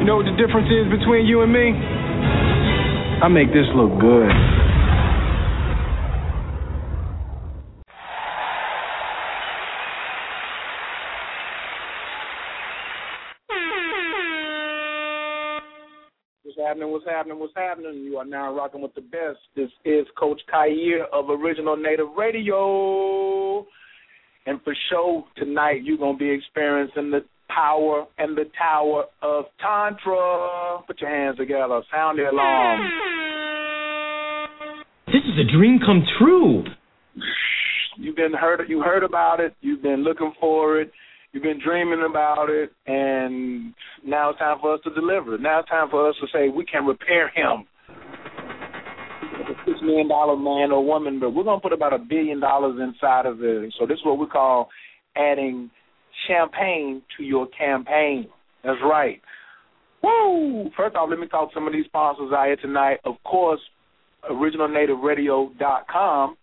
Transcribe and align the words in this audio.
You 0.00 0.06
know 0.06 0.16
what 0.16 0.24
the 0.24 0.32
difference 0.32 0.66
is 0.72 0.88
between 0.98 1.26
you 1.26 1.42
and 1.42 1.52
me? 1.52 1.72
I 3.22 3.28
make 3.28 3.48
this 3.48 3.66
look 3.76 4.00
good. 4.00 4.30
What's 16.44 16.56
happening? 16.56 16.90
What's 16.90 17.04
happening? 17.04 17.38
What's 17.38 17.52
happening? 17.54 18.02
You 18.02 18.16
are 18.16 18.24
now 18.24 18.54
rocking 18.54 18.80
with 18.80 18.94
the 18.94 19.02
best. 19.02 19.38
This 19.54 19.68
is 19.84 20.06
Coach 20.18 20.40
Khayr 20.50 21.04
of 21.12 21.28
Original 21.28 21.76
Native 21.76 22.08
Radio. 22.16 23.66
And 24.46 24.62
for 24.64 24.74
show 24.90 25.24
tonight, 25.36 25.82
you're 25.84 25.98
going 25.98 26.16
to 26.16 26.18
be 26.18 26.30
experiencing 26.30 27.10
the 27.10 27.20
power 27.54 28.06
and 28.18 28.36
the 28.36 28.44
tower 28.58 29.04
of 29.22 29.44
Tantra. 29.60 30.82
Put 30.86 31.00
your 31.00 31.10
hands 31.10 31.36
together. 31.36 31.82
Sound 31.92 32.18
the 32.18 32.30
alarm. 32.30 32.80
This 35.06 35.22
is 35.24 35.38
a 35.40 35.56
dream 35.56 35.78
come 35.84 36.04
true. 36.18 36.64
You've 37.96 38.16
been 38.16 38.32
heard. 38.32 38.60
You 38.68 38.80
heard 38.80 39.02
about 39.02 39.40
it. 39.40 39.54
You've 39.60 39.82
been 39.82 40.04
looking 40.04 40.32
for 40.40 40.80
it. 40.80 40.92
You've 41.32 41.42
been 41.42 41.60
dreaming 41.64 42.04
about 42.08 42.48
it, 42.48 42.72
and 42.86 43.72
now 44.04 44.30
it's 44.30 44.38
time 44.40 44.58
for 44.60 44.74
us 44.74 44.80
to 44.84 44.94
deliver. 44.94 45.38
Now 45.38 45.60
it's 45.60 45.68
time 45.68 45.88
for 45.88 46.08
us 46.08 46.16
to 46.20 46.26
say 46.32 46.48
we 46.48 46.64
can 46.64 46.84
repair 46.86 47.28
him. 47.28 47.66
A 47.88 49.54
six 49.64 49.78
million 49.82 50.08
dollar 50.08 50.36
man 50.36 50.72
or 50.72 50.84
woman, 50.84 51.20
but 51.20 51.30
we're 51.30 51.44
gonna 51.44 51.60
put 51.60 51.72
about 51.72 51.92
a 51.92 51.98
billion 51.98 52.40
dollars 52.40 52.80
inside 52.80 53.26
of 53.26 53.42
it. 53.42 53.72
So 53.78 53.86
this 53.86 53.98
is 53.98 54.04
what 54.04 54.18
we 54.18 54.26
call 54.26 54.68
adding 55.16 55.70
champagne 56.28 57.02
to 57.16 57.24
your 57.24 57.48
campaign. 57.48 58.28
That's 58.64 58.78
right. 58.84 59.20
Woo! 60.02 60.70
First 60.76 60.94
off, 60.96 61.10
let 61.10 61.18
me 61.18 61.26
talk 61.26 61.50
some 61.52 61.66
of 61.66 61.72
these 61.72 61.86
sponsors 61.86 62.32
out 62.32 62.46
here 62.46 62.56
tonight. 62.56 63.00
Of 63.04 63.16
course, 63.24 63.60
OriginalNativeRadio.com 64.30 66.36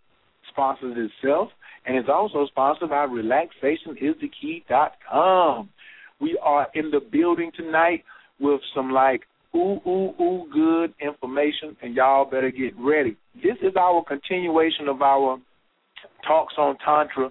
sponsors 0.51 0.97
itself 0.97 1.49
and 1.87 1.95
it's 1.95 2.09
also 2.09 2.45
sponsored 2.47 2.89
by 2.89 3.07
RelaxationIsTheKey.com. 3.07 5.69
We 6.19 6.37
are 6.43 6.67
in 6.73 6.91
the 6.91 6.99
building 6.99 7.51
tonight 7.55 8.03
with 8.39 8.59
some 8.75 8.91
like 8.91 9.21
ooh 9.55 9.79
ooh 9.87 10.13
ooh 10.21 10.45
good 10.51 10.93
information, 10.99 11.77
and 11.81 11.95
y'all 11.95 12.29
better 12.29 12.51
get 12.51 12.77
ready. 12.77 13.15
This 13.35 13.55
is 13.61 13.77
our 13.79 14.03
continuation 14.03 14.89
of 14.89 15.01
our 15.01 15.39
talks 16.27 16.55
on 16.57 16.75
tantra 16.85 17.29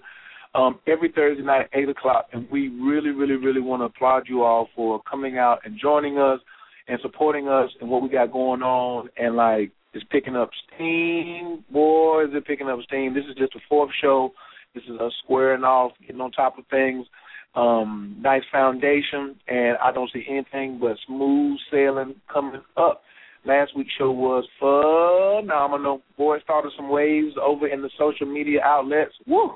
um, 0.57 0.81
every 0.87 1.13
Thursday 1.13 1.43
night 1.43 1.69
at 1.73 1.79
eight 1.79 1.89
o'clock, 1.89 2.27
and 2.33 2.51
we 2.51 2.69
really, 2.69 3.11
really, 3.11 3.35
really 3.35 3.61
want 3.61 3.83
to 3.83 3.87
applaud 3.87 4.25
you 4.27 4.43
all 4.43 4.69
for 4.75 5.03
coming 5.09 5.39
out 5.39 5.59
and 5.65 5.79
joining 5.81 6.19
us 6.19 6.41
and 6.89 6.99
supporting 7.03 7.49
us 7.49 7.71
and 7.81 7.91
what 7.91 8.03
we 8.03 8.09
got 8.09 8.33
going 8.33 8.63
on, 8.63 9.09
and 9.19 9.37
like 9.37 9.71
it's 9.93 10.05
picking 10.11 10.37
up 10.37 10.51
steam. 10.75 11.65
Boy, 11.71 12.25
is 12.25 12.31
it 12.33 12.47
picking 12.47 12.69
up 12.69 12.79
steam. 12.87 13.15
This 13.15 13.25
is 13.29 13.37
just 13.37 13.53
the 13.53 13.61
fourth 13.69 13.91
show. 14.01 14.33
This 14.75 14.85
is 14.85 14.99
us 15.01 15.13
squaring 15.25 15.65
off, 15.65 15.93
getting 16.01 16.21
on 16.21 16.33
top 16.33 16.59
of 16.59 16.65
things. 16.71 17.07
Um, 17.55 18.17
nice 18.21 18.43
foundation, 18.53 19.37
and 19.49 19.79
I 19.83 19.91
don't 19.91 20.11
see 20.13 20.25
anything 20.29 20.79
but 20.79 20.97
smooth 21.07 21.59
sailing 21.71 22.15
coming 22.33 22.61
up. 22.77 23.03
Last 23.47 23.77
week's 23.77 23.93
show 23.97 24.11
was 24.11 24.45
phenomenal. 24.59 26.03
Boy, 26.19 26.39
started 26.41 26.73
some 26.77 26.91
waves 26.91 27.35
over 27.43 27.67
in 27.69 27.81
the 27.81 27.91
social 27.99 28.27
media 28.27 28.61
outlets. 28.63 29.15
Woo! 29.27 29.53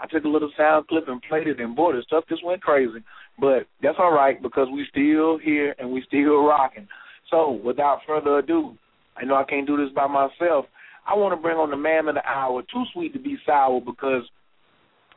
I 0.00 0.06
took 0.06 0.24
a 0.24 0.28
little 0.28 0.50
sound 0.56 0.88
clip 0.88 1.08
and 1.08 1.20
played 1.28 1.46
it, 1.46 1.60
and 1.60 1.76
boy, 1.76 1.92
the 1.92 2.02
stuff 2.02 2.24
just 2.28 2.44
went 2.44 2.62
crazy. 2.62 3.04
But 3.38 3.66
that's 3.82 3.98
all 3.98 4.12
right 4.12 4.42
because 4.42 4.68
we 4.72 4.86
still 4.90 5.38
here 5.38 5.74
and 5.78 5.90
we 5.90 6.02
still 6.06 6.44
rocking. 6.44 6.88
So, 7.30 7.60
without 7.64 8.00
further 8.06 8.38
ado, 8.38 8.76
I 9.16 9.24
know 9.24 9.36
I 9.36 9.44
can't 9.44 9.66
do 9.66 9.76
this 9.76 9.94
by 9.94 10.06
myself. 10.06 10.66
I 11.06 11.14
want 11.14 11.36
to 11.36 11.40
bring 11.40 11.56
on 11.56 11.70
the 11.70 11.76
man 11.76 12.08
of 12.08 12.14
the 12.14 12.26
hour. 12.26 12.62
Too 12.62 12.84
sweet 12.92 13.12
to 13.12 13.18
be 13.18 13.36
sour 13.46 13.80
because 13.80 14.22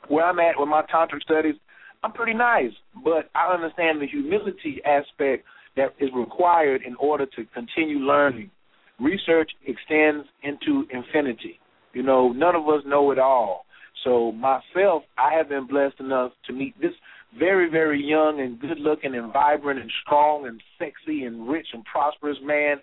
where 0.08 0.26
I'm 0.26 0.40
at 0.40 0.60
with 0.60 0.70
my 0.70 0.84
tantric 0.94 1.22
studies, 1.22 1.56
I'm 2.04 2.12
pretty 2.12 2.34
nice, 2.34 2.72
but 3.04 3.30
I 3.34 3.54
understand 3.54 4.02
the 4.02 4.08
humility 4.08 4.82
aspect 4.86 5.46
that 5.78 5.94
is 6.00 6.10
required 6.14 6.82
in 6.86 6.96
order 6.96 7.26
to 7.26 7.46
continue 7.54 8.00
learning. 8.00 8.52
Research 9.00 9.52
extends 9.66 10.28
into 10.44 10.86
infinity. 10.92 11.60
You 11.94 12.04
know, 12.04 12.32
none 12.32 12.56
of 12.56 12.68
us 12.68 12.84
know 12.86 13.12
it 13.12 13.20
all. 13.20 13.66
So 14.04 14.32
myself, 14.32 15.04
I 15.18 15.34
have 15.38 15.50
been 15.50 15.68
blessed 15.68 16.00
enough 16.00 16.32
to 16.48 16.54
meet 16.54 16.80
this 16.82 16.94
very, 17.38 17.70
very 17.70 18.04
young 18.04 18.42
and 18.42 18.60
good 18.60 18.80
looking 18.80 19.16
and 19.16 19.32
vibrant 19.34 19.80
and 19.80 19.92
strong 20.06 20.46
and 20.48 20.62
sexy 20.78 21.24
and 21.24 21.48
rich 21.48 21.68
and 21.74 21.84
prosperous 21.86 22.38
man. 22.44 22.78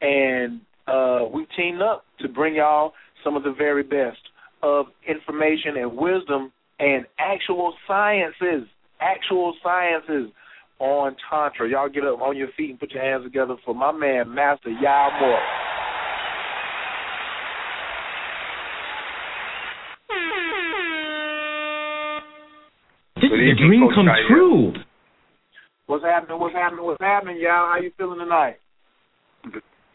And 0.00 0.60
uh, 0.86 1.26
we've 1.32 1.46
teamed 1.56 1.82
up 1.82 2.04
to 2.20 2.28
bring 2.28 2.56
y'all 2.56 2.92
some 3.22 3.36
of 3.36 3.42
the 3.42 3.54
very 3.56 3.82
best 3.82 4.18
of 4.62 4.86
information 5.06 5.76
and 5.76 5.96
wisdom 5.96 6.52
and 6.78 7.06
actual 7.18 7.74
sciences, 7.86 8.68
actual 9.00 9.54
sciences 9.62 10.32
on 10.78 11.14
Tantra. 11.30 11.68
Y'all 11.68 11.88
get 11.88 12.04
up 12.04 12.20
on 12.20 12.36
your 12.36 12.48
feet 12.56 12.70
and 12.70 12.80
put 12.80 12.90
your 12.90 13.02
hands 13.02 13.24
together 13.24 13.56
for 13.64 13.74
my 13.74 13.92
man, 13.92 14.34
Master 14.34 14.70
Yao. 14.70 15.71
This 23.32 23.40
is 23.40 23.56
a 23.56 23.66
dream 23.66 23.88
come 23.94 24.08
true. 24.28 24.74
What's 25.86 26.04
happening? 26.04 26.38
What's 26.38 26.54
happening? 26.54 26.84
What's 26.84 27.00
happening, 27.00 27.38
y'all? 27.40 27.72
How 27.72 27.78
you 27.82 27.90
feeling 27.96 28.18
tonight? 28.18 28.56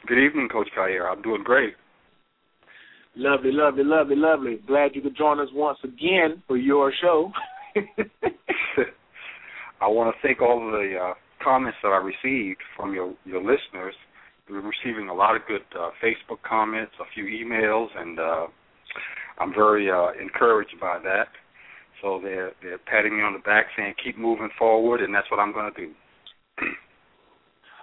Good 0.07 0.17
evening, 0.17 0.49
Coach 0.51 0.69
Khayr. 0.75 1.07
I'm 1.07 1.21
doing 1.21 1.43
great. 1.43 1.75
Lovely, 3.15 3.51
lovely, 3.51 3.83
lovely, 3.83 4.15
lovely. 4.15 4.55
Glad 4.65 4.95
you 4.95 5.03
could 5.03 5.15
join 5.15 5.39
us 5.39 5.49
once 5.53 5.77
again 5.83 6.41
for 6.47 6.57
your 6.57 6.91
show. 6.99 7.31
I 9.81 9.87
want 9.87 10.15
to 10.15 10.27
thank 10.27 10.41
all 10.41 10.65
of 10.65 10.71
the 10.71 10.95
uh, 10.99 11.13
comments 11.43 11.77
that 11.83 11.89
I 11.89 11.97
received 11.97 12.61
from 12.75 12.95
your 12.95 13.13
your 13.23 13.41
listeners. 13.41 13.93
We're 14.49 14.61
receiving 14.61 15.09
a 15.09 15.13
lot 15.13 15.35
of 15.35 15.43
good 15.47 15.61
uh, 15.79 15.91
Facebook 16.03 16.41
comments, 16.41 16.93
a 16.99 17.05
few 17.13 17.25
emails, 17.25 17.89
and 17.95 18.17
uh, 18.19 18.47
I'm 19.37 19.53
very 19.53 19.91
uh, 19.91 20.13
encouraged 20.19 20.79
by 20.81 20.97
that. 21.03 21.27
So 22.01 22.19
they're 22.21 22.51
they're 22.61 22.77
patting 22.77 23.17
me 23.17 23.23
on 23.23 23.33
the 23.33 23.39
back, 23.39 23.67
saying 23.75 23.93
keep 24.03 24.17
moving 24.17 24.49
forward, 24.57 25.01
and 25.01 25.13
that's 25.13 25.29
what 25.31 25.39
I'm 25.39 25.53
going 25.53 25.73
to 25.73 25.81
do. 25.85 25.91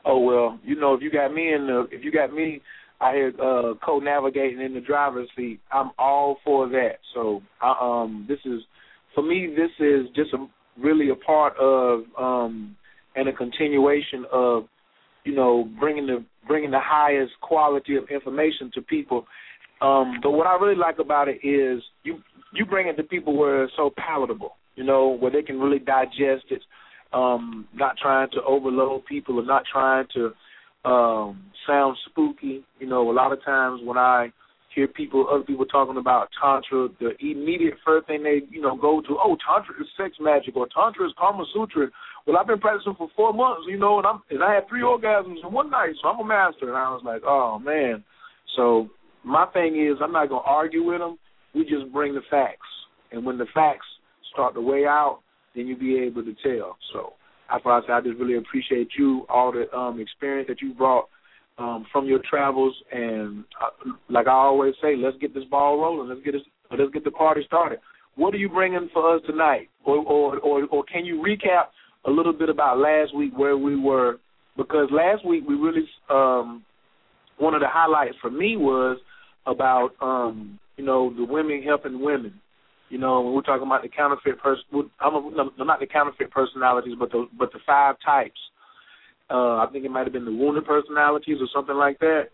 oh 0.04 0.18
well, 0.18 0.58
you 0.62 0.76
know 0.78 0.94
if 0.94 1.02
you 1.02 1.10
got 1.10 1.32
me 1.32 1.52
in 1.52 1.66
the 1.66 1.86
if 1.90 2.04
you 2.04 2.12
got 2.12 2.32
me 2.32 2.60
I 3.00 3.12
here 3.12 3.32
uh, 3.42 3.74
co-navigating 3.84 4.60
in 4.60 4.74
the 4.74 4.80
driver's 4.80 5.28
seat. 5.36 5.60
I'm 5.72 5.90
all 5.98 6.38
for 6.44 6.68
that. 6.68 6.98
So, 7.14 7.42
I, 7.60 7.74
um, 7.80 8.24
this 8.28 8.38
is 8.44 8.60
for 9.14 9.22
me. 9.22 9.54
This 9.54 9.70
is 9.84 10.06
just 10.14 10.32
a, 10.32 10.46
really 10.80 11.10
a 11.10 11.14
part 11.14 11.54
of 11.58 12.02
um, 12.18 12.76
and 13.16 13.28
a 13.28 13.32
continuation 13.32 14.24
of, 14.32 14.64
you 15.24 15.34
know, 15.34 15.68
bringing 15.78 16.06
the 16.06 16.24
bringing 16.46 16.70
the 16.70 16.80
highest 16.80 17.32
quality 17.40 17.96
of 17.96 18.04
information 18.10 18.70
to 18.74 18.82
people. 18.82 19.26
Um, 19.84 20.20
but 20.22 20.30
what 20.30 20.46
I 20.46 20.56
really 20.56 20.76
like 20.76 20.98
about 20.98 21.28
it 21.28 21.44
is 21.46 21.82
you 22.04 22.22
you 22.54 22.64
bring 22.64 22.88
it 22.88 22.96
to 22.96 23.02
people 23.02 23.36
where 23.36 23.64
it's 23.64 23.72
so 23.76 23.92
palatable. 23.96 24.56
You 24.76 24.84
know, 24.84 25.16
where 25.18 25.30
they 25.30 25.42
can 25.42 25.60
really 25.60 25.78
digest 25.78 26.46
it. 26.50 26.62
Um, 27.12 27.68
not 27.74 27.96
trying 28.00 28.30
to 28.32 28.42
overload 28.42 29.04
people 29.04 29.38
or 29.38 29.44
not 29.44 29.64
trying 29.70 30.06
to 30.14 30.32
um 30.88 31.44
sound 31.66 31.96
spooky. 32.06 32.64
You 32.80 32.86
know, 32.86 33.10
a 33.10 33.12
lot 33.12 33.32
of 33.32 33.44
times 33.44 33.82
when 33.84 33.98
I 33.98 34.32
hear 34.74 34.88
people 34.88 35.26
other 35.30 35.44
people 35.44 35.66
talking 35.66 35.98
about 35.98 36.28
tantra, 36.40 36.88
the 36.98 37.10
immediate 37.20 37.74
first 37.84 38.06
thing 38.06 38.22
they, 38.22 38.40
you 38.50 38.62
know, 38.62 38.76
go 38.76 39.02
to, 39.02 39.16
oh, 39.22 39.36
tantra 39.46 39.74
is 39.80 39.88
sex 39.96 40.16
magic 40.18 40.56
or 40.56 40.66
tantra 40.74 41.06
is 41.06 41.12
karma 41.18 41.44
Sutra. 41.52 41.88
Well 42.26 42.38
I've 42.38 42.46
been 42.46 42.58
practicing 42.58 42.94
for 42.96 43.08
four 43.14 43.34
months, 43.34 43.66
you 43.68 43.78
know, 43.78 43.98
and 43.98 44.06
I'm 44.06 44.22
and 44.30 44.42
I 44.42 44.54
had 44.54 44.68
three 44.68 44.82
orgasms 44.82 45.44
in 45.44 45.52
one 45.52 45.70
night, 45.70 45.92
so 46.00 46.08
I'm 46.08 46.20
a 46.20 46.24
master 46.24 46.68
and 46.68 46.76
I 46.76 46.90
was 46.90 47.02
like, 47.04 47.22
Oh 47.24 47.58
man. 47.58 48.02
So 48.56 48.88
my 49.24 49.46
thing 49.52 49.76
is 49.76 49.98
I'm 50.02 50.12
not 50.12 50.28
gonna 50.28 50.42
argue 50.44 50.84
with 50.84 51.00
them. 51.00 51.18
We 51.54 51.62
just 51.62 51.92
bring 51.92 52.14
the 52.14 52.22
facts. 52.30 52.66
and 53.12 53.24
when 53.24 53.38
the 53.38 53.46
facts 53.54 53.86
start 54.32 54.54
to 54.54 54.60
weigh 54.60 54.86
out, 54.86 55.20
then 55.54 55.66
you'll 55.66 55.78
be 55.78 55.98
able 55.98 56.24
to 56.24 56.34
tell. 56.42 56.76
So 56.92 57.12
that's 57.50 57.64
I 57.64 57.80
say 57.86 57.92
I 57.92 58.00
just 58.00 58.18
really 58.18 58.36
appreciate 58.36 58.88
you, 58.98 59.26
all 59.28 59.52
the 59.52 59.72
um, 59.76 60.00
experience 60.00 60.48
that 60.48 60.60
you 60.60 60.74
brought 60.74 61.08
um, 61.58 61.86
from 61.92 62.06
your 62.06 62.20
travels, 62.28 62.74
and 62.92 63.44
uh, 63.62 63.90
like 64.08 64.26
I 64.26 64.32
always 64.32 64.74
say, 64.82 64.96
let's 64.96 65.16
get 65.18 65.34
this 65.34 65.44
ball 65.44 65.78
rolling. 65.78 66.08
Let's 66.08 66.22
get 66.24 66.32
this, 66.32 66.42
let's 66.76 66.92
get 66.92 67.04
the 67.04 67.12
party 67.12 67.42
started. 67.46 67.78
What 68.16 68.34
are 68.34 68.38
you 68.38 68.48
bringing 68.48 68.88
for 68.92 69.14
us 69.14 69.22
tonight, 69.26 69.68
or 69.84 69.98
or 69.98 70.38
or, 70.38 70.64
or 70.66 70.84
can 70.84 71.04
you 71.04 71.22
recap 71.22 71.66
a 72.06 72.10
little 72.10 72.32
bit 72.32 72.48
about 72.48 72.78
last 72.78 73.14
week 73.14 73.32
where 73.36 73.56
we 73.56 73.78
were? 73.78 74.18
Because 74.56 74.88
last 74.90 75.24
week 75.24 75.44
we 75.48 75.54
really 75.54 75.88
um, 76.10 76.64
one 77.38 77.54
of 77.54 77.60
the 77.60 77.68
highlights 77.68 78.16
for 78.20 78.30
me 78.30 78.56
was 78.56 78.98
about 79.46 79.90
um, 80.00 80.58
you 80.76 80.84
know 80.84 81.12
the 81.14 81.24
women 81.24 81.62
helping 81.62 82.00
women. 82.00 82.40
You 82.90 82.98
know, 82.98 83.22
when 83.22 83.34
we're 83.34 83.42
talking 83.42 83.66
about 83.66 83.82
the 83.82 83.88
counterfeit 83.88 84.38
person, 84.38 84.64
I'm 85.00 85.14
a, 85.14 85.30
no, 85.34 85.64
not 85.64 85.80
the 85.80 85.86
counterfeit 85.86 86.30
personalities, 86.30 86.94
but 86.98 87.10
the 87.10 87.26
but 87.38 87.52
the 87.52 87.58
five 87.66 87.96
types. 88.04 88.38
Uh, 89.30 89.56
I 89.56 89.68
think 89.72 89.84
it 89.84 89.90
might 89.90 90.04
have 90.04 90.12
been 90.12 90.26
the 90.26 90.32
wounded 90.32 90.66
personalities 90.66 91.38
or 91.40 91.48
something 91.54 91.76
like 91.76 91.98
that. 92.00 92.24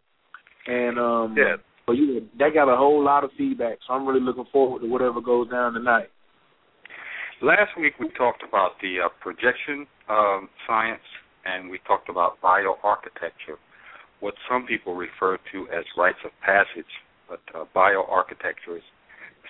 And 0.67 0.99
um, 0.99 1.35
yeah, 1.38 1.57
but 1.87 1.93
you 1.93 2.29
that 2.38 2.55
got 2.55 2.73
a 2.73 2.76
whole 2.76 3.02
lot 3.02 3.25
of 3.25 3.31
feedback, 3.38 3.79
so 3.87 3.95
I'm 3.95 4.07
really 4.07 4.21
looking 4.21 4.45
forward 4.52 4.83
to 4.83 4.88
whatever 4.88 5.21
goes 5.21 5.49
down 5.50 5.75
tonight. 5.75 6.09
Last 7.43 7.71
week 7.81 7.95
we 7.99 8.09
talked 8.19 8.43
about 8.47 8.73
the 8.83 8.97
uh, 9.07 9.09
projection 9.21 9.87
um, 10.11 10.49
science, 10.67 11.00
and 11.47 11.71
we 11.71 11.79
talked 11.87 12.11
about 12.11 12.40
bioarchitecture, 12.43 13.57
what 14.21 14.35
some 14.49 14.67
people 14.67 14.95
refer 14.95 15.39
to 15.53 15.69
as 15.69 15.85
rites 15.97 16.19
of 16.25 16.31
passage, 16.45 16.93
but 17.29 17.41
uh, 17.55 17.65
bioarchitecture 17.75 18.77
is 18.77 18.83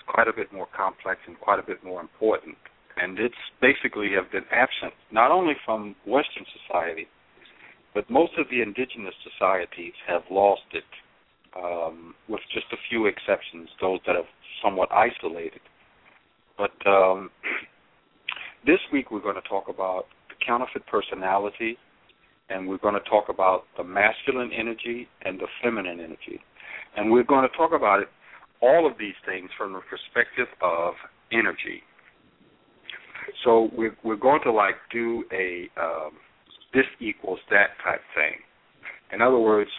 quite 0.06 0.28
a 0.28 0.32
bit 0.32 0.52
more 0.52 0.66
complex 0.76 1.20
and 1.26 1.38
quite 1.40 1.58
a 1.58 1.62
bit 1.62 1.82
more 1.84 2.00
important. 2.00 2.56
And 2.96 3.18
it's 3.18 3.34
basically 3.60 4.10
have 4.14 4.30
been 4.30 4.44
absent 4.50 4.92
not 5.10 5.30
only 5.30 5.54
from 5.64 5.94
Western 6.06 6.44
society, 6.66 7.06
but 7.94 8.08
most 8.10 8.32
of 8.38 8.46
the 8.50 8.62
indigenous 8.62 9.14
societies 9.24 9.94
have 10.06 10.22
lost 10.30 10.66
it, 10.72 10.84
um, 11.56 12.14
with 12.28 12.40
just 12.52 12.66
a 12.72 12.76
few 12.88 13.06
exceptions, 13.06 13.68
those 13.80 13.98
that 14.06 14.14
have 14.14 14.30
somewhat 14.62 14.90
isolated. 14.92 15.60
But 16.56 16.74
um, 16.86 17.30
this 18.66 18.78
week 18.92 19.10
we're 19.10 19.22
going 19.22 19.40
to 19.40 19.48
talk 19.48 19.68
about 19.68 20.06
the 20.28 20.34
counterfeit 20.44 20.86
personality, 20.86 21.78
and 22.50 22.68
we're 22.68 22.78
going 22.78 22.94
to 22.94 23.08
talk 23.08 23.28
about 23.28 23.64
the 23.76 23.84
masculine 23.84 24.50
energy 24.52 25.08
and 25.22 25.38
the 25.38 25.46
feminine 25.62 26.00
energy. 26.00 26.40
And 26.96 27.10
we're 27.10 27.24
going 27.24 27.48
to 27.48 27.56
talk 27.56 27.72
about 27.72 28.00
it 28.00 28.08
all 28.62 28.86
of 28.86 28.98
these 28.98 29.14
things 29.24 29.50
from 29.56 29.72
the 29.72 29.80
perspective 29.88 30.48
of 30.62 30.94
energy. 31.32 31.82
So 33.44 33.70
we're 33.76 33.96
we're 34.04 34.16
going 34.16 34.40
to 34.44 34.52
like 34.52 34.74
do 34.92 35.24
a 35.32 35.68
um, 35.80 36.12
this 36.74 36.84
equals 37.00 37.38
that 37.50 37.68
type 37.84 38.00
thing. 38.14 38.38
In 39.12 39.22
other 39.22 39.38
words, 39.38 39.70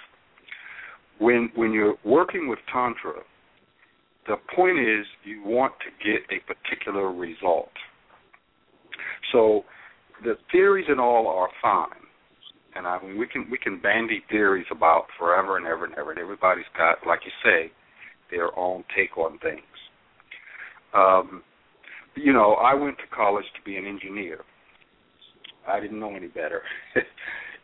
when 1.20 1.52
when 1.56 1.72
you're 1.72 1.96
working 2.04 2.48
with 2.48 2.60
tantra, 2.72 3.22
the 4.28 4.36
point 4.56 4.80
is 4.80 5.06
you 5.24 5.44
want 5.44 5.74
to 5.80 6.06
get 6.06 6.22
a 6.32 6.40
particular 6.54 7.12
result. 7.12 7.72
So 9.32 9.64
the 10.24 10.36
theories 10.52 10.86
and 10.90 11.00
all 11.00 11.28
are 11.28 11.50
fine, 11.62 12.02
and 12.76 12.88
I 12.88 13.02
mean 13.02 13.18
we 13.18 13.28
can 13.28 13.48
we 13.52 13.58
can 13.58 13.80
bandy 13.80 14.24
theories 14.30 14.66
about 14.72 15.06
forever 15.18 15.58
and 15.58 15.66
ever 15.66 15.86
and 15.86 15.94
ever, 15.96 16.12
and 16.12 16.20
everybody's 16.20 16.66
got, 16.78 17.06
like 17.06 17.22
you 17.26 17.32
say, 17.44 17.72
their 18.30 18.58
own 18.58 18.84
take 18.96 19.18
on 19.18 19.38
things. 19.40 19.62
Um, 20.94 21.44
you 22.16 22.34
know, 22.34 22.54
I 22.54 22.74
went 22.74 22.98
to 22.98 23.16
college 23.16 23.46
to 23.56 23.62
be 23.64 23.78
an 23.78 23.86
engineer. 23.86 24.42
I 25.68 25.80
didn't 25.80 26.00
know 26.00 26.16
any 26.16 26.28
better. 26.28 26.62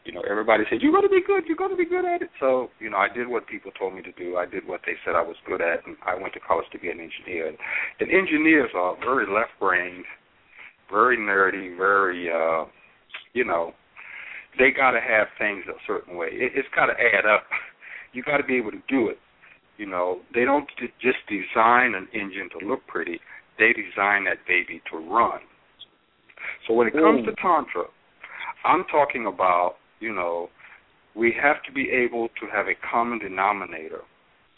you 0.06 0.14
know, 0.14 0.22
everybody 0.30 0.64
said 0.70 0.80
you're 0.82 0.92
going 0.92 1.04
to 1.04 1.10
be 1.10 1.22
good, 1.26 1.44
you're 1.48 1.58
going 1.58 1.72
to 1.72 1.78
be 1.78 1.86
good 1.86 2.06
at 2.06 2.22
it. 2.22 2.30
So, 2.40 2.70
you 2.80 2.90
know, 2.90 2.98
I 2.98 3.08
did 3.14 3.28
what 3.28 3.48
people 3.48 3.72
told 3.72 3.96
me 3.96 4.02
to 4.04 4.12
do. 4.14 4.38
I 4.38 4.46
did 4.46 4.66
what 4.68 4.82
they 4.86 4.94
said 5.04 5.16
I 5.16 5.22
was 5.22 5.36
good 5.46 5.62
at, 5.62 5.86
and 5.86 5.98
I 6.06 6.16
went 6.16 6.34
to 6.34 6.40
college 6.40 6.68
to 6.72 6.80
be 6.80 6.90
an 6.90 7.00
engineer. 7.00 7.48
And, 7.48 7.58
and 8.00 8.10
engineers 8.10 8.70
are 8.76 8.96
very 9.00 9.26
left-brained, 9.28 10.06
very 10.90 11.18
nerdy, 11.18 11.76
very, 11.76 12.30
uh, 12.30 12.66
you 13.34 13.44
know, 13.44 13.74
they 14.58 14.72
got 14.72 14.92
to 14.92 15.02
have 15.02 15.28
things 15.38 15.64
a 15.68 15.78
certain 15.86 16.18
way. 16.18 16.28
It, 16.32 16.54
it's 16.56 16.68
got 16.76 16.88
to 16.88 16.94
add 16.94 17.26
up. 17.26 17.44
You 18.14 18.24
got 18.24 18.38
to 18.38 18.44
be 18.44 18.56
able 18.56 18.72
to 18.72 18.82
do 18.88 19.10
it. 19.10 19.20
You 19.78 19.86
know, 19.86 20.22
they 20.34 20.44
don't 20.44 20.68
just 21.00 21.18
design 21.28 21.94
an 21.94 22.08
engine 22.14 22.50
to 22.58 22.66
look 22.66 22.88
pretty; 22.88 23.20
they 23.60 23.74
design 23.74 24.24
that 24.24 24.38
baby 24.48 24.82
to 24.90 24.98
run. 24.98 25.42
So 26.66 26.74
when 26.74 26.88
it 26.88 26.94
comes 26.94 27.26
to 27.26 27.32
mm. 27.34 27.36
tantra, 27.36 27.84
I'm 28.66 28.86
talking 28.86 29.28
about 29.28 29.76
you 30.00 30.16
know 30.16 30.50
we 31.16 31.36
have 31.40 31.62
to 31.64 31.72
be 31.72 31.90
able 31.92 32.30
to 32.40 32.48
have 32.52 32.66
a 32.68 32.76
common 32.90 33.20
denominator 33.20 34.02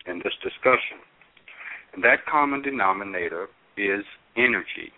in 0.06 0.20
this 0.20 0.34
discussion, 0.42 1.02
and 1.94 2.04
that 2.04 2.26
common 2.32 2.62
denominator 2.62 3.48
is 3.78 4.06
energy. 4.38 4.94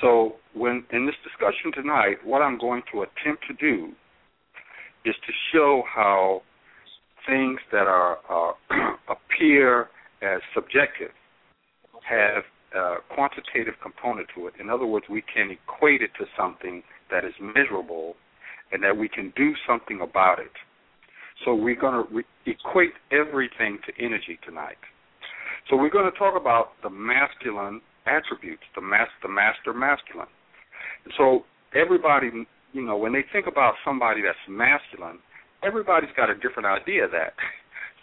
So 0.00 0.36
when 0.54 0.84
in 0.92 1.06
this 1.06 1.14
discussion 1.22 1.72
tonight, 1.72 2.16
what 2.24 2.42
I'm 2.42 2.58
going 2.58 2.82
to 2.92 3.02
attempt 3.02 3.44
to 3.48 3.54
do 3.54 3.92
is 5.04 5.14
to 5.26 5.32
show 5.52 5.82
how 5.92 6.42
things 7.26 7.58
that 7.70 7.86
are 7.86 8.18
uh, 8.30 8.52
appear 9.08 9.88
as 10.22 10.40
subjective 10.54 11.10
have 12.08 12.42
a 12.74 12.96
quantitative 13.14 13.74
component 13.82 14.28
to 14.34 14.46
it. 14.46 14.54
In 14.58 14.70
other 14.70 14.86
words, 14.86 15.06
we 15.10 15.22
can 15.22 15.50
equate 15.50 16.02
it 16.02 16.10
to 16.18 16.24
something 16.36 16.82
that 17.10 17.24
is 17.24 17.34
measurable 17.40 18.14
and 18.72 18.82
that 18.82 18.96
we 18.96 19.08
can 19.08 19.32
do 19.36 19.52
something 19.66 20.00
about 20.00 20.38
it. 20.38 20.52
So 21.44 21.54
we're 21.54 21.78
going 21.78 22.06
to 22.06 22.14
re- 22.14 22.24
equate 22.46 22.92
everything 23.10 23.78
to 23.86 24.04
energy 24.04 24.38
tonight. 24.44 24.78
So 25.68 25.76
we're 25.76 25.90
going 25.90 26.10
to 26.10 26.18
talk 26.18 26.40
about 26.40 26.70
the 26.82 26.90
masculine 26.90 27.80
attributes, 28.06 28.62
the, 28.74 28.80
mas- 28.80 29.12
the 29.22 29.28
master 29.28 29.72
masculine. 29.72 30.28
so 31.16 31.44
everybody, 31.74 32.30
you 32.72 32.82
know, 32.82 32.96
when 32.96 33.12
they 33.12 33.24
think 33.32 33.46
about 33.46 33.74
somebody 33.84 34.22
that's 34.22 34.38
masculine, 34.48 35.18
everybody's 35.62 36.10
got 36.16 36.30
a 36.30 36.34
different 36.34 36.66
idea 36.66 37.04
of 37.04 37.10
that. 37.12 37.34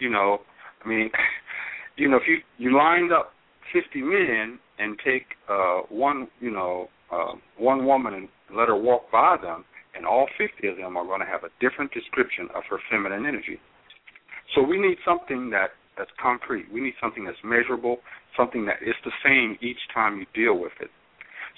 You 0.01 0.09
know, 0.09 0.39
I 0.85 0.87
mean, 0.87 1.11
you 1.97 2.07
know, 2.07 2.15
if 2.15 2.23
you 2.25 2.37
you 2.57 2.77
lined 2.77 3.11
up 3.11 3.33
fifty 3.73 4.01
men 4.01 4.57
and 4.77 4.97
take 5.03 5.35
uh 5.49 5.81
one, 5.89 6.29
you 6.39 6.51
know, 6.51 6.87
uh, 7.11 7.33
one 7.57 7.85
woman 7.85 8.13
and 8.13 8.29
let 8.55 8.69
her 8.69 8.77
walk 8.77 9.11
by 9.11 9.35
them, 9.41 9.65
and 9.93 10.05
all 10.05 10.25
fifty 10.37 10.69
of 10.69 10.77
them 10.77 10.95
are 10.95 11.03
going 11.03 11.19
to 11.19 11.25
have 11.25 11.43
a 11.43 11.49
different 11.59 11.91
description 11.91 12.47
of 12.55 12.63
her 12.69 12.77
feminine 12.89 13.25
energy. 13.25 13.59
So 14.55 14.63
we 14.63 14.79
need 14.79 14.95
something 15.03 15.49
that 15.49 15.71
that's 15.99 16.09
concrete. 16.19 16.65
We 16.73 16.79
need 16.79 16.93
something 17.01 17.25
that's 17.25 17.37
measurable, 17.43 17.97
something 18.35 18.65
that 18.65 18.77
is 18.81 18.95
the 19.03 19.11
same 19.23 19.57
each 19.61 19.77
time 19.93 20.17
you 20.17 20.25
deal 20.33 20.57
with 20.57 20.71
it. 20.79 20.89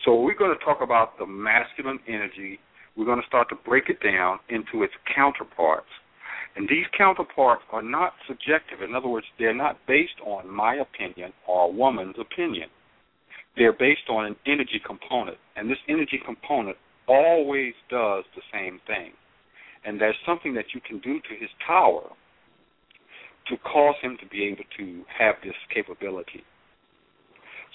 So 0.04 0.20
we're 0.20 0.36
going 0.36 0.58
to 0.58 0.66
talk 0.66 0.80
about 0.82 1.20
the 1.20 1.28
masculine 1.28 2.00
energy. 2.08 2.60
We're 2.98 3.06
going 3.06 3.22
to 3.22 3.28
start 3.28 3.50
to 3.50 3.56
break 3.56 3.86
it 3.88 4.02
down 4.04 4.40
into 4.50 4.84
its 4.84 4.94
counterparts. 5.16 5.94
And 6.56 6.68
these 6.68 6.86
counterparts 6.98 7.62
are 7.72 7.84
not 7.84 8.14
subjective. 8.28 8.82
In 8.82 8.96
other 8.96 9.08
words, 9.08 9.28
they're 9.38 9.56
not 9.56 9.78
based 9.88 10.20
on 10.26 10.50
my 10.50 10.76
opinion 10.76 11.32
or 11.48 11.70
a 11.70 11.72
woman's 11.72 12.16
opinion. 12.20 12.68
They're 13.56 13.74
based 13.78 14.10
on 14.10 14.26
an 14.26 14.36
energy 14.48 14.82
component. 14.86 15.38
And 15.56 15.70
this 15.70 15.78
energy 15.88 16.20
component 16.26 16.78
always 17.08 17.74
does 17.90 18.24
the 18.36 18.42
same 18.52 18.82
thing. 18.88 19.12
And 19.86 20.02
there's 20.02 20.18
something 20.26 20.54
that 20.56 20.74
you 20.74 20.82
can 20.82 21.00
do 21.00 21.20
to 21.20 21.36
his 21.40 21.50
tower 21.66 22.10
to 23.48 23.58
cause 23.58 23.96
him 24.02 24.18
to 24.22 24.28
be 24.28 24.46
able 24.46 24.64
to 24.78 25.04
have 25.18 25.36
this 25.44 25.56
capability. 25.74 26.44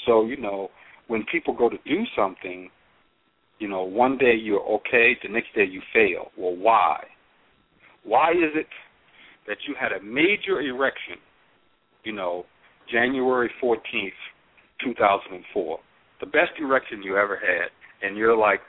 So, 0.06 0.24
you 0.26 0.36
know, 0.36 0.70
when 1.08 1.24
people 1.30 1.54
go 1.54 1.68
to 1.68 1.76
do 1.86 2.04
something, 2.16 2.70
you 3.58 3.68
know, 3.68 3.82
one 3.82 4.18
day 4.18 4.34
you're 4.34 4.62
okay, 4.62 5.16
the 5.22 5.28
next 5.28 5.54
day 5.54 5.64
you 5.64 5.80
fail. 5.92 6.30
Well, 6.36 6.54
why? 6.54 7.04
Why 8.04 8.30
is 8.30 8.52
it 8.54 8.66
that 9.46 9.56
you 9.66 9.74
had 9.78 9.92
a 9.92 10.02
major 10.02 10.60
erection, 10.60 11.16
you 12.04 12.12
know, 12.12 12.44
January 12.90 13.50
14th, 13.62 14.12
2004, 14.84 15.78
the 16.20 16.26
best 16.26 16.52
erection 16.60 17.02
you 17.02 17.16
ever 17.16 17.36
had, 17.36 17.70
and 18.06 18.16
you're 18.16 18.36
like, 18.36 18.60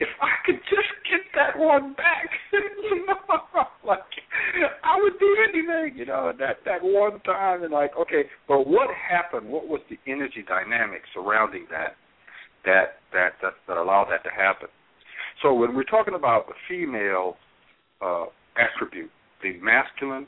if 0.00 0.08
I 0.20 0.32
could 0.44 0.60
just 0.68 0.92
get 1.08 1.20
that 1.34 1.58
one 1.58 1.94
back, 1.94 2.28
you 2.52 3.06
know, 3.06 3.14
like 3.84 4.00
I 4.84 5.00
would 5.00 5.18
do 5.18 5.36
anything, 5.48 5.98
you 5.98 6.06
know, 6.06 6.32
that 6.38 6.58
that 6.64 6.82
one 6.82 7.20
time, 7.20 7.62
and 7.62 7.72
like, 7.72 7.92
okay, 8.00 8.24
but 8.48 8.66
what 8.66 8.88
happened? 8.94 9.48
What 9.48 9.68
was 9.68 9.80
the 9.88 9.98
energy 10.10 10.44
dynamic 10.46 11.02
surrounding 11.14 11.66
that, 11.70 11.96
that 12.64 13.00
that 13.12 13.34
that 13.42 13.54
that 13.68 13.76
allowed 13.76 14.08
that 14.10 14.24
to 14.24 14.30
happen? 14.30 14.68
So 15.42 15.54
when 15.54 15.74
we're 15.74 15.84
talking 15.84 16.14
about 16.14 16.46
the 16.46 16.54
female 16.68 17.36
uh, 18.00 18.26
attribute. 18.56 19.10
The 19.42 19.58
masculine 19.60 20.26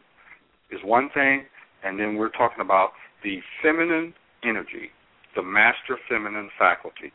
is 0.70 0.80
one 0.84 1.10
thing, 1.14 1.44
and 1.84 1.98
then 1.98 2.16
we're 2.16 2.30
talking 2.30 2.60
about 2.60 2.90
the 3.24 3.38
feminine 3.62 4.14
energy. 4.44 4.90
The 5.34 5.42
the 5.42 5.42
master 5.42 5.96
feminine 6.08 6.50
faculty. 6.58 7.12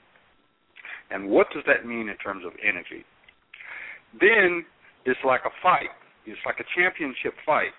And 1.11 1.29
what 1.29 1.47
does 1.53 1.63
that 1.67 1.85
mean 1.85 2.09
in 2.09 2.17
terms 2.17 2.43
of 2.45 2.53
energy? 2.61 3.05
Then 4.19 4.65
it's 5.05 5.19
like 5.25 5.41
a 5.45 5.53
fight. 5.61 5.89
It's 6.25 6.39
like 6.45 6.59
a 6.59 6.67
championship 6.75 7.33
fight. 7.45 7.73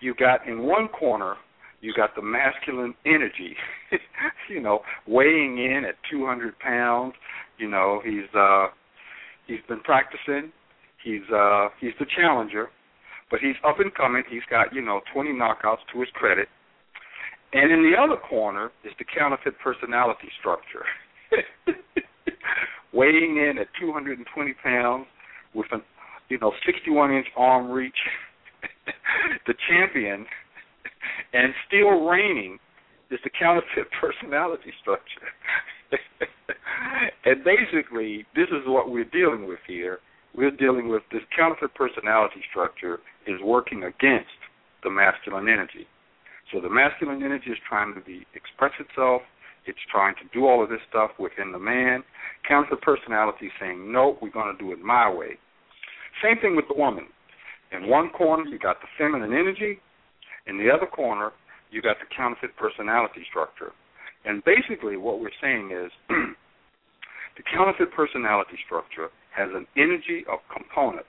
You 0.00 0.14
got 0.14 0.46
in 0.46 0.62
one 0.64 0.88
corner, 0.88 1.36
you 1.80 1.92
got 1.94 2.14
the 2.14 2.22
masculine 2.22 2.94
energy, 3.06 3.56
you 4.50 4.60
know, 4.60 4.80
weighing 5.06 5.58
in 5.58 5.84
at 5.88 5.94
200 6.10 6.58
pounds. 6.58 7.14
You 7.58 7.70
know, 7.70 8.02
he's 8.04 8.28
uh, 8.36 8.66
he's 9.46 9.60
been 9.68 9.80
practicing. 9.80 10.52
He's 11.02 11.22
uh, 11.34 11.68
he's 11.80 11.92
the 11.98 12.06
challenger, 12.16 12.68
but 13.30 13.40
he's 13.40 13.56
up 13.66 13.80
and 13.80 13.94
coming. 13.94 14.22
He's 14.28 14.44
got 14.50 14.74
you 14.74 14.82
know 14.82 15.00
20 15.14 15.30
knockouts 15.30 15.84
to 15.92 16.00
his 16.00 16.08
credit. 16.14 16.48
And 17.52 17.72
in 17.72 17.82
the 17.82 17.96
other 17.96 18.20
corner 18.20 18.70
is 18.84 18.92
the 18.98 19.04
counterfeit 19.04 19.54
personality 19.62 20.28
structure, 20.40 20.84
weighing 22.92 23.36
in 23.36 23.58
at 23.58 23.68
220 23.80 24.54
pounds 24.62 25.06
with 25.54 25.66
an 25.72 25.82
you 26.28 26.38
know 26.38 26.52
61 26.64 27.12
inch 27.12 27.26
arm 27.36 27.70
reach, 27.70 27.96
the 29.46 29.54
champion, 29.68 30.26
and 31.32 31.52
still 31.66 32.06
reigning 32.06 32.58
is 33.10 33.18
the 33.24 33.30
counterfeit 33.30 33.86
personality 34.00 34.72
structure. 34.80 35.30
and 37.24 37.44
basically, 37.44 38.26
this 38.34 38.48
is 38.48 38.66
what 38.66 38.90
we're 38.90 39.04
dealing 39.04 39.46
with 39.46 39.60
here. 39.66 39.98
We're 40.34 40.50
dealing 40.50 40.88
with 40.88 41.02
this 41.12 41.22
counterfeit 41.36 41.74
personality 41.74 42.42
structure 42.50 42.98
is 43.26 43.40
working 43.42 43.84
against 43.84 44.36
the 44.82 44.90
masculine 44.90 45.48
energy. 45.48 45.86
So 46.52 46.60
the 46.60 46.70
masculine 46.70 47.22
energy 47.22 47.50
is 47.50 47.58
trying 47.68 47.94
to 47.94 48.00
be 48.00 48.26
express 48.34 48.72
itself. 48.78 49.22
It's 49.66 49.78
trying 49.90 50.14
to 50.16 50.28
do 50.32 50.46
all 50.46 50.62
of 50.62 50.68
this 50.68 50.80
stuff 50.88 51.10
within 51.18 51.52
the 51.52 51.58
man. 51.58 52.04
Counter 52.46 52.76
personality 52.76 53.50
saying, 53.60 53.90
no, 53.92 54.18
we're 54.20 54.30
going 54.30 54.56
to 54.56 54.62
do 54.62 54.72
it 54.72 54.80
my 54.80 55.10
way. 55.10 55.38
Same 56.22 56.38
thing 56.40 56.56
with 56.56 56.66
the 56.68 56.78
woman. 56.78 57.06
In 57.72 57.88
one 57.88 58.10
corner, 58.10 58.44
you 58.44 58.58
got 58.58 58.80
the 58.80 58.86
feminine 58.96 59.32
energy. 59.32 59.80
In 60.46 60.58
the 60.58 60.70
other 60.70 60.86
corner, 60.86 61.32
you 61.70 61.82
got 61.82 61.96
the 61.98 62.06
counterfeit 62.14 62.56
personality 62.56 63.26
structure. 63.28 63.72
And 64.24 64.42
basically, 64.44 64.96
what 64.96 65.20
we're 65.20 65.34
saying 65.40 65.70
is 65.72 65.90
the 66.08 67.42
counterfeit 67.52 67.92
personality 67.92 68.58
structure 68.64 69.08
has 69.34 69.48
an 69.52 69.66
energy 69.76 70.24
of 70.30 70.38
component 70.48 71.06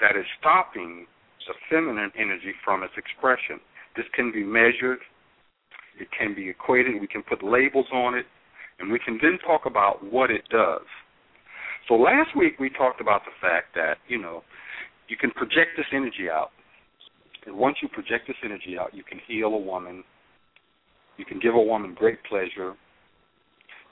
that 0.00 0.16
is 0.16 0.24
stopping 0.38 1.06
the 1.46 1.54
feminine 1.70 2.10
energy 2.18 2.52
from 2.64 2.82
its 2.82 2.94
expression. 2.98 3.60
This 3.96 4.06
can 4.14 4.32
be 4.32 4.42
measured, 4.42 4.98
it 5.98 6.08
can 6.16 6.34
be 6.34 6.48
equated, 6.48 7.00
we 7.00 7.06
can 7.06 7.22
put 7.22 7.42
labels 7.42 7.86
on 7.92 8.14
it, 8.14 8.26
and 8.78 8.90
we 8.90 8.98
can 8.98 9.18
then 9.22 9.38
talk 9.46 9.62
about 9.66 10.04
what 10.12 10.30
it 10.30 10.42
does. 10.50 10.86
So 11.88 11.94
last 11.94 12.36
week 12.36 12.58
we 12.58 12.68
talked 12.70 13.00
about 13.00 13.22
the 13.24 13.30
fact 13.40 13.74
that, 13.74 13.98
you 14.08 14.20
know, 14.20 14.42
you 15.08 15.16
can 15.16 15.30
project 15.30 15.70
this 15.76 15.86
energy 15.92 16.28
out. 16.30 16.50
And 17.46 17.56
once 17.56 17.76
you 17.80 17.88
project 17.88 18.26
this 18.26 18.36
energy 18.44 18.76
out, 18.78 18.92
you 18.92 19.04
can 19.04 19.20
heal 19.26 19.48
a 19.48 19.58
woman. 19.58 20.02
You 21.16 21.24
can 21.24 21.38
give 21.38 21.54
a 21.54 21.60
woman 21.60 21.94
great 21.94 22.18
pleasure. 22.28 22.74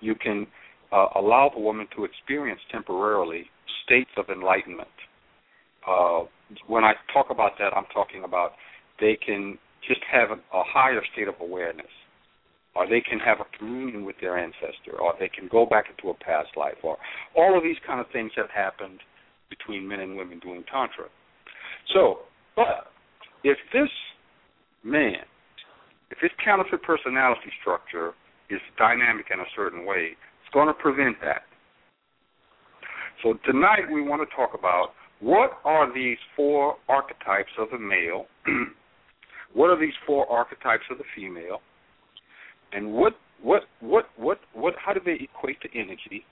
You 0.00 0.14
can 0.16 0.46
uh, 0.92 1.06
allow 1.14 1.50
the 1.54 1.61
woman 1.61 1.87
to 1.96 2.04
experience 2.04 2.61
temporarily 2.70 3.44
states 3.84 4.11
of 4.16 4.26
enlightenment. 4.28 4.88
Uh, 5.87 6.23
when 6.66 6.84
I 6.84 6.94
talk 7.12 7.26
about 7.30 7.52
that, 7.58 7.73
I'm 7.76 7.87
talking 7.94 8.25
about 8.25 8.52
they 9.00 9.16
can 9.25 9.58
just 9.88 10.00
have 10.10 10.30
a, 10.30 10.34
a 10.56 10.62
higher 10.64 11.02
state 11.12 11.28
of 11.28 11.34
awareness 11.40 11.86
or 12.74 12.88
they 12.88 13.00
can 13.00 13.18
have 13.18 13.38
a 13.40 13.56
communion 13.56 14.04
with 14.04 14.16
their 14.20 14.36
ancestor, 14.36 14.98
or 15.00 15.14
they 15.18 15.28
can 15.28 15.48
go 15.50 15.64
back 15.64 15.86
into 15.90 16.10
a 16.10 16.14
past 16.14 16.48
life, 16.56 16.74
or 16.82 16.96
all 17.36 17.56
of 17.56 17.62
these 17.62 17.76
kind 17.86 18.00
of 18.00 18.06
things 18.12 18.32
have 18.36 18.50
happened 18.50 19.00
between 19.48 19.86
men 19.86 20.00
and 20.00 20.16
women 20.16 20.40
doing 20.40 20.64
tantra. 20.70 21.06
So, 21.94 22.20
but 22.56 22.90
if 23.44 23.59
this 23.72 23.88
man, 24.82 25.22
if 26.11 26.18
his 26.20 26.30
counterfeit 26.44 26.82
personality 26.82 27.50
structure 27.61 28.12
is 28.50 28.61
dynamic 28.76 29.26
in 29.32 29.40
a 29.40 29.48
certain 29.54 29.87
way, 29.87 30.16
it's 30.42 30.52
going 30.52 30.66
to 30.66 30.74
prevent 30.74 31.20
that. 31.20 31.42
So 33.22 33.35
tonight 33.46 33.87
we 33.92 34.02
want 34.02 34.28
to 34.28 34.37
talk 34.37 34.50
about 34.59 34.90
what 35.20 35.59
are 35.64 35.92
these 35.94 36.18
four 36.37 36.76
archetypes 36.88 37.52
of 37.59 37.68
the 37.70 37.78
male, 37.78 38.26
what 39.54 39.70
are 39.70 39.80
these 39.80 39.94
four 40.06 40.30
archetypes 40.30 40.84
of 40.90 40.98
the 40.98 41.04
female, 41.16 41.60
and 42.72 42.92
what 42.92 43.14
what 43.42 43.62
what 43.80 44.04
what 44.16 44.40
what 44.52 44.74
how 44.84 44.92
do 44.92 45.00
they 45.04 45.18
equate 45.24 45.60
to 45.62 45.68
energy? 45.74 46.24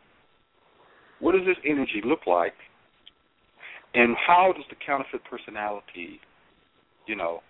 What 1.21 1.33
does 1.33 1.43
this 1.47 1.57
energy 1.65 2.03
look 2.05 2.27
like? 2.27 2.55
And 3.95 4.17
how 4.27 4.53
does 4.55 4.65
the 4.71 4.77
counterfeit 4.85 5.21
personality, 5.31 6.19
you 7.07 7.15
know, 7.15 7.41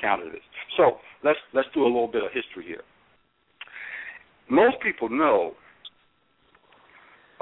counter 0.00 0.30
this? 0.30 0.40
So 0.76 0.96
let's 1.22 1.38
let's 1.54 1.68
do 1.74 1.82
a 1.82 1.86
little 1.86 2.08
bit 2.08 2.24
of 2.24 2.30
history 2.32 2.64
here. 2.66 2.82
Most 4.50 4.76
people 4.82 5.08
know 5.08 5.52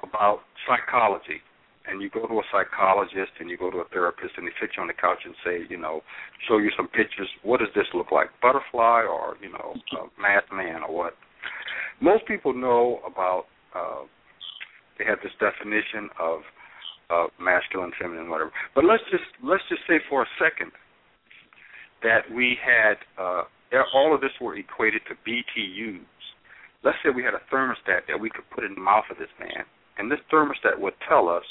about 0.03 0.40
psychology 0.66 1.40
and 1.88 2.03
you 2.03 2.11
go 2.11 2.27
to 2.27 2.35
a 2.35 2.46
psychologist 2.53 3.33
and 3.40 3.48
you 3.48 3.57
go 3.57 3.70
to 3.70 3.79
a 3.79 3.88
therapist 3.88 4.35
and 4.37 4.46
they 4.46 4.53
sit 4.61 4.70
you 4.77 4.83
on 4.83 4.88
the 4.88 4.94
couch 4.94 5.18
and 5.24 5.35
say, 5.44 5.64
you 5.68 5.79
know, 5.79 6.03
show 6.46 6.59
you 6.59 6.70
some 6.77 6.88
pictures. 6.88 7.29
What 7.42 7.61
does 7.61 7.72
this 7.74 7.87
look 7.94 8.12
like? 8.12 8.29
Butterfly 8.42 9.09
or 9.09 9.37
you 9.40 9.51
know, 9.51 9.74
math 10.20 10.44
man 10.53 10.83
or 10.87 10.94
what? 10.94 11.14
Most 12.01 12.27
people 12.27 12.53
know 12.53 13.01
about. 13.07 13.44
Uh, 13.74 14.05
they 14.98 15.05
have 15.05 15.18
this 15.22 15.33
definition 15.38 16.11
of 16.18 16.40
uh, 17.11 17.27
masculine, 17.40 17.92
feminine, 18.01 18.29
whatever. 18.29 18.53
But 18.74 18.85
let's 18.85 19.03
just 19.11 19.24
let's 19.42 19.62
just 19.68 19.83
say 19.88 19.98
for 20.09 20.22
a 20.22 20.31
second 20.38 20.72
that 22.03 22.22
we 22.35 22.57
had 22.59 22.94
uh, 23.18 23.44
all 23.94 24.14
of 24.14 24.20
this 24.20 24.31
were 24.40 24.57
equated 24.57 25.03
to 25.09 25.14
BTUs. 25.29 26.01
Let's 26.85 26.98
say 27.03 27.11
we 27.14 27.24
had 27.24 27.35
a 27.35 27.42
thermostat 27.53 28.07
that 28.09 28.18
we 28.18 28.31
could 28.31 28.48
put 28.51 28.64
in 28.64 28.74
the 28.74 28.81
mouth 28.81 29.05
of 29.11 29.18
this 29.18 29.33
man, 29.40 29.64
and 29.98 30.11
this 30.11 30.20
thermostat 30.33 30.79
would 30.79 30.94
tell 31.09 31.29
us 31.29 31.44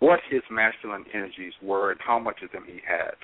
what 0.00 0.20
his 0.28 0.42
masculine 0.50 1.04
energies 1.14 1.52
were 1.62 1.92
and 1.92 2.00
how 2.04 2.18
much 2.18 2.40
of 2.42 2.50
them 2.52 2.64
he 2.66 2.80
had. 2.86 3.14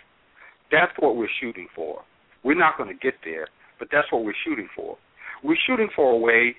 That's 0.70 0.92
what 0.98 1.16
we're 1.16 1.28
shooting 1.40 1.68
for. 1.74 2.02
We're 2.44 2.58
not 2.58 2.78
going 2.78 2.88
to 2.88 2.98
get 3.02 3.14
there, 3.24 3.48
but 3.78 3.88
that's 3.90 4.10
what 4.12 4.24
we're 4.24 4.34
shooting 4.46 4.68
for. 4.76 4.96
We're 5.42 5.56
shooting 5.66 5.88
for 5.94 6.12
a 6.12 6.16
way 6.16 6.54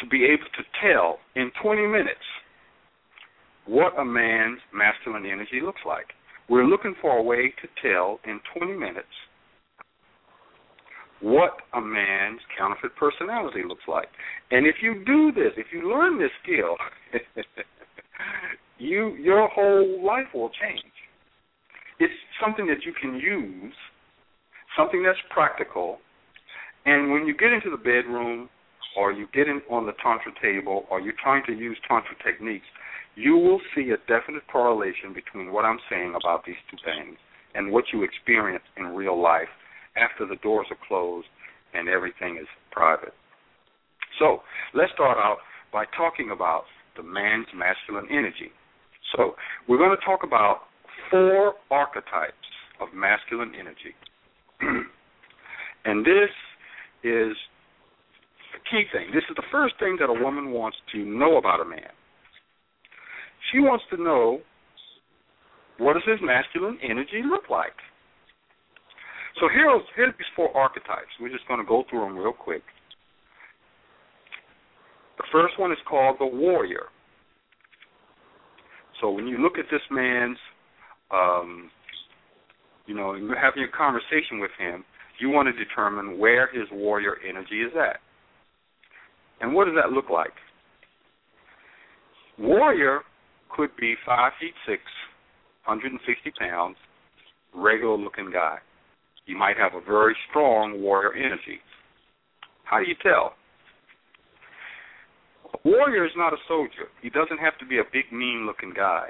to 0.00 0.06
be 0.08 0.24
able 0.24 0.48
to 0.56 0.64
tell 0.82 1.18
in 1.36 1.50
20 1.62 1.86
minutes 1.86 2.26
what 3.66 3.98
a 3.98 4.04
man's 4.04 4.60
masculine 4.72 5.26
energy 5.26 5.60
looks 5.62 5.80
like. 5.86 6.06
We're 6.48 6.64
looking 6.64 6.94
for 7.00 7.18
a 7.18 7.22
way 7.22 7.52
to 7.62 7.68
tell 7.82 8.20
in 8.24 8.40
20 8.56 8.72
minutes 8.74 9.06
what 11.20 11.58
a 11.74 11.80
man's 11.80 12.40
counterfeit 12.56 12.96
personality 12.96 13.62
looks 13.66 13.82
like. 13.88 14.08
And 14.50 14.66
if 14.66 14.76
you 14.80 15.04
do 15.04 15.32
this, 15.32 15.52
if 15.56 15.66
you 15.72 15.90
learn 15.90 16.18
this 16.18 16.30
skill, 16.42 16.76
you 18.78 19.14
your 19.16 19.48
whole 19.48 20.04
life 20.04 20.26
will 20.34 20.50
change. 20.50 20.82
It's 22.00 22.14
something 22.42 22.66
that 22.66 22.84
you 22.84 22.92
can 23.00 23.16
use, 23.16 23.74
something 24.76 25.02
that's 25.02 25.18
practical, 25.30 25.98
and 26.86 27.10
when 27.10 27.26
you 27.26 27.36
get 27.36 27.52
into 27.52 27.70
the 27.70 27.76
bedroom 27.76 28.48
or 28.96 29.12
you 29.12 29.26
get 29.34 29.48
in 29.48 29.60
on 29.70 29.86
the 29.86 29.92
tantra 30.02 30.32
table 30.40 30.84
or 30.90 31.00
you're 31.00 31.18
trying 31.22 31.44
to 31.46 31.52
use 31.52 31.76
tantra 31.86 32.16
techniques, 32.24 32.66
you 33.14 33.36
will 33.36 33.60
see 33.74 33.90
a 33.90 33.98
definite 34.06 34.46
correlation 34.50 35.12
between 35.12 35.52
what 35.52 35.64
I'm 35.64 35.80
saying 35.90 36.14
about 36.14 36.44
these 36.46 36.60
two 36.70 36.78
things 36.84 37.18
and 37.54 37.72
what 37.72 37.84
you 37.92 38.04
experience 38.04 38.64
in 38.76 38.94
real 38.94 39.20
life 39.20 39.50
after 39.96 40.26
the 40.26 40.36
doors 40.36 40.66
are 40.70 40.78
closed 40.86 41.26
and 41.74 41.88
everything 41.88 42.38
is 42.40 42.46
private. 42.70 43.12
So 44.18 44.40
let's 44.72 44.92
start 44.94 45.18
out 45.18 45.38
by 45.72 45.84
talking 45.96 46.30
about 46.32 46.64
the 46.96 47.02
man's 47.02 47.46
masculine 47.54 48.06
energy. 48.10 48.50
So 49.16 49.34
we're 49.68 49.78
going 49.78 49.96
to 49.96 50.04
talk 50.04 50.20
about 50.22 50.62
four 51.10 51.54
archetypes 51.70 52.34
of 52.80 52.88
masculine 52.94 53.52
energy. 53.58 53.94
and 55.84 56.04
this 56.04 56.30
is 57.02 57.34
the 58.52 58.60
key 58.70 58.84
thing. 58.92 59.08
This 59.14 59.24
is 59.30 59.36
the 59.36 59.46
first 59.50 59.74
thing 59.78 59.96
that 60.00 60.10
a 60.10 60.24
woman 60.24 60.50
wants 60.50 60.76
to 60.92 60.98
know 60.98 61.38
about 61.38 61.60
a 61.60 61.64
man. 61.64 61.92
She 63.52 63.60
wants 63.60 63.84
to 63.90 64.02
know 64.02 64.40
what 65.78 65.94
does 65.94 66.02
his 66.06 66.18
masculine 66.22 66.78
energy 66.82 67.22
look 67.24 67.48
like? 67.48 67.76
So 69.40 69.48
here's 69.52 69.82
here's 69.94 70.14
these 70.18 70.26
four 70.34 70.54
archetypes. 70.56 71.14
We're 71.20 71.30
just 71.30 71.46
going 71.46 71.60
to 71.60 71.66
go 71.66 71.84
through 71.88 72.00
them 72.00 72.18
real 72.18 72.32
quick. 72.32 72.62
The 75.18 75.24
first 75.32 75.58
one 75.58 75.70
is 75.70 75.78
called 75.88 76.16
the 76.18 76.26
warrior. 76.26 76.86
So 79.00 79.10
when 79.10 79.26
you 79.26 79.38
look 79.38 79.58
at 79.58 79.66
this 79.70 79.82
man's, 79.90 80.38
um, 81.10 81.70
you 82.86 82.94
know, 82.94 83.14
you're 83.14 83.38
having 83.38 83.62
a 83.62 83.76
conversation 83.76 84.40
with 84.40 84.50
him, 84.58 84.84
you 85.20 85.28
want 85.30 85.48
to 85.48 85.64
determine 85.64 86.18
where 86.18 86.48
his 86.52 86.68
warrior 86.72 87.16
energy 87.28 87.62
is 87.62 87.72
at. 87.76 87.98
And 89.40 89.54
what 89.54 89.66
does 89.66 89.74
that 89.80 89.92
look 89.92 90.10
like? 90.10 90.32
Warrior 92.38 93.00
could 93.54 93.70
be 93.80 93.94
five 94.06 94.32
feet 94.40 94.54
six, 94.66 94.82
160 95.66 96.30
pounds, 96.38 96.76
regular 97.54 97.96
looking 97.96 98.30
guy. 98.32 98.58
You 99.26 99.36
might 99.36 99.56
have 99.56 99.74
a 99.74 99.84
very 99.84 100.16
strong 100.30 100.80
warrior 100.80 101.12
energy. 101.14 101.60
How 102.64 102.78
do 102.78 102.88
you 102.88 102.94
tell? 103.02 103.34
A 105.54 105.68
warrior 105.68 106.04
is 106.04 106.12
not 106.16 106.32
a 106.32 106.36
soldier. 106.46 106.88
He 107.02 107.10
doesn't 107.10 107.38
have 107.38 107.56
to 107.58 107.66
be 107.66 107.78
a 107.78 107.84
big, 107.92 108.12
mean 108.12 108.46
looking 108.46 108.72
guy. 108.74 109.08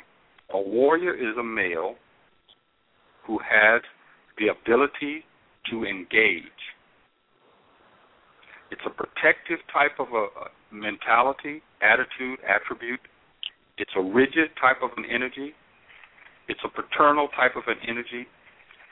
A 0.51 0.61
warrior 0.61 1.15
is 1.15 1.37
a 1.39 1.43
male 1.43 1.97
who 3.27 3.39
has 3.39 3.83
the 4.39 4.49
ability 4.49 5.25
to 5.71 5.85
engage. 5.85 6.43
It's 8.71 8.83
a 8.87 8.91
protective 8.91 9.59
type 9.73 9.99
of 9.99 10.09
a, 10.13 10.29
mentality, 10.75 11.63
attitude, 11.83 12.39
attribute. 12.47 13.01
It's 13.79 13.91
a 13.97 14.03
rigid 14.03 14.51
type 14.61 14.83
of 14.83 14.91
an 14.97 15.05
energy. 15.11 15.53
It's 16.49 16.61
a 16.65 16.69
paternal 16.69 17.29
type 17.37 17.57
of 17.57 17.65
an 17.67 17.79
energy. 17.87 18.27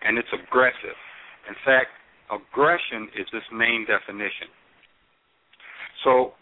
And 0.04 0.18
it's 0.18 0.28
aggressive. 0.32 0.96
In 1.48 1.54
fact, 1.64 1.88
aggression 2.30 3.08
is 3.18 3.26
this 3.32 3.44
main 3.52 3.86
definition. 3.86 4.48
So 6.04 6.32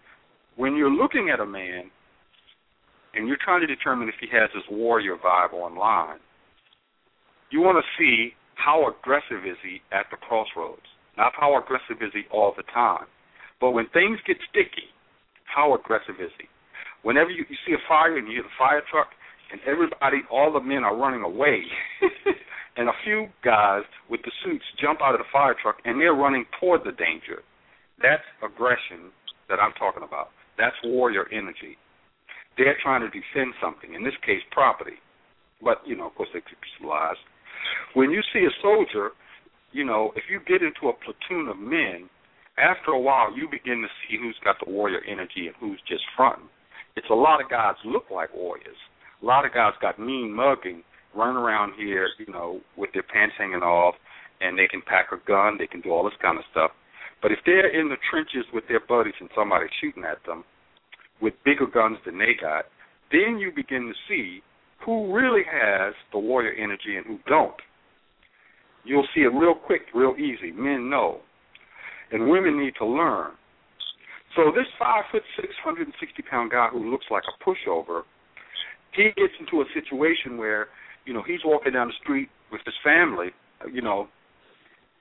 when 0.57 0.77
you're 0.77 0.93
looking 0.93 1.31
at 1.33 1.40
a 1.40 1.47
man 1.47 1.90
and 3.14 3.29
you're 3.29 3.38
trying 3.43 3.61
to 3.61 3.67
determine 3.67 4.09
if 4.09 4.14
he 4.21 4.27
has 4.33 4.51
this 4.55 4.64
warrior 4.71 5.17
vibe 5.17 5.53
online, 5.53 6.19
you 7.51 7.61
want 7.61 7.79
to 7.79 7.87
see 7.99 8.33
how 8.55 8.88
aggressive 8.88 9.47
is 9.47 9.57
he 9.62 9.81
at 9.93 10.07
the 10.11 10.17
crossroads. 10.17 10.87
Not 11.17 11.33
how 11.38 11.59
aggressive 11.59 12.03
is 12.03 12.11
he 12.12 12.23
all 12.33 12.55
the 12.57 12.64
time. 12.75 13.07
But 13.61 13.71
when 13.71 13.87
things 13.93 14.19
get 14.27 14.37
sticky, 14.51 14.90
how 15.45 15.75
aggressive 15.75 16.17
is 16.21 16.31
he? 16.38 16.47
Whenever 17.03 17.31
you, 17.31 17.45
you 17.49 17.57
see 17.67 17.75
a 17.75 17.83
fire 17.88 18.17
and 18.19 18.27
you 18.27 18.35
hear 18.35 18.43
the 18.43 18.59
fire 18.59 18.83
truck 18.90 19.09
and 19.53 19.61
everybody, 19.67 20.27
all 20.31 20.53
the 20.53 20.61
men 20.61 20.83
are 20.83 20.97
running 20.97 21.23
away, 21.23 21.62
and 22.77 22.88
a 22.88 22.97
few 23.05 23.29
guys 23.45 23.83
with 24.11 24.21
the 24.23 24.33
suits 24.43 24.64
jump 24.81 25.01
out 25.03 25.14
of 25.14 25.21
the 25.21 25.31
fire 25.33 25.55
truck 25.61 25.77
and 25.85 26.01
they're 26.01 26.14
running 26.14 26.45
toward 26.59 26.81
the 26.83 26.93
danger. 26.93 27.43
That's 28.03 28.25
aggression 28.43 29.14
that 29.49 29.61
I'm 29.61 29.73
talking 29.79 30.03
about. 30.03 30.31
That's 30.59 30.77
warrior 30.85 31.27
energy. 31.33 31.77
They're 32.57 32.77
trying 32.83 33.01
to 33.01 33.09
defend 33.09 33.55
something, 33.61 33.95
in 33.95 34.05
this 34.05 34.14
case, 34.25 34.43
property. 34.53 34.99
But, 35.62 35.79
you 35.87 35.97
know, 35.97 36.07
of 36.07 36.14
course, 36.14 36.29
they 36.33 36.40
could 36.40 36.61
be 36.61 36.87
lies. 36.87 37.17
When 37.95 38.11
you 38.11 38.21
see 38.33 38.40
a 38.40 38.55
soldier, 38.62 39.11
you 39.73 39.85
know, 39.85 40.12
if 40.14 40.25
you 40.31 40.40
get 40.47 40.62
into 40.62 40.88
a 40.88 40.93
platoon 40.93 41.49
of 41.49 41.59
men, 41.59 42.09
after 42.59 42.93
a 42.93 43.01
while 43.01 43.37
you 43.37 43.49
begin 43.51 43.83
to 43.83 43.88
see 44.03 44.17
who's 44.17 44.37
got 44.45 44.57
the 44.64 44.71
warrior 44.71 45.01
energy 45.11 45.47
and 45.47 45.57
who's 45.59 45.81
just 45.88 46.05
fronting. 46.17 46.49
It's 46.97 47.11
a 47.11 47.14
lot 47.14 47.43
of 47.43 47.51
guys 47.51 47.75
look 47.85 48.05
like 48.11 48.33
warriors. 48.35 48.77
A 49.23 49.27
lot 49.27 49.45
of 49.45 49.53
guys 49.53 49.73
got 49.81 49.99
mean 49.99 50.33
mugging, 50.33 50.83
running 51.14 51.37
around 51.37 51.73
here, 51.77 52.09
you 52.19 52.33
know, 52.33 52.61
with 52.77 52.90
their 52.93 53.03
pants 53.03 53.35
hanging 53.38 53.62
off, 53.62 53.95
and 54.40 54.59
they 54.59 54.69
can 54.69 54.83
pack 54.83 55.07
a 55.12 55.19
gun, 55.27 55.57
they 55.59 55.67
can 55.67 55.81
do 55.81 55.90
all 55.90 56.05
this 56.05 56.19
kind 56.23 56.38
of 56.38 56.45
stuff. 56.51 56.71
But 57.25 57.33
if 57.33 57.39
they're 57.47 57.73
in 57.73 57.89
the 57.89 57.97
trenches 58.11 58.45
with 58.53 58.65
their 58.69 58.85
buddies 58.87 59.15
and 59.19 59.31
somebody's 59.35 59.71
shooting 59.81 60.05
at 60.05 60.19
them 60.27 60.45
with 61.23 61.33
bigger 61.43 61.65
guns 61.67 61.97
than 62.05 62.19
they 62.19 62.37
got, 62.39 62.67
then 63.11 63.39
you 63.39 63.51
begin 63.51 63.89
to 63.89 63.95
see 64.07 64.43
who 64.85 65.11
really 65.11 65.41
has 65.51 65.95
the 66.13 66.19
warrior 66.19 66.53
energy 66.53 66.99
and 66.99 67.07
who 67.07 67.17
don't. 67.27 67.57
You'll 68.85 69.09
see 69.15 69.23
it 69.23 69.33
real 69.33 69.55
quick, 69.55 69.81
real 69.95 70.15
easy. 70.19 70.53
Men 70.53 70.91
know. 70.91 71.21
And 72.13 72.29
women 72.29 72.61
need 72.61 72.75
to 72.79 72.85
learn. 72.85 73.31
So 74.37 74.53
this 74.55 74.67
five 74.79 75.05
foot 75.11 75.23
six 75.41 75.49
hundred 75.65 75.87
and 75.87 75.95
sixty 75.99 76.23
pound 76.31 76.51
guy 76.51 76.69
who 76.71 76.91
looks 76.91 77.07
like 77.11 77.23
a 77.25 77.43
pushover, 77.43 78.03
he 78.93 79.05
gets 79.17 79.33
into 79.41 79.63
a 79.63 79.65
situation 79.73 80.37
where, 80.37 80.67
you 81.07 81.15
know, 81.15 81.23
he's 81.27 81.41
walking 81.43 81.73
down 81.73 81.87
the 81.87 81.95
street 82.03 82.29
with 82.53 82.61
his 82.67 82.75
family, 82.85 83.29
you 83.73 83.81
know, 83.81 84.09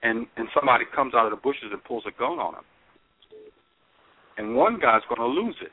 and 0.04 0.28
and 0.38 0.48
somebody 0.54 0.84
comes 0.94 1.13
out 1.16 1.26
of 1.26 1.32
the 1.32 1.42
bushes 1.42 1.72
and 1.72 1.84
pulls 1.84 2.04
a 2.06 2.20
gun 2.20 2.38
on 2.38 2.56
him. 2.56 2.66
And 4.38 4.56
one 4.56 4.80
guy's 4.80 5.02
gonna 5.10 5.28
lose 5.28 5.56
it. 5.62 5.72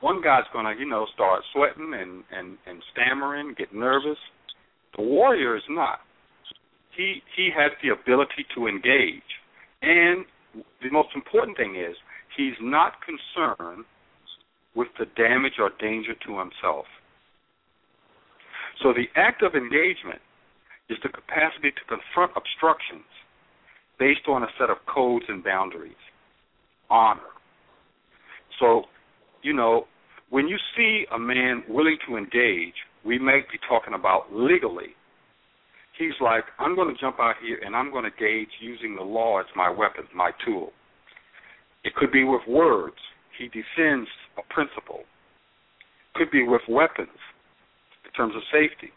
One 0.00 0.22
guy's 0.22 0.48
gonna, 0.52 0.74
you 0.78 0.88
know, 0.88 1.06
start 1.14 1.42
sweating 1.52 1.92
and 1.94 2.24
and 2.32 2.56
and 2.66 2.82
stammering, 2.92 3.54
get 3.56 3.74
nervous. 3.74 4.18
The 4.96 5.02
warrior 5.02 5.56
is 5.56 5.62
not. 5.68 6.00
He 6.96 7.22
he 7.36 7.50
has 7.56 7.70
the 7.82 7.90
ability 7.90 8.46
to 8.56 8.66
engage, 8.66 9.30
and 9.82 10.24
the 10.54 10.90
most 10.90 11.08
important 11.14 11.56
thing 11.56 11.76
is 11.76 11.94
he's 12.36 12.58
not 12.60 12.94
concerned 13.04 13.84
with 14.74 14.88
the 14.98 15.06
damage 15.16 15.54
or 15.58 15.70
danger 15.80 16.14
to 16.26 16.38
himself. 16.38 16.86
So 18.82 18.92
the 18.92 19.06
act 19.16 19.42
of 19.42 19.54
engagement 19.54 20.22
is 20.90 20.98
the 21.02 21.08
capacity 21.08 21.70
to 21.70 21.82
confront 21.88 22.32
obstructions 22.36 23.06
based 23.98 24.26
on 24.28 24.42
a 24.42 24.48
set 24.58 24.70
of 24.70 24.78
codes 24.92 25.24
and 25.28 25.44
boundaries. 25.44 26.00
Honor. 26.90 27.30
So, 28.58 28.84
you 29.42 29.52
know, 29.52 29.86
when 30.30 30.48
you 30.48 30.56
see 30.76 31.06
a 31.14 31.18
man 31.18 31.62
willing 31.68 31.98
to 32.08 32.16
engage, 32.16 32.74
we 33.04 33.18
may 33.18 33.40
be 33.50 33.58
talking 33.68 33.94
about 33.94 34.32
legally. 34.32 34.94
He's 35.98 36.18
like, 36.20 36.44
I'm 36.58 36.74
going 36.74 36.92
to 36.92 37.00
jump 37.00 37.20
out 37.20 37.36
here 37.44 37.60
and 37.64 37.76
I'm 37.76 37.90
going 37.90 38.04
to 38.04 38.10
gauge 38.18 38.48
using 38.60 38.96
the 38.96 39.02
law 39.02 39.38
as 39.38 39.46
my 39.54 39.70
weapon, 39.70 40.04
my 40.14 40.30
tool. 40.44 40.72
It 41.84 41.94
could 41.94 42.12
be 42.12 42.24
with 42.24 42.42
words. 42.48 42.96
He 43.38 43.46
defends 43.46 44.08
a 44.38 44.52
principle. 44.52 45.04
Could 46.14 46.30
be 46.30 46.42
with 46.42 46.62
weapons 46.68 47.08
in 48.04 48.10
terms 48.12 48.34
of 48.34 48.42
safety. 48.52 48.92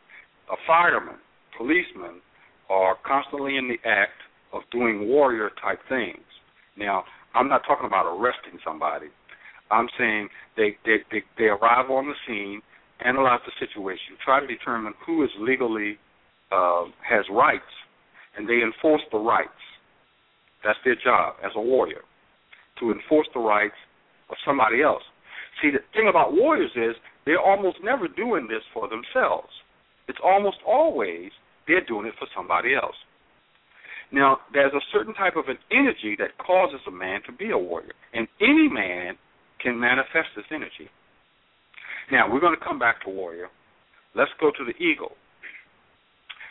A 0.52 0.56
fireman, 0.68 1.16
policemen 1.58 2.22
are 2.70 2.96
constantly 3.06 3.58
in 3.58 3.68
the 3.68 3.78
act 3.88 4.20
of 4.54 4.62
doing 4.72 5.08
warrior 5.08 5.50
type 5.62 5.80
things. 5.90 6.24
Now, 6.78 7.04
I'm 7.36 7.50
not 7.50 7.62
talking 7.68 7.88
about 7.88 8.06
arresting 8.06 8.60
somebody. 8.66 9.08
I'm 9.72 9.88
saying 9.98 10.30
they 10.56 10.78
they 10.86 10.98
they, 11.12 11.24
they 11.38 11.46
arrive 11.46 11.90
on 11.90 12.08
the 12.08 12.14
scene, 12.28 12.62
analyze 13.04 13.42
the 13.46 13.54
situation, 13.60 14.18
try 14.24 14.40
to 14.40 14.48
determine 14.48 14.94
who 15.06 15.24
is 15.24 15.30
legally 15.40 15.98
uh, 16.52 16.86
has 17.08 17.26
rights, 17.32 17.74
and 18.38 18.48
they 18.48 18.62
enforce 18.62 19.02
the 19.12 19.18
rights. 19.18 19.50
That's 20.64 20.80
their 20.86 20.96
job 20.96 21.36
as 21.44 21.52
a 21.56 21.62
warrior, 21.62 22.02
to 22.80 22.92
enforce 22.92 23.28
the 23.34 23.40
rights 23.40 23.76
of 24.30 24.38
somebody 24.46 24.82
else. 24.82 25.04
See, 25.62 25.72
the 25.72 25.80
thing 25.94 26.08
about 26.10 26.34
warriors 26.34 26.72
is 26.76 26.96
they're 27.26 27.42
almost 27.42 27.78
never 27.84 28.08
doing 28.08 28.48
this 28.48 28.64
for 28.74 28.88
themselves. 28.88 29.50
It's 30.08 30.20
almost 30.24 30.58
always 30.68 31.32
they're 31.68 31.86
doing 31.86 32.06
it 32.08 32.14
for 32.20 32.28
somebody 32.36 32.76
else. 32.76 32.96
Now, 34.12 34.40
there's 34.54 34.74
a 34.74 34.90
certain 34.92 35.14
type 35.14 35.36
of 35.36 35.48
an 35.48 35.58
energy 35.72 36.16
that 36.20 36.38
causes 36.38 36.80
a 36.88 36.92
man 36.92 37.22
to 37.26 37.32
be 37.32 37.50
a 37.50 37.58
warrior, 37.58 37.94
and 38.14 38.28
any 38.40 38.70
man 38.70 39.18
can 39.60 39.80
manifest 39.80 40.30
this 40.36 40.46
energy. 40.52 40.90
Now, 42.12 42.32
we're 42.32 42.42
going 42.42 42.56
to 42.58 42.64
come 42.64 42.78
back 42.78 43.04
to 43.06 43.10
warrior. 43.10 43.48
Let's 44.14 44.32
go 44.40 44.52
to 44.52 44.66
the 44.66 44.78
eagle. 44.84 45.14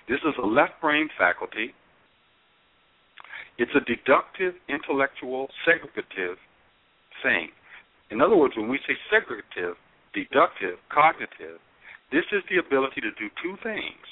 This 0.09 0.19
is 0.27 0.35
a 0.43 0.47
left 0.47 0.81
brain 0.81 1.09
faculty. 1.17 1.73
It's 3.59 3.71
a 3.77 3.85
deductive, 3.85 4.55
intellectual, 4.69 5.49
segregative 5.63 6.35
thing. 7.23 7.51
In 8.11 8.21
other 8.21 8.37
words, 8.37 8.55
when 8.57 8.69
we 8.69 8.81
say 8.89 8.95
segregative, 9.13 9.75
deductive, 10.15 10.83
cognitive, 10.93 11.61
this 12.11 12.25
is 12.33 12.43
the 12.51 12.59
ability 12.59 13.01
to 13.03 13.11
do 13.13 13.31
two 13.43 13.57
things 13.63 14.03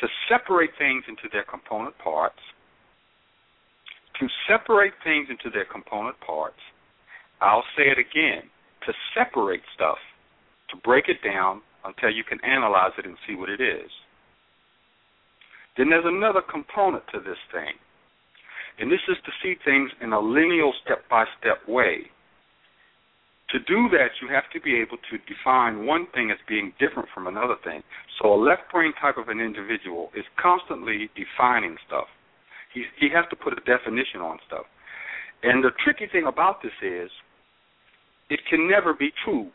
to 0.00 0.08
separate 0.28 0.70
things 0.78 1.04
into 1.08 1.28
their 1.32 1.44
component 1.44 1.96
parts, 1.98 2.38
to 4.20 4.26
separate 4.48 4.92
things 5.04 5.28
into 5.30 5.50
their 5.50 5.64
component 5.64 6.18
parts. 6.20 6.58
I'll 7.40 7.64
say 7.76 7.84
it 7.84 7.98
again 7.98 8.50
to 8.86 8.92
separate 9.14 9.62
stuff, 9.74 9.98
to 10.70 10.76
break 10.78 11.08
it 11.08 11.18
down 11.22 11.62
until 11.84 12.10
you 12.10 12.24
can 12.24 12.38
analyze 12.44 12.92
it 12.98 13.06
and 13.06 13.16
see 13.26 13.34
what 13.34 13.48
it 13.48 13.60
is. 13.60 13.90
Then 15.76 15.90
there's 15.90 16.04
another 16.06 16.42
component 16.42 17.04
to 17.12 17.20
this 17.20 17.38
thing, 17.52 17.74
and 18.78 18.90
this 18.90 19.02
is 19.08 19.16
to 19.24 19.32
see 19.42 19.54
things 19.64 19.90
in 20.02 20.12
a 20.12 20.20
lineal 20.20 20.72
step 20.84 21.08
by 21.08 21.24
step 21.38 21.58
way. 21.68 22.10
To 23.50 23.58
do 23.60 23.88
that, 23.96 24.12
you 24.20 24.28
have 24.28 24.44
to 24.52 24.60
be 24.60 24.76
able 24.76 24.98
to 25.10 25.16
define 25.24 25.86
one 25.86 26.06
thing 26.12 26.30
as 26.30 26.36
being 26.46 26.72
different 26.78 27.08
from 27.14 27.26
another 27.26 27.56
thing. 27.64 27.82
So 28.20 28.34
a 28.34 28.36
left 28.36 28.70
brain 28.70 28.92
type 29.00 29.16
of 29.16 29.28
an 29.28 29.40
individual 29.40 30.10
is 30.14 30.24
constantly 30.40 31.08
defining 31.16 31.76
stuff. 31.86 32.06
He 32.74 32.84
he 33.00 33.08
has 33.14 33.24
to 33.30 33.36
put 33.36 33.54
a 33.54 33.60
definition 33.64 34.20
on 34.20 34.38
stuff. 34.46 34.66
And 35.42 35.64
the 35.64 35.70
tricky 35.82 36.06
thing 36.12 36.26
about 36.26 36.62
this 36.62 36.76
is 36.82 37.10
it 38.28 38.40
can 38.50 38.68
never 38.68 38.92
be 38.92 39.10
true. 39.24 39.48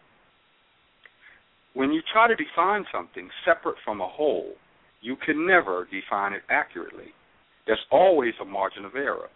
When 1.75 1.91
you 1.91 2.01
try 2.11 2.27
to 2.27 2.35
define 2.35 2.85
something 2.91 3.29
separate 3.45 3.77
from 3.83 4.01
a 4.01 4.07
whole, 4.07 4.53
you 5.01 5.15
can 5.23 5.45
never 5.45 5.87
define 5.91 6.33
it 6.33 6.43
accurately. 6.49 7.13
There's 7.67 7.85
always 7.91 8.33
a 8.41 8.45
margin 8.45 8.85
of 8.85 8.95
error. 8.95 9.29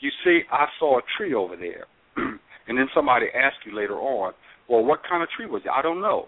You 0.00 0.10
see, 0.24 0.40
I 0.50 0.66
saw 0.78 0.98
a 0.98 1.02
tree 1.16 1.34
over 1.34 1.56
there. 1.56 1.86
And 2.68 2.78
then 2.78 2.88
somebody 2.94 3.26
asks 3.34 3.58
you 3.66 3.76
later 3.76 3.96
on, 3.96 4.32
well, 4.68 4.84
what 4.84 5.00
kind 5.08 5.22
of 5.22 5.28
tree 5.36 5.46
was 5.46 5.62
it? 5.64 5.70
I 5.74 5.82
don't 5.82 6.00
know. 6.00 6.26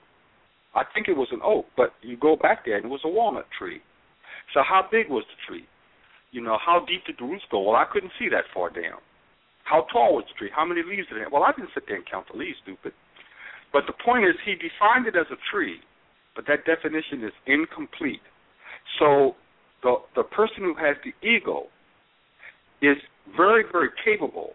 I 0.74 0.84
think 0.92 1.08
it 1.08 1.16
was 1.16 1.28
an 1.32 1.40
oak, 1.42 1.66
but 1.76 1.94
you 2.02 2.16
go 2.16 2.36
back 2.36 2.64
there 2.64 2.76
and 2.76 2.84
it 2.84 2.88
was 2.88 3.00
a 3.04 3.08
walnut 3.08 3.46
tree. 3.58 3.80
So 4.52 4.60
how 4.60 4.84
big 4.90 5.08
was 5.08 5.24
the 5.24 5.38
tree? 5.48 5.66
You 6.32 6.42
know, 6.42 6.58
how 6.60 6.84
deep 6.84 7.06
did 7.06 7.16
the 7.18 7.24
roots 7.24 7.44
go? 7.50 7.62
Well, 7.62 7.76
I 7.76 7.86
couldn't 7.90 8.12
see 8.18 8.28
that 8.28 8.44
far 8.52 8.68
down. 8.68 9.00
How 9.64 9.86
tall 9.90 10.14
was 10.14 10.24
the 10.28 10.36
tree? 10.38 10.50
How 10.54 10.64
many 10.64 10.82
leaves 10.84 11.08
did 11.08 11.16
it 11.18 11.24
have? 11.24 11.32
Well, 11.32 11.42
I 11.42 11.52
didn't 11.56 11.70
sit 11.72 11.84
there 11.88 11.96
and 11.96 12.04
count 12.04 12.26
the 12.30 12.38
leaves, 12.38 12.58
stupid. 12.62 12.92
But 13.72 13.84
the 13.86 13.96
point 14.04 14.24
is, 14.24 14.36
he 14.44 14.54
defined 14.54 15.08
it 15.08 15.16
as 15.16 15.26
a 15.32 15.40
tree, 15.50 15.80
but 16.36 16.44
that 16.46 16.64
definition 16.64 17.24
is 17.24 17.32
incomplete. 17.46 18.22
So 19.00 19.34
the 19.82 19.96
the 20.14 20.22
person 20.22 20.62
who 20.62 20.74
has 20.78 20.96
the 21.02 21.12
eagle 21.26 21.68
is 22.80 22.96
very, 23.36 23.64
very 23.72 23.90
capable 24.04 24.52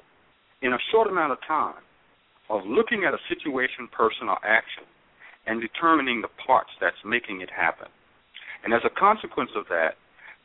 in 0.62 0.74
a 0.74 0.78
short 0.92 1.08
amount 1.08 1.32
of 1.32 1.40
time 1.48 1.82
of 2.50 2.62
looking 2.66 3.04
at 3.06 3.14
a 3.14 3.22
situation, 3.30 3.88
person, 3.92 4.28
or 4.28 4.38
action 4.46 4.84
and 5.48 5.62
determining 5.62 6.22
the 6.22 6.28
parts 6.46 6.70
that's 6.80 7.02
making 7.06 7.42
it 7.42 7.50
happen. 7.50 7.88
And 8.64 8.74
as 8.74 8.82
a 8.86 8.90
consequence 8.90 9.50
of 9.56 9.66
that, 9.70 9.96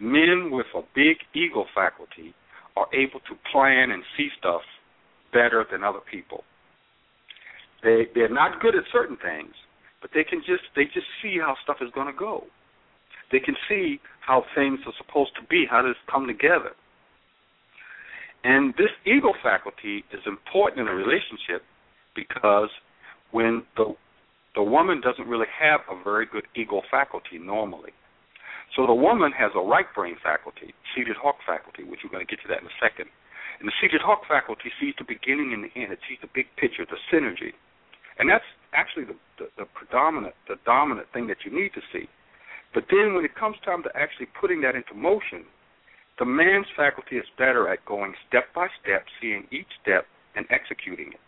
men 0.01 0.51
with 0.51 0.67
a 0.75 0.83
big 0.95 1.19
eagle 1.35 1.67
faculty 1.75 2.35
are 2.77 2.87
able 2.95 3.21
to 3.21 3.35
plan 3.53 3.91
and 3.91 4.03
see 4.17 4.29
stuff 4.39 4.63
better 5.33 5.67
than 5.71 5.83
other 5.83 6.01
people. 6.11 6.45
They 7.83 8.07
they're 8.15 8.33
not 8.33 8.61
good 8.61 8.75
at 8.75 8.85
certain 8.93 9.17
things, 9.17 9.53
but 10.01 10.11
they 10.15 10.25
can 10.25 10.41
just 10.41 10.65
they 10.75 10.85
just 10.85 11.07
see 11.23 11.39
how 11.39 11.57
stuff 11.63 11.79
is 11.81 11.91
going 11.95 12.07
to 12.07 12.19
go. 12.19 12.45
They 13.33 13.41
can 13.41 13.57
see 13.69 14.01
how 14.21 14.45
things 14.55 14.81
are 14.87 14.93
supposed 14.97 15.33
to 15.37 15.47
be, 15.49 15.67
how 15.69 15.83
does 15.83 15.97
come 16.11 16.27
together. 16.27 16.73
And 18.47 18.75
this 18.79 18.95
eagle 19.03 19.35
faculty 19.43 20.05
is 20.15 20.23
important 20.25 20.87
in 20.87 20.87
a 20.87 20.95
relationship 20.95 21.67
because 22.15 22.71
when 23.35 23.67
the 23.77 23.99
the 24.55 24.63
woman 24.63 25.03
doesn't 25.03 25.29
really 25.29 25.51
have 25.53 25.81
a 25.91 25.99
very 26.03 26.25
good 26.25 26.47
eagle 26.57 26.81
faculty 26.91 27.37
normally. 27.37 27.93
So 28.75 28.87
the 28.87 28.95
woman 28.97 29.31
has 29.37 29.53
a 29.55 29.61
right 29.61 29.85
brain 29.95 30.17
faculty, 30.25 30.73
seated 30.97 31.17
hawk 31.21 31.37
faculty, 31.45 31.85
which 31.85 32.01
we're 32.01 32.15
going 32.15 32.25
to 32.25 32.31
get 32.31 32.41
to 32.41 32.49
that 32.49 32.65
in 32.65 32.67
a 32.71 32.79
second. 32.81 33.11
And 33.61 33.69
the 33.69 33.77
seated 33.83 34.01
hawk 34.01 34.25
faculty 34.25 34.73
sees 34.81 34.95
the 34.97 35.05
beginning 35.05 35.53
and 35.53 35.69
the 35.69 35.73
end. 35.77 35.93
It 35.93 36.01
sees 36.09 36.17
the 36.25 36.33
big 36.33 36.49
picture, 36.57 36.87
the 36.89 36.97
synergy, 37.13 37.53
and 38.17 38.31
that's 38.31 38.49
actually 38.73 39.05
the, 39.05 39.19
the, 39.37 39.47
the 39.59 39.67
predominant, 39.77 40.39
the 40.49 40.57
dominant 40.65 41.11
thing 41.13 41.27
that 41.29 41.45
you 41.45 41.53
need 41.53 41.75
to 41.77 41.85
see. 41.93 42.09
But 42.73 42.89
then 42.89 43.13
when 43.13 43.27
it 43.27 43.35
comes 43.35 43.57
time 43.61 43.83
to 43.85 43.93
actually 43.93 44.33
putting 44.41 44.63
that 44.63 44.73
into 44.79 44.95
motion, 44.95 45.45
the 46.19 46.25
man's 46.25 46.67
faculty 46.77 47.17
is 47.17 47.27
better 47.37 47.69
at 47.69 47.85
going 47.85 48.15
step 48.29 48.45
by 48.55 48.69
step, 48.83 49.05
seeing 49.21 49.47
each 49.53 49.69
step 49.83 50.07
and 50.35 50.47
executing 50.51 51.13
it. 51.13 51.21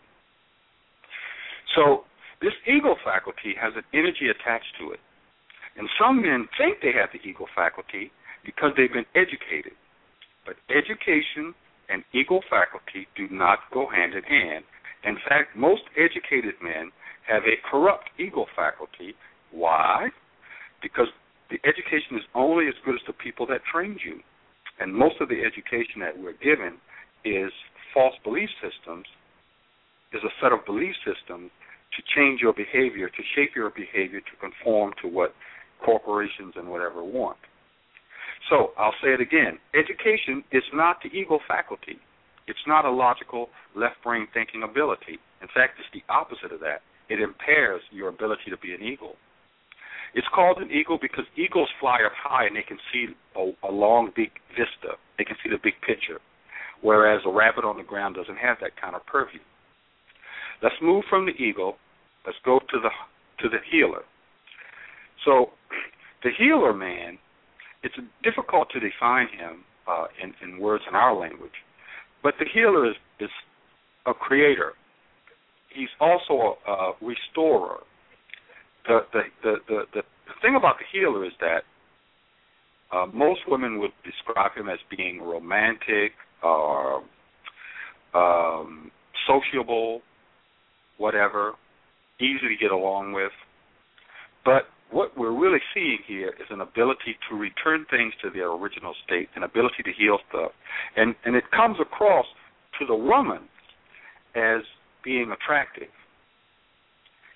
So 1.75 2.05
this 2.41 2.53
eagle 2.65 2.97
faculty 3.03 3.53
has 3.59 3.73
an 3.75 3.83
energy 3.93 4.29
attached 4.29 4.73
to 4.79 4.91
it. 4.91 4.99
And 5.77 5.87
some 5.99 6.21
men 6.21 6.47
think 6.57 6.81
they 6.81 6.91
have 6.91 7.09
the 7.13 7.21
eagle 7.27 7.47
faculty 7.55 8.11
because 8.43 8.71
they've 8.75 8.91
been 8.91 9.09
educated. 9.13 9.73
But 10.45 10.57
education 10.73 11.53
and 11.89 12.03
eagle 12.13 12.41
faculty 12.49 13.07
do 13.15 13.27
not 13.29 13.59
go 13.73 13.87
hand 13.87 14.13
in 14.13 14.23
hand. 14.23 14.65
In 15.03 15.17
fact, 15.27 15.55
most 15.55 15.83
educated 15.95 16.55
men 16.61 16.91
have 17.27 17.43
a 17.43 17.61
corrupt 17.69 18.09
eagle 18.17 18.47
faculty. 18.55 19.13
Why? 19.51 20.09
Because 20.81 21.07
the 21.49 21.59
education 21.65 22.17
is 22.17 22.25
only 22.33 22.67
as 22.67 22.73
good 22.85 22.95
as 22.95 23.05
the 23.07 23.13
people 23.13 23.45
that 23.47 23.61
trained 23.71 23.99
you. 24.03 24.19
And 24.79 24.93
most 24.93 25.15
of 25.19 25.29
the 25.29 25.41
education 25.43 25.99
that 26.01 26.17
we're 26.17 26.39
given 26.39 26.77
is 27.25 27.51
false 27.93 28.15
belief 28.23 28.49
systems, 28.61 29.05
is 30.13 30.21
a 30.23 30.33
set 30.41 30.51
of 30.51 30.65
belief 30.65 30.95
systems 31.05 31.51
to 31.95 31.99
change 32.15 32.41
your 32.41 32.53
behavior, 32.53 33.09
to 33.09 33.23
shape 33.35 33.51
your 33.55 33.69
behavior 33.71 34.21
to 34.21 34.35
conform 34.39 34.93
to 35.01 35.07
what 35.07 35.33
corporations 35.83 36.53
and 36.55 36.69
whatever 36.69 37.03
want. 37.03 37.37
So 38.49 38.71
I'll 38.77 38.95
say 39.03 39.13
it 39.13 39.21
again 39.21 39.59
education 39.75 40.43
is 40.51 40.63
not 40.73 40.97
the 41.03 41.09
eagle 41.09 41.39
faculty. 41.47 41.99
It's 42.47 42.65
not 42.65 42.85
a 42.85 42.91
logical 42.91 43.49
left 43.75 44.01
brain 44.03 44.27
thinking 44.33 44.63
ability. 44.63 45.19
In 45.41 45.47
fact, 45.53 45.77
it's 45.77 45.89
the 45.93 46.01
opposite 46.11 46.51
of 46.51 46.59
that. 46.61 46.81
It 47.09 47.21
impairs 47.21 47.81
your 47.91 48.09
ability 48.09 48.49
to 48.49 48.57
be 48.57 48.73
an 48.73 48.81
eagle. 48.81 49.15
It's 50.13 50.27
called 50.33 50.57
an 50.57 50.71
eagle 50.71 50.97
because 51.01 51.25
eagles 51.37 51.69
fly 51.79 51.99
up 52.05 52.13
high 52.17 52.45
and 52.45 52.55
they 52.55 52.63
can 52.63 52.79
see 52.91 53.07
a, 53.35 53.67
a 53.67 53.71
long, 53.71 54.11
big 54.15 54.31
vista. 54.49 54.97
They 55.17 55.23
can 55.23 55.35
see 55.43 55.49
the 55.49 55.59
big 55.61 55.73
picture, 55.85 56.19
whereas 56.81 57.21
a 57.25 57.31
rabbit 57.31 57.63
on 57.63 57.77
the 57.77 57.83
ground 57.83 58.15
doesn't 58.15 58.37
have 58.37 58.57
that 58.61 58.79
kind 58.79 58.95
of 58.95 59.05
purview. 59.05 59.39
Let's 60.63 60.75
move 60.81 61.03
from 61.09 61.25
the 61.25 61.33
eagle. 61.33 61.77
Let's 62.25 62.37
go 62.43 62.59
to 62.59 62.79
the 62.81 62.89
to 63.41 63.49
the 63.49 63.59
healer. 63.71 64.03
So, 65.25 65.51
the 66.23 66.31
healer 66.37 66.73
man, 66.73 67.17
it's 67.83 67.95
difficult 68.23 68.69
to 68.71 68.79
define 68.79 69.27
him 69.27 69.63
uh, 69.87 70.07
in, 70.21 70.33
in 70.43 70.59
words 70.59 70.83
in 70.89 70.95
our 70.95 71.17
language. 71.17 71.55
But 72.21 72.33
the 72.39 72.45
healer 72.53 72.89
is, 72.89 72.95
is 73.19 73.29
a 74.05 74.13
creator. 74.13 74.73
He's 75.73 75.89
also 75.99 76.57
a, 76.67 76.71
a 76.71 76.93
restorer. 77.01 77.79
The, 78.87 78.99
the 79.13 79.21
the, 79.43 79.55
the 79.67 79.81
the 79.93 80.33
thing 80.41 80.55
about 80.55 80.75
the 80.79 80.85
healer 80.91 81.25
is 81.25 81.33
that 81.39 81.63
uh, 82.91 83.05
most 83.13 83.41
women 83.47 83.79
would 83.79 83.91
describe 84.03 84.55
him 84.55 84.69
as 84.69 84.79
being 84.95 85.21
romantic 85.21 86.13
or 86.41 87.03
um, 88.13 88.91
sociable, 89.27 90.01
whatever, 90.97 91.53
easy 92.19 92.47
to 92.47 92.55
get 92.59 92.71
along 92.71 93.13
with. 93.13 93.31
But 94.43 94.63
what 94.91 95.15
we're 95.17 95.37
really 95.37 95.59
seeing 95.73 95.99
here 96.07 96.29
is 96.29 96.47
an 96.49 96.61
ability 96.61 97.15
to 97.29 97.35
return 97.35 97.85
things 97.91 98.13
to 98.23 98.29
their 98.31 98.51
original 98.51 98.95
state, 99.05 99.29
an 99.35 99.43
ability 99.43 99.83
to 99.83 99.91
heal 99.97 100.17
stuff, 100.29 100.51
and 100.95 101.15
and 101.25 101.35
it 101.35 101.43
comes 101.51 101.77
across 101.79 102.25
to 102.79 102.85
the 102.85 102.95
woman 102.95 103.41
as 104.35 104.61
being 105.03 105.31
attractive. 105.31 105.89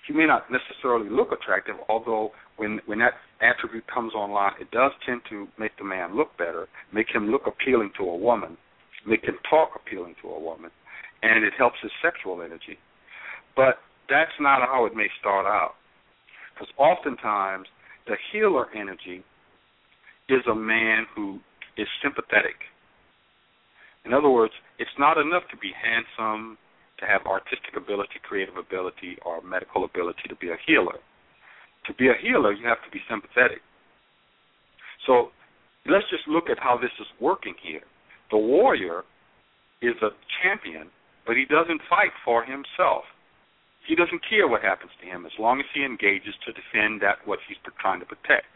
She 0.06 0.12
may 0.12 0.26
not 0.26 0.46
necessarily 0.50 1.08
look 1.08 1.32
attractive, 1.32 1.76
although 1.88 2.32
when 2.56 2.80
when 2.86 2.98
that 2.98 3.14
attribute 3.40 3.86
comes 3.86 4.14
online, 4.14 4.52
it 4.60 4.70
does 4.70 4.92
tend 5.06 5.22
to 5.30 5.48
make 5.58 5.76
the 5.78 5.84
man 5.84 6.16
look 6.16 6.36
better, 6.36 6.68
make 6.92 7.06
him 7.12 7.30
look 7.30 7.46
appealing 7.46 7.90
to 7.98 8.04
a 8.04 8.16
woman, 8.16 8.56
make 9.06 9.24
him 9.24 9.38
talk 9.48 9.70
appealing 9.74 10.14
to 10.22 10.28
a 10.28 10.38
woman, 10.38 10.70
and 11.22 11.44
it 11.44 11.54
helps 11.56 11.76
his 11.82 11.92
sexual 12.02 12.42
energy. 12.42 12.78
But 13.56 13.78
that's 14.08 14.36
not 14.40 14.60
how 14.60 14.84
it 14.86 14.94
may 14.94 15.08
start 15.20 15.46
out. 15.46 15.74
Because 16.52 16.68
oftentimes 16.76 17.66
the 18.06 18.16
healer 18.30 18.66
energy 18.76 19.24
is 20.28 20.42
a 20.50 20.54
man 20.54 21.06
who 21.14 21.40
is 21.76 21.88
sympathetic. 22.02 22.56
In 24.04 24.12
other 24.12 24.28
words, 24.28 24.52
it's 24.78 24.90
not 24.98 25.16
enough 25.16 25.44
to 25.50 25.56
be 25.56 25.72
handsome, 25.72 26.58
to 27.04 27.12
have 27.12 27.28
artistic 27.28 27.76
ability, 27.76 28.16
creative 28.24 28.56
ability, 28.56 29.20
or 29.24 29.44
medical 29.44 29.84
ability 29.84 30.24
to 30.28 30.36
be 30.36 30.48
a 30.48 30.58
healer. 30.66 30.96
To 31.86 31.92
be 31.94 32.08
a 32.08 32.16
healer, 32.16 32.52
you 32.52 32.66
have 32.66 32.80
to 32.84 32.90
be 32.90 33.00
sympathetic. 33.08 33.60
So 35.06 35.28
let's 35.84 36.08
just 36.08 36.24
look 36.26 36.48
at 36.48 36.58
how 36.58 36.80
this 36.80 36.92
is 36.98 37.06
working 37.20 37.54
here. 37.60 37.84
The 38.30 38.40
warrior 38.40 39.04
is 39.82 39.94
a 40.00 40.16
champion, 40.40 40.88
but 41.26 41.36
he 41.36 41.44
doesn't 41.44 41.84
fight 41.88 42.16
for 42.24 42.42
himself. 42.42 43.04
He 43.86 43.94
doesn't 43.94 44.24
care 44.24 44.48
what 44.48 44.64
happens 44.64 44.92
to 45.00 45.06
him 45.06 45.26
as 45.26 45.32
long 45.38 45.60
as 45.60 45.68
he 45.76 45.84
engages 45.84 46.32
to 46.48 46.56
defend 46.56 47.04
that 47.04 47.20
what 47.28 47.38
he's 47.46 47.60
trying 47.80 48.00
to 48.00 48.08
protect. 48.08 48.48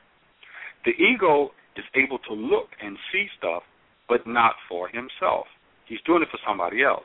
The 0.89 0.97
eagle 0.97 1.53
is 1.77 1.85
able 1.95 2.19
to 2.25 2.33
look 2.33 2.73
and 2.81 2.97
see 3.13 3.29
stuff, 3.37 3.63
but 4.09 4.27
not 4.27 4.57
for 4.69 4.89
himself. 4.89 5.45
He's 5.85 6.01
doing 6.07 6.23
it 6.23 6.33
for 6.33 6.41
somebody 6.49 6.83
else. 6.83 7.05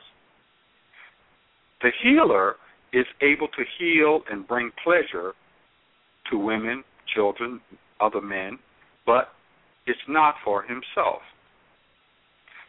The 1.84 1.92
healer 2.02 2.56
is 2.94 3.04
able 3.20 3.48
to 3.48 3.62
heal 3.78 4.22
and 4.30 4.48
bring 4.48 4.70
pleasure 4.82 5.34
to 6.30 6.38
women, 6.38 6.82
children, 7.14 7.60
other 8.00 8.22
men, 8.22 8.58
but 9.04 9.28
it's 9.86 10.00
not 10.08 10.36
for 10.42 10.62
himself. 10.62 11.20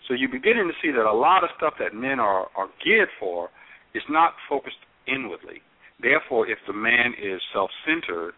So 0.05 0.15
you're 0.15 0.27
beginning 0.27 0.67
to 0.67 0.75
see 0.81 0.91
that 0.91 1.09
a 1.09 1.15
lot 1.15 1.45
of 1.45 1.49
stuff 1.55 1.75
that 1.79 1.95
men 1.95 2.19
are, 2.19 2.47
are 2.57 2.67
geared 2.83 3.07
for 3.17 3.51
is 3.93 4.03
not 4.09 4.33
focused 4.49 4.83
inwardly. 5.07 5.61
Therefore, 6.01 6.45
if 6.49 6.59
the 6.67 6.73
man 6.73 7.13
is 7.15 7.39
self 7.53 7.71
centered, 7.87 8.33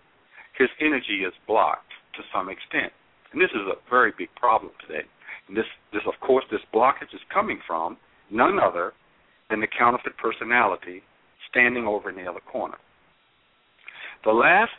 his 0.59 0.69
energy 0.79 1.25
is 1.25 1.33
blocked 1.47 1.89
to 2.17 2.21
some 2.31 2.49
extent. 2.49 2.93
And 3.33 3.41
this 3.41 3.49
is 3.49 3.65
a 3.65 3.81
very 3.89 4.13
big 4.15 4.29
problem 4.35 4.73
today. 4.85 5.09
And 5.47 5.57
this, 5.57 5.65
this 5.91 6.03
of 6.05 6.13
course, 6.21 6.45
this 6.51 6.61
blockage 6.71 7.15
is 7.15 7.33
coming 7.33 7.57
from 7.65 7.97
none 8.29 8.59
other 8.59 8.93
than 9.49 9.61
the 9.61 9.67
counterfeit 9.67 10.17
personality 10.17 11.03
standing 11.49 11.85
over 11.85 12.09
in 12.09 12.15
the 12.15 12.25
other 12.29 12.41
corner. 12.51 12.77
The 14.25 14.31
last 14.31 14.71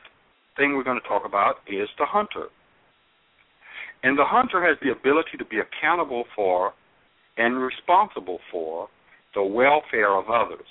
thing 0.57 0.76
we're 0.76 0.85
going 0.85 1.00
to 1.00 1.09
talk 1.09 1.22
about 1.24 1.57
is 1.66 1.88
the 1.98 2.07
hunter. 2.07 2.48
And 4.02 4.18
the 4.18 4.24
hunter 4.24 4.64
has 4.66 4.76
the 4.83 4.90
ability 4.92 5.38
to 5.38 5.44
be 5.44 5.59
accountable 5.59 6.24
for 6.37 6.72
and 7.37 7.59
responsible 7.62 8.38
for 8.50 8.88
the 9.35 9.42
welfare 9.42 10.16
of 10.16 10.28
others 10.28 10.66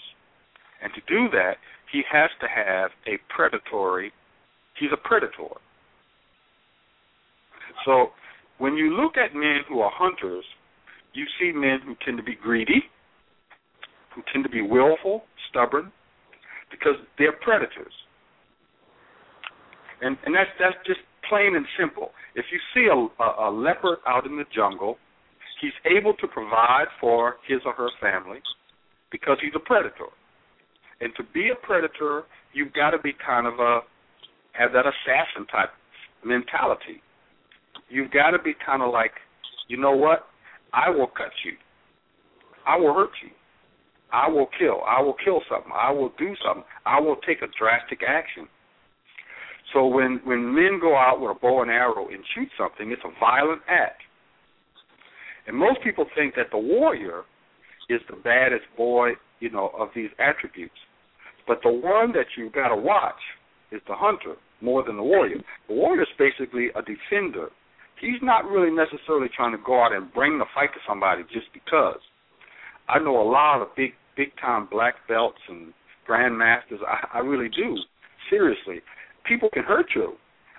And 0.81 0.91
to 0.93 1.01
do 1.07 1.29
that, 1.31 1.55
he 1.91 2.03
has 2.11 2.29
to 2.41 2.47
have 2.47 2.91
a 3.07 3.17
predatory, 3.33 4.11
he's 4.79 4.91
a 4.91 4.97
predator. 4.97 5.55
So 7.85 8.09
when 8.57 8.75
you 8.75 8.95
look 8.95 9.17
at 9.17 9.33
men 9.33 9.61
who 9.67 9.79
are 9.81 9.91
hunters, 9.93 10.45
you 11.13 11.25
see 11.39 11.51
men 11.51 11.79
who 11.85 11.95
tend 12.05 12.17
to 12.17 12.23
be 12.23 12.35
greedy, 12.35 12.83
who 14.17 14.23
tend 14.33 14.43
to 14.43 14.49
be 14.49 14.63
willful, 14.63 15.23
stubborn, 15.49 15.91
because 16.71 16.95
they're 17.19 17.37
predators. 17.43 17.93
And 20.01 20.17
and 20.25 20.33
that's 20.33 20.49
that's 20.59 20.75
just 20.85 20.99
plain 21.29 21.55
and 21.55 21.65
simple. 21.79 22.11
If 22.33 22.45
you 22.51 22.59
see 22.73 22.89
a, 22.89 23.23
a, 23.23 23.49
a 23.49 23.51
leopard 23.51 23.99
out 24.07 24.25
in 24.25 24.37
the 24.37 24.45
jungle, 24.53 24.97
he's 25.61 25.77
able 25.85 26.13
to 26.15 26.27
provide 26.27 26.87
for 26.99 27.35
his 27.47 27.59
or 27.65 27.73
her 27.73 27.89
family 28.01 28.39
because 29.11 29.37
he's 29.41 29.53
a 29.55 29.59
predator. 29.59 30.09
And 30.99 31.13
to 31.17 31.23
be 31.31 31.49
a 31.49 31.65
predator, 31.65 32.23
you've 32.53 32.73
got 32.73 32.91
to 32.91 32.97
be 32.97 33.13
kind 33.23 33.45
of 33.45 33.59
a 33.59 33.81
have 34.53 34.73
that 34.73 34.85
assassin 34.85 35.45
type 35.51 35.69
mentality. 36.25 37.01
You've 37.89 38.11
got 38.11 38.31
to 38.31 38.39
be 38.41 38.53
kind 38.65 38.81
of 38.81 38.91
like, 38.91 39.11
you 39.67 39.77
know 39.77 39.95
what? 39.95 40.25
I 40.73 40.89
will 40.89 41.07
cut 41.07 41.31
you. 41.45 41.53
I 42.65 42.77
will 42.77 42.93
hurt 42.93 43.11
you. 43.23 43.29
I 44.11 44.29
will 44.29 44.47
kill. 44.57 44.81
I 44.87 45.01
will 45.01 45.15
kill 45.23 45.41
something. 45.49 45.71
I 45.75 45.91
will 45.91 46.11
do 46.17 46.33
something. 46.45 46.63
I 46.85 46.99
will 46.99 47.17
take 47.27 47.41
a 47.41 47.47
drastic 47.59 48.01
action. 48.07 48.47
So 49.73 49.85
when 49.85 50.21
when 50.23 50.55
men 50.55 50.79
go 50.79 50.95
out 50.95 51.19
with 51.19 51.35
a 51.35 51.39
bow 51.39 51.61
and 51.61 51.71
arrow 51.71 52.07
and 52.07 52.23
shoot 52.33 52.47
something, 52.57 52.91
it's 52.91 53.01
a 53.03 53.19
violent 53.19 53.61
act. 53.67 54.01
And 55.45 55.55
most 55.55 55.79
people 55.83 56.05
think 56.15 56.35
that 56.35 56.47
the 56.51 56.57
warrior 56.57 57.23
is 57.89 58.01
the 58.09 58.15
baddest 58.17 58.65
boy, 58.75 59.11
you 59.39 59.49
know, 59.49 59.71
of 59.77 59.89
these 59.95 60.09
attributes. 60.19 60.75
But 61.47 61.59
the 61.63 61.71
one 61.71 62.11
that 62.13 62.27
you've 62.37 62.53
got 62.53 62.69
to 62.69 62.75
watch 62.75 63.19
is 63.71 63.81
the 63.87 63.95
hunter 63.95 64.35
more 64.61 64.83
than 64.83 64.97
the 64.97 65.03
warrior. 65.03 65.37
The 65.67 65.73
warrior 65.73 66.01
is 66.01 66.07
basically 66.17 66.67
a 66.75 66.81
defender. 66.81 67.49
He's 67.99 68.21
not 68.21 68.45
really 68.45 68.71
necessarily 68.71 69.27
trying 69.35 69.51
to 69.51 69.63
go 69.63 69.83
out 69.83 69.93
and 69.93 70.13
bring 70.13 70.37
the 70.37 70.45
fight 70.53 70.73
to 70.73 70.79
somebody 70.87 71.23
just 71.33 71.47
because. 71.53 71.99
I 72.89 72.99
know 72.99 73.21
a 73.21 73.27
lot 73.29 73.61
of 73.61 73.69
big 73.75 73.91
big 74.15 74.29
time 74.39 74.67
black 74.69 74.95
belts 75.07 75.39
and 75.49 75.73
grandmasters. 76.09 76.81
I, 76.87 77.17
I 77.17 77.19
really 77.19 77.49
do. 77.49 77.77
Seriously, 78.29 78.81
people 79.25 79.49
can 79.53 79.63
hurt 79.63 79.87
you. 79.95 80.13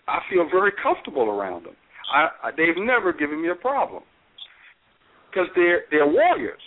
I 0.07 0.21
feel 0.31 0.49
very 0.51 0.73
comfortable 0.83 1.25
around 1.25 1.67
them. 1.67 1.77
I, 2.13 2.29
I 2.49 2.51
they've 2.51 2.77
never 2.77 3.13
given 3.13 3.43
me 3.43 3.49
a 3.49 3.55
problem 3.55 4.03
because 5.31 5.49
they're 5.55 5.83
they're 5.91 6.07
warriors, 6.07 6.61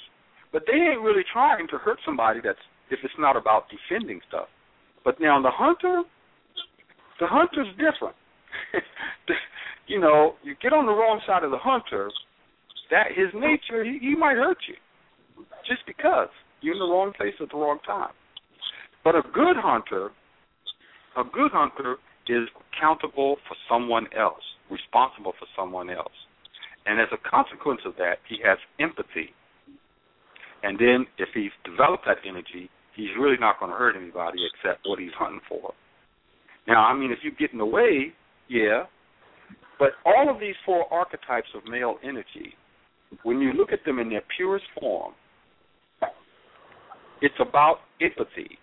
but 0.52 0.64
they 0.68 0.78
ain't 0.78 1.02
really 1.02 1.24
trying 1.32 1.68
to 1.68 1.78
hurt 1.78 1.98
somebody. 2.06 2.40
That's 2.44 2.60
if 2.90 3.00
it's 3.04 3.14
not 3.20 3.38
about 3.38 3.66
defending 3.70 4.20
stuff. 4.28 4.48
But 5.04 5.20
now 5.20 5.42
the 5.42 5.52
hunter, 5.52 6.04
the 7.20 7.28
hunter's 7.28 7.70
different. 7.78 8.16
you 9.88 10.00
know, 10.00 10.36
you 10.44 10.56
get 10.62 10.74
on 10.74 10.86
the 10.86 10.92
wrong 10.92 11.22
side 11.26 11.44
of 11.44 11.52
the 11.52 11.58
hunter, 11.58 12.12
that 12.92 13.08
his 13.16 13.28
nature, 13.34 13.84
he, 13.84 13.98
he 14.00 14.16
might 14.16 14.36
hurt 14.36 14.58
you 14.68 14.76
just 15.68 15.82
because 15.86 16.30
you're 16.62 16.74
in 16.74 16.80
the 16.80 16.86
wrong 16.86 17.14
place 17.16 17.34
at 17.42 17.50
the 17.50 17.58
wrong 17.58 17.80
time. 17.86 18.12
But 19.04 19.16
a 19.16 19.22
good 19.34 19.58
hunter, 19.58 20.12
a 21.18 21.24
good 21.24 21.52
hunter 21.52 21.98
is 22.28 22.48
accountable 22.72 23.38
for 23.48 23.56
someone 23.70 24.08
else, 24.18 24.44
responsible 24.70 25.34
for 25.40 25.48
someone 25.58 25.90
else. 25.90 26.14
And 26.86 27.00
as 27.00 27.08
a 27.12 27.30
consequence 27.30 27.82
of 27.86 27.96
that, 27.98 28.18
he 28.28 28.38
has 28.46 28.58
empathy. 28.80 29.34
And 30.64 30.78
then 30.78 31.06
if 31.18 31.30
he's 31.34 31.52
developed 31.66 32.06
that 32.06 32.18
energy, 32.28 32.70
he's 32.96 33.10
really 33.20 33.38
not 33.40 33.60
going 33.60 33.72
to 33.72 33.78
hurt 33.78 33.96
anybody 33.96 34.40
except 34.54 34.82
what 34.86 35.00
he's 35.00 35.14
hunting 35.18 35.42
for. 35.50 35.74
Now, 36.68 36.86
I 36.86 36.94
mean, 36.94 37.12
if 37.12 37.20
you 37.24 37.32
get 37.32 37.52
in 37.52 37.58
the 37.58 37.66
way, 37.66 38.14
yeah. 38.48 38.84
But 39.80 39.90
all 40.06 40.30
of 40.30 40.40
these 40.40 40.56
four 40.66 40.86
archetypes 40.94 41.48
of 41.56 41.68
male 41.68 41.98
energy, 42.04 42.54
when 43.24 43.40
you 43.40 43.54
look 43.54 43.72
at 43.72 43.84
them 43.86 43.98
in 43.98 44.10
their 44.10 44.22
purest 44.38 44.66
form, 44.80 45.14
it's 47.22 47.36
about 47.40 47.80
empathy. 48.02 48.58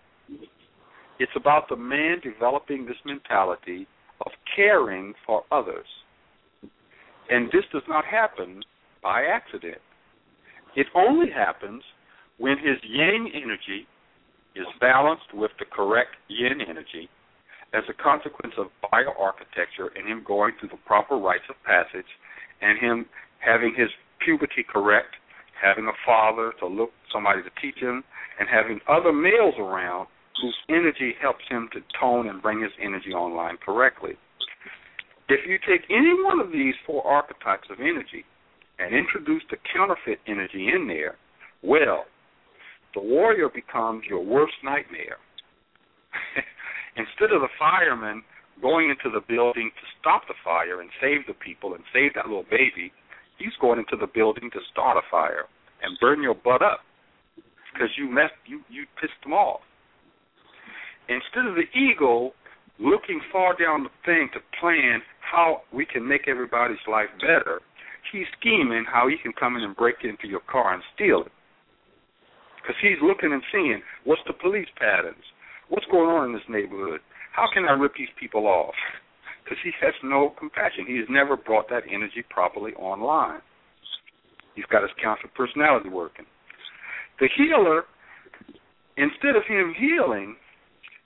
It's 1.19 1.31
about 1.35 1.67
the 1.69 1.75
man 1.75 2.17
developing 2.23 2.85
this 2.85 2.97
mentality 3.05 3.87
of 4.25 4.31
caring 4.55 5.13
for 5.25 5.43
others. 5.51 5.85
And 7.29 7.47
this 7.47 7.63
does 7.71 7.83
not 7.87 8.05
happen 8.05 8.61
by 9.03 9.23
accident. 9.23 9.79
It 10.75 10.87
only 10.95 11.29
happens 11.31 11.83
when 12.37 12.57
his 12.57 12.77
yang 12.87 13.31
energy 13.33 13.87
is 14.55 14.65
balanced 14.79 15.33
with 15.33 15.51
the 15.59 15.65
correct 15.65 16.15
yin 16.27 16.61
energy 16.67 17.09
as 17.73 17.83
a 17.89 17.93
consequence 18.01 18.53
of 18.57 18.67
bioarchitecture 18.91 19.89
and 19.95 20.07
him 20.07 20.23
going 20.25 20.53
through 20.59 20.69
the 20.69 20.81
proper 20.85 21.17
rites 21.17 21.43
of 21.49 21.55
passage 21.63 22.07
and 22.61 22.79
him 22.79 23.05
having 23.39 23.73
his 23.77 23.89
puberty 24.23 24.65
correct, 24.67 25.15
having 25.61 25.85
a 25.85 25.97
father 26.05 26.53
to 26.59 26.67
look 26.67 26.91
somebody 27.13 27.41
to 27.43 27.49
teach 27.61 27.77
him, 27.79 28.03
and 28.39 28.47
having 28.47 28.79
other 28.87 29.11
males 29.11 29.55
around 29.59 30.07
whose 30.41 30.55
energy 30.69 31.13
helps 31.21 31.43
him 31.49 31.69
to 31.73 31.79
tone 31.99 32.29
and 32.29 32.41
bring 32.41 32.61
his 32.61 32.71
energy 32.81 33.11
online 33.11 33.57
correctly. 33.63 34.13
If 35.27 35.45
you 35.45 35.59
take 35.67 35.85
any 35.91 36.15
one 36.23 36.39
of 36.39 36.51
these 36.51 36.73
four 36.87 37.05
archetypes 37.05 37.67
of 37.69 37.79
energy 37.79 38.25
and 38.79 38.95
introduce 38.95 39.43
the 39.51 39.57
counterfeit 39.75 40.19
energy 40.25 40.71
in 40.73 40.87
there, 40.87 41.17
well, 41.61 42.05
the 42.95 43.01
warrior 43.01 43.49
becomes 43.53 44.03
your 44.09 44.23
worst 44.23 44.55
nightmare. 44.63 45.19
Instead 46.95 47.35
of 47.35 47.41
the 47.41 47.53
fireman 47.59 48.23
going 48.61 48.89
into 48.89 49.13
the 49.13 49.23
building 49.27 49.69
to 49.69 49.85
stop 49.99 50.23
the 50.27 50.33
fire 50.43 50.81
and 50.81 50.89
save 50.99 51.27
the 51.27 51.37
people 51.37 51.75
and 51.75 51.83
save 51.93 52.13
that 52.15 52.25
little 52.25 52.47
baby, 52.49 52.91
he's 53.37 53.53
going 53.61 53.77
into 53.77 53.95
the 53.99 54.09
building 54.11 54.49
to 54.51 54.59
start 54.71 54.97
a 54.97 55.05
fire 55.11 55.45
and 55.83 55.99
burn 56.01 56.23
your 56.23 56.33
butt 56.33 56.63
up 56.63 56.79
because 57.79 57.95
you 57.97 58.11
messed 58.11 58.35
you 58.45 58.59
you 58.69 58.83
pissed 58.99 59.15
them 59.23 59.31
off. 59.31 59.61
Instead 61.07 61.47
of 61.47 61.55
the 61.55 61.65
eagle 61.71 62.33
looking 62.77 63.21
far 63.31 63.55
down 63.55 63.83
the 63.83 63.89
thing 64.05 64.29
to 64.33 64.39
plan 64.59 64.99
how 65.19 65.61
we 65.73 65.85
can 65.85 66.05
make 66.07 66.27
everybody's 66.27 66.83
life 66.91 67.09
better, 67.19 67.61
he's 68.11 68.27
scheming 68.39 68.83
how 68.83 69.07
he 69.07 69.15
can 69.23 69.31
come 69.31 69.55
in 69.55 69.63
and 69.63 69.75
break 69.75 69.95
into 70.03 70.27
your 70.27 70.41
car 70.51 70.73
and 70.73 70.83
steal 70.93 71.21
it. 71.21 71.31
Because 72.61 72.75
he's 72.81 72.99
looking 73.01 73.31
and 73.31 73.41
seeing 73.51 73.81
what's 74.03 74.21
the 74.27 74.33
police 74.33 74.67
patterns, 74.77 75.23
what's 75.69 75.87
going 75.89 76.11
on 76.11 76.27
in 76.27 76.33
this 76.33 76.47
neighborhood, 76.49 76.99
how 77.33 77.47
can 77.53 77.63
I 77.65 77.71
rip 77.71 77.93
these 77.97 78.11
people 78.19 78.45
off? 78.47 78.75
Because 79.43 79.57
he 79.63 79.71
has 79.81 79.93
no 80.03 80.35
compassion. 80.37 80.85
He 80.85 80.97
has 80.97 81.07
never 81.09 81.35
brought 81.35 81.69
that 81.69 81.83
energy 81.89 82.23
properly 82.29 82.73
online. 82.73 83.39
He's 84.55 84.65
got 84.65 84.83
his 84.83 84.91
counter 85.01 85.31
personality 85.33 85.89
working. 85.89 86.25
The 87.19 87.29
healer, 87.35 87.83
instead 88.97 89.35
of 89.35 89.43
him 89.47 89.73
healing, 89.77 90.35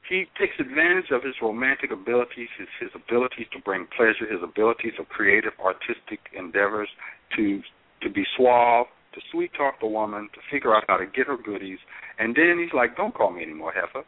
he 0.09 0.25
takes 0.39 0.53
advantage 0.59 1.11
of 1.11 1.23
his 1.23 1.33
romantic 1.41 1.91
abilities, 1.91 2.49
his, 2.57 2.67
his 2.79 2.89
abilities 2.93 3.47
to 3.53 3.59
bring 3.59 3.87
pleasure, 3.95 4.29
his 4.29 4.43
abilities 4.43 4.93
of 4.99 5.07
creative, 5.09 5.53
artistic 5.63 6.19
endeavors, 6.37 6.89
to 7.37 7.61
to 8.01 8.09
be 8.09 8.23
suave, 8.35 8.87
to 9.13 9.21
sweet 9.31 9.51
talk 9.55 9.79
the 9.79 9.87
woman, 9.87 10.27
to 10.33 10.39
figure 10.51 10.75
out 10.75 10.83
how 10.87 10.97
to 10.97 11.05
get 11.05 11.25
her 11.27 11.37
goodies, 11.37 11.79
and 12.19 12.35
then 12.35 12.59
he's 12.59 12.73
like, 12.73 12.97
"Don't 12.97 13.15
call 13.15 13.31
me 13.31 13.41
anymore, 13.41 13.71
heifer. 13.71 14.05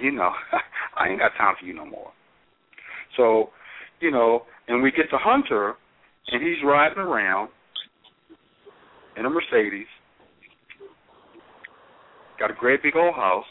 You 0.00 0.12
know, 0.12 0.32
I 0.96 1.08
ain't 1.08 1.20
got 1.20 1.32
time 1.36 1.54
for 1.60 1.66
you 1.66 1.74
no 1.74 1.84
more." 1.84 2.12
So, 3.16 3.50
you 4.00 4.10
know, 4.10 4.46
and 4.68 4.82
we 4.82 4.90
get 4.90 5.10
to 5.10 5.18
Hunter, 5.18 5.74
and 6.28 6.42
he's 6.42 6.64
riding 6.64 6.98
around 6.98 7.50
in 9.16 9.26
a 9.26 9.30
Mercedes, 9.30 9.86
got 12.40 12.50
a 12.50 12.54
great 12.54 12.82
big 12.82 12.96
old 12.96 13.14
house, 13.14 13.44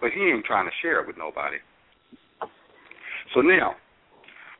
but 0.00 0.10
he 0.10 0.20
ain't 0.20 0.44
trying 0.44 0.66
to 0.66 0.74
share 0.82 1.00
it 1.00 1.06
with 1.06 1.16
nobody. 1.16 1.56
So 3.34 3.40
now, 3.40 3.76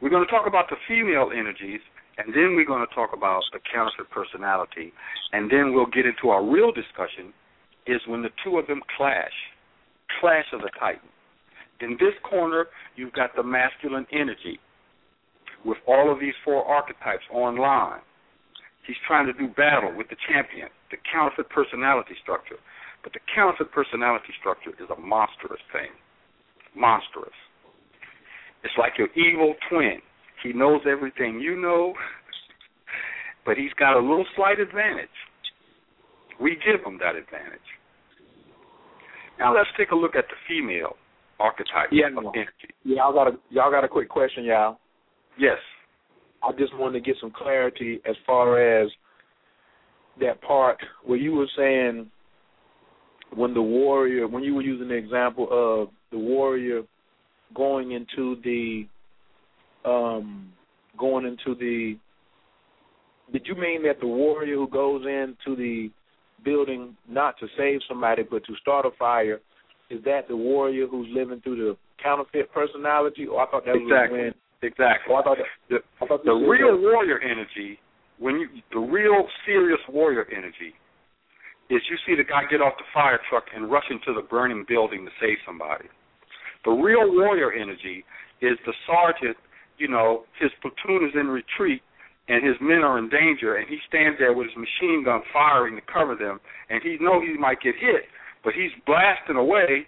we're 0.01 0.11
going 0.11 0.25
to 0.25 0.31
talk 0.31 0.47
about 0.47 0.71
the 0.71 0.77
female 0.87 1.31
energies, 1.37 1.81
and 2.17 2.33
then 2.33 2.55
we're 2.55 2.65
going 2.65 2.87
to 2.87 2.95
talk 2.95 3.11
about 3.13 3.43
the 3.53 3.59
counterfeit 3.73 4.09
personality, 4.11 4.93
and 5.33 5.51
then 5.51 5.75
we'll 5.75 5.91
get 5.91 6.07
into 6.07 6.31
our 6.31 6.45
real 6.45 6.71
discussion 6.71 7.35
is 7.87 8.01
when 8.07 8.23
the 8.23 8.31
two 8.45 8.57
of 8.59 8.67
them 8.69 8.81
clash, 8.97 9.35
clash 10.21 10.45
of 10.53 10.61
the 10.61 10.71
titan. 10.79 11.09
In 11.81 11.93
this 11.99 12.15
corner, 12.23 12.67
you've 12.95 13.13
got 13.13 13.35
the 13.35 13.43
masculine 13.43 14.07
energy 14.13 14.61
with 15.65 15.79
all 15.89 16.13
of 16.13 16.21
these 16.21 16.35
four 16.45 16.65
archetypes 16.65 17.25
online. 17.33 18.01
He's 18.87 18.97
trying 19.07 19.27
to 19.27 19.33
do 19.33 19.49
battle 19.49 19.93
with 19.97 20.09
the 20.09 20.17
champion, 20.31 20.69
the 20.91 20.99
counterfeit 21.11 21.49
personality 21.51 22.15
structure. 22.23 22.57
But 23.03 23.13
the 23.13 23.21
counterfeit 23.35 23.73
personality 23.73 24.33
structure 24.39 24.71
is 24.71 24.91
a 24.91 25.01
monstrous 25.01 25.63
thing. 25.73 25.91
Monstrous. 26.77 27.37
It's 28.63 28.75
like 28.79 28.99
your 28.99 29.09
evil 29.17 29.55
twin. 29.71 30.01
He 30.43 30.53
knows 30.53 30.83
everything 30.89 31.41
you 31.41 31.57
know, 31.57 31.95
but 33.47 33.57
he's 33.57 33.73
got 33.79 33.97
a 33.97 34.01
little 34.01 34.27
slight 34.37 34.61
advantage. 34.61 35.09
We 36.41 36.57
give 36.57 36.85
him 36.85 36.99
that 37.01 37.17
advantage. 37.17 37.69
Now 39.39 39.55
let's 39.57 39.69
take 39.77 39.91
a 39.91 39.97
look 39.97 40.15
at 40.15 40.25
the 40.29 40.37
female 40.49 40.97
archetype 41.39 41.89
yeah, 41.91 42.09
of 42.09 42.25
energy. 42.35 42.77
Y'all 42.85 43.13
got 43.13 43.29
a 43.29 43.33
y'all 43.49 43.71
got 43.71 43.85
a 43.85 43.89
quick 43.89 44.09
question, 44.09 44.45
y'all. 44.45 44.79
Yes. 45.39 45.57
I 46.43 46.53
just 46.53 46.77
wanted 46.77 47.01
to 47.01 47.05
get 47.05 47.17
some 47.21 47.33
clarity 47.35 48.01
as 48.09 48.17
far 48.27 48.61
as 48.61 48.91
that 50.19 50.41
part 50.43 50.79
where 51.05 51.19
you 51.19 51.33
were 51.33 51.49
saying 51.57 52.11
when 53.35 53.55
the 53.55 53.63
warrior 53.63 54.27
when 54.27 54.43
you 54.43 54.55
were 54.55 54.63
using 54.63 54.89
the 54.89 54.95
example 54.95 55.47
of 55.51 55.89
the 56.11 56.19
warrior 56.19 56.83
going 57.55 57.93
into 57.93 58.37
the 58.43 58.85
um 59.85 60.53
going 60.99 61.25
into 61.25 61.55
the 61.59 61.97
did 63.33 63.43
you 63.47 63.55
mean 63.55 63.83
that 63.85 64.01
the 64.01 64.07
warrior 64.07 64.57
who 64.57 64.69
goes 64.69 65.03
into 65.03 65.57
the 65.57 65.91
building 66.45 66.97
not 67.09 67.39
to 67.39 67.47
save 67.57 67.81
somebody 67.89 68.23
but 68.29 68.45
to 68.45 68.55
start 68.61 68.85
a 68.85 68.91
fire 68.99 69.41
is 69.91 70.03
that 70.05 70.27
the 70.29 70.37
warrior 70.37 70.87
who's 70.87 71.09
living 71.13 71.41
through 71.43 71.57
the 71.57 71.77
counterfeit 72.03 72.53
personality 72.53 73.27
or 73.27 73.41
I 73.41 73.51
thought 73.51 73.65
that 73.65 73.77
exactly. 73.77 74.19
was 74.19 74.25
when 74.27 74.35
Exactly. 74.63 75.15
Oh, 75.15 75.17
I 75.17 75.23
thought 75.23 75.39
that, 75.39 75.47
the 75.69 76.05
I 76.05 76.07
thought 76.07 76.25
the 76.25 76.33
real 76.33 76.79
warrior 76.79 77.19
energy, 77.21 77.79
when 78.21 78.37
you 78.39 78.49
the 78.71 78.79
real 78.79 79.27
serious 79.45 79.81
warrior 79.89 80.27
energy, 80.31 80.77
is 81.71 81.81
you 81.89 81.97
see 82.07 82.15
the 82.15 82.25
guy 82.25 82.45
get 82.51 82.61
off 82.61 82.75
the 82.79 82.85
fire 82.93 83.19
truck 83.29 83.45
and 83.55 83.71
rush 83.71 83.89
into 83.91 84.13
the 84.15 84.27
burning 84.29 84.65
building 84.69 85.05
to 85.05 85.11
save 85.21 85.39
somebody. 85.47 85.89
The 86.65 86.71
real 86.71 87.11
warrior 87.11 87.53
energy 87.53 88.05
is 88.43 88.59
the 88.67 88.75
sergeant. 88.87 89.37
You 89.79 89.89
know, 89.89 90.25
his 90.39 90.51
platoon 90.61 91.09
is 91.09 91.15
in 91.19 91.29
retreat 91.29 91.81
and 92.29 92.47
his 92.47 92.55
men 92.61 92.87
are 92.87 92.99
in 92.99 93.09
danger, 93.09 93.57
and 93.57 93.67
he 93.67 93.79
stands 93.89 94.17
there 94.19 94.33
with 94.33 94.47
his 94.47 94.57
machine 94.57 95.03
gun 95.05 95.21
firing 95.33 95.75
to 95.75 95.83
cover 95.93 96.15
them, 96.15 96.39
and 96.71 96.81
he 96.81 96.97
know 97.01 97.21
he 97.21 97.35
might 97.37 97.61
get 97.61 97.75
hit, 97.75 98.07
but 98.45 98.55
he's 98.55 98.71
blasting 98.87 99.35
away 99.35 99.83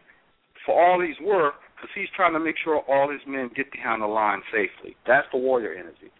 for 0.66 0.74
all 0.74 1.00
he's 1.00 1.18
worth 1.22 1.54
because 1.76 1.90
he's 1.94 2.10
trying 2.16 2.32
to 2.32 2.40
make 2.40 2.56
sure 2.64 2.82
all 2.88 3.10
his 3.10 3.20
men 3.28 3.48
get 3.54 3.70
behind 3.70 4.02
the 4.02 4.10
line 4.10 4.42
safely. 4.50 4.96
That's 5.06 5.26
the 5.30 5.38
warrior 5.38 5.72
energy. 5.72 6.10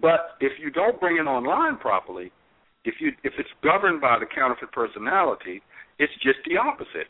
But 0.00 0.36
if 0.40 0.52
you 0.60 0.70
don't 0.70 1.00
bring 1.00 1.16
it 1.16 1.26
online 1.26 1.78
properly, 1.78 2.32
if 2.84 2.94
you 3.00 3.12
if 3.24 3.32
it's 3.38 3.50
governed 3.62 4.00
by 4.00 4.18
the 4.18 4.26
counterfeit 4.26 4.72
personality, 4.72 5.62
it's 5.98 6.12
just 6.22 6.38
the 6.46 6.56
opposite. 6.56 7.08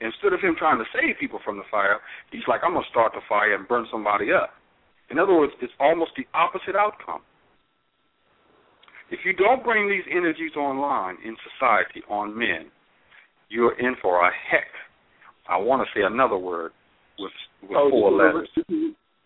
Instead 0.00 0.34
of 0.34 0.40
him 0.40 0.54
trying 0.58 0.78
to 0.78 0.84
save 0.92 1.16
people 1.18 1.40
from 1.44 1.56
the 1.56 1.64
fire, 1.70 2.00
he's 2.30 2.44
like, 2.48 2.60
I'm 2.64 2.74
gonna 2.74 2.84
start 2.90 3.12
the 3.14 3.24
fire 3.28 3.54
and 3.54 3.66
burn 3.66 3.86
somebody 3.90 4.32
up. 4.32 4.50
In 5.10 5.18
other 5.18 5.34
words, 5.34 5.52
it's 5.62 5.72
almost 5.80 6.10
the 6.16 6.26
opposite 6.34 6.76
outcome. 6.76 7.22
If 9.10 9.20
you 9.24 9.32
don't 9.32 9.62
bring 9.62 9.88
these 9.88 10.04
energies 10.10 10.56
online 10.56 11.16
in 11.24 11.36
society 11.46 12.02
on 12.10 12.36
men, 12.36 12.68
you're 13.48 13.78
in 13.78 13.94
for 14.02 14.26
a 14.26 14.30
heck 14.50 14.66
I 15.48 15.58
want 15.58 15.86
to 15.86 15.98
say 15.98 16.04
another 16.04 16.36
word 16.36 16.72
with, 17.18 17.32
with 17.62 17.78
oh, 17.78 17.90
four 17.90 18.12
letters. 18.12 18.48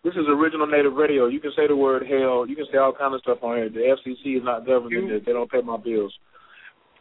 Is, 0.03 0.13
this 0.13 0.19
is 0.19 0.27
original 0.29 0.67
native 0.67 0.93
radio. 0.93 1.27
You 1.27 1.39
can 1.39 1.51
say 1.55 1.67
the 1.67 1.75
word 1.75 2.03
hell. 2.03 2.45
You 2.47 2.55
can 2.55 2.65
say 2.71 2.77
all 2.77 2.93
kind 2.93 3.13
of 3.13 3.21
stuff 3.21 3.39
on 3.41 3.57
here. 3.57 3.69
The 3.69 3.95
FCC 3.95 4.37
is 4.37 4.43
not 4.43 4.65
governing 4.65 5.07
this. 5.07 5.21
They 5.25 5.33
don't 5.33 5.51
pay 5.51 5.61
my 5.61 5.77
bills. 5.77 6.13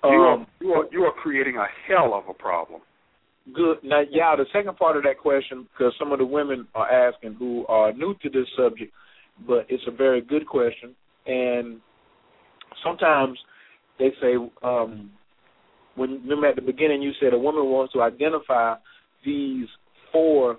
You, 0.04 0.10
um, 0.10 0.16
are, 0.16 0.46
you 0.60 0.72
are 0.72 0.84
you 0.92 1.02
are 1.02 1.12
creating 1.12 1.56
a 1.56 1.66
hell 1.86 2.14
of 2.14 2.24
a 2.28 2.34
problem. 2.34 2.80
Good. 3.54 3.78
Now, 3.82 4.02
yeah, 4.10 4.36
the 4.36 4.46
second 4.52 4.76
part 4.76 4.96
of 4.96 5.02
that 5.04 5.18
question, 5.18 5.66
because 5.72 5.92
some 5.98 6.12
of 6.12 6.18
the 6.18 6.26
women 6.26 6.66
are 6.74 6.90
asking 6.90 7.34
who 7.34 7.66
are 7.66 7.92
new 7.92 8.14
to 8.22 8.30
this 8.30 8.46
subject, 8.56 8.92
but 9.46 9.66
it's 9.68 9.82
a 9.86 9.90
very 9.90 10.20
good 10.20 10.46
question. 10.46 10.94
And 11.26 11.80
sometimes 12.84 13.38
they 13.98 14.10
say, 14.20 14.34
um, 14.62 15.10
when 15.96 16.22
remember 16.22 16.48
at 16.48 16.56
the 16.56 16.62
beginning 16.62 17.02
you 17.02 17.12
said 17.20 17.34
a 17.34 17.38
woman 17.38 17.64
wants 17.64 17.92
to 17.92 18.02
identify 18.02 18.74
these 19.24 19.66
four 20.12 20.58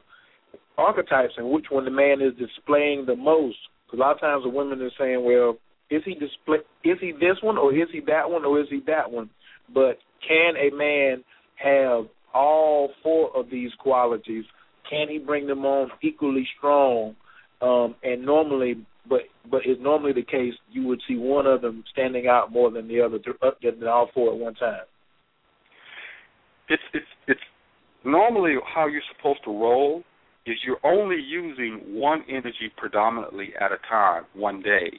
archetypes 0.78 1.34
and 1.38 1.50
which 1.50 1.66
one 1.70 1.86
the 1.86 1.92
man 1.92 2.22
is 2.22 2.34
displaying 2.38 3.06
the 3.06 3.16
most. 3.16 3.58
Because 3.86 4.00
a 4.00 4.02
lot 4.02 4.16
of 4.16 4.22
times 4.22 4.44
the 4.44 4.50
women 4.50 4.82
are 4.82 4.92
saying, 4.98 5.24
well, 5.24 5.58
is 5.90 6.02
he 6.06 6.14
display 6.14 6.60
is 6.84 6.98
he 7.02 7.12
this 7.12 7.38
one 7.42 7.58
or 7.58 7.74
is 7.74 7.90
he 7.92 8.00
that 8.08 8.30
one 8.30 8.46
or 8.46 8.60
is 8.60 8.68
he 8.70 8.82
that 8.88 9.12
one? 9.12 9.30
But 9.74 10.00
can 10.28 10.54
a 10.56 10.74
man 10.76 11.24
have 11.56 12.06
all 12.34 12.92
four 13.04 13.36
of 13.36 13.50
these 13.50 13.72
qualities? 13.80 14.46
Can 14.90 15.10
he 15.10 15.20
bring 15.20 15.48
them 15.48 15.66
on 15.66 15.90
equally 16.02 16.48
strong? 16.58 17.16
Um, 17.62 17.96
and 18.04 18.26
normally, 18.26 18.86
but 19.08 19.22
but 19.50 19.62
it's 19.66 19.82
normally 19.82 20.14
the 20.14 20.24
case 20.24 20.54
you 20.72 20.88
would 20.88 21.02
see 21.08 21.18
one 21.18 21.46
of 21.46 21.62
them 21.62 21.84
standing 21.92 22.28
out 22.28 22.52
more 22.52 22.72
than 22.72 22.88
the 22.88 23.02
other, 23.02 23.20
uh, 23.42 23.52
than 23.62 23.88
all 23.88 24.10
four 24.14 24.34
at 24.34 24.40
one 24.40 24.56
time. 24.56 24.82
It's 26.70 26.82
it's 26.94 27.06
it's 27.28 27.42
normally 28.06 28.56
how 28.74 28.88
you're 28.88 29.02
supposed 29.16 29.44
to 29.44 29.52
roll 29.52 30.04
is 30.46 30.56
you're 30.66 30.84
only 30.84 31.18
using 31.18 31.82
one 31.88 32.24
energy 32.30 32.72
predominantly 32.78 33.50
at 33.60 33.72
a 33.72 33.78
time, 33.90 34.24
one 34.34 34.62
day, 34.62 34.92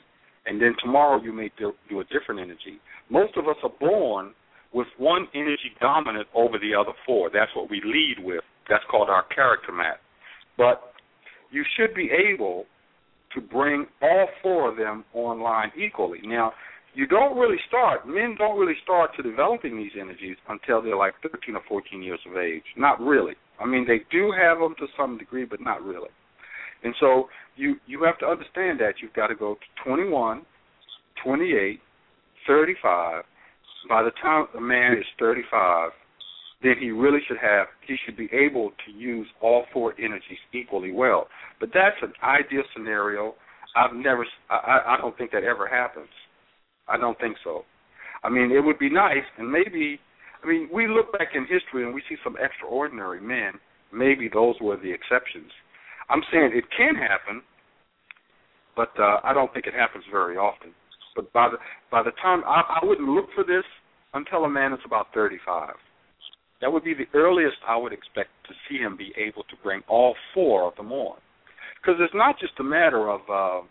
and 0.46 0.60
then 0.60 0.74
tomorrow 0.82 1.20
you 1.22 1.32
may 1.32 1.50
do, 1.58 1.72
do 1.88 2.00
a 2.00 2.04
different 2.04 2.40
energy. 2.40 2.80
Most 3.10 3.36
of 3.36 3.48
us 3.48 3.56
are 3.62 3.72
born 3.80 4.34
with 4.72 4.86
one 4.98 5.26
energy 5.34 5.72
dominant 5.80 6.26
over 6.34 6.58
the 6.58 6.74
other 6.78 6.92
four. 7.04 7.30
That's 7.32 7.50
what 7.54 7.70
we 7.70 7.80
lead 7.84 8.24
with. 8.24 8.42
That's 8.68 8.84
called 8.90 9.10
our 9.10 9.24
character 9.34 9.72
map. 9.72 10.00
But 10.56 10.92
you 11.50 11.64
should 11.76 11.94
be 11.94 12.10
able 12.10 12.64
to 13.34 13.40
bring 13.40 13.86
all 14.00 14.28
four 14.42 14.70
of 14.70 14.76
them 14.76 15.04
online 15.14 15.72
equally. 15.76 16.20
Now, 16.24 16.52
you 16.94 17.06
don't 17.06 17.38
really 17.38 17.56
start, 17.68 18.06
men 18.06 18.36
don't 18.38 18.58
really 18.58 18.76
start 18.82 19.10
to 19.16 19.22
developing 19.22 19.76
these 19.76 19.92
energies 19.98 20.36
until 20.48 20.82
they're 20.82 20.96
like 20.96 21.14
13 21.22 21.56
or 21.56 21.62
14 21.68 22.02
years 22.02 22.20
of 22.30 22.36
age. 22.36 22.64
Not 22.76 23.00
really. 23.00 23.34
I 23.62 23.66
mean, 23.66 23.86
they 23.86 24.00
do 24.10 24.32
have 24.32 24.58
them 24.58 24.74
to 24.78 24.86
some 24.96 25.18
degree, 25.18 25.44
but 25.44 25.60
not 25.60 25.82
really. 25.82 26.08
And 26.84 26.94
so 27.00 27.28
you 27.56 27.76
you 27.86 28.02
have 28.04 28.18
to 28.18 28.26
understand 28.26 28.80
that 28.80 28.94
you've 29.00 29.12
got 29.14 29.28
to 29.28 29.34
go 29.34 29.54
to 29.54 29.88
21, 29.88 30.42
28, 31.24 31.80
35. 32.46 33.24
By 33.88 34.02
the 34.02 34.10
time 34.22 34.46
a 34.56 34.60
man 34.60 34.92
is 34.92 35.04
35, 35.18 35.90
then 36.62 36.74
he 36.80 36.90
really 36.90 37.20
should 37.26 37.38
have 37.38 37.66
he 37.86 37.96
should 38.04 38.16
be 38.16 38.28
able 38.32 38.70
to 38.86 38.92
use 38.92 39.26
all 39.40 39.64
four 39.72 39.94
energies 39.98 40.38
equally 40.52 40.92
well. 40.92 41.28
But 41.60 41.70
that's 41.72 41.96
an 42.02 42.12
ideal 42.22 42.62
scenario. 42.74 43.34
I've 43.76 43.94
never 43.94 44.26
I, 44.50 44.80
I 44.86 44.96
don't 45.00 45.16
think 45.16 45.30
that 45.32 45.44
ever 45.44 45.68
happens. 45.68 46.10
I 46.88 46.96
don't 46.96 47.18
think 47.18 47.36
so. 47.44 47.64
I 48.24 48.30
mean, 48.30 48.52
it 48.52 48.60
would 48.60 48.78
be 48.78 48.90
nice, 48.90 49.24
and 49.38 49.50
maybe, 49.50 49.98
I 50.42 50.48
mean, 50.48 50.68
we 50.72 50.88
look 50.88 51.12
back 51.12 51.28
in 51.34 51.42
history 51.42 51.84
and 51.84 51.94
we 51.94 52.02
see 52.08 52.16
some 52.24 52.36
extraordinary 52.42 53.20
men. 53.20 53.52
Maybe 53.92 54.28
those 54.32 54.56
were 54.60 54.76
the 54.76 54.90
exceptions. 54.90 55.50
I'm 56.10 56.22
saying 56.32 56.52
it 56.54 56.64
can 56.76 56.94
happen, 56.94 57.42
but 58.74 58.90
uh, 58.98 59.20
I 59.22 59.32
don't 59.32 59.52
think 59.52 59.66
it 59.66 59.74
happens 59.74 60.04
very 60.10 60.36
often. 60.36 60.70
But 61.14 61.32
by 61.32 61.50
the 61.50 61.58
by 61.90 62.02
the 62.02 62.12
time 62.22 62.42
I, 62.46 62.80
I 62.82 62.86
wouldn't 62.86 63.08
look 63.08 63.26
for 63.34 63.44
this 63.44 63.64
until 64.14 64.44
a 64.44 64.48
man 64.48 64.72
is 64.72 64.80
about 64.84 65.08
35. 65.14 65.74
That 66.60 66.72
would 66.72 66.84
be 66.84 66.94
the 66.94 67.06
earliest 67.18 67.56
I 67.68 67.76
would 67.76 67.92
expect 67.92 68.30
to 68.48 68.54
see 68.68 68.78
him 68.78 68.96
be 68.96 69.12
able 69.16 69.42
to 69.44 69.56
bring 69.62 69.82
all 69.88 70.14
four 70.32 70.68
of 70.68 70.76
them 70.76 70.92
on, 70.92 71.18
because 71.80 72.00
it's 72.00 72.14
not 72.14 72.38
just 72.38 72.52
a 72.60 72.64
matter 72.64 73.10
of. 73.10 73.20
Uh, 73.28 73.66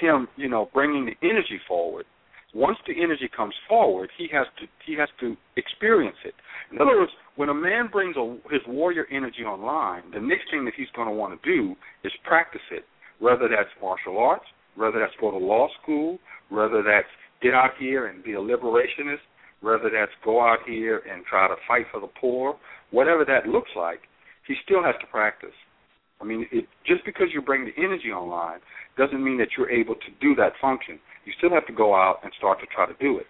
him, 0.00 0.28
you 0.36 0.48
know, 0.48 0.68
bringing 0.72 1.06
the 1.06 1.26
energy 1.26 1.60
forward. 1.68 2.06
Once 2.52 2.78
the 2.86 2.94
energy 3.00 3.28
comes 3.34 3.54
forward, 3.68 4.10
he 4.18 4.28
has 4.32 4.46
to 4.58 4.66
he 4.84 4.96
has 4.98 5.08
to 5.20 5.36
experience 5.56 6.16
it. 6.24 6.34
In 6.72 6.80
other 6.80 6.98
words, 6.98 7.12
when 7.36 7.48
a 7.48 7.54
man 7.54 7.88
brings 7.90 8.16
a, 8.16 8.36
his 8.50 8.60
warrior 8.66 9.06
energy 9.10 9.42
online, 9.44 10.02
the 10.12 10.20
next 10.20 10.50
thing 10.50 10.64
that 10.64 10.74
he's 10.76 10.90
going 10.96 11.06
to 11.06 11.14
want 11.14 11.40
to 11.40 11.48
do 11.48 11.76
is 12.02 12.12
practice 12.24 12.66
it. 12.72 12.84
Whether 13.20 13.48
that's 13.48 13.70
martial 13.80 14.18
arts, 14.18 14.46
whether 14.74 14.98
that's 14.98 15.12
go 15.20 15.30
to 15.30 15.36
law 15.36 15.68
school, 15.82 16.18
whether 16.48 16.82
that's 16.82 17.08
get 17.40 17.54
out 17.54 17.70
here 17.78 18.06
and 18.06 18.24
be 18.24 18.32
a 18.32 18.38
liberationist, 18.38 19.22
whether 19.60 19.90
that's 19.92 20.12
go 20.24 20.40
out 20.40 20.58
here 20.66 21.02
and 21.10 21.24
try 21.26 21.46
to 21.46 21.54
fight 21.68 21.86
for 21.92 22.00
the 22.00 22.10
poor, 22.20 22.56
whatever 22.90 23.24
that 23.24 23.46
looks 23.46 23.70
like, 23.76 24.00
he 24.46 24.54
still 24.64 24.82
has 24.82 24.94
to 25.00 25.06
practice. 25.06 25.54
I 26.20 26.24
mean, 26.24 26.46
it, 26.52 26.66
just 26.86 27.04
because 27.04 27.28
you 27.32 27.40
bring 27.40 27.64
the 27.64 27.82
energy 27.82 28.10
online 28.10 28.60
doesn't 28.98 29.22
mean 29.22 29.38
that 29.38 29.48
you're 29.56 29.70
able 29.70 29.94
to 29.94 30.10
do 30.20 30.34
that 30.36 30.52
function. 30.60 30.98
You 31.24 31.32
still 31.38 31.50
have 31.50 31.66
to 31.66 31.72
go 31.72 31.94
out 31.94 32.20
and 32.22 32.32
start 32.38 32.60
to 32.60 32.66
try 32.66 32.86
to 32.86 32.94
do 33.00 33.18
it. 33.18 33.26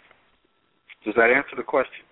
Does 1.05 1.15
that 1.17 1.31
answer 1.31 1.57
the 1.57 1.63
question? 1.63 2.05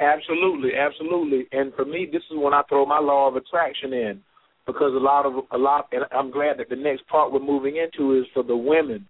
Absolutely, 0.00 0.70
absolutely. 0.74 1.46
And 1.52 1.72
for 1.74 1.84
me, 1.84 2.08
this 2.10 2.22
is 2.30 2.36
when 2.36 2.54
I 2.54 2.62
throw 2.68 2.86
my 2.86 2.98
law 2.98 3.28
of 3.28 3.36
attraction 3.36 3.92
in, 3.92 4.20
because 4.66 4.92
a 4.94 4.98
lot 4.98 5.26
of 5.26 5.32
a 5.50 5.58
lot, 5.58 5.88
and 5.92 6.04
I'm 6.12 6.30
glad 6.30 6.58
that 6.58 6.68
the 6.68 6.76
next 6.76 7.06
part 7.08 7.32
we're 7.32 7.40
moving 7.40 7.76
into 7.76 8.18
is 8.18 8.26
for 8.34 8.42
the 8.42 8.56
women, 8.56 9.06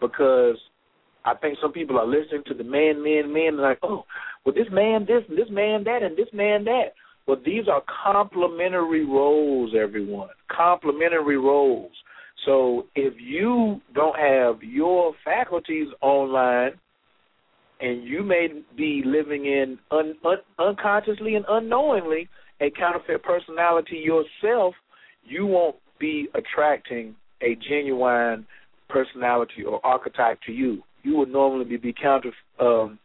because 0.00 0.56
I 1.24 1.34
think 1.34 1.58
some 1.60 1.72
people 1.72 1.98
are 1.98 2.06
listening 2.06 2.42
to 2.46 2.54
the 2.54 2.64
man, 2.64 3.02
man, 3.02 3.32
man, 3.32 3.54
and 3.54 3.58
like, 3.58 3.78
oh, 3.82 4.04
well, 4.44 4.54
this 4.54 4.68
man 4.70 5.06
this, 5.06 5.24
and 5.28 5.38
this 5.38 5.50
man 5.50 5.84
that, 5.84 6.02
and 6.02 6.16
this 6.16 6.28
man 6.32 6.64
that. 6.64 6.92
Well, 7.26 7.40
these 7.44 7.68
are 7.68 7.82
complementary 8.04 9.06
roles, 9.06 9.72
everyone. 9.74 10.28
Complementary 10.54 11.38
roles. 11.38 11.92
So 12.46 12.86
if 12.94 13.14
you 13.18 13.80
don't 13.94 14.18
have 14.18 14.62
your 14.62 15.14
faculties 15.24 15.88
online, 16.00 16.72
and 17.80 18.04
you 18.04 18.22
may 18.22 18.48
be 18.76 19.02
living 19.04 19.46
in 19.46 19.78
un, 19.90 20.14
un, 20.24 20.36
unconsciously 20.58 21.34
and 21.34 21.44
unknowingly 21.48 22.28
a 22.60 22.70
counterfeit 22.70 23.22
personality 23.22 23.96
yourself, 23.96 24.74
you 25.24 25.46
won't 25.46 25.76
be 25.98 26.28
attracting 26.34 27.14
a 27.42 27.56
genuine 27.68 28.46
personality 28.88 29.64
or 29.66 29.84
archetype 29.84 30.38
to 30.46 30.52
you. 30.52 30.82
You 31.02 31.16
would 31.16 31.30
normally 31.30 31.64
be, 31.64 31.76
be 31.76 31.92
counter 31.92 32.32
um, 32.60 32.98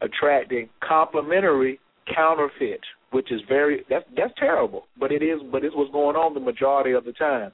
attracting 0.00 0.68
complementary 0.86 1.78
counterfeit, 2.14 2.80
which 3.12 3.30
is 3.30 3.40
very 3.48 3.84
that's 3.88 4.04
that's 4.16 4.32
terrible. 4.38 4.84
But 4.98 5.12
it 5.12 5.22
is 5.22 5.40
but 5.50 5.64
it's 5.64 5.74
what's 5.74 5.92
going 5.92 6.16
on 6.16 6.34
the 6.34 6.40
majority 6.40 6.92
of 6.92 7.04
the 7.04 7.12
time. 7.12 7.52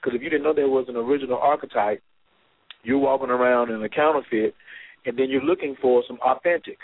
Because 0.00 0.16
if 0.16 0.22
you 0.22 0.30
didn't 0.30 0.44
know 0.44 0.54
there 0.54 0.68
was 0.68 0.86
an 0.88 0.96
original 0.96 1.38
archetype, 1.38 2.02
you're 2.82 2.98
walking 2.98 3.30
around 3.30 3.70
in 3.70 3.82
a 3.82 3.88
counterfeit, 3.88 4.54
and 5.06 5.18
then 5.18 5.28
you're 5.28 5.42
looking 5.42 5.76
for 5.82 6.02
some 6.06 6.18
authentic. 6.24 6.78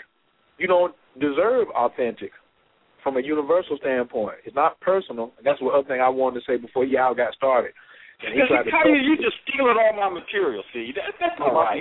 You 0.57 0.67
don't 0.67 0.93
deserve 1.19 1.67
authentic 1.75 2.31
from 3.03 3.17
a 3.17 3.21
universal 3.21 3.77
standpoint. 3.79 4.37
It's 4.45 4.55
not 4.55 4.79
personal. 4.81 5.31
And 5.37 5.45
that's 5.45 5.61
what 5.61 5.75
other 5.75 5.87
thing 5.87 6.01
I 6.01 6.09
wanted 6.09 6.41
to 6.41 6.45
say 6.49 6.57
before 6.57 6.85
y'all 6.85 7.13
got 7.13 7.33
started. 7.33 7.71
And 8.23 8.33
he 8.33 8.41
tried 8.47 8.63
to 8.63 8.71
tell 8.71 8.89
you, 8.89 8.97
you 8.97 9.15
just 9.17 9.37
stealing 9.43 9.75
all 9.77 9.93
my 9.93 10.09
material. 10.09 10.63
See, 10.73 10.91
that, 10.95 11.13
that's 11.19 11.37
not 11.39 11.53
right. 11.53 11.79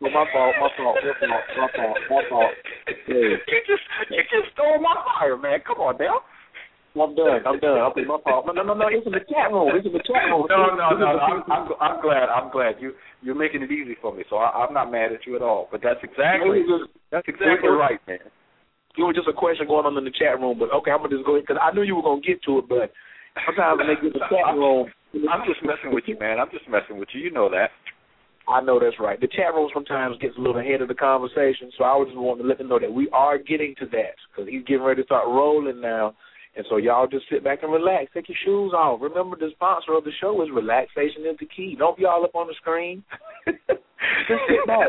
Well, 0.00 0.14
my 0.14 0.24
fault, 0.30 0.54
my 0.62 0.70
fault, 0.78 0.96
my 1.02 1.10
fault, 1.18 1.44
my 1.58 1.68
fault, 1.74 1.98
my 2.10 2.22
fault. 2.30 2.54
Yeah. 3.08 3.40
You 3.40 3.60
just 3.64 3.84
you 4.12 4.20
just 4.28 4.52
stole 4.52 4.78
my 4.84 4.92
fire, 5.00 5.36
man. 5.36 5.60
Come 5.66 5.80
on, 5.80 5.96
Dale. 5.96 6.20
I'm 7.00 7.14
done. 7.14 7.40
I'm 7.46 7.58
done. 7.58 7.78
I'll 7.78 7.94
be 7.94 8.04
my 8.04 8.18
fault. 8.24 8.46
No, 8.46 8.52
no, 8.52 8.62
no, 8.62 8.74
no. 8.74 8.86
It's 8.88 9.06
in 9.06 9.12
the 9.12 9.24
chat 9.26 9.52
room. 9.52 9.70
It's 9.74 9.86
in 9.86 9.92
the 9.92 10.04
chat 10.04 10.28
room. 10.30 10.46
No, 10.50 10.74
no, 10.74 10.94
no. 10.96 11.18
I'm, 11.18 11.42
I'm, 11.50 11.64
I'm 11.80 11.98
glad. 12.02 12.28
I'm 12.28 12.50
glad 12.50 12.76
you 12.80 12.92
you're 13.22 13.38
making 13.38 13.62
it 13.62 13.70
easy 13.70 13.96
for 14.00 14.14
me. 14.14 14.24
So 14.30 14.36
I, 14.36 14.64
I'm 14.64 14.74
not 14.74 14.90
mad 14.90 15.12
at 15.12 15.26
you 15.26 15.36
at 15.36 15.42
all. 15.42 15.68
But 15.70 15.80
that's 15.82 16.00
exactly 16.02 16.64
that's 17.10 17.26
exactly 17.28 17.70
right, 17.70 18.00
man. 18.06 18.22
It 18.98 19.06
was 19.06 19.14
just 19.14 19.30
a 19.30 19.36
question 19.36 19.66
going 19.66 19.86
on 19.86 19.94
in 19.94 20.02
the 20.02 20.10
chat 20.10 20.40
room, 20.42 20.58
but 20.58 20.74
okay, 20.74 20.90
I'm 20.90 20.98
gonna 20.98 21.14
just 21.14 21.26
go 21.26 21.38
because 21.38 21.58
I 21.62 21.70
knew 21.70 21.86
you 21.86 21.94
were 21.94 22.02
gonna 22.02 22.20
get 22.20 22.42
to 22.50 22.58
it, 22.58 22.66
but 22.66 22.90
sometimes 23.46 23.78
when 23.78 23.86
they 23.86 23.98
get 24.00 24.10
the 24.10 24.26
chat 24.26 24.58
room, 24.58 24.90
I'm 25.30 25.46
just 25.46 25.62
messing 25.62 25.94
with 25.94 26.04
you, 26.10 26.18
man. 26.18 26.42
I'm 26.42 26.50
just 26.50 26.66
messing 26.66 26.98
with 26.98 27.08
you. 27.14 27.22
You 27.22 27.30
know 27.30 27.48
that. 27.50 27.70
I 28.48 28.60
know 28.60 28.80
that's 28.80 28.98
right. 28.98 29.20
The 29.20 29.28
chat 29.28 29.54
room 29.54 29.68
sometimes 29.74 30.16
gets 30.18 30.36
a 30.36 30.40
little 30.40 30.58
ahead 30.58 30.80
of 30.80 30.88
the 30.88 30.98
conversation, 30.98 31.70
so 31.76 31.84
I 31.84 31.94
was 31.94 32.08
just 32.08 32.18
wanting 32.18 32.42
to 32.44 32.48
let 32.48 32.58
them 32.58 32.68
know 32.68 32.80
that 32.80 32.92
we 32.92 33.08
are 33.12 33.38
getting 33.38 33.74
to 33.78 33.86
that 33.92 34.16
because 34.30 34.50
he's 34.50 34.64
getting 34.64 34.82
ready 34.82 35.02
to 35.02 35.06
start 35.06 35.28
rolling 35.28 35.80
now. 35.80 36.16
And 36.58 36.66
so 36.68 36.76
y'all 36.76 37.06
just 37.06 37.24
sit 37.30 37.44
back 37.44 37.62
and 37.62 37.72
relax. 37.72 38.10
Take 38.12 38.28
your 38.28 38.36
shoes 38.44 38.72
off. 38.74 39.00
Remember, 39.00 39.36
the 39.36 39.50
sponsor 39.52 39.92
of 39.92 40.02
the 40.02 40.10
show 40.20 40.42
is 40.42 40.48
relaxation 40.52 41.22
is 41.22 41.38
the 41.38 41.46
key. 41.46 41.76
Don't 41.78 41.96
be 41.96 42.04
all 42.04 42.24
up 42.24 42.34
on 42.34 42.48
the 42.48 42.54
screen. 42.54 43.04
just 43.46 44.42
sit 44.50 44.66
back. 44.66 44.88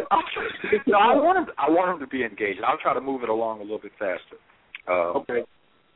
no, 0.88 0.97
I 0.97 1.13
want 1.13 1.38
him. 1.38 1.53
I 1.59 1.70
want 1.70 1.93
him 1.93 1.99
to 1.99 2.07
be 2.09 2.24
engaged. 2.24 2.61
I'll 2.65 2.80
try 2.80 2.95
to 2.95 2.99
move 2.99 3.22
it 3.22 3.30
along 3.30 3.59
a 3.59 3.61
little 3.61 3.78
bit 3.78 3.91
faster. 3.99 4.41
Uh, 4.88 5.20
okay. 5.22 5.43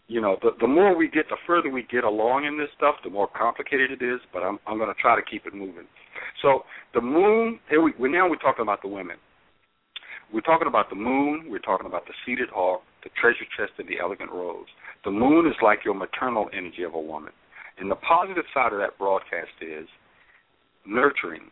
You 0.07 0.21
know, 0.21 0.38
the 0.43 0.51
the 0.61 0.67
more 0.67 0.95
we 0.95 1.07
get, 1.07 1.28
the 1.30 1.38
further 1.47 1.71
we 1.71 1.88
get 1.89 2.03
along 2.03 2.45
in 2.45 2.55
this 2.55 2.69
stuff, 2.78 2.93
the 3.03 3.09
more 3.09 3.28
complicated 3.36 3.89
it 3.89 4.05
is. 4.05 4.19
But 4.32 4.43
I'm 4.43 4.59
I'm 4.67 4.78
going 4.78 4.93
to 4.93 5.01
try 5.01 5.15
to 5.15 5.26
keep 5.26 5.47
it 5.47 5.55
moving. 5.55 5.88
So 6.43 6.65
the 6.93 7.01
moon. 7.01 7.59
Here 7.67 7.82
we, 7.82 7.93
we 7.99 8.11
now 8.11 8.30
we're 8.30 8.36
talking 8.36 8.61
about 8.61 8.84
the 8.84 8.89
women. 8.89 9.17
We're 10.32 10.41
talking 10.41 10.67
about 10.67 10.91
the 10.91 10.95
moon. 10.97 11.47
We're 11.49 11.65
talking 11.65 11.88
about 11.88 12.05
the 12.05 12.13
seated 12.28 12.49
hawk, 12.53 12.82
the 13.03 13.09
treasure 13.19 13.45
chest, 13.57 13.74
and 13.80 13.88
the 13.88 13.99
elegant 13.99 14.32
rose. 14.32 14.69
The 15.03 15.11
moon 15.11 15.47
is 15.47 15.55
like 15.61 15.79
your 15.83 15.93
maternal 15.93 16.49
energy 16.53 16.83
of 16.83 16.93
a 16.93 16.99
woman. 16.99 17.33
And 17.77 17.89
the 17.89 17.95
positive 17.95 18.45
side 18.53 18.71
of 18.71 18.79
that 18.79 18.97
broadcast 18.97 19.51
is 19.61 19.87
nurturing. 20.85 21.49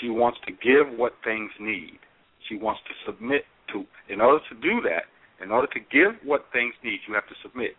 She 0.00 0.08
wants 0.08 0.38
to 0.46 0.52
give 0.52 0.98
what 0.98 1.12
things 1.24 1.50
need. 1.60 1.98
She 2.48 2.56
wants 2.56 2.80
to 2.88 3.12
submit 3.12 3.44
to. 3.72 3.84
In 4.12 4.20
order 4.20 4.42
to 4.50 4.54
do 4.60 4.80
that, 4.82 5.04
in 5.42 5.50
order 5.50 5.68
to 5.68 5.80
give 5.80 6.20
what 6.24 6.46
things 6.52 6.74
need, 6.82 6.98
you 7.06 7.14
have 7.14 7.26
to 7.28 7.34
submit. 7.42 7.72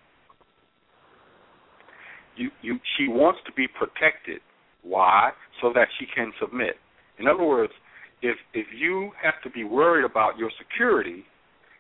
You, 2.36 2.50
you, 2.62 2.80
she 2.98 3.08
wants 3.08 3.40
to 3.46 3.52
be 3.54 3.68
protected 3.68 4.42
why? 4.84 5.32
So 5.62 5.72
that 5.74 5.88
she 6.00 6.06
can 6.14 6.32
submit. 6.40 6.76
In 7.18 7.28
other 7.28 7.44
words, 7.44 7.74
if 8.22 8.38
if 8.54 8.68
you 8.78 9.12
have 9.22 9.42
to 9.44 9.50
be 9.50 9.64
worried 9.64 10.06
about 10.06 10.38
your 10.38 10.52
security, 10.58 11.24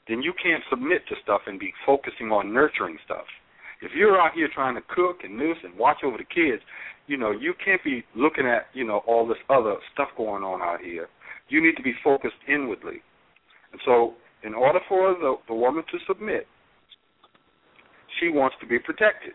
then 0.08 0.22
you 0.22 0.34
can't 0.42 0.64
submit 0.70 1.08
to 1.10 1.16
stuff 1.24 1.42
and 1.48 1.60
be 1.60 1.74
focusing 1.86 2.32
on 2.32 2.54
nurturing 2.54 2.98
stuff. 3.06 3.26
If 3.82 3.92
you're 3.96 4.20
out 4.20 4.34
here 4.34 4.50
trying 4.54 4.76
to 4.76 4.82
cook 4.82 5.20
and 5.24 5.40
this 5.40 5.58
and 5.64 5.78
watch 5.78 5.98
over 6.04 6.18
the 6.18 6.24
kids, 6.24 6.62
you 7.08 7.18
know, 7.18 7.32
you 7.32 7.54
can't 7.64 7.84
be 7.84 8.04
looking 8.16 8.48
at, 8.48 8.68
you 8.74 8.86
know, 8.86 9.02
all 9.08 9.28
this 9.28 9.38
other 9.50 9.76
stuff 9.94 10.10
going 10.16 10.44
on 10.44 10.62
out 10.62 10.80
here. 10.82 11.08
You 11.50 11.62
need 11.62 11.76
to 11.76 11.84
be 11.84 11.94
focused 12.04 12.36
inwardly. 12.48 13.02
And 13.72 13.82
so 13.86 14.14
in 14.44 14.54
order 14.54 14.80
for 14.88 15.14
the, 15.14 15.36
the 15.48 15.54
woman 15.54 15.84
to 15.92 15.98
submit, 16.08 16.48
she 18.20 18.30
wants 18.30 18.56
to 18.62 18.68
be 18.68 18.80
protected. 18.80 19.34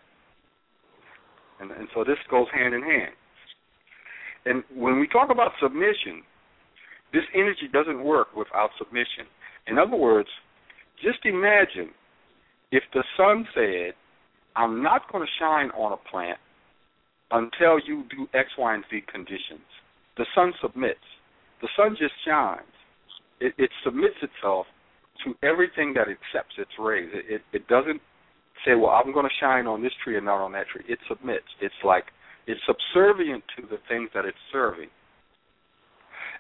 And, 1.60 1.70
and 1.70 1.88
so 1.94 2.04
this 2.04 2.16
goes 2.30 2.46
hand 2.54 2.74
in 2.74 2.82
hand. 2.82 3.12
And 4.46 4.62
when 4.74 5.00
we 5.00 5.08
talk 5.08 5.30
about 5.30 5.52
submission, 5.60 6.22
this 7.12 7.24
energy 7.34 7.68
doesn't 7.72 8.02
work 8.02 8.28
without 8.36 8.70
submission. 8.78 9.26
In 9.66 9.78
other 9.78 9.96
words, 9.96 10.28
just 11.02 11.24
imagine 11.24 11.90
if 12.72 12.82
the 12.92 13.04
sun 13.16 13.46
said, 13.54 13.94
I'm 14.56 14.82
not 14.82 15.10
going 15.10 15.24
to 15.24 15.32
shine 15.38 15.70
on 15.70 15.92
a 15.92 16.10
plant 16.10 16.38
until 17.30 17.78
you 17.86 18.04
do 18.10 18.26
X, 18.34 18.48
Y, 18.58 18.74
and 18.74 18.84
Z 18.90 19.02
conditions. 19.10 19.66
The 20.16 20.26
sun 20.34 20.52
submits. 20.60 21.04
The 21.62 21.68
sun 21.76 21.96
just 21.98 22.14
shines. 22.26 22.62
It, 23.40 23.54
it 23.58 23.70
submits 23.84 24.16
itself 24.22 24.66
to 25.24 25.34
everything 25.46 25.94
that 25.94 26.08
accepts 26.08 26.54
its 26.58 26.70
rays. 26.78 27.10
It, 27.12 27.34
it, 27.34 27.42
it 27.52 27.68
doesn't 27.68 28.00
say, 28.64 28.74
well, 28.74 28.90
I'm 28.90 29.12
going 29.12 29.26
to 29.26 29.40
shine 29.40 29.66
on 29.66 29.82
this 29.82 29.92
tree 30.02 30.16
and 30.16 30.26
not 30.26 30.42
on 30.42 30.52
that 30.52 30.66
tree. 30.68 30.84
It 30.88 30.98
submits. 31.08 31.46
It's 31.60 31.74
like 31.84 32.04
it's 32.46 32.60
subservient 32.66 33.44
to 33.56 33.62
the 33.66 33.78
things 33.88 34.10
that 34.14 34.24
it's 34.24 34.38
serving. 34.50 34.88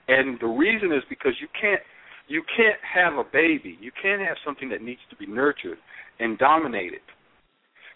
And 0.08 0.38
the 0.40 0.46
reason 0.46 0.90
is 0.92 1.02
because 1.08 1.34
you 1.40 1.48
can't 1.60 1.82
you 2.28 2.42
can't 2.56 2.78
have 2.82 3.14
a 3.14 3.24
baby. 3.24 3.78
You 3.80 3.90
can't 4.00 4.20
have 4.20 4.36
something 4.44 4.68
that 4.68 4.82
needs 4.82 5.00
to 5.10 5.16
be 5.16 5.26
nurtured 5.26 5.78
and 6.20 6.38
dominated. 6.38 7.00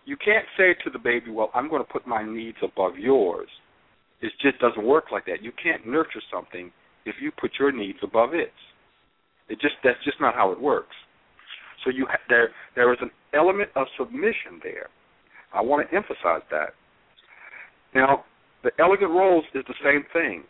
You 0.04 0.16
can't 0.16 0.46
say 0.56 0.74
to 0.84 0.90
the 0.90 0.98
baby, 0.98 1.30
"Well, 1.30 1.50
I'm 1.54 1.68
going 1.68 1.84
to 1.84 1.92
put 1.92 2.06
my 2.06 2.24
needs 2.24 2.58
above 2.62 2.98
yours." 2.98 3.48
It 4.20 4.32
just 4.40 4.58
doesn't 4.58 4.84
work 4.84 5.10
like 5.12 5.26
that. 5.26 5.42
You 5.42 5.52
can't 5.62 5.86
nurture 5.86 6.22
something 6.32 6.72
if 7.04 7.16
you 7.20 7.30
put 7.32 7.52
your 7.58 7.72
needs 7.72 7.98
above 8.02 8.34
its. 8.34 8.52
It 9.48 9.60
just 9.60 9.74
that's 9.84 10.02
just 10.04 10.20
not 10.20 10.34
how 10.34 10.50
it 10.52 10.60
works. 10.60 10.96
So 11.84 11.90
you 11.90 12.06
ha- 12.08 12.22
there 12.28 12.50
there 12.74 12.92
is 12.92 12.98
an 13.02 13.10
element 13.34 13.70
of 13.76 13.86
submission 13.98 14.60
there. 14.62 14.88
I 15.52 15.60
want 15.60 15.88
to 15.88 15.94
emphasize 15.94 16.42
that. 16.50 16.74
Now, 17.94 18.24
the 18.62 18.70
elegant 18.78 19.10
rose 19.10 19.44
is 19.54 19.64
the 19.66 19.74
same 19.84 20.04
thing. 20.12 20.44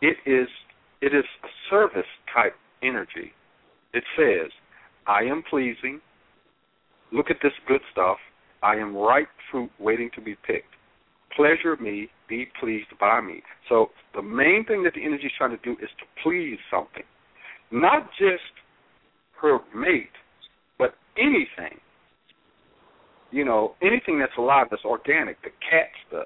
It 0.00 0.16
is 0.24 0.48
it 1.06 1.14
is 1.14 1.24
a 1.44 1.48
service 1.70 2.10
type 2.34 2.54
energy. 2.82 3.32
It 3.94 4.02
says, 4.18 4.50
I 5.06 5.22
am 5.22 5.44
pleasing. 5.48 6.00
Look 7.12 7.30
at 7.30 7.36
this 7.42 7.52
good 7.68 7.80
stuff. 7.92 8.16
I 8.62 8.74
am 8.74 8.96
ripe 8.96 9.28
fruit 9.50 9.70
waiting 9.78 10.10
to 10.16 10.20
be 10.20 10.34
picked. 10.46 10.74
Pleasure 11.36 11.76
me, 11.80 12.08
be 12.28 12.48
pleased 12.58 12.88
by 12.98 13.20
me. 13.20 13.42
So 13.68 13.90
the 14.14 14.22
main 14.22 14.64
thing 14.66 14.82
that 14.82 14.94
the 14.94 15.04
energy 15.04 15.26
is 15.26 15.32
trying 15.38 15.56
to 15.56 15.62
do 15.62 15.72
is 15.72 15.90
to 16.00 16.22
please 16.24 16.58
something. 16.70 17.04
Not 17.70 18.08
just 18.18 18.42
her 19.40 19.58
mate, 19.74 20.10
but 20.78 20.94
anything 21.16 21.78
you 23.30 23.44
know, 23.44 23.74
anything 23.82 24.18
that's 24.18 24.36
alive, 24.38 24.68
that's 24.70 24.84
organic, 24.84 25.40
the 25.42 25.50
cats, 25.60 25.92
the 26.10 26.22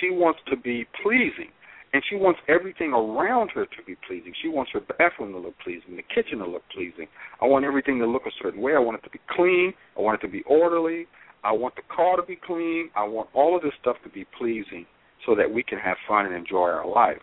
she 0.00 0.10
wants 0.10 0.40
to 0.50 0.56
be 0.56 0.86
pleasing. 1.02 1.50
And 1.96 2.04
she 2.10 2.16
wants 2.16 2.40
everything 2.46 2.92
around 2.92 3.52
her 3.54 3.64
to 3.64 3.82
be 3.86 3.96
pleasing. 4.06 4.34
She 4.42 4.48
wants 4.48 4.70
her 4.74 4.80
bathroom 4.80 5.32
to 5.32 5.38
look 5.38 5.54
pleasing, 5.64 5.96
the 5.96 6.02
kitchen 6.02 6.40
to 6.40 6.46
look 6.46 6.60
pleasing. 6.74 7.06
I 7.40 7.46
want 7.46 7.64
everything 7.64 7.98
to 8.00 8.06
look 8.06 8.26
a 8.26 8.42
certain 8.42 8.60
way. 8.60 8.74
I 8.74 8.78
want 8.78 8.98
it 8.98 9.04
to 9.04 9.10
be 9.10 9.20
clean. 9.30 9.72
I 9.96 10.02
want 10.02 10.22
it 10.22 10.26
to 10.26 10.30
be 10.30 10.42
orderly. 10.42 11.06
I 11.42 11.52
want 11.52 11.74
the 11.74 11.80
car 11.88 12.16
to 12.16 12.22
be 12.22 12.36
clean. 12.36 12.90
I 12.94 13.04
want 13.08 13.30
all 13.32 13.56
of 13.56 13.62
this 13.62 13.72
stuff 13.80 13.96
to 14.04 14.10
be 14.10 14.26
pleasing 14.36 14.84
so 15.24 15.34
that 15.36 15.50
we 15.50 15.62
can 15.62 15.78
have 15.78 15.96
fun 16.06 16.26
and 16.26 16.34
enjoy 16.34 16.68
our 16.68 16.86
life. 16.86 17.22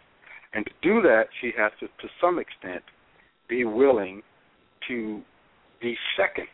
And 0.55 0.65
to 0.65 0.71
do 0.81 1.03
that, 1.03 1.25
she 1.39 1.51
has 1.55 1.71
to, 1.79 1.85
to 1.85 2.07
some 2.19 2.39
extent, 2.39 2.81
be 3.47 3.65
willing 3.65 4.23
to 4.87 5.21
be 5.79 5.95
second 6.17 6.47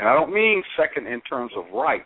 and 0.00 0.08
I 0.08 0.14
don't 0.14 0.32
mean 0.32 0.62
second 0.78 1.06
in 1.06 1.20
terms 1.20 1.52
of 1.56 1.64
rights. 1.74 2.04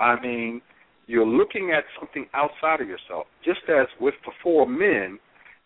I 0.00 0.20
mean 0.20 0.60
you're 1.08 1.26
looking 1.26 1.72
at 1.76 1.84
something 1.98 2.26
outside 2.34 2.80
of 2.80 2.88
yourself. 2.88 3.26
Just 3.44 3.60
as 3.68 3.86
with 3.98 4.14
the 4.24 4.32
four 4.42 4.68
men, 4.68 5.18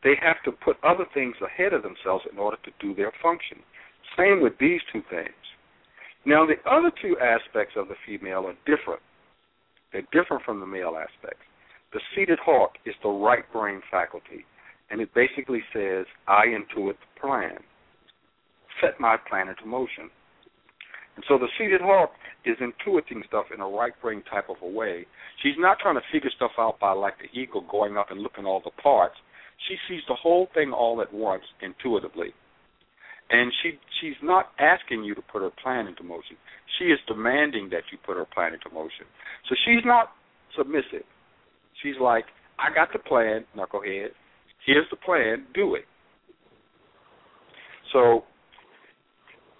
they 0.02 0.14
have 0.22 0.42
to 0.44 0.52
put 0.52 0.76
other 0.82 1.04
things 1.12 1.34
ahead 1.44 1.72
of 1.74 1.82
themselves 1.82 2.24
in 2.32 2.38
order 2.38 2.56
to 2.64 2.70
do 2.80 2.94
their 2.94 3.12
function. 3.20 3.58
Same 4.16 4.40
with 4.40 4.54
these 4.58 4.80
two 4.92 5.02
things. 5.10 5.34
Now, 6.24 6.46
the 6.46 6.58
other 6.70 6.92
two 7.02 7.16
aspects 7.18 7.74
of 7.76 7.88
the 7.88 7.96
female 8.06 8.46
are 8.46 8.54
different. 8.64 9.02
They're 9.92 10.06
different 10.12 10.44
from 10.44 10.60
the 10.60 10.66
male 10.66 10.96
aspects. 10.96 11.44
The 11.92 12.00
seated 12.14 12.38
hawk 12.42 12.72
is 12.86 12.94
the 13.02 13.10
right 13.10 13.44
brain 13.52 13.82
faculty, 13.90 14.46
and 14.90 15.00
it 15.00 15.12
basically 15.14 15.62
says, 15.72 16.06
I 16.28 16.46
intuit 16.46 16.94
the 16.94 17.20
plan. 17.20 17.58
Set 18.80 18.98
my 19.00 19.16
plan 19.28 19.48
into 19.48 19.66
motion. 19.66 20.08
And 21.16 21.24
so 21.28 21.38
the 21.38 21.48
seated 21.58 21.80
hawk 21.80 22.10
is 22.44 22.56
intuiting 22.58 23.26
stuff 23.26 23.46
in 23.54 23.60
a 23.60 23.68
right 23.68 23.92
brain 24.00 24.22
type 24.30 24.48
of 24.48 24.56
a 24.62 24.68
way. 24.68 25.06
She's 25.42 25.58
not 25.58 25.78
trying 25.78 25.96
to 25.96 26.02
figure 26.12 26.30
stuff 26.34 26.52
out 26.58 26.80
by 26.80 26.92
like 26.92 27.14
the 27.18 27.38
eagle 27.38 27.64
going 27.70 27.96
up 27.96 28.10
and 28.10 28.20
looking 28.20 28.46
all 28.46 28.62
the 28.64 28.82
parts. 28.82 29.16
She 29.68 29.76
sees 29.88 30.02
the 30.08 30.14
whole 30.14 30.48
thing 30.54 30.72
all 30.72 31.00
at 31.02 31.12
once 31.12 31.44
intuitively. 31.60 32.32
And 33.30 33.52
she 33.62 33.78
she's 34.00 34.16
not 34.22 34.50
asking 34.58 35.04
you 35.04 35.14
to 35.14 35.22
put 35.22 35.42
her 35.42 35.50
plan 35.62 35.86
into 35.86 36.02
motion. 36.02 36.36
She 36.78 36.86
is 36.86 36.98
demanding 37.06 37.68
that 37.70 37.84
you 37.92 37.98
put 38.04 38.16
her 38.16 38.26
plan 38.26 38.52
into 38.54 38.68
motion. 38.74 39.06
So 39.48 39.54
she's 39.64 39.84
not 39.84 40.10
submissive. 40.56 41.06
She's 41.82 41.94
like, 42.00 42.24
I 42.58 42.74
got 42.74 42.92
the 42.92 42.98
plan, 42.98 43.44
knucklehead. 43.56 44.08
Here's 44.66 44.86
the 44.90 44.96
plan, 44.96 45.46
do 45.54 45.74
it. 45.74 45.84
So 47.92 48.24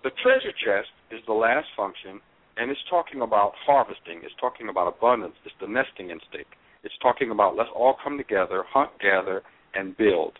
the 0.03 0.11
treasure 0.23 0.53
chest 0.65 0.89
is 1.13 1.21
the 1.27 1.33
last 1.33 1.69
function, 1.77 2.21
and 2.57 2.71
it's 2.71 2.81
talking 2.91 3.23
about 3.23 3.53
harvesting. 3.67 4.21
It's 4.25 4.35
talking 4.41 4.69
about 4.69 4.89
abundance. 4.89 5.35
It's 5.45 5.55
the 5.61 5.69
nesting 5.69 6.11
instinct. 6.11 6.53
It's 6.83 6.95
talking 7.03 7.31
about 7.31 7.57
let's 7.57 7.71
all 7.75 7.97
come 8.03 8.19
together, 8.19 8.65
hunt, 8.69 8.91
gather, 9.01 9.43
and 9.75 9.97
build. 9.97 10.39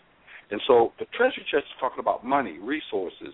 And 0.51 0.61
so 0.67 0.91
the 0.99 1.05
treasure 1.15 1.41
chest 1.49 1.65
is 1.65 1.77
talking 1.79 1.99
about 1.99 2.25
money, 2.25 2.59
resources. 2.59 3.33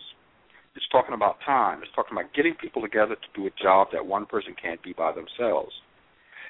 It's 0.75 0.87
talking 0.91 1.15
about 1.15 1.37
time. 1.45 1.81
It's 1.81 1.91
talking 1.95 2.13
about 2.13 2.33
getting 2.33 2.53
people 2.53 2.81
together 2.81 3.15
to 3.15 3.29
do 3.35 3.47
a 3.47 3.53
job 3.61 3.87
that 3.91 4.05
one 4.05 4.25
person 4.25 4.53
can't 4.61 4.81
do 4.83 4.93
by 4.93 5.11
themselves. 5.11 5.73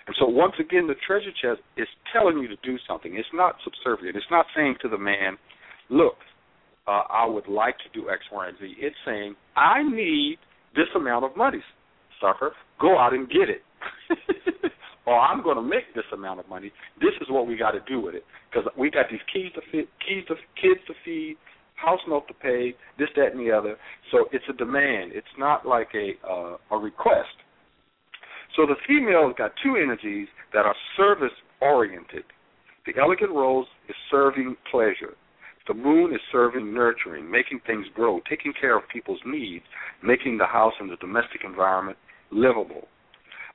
And 0.06 0.16
so 0.20 0.28
once 0.28 0.54
again, 0.60 0.88
the 0.88 1.00
treasure 1.06 1.32
chest 1.42 1.62
is 1.78 1.88
telling 2.12 2.38
you 2.40 2.48
to 2.48 2.58
do 2.64 2.78
something. 2.88 3.16
It's 3.16 3.30
not 3.34 3.56
subservient. 3.64 4.18
It's 4.18 4.30
not 4.30 4.46
saying 4.56 4.76
to 4.82 4.90
the 4.90 4.98
man, 4.98 5.38
look, 5.90 6.18
uh, 6.88 7.04
I 7.10 7.26
would 7.26 7.48
like 7.48 7.78
to 7.80 7.90
do 7.94 8.10
X, 8.10 8.22
Y, 8.32 8.48
and 8.48 8.58
Z. 8.60 8.76
It's 8.80 8.96
saying, 9.06 9.36
I 9.56 9.84
need 9.84 10.38
this 10.76 10.88
amount 10.96 11.26
of 11.26 11.36
money, 11.36 11.60
sucker. 12.22 12.52
Go 12.80 12.98
out 12.98 13.14
and 13.14 13.28
get 13.28 13.50
it. 13.50 13.64
or 15.06 15.20
I'm 15.20 15.44
going 15.44 15.56
to 15.56 15.64
make 15.64 15.94
this 15.96 16.06
amount 16.14 16.40
of 16.40 16.48
money. 16.48 16.72
This 17.00 17.14
is 17.22 17.28
what 17.30 17.48
we 17.48 17.58
got 17.58 17.72
to 17.72 17.80
do 17.88 18.00
with 18.02 18.16
it 18.16 18.24
because 18.50 18.70
we 18.78 18.90
got 18.90 19.06
these 19.10 19.20
keys 19.34 19.52
to 19.56 19.62
fit, 19.72 19.90
keys 20.06 20.24
to 20.28 20.36
kids 20.62 20.80
to 20.88 20.94
feed, 21.04 21.38
house 21.76 22.00
note 22.08 22.28
to 22.28 22.34
pay, 22.34 22.76
this, 22.98 23.10
that, 23.16 23.34
and 23.34 23.40
the 23.40 23.52
other. 23.52 23.76
So 24.12 24.26
it's 24.32 24.46
a 24.50 24.54
demand. 24.54 25.12
It's 25.14 25.28
not 25.38 25.66
like 25.66 25.90
a 25.96 26.12
uh, 26.28 26.58
a 26.72 26.78
request. 26.78 27.36
So 28.56 28.66
the 28.66 28.76
female 28.88 29.28
has 29.28 29.36
got 29.38 29.52
two 29.64 29.76
energies 29.78 30.28
that 30.54 30.66
are 30.66 30.76
service 30.98 31.36
oriented. 31.62 32.24
The 32.86 32.94
elegant 33.00 33.32
rose 33.32 33.68
is 33.88 33.96
serving 34.10 34.56
pleasure. 34.72 35.16
The 35.70 35.76
moon 35.76 36.16
is 36.16 36.20
serving 36.32 36.74
nurturing, 36.74 37.30
making 37.30 37.62
things 37.68 37.86
grow, 37.94 38.22
taking 38.28 38.54
care 38.60 38.76
of 38.76 38.90
people's 38.92 39.20
needs, 39.24 39.64
making 40.04 40.40
the 40.40 40.48
house 40.48 40.74
and 40.80 40.90
the 40.90 40.96
domestic 40.96 41.42
environment 41.46 41.96
livable. 42.32 42.88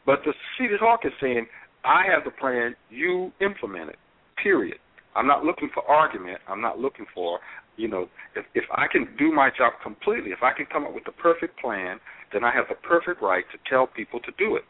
But 0.06 0.20
the 0.24 0.32
seated 0.56 0.78
hawk 0.78 1.00
is 1.04 1.10
saying, 1.20 1.46
I 1.84 2.04
have 2.06 2.22
the 2.24 2.30
plan, 2.30 2.76
you 2.88 3.32
implement 3.40 3.90
it. 3.90 3.98
Period. 4.40 4.78
I'm 5.16 5.26
not 5.26 5.44
looking 5.44 5.70
for 5.74 5.82
argument. 5.90 6.38
I'm 6.48 6.60
not 6.60 6.78
looking 6.78 7.04
for, 7.12 7.40
you 7.76 7.88
know, 7.88 8.08
if 8.36 8.44
if 8.54 8.64
I 8.70 8.86
can 8.86 9.08
do 9.18 9.32
my 9.32 9.50
job 9.50 9.72
completely, 9.82 10.30
if 10.30 10.42
I 10.42 10.52
can 10.52 10.66
come 10.66 10.84
up 10.84 10.94
with 10.94 11.04
the 11.04 11.12
perfect 11.12 11.58
plan, 11.60 11.98
then 12.32 12.44
I 12.44 12.52
have 12.52 12.66
the 12.68 12.76
perfect 12.76 13.22
right 13.22 13.44
to 13.50 13.58
tell 13.68 13.88
people 13.88 14.20
to 14.20 14.30
do 14.38 14.54
it. 14.54 14.62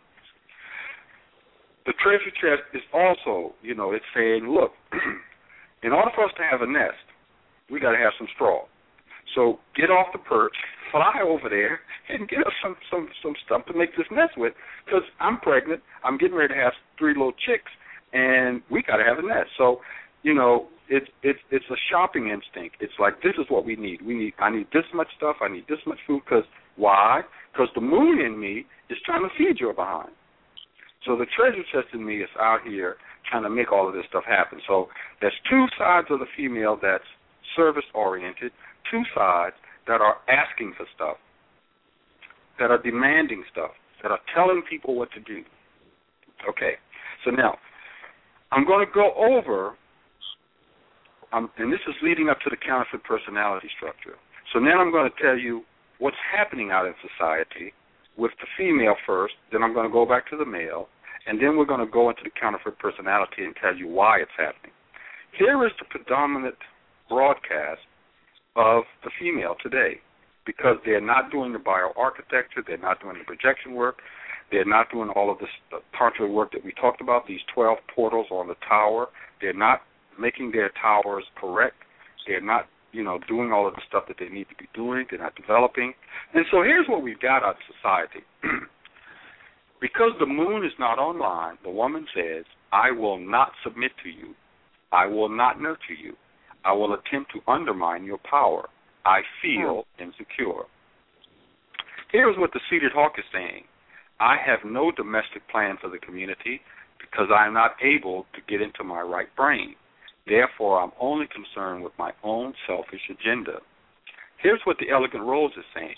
The 1.85 1.93
treasure 2.03 2.33
chest 2.41 2.65
is 2.73 2.83
also, 2.95 3.55
you 3.63 3.75
know, 3.75 3.93
it's 3.93 4.05
saying, 4.15 4.49
look, 4.49 4.73
in 5.83 5.93
order 5.93 6.11
for 6.15 6.25
us 6.25 6.33
to 6.39 6.43
have 6.43 6.63
a 6.63 6.67
nest, 6.67 7.05
we 7.71 7.81
got 7.81 7.93
to 7.93 7.99
have 7.99 8.13
some 8.19 8.29
straw. 8.35 8.65
So 9.35 9.59
get 9.77 9.91
off 9.91 10.09
the 10.13 10.19
perch, 10.19 10.55
fly 10.93 11.21
over 11.25 11.49
there, 11.49 11.81
and 12.09 12.29
get 12.29 12.41
us 12.41 12.53
some 12.63 12.77
some 12.91 13.09
some 13.23 13.35
stuff 13.45 13.67
to 13.67 13.75
make 13.75 13.97
this 13.97 14.07
nest 14.11 14.37
with. 14.37 14.53
Because 14.85 15.03
I'm 15.21 15.41
pregnant, 15.41 15.83
I'm 16.05 16.19
getting 16.19 16.37
ready 16.37 16.55
to 16.55 16.61
have 16.61 16.73
three 16.99 17.15
little 17.15 17.33
chicks, 17.33 17.71
and 18.13 18.63
we 18.71 18.83
got 18.83 18.97
to 18.99 19.05
have 19.05 19.19
a 19.19 19.27
nest. 19.27 19.51
So, 19.57 19.81
you 20.23 20.35
know, 20.35 20.69
it's 20.89 21.07
it's 21.23 21.39
it's 21.51 21.65
a 21.71 21.77
shopping 21.91 22.29
instinct. 22.29 22.77
It's 22.81 22.93
like 22.99 23.23
this 23.23 23.35
is 23.39 23.47
what 23.49 23.65
we 23.65 23.77
need. 23.77 24.03
We 24.03 24.15
need 24.15 24.35
I 24.39 24.51
need 24.51 24.69
this 24.73 24.85
much 24.95 25.09
stuff. 25.17 25.37
I 25.41 25.49
need 25.49 25.65
this 25.69 25.81
much 25.87 25.99
food. 26.07 26.23
Because 26.25 26.45
why? 26.77 27.23
Because 27.53 27.69
the 27.75 27.81
moon 27.81 28.21
in 28.21 28.39
me 28.39 28.67
is 28.91 28.99
trying 29.07 29.23
to 29.23 29.31
feed 29.39 29.59
your 29.59 29.75
behind. 29.75 30.11
So 31.07 31.17
the 31.17 31.27
treasure 31.37 31.63
chest 31.73 31.95
in 31.95 32.05
me 32.05 32.23
is 32.23 32.31
out 32.41 32.61
here 32.67 32.97
trying 33.31 33.43
to 33.43 33.51
make 33.51 33.73
all 33.73 33.89
of 33.89 33.95
this 33.95 34.05
stuff 34.09 34.25
happen. 34.27 34.61
So 34.67 34.89
there's 35.21 35.35
two 35.49 35.67
sides 35.79 36.09
of 36.11 36.19
the 36.19 36.27
female 36.37 36.79
that's 36.81 37.05
service 37.57 37.85
oriented, 37.95 38.53
two 38.91 39.03
sides 39.15 39.57
that 39.87 40.01
are 40.01 40.17
asking 40.29 40.75
for 40.77 40.87
stuff, 40.95 41.17
that 42.59 42.71
are 42.71 42.81
demanding 42.83 43.45
stuff, 43.51 43.71
that 44.03 44.11
are 44.11 44.21
telling 44.35 44.63
people 44.69 44.95
what 44.95 45.11
to 45.13 45.21
do. 45.21 45.43
Okay, 46.49 46.75
so 47.25 47.31
now 47.31 47.57
I'm 48.53 48.67
going 48.67 48.85
to 48.87 48.93
go 48.93 49.13
over, 49.17 49.77
um, 51.33 51.51
and 51.59 51.73
this 51.73 51.81
is 51.89 51.95
leading 52.03 52.29
up 52.29 52.39
to 52.41 52.51
the 52.51 52.57
counterfeit 52.57 53.03
personality 53.05 53.69
structure. 53.77 54.17
So 54.53 54.59
now 54.59 54.81
I'm 54.81 54.93
going 54.93 55.11
to 55.11 55.23
tell 55.23 55.39
you 55.39 55.63
what's 55.99 56.17
happening 56.37 56.71
out 56.71 56.87
in 56.87 56.95
society 57.01 57.73
with 58.17 58.31
the 58.41 58.47
female 58.57 58.95
first, 59.07 59.35
then 59.51 59.63
I'm 59.63 59.75
going 59.75 59.87
to 59.87 59.93
go 59.93 60.07
back 60.07 60.29
to 60.31 60.37
the 60.37 60.45
male, 60.45 60.89
and 61.27 61.41
then 61.41 61.57
we're 61.57 61.67
going 61.67 61.85
to 61.85 61.91
go 61.91 62.11
into 62.11 62.23
the 62.23 62.31
counterfeit 62.31 62.79
personality 62.79 63.45
and 63.45 63.55
tell 63.61 63.75
you 63.75 63.89
why 63.89 64.19
it's 64.21 64.37
happening. 64.39 64.71
Here 65.37 65.65
is 65.67 65.73
the 65.81 65.87
predominant 65.91 66.55
broadcast 67.15 67.81
of 68.57 68.83
the 69.05 69.11
female 69.21 69.55
today 69.63 70.01
because 70.45 70.77
they're 70.85 71.01
not 71.01 71.31
doing 71.31 71.53
the 71.53 71.59
bioarchitecture, 71.59 72.67
they're 72.67 72.77
not 72.77 73.01
doing 73.01 73.17
the 73.19 73.25
projection 73.25 73.75
work, 73.75 73.99
they're 74.51 74.65
not 74.65 74.91
doing 74.91 75.11
all 75.11 75.31
of 75.31 75.39
this 75.39 75.49
tantra 75.97 76.29
work 76.31 76.53
that 76.53 76.65
we 76.65 76.73
talked 76.73 77.01
about, 77.01 77.27
these 77.27 77.41
12 77.55 77.79
portals 77.95 78.27
on 78.31 78.49
the 78.49 78.57
tower. 78.69 79.07
They're 79.41 79.53
not 79.53 79.83
making 80.19 80.51
their 80.53 80.71
towers 80.81 81.25
correct. 81.41 81.77
They're 82.27 82.41
not, 82.41 82.67
you 82.93 83.03
know, 83.03 83.19
doing 83.29 83.53
all 83.53 83.67
of 83.67 83.75
the 83.75 83.83
stuff 83.89 84.05
that 84.09 84.17
they 84.19 84.29
need 84.29 84.49
to 84.51 84.57
be 84.57 84.69
doing. 84.75 85.07
They're 85.09 85.21
not 85.21 85.35
developing. 85.35 85.95
And 86.35 86.45
so 86.51 86.63
here's 86.63 86.87
what 86.89 87.03
we've 87.03 87.21
got 87.21 87.43
out 87.43 87.57
of 87.57 87.75
society. 87.81 88.25
because 89.81 90.13
the 90.19 90.27
moon 90.27 90.65
is 90.65 90.73
not 90.79 90.99
online, 90.99 91.59
the 91.63 91.71
woman 91.71 92.07
says, 92.15 92.45
I 92.73 92.91
will 92.91 93.19
not 93.19 93.53
submit 93.63 93.93
to 94.03 94.09
you. 94.09 94.35
I 94.93 95.07
will 95.07 95.29
not 95.29 95.61
nurture 95.61 95.99
you. 96.01 96.15
I 96.65 96.73
will 96.73 96.95
attempt 96.95 97.33
to 97.33 97.51
undermine 97.51 98.05
your 98.05 98.19
power. 98.19 98.69
I 99.05 99.21
feel 99.43 99.85
hmm. 99.99 100.05
insecure. 100.05 100.65
Here's 102.11 102.39
what 102.39 102.53
the 102.53 102.61
seated 102.71 102.93
hawk 102.93 103.13
is 103.19 103.25
saying 103.33 103.65
I 104.21 104.37
have 104.45 104.61
no 104.65 104.91
domestic 104.93 105.49
plan 105.51 105.77
for 105.81 105.91
the 105.91 105.99
community 105.99 106.61
because 107.01 107.29
I 107.35 107.47
am 107.47 107.55
not 107.55 107.73
able 107.83 108.27
to 108.35 108.41
get 108.49 108.63
into 108.63 108.85
my 108.85 109.01
right 109.01 109.35
brain. 109.37 109.75
Therefore, 110.27 110.81
I'm 110.81 110.93
only 111.01 111.27
concerned 111.27 111.85
with 111.85 111.93
my 111.99 112.13
own 112.23 112.55
selfish 112.67 113.11
agenda. 113.11 113.59
Here's 114.39 114.61
what 114.65 114.79
the 114.79 114.91
elegant 114.91 115.25
rose 115.25 115.53
is 115.57 115.65
saying 115.75 115.97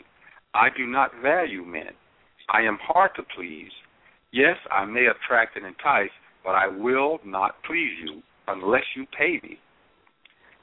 I 0.54 0.68
do 0.76 0.86
not 0.86 1.10
value 1.22 1.64
men. 1.64 1.92
I 2.48 2.62
am 2.62 2.78
hard 2.80 3.10
to 3.16 3.22
please. 3.36 3.70
Yes, 4.32 4.56
I 4.70 4.84
may 4.84 5.06
attract 5.06 5.56
and 5.56 5.66
entice, 5.66 6.10
but 6.44 6.54
I 6.54 6.66
will 6.66 7.18
not 7.24 7.62
please 7.64 7.92
you 8.04 8.22
unless 8.48 8.84
you 8.96 9.06
pay 9.16 9.40
me. 9.42 9.58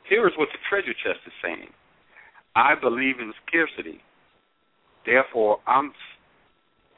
Here 0.10 0.28
is 0.28 0.34
what 0.38 0.50
the 0.52 0.60
treasure 0.70 0.94
chest 0.94 1.20
is 1.26 1.34
saying 1.42 1.70
I 2.56 2.76
believe 2.80 3.20
in 3.20 3.34
scarcity. 3.48 4.00
Therefore, 5.06 5.60
I'm 5.68 5.92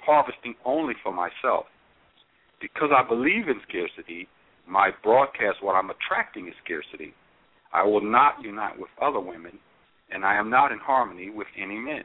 harvesting 0.02 0.56
only 0.66 0.94
for 1.02 1.14
myself. 1.14 1.66
Because 2.62 2.90
I 2.96 3.08
believe 3.08 3.48
in 3.48 3.60
scarcity, 3.68 4.28
my 4.68 4.90
broadcast, 5.04 5.58
what 5.62 5.74
I'm 5.74 5.90
attracting 5.90 6.48
is 6.48 6.54
scarcity. 6.64 7.14
I 7.74 7.84
will 7.84 8.04
not 8.04 8.42
unite 8.42 8.80
with 8.80 8.90
other 9.02 9.20
women, 9.20 9.60
and 10.12 10.24
I 10.24 10.36
am 10.36 10.50
not 10.50 10.72
in 10.72 10.80
harmony 10.80 11.30
with 11.30 11.48
any 11.62 11.78
men. 11.78 12.04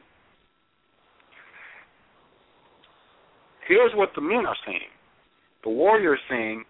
Here's 3.67 3.91
what 3.95 4.09
the 4.15 4.21
men 4.21 4.45
are 4.45 4.57
saying 4.65 4.91
the 5.63 5.69
warrior 5.69 6.15
is 6.15 6.19
saying, 6.29 6.65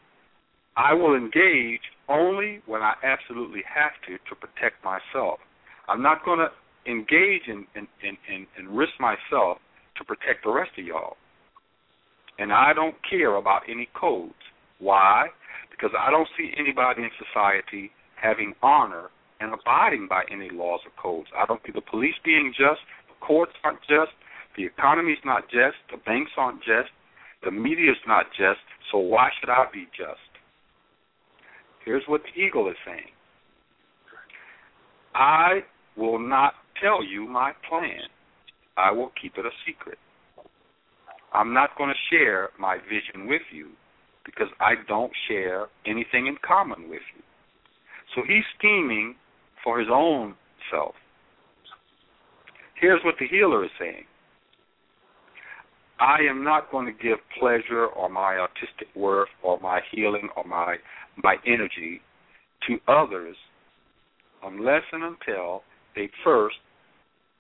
I 0.76 0.94
will 0.94 1.16
engage 1.16 1.82
only 2.10 2.62
when 2.66 2.82
I 2.82 2.94
absolutely 3.04 3.62
have 3.68 3.92
to 4.08 4.18
to 4.30 4.36
protect 4.36 4.84
myself. 4.84 5.40
I'm 5.88 6.02
not 6.02 6.24
going 6.26 6.40
to 6.40 6.50
engage 6.90 7.44
and 7.48 7.66
in, 7.76 7.88
in, 8.04 8.48
in, 8.58 8.68
risk 8.76 8.94
myself 9.00 9.58
to 9.98 10.04
protect 10.04 10.44
the 10.44 10.52
rest 10.52 10.72
of 10.78 10.86
y'all. 10.86 11.18
And 12.40 12.52
I 12.52 12.74
don't 12.74 12.96
care 13.08 13.36
about 13.36 13.62
any 13.70 13.88
codes. 13.94 14.34
Why? 14.80 15.28
Because 15.70 15.92
I 15.98 16.10
don't 16.10 16.28
see 16.38 16.52
anybody 16.58 17.04
in 17.04 17.10
society 17.22 17.92
having 18.16 18.54
honor 18.64 19.10
and 19.40 19.54
abiding 19.54 20.08
by 20.10 20.24
any 20.32 20.50
laws 20.52 20.80
or 20.86 20.92
codes. 21.02 21.30
I 21.38 21.46
don't 21.46 21.62
see 21.66 21.72
the 21.74 21.82
police 21.82 22.16
being 22.24 22.54
just, 22.58 22.82
the 23.08 23.26
courts 23.26 23.54
aren't 23.64 23.82
just, 23.82 24.14
the 24.58 24.66
economy's 24.66 25.22
not 25.26 25.50
just, 25.50 25.78
the 25.92 25.98
banks 26.06 26.32
aren't 26.38 26.62
just, 26.62 26.90
the 27.44 27.52
media's 27.52 28.02
not 28.08 28.28
just, 28.38 28.62
so 28.92 29.00
why 29.00 29.30
should 29.40 29.50
I 29.50 29.66
be 29.74 29.86
just? 29.98 30.31
Here's 31.86 32.04
what 32.08 32.22
the 32.24 32.42
eagle 32.42 32.70
is 32.70 32.76
saying 32.86 33.12
I 35.16 35.62
will 35.98 36.20
not 36.20 36.54
tell 36.82 37.04
you 37.04 37.28
my 37.28 37.52
plan. 37.68 38.02
I 38.78 38.92
will 38.92 39.12
keep 39.22 39.34
it 39.38 39.46
a 39.46 39.52
secret. 39.66 39.98
I'm 41.34 41.54
not 41.54 41.78
going 41.78 41.90
to 41.90 42.16
share 42.16 42.50
my 42.60 42.78
vision 42.78 43.28
with 43.28 43.42
you 43.52 43.70
because 44.26 44.48
I 44.60 44.74
don't 44.88 45.12
share 45.28 45.68
anything 45.86 46.28
in 46.28 46.38
common 46.46 46.84
with 46.90 47.02
you. 47.16 47.24
So 48.16 48.22
he's 48.28 48.44
scheming 48.58 49.16
for 49.64 49.80
his 49.80 49.88
own 49.92 50.36
self. 50.72 50.96
Here's 52.80 53.02
what 53.04 53.16
the 53.20 53.28
healer 53.28 53.64
is 53.64 53.72
saying 53.80 54.06
I 56.02 56.18
am 56.28 56.44
not 56.44 56.72
going 56.72 56.88
to 56.88 56.92
give 56.92 57.20
pleasure 57.40 57.86
or 57.86 58.10
my 58.10 58.38
artistic 58.38 58.88
worth 58.96 59.30
or 59.44 59.60
my 59.60 59.82
healing 59.92 60.30
or 60.36 60.44
my 60.44 60.78
my 61.22 61.36
energy 61.46 62.02
to 62.68 62.80
others 62.92 63.36
unless 64.44 64.82
and 64.92 65.04
until 65.04 65.62
they 65.96 66.10
first 66.24 66.56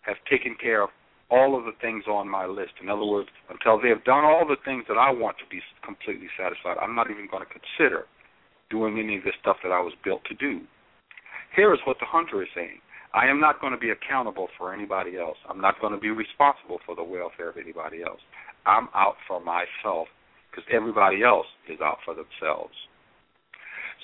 have 0.01 0.17
taken 0.29 0.55
care 0.61 0.83
of 0.83 0.89
all 1.31 1.57
of 1.57 1.65
the 1.65 1.71
things 1.81 2.03
on 2.07 2.29
my 2.29 2.45
list. 2.45 2.73
In 2.83 2.89
other 2.89 3.05
words, 3.05 3.29
until 3.49 3.81
they 3.81 3.89
have 3.89 4.03
done 4.03 4.25
all 4.25 4.45
the 4.47 4.61
things 4.63 4.83
that 4.89 4.97
I 4.97 5.09
want 5.09 5.37
to 5.39 5.45
be 5.49 5.59
completely 5.83 6.27
satisfied, 6.37 6.77
I'm 6.79 6.93
not 6.93 7.09
even 7.09 7.27
going 7.31 7.43
to 7.43 7.49
consider 7.49 8.05
doing 8.69 8.99
any 8.99 9.17
of 9.17 9.23
the 9.23 9.31
stuff 9.41 9.57
that 9.63 9.71
I 9.71 9.81
was 9.81 9.93
built 10.03 10.21
to 10.25 10.35
do. 10.35 10.61
Here 11.55 11.73
is 11.73 11.79
what 11.85 11.97
the 11.99 12.05
hunter 12.05 12.43
is 12.43 12.49
saying. 12.53 12.77
I 13.13 13.27
am 13.27 13.39
not 13.39 13.59
going 13.59 13.73
to 13.73 13.79
be 13.79 13.89
accountable 13.89 14.47
for 14.57 14.73
anybody 14.73 15.17
else. 15.17 15.37
I'm 15.49 15.59
not 15.59 15.79
going 15.81 15.93
to 15.93 15.99
be 15.99 16.11
responsible 16.11 16.79
for 16.85 16.95
the 16.95 17.03
welfare 17.03 17.49
of 17.49 17.57
anybody 17.57 18.03
else. 18.03 18.21
I'm 18.65 18.87
out 18.93 19.15
for 19.27 19.39
myself 19.39 20.07
because 20.49 20.65
everybody 20.71 21.23
else 21.23 21.47
is 21.69 21.79
out 21.81 21.97
for 22.05 22.13
themselves. 22.13 22.73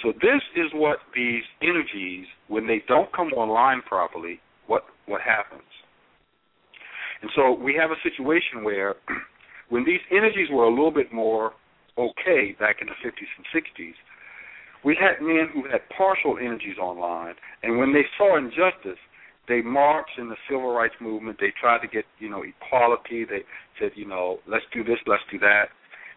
So 0.03 0.11
this 0.21 0.41
is 0.55 0.71
what 0.73 0.99
these 1.15 1.43
energies, 1.61 2.27
when 2.47 2.67
they 2.67 2.83
don't 2.87 3.11
come 3.13 3.33
online 3.33 3.81
properly, 3.81 4.39
what 4.67 4.83
what 5.07 5.21
happens. 5.21 5.67
And 7.21 7.31
so 7.35 7.51
we 7.51 7.73
have 7.79 7.89
a 7.91 7.99
situation 8.03 8.63
where 8.63 8.95
when 9.69 9.85
these 9.85 10.01
energies 10.11 10.49
were 10.51 10.65
a 10.65 10.69
little 10.69 10.91
bit 10.91 11.11
more 11.11 11.53
okay 11.97 12.55
back 12.59 12.77
in 12.81 12.87
the 12.87 12.93
50s 13.03 13.31
and 13.37 13.45
60s, 13.53 13.95
we 14.85 14.95
had 14.99 15.25
men 15.25 15.49
who 15.51 15.63
had 15.69 15.81
partial 15.97 16.37
energies 16.37 16.77
online, 16.77 17.33
and 17.63 17.79
when 17.79 17.93
they 17.93 18.05
saw 18.17 18.37
injustice, 18.37 19.01
they 19.47 19.61
marched 19.61 20.17
in 20.17 20.29
the 20.29 20.35
civil 20.49 20.73
rights 20.73 20.95
movement. 20.99 21.37
They 21.39 21.53
tried 21.59 21.79
to 21.79 21.87
get, 21.87 22.05
you 22.19 22.29
know, 22.29 22.43
equality. 22.43 23.25
They 23.25 23.43
said, 23.79 23.91
you 23.95 24.05
know, 24.05 24.39
let's 24.47 24.65
do 24.73 24.83
this, 24.83 24.97
let's 25.05 25.23
do 25.31 25.39
that. 25.39 25.65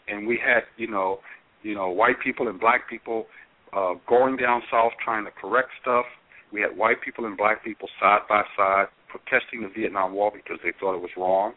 And 0.09 0.27
we 0.27 0.39
had, 0.45 0.63
you 0.77 0.89
know, 0.89 1.21
you 1.63 1.75
know, 1.75 1.91
white 1.91 2.21
people 2.23 2.49
and 2.49 2.59
black 2.59 2.89
people 2.89 3.27
uh, 3.73 3.95
going 4.09 4.37
down 4.37 4.63
south 4.71 4.93
trying 5.05 5.25
to 5.25 5.31
correct 5.31 5.69
stuff. 5.81 6.07
We 6.53 6.61
had 6.61 6.77
white 6.77 7.01
people 7.03 7.27
and 7.27 7.37
black 7.37 7.63
people 7.65 7.89
side 8.01 8.21
by 8.29 8.43
side 8.57 8.87
protesting 9.09 9.63
the 9.63 9.69
Vietnam 9.69 10.15
War 10.15 10.33
because 10.35 10.59
they 10.65 10.73
thought 10.81 10.97
it 10.97 11.03
was 11.03 11.11
wrong. 11.17 11.53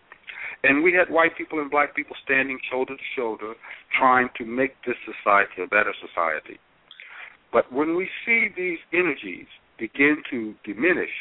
And 0.64 0.84
we 0.84 0.94
had 0.94 1.14
white 1.14 1.36
people 1.38 1.60
and 1.60 1.72
black 1.72 1.96
people 1.96 2.16
standing 2.24 2.60
shoulder 2.72 2.96
to 2.96 3.04
shoulder 3.16 3.54
trying 3.98 4.30
to 4.38 4.46
make 4.46 4.76
this 4.86 4.96
society 5.06 5.64
a 5.64 5.68
better 5.68 5.94
society. 6.00 6.60
But 7.52 7.72
when 7.72 7.96
we 7.96 8.10
see 8.26 8.48
these 8.56 8.80
energies 8.94 9.48
begin 9.78 10.24
to 10.32 10.54
diminish, 10.64 11.12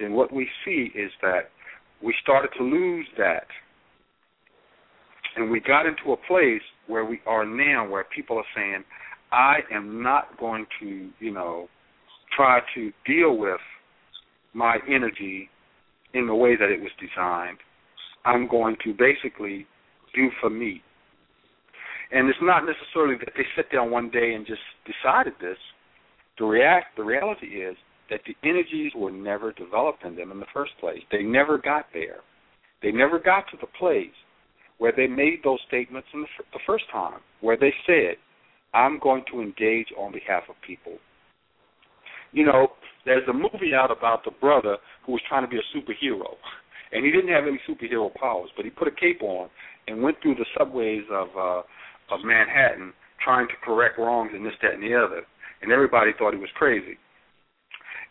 then 0.00 0.12
what 0.12 0.32
we 0.32 0.48
see 0.64 0.90
is 0.94 1.10
that 1.22 1.50
we 2.02 2.14
started 2.22 2.50
to 2.58 2.64
lose 2.64 3.06
that. 3.18 3.46
And 5.36 5.50
we 5.50 5.60
got 5.60 5.86
into 5.86 6.12
a 6.12 6.16
place 6.26 6.62
where 6.86 7.04
we 7.04 7.20
are 7.26 7.44
now 7.44 7.88
where 7.88 8.04
people 8.14 8.36
are 8.36 8.44
saying, 8.56 8.84
I 9.30 9.58
am 9.72 10.02
not 10.02 10.38
going 10.38 10.66
to, 10.80 11.10
you 11.20 11.32
know, 11.32 11.68
try 12.36 12.60
to 12.74 12.92
deal 13.06 13.36
with 13.36 13.60
my 14.54 14.78
energy 14.88 15.48
in 16.14 16.26
the 16.26 16.34
way 16.34 16.56
that 16.56 16.68
it 16.68 16.80
was 16.80 16.90
designed. 16.98 17.58
I'm 18.24 18.48
going 18.48 18.76
to 18.84 18.92
basically 18.92 19.66
do 20.14 20.28
for 20.40 20.50
me. 20.50 20.82
And 22.10 22.28
it's 22.28 22.38
not 22.42 22.64
necessarily 22.66 23.16
that 23.20 23.32
they 23.36 23.44
sit 23.54 23.70
down 23.70 23.90
one 23.90 24.10
day 24.10 24.32
and 24.34 24.44
just 24.44 24.60
decided 24.84 25.34
this. 25.40 25.58
The 26.38 26.44
react 26.44 26.96
the 26.96 27.04
reality 27.04 27.46
is 27.46 27.76
that 28.10 28.20
the 28.26 28.36
energies 28.48 28.92
were 28.94 29.10
never 29.10 29.52
developed 29.52 30.04
in 30.04 30.16
them 30.16 30.32
in 30.32 30.40
the 30.40 30.46
first 30.52 30.72
place. 30.80 31.00
They 31.10 31.22
never 31.22 31.58
got 31.58 31.86
there. 31.94 32.18
They 32.82 32.92
never 32.92 33.18
got 33.18 33.44
to 33.50 33.56
the 33.60 33.66
place 33.78 34.14
where 34.78 34.92
they 34.96 35.06
made 35.06 35.40
those 35.44 35.58
statements 35.68 36.08
in 36.14 36.22
the, 36.22 36.26
the 36.52 36.60
first 36.66 36.84
time, 36.90 37.20
where 37.40 37.56
they 37.56 37.72
said, 37.86 38.16
I'm 38.72 38.98
going 38.98 39.24
to 39.30 39.40
engage 39.40 39.88
on 39.98 40.12
behalf 40.12 40.44
of 40.48 40.54
people. 40.66 40.94
You 42.32 42.46
know, 42.46 42.68
there's 43.04 43.26
a 43.28 43.32
movie 43.32 43.74
out 43.74 43.90
about 43.90 44.24
the 44.24 44.30
brother 44.40 44.76
who 45.04 45.12
was 45.12 45.20
trying 45.28 45.44
to 45.44 45.48
be 45.48 45.58
a 45.58 45.76
superhero, 45.76 46.34
and 46.92 47.04
he 47.04 47.10
didn't 47.10 47.32
have 47.32 47.44
any 47.44 47.60
superhero 47.68 48.12
powers, 48.14 48.50
but 48.56 48.64
he 48.64 48.70
put 48.70 48.88
a 48.88 48.92
cape 48.92 49.22
on 49.22 49.48
and 49.86 50.02
went 50.02 50.16
through 50.22 50.36
the 50.36 50.46
subways 50.56 51.04
of 51.10 51.28
uh, 51.36 51.62
of 52.10 52.24
Manhattan 52.24 52.92
trying 53.22 53.46
to 53.48 53.54
correct 53.64 53.98
wrongs 53.98 54.30
and 54.34 54.44
this, 54.44 54.52
that, 54.62 54.74
and 54.74 54.82
the 54.82 54.94
other, 54.94 55.22
and 55.62 55.70
everybody 55.70 56.10
thought 56.18 56.34
he 56.34 56.40
was 56.40 56.50
crazy. 56.54 56.98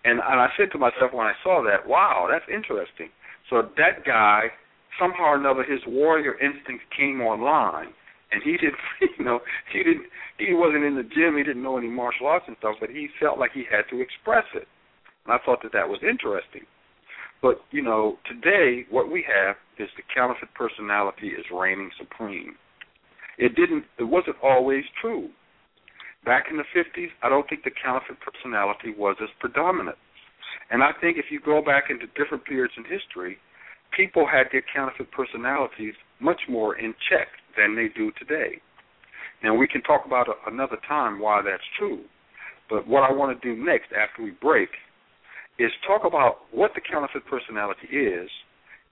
And 0.05 0.19
and 0.19 0.39
I 0.39 0.47
said 0.57 0.71
to 0.71 0.77
myself 0.77 1.11
when 1.13 1.27
I 1.27 1.33
saw 1.43 1.63
that, 1.63 1.87
wow, 1.87 2.27
that's 2.29 2.45
interesting. 2.47 3.09
So 3.49 3.63
that 3.77 4.05
guy 4.05 4.51
somehow 4.99 5.35
or 5.35 5.35
another 5.35 5.63
his 5.63 5.81
warrior 5.87 6.39
instinct 6.39 6.83
came 6.95 7.21
online. 7.21 7.93
And 8.31 8.43
he 8.43 8.51
didn't 8.53 8.79
you 9.17 9.25
know 9.25 9.39
he 9.71 9.83
didn't 9.83 10.05
he 10.37 10.53
wasn't 10.53 10.83
in 10.83 10.95
the 10.95 11.03
gym. 11.03 11.37
He 11.37 11.43
didn't 11.43 11.63
know 11.63 11.77
any 11.77 11.89
martial 11.89 12.27
arts 12.27 12.45
and 12.47 12.55
stuff 12.59 12.75
but 12.79 12.89
he 12.89 13.09
felt 13.19 13.39
like 13.39 13.51
he 13.53 13.63
had 13.69 13.83
to 13.89 14.01
express 14.01 14.45
it. 14.55 14.67
And 15.25 15.33
i 15.33 15.37
thought 15.45 15.61
that 15.63 15.73
that 15.73 15.89
was 15.89 15.99
interesting. 16.01 16.63
But 17.41 17.61
you 17.71 17.81
know 17.81 18.17
today 18.27 18.85
what 18.89 19.11
we 19.11 19.25
have 19.27 19.55
is 19.77 19.89
the 19.97 20.03
counterfeit 20.13 20.53
personality 20.53 21.29
is 21.29 21.45
reigning 21.51 21.91
supreme. 21.97 22.55
It 23.37 23.55
didn't 23.55 23.83
it 23.97 24.03
wasn't 24.03 24.37
always 24.43 24.83
true 25.01 25.29
back 26.25 26.45
in 26.49 26.57
the 26.57 26.67
50s 26.75 27.09
i 27.23 27.29
don't 27.29 27.47
think 27.49 27.63
the 27.63 27.71
counterfeit 27.83 28.17
personality 28.21 28.93
was 28.97 29.15
as 29.21 29.29
predominant 29.39 29.97
and 30.71 30.83
i 30.83 30.91
think 31.01 31.17
if 31.17 31.25
you 31.31 31.39
go 31.39 31.61
back 31.61 31.85
into 31.89 32.07
different 32.15 32.43
periods 32.45 32.73
in 32.77 32.83
history 32.83 33.37
people 33.95 34.27
had 34.27 34.47
their 34.51 34.63
counterfeit 34.73 35.11
personalities 35.11 35.93
much 36.19 36.41
more 36.49 36.77
in 36.77 36.93
check 37.09 37.27
than 37.57 37.75
they 37.75 37.87
do 37.95 38.11
today. 38.17 38.61
Now, 39.43 39.55
we 39.55 39.67
can 39.67 39.81
talk 39.81 40.05
about 40.05 40.27
a, 40.27 40.51
another 40.51 40.77
time 40.87 41.19
why 41.19 41.41
that's 41.41 41.63
true, 41.77 42.01
but 42.69 42.87
what 42.87 43.03
I 43.03 43.11
want 43.11 43.39
to 43.39 43.55
do 43.55 43.61
next 43.61 43.87
after 43.93 44.23
we 44.23 44.31
break 44.31 44.69
is 45.57 45.71
talk 45.87 46.01
about 46.05 46.39
what 46.51 46.71
the 46.75 46.81
counterfeit 46.81 47.25
personality 47.25 47.87
is 47.87 48.29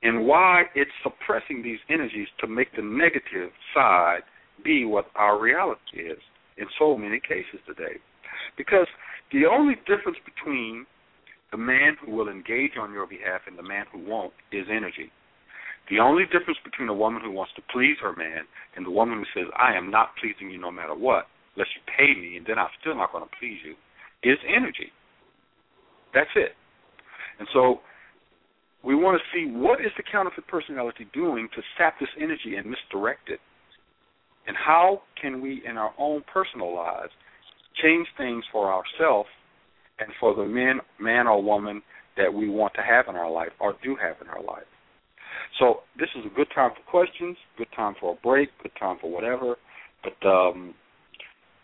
and 0.03 0.25
why 0.25 0.63
it's 0.75 0.91
suppressing 1.03 1.63
these 1.63 1.79
energies 1.89 2.27
to 2.39 2.47
make 2.47 2.75
the 2.75 2.81
negative 2.81 3.51
side 3.73 4.21
be 4.63 4.85
what 4.85 5.07
our 5.15 5.39
reality 5.39 5.99
is 5.99 6.19
in 6.57 6.67
so 6.79 6.97
many 6.97 7.19
cases 7.19 7.59
today. 7.65 7.99
Because 8.57 8.87
the 9.31 9.45
only 9.45 9.75
difference 9.85 10.17
between 10.25 10.85
the 11.51 11.57
man 11.57 11.95
who 12.03 12.11
will 12.11 12.29
engage 12.29 12.77
on 12.79 12.91
your 12.91 13.07
behalf 13.07 13.41
and 13.47 13.57
the 13.57 13.63
man 13.63 13.85
who 13.91 13.99
won't 14.03 14.33
is 14.51 14.65
energy. 14.69 15.11
The 15.89 15.99
only 15.99 16.25
difference 16.25 16.59
between 16.65 16.89
a 16.89 16.93
woman 16.93 17.21
who 17.23 17.31
wants 17.31 17.53
to 17.55 17.61
please 17.71 17.95
her 18.01 18.13
man 18.15 18.43
and 18.75 18.85
the 18.85 18.91
woman 18.91 19.23
who 19.23 19.39
says, 19.39 19.49
I 19.57 19.75
am 19.75 19.89
not 19.89 20.09
pleasing 20.19 20.51
you 20.51 20.59
no 20.59 20.71
matter 20.71 20.93
what, 20.93 21.27
unless 21.55 21.69
you 21.75 21.81
pay 21.87 22.19
me 22.19 22.35
and 22.35 22.45
then 22.45 22.59
I'm 22.59 22.67
still 22.81 22.95
not 22.95 23.13
going 23.13 23.23
to 23.23 23.35
please 23.39 23.59
you, 23.63 23.75
is 24.29 24.37
energy. 24.47 24.91
That's 26.13 26.29
it. 26.35 26.51
And 27.39 27.47
so 27.53 27.79
we 28.83 28.95
want 28.95 29.19
to 29.19 29.23
see 29.31 29.49
what 29.49 29.79
is 29.79 29.91
the 29.95 30.03
counterfeit 30.03 30.47
personality 30.47 31.07
doing 31.13 31.47
to 31.55 31.61
sap 31.77 31.99
this 31.99 32.09
energy 32.19 32.55
and 32.57 32.67
misdirect 32.67 33.29
it. 33.29 33.39
And 34.47 34.55
how 34.55 35.01
can 35.21 35.41
we, 35.41 35.61
in 35.67 35.77
our 35.77 35.93
own 35.97 36.23
personal 36.31 36.73
lives, 36.73 37.11
change 37.81 38.07
things 38.17 38.43
for 38.51 38.71
ourselves 38.71 39.29
and 39.99 40.09
for 40.19 40.35
the 40.35 40.45
man, 40.45 40.79
man 40.99 41.27
or 41.27 41.41
woman 41.41 41.81
that 42.15 42.33
we 42.33 42.49
want 42.49 42.73
to 42.75 42.81
have 42.81 43.05
in 43.09 43.15
our 43.15 43.29
life 43.29 43.51
or 43.59 43.75
do 43.83 43.95
have 44.01 44.15
in 44.21 44.27
our 44.27 44.41
life. 44.41 44.65
So 45.59 45.81
this 45.97 46.09
is 46.15 46.25
a 46.25 46.35
good 46.35 46.47
time 46.53 46.71
for 46.75 46.89
questions, 46.89 47.37
good 47.57 47.67
time 47.75 47.95
for 47.99 48.13
a 48.13 48.21
break, 48.23 48.49
good 48.61 48.71
time 48.79 48.97
for 48.99 49.11
whatever. 49.11 49.55
But 50.03 50.27
um, 50.27 50.73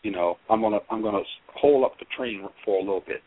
you 0.04 0.12
know, 0.12 0.38
I'm 0.50 0.62
gonna 0.62 0.80
I'm 0.90 1.02
gonna 1.02 1.24
hold 1.56 1.86
up 1.86 1.98
the 2.00 2.06
train 2.16 2.48
for 2.66 2.78
a 2.78 2.80
little 2.80 3.04
bit. 3.06 3.22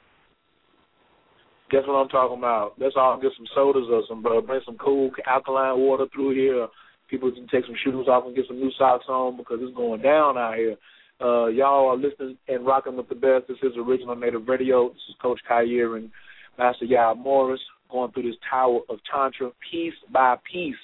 Guess 1.70 1.82
what 1.86 1.94
I'm 1.94 2.08
talking 2.08 2.38
about? 2.38 2.74
Let's 2.78 2.94
all 2.96 3.20
get 3.20 3.32
some 3.36 3.46
sodas 3.54 3.88
or 3.90 4.02
some 4.08 4.24
uh, 4.24 4.40
bring 4.40 4.60
some 4.64 4.76
cool 4.76 5.10
alkaline 5.26 5.78
water 5.78 6.06
through 6.14 6.34
here. 6.34 6.68
People 7.08 7.30
can 7.30 7.46
take 7.48 7.64
some 7.64 7.76
shoes 7.84 8.08
off 8.08 8.24
and 8.26 8.34
get 8.34 8.46
some 8.48 8.58
new 8.58 8.70
socks 8.78 9.06
on 9.08 9.36
because 9.36 9.58
it's 9.60 9.76
going 9.76 10.02
down 10.02 10.36
out 10.36 10.56
here. 10.56 10.76
Uh, 11.20 11.46
y'all 11.46 11.88
are 11.88 11.96
listening 11.96 12.36
and 12.48 12.66
rocking 12.66 12.96
with 12.96 13.08
the 13.08 13.14
best. 13.14 13.48
This 13.48 13.56
is 13.62 13.76
Original 13.78 14.16
Native 14.16 14.46
Radio. 14.48 14.88
This 14.88 15.02
is 15.08 15.14
Coach 15.22 15.40
Khayr 15.50 15.96
and 15.96 16.10
Master 16.58 16.84
Yao 16.84 17.14
Morris 17.14 17.60
going 17.90 18.10
through 18.12 18.24
this 18.24 18.40
tower 18.50 18.80
of 18.88 18.98
Tantra 19.10 19.50
piece 19.70 19.94
by 20.12 20.36
piece. 20.50 20.74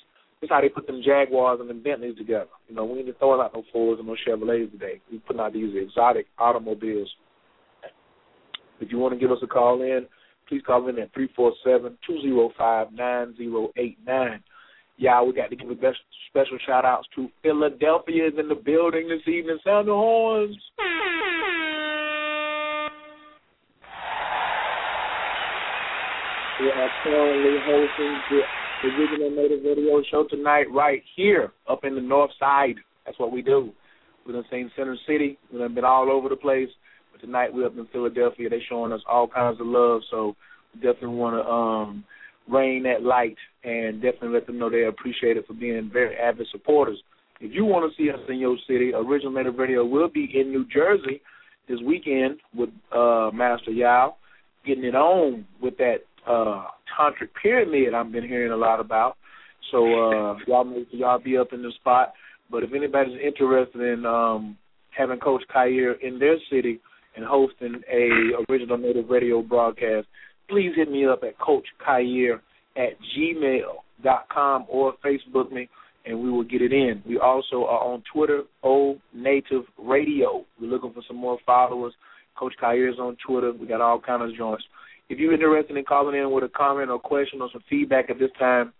This 0.40 0.48
is 0.48 0.50
how 0.50 0.60
they 0.60 0.68
put 0.68 0.86
them 0.86 1.02
Jaguars 1.04 1.60
and 1.60 1.68
them 1.68 1.82
Bentleys 1.82 2.16
together. 2.16 2.50
You 2.68 2.74
know, 2.74 2.84
we 2.84 3.00
ain't 3.00 3.18
throwing 3.18 3.40
out 3.40 3.54
no 3.54 3.62
Fords 3.72 4.00
and 4.00 4.08
no 4.08 4.16
Chevrolets 4.26 4.70
today. 4.72 5.00
We 5.10 5.18
putting 5.18 5.40
out 5.40 5.52
these 5.52 5.74
exotic 5.76 6.26
automobiles. 6.38 7.08
If 8.80 8.90
you 8.90 8.98
want 8.98 9.14
to 9.14 9.20
give 9.20 9.30
us 9.30 9.38
a 9.42 9.46
call 9.46 9.82
in, 9.82 10.06
please 10.48 10.62
call 10.66 10.88
in 10.88 10.98
at 10.98 11.12
three 11.14 11.28
four 11.36 11.52
seven 11.64 11.96
two 12.06 12.20
zero 12.22 12.50
five 12.58 12.92
nine 12.92 13.36
zero 13.36 13.70
eight 13.76 13.98
nine. 14.04 14.42
Yeah, 15.02 15.20
we 15.20 15.32
got 15.32 15.50
to 15.50 15.56
give 15.56 15.68
a 15.68 15.74
best 15.74 15.98
special 16.28 16.58
shout 16.64 16.84
outs 16.84 17.08
to 17.16 17.28
Philadelphia 17.42 18.28
in 18.38 18.46
the 18.48 18.54
building 18.54 19.08
this 19.08 19.26
evening. 19.26 19.58
Sound 19.64 19.88
the 19.88 19.92
horns. 19.92 20.56
We 26.60 26.68
are 26.70 26.88
currently 27.02 27.58
hosting 27.66 28.20
the 28.30 28.88
original 28.90 29.30
Native 29.32 29.64
Radio 29.64 30.02
Show 30.08 30.28
tonight 30.30 30.66
right 30.72 31.02
here 31.16 31.50
up 31.68 31.82
in 31.82 31.96
the 31.96 32.00
north 32.00 32.30
side. 32.38 32.76
That's 33.04 33.18
what 33.18 33.32
we 33.32 33.42
do. 33.42 33.72
We've 34.24 34.36
done 34.36 34.44
seen 34.52 34.70
Center 34.76 34.96
City. 35.08 35.36
We've 35.52 35.74
been 35.74 35.84
all 35.84 36.12
over 36.12 36.28
the 36.28 36.36
place. 36.36 36.68
But 37.10 37.22
tonight 37.22 37.52
we're 37.52 37.66
up 37.66 37.76
in 37.76 37.88
Philadelphia. 37.90 38.48
They're 38.48 38.60
showing 38.68 38.92
us 38.92 39.02
all 39.10 39.26
kinds 39.26 39.60
of 39.60 39.66
love. 39.66 40.02
So 40.12 40.36
we 40.72 40.80
definitely 40.80 41.16
want 41.16 41.44
to 41.44 41.50
um, 41.50 42.04
rain 42.50 42.82
that 42.84 43.02
light 43.02 43.36
and 43.64 44.02
definitely 44.02 44.30
let 44.30 44.46
them 44.46 44.58
know 44.58 44.70
they 44.70 44.84
appreciate 44.84 45.36
it 45.36 45.46
for 45.46 45.54
being 45.54 45.90
very 45.92 46.16
avid 46.16 46.46
supporters. 46.50 47.00
If 47.40 47.52
you 47.52 47.64
want 47.64 47.90
to 47.90 47.96
see 47.96 48.10
us 48.10 48.20
in 48.28 48.38
your 48.38 48.56
city, 48.68 48.92
Original 48.94 49.32
Native 49.32 49.56
Radio 49.56 49.84
will 49.84 50.08
be 50.08 50.30
in 50.34 50.50
New 50.50 50.64
Jersey 50.72 51.20
this 51.68 51.78
weekend 51.84 52.38
with 52.54 52.70
uh, 52.94 53.30
Master 53.32 53.70
Yao, 53.70 54.16
getting 54.66 54.84
it 54.84 54.94
on 54.94 55.44
with 55.60 55.76
that 55.78 55.98
uh, 56.26 56.66
tantric 56.96 57.30
pyramid 57.40 57.94
I've 57.94 58.12
been 58.12 58.26
hearing 58.26 58.52
a 58.52 58.56
lot 58.56 58.80
about. 58.80 59.16
So 59.70 59.78
uh, 59.78 60.36
y'all 60.46 60.64
make 60.64 60.88
y'all 60.90 61.18
be 61.18 61.36
up 61.36 61.52
in 61.52 61.62
the 61.62 61.72
spot. 61.80 62.12
But 62.50 62.62
if 62.62 62.74
anybody's 62.74 63.18
interested 63.24 63.80
in 63.80 64.04
um, 64.04 64.56
having 64.96 65.18
Coach 65.18 65.42
Khayr 65.54 65.94
in 66.00 66.18
their 66.18 66.36
city 66.50 66.80
and 67.16 67.24
hosting 67.24 67.80
a 67.90 68.42
original 68.50 68.76
native 68.76 69.08
radio 69.08 69.42
broadcast, 69.42 70.06
please 70.48 70.72
hit 70.76 70.90
me 70.90 71.06
up 71.06 71.22
at 71.22 71.38
Coach 71.38 71.66
Khayr 71.86 72.40
at 72.76 72.92
gmail.com 73.16 74.66
or 74.68 74.94
Facebook 75.04 75.52
me 75.52 75.68
and 76.04 76.20
we 76.20 76.30
will 76.30 76.44
get 76.44 76.62
it 76.62 76.72
in. 76.72 77.02
We 77.06 77.18
also 77.18 77.64
are 77.64 77.84
on 77.84 78.02
Twitter, 78.12 78.42
O 78.62 78.98
Native 79.14 79.62
Radio. 79.78 80.44
We're 80.60 80.68
looking 80.68 80.92
for 80.92 81.02
some 81.06 81.16
more 81.16 81.38
followers. 81.46 81.94
Coach 82.36 82.54
is 82.54 82.98
on 82.98 83.16
Twitter. 83.24 83.52
We 83.52 83.66
got 83.66 83.80
all 83.80 84.00
kinds 84.00 84.32
of 84.32 84.36
joints. 84.36 84.64
If 85.08 85.18
you're 85.18 85.34
interested 85.34 85.76
in 85.76 85.84
calling 85.84 86.18
in 86.18 86.30
with 86.32 86.44
a 86.44 86.48
comment 86.48 86.90
or 86.90 86.98
question 86.98 87.40
or 87.40 87.50
some 87.52 87.62
feedback 87.68 88.10
at 88.10 88.18
this 88.18 88.30
time, 88.38 88.72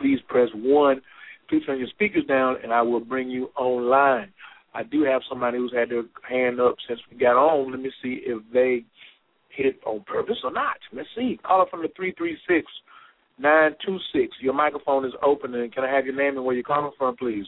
please 0.00 0.18
press 0.28 0.48
one. 0.54 1.02
Please 1.48 1.62
turn 1.66 1.78
your 1.78 1.88
speakers 1.88 2.24
down, 2.26 2.56
and 2.62 2.72
I 2.72 2.82
will 2.82 3.00
bring 3.00 3.28
you 3.28 3.50
online. 3.56 4.32
I 4.74 4.82
do 4.82 5.04
have 5.04 5.22
somebody 5.28 5.58
who's 5.58 5.74
had 5.74 5.90
their 5.90 6.04
hand 6.28 6.58
up 6.60 6.76
since 6.88 6.98
we 7.10 7.18
got 7.18 7.36
on. 7.36 7.70
Let 7.70 7.80
me 7.80 7.92
see 8.02 8.20
if 8.24 8.42
they 8.52 8.84
hit 9.56 9.66
it 9.66 9.80
on 9.86 10.04
purpose 10.06 10.38
or 10.44 10.52
not. 10.52 10.76
Let's 10.92 11.08
see. 11.16 11.38
Call 11.44 11.58
Caller 11.58 11.70
from 11.70 11.82
the 11.82 11.88
three 11.96 12.12
three 12.16 12.36
six 12.48 12.66
nine 13.38 13.72
two 13.84 13.98
six. 14.12 14.36
Your 14.40 14.54
microphone 14.54 15.04
is 15.04 15.12
open, 15.22 15.54
and 15.54 15.72
can 15.72 15.84
I 15.84 15.94
have 15.94 16.04
your 16.04 16.16
name 16.16 16.36
and 16.36 16.44
where 16.44 16.54
you're 16.54 16.64
calling 16.64 16.92
from, 16.98 17.16
please? 17.16 17.46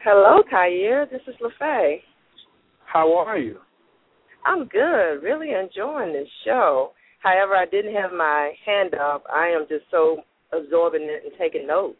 Hello, 0.00 0.42
Khayr. 0.52 1.10
This 1.10 1.22
is 1.26 1.34
LaFay. 1.42 1.96
How 2.84 3.16
are 3.16 3.38
you? 3.38 3.58
I'm 4.44 4.66
good. 4.66 5.22
Really 5.22 5.50
enjoying 5.50 6.12
this 6.12 6.28
show. 6.44 6.92
However, 7.20 7.56
I 7.56 7.66
didn't 7.66 7.94
have 7.94 8.12
my 8.12 8.52
hand 8.64 8.94
up. 8.94 9.24
I 9.32 9.48
am 9.48 9.66
just 9.68 9.84
so 9.90 10.18
absorbing 10.52 11.02
it 11.02 11.24
and 11.24 11.32
taking 11.38 11.66
notes. 11.66 11.98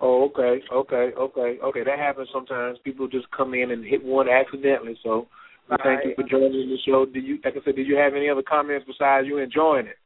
Oh, 0.00 0.24
okay, 0.24 0.62
okay, 0.72 1.12
okay, 1.16 1.58
okay. 1.62 1.84
That 1.84 1.98
happens 1.98 2.28
sometimes. 2.32 2.78
People 2.82 3.06
just 3.06 3.30
come 3.30 3.54
in 3.54 3.70
and 3.70 3.84
hit 3.84 4.02
one 4.02 4.28
accidentally. 4.28 4.96
So, 5.02 5.28
thank 5.82 6.04
you 6.04 6.14
for 6.16 6.24
joining 6.28 6.68
the 6.68 6.78
show. 6.86 7.06
Do 7.06 7.20
you, 7.20 7.38
like 7.44 7.54
I 7.54 7.64
said, 7.64 7.76
did 7.76 7.86
you 7.86 7.96
have 7.96 8.14
any 8.14 8.28
other 8.28 8.42
comments 8.42 8.86
besides 8.86 9.26
you 9.26 9.38
enjoying 9.38 9.86
it? 9.86 9.96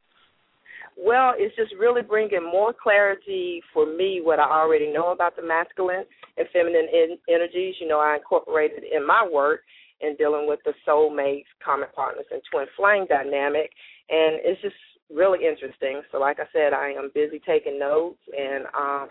Well, 0.97 1.33
it's 1.37 1.55
just 1.55 1.73
really 1.79 2.01
bringing 2.01 2.43
more 2.43 2.73
clarity 2.73 3.61
for 3.73 3.85
me 3.85 4.19
what 4.21 4.39
I 4.39 4.49
already 4.49 4.91
know 4.91 5.11
about 5.11 5.35
the 5.35 5.41
masculine 5.41 6.03
and 6.37 6.47
feminine 6.51 6.87
in- 6.91 7.17
energies. 7.29 7.75
You 7.79 7.87
know, 7.87 7.99
I 7.99 8.17
incorporated 8.17 8.83
in 8.83 9.07
my 9.07 9.27
work 9.31 9.61
in 10.01 10.15
dealing 10.17 10.47
with 10.47 10.59
the 10.65 10.73
soulmates, 10.87 11.47
common 11.63 11.87
partners, 11.95 12.25
and 12.31 12.41
twin 12.51 12.65
flame 12.75 13.05
dynamic, 13.07 13.71
and 14.09 14.39
it's 14.43 14.61
just 14.61 14.75
really 15.13 15.39
interesting. 15.45 16.01
So, 16.11 16.19
like 16.19 16.39
I 16.39 16.47
said, 16.53 16.73
I 16.73 16.91
am 16.91 17.11
busy 17.13 17.39
taking 17.45 17.79
notes, 17.79 18.19
and 18.37 18.65
um, 18.77 19.09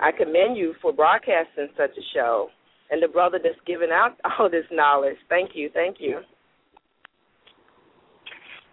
I 0.00 0.12
commend 0.16 0.56
you 0.56 0.74
for 0.80 0.92
broadcasting 0.92 1.68
such 1.76 1.90
a 1.90 2.04
show, 2.14 2.48
and 2.90 3.02
the 3.02 3.08
brother 3.08 3.38
that's 3.42 3.54
giving 3.66 3.90
out 3.92 4.16
all 4.38 4.50
this 4.50 4.64
knowledge. 4.70 5.16
Thank 5.28 5.50
you, 5.54 5.70
thank 5.72 5.96
you. 5.98 6.20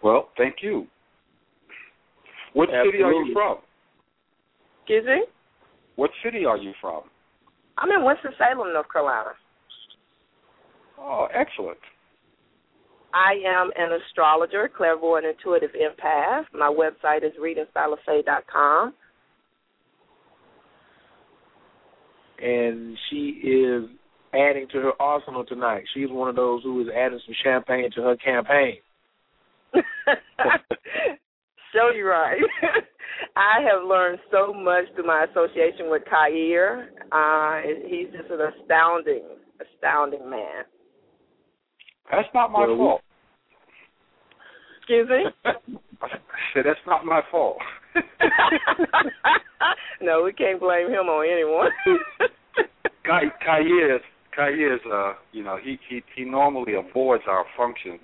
Well, 0.03 0.29
thank 0.37 0.57
you. 0.61 0.87
What 2.53 2.69
Absolutely. 2.69 2.91
city 2.91 3.03
are 3.03 3.13
you 3.13 3.33
from? 3.33 3.57
Excuse 4.81 5.05
me? 5.05 5.23
What 5.95 6.11
city 6.23 6.45
are 6.45 6.57
you 6.57 6.73
from? 6.79 7.01
I'm 7.77 7.91
in 7.91 8.03
Winston-Salem, 8.03 8.73
North 8.73 8.91
Carolina. 8.91 9.31
Oh, 10.99 11.27
excellent. 11.33 11.77
I 13.13 13.33
am 13.47 13.71
an 13.77 13.99
astrologer, 14.07 14.69
clairvoyant, 14.75 15.25
intuitive 15.25 15.71
empath. 15.71 16.43
My 16.53 16.73
website 16.73 17.23
is 17.23 17.33
readingstyleoffaith.com. 17.41 18.93
And 22.39 22.97
she 23.09 23.41
is 23.43 23.89
adding 24.37 24.67
to 24.71 24.77
her 24.79 24.91
arsenal 25.01 25.43
tonight. 25.45 25.83
She's 25.93 26.09
one 26.09 26.29
of 26.29 26.35
those 26.35 26.63
who 26.63 26.81
is 26.81 26.87
adding 26.95 27.19
some 27.25 27.35
champagne 27.43 27.89
to 27.95 28.01
her 28.01 28.15
campaign. 28.17 28.77
so 31.73 31.89
you're 31.95 32.09
right. 32.09 32.39
I 33.35 33.61
have 33.61 33.87
learned 33.87 34.19
so 34.31 34.53
much 34.53 34.85
through 34.95 35.05
my 35.07 35.25
association 35.29 35.89
with 35.89 36.03
Khayr. 36.11 36.87
Uh, 37.11 37.61
he's 37.87 38.07
just 38.07 38.29
an 38.31 38.39
astounding, 38.41 39.23
astounding 39.61 40.29
man. 40.29 40.63
That's 42.11 42.27
not 42.33 42.51
my 42.51 42.65
Well, 42.65 42.77
fault. 42.77 43.01
Excuse 44.79 45.09
me? 45.09 45.25
I 46.01 46.07
said 46.53 46.63
that's 46.65 46.79
not 46.87 47.05
my 47.05 47.21
fault. 47.29 47.57
no, 50.01 50.23
we 50.23 50.31
can't 50.33 50.59
blame 50.59 50.89
him 50.89 51.07
on 51.07 51.27
anyone. 51.29 51.71
Kai 53.05 53.25
Kayes 54.37 54.79
Kayes 54.85 54.91
uh 54.91 55.13
you 55.31 55.43
know, 55.43 55.57
he 55.61 55.77
he 55.89 56.01
he 56.15 56.23
normally 56.25 56.73
avoids 56.73 57.23
our 57.27 57.45
functions. 57.57 58.01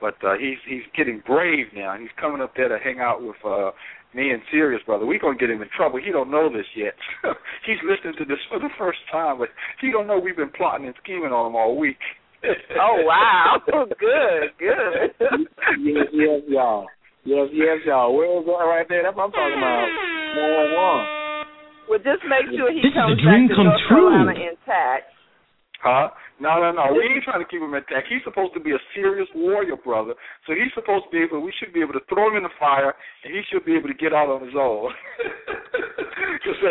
But 0.00 0.14
uh 0.24 0.34
he's 0.38 0.58
he's 0.68 0.82
getting 0.96 1.22
brave 1.26 1.66
now. 1.74 1.96
He's 1.98 2.10
coming 2.20 2.40
up 2.42 2.54
there 2.56 2.68
to 2.68 2.78
hang 2.82 3.00
out 3.00 3.22
with 3.22 3.36
uh 3.44 3.70
me 4.14 4.30
and 4.30 4.42
Sirius 4.50 4.82
brother. 4.84 5.06
We're 5.06 5.18
gonna 5.18 5.38
get 5.38 5.50
him 5.50 5.62
in 5.62 5.68
trouble. 5.74 5.98
He 6.04 6.12
don't 6.12 6.30
know 6.30 6.52
this 6.52 6.66
yet. 6.76 6.94
he's 7.66 7.80
listening 7.84 8.14
to 8.18 8.24
this 8.24 8.38
for 8.48 8.58
the 8.58 8.68
first 8.78 8.98
time, 9.10 9.38
but 9.38 9.48
he 9.80 9.90
don't 9.90 10.06
know 10.06 10.18
we've 10.18 10.36
been 10.36 10.50
plotting 10.52 10.86
and 10.86 10.94
scheming 11.02 11.32
on 11.32 11.50
him 11.50 11.56
all 11.56 11.78
week. 11.78 12.00
oh 12.44 12.96
wow. 13.06 13.62
good, 13.66 14.50
good. 14.58 15.14
yes, 15.80 16.08
yes, 16.12 16.40
y'all. 16.48 16.86
Yes, 17.24 17.48
yes, 17.54 17.78
y'all. 17.86 18.12
Where 18.16 18.26
was 18.26 18.44
that 18.50 18.66
right 18.66 18.86
there? 18.88 19.06
That's 19.06 19.16
what 19.16 19.30
I'm 19.30 19.32
talking 19.32 19.56
about. 19.56 19.86
One 20.34 20.68
one. 20.74 21.02
Well 21.88 22.02
just 22.02 22.24
make 22.26 22.50
sure 22.56 22.72
he 22.72 22.82
This 22.82 22.90
is 22.90 22.98
comes 22.98 23.14
a 23.14 23.22
dream 23.22 23.46
back 23.46 23.54
to 23.54 23.56
come 23.62 23.68
North 23.70 23.84
true. 23.86 24.10
Carolina 24.10 24.34
intact. 24.48 25.11
Huh? 25.82 26.10
No, 26.38 26.62
no, 26.62 26.70
no. 26.70 26.94
We 26.94 27.02
ain't 27.10 27.24
trying 27.26 27.42
to 27.42 27.48
keep 27.50 27.58
him 27.60 27.74
intact. 27.74 28.06
He's 28.08 28.22
supposed 28.22 28.54
to 28.54 28.60
be 28.62 28.70
a 28.70 28.78
serious 28.94 29.26
warrior, 29.34 29.74
brother. 29.74 30.14
So 30.46 30.54
he's 30.54 30.70
supposed 30.78 31.06
to 31.06 31.10
be 31.10 31.18
able. 31.26 31.42
We 31.42 31.52
should 31.58 31.74
be 31.74 31.82
able 31.82 31.94
to 31.98 32.04
throw 32.08 32.30
him 32.30 32.36
in 32.38 32.44
the 32.46 32.54
fire, 32.58 32.94
and 33.24 33.34
he 33.34 33.42
should 33.50 33.64
be 33.66 33.74
able 33.74 33.88
to 33.90 33.94
get 33.98 34.14
out 34.14 34.30
on 34.30 34.46
his 34.46 34.54
own. 34.54 34.90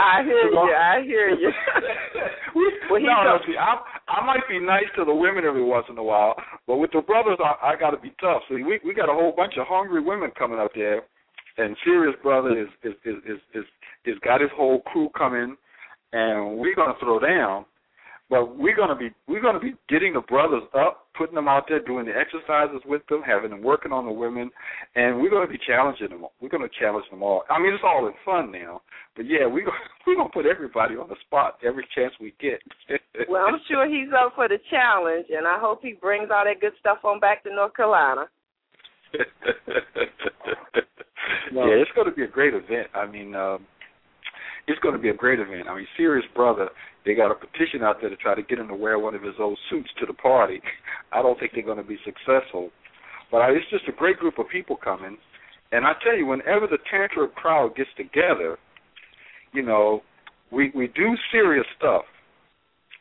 I 0.01 0.23
hear 0.23 0.47
you 0.47 0.55
I 0.75 1.01
hear 1.03 1.29
you. 1.29 1.51
we- 2.55 2.71
Well, 2.89 3.01
no, 3.01 3.23
no, 3.23 3.37
see, 3.45 3.55
I, 3.57 3.75
I 4.07 4.25
might 4.25 4.47
be 4.49 4.59
nice 4.59 4.87
to 4.97 5.05
the 5.05 5.13
women 5.13 5.45
every 5.45 5.63
once 5.63 5.85
in 5.89 5.97
a 5.97 6.03
while, 6.03 6.35
but 6.67 6.77
with 6.77 6.91
the 6.91 7.01
brothers, 7.01 7.37
I, 7.43 7.73
I 7.73 7.75
got 7.79 7.91
to 7.91 7.97
be 7.97 8.13
tough. 8.19 8.41
See, 8.49 8.63
we 8.63 8.79
we 8.83 8.93
got 8.93 9.09
a 9.09 9.13
whole 9.13 9.33
bunch 9.35 9.53
of 9.57 9.67
hungry 9.67 10.01
women 10.01 10.31
coming 10.37 10.59
up 10.59 10.71
there, 10.75 11.01
and 11.57 11.75
Sirius 11.83 12.15
brother 12.23 12.57
is 12.59 12.67
is 12.83 12.93
is 13.05 13.15
is 13.27 13.39
is, 13.55 13.65
is 14.05 14.17
got 14.23 14.41
his 14.41 14.49
whole 14.55 14.81
crew 14.81 15.09
coming, 15.17 15.55
and 16.13 16.57
we're 16.57 16.75
gonna 16.75 16.95
throw 16.99 17.19
down. 17.19 17.65
But 18.31 18.57
we're 18.57 18.77
gonna 18.77 18.95
be 18.95 19.11
we're 19.27 19.41
gonna 19.41 19.59
be 19.59 19.75
getting 19.89 20.13
the 20.13 20.21
brothers 20.21 20.63
up, 20.73 21.07
putting 21.17 21.35
them 21.35 21.49
out 21.49 21.65
there, 21.67 21.83
doing 21.83 22.05
the 22.05 22.13
exercises 22.15 22.81
with 22.85 23.05
them, 23.07 23.21
having 23.27 23.49
them 23.49 23.61
working 23.61 23.91
on 23.91 24.05
the 24.05 24.11
women, 24.11 24.49
and 24.95 25.19
we're 25.19 25.29
gonna 25.29 25.51
be 25.51 25.59
challenging 25.67 26.07
them. 26.07 26.25
We're 26.39 26.47
gonna 26.47 26.71
challenge 26.79 27.05
them 27.11 27.23
all. 27.23 27.43
I 27.49 27.59
mean, 27.59 27.73
it's 27.73 27.83
all 27.85 28.07
in 28.07 28.13
fun 28.23 28.49
now, 28.49 28.83
but 29.17 29.25
yeah, 29.27 29.45
we 29.47 29.63
are 29.63 29.73
we're 30.07 30.15
gonna 30.15 30.29
put 30.33 30.45
everybody 30.45 30.95
on 30.95 31.09
the 31.09 31.17
spot 31.27 31.57
every 31.61 31.85
chance 31.93 32.13
we 32.19 32.33
get. 32.39 32.59
Well, 33.29 33.45
I'm 33.45 33.59
sure 33.69 33.87
he's 33.87 34.09
up 34.17 34.33
for 34.35 34.47
the 34.47 34.57
challenge, 34.69 35.27
and 35.29 35.47
I 35.47 35.59
hope 35.59 35.81
he 35.81 35.93
brings 35.93 36.29
all 36.33 36.43
that 36.43 36.59
good 36.59 36.73
stuff 36.79 36.97
on 37.03 37.19
back 37.19 37.43
to 37.43 37.53
North 37.53 37.75
Carolina. 37.75 38.25
yeah, 39.13 39.23
it's 41.53 41.91
going 41.95 42.09
to 42.09 42.13
be 42.13 42.23
a 42.23 42.27
great 42.27 42.53
event. 42.53 42.87
I 42.93 43.05
mean, 43.05 43.35
um, 43.35 43.65
it's 44.67 44.79
going 44.79 44.95
to 44.95 45.01
be 45.01 45.09
a 45.09 45.13
great 45.13 45.39
event. 45.39 45.67
I 45.69 45.75
mean, 45.75 45.87
Sirius 45.97 46.25
brother, 46.35 46.69
they 47.05 47.15
got 47.15 47.31
a 47.31 47.35
petition 47.35 47.81
out 47.83 47.97
there 47.99 48.09
to 48.09 48.15
try 48.15 48.35
to 48.35 48.43
get 48.43 48.59
him 48.59 48.67
to 48.67 48.75
wear 48.75 48.99
one 48.99 49.15
of 49.15 49.23
his 49.23 49.35
old 49.39 49.57
suits 49.69 49.89
to 49.99 50.05
the 50.05 50.13
party. 50.13 50.61
I 51.11 51.21
don't 51.21 51.39
think 51.39 51.53
they're 51.53 51.63
going 51.63 51.77
to 51.77 51.83
be 51.83 51.97
successful, 52.05 52.69
But 53.31 53.41
I, 53.41 53.51
it's 53.51 53.69
just 53.69 53.87
a 53.87 53.91
great 53.91 54.17
group 54.17 54.37
of 54.39 54.49
people 54.49 54.75
coming, 54.75 55.17
and 55.71 55.85
I 55.85 55.93
tell 56.03 56.15
you, 56.15 56.25
whenever 56.25 56.67
the 56.67 56.77
Tantra 56.89 57.27
crowd 57.29 57.75
gets 57.75 57.89
together, 57.95 58.57
you 59.53 59.63
know, 59.63 60.01
we 60.51 60.71
we 60.75 60.87
do 60.87 61.15
serious 61.31 61.65
stuff. 61.77 62.03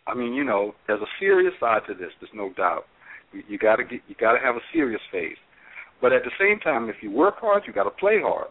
I 0.06 0.14
mean, 0.14 0.34
you 0.34 0.44
know, 0.44 0.74
there's 0.86 1.02
a 1.02 1.12
serious 1.18 1.52
side 1.60 1.82
to 1.88 1.94
this. 1.94 2.10
There's 2.20 2.32
no 2.34 2.52
doubt. 2.56 2.84
You, 3.32 3.42
you 3.48 3.58
got 3.58 3.76
to 3.76 3.84
get, 3.84 4.00
you 4.08 4.14
got 4.18 4.32
to 4.32 4.38
have 4.38 4.56
a 4.56 4.64
serious 4.72 5.00
phase. 5.12 5.36
But 6.00 6.12
at 6.12 6.22
the 6.22 6.30
same 6.38 6.58
time, 6.60 6.88
if 6.88 6.96
you 7.02 7.10
work 7.10 7.36
hard, 7.38 7.64
you 7.66 7.72
got 7.72 7.84
to 7.84 7.90
play 7.90 8.20
hard. 8.22 8.48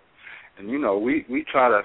And 0.57 0.69
you 0.69 0.79
know, 0.79 0.97
we 0.97 1.25
we 1.29 1.45
try 1.49 1.69
to 1.69 1.81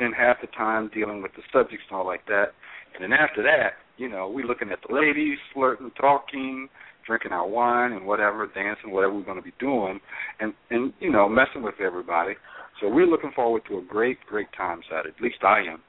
spend 0.00 0.14
half 0.16 0.40
the 0.40 0.46
time 0.48 0.90
dealing 0.94 1.22
with 1.22 1.32
the 1.36 1.42
subjects 1.52 1.84
and 1.90 1.98
all 1.98 2.06
like 2.06 2.24
that, 2.26 2.52
and 2.94 3.02
then 3.02 3.12
after 3.12 3.42
that, 3.42 3.72
you 3.98 4.08
know, 4.08 4.28
we 4.28 4.42
looking 4.42 4.70
at 4.70 4.78
the 4.88 4.94
ladies, 4.94 5.38
flirting, 5.52 5.90
talking, 6.00 6.68
drinking 7.06 7.32
our 7.32 7.46
wine 7.46 7.92
and 7.92 8.06
whatever, 8.06 8.48
dancing, 8.54 8.90
whatever 8.90 9.14
we're 9.14 9.24
going 9.24 9.36
to 9.36 9.42
be 9.42 9.52
doing, 9.60 10.00
and 10.40 10.54
and 10.70 10.92
you 11.00 11.10
know, 11.12 11.28
messing 11.28 11.62
with 11.62 11.74
everybody. 11.84 12.34
So 12.80 12.88
we're 12.88 13.06
looking 13.06 13.32
forward 13.36 13.62
to 13.68 13.78
a 13.78 13.82
great, 13.82 14.18
great 14.26 14.48
time 14.56 14.80
Saturday. 14.88 15.14
At 15.14 15.22
least 15.22 15.42
I 15.42 15.60
am. 15.70 15.82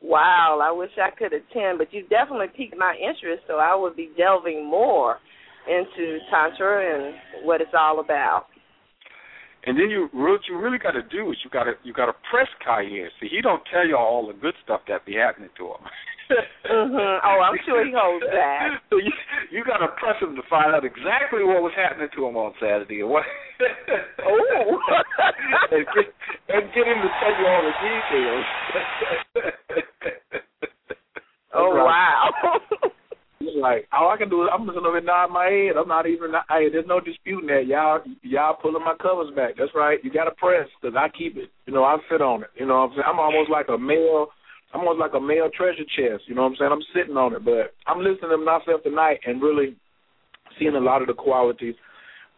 Wow, 0.00 0.60
I 0.62 0.70
wish 0.70 0.90
I 0.96 1.10
could 1.10 1.32
attend, 1.32 1.78
but 1.78 1.92
you 1.92 2.02
definitely 2.08 2.46
piqued 2.56 2.76
my 2.78 2.94
interest, 2.94 3.42
so 3.48 3.54
I 3.54 3.74
would 3.74 3.96
be 3.96 4.10
delving 4.16 4.64
more 4.64 5.16
into 5.66 6.18
tantra 6.30 6.94
and 6.94 7.44
what 7.44 7.60
it's 7.60 7.74
all 7.76 7.98
about. 7.98 8.46
And 9.68 9.76
then 9.76 9.90
you 9.92 10.08
what 10.16 10.40
you 10.48 10.56
really 10.56 10.78
got 10.78 10.92
to 10.92 11.04
do 11.04 11.28
is 11.30 11.36
you 11.44 11.50
got 11.52 11.64
to 11.64 11.76
you 11.84 11.92
got 11.92 12.06
to 12.06 12.16
press 12.32 12.48
Cayenne. 12.64 13.12
See, 13.20 13.28
he 13.28 13.42
don't 13.42 13.60
tell 13.70 13.86
you 13.86 14.00
all 14.00 14.26
the 14.26 14.32
good 14.32 14.54
stuff 14.64 14.80
that 14.88 15.04
be 15.04 15.12
happening 15.12 15.50
to 15.60 15.64
him. 15.76 15.84
mhm. 16.72 17.20
Oh, 17.20 17.38
I'm 17.44 17.60
sure 17.68 17.84
he 17.84 17.92
holds 17.92 18.24
that. 18.32 18.80
so 18.88 18.96
you 18.96 19.12
you 19.52 19.60
got 19.68 19.84
to 19.84 19.88
press 20.00 20.16
him 20.24 20.36
to 20.36 20.42
find 20.48 20.72
out 20.72 20.88
exactly 20.88 21.44
what 21.44 21.60
was 21.60 21.76
happening 21.76 22.08
to 22.16 22.26
him 22.26 22.36
on 22.40 22.56
Saturday 22.56 23.04
and 23.04 23.10
what. 23.10 23.24
oh. 24.24 24.80
and, 25.68 25.84
get, 25.92 26.16
and 26.48 26.64
get 26.72 26.88
him 26.88 27.04
to 27.04 27.10
tell 27.20 27.34
you 27.36 27.44
all 27.44 27.60
the 27.60 27.76
details. 27.84 28.46
oh 31.60 31.76
wow. 31.76 32.32
Like 33.60 33.86
all 33.92 34.10
I 34.10 34.16
can 34.16 34.30
do 34.30 34.42
is 34.42 34.50
I'm 34.52 34.66
just 34.66 34.78
gonna 34.78 35.00
nod 35.00 35.28
my 35.28 35.46
head. 35.46 35.76
I'm 35.76 35.88
not 35.88 36.06
even. 36.06 36.32
Hey, 36.48 36.68
there's 36.70 36.86
no 36.86 37.00
disputing 37.00 37.48
that. 37.48 37.66
Y'all, 37.66 38.00
y'all 38.22 38.56
pulling 38.60 38.84
my 38.84 38.94
covers 39.00 39.34
back. 39.34 39.54
That's 39.58 39.74
right. 39.74 39.98
You 40.02 40.12
got 40.12 40.24
to 40.24 40.32
press 40.32 40.68
because 40.80 40.96
I 40.96 41.08
keep 41.16 41.36
it. 41.36 41.50
You 41.66 41.74
know, 41.74 41.84
I 41.84 41.96
sit 42.10 42.22
on 42.22 42.42
it. 42.42 42.50
You 42.56 42.66
know, 42.66 42.80
what 42.80 42.90
I'm 42.90 42.92
saying 42.92 43.08
I'm 43.08 43.20
almost 43.20 43.50
like 43.50 43.66
a 43.68 43.78
male. 43.78 44.28
I'm 44.72 44.80
almost 44.80 45.00
like 45.00 45.14
a 45.14 45.20
male 45.20 45.48
treasure 45.54 45.88
chest. 45.96 46.24
You 46.26 46.34
know 46.34 46.42
what 46.42 46.52
I'm 46.52 46.56
saying? 46.58 46.72
I'm 46.72 46.88
sitting 46.94 47.16
on 47.16 47.34
it, 47.34 47.44
but 47.44 47.74
I'm 47.86 48.00
listening 48.00 48.30
to 48.30 48.38
myself 48.38 48.82
tonight 48.82 49.20
and 49.26 49.40
really 49.40 49.76
seeing 50.58 50.74
a 50.74 50.80
lot 50.80 51.00
of 51.00 51.08
the 51.08 51.14
qualities 51.14 51.74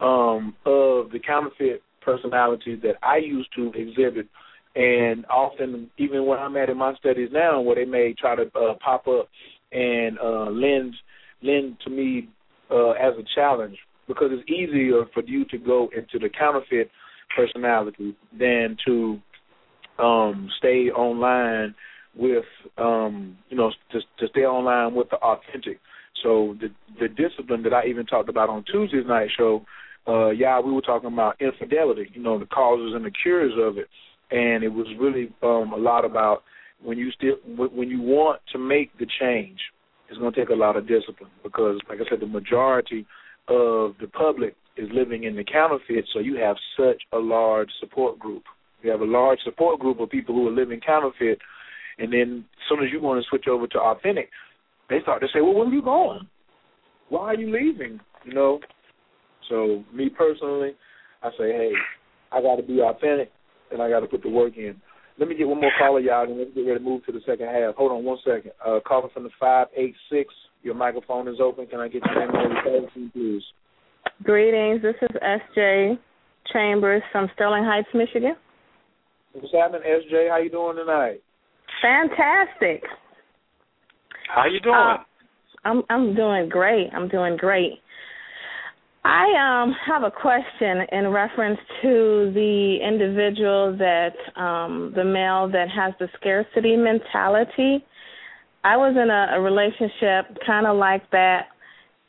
um, 0.01 0.55
of 0.65 1.11
the 1.11 1.19
counterfeit 1.25 1.83
personalities 2.03 2.79
that 2.83 2.97
I 3.03 3.19
used 3.19 3.49
to 3.57 3.73
exhibit. 3.75 4.29
And 4.77 5.27
often, 5.27 5.91
even 5.99 6.27
when 6.27 6.39
I'm 6.39 6.57
at 6.57 6.71
in 6.71 6.79
my 6.79 6.95
studies 6.95 7.31
now, 7.33 7.61
where 7.61 7.75
they 7.75 7.85
may 7.85 8.15
try 8.19 8.37
to 8.37 8.43
uh, 8.43 8.75
pop 8.83 9.09
up 9.09 9.29
and 9.73 10.19
uh, 10.19 10.51
lend 10.51 10.95
lend 11.43 11.77
to 11.85 11.91
me 11.91 12.29
uh, 12.71 12.91
as 12.91 13.15
a 13.19 13.25
challenge 13.35 13.77
because 14.07 14.31
it's 14.31 14.49
easier 14.51 15.05
for 15.15 15.23
you 15.25 15.45
to 15.47 15.59
go 15.59 15.89
into 15.97 16.19
the 16.19 16.29
counterfeit 16.29 16.91
personality 17.35 18.17
than 18.39 18.77
to 18.87 19.21
um, 19.99 20.49
stay 20.59 20.91
online 20.91 21.75
with 22.17 22.45
um, 22.79 23.37
you 23.49 23.57
know 23.57 23.71
to, 23.93 24.01
to 24.19 24.29
stay 24.29 24.41
online 24.41 24.95
with 24.95 25.09
the 25.11 25.17
authentic. 25.17 25.79
So 26.23 26.57
the 26.61 26.69
the 26.99 27.09
discipline 27.09 27.63
that 27.63 27.73
I 27.73 27.87
even 27.87 28.07
talked 28.07 28.29
about 28.29 28.49
on 28.49 28.65
Tuesday's 28.65 29.07
night 29.07 29.29
show, 29.37 29.65
uh, 30.09 30.31
yeah, 30.31 30.61
we 30.61 30.73
were 30.73 30.81
talking 30.81 31.13
about 31.13 31.41
infidelity, 31.41 32.11
you 32.13 32.23
know, 32.23 32.39
the 32.39 32.47
causes 32.47 32.95
and 32.95 33.05
the 33.05 33.11
cures 33.11 33.53
of 33.59 33.79
it, 33.79 33.87
and 34.31 34.65
it 34.65 34.69
was 34.69 34.87
really 34.99 35.33
um, 35.43 35.73
a 35.73 35.77
lot 35.77 36.05
about 36.05 36.43
when 36.83 36.99
you 36.99 37.11
still 37.13 37.37
when 37.57 37.89
you 37.89 38.01
want 38.01 38.41
to 38.53 38.59
make 38.59 38.97
the 38.99 39.07
change, 39.21 39.59
it's 40.11 40.19
going 40.19 40.33
to 40.33 40.41
take 40.41 40.51
a 40.51 40.55
lot 40.55 40.77
of 40.77 40.89
discipline 40.89 41.31
because, 41.43 41.79
like 41.89 42.01
I 42.01 42.11
said, 42.11 42.21
the 42.21 42.27
majority 42.27 43.07
of 43.49 43.95
the 44.01 44.09
public 44.13 44.57
is 44.77 44.89
living 44.93 45.25
in 45.25 45.37
the 45.37 45.45
counterfeit. 45.45 46.05
So 46.13 46.19
you 46.19 46.37
have 46.37 46.57
such 46.77 47.03
a 47.13 47.19
large 47.19 47.71
support 47.79 48.19
group. 48.19 48.43
You 48.83 48.91
have 48.91 49.03
a 49.03 49.07
large 49.07 49.39
support 49.45 49.79
group 49.79 50.01
of 50.01 50.11
people 50.11 50.35
who 50.35 50.49
are 50.49 50.53
living 50.53 50.81
counterfeit, 50.85 51.39
and 51.99 52.13
then 52.13 52.45
as 52.57 52.63
soon 52.69 52.85
as 52.85 52.93
you 52.93 53.01
want 53.01 53.23
to 53.23 53.29
switch 53.29 53.47
over 53.49 53.67
to 53.69 53.79
authentic, 53.79 54.31
they 54.89 55.01
start 55.03 55.21
to 55.21 55.29
say, 55.29 55.41
"Well, 55.41 55.55
where 55.55 55.69
are 55.69 55.73
you 55.73 55.83
going? 55.83 56.27
Why 57.09 57.27
are 57.27 57.35
you 57.35 57.51
leaving?" 57.51 58.01
You 58.25 58.35
know. 58.35 58.61
So 59.49 59.85
me 59.93 60.09
personally, 60.09 60.75
I 61.23 61.31
say, 61.33 61.53
"Hey, 61.53 61.73
I 62.33 62.41
got 62.41 62.57
to 62.57 62.63
be 62.63 62.81
authentic, 62.81 63.31
and 63.71 63.83
I 63.83 63.91
got 63.91 64.01
to 64.01 64.07
put 64.07 64.23
the 64.23 64.31
work 64.31 64.57
in." 64.57 64.81
Let 65.21 65.29
me 65.29 65.35
get 65.35 65.47
one 65.47 65.61
more 65.61 65.71
caller, 65.79 66.01
y'all, 66.01 66.25
and 66.25 66.39
let's 66.39 66.51
get 66.55 66.63
ready 66.63 66.79
to 66.79 66.85
move 66.85 67.05
to 67.05 67.13
the 67.13 67.21
second 67.27 67.47
half. 67.47 67.75
Hold 67.75 67.93
on 67.93 68.05
one 68.05 68.17
second. 68.25 68.53
Uh, 68.67 68.81
caller 68.89 69.11
from 69.13 69.25
the 69.25 69.31
586. 69.39 70.33
Your 70.63 70.75
microphone 70.75 71.29
is 71.29 71.37
open. 71.43 71.67
Can 71.67 71.79
I 71.79 71.89
get 71.89 72.01
your 72.07 72.27
name 72.27 72.35
and 72.35 72.91
your 72.95 73.11
please? 73.13 73.43
Greetings. 74.23 74.81
This 74.81 74.95
is 75.03 75.17
S.J. 75.21 75.99
Chambers 76.51 77.03
from 77.13 77.29
Sterling 77.35 77.65
Heights, 77.65 77.89
Michigan. 77.93 78.35
What's 79.35 79.53
happening, 79.53 79.83
S.J.? 79.85 80.29
How 80.31 80.39
you 80.39 80.51
doing 80.51 80.77
tonight? 80.77 81.21
Fantastic. 81.83 82.83
How 84.35 84.47
you 84.47 84.61
doing? 84.61 84.75
Uh, 84.75 84.97
I'm 85.65 85.83
I'm 85.91 86.15
doing 86.15 86.49
great. 86.49 86.89
I'm 86.95 87.09
doing 87.09 87.37
great. 87.37 87.75
I 89.05 89.63
um, 89.63 89.75
have 89.87 90.03
a 90.03 90.11
question 90.11 90.85
in 90.93 91.09
reference 91.09 91.59
to 91.81 92.31
the 92.35 92.77
individual 92.87 93.75
that 93.79 94.41
um, 94.41 94.93
the 94.95 95.05
male 95.05 95.49
that 95.49 95.69
has 95.75 95.95
the 95.99 96.09
scarcity 96.21 96.77
mentality. 96.77 97.83
I 98.63 98.77
was 98.77 98.95
in 99.01 99.09
a, 99.09 99.39
a 99.39 99.41
relationship 99.41 100.37
kind 100.47 100.67
of 100.67 100.77
like 100.77 101.11
that, 101.13 101.47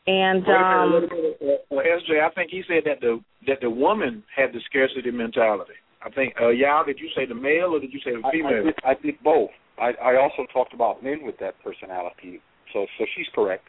and 0.05 0.43
um, 0.47 0.91
wait 0.93 1.03
a 1.03 1.15
minute, 1.15 1.37
a 1.39 1.45
minute. 1.45 1.65
Uh, 1.71 2.11
SJ, 2.11 2.29
I 2.29 2.29
think 2.35 2.51
he 2.51 2.61
said 2.67 2.83
that 2.83 2.99
the 2.99 3.21
that 3.47 3.61
the 3.61 3.69
woman 3.69 4.21
had 4.35 4.51
the 4.51 4.59
scarcity 4.65 5.11
mentality. 5.11 5.79
I 6.03 6.09
think, 6.09 6.33
uh, 6.41 6.49
Yao, 6.49 6.83
did 6.83 6.99
you 6.99 7.09
say 7.15 7.25
the 7.25 7.35
male 7.35 7.75
or 7.75 7.79
did 7.79 7.93
you 7.93 7.99
say 8.03 8.11
the 8.11 8.23
female? 8.31 8.51
I, 8.51 8.59
I, 8.59 8.63
did, 8.63 8.75
I 8.83 8.93
did 9.01 9.23
both. 9.23 9.51
I, 9.79 9.91
I 10.03 10.15
also 10.17 10.45
talked 10.51 10.73
about 10.73 11.03
men 11.03 11.19
with 11.23 11.37
that 11.39 11.53
personality, 11.63 12.41
so 12.73 12.85
so 12.97 13.05
she's 13.15 13.27
correct. 13.33 13.63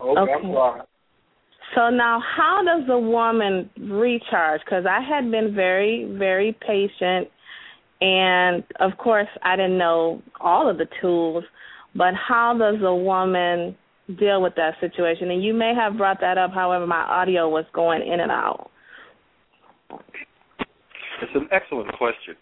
Okay, 0.00 0.20
okay. 0.20 0.32
I'm 0.32 0.52
sorry. 0.52 0.80
So 1.74 1.90
now, 1.90 2.22
how 2.36 2.62
does 2.64 2.88
a 2.88 2.98
woman 2.98 3.68
recharge? 3.78 4.60
Because 4.64 4.84
I 4.86 5.00
had 5.02 5.30
been 5.30 5.54
very, 5.54 6.10
very 6.16 6.56
patient, 6.66 7.28
and 8.00 8.64
of 8.80 8.96
course, 8.96 9.28
I 9.42 9.56
didn't 9.56 9.76
know 9.76 10.22
all 10.40 10.68
of 10.68 10.78
the 10.78 10.86
tools. 11.00 11.44
But 11.94 12.14
how 12.14 12.56
does 12.56 12.82
a 12.82 12.94
woman 12.94 13.76
deal 14.18 14.40
with 14.40 14.54
that 14.56 14.74
situation? 14.80 15.30
And 15.30 15.42
you 15.42 15.52
may 15.52 15.74
have 15.74 15.96
brought 15.96 16.20
that 16.20 16.38
up. 16.38 16.52
However, 16.52 16.86
my 16.86 17.02
audio 17.02 17.48
was 17.48 17.64
going 17.72 18.06
in 18.06 18.20
and 18.20 18.30
out. 18.30 18.70
It's 21.20 21.32
an 21.34 21.48
excellent 21.50 21.92
question, 21.98 22.36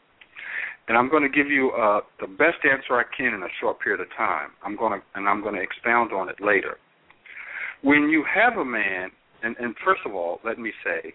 and 0.87 0.99
I'm 0.99 1.09
going 1.09 1.22
to 1.22 1.31
give 1.31 1.49
you 1.49 1.70
uh, 1.70 2.01
the 2.20 2.27
best 2.27 2.59
answer 2.70 2.95
I 2.95 3.05
can 3.16 3.33
in 3.33 3.43
a 3.43 3.49
short 3.61 3.81
period 3.81 4.03
of 4.03 4.09
time. 4.16 4.51
I'm 4.62 4.77
going 4.77 5.01
to, 5.01 5.07
and 5.14 5.27
I'm 5.27 5.43
going 5.43 5.55
to 5.55 5.62
expound 5.62 6.12
on 6.12 6.29
it 6.29 6.37
later 6.41 6.77
when 7.83 8.09
you 8.09 8.24
have 8.33 8.59
a 8.59 8.64
man, 8.64 9.11
and, 9.43 9.57
and 9.59 9.74
first 9.84 10.01
of 10.07 10.14
all, 10.14 10.41
let 10.45 10.59
me 10.59 10.72
say, 10.84 11.14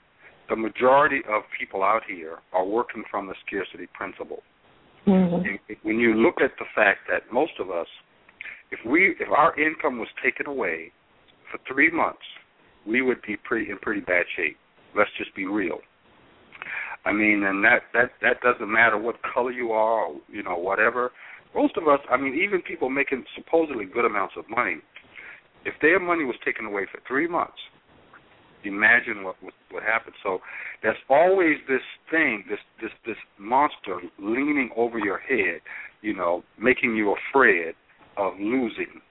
the 0.49 0.55
majority 0.55 1.22
of 1.30 1.43
people 1.57 1.84
out 1.84 2.01
here 2.07 2.39
are 2.53 2.65
working 2.65 3.03
from 3.09 3.28
the 3.28 3.34
scarcity 3.45 3.88
principle. 3.93 4.43
Mm-hmm. 5.07 5.55
When 5.84 5.97
you 5.97 6.13
look 6.13 6.36
at 6.43 6.51
the 6.59 6.65
fact 6.76 6.99
that 7.09 7.32
most 7.32 7.53
of 7.59 7.72
us, 7.72 7.88
if 8.72 8.80
we 8.86 9.15
if 9.19 9.30
our 9.30 9.59
income 9.59 9.97
was 9.97 10.07
taken 10.24 10.45
away 10.47 10.91
for 11.51 11.59
three 11.72 11.89
months, 11.89 12.22
we 12.86 13.01
would 13.01 13.22
be 13.26 13.38
pretty 13.38 13.72
in 13.72 13.78
pretty 13.80 14.01
bad 14.01 14.26
shape. 14.36 14.57
Let's 14.95 15.09
just 15.17 15.34
be 15.36 15.45
real. 15.45 15.80
I 17.05 17.11
mean, 17.11 17.43
and 17.43 17.63
that 17.63 17.82
that 17.93 18.11
that 18.22 18.41
doesn't 18.41 18.72
matter 18.72 18.97
what 18.97 19.15
color 19.34 19.51
you 19.51 19.72
are, 19.72 20.05
or, 20.05 20.15
you 20.30 20.43
know, 20.43 20.55
whatever. 20.55 21.11
Most 21.55 21.76
of 21.78 21.88
us, 21.88 21.99
I 22.09 22.17
mean, 22.17 22.39
even 22.41 22.61
people 22.61 22.89
making 22.89 23.26
supposedly 23.36 23.86
good 23.86 24.05
amounts 24.05 24.36
of 24.38 24.45
money, 24.49 24.78
if 25.65 25.74
their 25.82 25.99
money 25.99 26.24
was 26.24 26.36
taken 26.45 26.65
away 26.65 26.86
for 26.91 26.99
three 27.07 27.28
months, 27.28 27.57
imagine 28.64 29.24
what 29.24 29.36
what, 29.41 29.53
what 29.72 29.84
happened. 29.84 30.16
So 30.24 30.39
there's 30.82 30.97
always 31.09 31.57
this 31.68 31.82
thing, 32.09 32.43
this 32.49 32.59
this 32.82 32.91
this 33.05 33.18
monster 33.39 33.99
leaning 34.20 34.70
over 34.76 34.99
your 34.99 35.20
head, 35.20 35.62
you 36.01 36.16
know, 36.16 36.43
making 36.59 36.95
you 36.95 37.16
afraid 37.30 37.74
of 38.18 38.34
losing. 38.39 39.01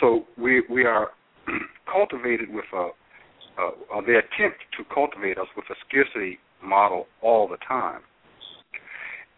So 0.00 0.24
we 0.38 0.62
we 0.70 0.84
are 0.84 1.10
cultivated 1.92 2.48
with 2.52 2.64
a 2.74 2.90
uh, 3.58 4.00
they 4.06 4.14
attempt 4.14 4.60
to 4.78 4.84
cultivate 4.92 5.36
us 5.38 5.46
with 5.56 5.66
a 5.70 5.74
scarcity 5.86 6.38
model 6.64 7.06
all 7.20 7.46
the 7.46 7.58
time, 7.68 8.00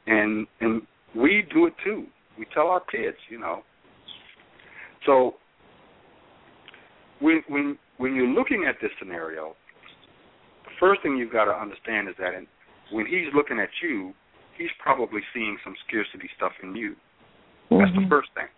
and 0.06 0.46
and 0.60 0.82
we 1.14 1.44
do 1.52 1.66
it 1.66 1.74
too. 1.84 2.06
We 2.38 2.46
tell 2.54 2.68
our 2.68 2.80
kids, 2.80 3.16
you 3.28 3.38
know. 3.38 3.62
So 5.06 5.34
when 7.20 7.42
when 7.48 7.78
when 7.98 8.14
you're 8.14 8.28
looking 8.28 8.66
at 8.68 8.76
this 8.82 8.90
scenario, 8.98 9.54
the 10.64 10.74
first 10.80 11.02
thing 11.02 11.16
you've 11.16 11.32
got 11.32 11.44
to 11.44 11.54
understand 11.54 12.08
is 12.08 12.14
that 12.18 12.34
in, 12.34 12.46
when 12.90 13.06
he's 13.06 13.32
looking 13.34 13.58
at 13.58 13.70
you, 13.82 14.12
he's 14.58 14.72
probably 14.82 15.20
seeing 15.32 15.56
some 15.64 15.74
scarcity 15.86 16.28
stuff 16.36 16.52
in 16.62 16.74
you. 16.74 16.96
Mm-hmm. 17.70 17.78
That's 17.78 17.94
the 17.94 18.08
first 18.08 18.28
thing. 18.34 18.50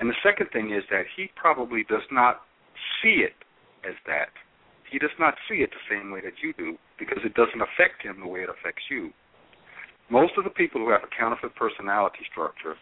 And 0.00 0.08
the 0.08 0.18
second 0.22 0.48
thing 0.52 0.72
is 0.74 0.82
that 0.90 1.04
he 1.16 1.30
probably 1.36 1.84
does 1.88 2.04
not 2.10 2.42
see 3.00 3.22
it 3.22 3.36
as 3.88 3.94
that. 4.06 4.34
He 4.90 4.98
does 4.98 5.14
not 5.18 5.34
see 5.48 5.64
it 5.64 5.70
the 5.70 5.84
same 5.88 6.10
way 6.10 6.20
that 6.20 6.36
you 6.42 6.52
do 6.52 6.76
because 6.98 7.18
it 7.24 7.34
doesn't 7.34 7.60
affect 7.60 8.02
him 8.02 8.20
the 8.20 8.28
way 8.28 8.40
it 8.40 8.50
affects 8.50 8.84
you. 8.90 9.10
Most 10.10 10.36
of 10.36 10.44
the 10.44 10.50
people 10.50 10.80
who 10.80 10.90
have 10.90 11.00
a 11.00 11.12
counterfeit 11.16 11.56
personality 11.56 12.20
structure 12.30 12.76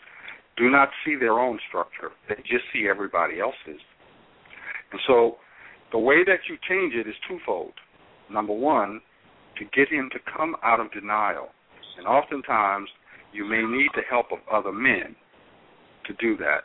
do 0.57 0.69
not 0.69 0.91
see 1.05 1.15
their 1.15 1.39
own 1.39 1.59
structure. 1.69 2.11
They 2.29 2.37
just 2.43 2.67
see 2.73 2.89
everybody 2.91 3.39
else's. 3.39 3.81
And 4.91 5.01
so 5.07 5.39
the 5.93 5.99
way 5.99 6.25
that 6.25 6.41
you 6.49 6.57
change 6.69 6.95
it 6.95 7.09
is 7.09 7.15
twofold. 7.29 7.73
Number 8.31 8.53
one, 8.53 9.01
to 9.59 9.65
get 9.77 9.93
him 9.93 10.09
to 10.13 10.19
come 10.37 10.57
out 10.63 10.81
of 10.81 10.93
denial. 10.93 11.49
And 11.99 12.07
oftentimes 12.07 12.89
you 13.33 13.45
may 13.45 13.63
need 13.63 13.91
the 13.95 14.03
help 14.09 14.27
of 14.33 14.39
other 14.51 14.73
men 14.73 15.17
to 16.07 16.13
do 16.15 16.37
that. 16.39 16.65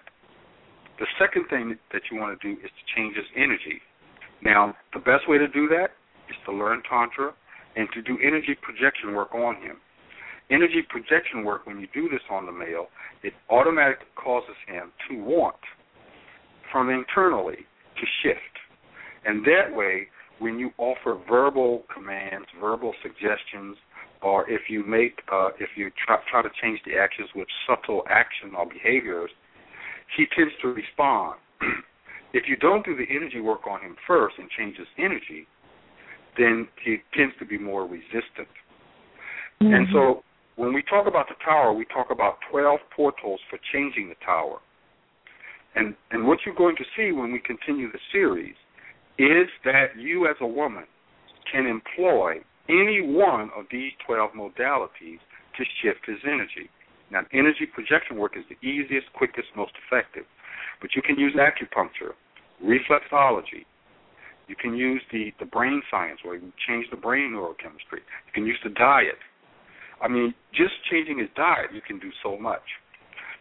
The 0.99 1.07
second 1.19 1.45
thing 1.49 1.77
that 1.91 2.03
you 2.11 2.19
want 2.19 2.39
to 2.39 2.47
do 2.47 2.59
is 2.61 2.69
to 2.69 2.95
change 2.95 3.15
his 3.15 3.25
energy. 3.35 3.81
Now, 4.43 4.75
the 4.93 4.99
best 4.99 5.27
way 5.27 5.37
to 5.37 5.47
do 5.47 5.67
that 5.69 5.89
is 6.29 6.35
to 6.45 6.53
learn 6.53 6.81
Tantra 6.89 7.33
and 7.75 7.87
to 7.93 8.01
do 8.01 8.17
energy 8.23 8.55
projection 8.61 9.13
work 9.13 9.33
on 9.35 9.55
him. 9.55 9.77
Energy 10.49 10.83
projection 10.87 11.43
work, 11.43 11.65
when 11.65 11.79
you 11.79 11.87
do 11.93 12.07
this 12.07 12.21
on 12.29 12.45
the 12.45 12.51
male, 12.51 12.87
it 13.23 13.33
automatically 13.49 14.05
causes 14.15 14.55
him 14.67 14.91
to 15.09 15.21
want 15.23 15.55
from 16.71 16.89
internally 16.89 17.65
to 17.97 18.05
shift. 18.21 18.39
And 19.25 19.43
that 19.45 19.75
way, 19.75 20.07
when 20.39 20.59
you 20.59 20.71
offer 20.77 21.19
verbal 21.27 21.83
commands, 21.93 22.47
verbal 22.59 22.93
suggestions, 23.01 23.77
or 24.21 24.49
if 24.49 24.61
you 24.69 24.85
make, 24.85 25.19
uh, 25.31 25.49
if 25.59 25.69
you 25.75 25.91
try, 26.05 26.17
try 26.29 26.41
to 26.41 26.49
change 26.61 26.79
the 26.85 26.97
actions 26.97 27.29
with 27.35 27.47
subtle 27.67 28.03
action 28.09 28.53
or 28.57 28.65
behaviors, 28.65 29.29
he 30.15 30.25
tends 30.35 30.53
to 30.61 30.69
respond. 30.69 31.39
if 32.33 32.43
you 32.47 32.55
don't 32.57 32.85
do 32.85 32.95
the 32.95 33.05
energy 33.09 33.39
work 33.39 33.67
on 33.67 33.81
him 33.81 33.95
first 34.07 34.35
and 34.37 34.49
change 34.57 34.77
his 34.77 34.87
energy, 34.97 35.47
then 36.37 36.67
he 36.83 36.97
tends 37.15 37.33
to 37.39 37.45
be 37.45 37.57
more 37.57 37.83
resistant. 37.83 38.49
Mm-hmm. 39.61 39.73
And 39.73 39.87
so 39.93 40.23
when 40.55 40.73
we 40.73 40.83
talk 40.83 41.07
about 41.07 41.27
the 41.29 41.35
tower, 41.43 41.73
we 41.73 41.85
talk 41.85 42.07
about 42.11 42.37
12 42.51 42.79
portals 42.95 43.39
for 43.49 43.57
changing 43.73 44.09
the 44.09 44.15
tower. 44.25 44.59
And 45.75 45.93
and 46.11 46.25
what 46.25 46.39
you're 46.45 46.55
going 46.55 46.77
to 46.77 46.85
see 46.95 47.11
when 47.11 47.33
we 47.33 47.39
continue 47.39 47.91
the 47.91 47.99
series 48.11 48.55
is 49.17 49.47
that 49.63 49.95
you 49.97 50.27
as 50.27 50.35
a 50.41 50.47
woman 50.47 50.85
can 51.51 51.65
employ 51.65 52.35
any 52.69 53.01
one 53.01 53.49
of 53.55 53.65
these 53.71 53.91
12 54.05 54.31
modalities 54.31 55.19
to 55.57 55.63
shift 55.81 56.05
his 56.05 56.17
energy. 56.25 56.69
Now, 57.11 57.21
energy 57.33 57.65
projection 57.71 58.17
work 58.17 58.35
is 58.35 58.43
the 58.49 58.67
easiest, 58.67 59.11
quickest, 59.13 59.47
most 59.55 59.73
effective. 59.85 60.25
But 60.81 60.95
you 60.95 61.01
can 61.01 61.17
use 61.17 61.35
acupuncture, 61.35 62.13
reflexology. 62.63 63.65
You 64.47 64.55
can 64.55 64.75
use 64.75 65.01
the, 65.11 65.31
the 65.39 65.45
brain 65.45 65.81
science, 65.89 66.19
where 66.23 66.35
you 66.35 66.51
change 66.67 66.85
the 66.91 66.97
brain 66.97 67.31
neurochemistry. 67.33 68.01
You 68.25 68.33
can 68.33 68.45
use 68.45 68.59
the 68.63 68.71
diet. 68.71 69.17
I 70.01 70.07
mean, 70.07 70.33
just 70.53 70.73
changing 70.91 71.19
his 71.19 71.29
diet, 71.35 71.71
you 71.73 71.81
can 71.81 71.99
do 71.99 72.09
so 72.21 72.37
much. 72.37 72.61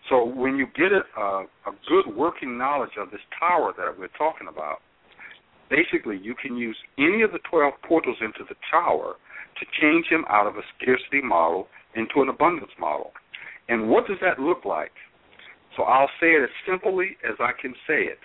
So 0.09 0.25
when 0.25 0.57
you 0.57 0.67
get 0.77 0.93
a, 0.93 1.21
a, 1.21 1.45
a 1.67 1.73
good 1.89 2.15
working 2.15 2.59
knowledge 2.59 2.97
of 2.99 3.11
this 3.11 3.21
tower 3.39 3.73
that 3.77 3.99
we're 3.99 4.09
talking 4.19 4.49
about, 4.49 4.79
basically 5.71 6.19
you 6.23 6.35
can 6.35 6.57
use 6.57 6.77
any 6.99 7.23
of 7.23 7.33
the 7.33 7.39
12 7.51 7.75
portals 7.87 8.17
into 8.21 8.45
the 8.49 8.57
tower 8.71 9.15
to 9.59 9.67
change 9.81 10.07
him 10.11 10.25
out 10.29 10.47
of 10.47 10.57
a 10.57 10.63
scarcity 10.77 11.23
model 11.23 11.69
into 11.95 12.23
an 12.23 12.29
abundance 12.29 12.73
model. 12.79 13.13
And 13.69 13.89
what 13.89 14.07
does 14.07 14.19
that 14.21 14.39
look 14.39 14.65
like? 14.65 14.93
So 15.77 15.85
I'll 15.85 16.11
say 16.21 16.29
it 16.29 16.43
as 16.43 16.51
simply 16.69 17.17
as 17.25 17.37
I 17.41 17.51
can 17.61 17.75
say 17.87 18.05
it. 18.05 18.19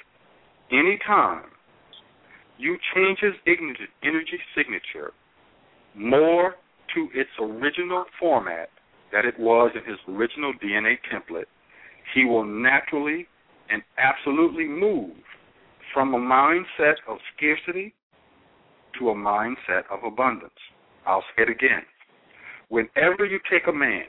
Anytime 0.71 1.45
you 2.57 2.77
change 2.93 3.19
his 3.21 3.33
energy 3.47 4.39
signature 4.55 5.13
more 5.95 6.55
to 6.95 7.07
its 7.13 7.29
original 7.39 8.05
format 8.19 8.69
that 9.11 9.25
it 9.25 9.39
was 9.39 9.71
in 9.75 9.83
his 9.89 9.99
original 10.07 10.53
DNA 10.53 10.95
template, 11.11 11.45
he 12.13 12.25
will 12.25 12.45
naturally 12.45 13.27
and 13.69 13.81
absolutely 13.97 14.67
move 14.67 15.15
from 15.93 16.13
a 16.13 16.17
mindset 16.17 16.95
of 17.07 17.17
scarcity 17.35 17.93
to 18.97 19.09
a 19.09 19.15
mindset 19.15 19.83
of 19.91 20.03
abundance. 20.03 20.51
I'll 21.05 21.23
say 21.35 21.43
it 21.43 21.49
again. 21.49 21.83
Whenever 22.69 23.25
you 23.25 23.39
take 23.49 23.67
a 23.67 23.73
man 23.73 24.03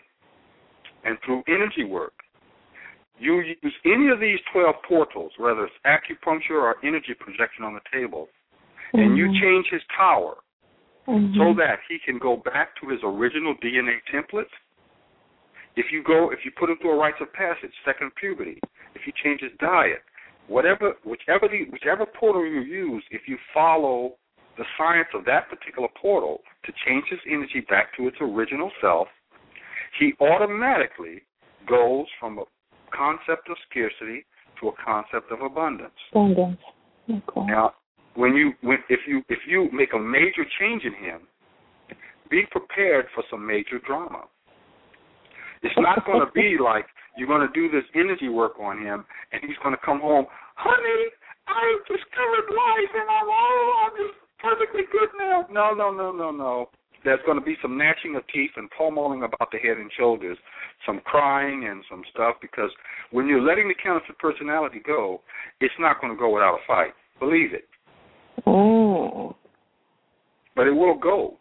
and 1.05 1.17
through 1.25 1.43
energy 1.49 1.85
work, 1.85 2.13
you 3.19 3.43
use 3.63 3.75
any 3.85 4.09
of 4.09 4.21
these 4.21 4.39
12 4.53 4.75
portals, 4.89 5.33
whether 5.39 5.65
it's 5.65 5.75
acupuncture 5.87 6.61
or 6.61 6.77
energy 6.83 7.15
projection 7.19 7.65
on 7.65 7.75
the 7.75 7.81
table, 7.93 8.29
mm-hmm. 8.95 9.01
and 9.01 9.17
you 9.17 9.27
mm-hmm. 9.27 9.43
change 9.43 9.67
his 9.71 9.83
power 9.97 10.37
mm-hmm. 11.07 11.37
so 11.37 11.55
that 11.57 11.81
he 11.89 11.99
can 12.05 12.19
go 12.19 12.37
back 12.37 12.71
to 12.81 12.89
his 12.89 13.01
original 13.05 13.55
DNA 13.63 13.97
template. 14.13 14.51
If 15.77 15.87
you 15.93 16.03
go, 16.03 16.31
if 16.33 16.41
you 16.45 16.51
put 16.59 16.71
him 16.71 16.79
through 16.81 16.93
a 16.93 16.97
rites 16.97 17.19
of 17.21 17.33
passage, 17.33 17.73
second 17.85 18.11
puberty, 18.17 18.59
if 18.95 19.03
you 19.07 19.13
change 19.23 19.41
his 19.41 19.53
diet, 19.61 20.03
whatever, 20.49 20.95
whichever 21.05 21.49
the, 21.49 21.71
whichever 21.71 22.07
portal 22.07 22.47
you 22.47 22.61
use, 22.61 23.03
if 23.11 23.23
you 23.27 23.37
follow 23.53 24.15
the 24.59 24.65
science 24.77 25.09
of 25.15 25.25
that 25.25 25.49
particular 25.49 25.89
portal 26.01 26.41
to 26.65 26.73
change 26.87 27.05
his 27.09 27.21
energy 27.31 27.65
back 27.69 27.97
to 27.97 28.09
its 28.09 28.17
original 28.21 28.71
self, 28.81 29.09
he 29.99 30.13
automatically 30.21 31.23
goes 31.69 32.07
from 32.19 32.39
a 32.39 32.45
concept 32.95 33.49
of 33.49 33.57
scarcity 33.71 34.27
to 34.61 34.69
a 34.69 34.73
concept 34.85 35.31
of 35.33 35.41
abundance. 35.41 35.93
Abundance. 36.13 36.59
Okay. 37.09 37.47
Now, 37.47 37.73
when 38.15 38.35
you 38.35 38.53
when 38.61 38.79
if 38.89 39.01
you 39.07 39.23
if 39.29 39.39
you 39.47 39.69
make 39.73 39.95
a 39.95 39.99
major 39.99 40.45
change 40.59 40.83
in 40.85 40.93
him, 40.93 41.21
be 42.31 42.43
prepared 42.51 43.07
for 43.15 43.25
some 43.31 43.47
major 43.47 43.79
drama. 43.87 44.25
It's 45.63 45.75
not 45.77 46.05
going 46.07 46.21
to 46.21 46.33
be 46.33 46.57
like 46.63 46.87
you're 47.17 47.29
going 47.29 47.47
to 47.47 47.53
do 47.53 47.71
this 47.71 47.85
energy 47.95 48.29
work 48.29 48.59
on 48.61 48.79
him, 48.79 49.05
and 49.33 49.43
he's 49.47 49.59
going 49.63 49.75
to 49.75 49.85
come 49.85 50.01
home, 50.01 50.27
honey. 50.55 51.03
I 51.49 51.79
discovered 51.89 52.47
life, 52.55 52.93
and 52.95 53.09
I'm 53.11 53.29
all 53.29 53.75
I'm 53.85 53.93
just 53.99 54.15
perfectly 54.39 54.83
good 54.93 55.09
now. 55.19 55.47
No, 55.51 55.75
no, 55.75 55.91
no, 55.91 56.13
no, 56.13 56.31
no. 56.31 56.69
There's 57.03 57.21
going 57.25 57.39
to 57.39 57.45
be 57.45 57.57
some 57.63 57.79
gnashing 57.79 58.15
of 58.17 58.23
teeth 58.33 58.51
and 58.57 58.69
pummeling 58.77 59.23
about 59.23 59.51
the 59.51 59.59
head 59.59 59.79
and 59.79 59.91
shoulders, 59.99 60.37
some 60.85 61.01
crying 61.05 61.67
and 61.69 61.83
some 61.91 62.03
stuff 62.13 62.37
because 62.43 62.71
when 63.11 63.27
you're 63.27 63.41
letting 63.41 63.69
the 63.69 63.75
counterfeit 63.83 64.19
personality 64.19 64.83
go, 64.87 65.23
it's 65.61 65.75
not 65.81 66.01
going 66.01 66.13
to 66.13 66.19
go 66.19 66.33
without 66.33 66.57
a 66.57 66.67
fight. 66.67 66.93
Believe 67.19 67.55
it. 67.55 67.65
Oh. 68.47 69.35
But 70.55 70.67
it 70.67 70.73
will 70.73 70.99
go. 70.99 71.39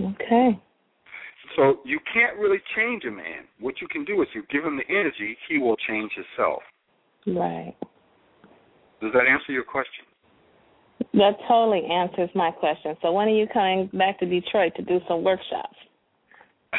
Okay. 0.00 0.60
So 1.58 1.80
you 1.84 1.98
can't 2.14 2.38
really 2.38 2.62
change 2.76 3.02
a 3.04 3.10
man. 3.10 3.42
What 3.58 3.80
you 3.82 3.88
can 3.88 4.04
do 4.04 4.22
is 4.22 4.28
you 4.32 4.44
give 4.48 4.64
him 4.64 4.76
the 4.76 4.84
energy, 4.88 5.36
he 5.48 5.58
will 5.58 5.74
change 5.88 6.12
himself. 6.14 6.62
Right. 7.26 7.74
Does 9.02 9.10
that 9.12 9.26
answer 9.26 9.50
your 9.50 9.64
question? 9.64 10.04
That 11.14 11.32
totally 11.48 11.82
answers 11.90 12.30
my 12.36 12.52
question. 12.52 12.96
So 13.02 13.10
when 13.12 13.26
are 13.26 13.34
you 13.34 13.48
coming 13.52 13.90
back 13.92 14.20
to 14.20 14.26
Detroit 14.26 14.74
to 14.76 14.82
do 14.82 15.00
some 15.08 15.24
workshops? 15.24 15.74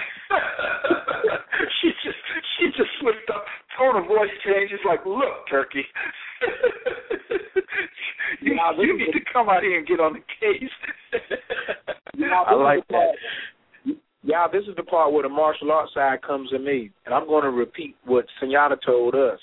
she 1.82 1.90
just 2.04 2.18
she 2.58 2.68
just 2.68 2.90
slipped 3.02 3.30
up. 3.36 3.44
Tone 3.78 3.98
of 4.02 4.08
voice 4.08 4.32
changes 4.46 4.80
like, 4.88 5.06
look, 5.06 5.46
turkey. 5.50 5.84
you, 8.42 8.56
now, 8.56 8.72
you 8.80 8.98
need 8.98 9.12
to 9.12 9.20
come 9.32 9.50
out 9.50 9.64
here 9.64 9.78
and 9.78 9.88
get 9.88 10.00
on 10.00 10.14
the 10.14 10.24
case. 10.40 10.72
now, 12.16 12.44
I 12.48 12.54
like 12.54 12.88
that. 12.90 13.16
Yeah, 14.30 14.46
this 14.48 14.62
is 14.70 14.76
the 14.76 14.84
part 14.84 15.12
where 15.12 15.24
the 15.24 15.30
martial 15.30 15.72
arts 15.72 15.92
side 15.96 16.22
comes 16.22 16.52
in 16.54 16.64
me, 16.64 16.92
and 17.04 17.16
I'm 17.16 17.26
going 17.26 17.46
to 17.46 17.50
repeat 17.50 17.96
what 18.06 18.26
Senora 18.40 18.78
told 18.86 19.16
us. 19.16 19.40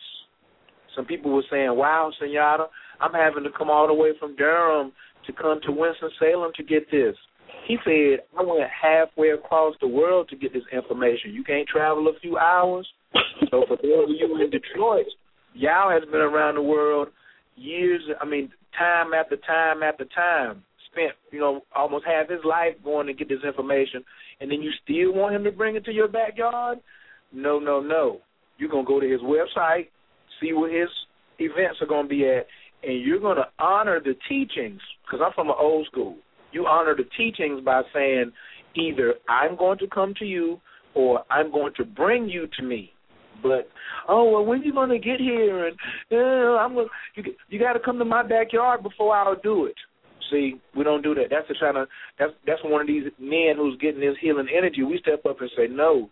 Some 0.94 1.06
people 1.06 1.32
were 1.32 1.42
saying, 1.50 1.74
"Wow, 1.74 2.12
Senora, 2.20 2.68
I'm 3.00 3.12
having 3.12 3.42
to 3.42 3.50
come 3.50 3.68
all 3.68 3.88
the 3.88 3.94
way 3.94 4.12
from 4.20 4.36
Durham 4.36 4.92
to 5.26 5.32
come 5.32 5.60
to 5.62 5.72
Winston 5.72 6.10
Salem 6.20 6.52
to 6.54 6.62
get 6.62 6.88
this." 6.92 7.16
He 7.66 7.78
said, 7.84 8.26
"I 8.38 8.44
went 8.44 8.70
halfway 8.70 9.30
across 9.30 9.74
the 9.80 9.88
world 9.88 10.28
to 10.28 10.36
get 10.36 10.52
this 10.52 10.66
information. 10.70 11.34
You 11.34 11.42
can't 11.42 11.66
travel 11.66 12.06
a 12.06 12.14
few 12.20 12.38
hours." 12.38 12.88
so 13.50 13.66
for 13.66 13.76
those 13.82 14.04
of 14.04 14.10
you 14.10 14.40
in 14.40 14.50
Detroit, 14.50 15.06
Yao 15.54 15.90
has 15.90 16.04
been 16.04 16.20
around 16.20 16.54
the 16.54 16.62
world 16.62 17.08
years. 17.56 18.02
I 18.20 18.24
mean, 18.24 18.52
time 18.78 19.14
after 19.14 19.36
time 19.36 19.82
after 19.82 20.04
time. 20.04 20.62
Spent, 20.92 21.12
you 21.32 21.40
know, 21.40 21.62
almost 21.74 22.06
half 22.06 22.28
his 22.28 22.44
life 22.44 22.74
going 22.84 23.08
to 23.08 23.12
get 23.12 23.28
this 23.28 23.42
information 23.44 24.04
and 24.40 24.50
then 24.50 24.62
you 24.62 24.70
still 24.82 25.12
want 25.12 25.34
him 25.34 25.44
to 25.44 25.52
bring 25.52 25.76
it 25.76 25.84
to 25.86 25.92
your 25.92 26.08
backyard? 26.08 26.78
No, 27.32 27.58
no, 27.58 27.80
no. 27.80 28.20
You're 28.58 28.70
gonna 28.70 28.86
go 28.86 29.00
to 29.00 29.10
his 29.10 29.20
website, 29.20 29.88
see 30.40 30.52
where 30.52 30.80
his 30.80 30.90
events 31.38 31.78
are 31.80 31.86
gonna 31.86 32.08
be 32.08 32.26
at, 32.26 32.46
and 32.82 33.00
you're 33.00 33.20
going 33.20 33.36
to 33.36 33.48
honor 33.58 34.00
the 34.00 34.14
teachings 34.28 34.80
because 35.04 35.20
I'm 35.24 35.32
from 35.34 35.48
an 35.48 35.56
old 35.58 35.86
school. 35.86 36.16
You 36.52 36.66
honor 36.66 36.94
the 36.94 37.04
teachings 37.16 37.64
by 37.64 37.82
saying 37.92 38.32
either 38.76 39.14
I'm 39.28 39.56
going 39.56 39.78
to 39.78 39.88
come 39.88 40.14
to 40.18 40.24
you 40.24 40.60
or 40.94 41.22
I'm 41.30 41.50
going 41.50 41.72
to 41.76 41.84
bring 41.84 42.28
you 42.28 42.48
to 42.58 42.62
me. 42.62 42.92
But 43.42 43.68
oh 44.08 44.30
well, 44.30 44.44
when 44.44 44.62
you 44.62 44.72
to 44.72 44.98
get 44.98 45.20
here? 45.20 45.66
And 45.66 45.76
uh, 46.10 46.56
I'm 46.58 46.74
gonna, 46.74 46.86
you 47.16 47.24
you 47.50 47.58
got 47.58 47.74
to 47.74 47.80
come 47.80 47.98
to 47.98 48.04
my 48.04 48.22
backyard 48.22 48.82
before 48.82 49.14
I'll 49.14 49.40
do 49.42 49.66
it. 49.66 49.74
See, 50.30 50.60
we 50.76 50.84
don't 50.84 51.02
do 51.02 51.14
that. 51.14 51.26
That's 51.30 51.48
the 51.48 51.54
kind 51.58 51.76
of 51.76 51.88
that's 52.18 52.32
that's 52.46 52.60
one 52.64 52.80
of 52.80 52.86
these 52.86 53.04
men 53.18 53.54
who's 53.56 53.78
getting 53.80 54.00
this 54.00 54.16
healing 54.20 54.48
energy. 54.56 54.82
We 54.82 54.98
step 54.98 55.24
up 55.26 55.40
and 55.40 55.50
say, 55.56 55.66
no, 55.68 56.10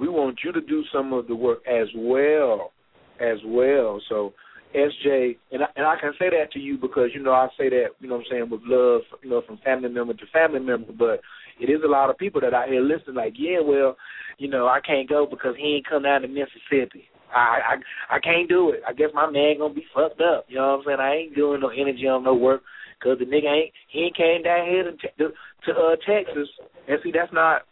we 0.00 0.08
want 0.08 0.40
you 0.44 0.52
to 0.52 0.60
do 0.60 0.82
some 0.92 1.12
of 1.12 1.26
the 1.26 1.34
work 1.34 1.60
as 1.66 1.88
well, 1.96 2.72
as 3.20 3.38
well. 3.44 4.00
So, 4.08 4.32
SJ, 4.74 5.36
and 5.52 5.62
I, 5.62 5.66
and 5.76 5.86
I 5.86 5.96
can 6.00 6.12
say 6.18 6.30
that 6.30 6.52
to 6.52 6.58
you 6.58 6.76
because 6.78 7.10
you 7.14 7.22
know 7.22 7.32
I 7.32 7.48
say 7.58 7.68
that 7.68 7.88
you 8.00 8.08
know 8.08 8.16
what 8.16 8.26
I'm 8.26 8.30
saying 8.30 8.50
with 8.50 8.60
love, 8.64 9.02
you 9.22 9.30
know, 9.30 9.42
from 9.46 9.58
family 9.58 9.88
member 9.88 10.14
to 10.14 10.26
family 10.32 10.60
member. 10.60 10.92
But 10.92 11.20
it 11.60 11.70
is 11.70 11.80
a 11.84 11.90
lot 11.90 12.10
of 12.10 12.18
people 12.18 12.40
that 12.40 12.54
out 12.54 12.68
here 12.68 12.80
listening, 12.80 13.16
like, 13.16 13.34
yeah, 13.36 13.60
well, 13.60 13.96
you 14.38 14.48
know, 14.48 14.66
I 14.66 14.80
can't 14.80 15.08
go 15.08 15.26
because 15.30 15.54
he 15.56 15.76
ain't 15.76 15.88
come 15.88 16.02
down 16.02 16.22
to 16.22 16.28
Mississippi. 16.28 17.08
I 17.32 17.76
I 18.10 18.16
I 18.16 18.18
can't 18.20 18.48
do 18.48 18.70
it. 18.70 18.80
I 18.86 18.92
guess 18.92 19.10
my 19.14 19.30
man 19.30 19.58
gonna 19.58 19.74
be 19.74 19.86
fucked 19.94 20.20
up. 20.20 20.46
You 20.48 20.56
know 20.56 20.72
what 20.72 20.78
I'm 20.78 20.84
saying? 20.86 21.00
I 21.00 21.14
ain't 21.14 21.34
doing 21.34 21.60
no 21.60 21.68
energy 21.68 22.06
on 22.06 22.24
no 22.24 22.34
work 22.34 22.62
because 22.98 23.18
the 23.18 23.24
nigga 23.24 23.52
ain't 23.52 23.72
he 23.88 24.00
ain't 24.00 24.16
came 24.16 24.42
down 24.42 24.66
here 24.66 24.84
to 24.84 24.92
to, 24.92 25.34
to 25.66 25.72
uh, 25.72 25.96
Texas. 26.06 26.48
And 26.88 26.98
see, 27.02 27.12
that's 27.12 27.32
not. 27.32 27.62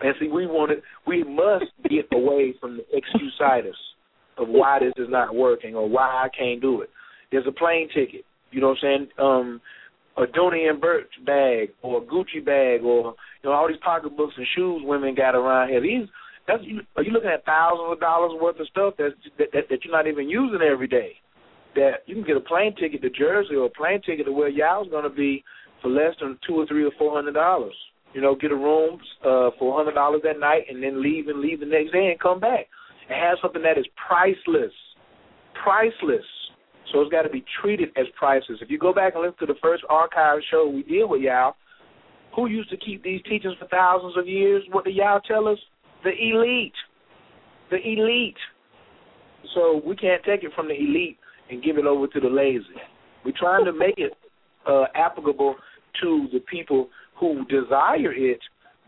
And 0.00 0.14
see, 0.20 0.28
we 0.28 0.46
wanted 0.46 0.82
we 1.06 1.24
must 1.24 1.66
get 1.90 2.06
away 2.12 2.54
from 2.60 2.78
the 2.78 2.84
excuseitis 2.94 3.72
of 4.38 4.48
why 4.48 4.78
this 4.80 4.92
is 4.96 5.10
not 5.10 5.34
working 5.34 5.74
or 5.74 5.88
why 5.88 6.24
I 6.24 6.28
can't 6.36 6.60
do 6.60 6.82
it. 6.82 6.90
There's 7.32 7.46
a 7.46 7.52
plane 7.52 7.88
ticket. 7.94 8.24
You 8.50 8.60
know 8.60 8.68
what 8.68 8.78
I'm 8.84 9.08
saying? 9.08 9.08
Um, 9.18 9.60
a 10.16 10.22
Dooney 10.26 10.68
and 10.68 10.80
Bourke 10.80 11.08
bag 11.24 11.70
or 11.82 11.98
a 11.98 12.04
Gucci 12.04 12.44
bag 12.44 12.82
or 12.82 13.14
you 13.42 13.50
know 13.50 13.52
all 13.52 13.68
these 13.68 13.76
pocketbooks 13.84 14.34
and 14.36 14.46
shoes 14.56 14.82
women 14.84 15.14
got 15.14 15.34
around 15.34 15.68
here. 15.68 15.80
These 15.80 16.08
that's 16.46 16.62
are 16.96 17.02
you 17.02 17.10
looking 17.12 17.30
at 17.30 17.44
thousands 17.44 17.92
of 17.92 18.00
dollars 18.00 18.32
worth 18.40 18.60
of 18.60 18.68
stuff 18.68 18.94
that's, 18.98 19.14
that, 19.38 19.48
that 19.52 19.64
that 19.68 19.84
you're 19.84 19.92
not 19.92 20.06
even 20.06 20.28
using 20.28 20.60
every 20.62 20.88
day? 20.88 21.12
That 21.74 22.06
you 22.06 22.14
can 22.14 22.24
get 22.24 22.36
a 22.36 22.40
plane 22.40 22.74
ticket 22.74 23.02
to 23.02 23.10
Jersey 23.10 23.54
or 23.54 23.66
a 23.66 23.70
plane 23.70 24.00
ticket 24.02 24.26
to 24.26 24.32
where 24.32 24.48
y'all's 24.48 24.88
going 24.88 25.04
to 25.04 25.10
be 25.10 25.44
for 25.82 25.88
less 25.88 26.14
than 26.20 26.38
two 26.46 26.54
or 26.54 26.66
three 26.66 26.84
or 26.84 26.92
four 26.98 27.14
hundred 27.14 27.34
dollars. 27.34 27.74
You 28.14 28.22
know, 28.22 28.34
get 28.34 28.50
a 28.50 28.56
room 28.56 28.98
uh, 29.20 29.50
for 29.58 29.76
hundred 29.76 29.94
dollars 29.94 30.22
that 30.24 30.40
night 30.40 30.62
and 30.70 30.82
then 30.82 31.02
leave 31.02 31.28
and 31.28 31.40
leave 31.40 31.60
the 31.60 31.66
next 31.66 31.92
day 31.92 32.08
and 32.10 32.20
come 32.20 32.40
back 32.40 32.66
and 33.08 33.20
have 33.20 33.38
something 33.42 33.62
that 33.62 33.78
is 33.78 33.86
priceless, 34.08 34.72
priceless. 35.62 36.24
So 36.92 37.00
it's 37.00 37.10
got 37.10 37.22
to 37.22 37.28
be 37.28 37.44
treated 37.60 37.90
as 37.96 38.06
priceless. 38.16 38.58
If 38.62 38.70
you 38.70 38.78
go 38.78 38.94
back 38.94 39.14
and 39.14 39.22
listen 39.22 39.38
to 39.40 39.46
the 39.46 39.58
first 39.60 39.82
archive 39.90 40.38
show 40.50 40.68
we 40.68 40.84
did 40.84 41.04
with 41.04 41.20
y'all, 41.20 41.56
who 42.34 42.46
used 42.46 42.70
to 42.70 42.76
keep 42.76 43.02
these 43.02 43.20
teachings 43.22 43.54
for 43.58 43.66
thousands 43.68 44.16
of 44.16 44.28
years? 44.28 44.62
What 44.70 44.84
did 44.84 44.94
y'all 44.94 45.20
tell 45.20 45.48
us? 45.48 45.58
The 46.06 46.12
elite. 46.12 46.78
The 47.72 47.78
elite. 47.82 48.38
So 49.56 49.82
we 49.84 49.96
can't 49.96 50.22
take 50.22 50.44
it 50.44 50.52
from 50.54 50.68
the 50.68 50.74
elite 50.74 51.18
and 51.50 51.60
give 51.64 51.78
it 51.78 51.84
over 51.84 52.06
to 52.06 52.20
the 52.20 52.28
lazy. 52.28 52.78
We're 53.24 53.34
trying 53.36 53.64
to 53.64 53.72
make 53.72 53.98
it 53.98 54.12
uh, 54.68 54.84
applicable 54.94 55.56
to 56.02 56.28
the 56.32 56.38
people 56.48 56.90
who 57.18 57.44
desire 57.46 58.14
it, 58.14 58.38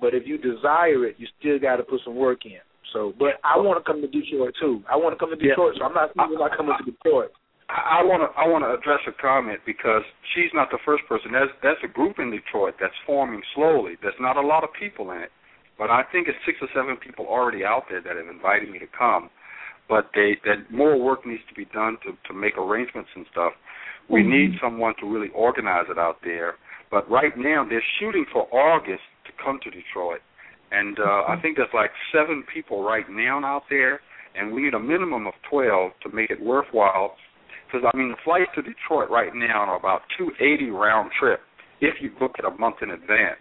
but 0.00 0.14
if 0.14 0.28
you 0.28 0.38
desire 0.38 1.06
it, 1.06 1.16
you 1.18 1.26
still 1.40 1.58
got 1.58 1.76
to 1.76 1.82
put 1.82 2.02
some 2.04 2.14
work 2.14 2.44
in. 2.44 2.62
So, 2.92 3.12
but 3.18 3.42
I 3.42 3.58
want 3.58 3.84
to 3.84 3.92
come 3.92 4.00
to 4.00 4.06
Detroit 4.06 4.54
too. 4.60 4.84
I 4.88 4.94
want 4.94 5.12
to 5.12 5.18
come 5.18 5.30
to 5.30 5.36
Detroit, 5.36 5.74
yeah. 5.74 5.80
so 5.80 5.84
I'm 5.86 5.94
not 5.94 6.10
even 6.14 6.36
about 6.36 6.56
coming 6.56 6.74
to 6.78 6.84
Detroit. 6.84 7.32
I 7.68 8.00
want 8.00 8.22
to 8.24 8.30
I 8.38 8.48
want 8.48 8.64
to 8.64 8.72
address 8.72 9.04
a 9.04 9.12
comment 9.20 9.60
because 9.66 10.00
she's 10.32 10.48
not 10.54 10.70
the 10.70 10.78
first 10.86 11.02
person. 11.04 11.32
That's 11.32 11.50
that's 11.62 11.82
a 11.84 11.90
group 11.92 12.18
in 12.18 12.30
Detroit 12.30 12.74
that's 12.80 12.96
forming 13.04 13.42
slowly. 13.54 13.98
There's 14.00 14.16
not 14.20 14.38
a 14.38 14.46
lot 14.46 14.64
of 14.64 14.70
people 14.78 15.10
in 15.10 15.18
it, 15.18 15.32
but 15.78 15.90
I 15.90 16.02
think 16.10 16.28
it's 16.28 16.38
six 16.44 16.58
or 16.60 16.68
seven 16.74 16.96
people 16.96 17.26
already 17.26 17.64
out 17.64 17.84
there 17.88 18.02
that 18.02 18.16
have 18.16 18.26
invited 18.26 18.68
me 18.70 18.78
to 18.80 18.90
come. 18.90 19.30
But 19.88 20.10
they 20.14 20.36
that 20.44 20.70
more 20.70 21.00
work 21.00 21.24
needs 21.24 21.42
to 21.48 21.54
be 21.54 21.64
done 21.66 21.96
to 22.04 22.12
to 22.28 22.34
make 22.34 22.58
arrangements 22.58 23.08
and 23.14 23.24
stuff. 23.30 23.52
We 24.10 24.20
mm-hmm. 24.20 24.30
need 24.30 24.50
someone 24.60 24.94
to 25.00 25.06
really 25.06 25.28
organize 25.34 25.86
it 25.88 25.98
out 25.98 26.18
there. 26.22 26.54
But 26.90 27.08
right 27.10 27.32
now 27.36 27.64
they're 27.68 27.84
shooting 28.00 28.26
for 28.32 28.52
August 28.52 29.06
to 29.26 29.32
come 29.42 29.60
to 29.62 29.70
Detroit, 29.70 30.20
and 30.72 30.98
uh, 30.98 31.02
mm-hmm. 31.02 31.32
I 31.32 31.40
think 31.40 31.56
there's 31.56 31.72
like 31.72 31.90
seven 32.12 32.44
people 32.52 32.82
right 32.82 33.08
now 33.08 33.40
out 33.44 33.62
there, 33.70 34.00
and 34.34 34.52
we 34.52 34.62
need 34.62 34.74
a 34.74 34.80
minimum 34.80 35.26
of 35.26 35.34
twelve 35.48 35.92
to 36.02 36.14
make 36.14 36.30
it 36.30 36.40
worthwhile 36.42 37.14
because 37.66 37.88
I 37.92 37.96
mean 37.96 38.10
the 38.10 38.20
flights 38.24 38.50
to 38.56 38.62
Detroit 38.62 39.10
right 39.10 39.34
now 39.34 39.68
are 39.68 39.78
about 39.78 40.02
two 40.18 40.32
eighty 40.40 40.70
round 40.70 41.12
trip 41.18 41.40
if 41.80 41.94
you 42.00 42.10
book 42.18 42.32
it 42.38 42.44
a 42.44 42.50
month 42.58 42.76
in 42.82 42.90
advance. 42.90 43.40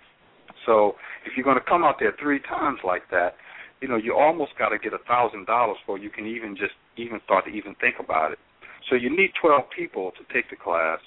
So 0.67 0.93
if 1.25 1.33
you're 1.35 1.43
going 1.43 1.57
to 1.57 1.65
come 1.67 1.83
out 1.83 1.95
there 1.99 2.13
three 2.21 2.39
times 2.41 2.79
like 2.85 3.09
that, 3.09 3.33
you 3.81 3.87
know 3.87 3.97
you 3.97 4.13
almost 4.13 4.51
got 4.59 4.69
to 4.69 4.77
get 4.77 4.93
a 4.93 5.01
thousand 5.07 5.47
dollars 5.47 5.77
before 5.81 5.97
you 5.97 6.11
can 6.11 6.27
even 6.27 6.55
just 6.55 6.77
even 6.97 7.19
start 7.25 7.45
to 7.45 7.51
even 7.51 7.73
think 7.81 7.95
about 7.99 8.33
it. 8.33 8.39
So 8.89 8.95
you 8.95 9.09
need 9.09 9.31
twelve 9.41 9.63
people 9.75 10.11
to 10.11 10.33
take 10.33 10.49
the 10.51 10.55
class. 10.55 10.99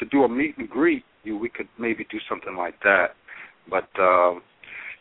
To 0.00 0.06
do 0.06 0.24
a 0.24 0.28
meet 0.28 0.58
and 0.58 0.68
greet, 0.68 1.04
you 1.22 1.38
we 1.38 1.48
could 1.48 1.68
maybe 1.78 2.04
do 2.10 2.18
something 2.28 2.56
like 2.56 2.80
that, 2.82 3.14
but. 3.70 3.88
uh 4.00 4.40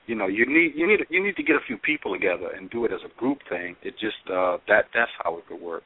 you 0.05 0.15
know 0.15 0.27
you 0.27 0.45
need 0.45 0.73
you 0.75 0.85
need 0.85 0.99
you 1.09 1.23
need 1.23 1.35
to 1.37 1.43
get 1.43 1.55
a 1.55 1.63
few 1.65 1.77
people 1.77 2.11
together 2.13 2.49
and 2.57 2.69
do 2.69 2.83
it 2.85 2.91
as 2.91 2.99
a 3.05 3.19
group 3.19 3.39
thing 3.49 3.75
it 3.83 3.93
just 3.93 4.19
uh 4.27 4.57
that 4.67 4.85
that's 4.93 5.11
how 5.23 5.37
it 5.37 5.47
could 5.47 5.61
work 5.61 5.83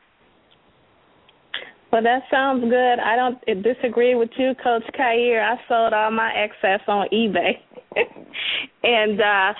well, 1.91 2.03
that 2.03 2.23
sounds 2.29 2.63
good. 2.63 2.99
I 2.99 3.15
don't 3.15 3.63
disagree 3.63 4.15
with 4.15 4.29
you, 4.37 4.53
Coach 4.61 4.83
Khayr. 4.97 5.41
I 5.41 5.55
sold 5.67 5.93
all 5.93 6.11
my 6.11 6.31
excess 6.33 6.81
on 6.87 7.07
eBay, 7.13 7.53
and 8.83 9.19
uh, 9.21 9.53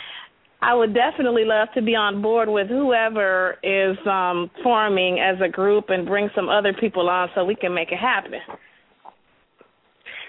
I 0.62 0.74
would 0.74 0.94
definitely 0.94 1.45
love 1.45 1.70
to 1.76 1.82
be 1.82 1.95
on 1.95 2.22
board 2.22 2.49
with 2.49 2.68
whoever 2.68 3.58
is 3.64 3.98
um, 4.08 4.49
forming 4.64 5.20
as 5.20 5.38
a 5.44 5.49
group 5.49 5.86
and 5.90 6.06
bring 6.06 6.30
some 6.36 6.49
other 6.49 6.74
people 6.74 7.10
on 7.10 7.30
so 7.36 7.45
we 7.45 7.56
can 7.56 7.74
make 7.74 7.91
it 7.91 7.99
happen. 7.99 8.34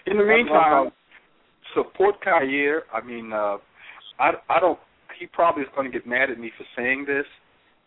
In 0.07 0.19
the 0.19 0.25
meantime, 0.25 0.91
support 1.75 2.17
Khayr. 2.25 2.81
I 2.93 3.05
mean, 3.05 3.33
uh, 3.33 3.57
I 4.19 4.33
I 4.49 4.61
don't. 4.61 4.79
He 5.19 5.27
probably 5.27 5.63
is 5.63 5.69
going 5.75 5.91
to 5.91 5.93
get 5.99 6.07
mad 6.07 6.31
at 6.31 6.39
me 6.39 6.53
for 6.57 6.65
saying 6.77 7.05
this, 7.07 7.27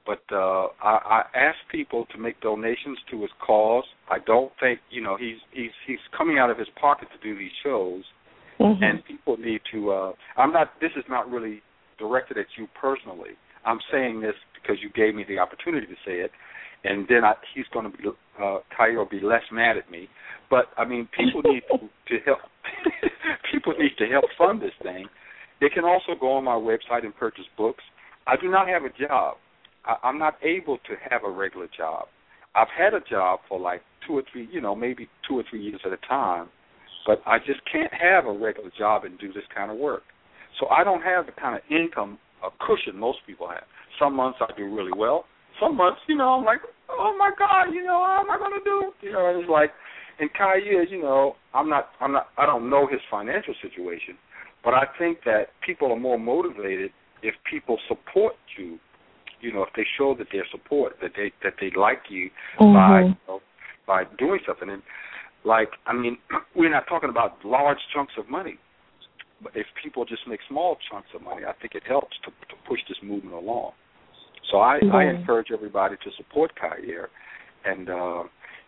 but 0.05 0.21
uh, 0.31 0.67
I, 0.81 1.21
I 1.21 1.21
ask 1.35 1.57
people 1.71 2.05
to 2.11 2.17
make 2.17 2.39
donations 2.41 2.97
to 3.11 3.21
his 3.21 3.29
cause. 3.45 3.83
I 4.09 4.17
don't 4.25 4.51
think 4.59 4.79
you 4.89 5.01
know 5.01 5.17
he's 5.17 5.37
he's 5.51 5.71
he's 5.85 5.99
coming 6.17 6.39
out 6.39 6.49
of 6.49 6.57
his 6.57 6.67
pocket 6.79 7.07
to 7.11 7.27
do 7.27 7.37
these 7.37 7.51
shows, 7.63 8.03
mm-hmm. 8.59 8.83
and 8.83 9.05
people 9.05 9.37
need 9.37 9.61
to. 9.71 9.91
Uh, 9.91 10.11
I'm 10.37 10.51
not. 10.51 10.71
This 10.81 10.91
is 10.97 11.03
not 11.09 11.29
really 11.29 11.61
directed 11.99 12.37
at 12.37 12.47
you 12.57 12.67
personally. 12.79 13.37
I'm 13.65 13.79
saying 13.91 14.21
this 14.21 14.33
because 14.55 14.77
you 14.81 14.89
gave 14.89 15.15
me 15.15 15.23
the 15.27 15.37
opportunity 15.37 15.85
to 15.85 15.95
say 16.05 16.19
it, 16.19 16.31
and 16.83 17.05
then 17.07 17.23
I, 17.23 17.33
he's 17.53 17.65
going 17.73 17.91
to 17.91 17.97
be 17.97 18.03
uh, 18.07 18.57
Khayr 18.77 19.09
be 19.09 19.19
less 19.19 19.43
mad 19.51 19.77
at 19.77 19.89
me. 19.91 20.07
But 20.49 20.65
I 20.77 20.85
mean, 20.85 21.07
people 21.17 21.41
need 21.43 21.63
to, 21.71 21.77
to 22.07 22.23
help. 22.25 22.39
people 23.51 23.73
need 23.77 23.95
to 23.99 24.05
help 24.07 24.25
fund 24.37 24.61
this 24.61 24.73
thing. 24.81 25.05
They 25.59 25.69
can 25.69 25.83
also 25.85 26.19
go 26.19 26.33
on 26.33 26.43
my 26.43 26.55
website 26.55 27.03
and 27.03 27.15
purchase 27.15 27.45
books. 27.55 27.83
I 28.25 28.35
do 28.35 28.49
not 28.49 28.67
have 28.67 28.83
a 28.83 28.89
job. 28.89 29.37
I, 29.85 29.95
I'm 30.03 30.19
not 30.19 30.35
able 30.43 30.77
to 30.77 30.93
have 31.09 31.23
a 31.23 31.29
regular 31.29 31.67
job. 31.75 32.05
I've 32.55 32.67
had 32.77 32.93
a 32.93 32.99
job 33.09 33.39
for 33.47 33.59
like 33.59 33.81
two 34.05 34.17
or 34.17 34.23
three, 34.31 34.47
you 34.51 34.61
know, 34.61 34.75
maybe 34.75 35.07
two 35.27 35.39
or 35.39 35.43
three 35.49 35.61
years 35.61 35.79
at 35.85 35.93
a 35.93 35.97
time, 36.07 36.49
but 37.05 37.21
I 37.25 37.39
just 37.39 37.59
can't 37.71 37.91
have 37.93 38.25
a 38.25 38.31
regular 38.31 38.71
job 38.77 39.05
and 39.05 39.17
do 39.19 39.31
this 39.33 39.43
kind 39.55 39.71
of 39.71 39.77
work. 39.77 40.03
So 40.59 40.67
I 40.67 40.83
don't 40.83 41.01
have 41.01 41.25
the 41.25 41.31
kind 41.31 41.55
of 41.55 41.61
income 41.69 42.19
a 42.43 42.49
cushion 42.65 42.99
most 42.99 43.19
people 43.25 43.47
have. 43.47 43.63
Some 43.99 44.15
months 44.15 44.39
I 44.41 44.51
do 44.57 44.63
really 44.73 44.91
well. 44.95 45.25
Some 45.59 45.77
months, 45.77 45.99
you 46.07 46.15
know, 46.15 46.29
I'm 46.29 46.45
like, 46.45 46.61
oh 46.89 47.15
my 47.17 47.31
God, 47.37 47.73
you 47.73 47.83
know, 47.83 48.03
how 48.05 48.23
am 48.23 48.31
I 48.31 48.37
going 48.37 48.59
to 48.59 48.63
do? 48.63 48.91
You 49.05 49.13
know, 49.13 49.39
it's 49.39 49.49
like, 49.49 49.71
and 50.19 50.29
Khayr, 50.33 50.89
you 50.89 51.01
know, 51.01 51.35
I'm 51.53 51.69
not, 51.69 51.89
I'm 51.99 52.11
not, 52.11 52.27
I 52.37 52.45
don't 52.45 52.69
know 52.69 52.87
his 52.87 52.99
financial 53.09 53.53
situation, 53.61 54.15
but 54.63 54.73
I 54.73 54.85
think 54.97 55.19
that 55.25 55.47
people 55.65 55.91
are 55.91 55.99
more 55.99 56.19
motivated 56.19 56.91
if 57.23 57.35
people 57.49 57.77
support 57.87 58.33
you 58.57 58.79
you 59.41 59.53
know, 59.53 59.63
if 59.63 59.69
they 59.75 59.85
show 59.97 60.15
that 60.17 60.27
their 60.31 60.45
support, 60.51 60.93
that 61.01 61.11
they 61.15 61.31
that 61.43 61.53
they 61.59 61.71
like 61.77 62.03
you 62.09 62.29
mm-hmm. 62.59 62.73
by 62.73 63.01
you 63.01 63.15
know, 63.27 63.39
by 63.87 64.03
doing 64.17 64.39
something. 64.45 64.69
And 64.69 64.81
like, 65.43 65.69
I 65.85 65.93
mean, 65.93 66.17
we're 66.55 66.71
not 66.71 66.87
talking 66.87 67.09
about 67.09 67.43
large 67.43 67.79
chunks 67.93 68.13
of 68.17 68.29
money, 68.29 68.57
but 69.43 69.53
if 69.55 69.65
people 69.81 70.05
just 70.05 70.21
make 70.27 70.39
small 70.47 70.77
chunks 70.89 71.09
of 71.15 71.21
money, 71.21 71.43
I 71.47 71.53
think 71.61 71.75
it 71.75 71.83
helps 71.87 72.15
to 72.25 72.31
to 72.31 72.55
push 72.67 72.79
this 72.87 72.97
movement 73.03 73.35
along. 73.35 73.71
So 74.51 74.59
I, 74.59 74.79
mm-hmm. 74.83 74.95
I 74.95 75.09
encourage 75.09 75.47
everybody 75.53 75.95
to 75.95 76.11
support 76.17 76.51
Khayr, 76.61 77.07
and 77.65 77.89
uh, 77.89 78.23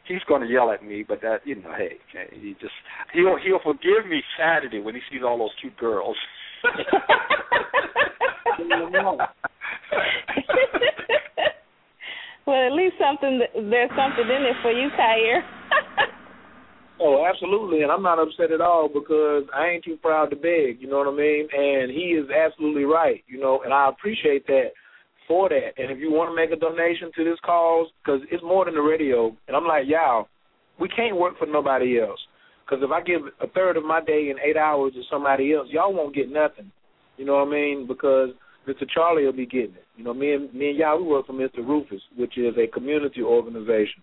he's 0.08 0.24
going 0.28 0.42
to 0.42 0.48
yell 0.48 0.72
at 0.72 0.84
me, 0.84 1.04
but 1.08 1.22
that 1.22 1.40
you 1.46 1.56
know, 1.56 1.74
hey, 1.78 1.98
he 2.32 2.56
just 2.62 2.74
he'll 3.14 3.38
he'll 3.44 3.60
forgive 3.64 4.10
me 4.10 4.22
Saturday 4.40 4.80
when 4.80 4.96
he 4.96 5.02
sees 5.12 5.22
all 5.26 5.38
those 5.38 5.54
cute 5.62 5.78
girls. 5.78 6.16
well, 12.46 12.68
at 12.68 12.74
least 12.74 12.96
something. 13.00 13.40
There's 13.70 13.90
something 13.96 14.26
in 14.26 14.44
it 14.44 14.56
for 14.62 14.72
you, 14.72 14.90
Khayr. 14.98 15.42
Oh, 17.00 17.26
absolutely, 17.28 17.82
and 17.82 17.92
I'm 17.92 18.04
not 18.04 18.20
upset 18.20 18.52
at 18.52 18.62
all 18.62 18.88
because 18.88 19.46
I 19.54 19.68
ain't 19.68 19.84
too 19.84 19.98
proud 19.98 20.30
to 20.30 20.38
beg. 20.38 20.80
You 20.80 20.88
know 20.88 21.00
what 21.00 21.08
I 21.08 21.12
mean? 21.16 21.48
And 21.52 21.92
he 21.92 22.16
is 22.16 22.30
absolutely 22.30 22.86
right. 22.86 23.24
You 23.28 23.40
know, 23.42 23.62
and 23.66 23.74
I 23.74 23.90
appreciate 23.90 24.46
that 24.48 24.70
for 25.28 25.50
that. 25.50 25.72
And 25.78 25.92
if 25.92 25.98
you 26.00 26.12
want 26.12 26.30
to 26.30 26.36
make 26.36 26.52
a 26.52 26.56
donation 26.60 27.12
to 27.16 27.24
this 27.26 27.40
cause, 27.44 27.88
because 28.04 28.22
it's 28.32 28.44
more 28.44 28.66
than 28.66 28.76
the 28.76 28.82
radio, 28.82 29.36
and 29.48 29.58
I'm 29.58 29.66
like, 29.66 29.86
y'all, 29.88 30.28
we 30.80 30.88
can't 30.88 31.18
work 31.18 31.38
for 31.38 31.48
nobody 31.48 32.00
else. 32.00 32.20
Because 32.64 32.82
if 32.84 32.92
I 32.92 33.02
give 33.02 33.22
a 33.42 33.48
third 33.48 33.76
of 33.76 33.84
my 33.84 34.00
day 34.02 34.30
in 34.30 34.38
eight 34.40 34.56
hours 34.56 34.94
to 34.94 35.02
somebody 35.12 35.52
else, 35.54 35.68
y'all 35.72 35.94
won't 35.94 36.16
get 36.16 36.32
nothing. 36.32 36.72
You 37.18 37.26
know 37.26 37.36
what 37.36 37.48
I 37.48 37.52
mean? 37.52 37.88
Because 37.88 38.30
Mr. 38.68 38.90
Charlie 38.90 39.26
will 39.26 39.34
be 39.34 39.46
getting 39.46 39.76
it. 39.76 39.86
You 39.98 40.04
know, 40.04 40.14
me 40.14 40.34
and 40.34 40.54
me 40.54 40.70
and 40.70 40.78
y'all 40.78 41.02
we 41.02 41.08
work 41.08 41.28
for 41.28 41.34
Mr. 41.34 41.58
Rufus, 41.58 42.02
which 42.16 42.38
is 42.38 42.56
a 42.58 42.68
community 42.68 43.22
organization. 43.22 44.02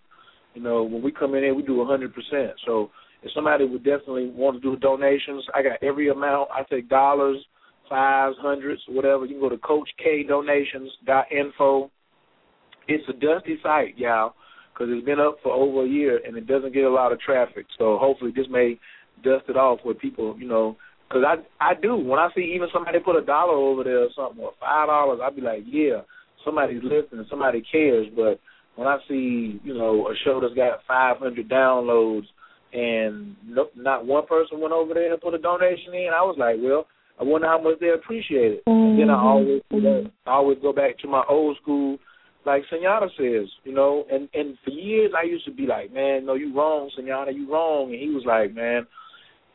You 0.54 0.62
know, 0.62 0.82
when 0.82 1.02
we 1.02 1.12
come 1.12 1.34
in 1.34 1.42
here, 1.42 1.54
we 1.54 1.62
do 1.62 1.80
a 1.80 1.86
hundred 1.86 2.14
percent. 2.14 2.52
So 2.66 2.90
if 3.22 3.30
somebody 3.34 3.64
would 3.64 3.84
definitely 3.84 4.30
want 4.30 4.56
to 4.56 4.60
do 4.60 4.76
donations, 4.76 5.46
I 5.54 5.62
got 5.62 5.82
every 5.82 6.08
amount. 6.08 6.48
I 6.52 6.64
take 6.70 6.88
dollars, 6.88 7.38
fives, 7.88 8.36
hundreds, 8.40 8.82
whatever. 8.88 9.26
You 9.26 9.34
can 9.34 9.40
go 9.40 9.50
to 9.50 9.58
CoachKDonations.info. 9.58 11.90
It's 12.88 13.08
a 13.08 13.12
dusty 13.12 13.58
site, 13.62 13.98
y'all, 13.98 14.34
because 14.72 14.88
it's 14.90 15.04
been 15.04 15.20
up 15.20 15.36
for 15.42 15.52
over 15.52 15.84
a 15.84 15.88
year 15.88 16.18
and 16.26 16.34
it 16.36 16.46
doesn't 16.46 16.72
get 16.72 16.84
a 16.84 16.90
lot 16.90 17.12
of 17.12 17.20
traffic. 17.20 17.66
So 17.78 17.98
hopefully 17.98 18.32
this 18.34 18.46
may 18.50 18.78
dust 19.22 19.44
it 19.48 19.56
off 19.56 19.80
where 19.82 19.94
people, 19.94 20.34
you 20.38 20.48
know, 20.48 20.78
because 21.10 21.24
I 21.26 21.70
I 21.70 21.74
do 21.74 21.96
when 21.96 22.20
I 22.20 22.28
see 22.34 22.52
even 22.54 22.68
somebody 22.72 23.00
put 23.00 23.16
a 23.16 23.24
dollar 23.24 23.54
over 23.54 23.82
there 23.82 24.04
or 24.04 24.08
something 24.14 24.42
or 24.42 24.52
five 24.60 24.88
dollars, 24.88 25.20
I'd 25.22 25.34
be 25.34 25.42
like, 25.42 25.62
yeah, 25.66 26.02
somebody's 26.44 26.82
listening, 26.82 27.26
somebody 27.28 27.64
cares. 27.70 28.06
But 28.14 28.38
when 28.76 28.86
I 28.86 28.98
see 29.08 29.60
you 29.64 29.74
know 29.74 30.08
a 30.08 30.14
show 30.24 30.40
that's 30.40 30.54
got 30.54 30.80
500 30.86 31.48
downloads 31.48 32.26
and 32.72 33.34
no, 33.44 33.66
not 33.74 34.06
one 34.06 34.26
person 34.26 34.60
went 34.60 34.72
over 34.72 34.94
there 34.94 35.12
and 35.12 35.20
put 35.20 35.34
a 35.34 35.38
donation 35.38 35.94
in, 35.94 36.10
I 36.14 36.22
was 36.22 36.36
like, 36.38 36.56
well, 36.60 36.86
I 37.20 37.24
wonder 37.24 37.48
how 37.48 37.60
much 37.60 37.80
they 37.80 37.90
appreciate 37.90 38.52
it. 38.52 38.62
Mm-hmm. 38.68 38.90
And 38.90 39.00
then 39.00 39.10
I 39.10 39.20
always 39.20 39.62
mm-hmm. 39.72 40.06
I 40.26 40.32
always 40.32 40.58
go 40.62 40.72
back 40.72 40.98
to 41.00 41.08
my 41.08 41.24
old 41.28 41.56
school, 41.60 41.98
like 42.46 42.62
Senora 42.70 43.08
says, 43.18 43.48
you 43.64 43.74
know. 43.74 44.04
And 44.10 44.28
and 44.32 44.56
for 44.64 44.70
years 44.70 45.10
I 45.18 45.26
used 45.26 45.44
to 45.46 45.52
be 45.52 45.66
like, 45.66 45.92
man, 45.92 46.24
no, 46.24 46.34
you 46.34 46.54
wrong, 46.54 46.90
Senora, 46.94 47.32
you 47.32 47.50
wrong. 47.52 47.90
And 47.90 48.00
he 48.00 48.10
was 48.10 48.22
like, 48.24 48.54
man, 48.54 48.86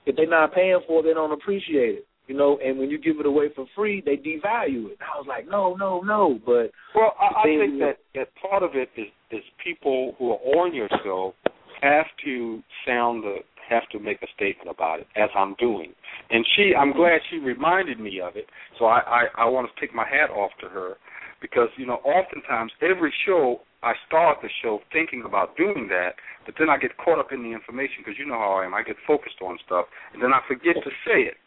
if 0.06 0.16
they're 0.16 0.30
not 0.30 0.54
paying 0.54 0.80
for 0.88 1.00
it, 1.00 1.04
they 1.04 1.14
don't 1.14 1.32
appreciate 1.32 1.96
it. 1.96 2.08
You 2.28 2.36
know, 2.36 2.58
and 2.64 2.80
when 2.80 2.90
you 2.90 2.98
give 2.98 3.20
it 3.20 3.28
away 3.28 3.50
for 3.56 3.68
free, 3.76 4.02
they 4.04 4.18
devalue 4.18 4.88
it. 4.88 4.98
And 4.98 5.06
I 5.14 5.18
was 5.18 5.26
like, 5.28 5.48
no, 5.48 5.76
no, 5.76 6.02
no. 6.02 6.40
But 6.44 6.72
well, 6.96 7.14
I, 7.20 7.42
I 7.42 7.44
think 7.44 7.80
that 7.80 7.98
that 8.16 8.30
part 8.42 8.64
of 8.64 8.72
it 8.74 8.90
is 8.98 9.08
is 9.32 9.44
people 9.64 10.16
who 10.18 10.32
are 10.32 10.40
on 10.58 10.74
your 10.74 10.90
show 11.04 11.36
have 11.82 12.08
to 12.26 12.64
sound 12.86 13.24
the 13.24 13.38
have 13.70 13.88
to 13.92 14.00
make 14.00 14.22
a 14.22 14.28
statement 14.36 14.70
about 14.70 15.00
it, 15.00 15.08
as 15.16 15.30
I'm 15.36 15.56
doing. 15.60 15.94
And 16.30 16.46
she, 16.56 16.74
I'm 16.78 16.94
glad 16.94 17.20
she 17.30 17.38
reminded 17.38 18.00
me 18.00 18.20
of 18.22 18.36
it. 18.36 18.46
So 18.78 18.86
I, 18.86 19.00
I, 19.00 19.24
I 19.40 19.46
want 19.46 19.68
to 19.74 19.82
take 19.82 19.94
my 19.94 20.06
hat 20.08 20.30
off 20.30 20.52
to 20.62 20.70
her 20.70 20.98
because 21.42 21.70
you 21.78 21.86
know, 21.86 21.96
oftentimes 22.06 22.72
every 22.82 23.14
show 23.26 23.60
I 23.86 23.94
start 24.10 24.42
the 24.42 24.50
show 24.66 24.82
thinking 24.92 25.22
about 25.26 25.56
doing 25.56 25.86
that, 25.94 26.18
but 26.46 26.56
then 26.58 26.74
I 26.74 26.78
get 26.82 26.98
caught 26.98 27.22
up 27.22 27.30
in 27.32 27.46
the 27.46 27.54
information 27.54 28.02
because 28.02 28.18
you 28.18 28.26
know 28.26 28.42
how 28.42 28.58
I 28.58 28.66
am. 28.66 28.74
I 28.74 28.82
get 28.82 28.98
focused 29.06 29.38
on 29.46 29.62
stuff, 29.64 29.86
and 30.12 30.24
then 30.26 30.34
I 30.34 30.42
forget 30.50 30.74
to 30.82 30.92
say 31.06 31.30
it. 31.30 31.38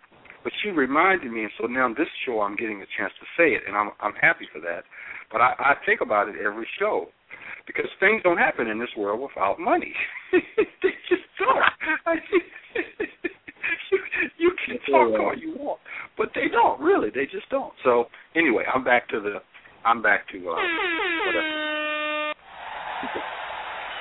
But 0.46 0.52
she 0.62 0.70
reminded 0.70 1.32
me, 1.34 1.42
and 1.42 1.50
so 1.58 1.66
now 1.66 1.90
this 1.90 2.06
show 2.24 2.40
I'm 2.40 2.54
getting 2.54 2.78
a 2.78 2.86
chance 2.94 3.10
to 3.18 3.26
say 3.34 3.58
it, 3.58 3.66
and 3.66 3.74
I'm 3.74 3.90
I'm 3.98 4.14
happy 4.14 4.46
for 4.54 4.62
that. 4.62 4.86
But 5.34 5.42
I, 5.42 5.74
I 5.74 5.74
think 5.84 6.00
about 6.00 6.28
it 6.28 6.36
every 6.38 6.66
show 6.78 7.10
because 7.66 7.90
things 7.98 8.22
don't 8.22 8.38
happen 8.38 8.68
in 8.68 8.78
this 8.78 8.94
world 8.96 9.18
without 9.20 9.58
money. 9.58 9.92
they 10.32 10.94
just 11.10 11.26
don't. 11.42 11.58
I 12.06 12.22
you, 13.90 13.98
you 14.38 14.50
can 14.64 14.78
talk 14.86 15.10
all 15.18 15.34
you 15.36 15.58
want, 15.58 15.80
but 16.16 16.30
they 16.38 16.46
don't 16.46 16.80
really. 16.80 17.10
They 17.10 17.26
just 17.26 17.50
don't. 17.50 17.74
So 17.82 18.06
anyway, 18.36 18.62
I'm 18.72 18.84
back 18.84 19.08
to 19.10 19.18
the. 19.18 19.42
I'm 19.84 20.02
back 20.02 20.28
to 20.30 20.38
uh, 20.38 20.54
whatever. 21.26 21.87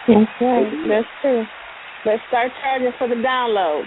That's 0.07 0.31
right. 0.39 0.71
That's 0.87 1.07
true. 1.21 1.45
Let's 2.05 2.21
start 2.27 2.51
charging 2.61 2.91
for 2.97 3.07
the 3.07 3.15
download. 3.15 3.85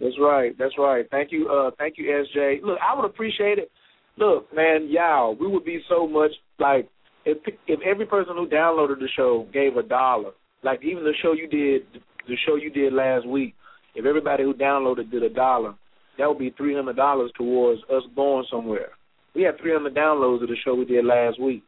That's 0.00 0.14
right. 0.20 0.56
That's 0.58 0.74
right. 0.78 1.06
Thank 1.10 1.32
you. 1.32 1.48
Uh, 1.48 1.70
thank 1.78 1.98
you, 1.98 2.06
SJ. 2.06 2.62
Look, 2.62 2.78
I 2.80 2.94
would 2.94 3.04
appreciate 3.04 3.58
it. 3.58 3.70
Look, 4.18 4.54
man, 4.54 4.88
y'all, 4.90 5.36
we 5.38 5.46
would 5.46 5.64
be 5.64 5.80
so 5.88 6.06
much 6.06 6.30
like 6.58 6.88
if 7.24 7.38
if 7.66 7.80
every 7.84 8.06
person 8.06 8.34
who 8.36 8.46
downloaded 8.46 8.98
the 8.98 9.08
show 9.14 9.46
gave 9.52 9.76
a 9.76 9.82
dollar, 9.82 10.30
like 10.62 10.80
even 10.82 11.04
the 11.04 11.14
show 11.22 11.32
you 11.32 11.48
did, 11.48 11.82
the 12.26 12.36
show 12.46 12.56
you 12.56 12.70
did 12.70 12.92
last 12.92 13.26
week, 13.26 13.54
if 13.94 14.06
everybody 14.06 14.44
who 14.44 14.54
downloaded 14.54 15.10
did 15.10 15.22
a 15.22 15.28
dollar, 15.28 15.74
that 16.18 16.28
would 16.28 16.38
be 16.38 16.54
three 16.56 16.74
hundred 16.74 16.96
dollars 16.96 17.30
towards 17.36 17.82
us 17.94 18.02
going 18.14 18.46
somewhere. 18.50 18.90
We 19.34 19.42
had 19.42 19.58
three 19.60 19.72
hundred 19.72 19.94
downloads 19.94 20.42
of 20.42 20.48
the 20.48 20.56
show 20.64 20.74
we 20.74 20.86
did 20.86 21.04
last 21.04 21.40
week. 21.40 21.62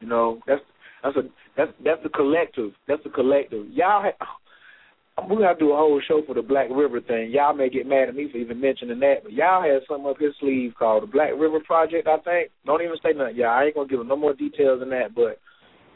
You 0.00 0.08
know, 0.08 0.40
that's 0.46 0.62
that's 1.02 1.16
a 1.16 1.22
that's 1.56 1.72
that's 1.84 2.02
the 2.02 2.08
collective. 2.08 2.72
That's 2.86 3.02
the 3.02 3.10
collective. 3.10 3.66
Y'all 3.70 4.02
have, 4.02 5.28
we 5.30 5.38
gotta 5.38 5.58
do 5.58 5.72
a 5.72 5.76
whole 5.76 6.00
show 6.06 6.22
for 6.26 6.34
the 6.34 6.42
Black 6.42 6.68
River 6.70 7.00
thing. 7.00 7.30
Y'all 7.30 7.54
may 7.54 7.70
get 7.70 7.86
mad 7.86 8.08
at 8.08 8.14
me 8.14 8.28
for 8.30 8.38
even 8.38 8.60
mentioning 8.60 9.00
that, 9.00 9.22
but 9.22 9.32
y'all 9.32 9.62
had 9.62 9.82
something 9.88 10.08
up 10.08 10.18
his 10.18 10.34
sleeve 10.40 10.72
called 10.78 11.02
the 11.02 11.06
Black 11.06 11.30
River 11.36 11.60
Project. 11.60 12.08
I 12.08 12.18
think. 12.18 12.50
Don't 12.66 12.82
even 12.82 12.96
say 13.02 13.12
nothing. 13.12 13.36
Y'all, 13.36 13.50
I 13.50 13.64
ain't 13.64 13.74
gonna 13.74 13.88
give 13.88 14.04
no 14.04 14.16
more 14.16 14.34
details 14.34 14.80
than 14.80 14.90
that. 14.90 15.14
But 15.14 15.38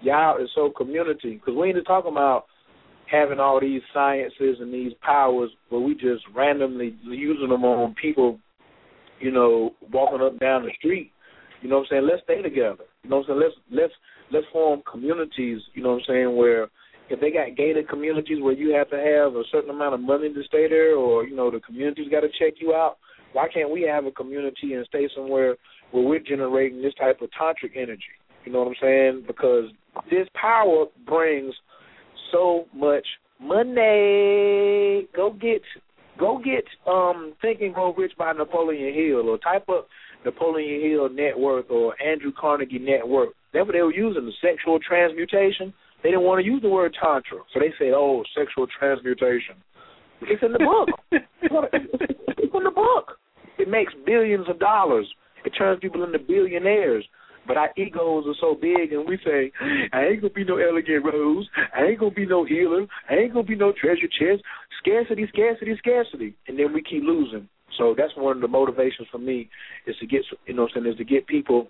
y'all 0.00 0.42
is 0.42 0.48
so 0.54 0.70
community 0.70 1.34
because 1.34 1.54
we 1.54 1.68
ain't 1.68 1.76
just 1.76 1.86
talking 1.86 2.12
about 2.12 2.46
having 3.10 3.38
all 3.38 3.60
these 3.60 3.82
sciences 3.92 4.56
and 4.60 4.72
these 4.72 4.92
powers, 5.02 5.50
but 5.70 5.80
we 5.80 5.94
just 5.94 6.24
randomly 6.34 6.96
using 7.02 7.50
them 7.50 7.64
on 7.64 7.94
people. 8.00 8.38
You 9.20 9.30
know, 9.30 9.74
walking 9.92 10.20
up 10.20 10.38
down 10.40 10.64
the 10.64 10.72
street. 10.76 11.12
You 11.62 11.70
know 11.70 11.76
what 11.76 11.82
I'm 11.82 11.88
saying? 11.90 12.08
Let's 12.10 12.22
stay 12.24 12.42
together. 12.42 12.84
You 13.04 13.10
know 13.10 13.18
what 13.18 13.30
I'm 13.30 13.40
saying? 13.40 13.40
Let's 13.40 13.54
let's 13.70 13.92
let's 14.32 14.46
form 14.52 14.82
communities. 14.90 15.60
You 15.74 15.82
know 15.82 15.90
what 15.90 16.02
I'm 16.08 16.14
saying? 16.14 16.36
Where 16.36 16.68
if 17.10 17.20
they 17.20 17.30
got 17.30 17.56
gated 17.56 17.88
communities 17.88 18.42
where 18.42 18.54
you 18.54 18.74
have 18.74 18.90
to 18.90 18.96
have 18.96 19.36
a 19.36 19.42
certain 19.52 19.70
amount 19.70 19.94
of 19.94 20.00
money 20.00 20.32
to 20.32 20.42
stay 20.44 20.68
there, 20.68 20.96
or 20.96 21.24
you 21.24 21.36
know 21.36 21.50
the 21.50 21.60
community's 21.60 22.10
got 22.10 22.20
to 22.20 22.28
check 22.28 22.54
you 22.60 22.72
out, 22.72 22.96
why 23.32 23.46
can't 23.52 23.70
we 23.70 23.82
have 23.82 24.06
a 24.06 24.10
community 24.10 24.72
and 24.74 24.86
stay 24.86 25.08
somewhere 25.14 25.56
where 25.90 26.04
we're 26.04 26.20
generating 26.20 26.80
this 26.80 26.94
type 26.94 27.20
of 27.20 27.28
tantric 27.38 27.76
energy? 27.76 28.02
You 28.44 28.52
know 28.52 28.60
what 28.60 28.68
I'm 28.68 28.74
saying? 28.80 29.24
Because 29.26 29.64
this 30.10 30.26
power 30.40 30.86
brings 31.06 31.54
so 32.32 32.66
much 32.74 33.06
money. 33.40 35.06
Go 35.14 35.36
get, 35.38 35.62
go 36.18 36.40
get 36.42 36.64
um 36.90 37.34
Think 37.42 37.60
and 37.60 37.74
Grow 37.74 37.94
Rich 37.94 38.12
by 38.18 38.32
Napoleon 38.32 38.94
Hill, 38.94 39.28
or 39.28 39.38
type 39.38 39.68
up 39.68 39.88
Napoleon 40.24 40.90
Hill 40.90 41.08
Network 41.10 41.70
or 41.70 42.00
Andrew 42.02 42.32
Carnegie 42.38 42.78
Network. 42.78 43.30
That's 43.52 43.66
what 43.66 43.72
they 43.72 43.82
were 43.82 43.94
using, 43.94 44.26
the 44.26 44.32
sexual 44.40 44.78
transmutation 44.80 45.72
they 46.04 46.10
didn't 46.10 46.24
want 46.24 46.44
to 46.44 46.46
use 46.46 46.60
the 46.60 46.68
word 46.68 46.94
tantra, 47.00 47.38
so 47.52 47.58
they 47.58 47.72
said, 47.78 47.94
"Oh, 47.96 48.22
sexual 48.36 48.66
transmutation." 48.78 49.56
It's 50.20 50.42
in 50.42 50.52
the 50.52 50.58
book. 50.58 50.88
it's 51.12 52.54
in 52.54 52.62
the 52.62 52.70
book. 52.70 53.18
It 53.58 53.68
makes 53.68 53.94
billions 54.04 54.46
of 54.48 54.58
dollars. 54.58 55.08
It 55.46 55.50
turns 55.56 55.80
people 55.80 56.04
into 56.04 56.18
billionaires. 56.18 57.04
But 57.46 57.56
our 57.56 57.70
egos 57.76 58.24
are 58.26 58.36
so 58.38 58.54
big, 58.54 58.92
and 58.92 59.08
we 59.08 59.18
say, 59.24 59.50
"I 59.92 60.04
ain't 60.04 60.20
gonna 60.20 60.34
be 60.34 60.44
no 60.44 60.58
elegant 60.58 61.06
rose. 61.06 61.48
I 61.74 61.84
ain't 61.84 62.00
gonna 62.00 62.14
be 62.14 62.26
no 62.26 62.44
healer. 62.44 62.86
I 63.08 63.14
ain't 63.14 63.32
gonna 63.32 63.44
be 63.44 63.56
no 63.56 63.72
treasure 63.72 64.08
chest. 64.08 64.42
Scarcity, 64.80 65.26
scarcity, 65.28 65.74
scarcity." 65.78 66.34
And 66.48 66.58
then 66.58 66.74
we 66.74 66.82
keep 66.82 67.02
losing. 67.02 67.48
So 67.78 67.94
that's 67.96 68.12
one 68.16 68.36
of 68.36 68.42
the 68.42 68.48
motivations 68.48 69.08
for 69.10 69.18
me 69.18 69.48
is 69.86 69.96
to 70.00 70.06
get, 70.06 70.22
you 70.46 70.54
know, 70.54 70.62
what 70.62 70.72
I'm 70.76 70.82
saying, 70.82 70.92
is 70.92 70.98
to 70.98 71.04
get 71.04 71.26
people 71.26 71.68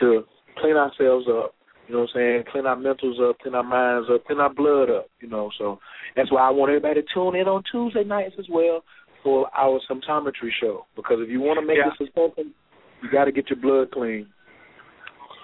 to 0.00 0.24
clean 0.60 0.76
ourselves 0.76 1.26
up 1.28 1.56
you 1.86 1.94
know 1.94 2.00
what 2.00 2.10
I'm 2.14 2.14
saying? 2.14 2.44
Clean 2.50 2.66
our 2.66 2.76
mentals 2.76 3.20
up, 3.30 3.38
clean 3.38 3.54
our 3.54 3.62
minds 3.62 4.08
up, 4.12 4.24
clean 4.24 4.40
our 4.40 4.52
blood 4.52 4.90
up, 4.90 5.08
you 5.20 5.28
know. 5.28 5.50
So 5.56 5.78
that's 6.16 6.32
why 6.32 6.46
I 6.46 6.50
want 6.50 6.70
everybody 6.70 7.00
to 7.00 7.06
tune 7.14 7.36
in 7.36 7.46
on 7.46 7.62
Tuesday 7.70 8.02
nights 8.02 8.34
as 8.38 8.46
well 8.50 8.82
for 9.22 9.48
our 9.56 9.80
symptometry 9.90 10.50
show. 10.60 10.86
Because 10.96 11.18
if 11.20 11.30
you 11.30 11.40
want 11.40 11.60
to 11.60 11.66
make 11.66 11.78
yeah. 11.78 11.90
this 11.98 12.08
a 12.08 12.20
something, 12.20 12.52
you 13.02 13.10
got 13.10 13.26
to 13.26 13.32
get 13.32 13.48
your 13.50 13.60
blood 13.60 13.92
clean. 13.92 14.26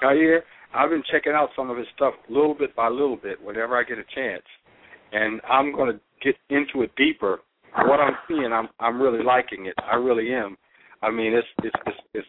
I 0.05 0.15
hear. 0.15 0.43
I've 0.74 0.90
been 0.90 1.03
checking 1.12 1.32
out 1.32 1.51
some 1.55 1.70
of 1.70 1.77
his 1.77 1.86
stuff 1.94 2.15
little 2.28 2.55
bit 2.55 2.74
by 2.74 2.89
little 2.89 3.16
bit 3.16 3.43
whenever 3.43 3.77
I 3.77 3.85
get 3.85 3.99
a 3.99 4.15
chance, 4.15 4.43
and 5.12 5.40
I'm 5.49 5.73
going 5.73 5.93
to 5.93 6.01
get 6.24 6.35
into 6.49 6.82
it 6.82 6.90
deeper. 6.97 7.40
What 7.77 8.01
I'm 8.01 8.16
seeing, 8.28 8.53
I'm 8.53 8.69
I'm 8.81 9.01
really 9.01 9.24
liking 9.24 9.66
it. 9.66 9.74
I 9.90 9.97
really 9.97 10.32
am. 10.32 10.57
I 11.03 11.11
mean, 11.11 11.32
it's 11.32 11.47
it's 11.62 11.77
it's 11.86 11.99
it's, 12.15 12.28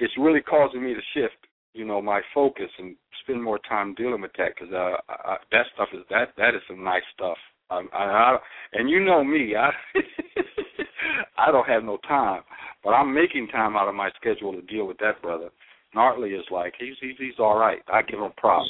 it's 0.00 0.12
really 0.18 0.40
causing 0.40 0.82
me 0.82 0.94
to 0.94 1.00
shift 1.14 1.46
you 1.74 1.84
know 1.84 2.02
my 2.02 2.20
focus 2.34 2.70
and 2.78 2.96
spend 3.22 3.42
more 3.42 3.58
time 3.68 3.94
dealing 3.94 4.20
with 4.20 4.32
that 4.38 4.52
because 4.54 4.72
uh, 4.72 4.96
I, 5.08 5.36
that 5.52 5.66
stuff 5.74 5.88
is 5.92 6.00
that 6.10 6.30
that 6.36 6.54
is 6.54 6.62
some 6.68 6.82
nice 6.82 7.02
stuff. 7.14 7.36
Um, 7.70 7.88
I, 7.92 8.02
I, 8.02 8.38
and 8.72 8.90
you 8.90 9.04
know 9.04 9.22
me, 9.22 9.54
I 9.56 9.70
I 11.38 11.52
don't 11.52 11.68
have 11.68 11.84
no 11.84 11.98
time, 12.08 12.42
but 12.82 12.90
I'm 12.90 13.14
making 13.14 13.48
time 13.48 13.76
out 13.76 13.88
of 13.88 13.94
my 13.94 14.10
schedule 14.20 14.52
to 14.52 14.62
deal 14.62 14.86
with 14.86 14.98
that 14.98 15.22
brother. 15.22 15.50
Nartley 15.94 16.38
is 16.38 16.44
like 16.50 16.74
he's 16.78 16.94
he's 17.00 17.16
he's 17.18 17.38
all 17.38 17.58
right. 17.58 17.80
I 17.92 18.02
give 18.02 18.20
him 18.20 18.32
props. 18.36 18.68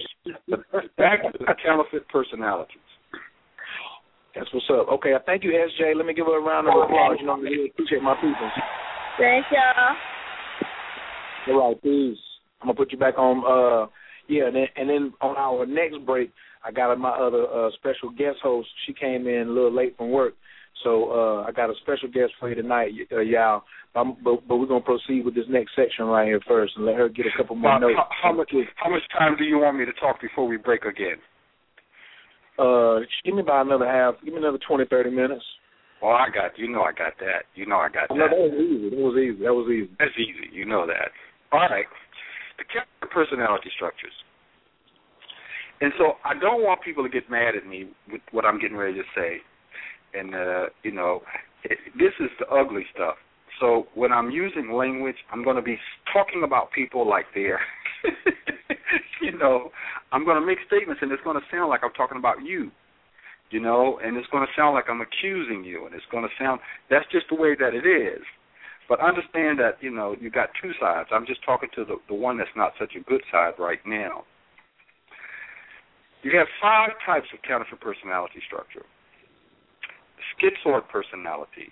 But 0.49 0.61
back 0.97 1.23
to 1.23 1.39
the 1.39 1.55
counterfeit 1.65 2.09
personalities. 2.09 2.77
That's 4.35 4.52
what's 4.55 4.66
up. 4.70 4.89
Okay, 4.89 5.12
thank 5.27 5.43
you, 5.44 5.51
SJ. 5.51 5.97
Let 5.97 6.07
me 6.07 6.15
give 6.15 6.27
her 6.27 6.39
a 6.39 6.43
round 6.43 6.69
of 6.69 6.74
applause. 6.74 7.16
You 7.20 7.27
know, 7.27 7.35
I 7.35 7.39
really 7.40 7.70
appreciate 7.70 8.02
my 8.02 8.15
people. 8.15 8.51
Thank 9.19 9.47
y'all. 9.51 9.97
All 11.48 11.69
right, 11.69 11.82
peace. 11.82 12.19
I'm 12.61 12.69
gonna 12.69 12.77
put 12.77 12.93
you 12.93 12.98
back 12.98 13.19
on. 13.19 13.39
uh 13.44 13.89
Yeah, 14.28 14.47
and 14.47 14.55
then, 14.57 14.66
and 14.77 14.89
then 14.89 15.12
on 15.20 15.36
our 15.36 15.66
next 15.66 16.05
break, 16.07 16.31
I 16.65 16.70
got 16.70 16.97
my 16.98 17.11
other 17.11 17.47
uh 17.47 17.70
special 17.74 18.11
guest 18.11 18.39
host. 18.43 18.69
She 18.86 18.93
came 18.93 19.27
in 19.27 19.48
a 19.48 19.51
little 19.51 19.73
late 19.74 19.97
from 19.97 20.11
work, 20.11 20.35
so 20.85 21.11
uh 21.11 21.48
I 21.48 21.52
got 21.52 21.70
a 21.70 21.74
special 21.82 22.09
guest 22.09 22.32
for 22.39 22.48
you 22.51 22.55
tonight, 22.55 22.93
uh, 23.12 23.20
y'all. 23.20 23.62
Um, 23.97 24.16
but 24.23 24.47
but 24.47 24.57
we're 24.57 24.66
gonna 24.66 24.81
proceed 24.82 25.24
with 25.24 25.35
this 25.35 25.47
next 25.48 25.73
section 25.74 26.05
right 26.05 26.27
here 26.27 26.40
first, 26.47 26.74
and 26.77 26.86
let 26.86 26.97
her 26.97 27.09
get 27.09 27.27
a 27.27 27.36
couple 27.36 27.57
more 27.57 27.73
Now, 27.73 27.89
notes. 27.89 27.94
how, 27.97 28.09
how 28.31 28.32
much 28.32 28.52
how 28.77 28.90
much 28.90 29.02
time 29.19 29.36
do 29.36 29.44
you 29.44 29.59
want 29.59 29.78
me 29.78 29.85
to 29.86 29.93
talk 29.94 30.20
before 30.20 30.47
we 30.47 30.57
break 30.57 30.85
again? 30.85 31.16
Uh, 32.61 33.01
give 33.24 33.35
me 33.35 33.41
about 33.41 33.65
another 33.66 33.87
half. 33.87 34.15
Give 34.24 34.35
me 34.35 34.41
another 34.41 34.59
twenty, 34.66 34.85
thirty 34.85 35.11
minutes. 35.11 35.45
Oh, 36.03 36.09
I 36.11 36.28
got 36.28 36.59
you 36.59 36.69
know 36.69 36.82
I 36.82 36.93
got 36.93 37.15
that. 37.20 37.45
You 37.55 37.65
know 37.66 37.77
I 37.77 37.89
got 37.89 38.11
No, 38.11 38.28
that. 38.28 38.31
that 38.31 38.39
was 38.39 38.53
easy. 38.53 38.91
That 38.91 39.01
was 39.03 39.16
easy. 39.16 39.43
That 39.45 39.55
was 39.55 39.66
easy. 39.73 39.91
That's 39.99 40.16
easy. 40.19 40.53
You 40.53 40.65
know 40.66 40.87
that. 40.87 41.11
All 41.53 41.61
right. 41.61 41.87
The 42.59 42.65
character 42.65 43.09
personality 43.12 43.70
structures. 43.74 44.12
And 45.81 45.93
so 45.99 46.15
I 46.24 46.35
don't 46.39 46.62
want 46.62 46.82
people 46.82 47.03
to 47.03 47.09
get 47.09 47.31
mad 47.31 47.57
at 47.57 47.66
me 47.66 47.89
with 48.12 48.20
what 48.32 48.45
I'm 48.45 48.61
getting 48.61 48.77
ready 48.77 48.95
to 48.95 49.05
say. 49.16 49.39
And 50.12 50.35
uh, 50.35 50.66
you 50.82 50.93
know, 50.93 51.23
it, 51.65 51.78
this 51.99 52.12
is 52.20 52.28
the 52.39 52.47
ugly 52.49 52.85
stuff. 52.95 53.16
So 53.61 53.87
when 53.95 54.12
I'm 54.12 54.31
using 54.31 54.73
language, 54.73 55.16
I'm 55.32 55.45
going 55.45 55.57
to 55.57 55.62
be 55.62 55.77
talking 56.12 56.43
about 56.45 56.73
people 56.73 57.09
like 57.09 57.27
they're, 57.35 57.61
you 59.23 59.37
know, 59.37 59.71
I'm 60.13 60.25
going 60.25 60.41
to 60.41 60.47
make 60.47 60.59
statements, 60.67 61.03
and 61.03 61.13
it's 61.13 61.23
going 61.23 61.39
to 61.39 61.47
sound 61.51 61.71
like 61.71 61.81
I'm 61.85 61.93
talking 61.93 62.19
about 62.19 62.43
you, 62.43 62.71
you 63.51 63.61
know, 63.61 64.01
and 64.03 64.17
it's 64.17 64.29
going 64.29 64.47
to 64.47 64.53
sound 64.57 64.75
like 64.75 64.87
I'm 64.89 65.01
accusing 65.01 65.65
you, 65.65 65.87
and 65.87 65.95
it's 65.95 66.05
going 66.11 66.25
to 66.25 66.35
sound 66.39 66.61
that's 66.89 67.07
just 67.13 67.27
the 67.29 67.37
way 67.37 67.55
that 67.59 67.75
it 67.75 67.87
is. 67.87 68.23
But 68.89 68.99
understand 68.99 69.61
that 69.61 69.79
you 69.81 69.91
know 69.91 70.17
you 70.19 70.31
got 70.31 70.51
two 70.61 70.73
sides. 70.81 71.11
I'm 71.13 71.27
just 71.27 71.45
talking 71.45 71.69
to 71.77 71.85
the 71.85 71.97
the 72.09 72.15
one 72.15 72.39
that's 72.39 72.51
not 72.57 72.73
such 72.79 72.95
a 72.99 73.05
good 73.07 73.23
side 73.31 73.55
right 73.59 73.79
now. 73.87 74.25
You 76.23 76.37
have 76.37 76.49
five 76.61 76.91
types 77.07 77.29
of 77.33 77.41
counterfeit 77.47 77.81
personality 77.81 78.43
structure: 78.47 78.83
schizoid 80.35 80.89
personality, 80.89 81.71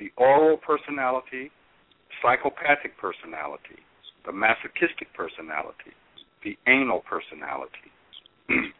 the 0.00 0.10
oral 0.18 0.56
personality, 0.56 1.52
psychopathic 2.20 2.98
personality, 2.98 3.78
the 4.26 4.32
masochistic 4.32 5.14
personality, 5.14 5.94
the 6.44 6.56
anal 6.66 7.02
personality. 7.08 7.90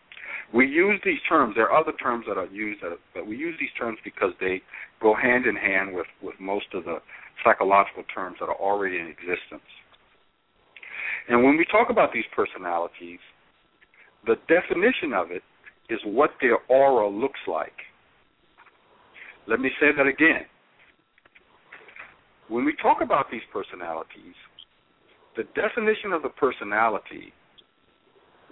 we 0.55 0.67
use 0.67 1.01
these 1.05 1.21
terms. 1.29 1.55
There 1.57 1.71
are 1.71 1.81
other 1.81 1.93
terms 1.93 2.25
that 2.29 2.39
are 2.39 2.47
used, 2.47 2.83
that, 2.83 2.99
but 3.15 3.27
we 3.27 3.37
use 3.37 3.57
these 3.61 3.73
terms 3.79 3.99
because 4.05 4.33
they 4.41 4.63
go 5.01 5.15
hand 5.15 5.47
in 5.47 5.57
hand 5.57 5.95
with, 5.95 6.07
with 6.23 6.35
most 6.41 6.67
of 6.75 6.85
the 6.85 6.99
psychological 7.45 8.05
terms 8.15 8.37
that 8.41 8.47
are 8.47 8.57
already 8.57 8.99
in 8.99 9.07
existence. 9.07 9.69
And 11.29 11.45
when 11.45 11.57
we 11.57 11.65
talk 11.67 11.91
about 11.91 12.13
these 12.13 12.25
personalities, 12.35 13.21
the 14.27 14.37
definition 14.49 15.13
of 15.15 15.31
it 15.31 15.43
is 15.91 16.01
what 16.05 16.31
their 16.41 16.59
aura 16.69 17.09
looks 17.09 17.41
like. 17.47 17.73
Let 19.47 19.61
me 19.61 19.71
say 19.81 19.89
that 19.97 20.07
again. 20.07 20.45
When 22.49 22.65
we 22.65 22.75
talk 22.83 22.99
about 23.03 23.27
these 23.31 23.43
personalities, 23.53 24.35
the 25.37 25.45
definition 25.55 26.13
of 26.13 26.23
the 26.23 26.31
personality, 26.31 27.33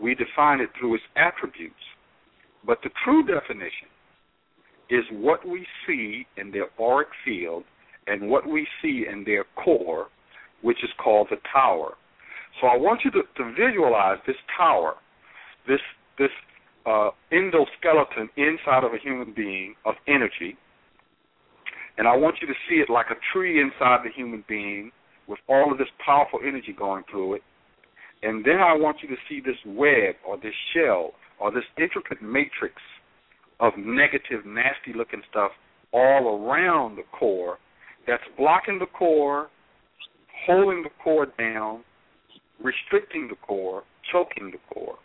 we 0.00 0.14
define 0.14 0.60
it 0.60 0.70
through 0.78 0.96
its 0.96 1.04
attributes. 1.16 1.74
But 2.66 2.78
the 2.82 2.90
true 3.04 3.24
definition 3.24 3.88
is 4.90 5.04
what 5.10 5.46
we 5.46 5.66
see 5.86 6.26
in 6.36 6.50
their 6.50 6.66
auric 6.80 7.08
field 7.24 7.64
and 8.06 8.28
what 8.28 8.48
we 8.48 8.66
see 8.82 9.04
in 9.10 9.24
their 9.24 9.44
core, 9.62 10.08
which 10.62 10.82
is 10.82 10.90
called 11.02 11.28
the 11.30 11.36
tower. 11.52 11.94
So 12.60 12.68
I 12.68 12.76
want 12.76 13.00
you 13.04 13.10
to, 13.12 13.22
to 13.36 13.52
visualize 13.52 14.18
this 14.26 14.36
tower, 14.56 14.94
this 15.68 15.80
this 16.18 16.30
uh, 16.86 17.10
endoskeleton 17.32 18.28
inside 18.36 18.84
of 18.84 18.94
a 18.94 18.98
human 19.02 19.34
being 19.34 19.74
of 19.84 19.94
energy, 20.08 20.56
and 21.98 22.06
I 22.06 22.16
want 22.16 22.36
you 22.40 22.46
to 22.46 22.54
see 22.68 22.76
it 22.76 22.88
like 22.88 23.06
a 23.10 23.16
tree 23.32 23.60
inside 23.60 24.00
the 24.04 24.10
human 24.14 24.44
being 24.48 24.92
with 25.28 25.38
all 25.48 25.72
of 25.72 25.78
this 25.78 25.88
powerful 26.04 26.40
energy 26.46 26.74
going 26.76 27.04
through 27.10 27.34
it. 27.34 27.42
And 28.26 28.44
then 28.44 28.58
I 28.58 28.74
want 28.74 28.96
you 29.02 29.08
to 29.08 29.14
see 29.28 29.38
this 29.38 29.54
web 29.64 30.16
or 30.26 30.36
this 30.36 30.52
shell 30.74 31.12
or 31.38 31.52
this 31.52 31.62
intricate 31.78 32.20
matrix 32.20 32.74
of 33.60 33.72
negative, 33.78 34.44
nasty 34.44 34.92
looking 34.96 35.22
stuff 35.30 35.52
all 35.92 36.44
around 36.44 36.96
the 36.96 37.04
core 37.16 37.58
that's 38.04 38.24
blocking 38.36 38.80
the 38.80 38.86
core, 38.86 39.48
holding 40.44 40.82
the 40.82 40.90
core 41.04 41.28
down, 41.38 41.84
restricting 42.60 43.28
the 43.28 43.36
core, 43.46 43.84
choking 44.10 44.50
the 44.50 44.74
core. 44.74 44.96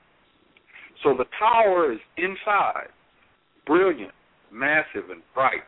So 1.03 1.13
the 1.15 1.25
tower 1.37 1.93
is 1.93 1.99
inside, 2.17 2.89
brilliant, 3.67 4.13
massive, 4.51 5.11
and 5.11 5.21
bright, 5.35 5.61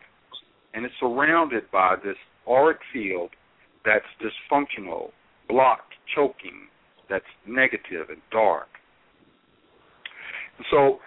and 0.74 0.86
it's 0.86 0.96
surrounded 1.00 1.70
by 1.72 1.98
this 2.04 2.18
auric 2.48 2.80
field 2.92 3.30
that's 3.86 4.06
dysfunctional, 4.20 5.12
blocked, 5.48 5.94
choking, 6.16 6.68
that's 7.14 7.26
negative 7.48 8.10
and 8.10 8.18
dark. 8.32 8.68
So 10.72 10.98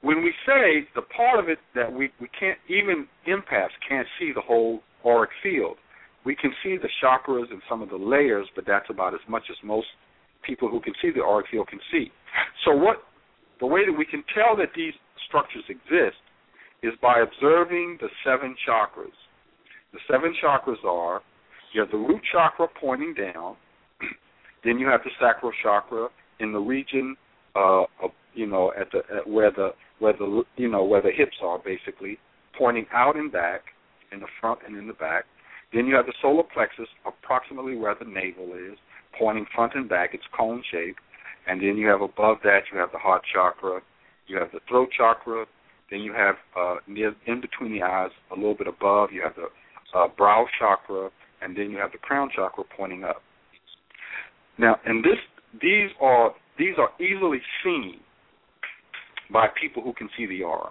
when 0.00 0.22
we 0.24 0.32
say 0.46 0.88
the 0.94 1.02
part 1.02 1.38
of 1.38 1.50
it 1.50 1.58
that 1.74 1.92
we, 1.92 2.10
we 2.18 2.28
can't 2.38 2.58
even 2.68 3.06
empaths 3.28 3.76
can't 3.86 4.08
see 4.18 4.32
the 4.34 4.40
whole 4.40 4.80
auric 5.04 5.30
field. 5.42 5.76
We 6.24 6.34
can 6.34 6.50
see 6.62 6.78
the 6.78 6.88
chakras 7.02 7.50
and 7.50 7.60
some 7.68 7.82
of 7.82 7.90
the 7.90 7.96
layers, 7.96 8.46
but 8.56 8.64
that's 8.66 8.88
about 8.88 9.12
as 9.12 9.20
much 9.28 9.42
as 9.50 9.56
most 9.62 9.86
people 10.46 10.70
who 10.70 10.80
can 10.80 10.94
see 11.02 11.10
the 11.14 11.22
auric 11.22 11.46
field 11.50 11.68
can 11.68 11.80
see. 11.92 12.10
So 12.64 12.74
what 12.74 13.02
the 13.60 13.66
way 13.66 13.84
that 13.84 13.92
we 13.92 14.06
can 14.06 14.24
tell 14.34 14.56
that 14.56 14.68
these 14.74 14.94
structures 15.28 15.64
exist 15.68 16.16
is 16.82 16.92
by 17.02 17.20
observing 17.20 17.98
the 18.00 18.08
seven 18.24 18.56
chakras. 18.66 19.12
The 19.92 20.00
seven 20.10 20.34
chakras 20.42 20.82
are 20.84 21.20
you 21.74 21.80
have 21.80 21.90
the 21.90 21.98
root 21.98 22.22
chakra 22.32 22.68
pointing 22.80 23.14
down, 23.14 23.56
then 24.64 24.78
you 24.78 24.86
have 24.86 25.00
the 25.04 25.10
sacral 25.20 25.52
chakra 25.62 26.08
in 26.40 26.52
the 26.52 26.58
region 26.58 27.16
uh, 27.54 27.82
of 28.02 28.10
you 28.34 28.46
know 28.46 28.72
at 28.78 28.90
the 28.92 28.98
at 29.14 29.28
where 29.28 29.50
the 29.50 29.70
where 29.98 30.12
the 30.12 30.42
you 30.56 30.68
know 30.68 30.84
where 30.84 31.02
the 31.02 31.10
hips 31.10 31.36
are 31.42 31.58
basically 31.58 32.18
pointing 32.58 32.86
out 32.92 33.16
and 33.16 33.30
back 33.32 33.62
in 34.12 34.20
the 34.20 34.26
front 34.40 34.60
and 34.66 34.76
in 34.76 34.86
the 34.86 34.94
back. 34.94 35.24
Then 35.72 35.86
you 35.86 35.94
have 35.96 36.06
the 36.06 36.14
solar 36.22 36.44
plexus 36.44 36.88
approximately 37.04 37.76
where 37.76 37.96
the 37.98 38.04
navel 38.04 38.52
is, 38.54 38.78
pointing 39.18 39.46
front 39.54 39.74
and 39.74 39.88
back. 39.88 40.10
It's 40.12 40.24
cone 40.36 40.62
shaped. 40.70 41.00
And 41.46 41.60
then 41.60 41.76
you 41.76 41.88
have 41.88 42.00
above 42.00 42.38
that 42.44 42.60
you 42.72 42.78
have 42.78 42.92
the 42.92 42.98
heart 42.98 43.22
chakra, 43.32 43.80
you 44.26 44.38
have 44.38 44.50
the 44.52 44.60
throat 44.68 44.88
chakra, 44.96 45.44
then 45.90 46.00
you 46.00 46.12
have 46.12 46.36
uh, 46.56 46.76
near 46.86 47.14
in 47.26 47.40
between 47.40 47.72
the 47.72 47.82
eyes, 47.82 48.10
a 48.30 48.34
little 48.34 48.54
bit 48.54 48.66
above, 48.66 49.10
you 49.12 49.22
have 49.22 49.34
the 49.34 49.48
uh, 49.98 50.08
brow 50.16 50.46
chakra, 50.58 51.10
and 51.42 51.56
then 51.56 51.70
you 51.70 51.76
have 51.76 51.92
the 51.92 51.98
crown 51.98 52.30
chakra 52.34 52.64
pointing 52.76 53.04
up. 53.04 53.22
Now, 54.58 54.76
and 54.84 55.04
this 55.04 55.18
these 55.60 55.90
are 56.00 56.32
these 56.58 56.74
are 56.78 56.90
easily 57.02 57.40
seen 57.62 58.00
by 59.32 59.48
people 59.60 59.82
who 59.82 59.92
can 59.92 60.08
see 60.16 60.26
the 60.26 60.42
aura. 60.42 60.70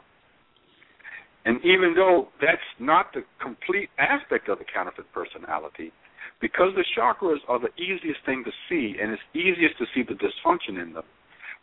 And 1.45 1.57
even 1.65 1.93
though 1.95 2.30
that's 2.39 2.61
not 2.80 3.07
the 3.14 3.23
complete 3.41 3.89
aspect 3.99 4.47
of 4.47 4.60
the 4.60 4.65
counterfeit 4.73 5.11
personality, 5.14 5.91
because 6.39 6.72
the 6.76 6.85
chakras 6.97 7.39
are 7.49 7.60
the 7.60 7.73
easiest 7.81 8.19
thing 8.26 8.43
to 8.45 8.51
see 8.69 8.95
and 9.01 9.11
it's 9.11 9.22
easiest 9.34 9.77
to 9.80 9.85
see 9.93 10.03
the 10.03 10.15
dysfunction 10.15 10.81
in 10.81 10.93
them, 10.93 11.03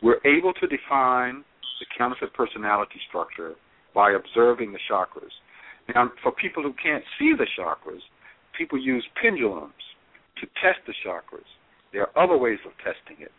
we're 0.03 0.21
able 0.25 0.53
to 0.53 0.67
define 0.67 1.43
the 1.79 1.85
counterfeit 1.97 2.33
personality 2.33 2.99
structure 3.09 3.55
by 3.95 4.11
observing 4.11 4.71
the 4.71 4.79
chakras. 4.89 5.33
Now, 5.93 6.11
for 6.21 6.31
people 6.31 6.61
who 6.61 6.73
can't 6.73 7.03
see 7.17 7.33
the 7.35 7.47
chakras, 7.57 8.01
people 8.57 8.79
use 8.79 9.05
pendulums 9.21 9.73
to 10.39 10.47
test 10.61 10.79
the 10.85 10.93
chakras. 11.05 11.49
There 11.93 12.07
are 12.07 12.23
other 12.23 12.37
ways 12.37 12.59
of 12.65 12.71
testing 12.77 13.23
it. 13.23 13.31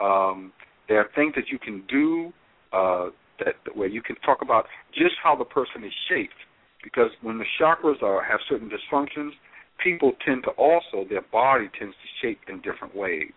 Um, 0.00 0.52
there 0.88 0.98
are 0.98 1.08
things 1.14 1.34
that 1.36 1.48
you 1.50 1.58
can 1.58 1.84
do 1.88 2.32
uh, 2.72 3.10
that 3.38 3.54
where 3.74 3.88
you 3.88 4.02
can 4.02 4.16
talk 4.16 4.42
about 4.42 4.66
just 4.92 5.14
how 5.22 5.36
the 5.36 5.44
person 5.44 5.84
is 5.84 5.92
shaped. 6.08 6.34
Because 6.82 7.10
when 7.22 7.38
the 7.38 7.44
chakras 7.60 8.02
are 8.02 8.24
have 8.24 8.40
certain 8.48 8.70
dysfunctions, 8.70 9.30
people 9.82 10.12
tend 10.24 10.44
to 10.44 10.50
also 10.50 11.06
their 11.08 11.24
body 11.32 11.68
tends 11.78 11.94
to 11.94 12.26
shape 12.26 12.40
in 12.48 12.60
different 12.62 12.94
ways. 12.94 13.32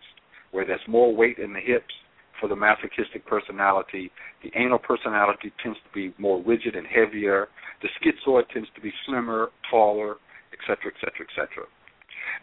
Where 0.52 0.64
there's 0.64 0.80
more 0.88 1.14
weight 1.14 1.38
in 1.38 1.52
the 1.52 1.60
hips 1.60 1.92
for 2.40 2.48
the 2.48 2.56
masochistic 2.56 3.26
personality, 3.26 4.10
the 4.42 4.50
anal 4.56 4.78
personality 4.78 5.52
tends 5.62 5.78
to 5.78 5.94
be 5.94 6.14
more 6.18 6.42
rigid 6.42 6.74
and 6.74 6.86
heavier. 6.86 7.48
The 7.82 7.88
schizoid 8.00 8.48
tends 8.52 8.68
to 8.74 8.80
be 8.80 8.92
slimmer, 9.06 9.50
taller, 9.70 10.16
etc., 10.52 10.92
etc., 10.94 11.26
etc. 11.28 11.66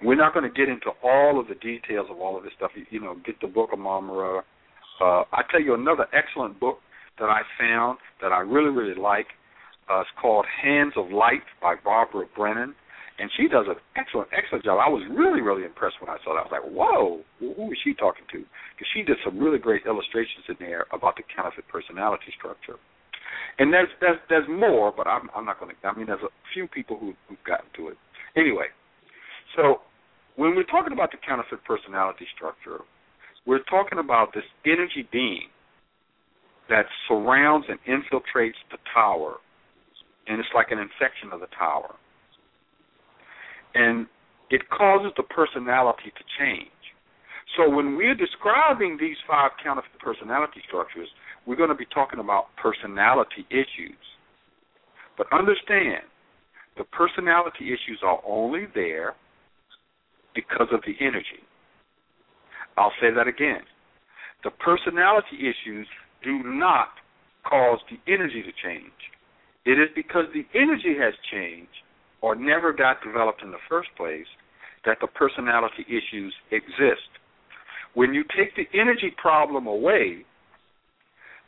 We're 0.04 0.16
not 0.16 0.34
going 0.34 0.50
to 0.50 0.56
get 0.56 0.70
into 0.70 0.92
all 1.04 1.40
of 1.40 1.48
the 1.48 1.56
details 1.56 2.08
of 2.10 2.20
all 2.20 2.38
of 2.38 2.44
this 2.44 2.54
stuff. 2.58 2.72
You, 2.76 2.86
you 2.90 3.00
know, 3.00 3.16
get 3.26 3.40
the 3.42 3.48
book 3.48 3.70
of 3.74 3.80
Marmara. 3.80 4.42
Uh, 5.02 5.24
I 5.34 5.42
tell 5.50 5.62
you 5.62 5.74
another 5.74 6.08
excellent 6.14 6.60
book 6.60 6.80
that 7.20 7.30
I 7.30 7.42
found 7.60 7.98
that 8.22 8.32
I 8.32 8.40
really 8.40 8.70
really 8.70 9.00
like. 9.00 9.28
Uh, 9.90 10.02
it's 10.02 10.10
called 10.22 10.46
Hands 10.64 10.94
of 10.96 11.12
Light 11.12 11.44
by 11.62 11.76
Barbara 11.84 12.26
Brennan, 12.38 12.74
and 13.20 13.30
she 13.36 13.48
does 13.48 13.66
an 13.68 13.76
excellent, 13.98 14.30
excellent 14.32 14.64
job. 14.64 14.80
I 14.80 14.88
was 14.88 15.04
really, 15.12 15.42
really 15.42 15.66
impressed 15.66 16.00
when 16.00 16.10
I 16.10 16.18
saw 16.24 16.34
that. 16.34 16.42
I 16.42 16.48
was 16.48 16.54
like, 16.54 16.68
"Whoa, 16.72 17.22
who 17.40 17.72
is 17.72 17.78
she 17.84 17.94
talking 17.94 18.26
to?" 18.32 18.40
Because 18.40 18.90
she 18.94 19.04
did 19.04 19.18
some 19.26 19.38
really 19.38 19.60
great 19.60 19.86
illustrations 19.86 20.46
in 20.48 20.56
there 20.60 20.86
about 20.94 21.18
the 21.18 21.24
counterfeit 21.36 21.68
personality 21.68 22.32
structure. 22.38 22.80
And 23.60 23.74
there's 23.74 23.90
there's 24.00 24.20
there's 24.30 24.48
more, 24.48 24.94
but 24.96 25.08
I'm 25.08 25.30
I'm 25.36 25.46
not 25.46 25.60
going 25.60 25.76
to. 25.76 25.88
I 25.88 25.94
mean, 25.94 26.08
there's 26.08 26.24
a 26.24 26.34
few 26.54 26.68
people 26.68 26.98
who 26.98 27.14
who've 27.28 27.44
gotten 27.44 27.68
to 27.78 27.90
it. 27.90 27.98
Anyway, 28.38 28.72
so 29.56 29.82
when 30.36 30.56
we're 30.56 30.64
talking 30.64 30.94
about 30.94 31.12
the 31.12 31.18
counterfeit 31.26 31.64
personality 31.66 32.26
structure, 32.36 32.84
we're 33.46 33.64
talking 33.70 34.00
about 34.00 34.34
this 34.34 34.44
energy 34.66 35.08
being 35.12 35.50
that 36.70 36.86
surrounds 37.08 37.68
and 37.70 37.80
infiltrates 37.84 38.60
the 38.72 38.78
tower, 38.94 39.36
and 40.28 40.40
it's 40.40 40.50
like 40.56 40.72
an 40.72 40.80
infection 40.80 41.34
of 41.34 41.40
the 41.40 41.52
tower. 41.58 41.96
And 43.74 44.08
it 44.50 44.70
causes 44.70 45.12
the 45.18 45.24
personality 45.24 46.12
to 46.16 46.24
change. 46.40 46.70
So 47.58 47.70
when 47.70 47.98
we're 47.98 48.16
describing 48.16 48.98
these 49.00 49.18
five 49.28 49.52
counterfeit 49.62 50.00
personality 50.00 50.62
structures, 50.68 51.10
we're 51.46 51.58
going 51.58 51.70
to 51.70 51.76
be 51.76 51.88
talking 51.94 52.20
about 52.20 52.48
personality 52.62 53.46
issues. 53.50 54.00
But 55.18 55.28
understand, 55.34 56.04
the 56.78 56.86
personality 56.86 57.68
issues 57.68 58.00
are 58.04 58.22
only 58.26 58.68
there 58.74 59.16
because 60.36 60.68
of 60.72 60.82
the 60.86 60.96
energy. 61.00 61.44
I'll 62.78 62.94
say 63.02 63.12
that 63.16 63.28
again. 63.28 63.62
The 64.44 64.52
personality 64.52 65.38
issues 65.40 65.88
do 66.24 66.42
not 66.44 66.90
cause 67.44 67.80
the 67.90 68.00
energy 68.12 68.44
to 68.44 68.52
change. 68.64 68.92
It 69.66 69.78
is 69.80 69.90
because 69.96 70.26
the 70.34 70.46
energy 70.58 70.96
has 71.00 71.14
changed 71.32 71.70
or 72.22 72.36
never 72.36 72.74
got 72.74 73.04
developed 73.04 73.44
in 73.44 73.52
the 73.52 73.62
first 73.70 73.90
place 73.98 74.28
that 74.86 74.98
the 75.02 75.08
personality 75.08 75.86
issues 75.88 76.34
exist. 76.52 77.10
When 77.94 78.14
you 78.14 78.24
take 78.36 78.56
the 78.56 78.68
energy 78.80 79.14
problem 79.22 79.68
away, 79.68 80.26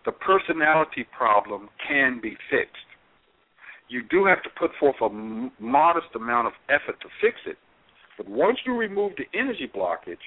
the 0.05 0.11
personality 0.11 1.05
problem 1.17 1.69
can 1.87 2.19
be 2.21 2.35
fixed. 2.51 2.75
You 3.87 4.01
do 4.09 4.25
have 4.25 4.43
to 4.43 4.49
put 4.59 4.71
forth 4.79 4.95
a 5.01 5.09
modest 5.59 6.07
amount 6.15 6.47
of 6.47 6.53
effort 6.69 6.99
to 7.01 7.07
fix 7.21 7.37
it, 7.45 7.57
but 8.17 8.27
once 8.27 8.57
you 8.65 8.75
remove 8.75 9.13
the 9.17 9.25
energy 9.37 9.69
blockage, 9.73 10.23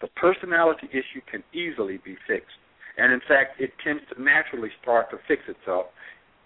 the 0.00 0.08
personality 0.16 0.88
issue 0.90 1.20
can 1.30 1.42
easily 1.52 1.98
be 2.04 2.16
fixed. 2.26 2.56
And 2.96 3.12
in 3.12 3.20
fact, 3.28 3.60
it 3.60 3.70
tends 3.84 4.02
to 4.12 4.22
naturally 4.22 4.70
start 4.82 5.10
to 5.10 5.18
fix 5.28 5.42
itself. 5.48 5.86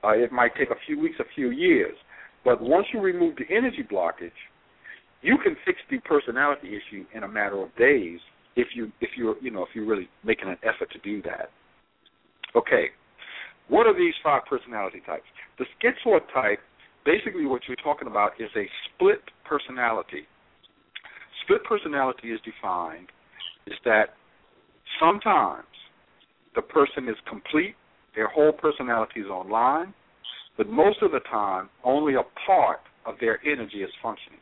Uh, 0.05 0.11
it 0.11 0.33
might 0.33 0.55
take 0.57 0.71
a 0.71 0.81
few 0.87 0.99
weeks, 0.99 1.17
a 1.21 1.35
few 1.35 1.51
years, 1.51 1.95
but 2.45 2.61
once 2.61 2.87
you 2.93 3.01
remove 3.01 3.37
the 3.37 3.55
energy 3.55 3.87
blockage, 3.91 4.31
you 5.23 5.39
can 5.43 5.57
fix 5.65 5.79
the 5.91 5.99
personality 6.01 6.69
issue 6.69 7.05
in 7.15 7.23
a 7.23 7.29
matter 7.29 7.63
of 7.63 7.75
days 7.77 8.19
if 8.57 8.69
you 8.75 8.91
if 9.01 9.11
you're 9.17 9.37
you 9.41 9.51
know 9.51 9.63
if 9.63 9.69
you're 9.75 9.87
really 9.87 10.09
making 10.25 10.49
an 10.49 10.57
effort 10.63 10.91
to 10.93 10.99
do 10.99 11.23
that. 11.23 11.51
Okay, 12.55 12.87
what 13.69 13.87
are 13.87 13.97
these 13.97 14.15
five 14.23 14.43
personality 14.49 15.01
types? 15.07 15.25
The 15.59 15.65
schizoid 15.79 16.21
type, 16.35 16.59
basically, 17.07 17.47
what 17.47 17.63
you're 17.67 17.77
talking 17.77 18.09
about 18.09 18.33
is 18.39 18.51
a 18.57 18.67
split 18.89 19.23
personality. 19.45 20.27
Split 21.53 21.65
personality 21.65 22.29
is 22.29 22.41
defined 22.47 23.09
is 23.67 23.75
that 23.85 24.15
sometimes 24.99 25.67
the 26.55 26.63
person 26.63 27.09
is 27.11 27.17
complete, 27.29 27.75
their 28.15 28.29
whole 28.29 28.53
personality 28.53 29.21
is 29.21 29.27
online, 29.27 29.93
but 30.57 30.67
most 30.71 31.03
of 31.03 31.11
the 31.13 31.21
time 31.31 31.69
only 31.85 32.15
a 32.15 32.23
part 32.47 32.81
of 33.05 33.17
their 33.21 33.39
energy 33.45 33.83
is 33.83 33.91
functioning. 34.03 34.39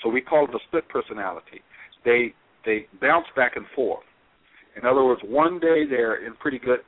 So 0.00 0.08
we 0.08 0.20
call 0.20 0.44
it 0.44 0.54
a 0.54 0.58
split 0.68 0.88
personality. 0.88 1.60
They 2.04 2.32
they 2.64 2.86
bounce 3.00 3.26
back 3.34 3.56
and 3.56 3.66
forth. 3.74 4.04
In 4.76 4.86
other 4.86 5.04
words, 5.04 5.22
one 5.24 5.58
day 5.58 5.84
they're 5.90 6.24
in 6.24 6.34
pretty 6.34 6.60
good 6.60 6.80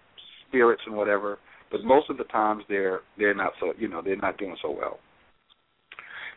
spirits 0.47 0.82
and 0.86 0.94
whatever, 0.94 1.38
but 1.72 1.82
most 1.82 2.09
of 2.09 2.18
the 2.18 2.24
times 2.24 2.62
they're 2.68 3.01
they're 3.18 3.34
not 3.34 3.52
so 3.59 3.72
you 3.76 3.88
know 3.88 4.01
they're 4.01 4.14
not 4.14 4.38
doing 4.38 4.56
so 4.62 4.70
well. 4.70 5.01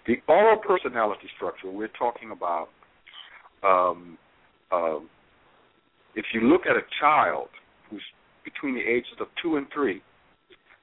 The 0.08 0.16
oral 0.28 0.58
personality 0.58 1.28
structure 1.36 1.70
we're 1.70 1.90
talking 1.90 2.32
about. 2.32 2.70
Um, 3.64 4.18
uh, 4.72 5.00
if 6.16 6.26
you 6.34 6.42
look 6.42 6.62
at 6.66 6.76
a 6.76 6.86
child 7.00 7.50
who's 7.90 8.02
between 8.44 8.76
the 8.76 8.82
ages 8.82 9.18
of 9.20 9.28
two 9.42 9.58
and 9.58 9.68
three, 9.74 10.02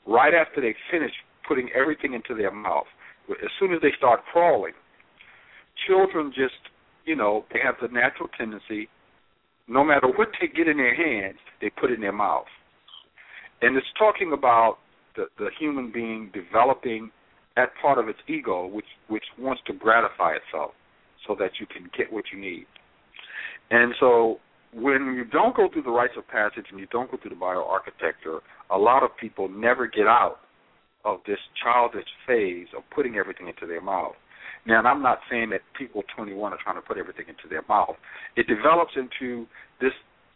right 0.07 0.35
after 0.35 0.61
they 0.61 0.75
finish 0.91 1.13
putting 1.47 1.69
everything 1.75 2.15
into 2.15 2.35
their 2.35 2.53
mouth, 2.53 2.87
as 3.31 3.51
soon 3.59 3.73
as 3.73 3.81
they 3.83 3.93
start 3.97 4.21
crawling, 4.33 4.73
children 5.87 6.33
just 6.35 6.55
you 7.05 7.17
know 7.17 7.45
they 7.53 7.61
have 7.63 7.75
the 7.81 7.89
natural 7.89 8.29
tendency, 8.39 8.89
no 9.69 9.85
matter 9.85 10.09
what 10.09 10.29
they 10.41 10.49
get 10.49 10.69
in 10.69 10.77
their 10.77 10.95
hands, 10.95 11.39
they 11.61 11.71
put 11.71 11.91
in 11.91 12.01
their 12.01 12.13
mouth. 12.13 12.47
And 13.63 13.77
it's 13.77 13.87
talking 13.99 14.33
about 14.33 14.79
the, 15.17 15.27
the 15.39 15.49
human 15.59 15.91
being 15.91 16.31
developing 16.33 17.11
that 17.57 17.71
part 17.81 17.99
of 17.99 18.09
its 18.09 18.19
ego 18.29 18.67
which 18.67 18.85
which 19.09 19.25
wants 19.39 19.63
to 19.67 19.73
gratify 19.73 20.35
itself 20.35 20.73
so 21.27 21.37
that 21.39 21.53
you 21.61 21.67
can 21.67 21.91
get 21.97 22.13
what 22.13 22.25
you 22.33 22.41
need. 22.41 22.67
And 23.71 23.95
so 23.99 24.39
when 24.73 25.15
you 25.17 25.25
don't 25.25 25.57
go 25.57 25.69
through 25.73 25.83
the 25.83 25.91
rites 25.91 26.15
of 26.17 26.27
passage 26.29 26.67
and 26.71 26.79
you 26.79 26.87
don't 26.91 27.11
go 27.11 27.17
through 27.21 27.31
the 27.31 27.37
bioarchitecture, 27.37 28.41
a 28.71 28.79
lot 28.79 29.03
of 29.03 29.11
people 29.21 29.49
never 29.49 29.87
get 29.87 30.07
out 30.07 30.39
of 31.05 31.21
this 31.27 31.39
childish 31.63 32.09
phase 32.27 32.67
of 32.77 32.83
putting 32.95 33.17
everything 33.17 33.49
into 33.49 33.67
their 33.67 33.81
mouth. 33.81 34.15
Now, 34.67 34.81
and 34.81 34.89
I'm 34.89 35.03
not 35.03 35.19
saying 35.31 35.51
that 35.51 35.61
people 35.79 36.03
21 36.17 36.53
are 36.53 36.59
trying 36.63 36.77
to 36.77 36.83
put 36.83 36.99
everything 36.99 37.27
into 37.29 37.49
their 37.49 37.63
mouth. 37.69 37.95
It 38.37 38.47
develops 38.49 38.93
into 38.97 39.47
this 39.81 39.93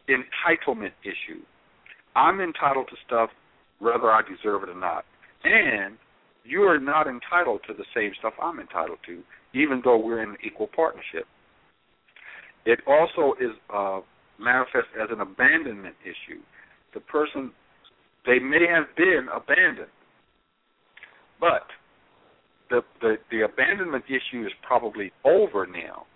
entitlement 0.09 0.93
issue 1.03 1.43
I'm 2.17 2.41
entitled 2.41 2.89
to 2.89 2.97
stuff 3.07 3.31
whether 3.79 4.11
I 4.11 4.23
deserve 4.23 4.63
it 4.65 4.69
or 4.69 4.79
not. 4.79 5.05
And 5.45 5.97
you 6.45 6.63
are 6.63 6.79
not 6.79 7.07
entitled 7.07 7.61
to 7.67 7.75
the 7.75 7.85
same 7.95 8.13
stuff 8.19 8.35
I'm 8.43 8.61
entitled 8.61 8.99
to, 9.07 9.23
even 9.55 9.81
though 9.85 9.99
we're 9.99 10.23
in 10.23 10.37
equal 10.45 10.69
partnership. 10.75 11.27
It 12.65 12.81
also 12.87 13.35
is 13.41 13.51
uh, 13.75 14.01
manifest 14.39 14.89
as 15.01 15.09
an 15.11 15.21
abandonment 15.21 15.95
issue. 16.03 16.41
The 16.95 17.01
person, 17.01 17.53
they 18.27 18.39
may 18.39 18.67
have 18.69 18.95
been 18.97 19.29
abandoned, 19.35 19.91
but 21.41 21.67
the, 22.69 22.83
the, 23.01 23.17
the 23.31 23.43
abandonment 23.43 24.05
issue 24.09 24.45
is 24.45 24.53
probably 24.67 25.13
over 25.25 25.67
now. 25.67 26.07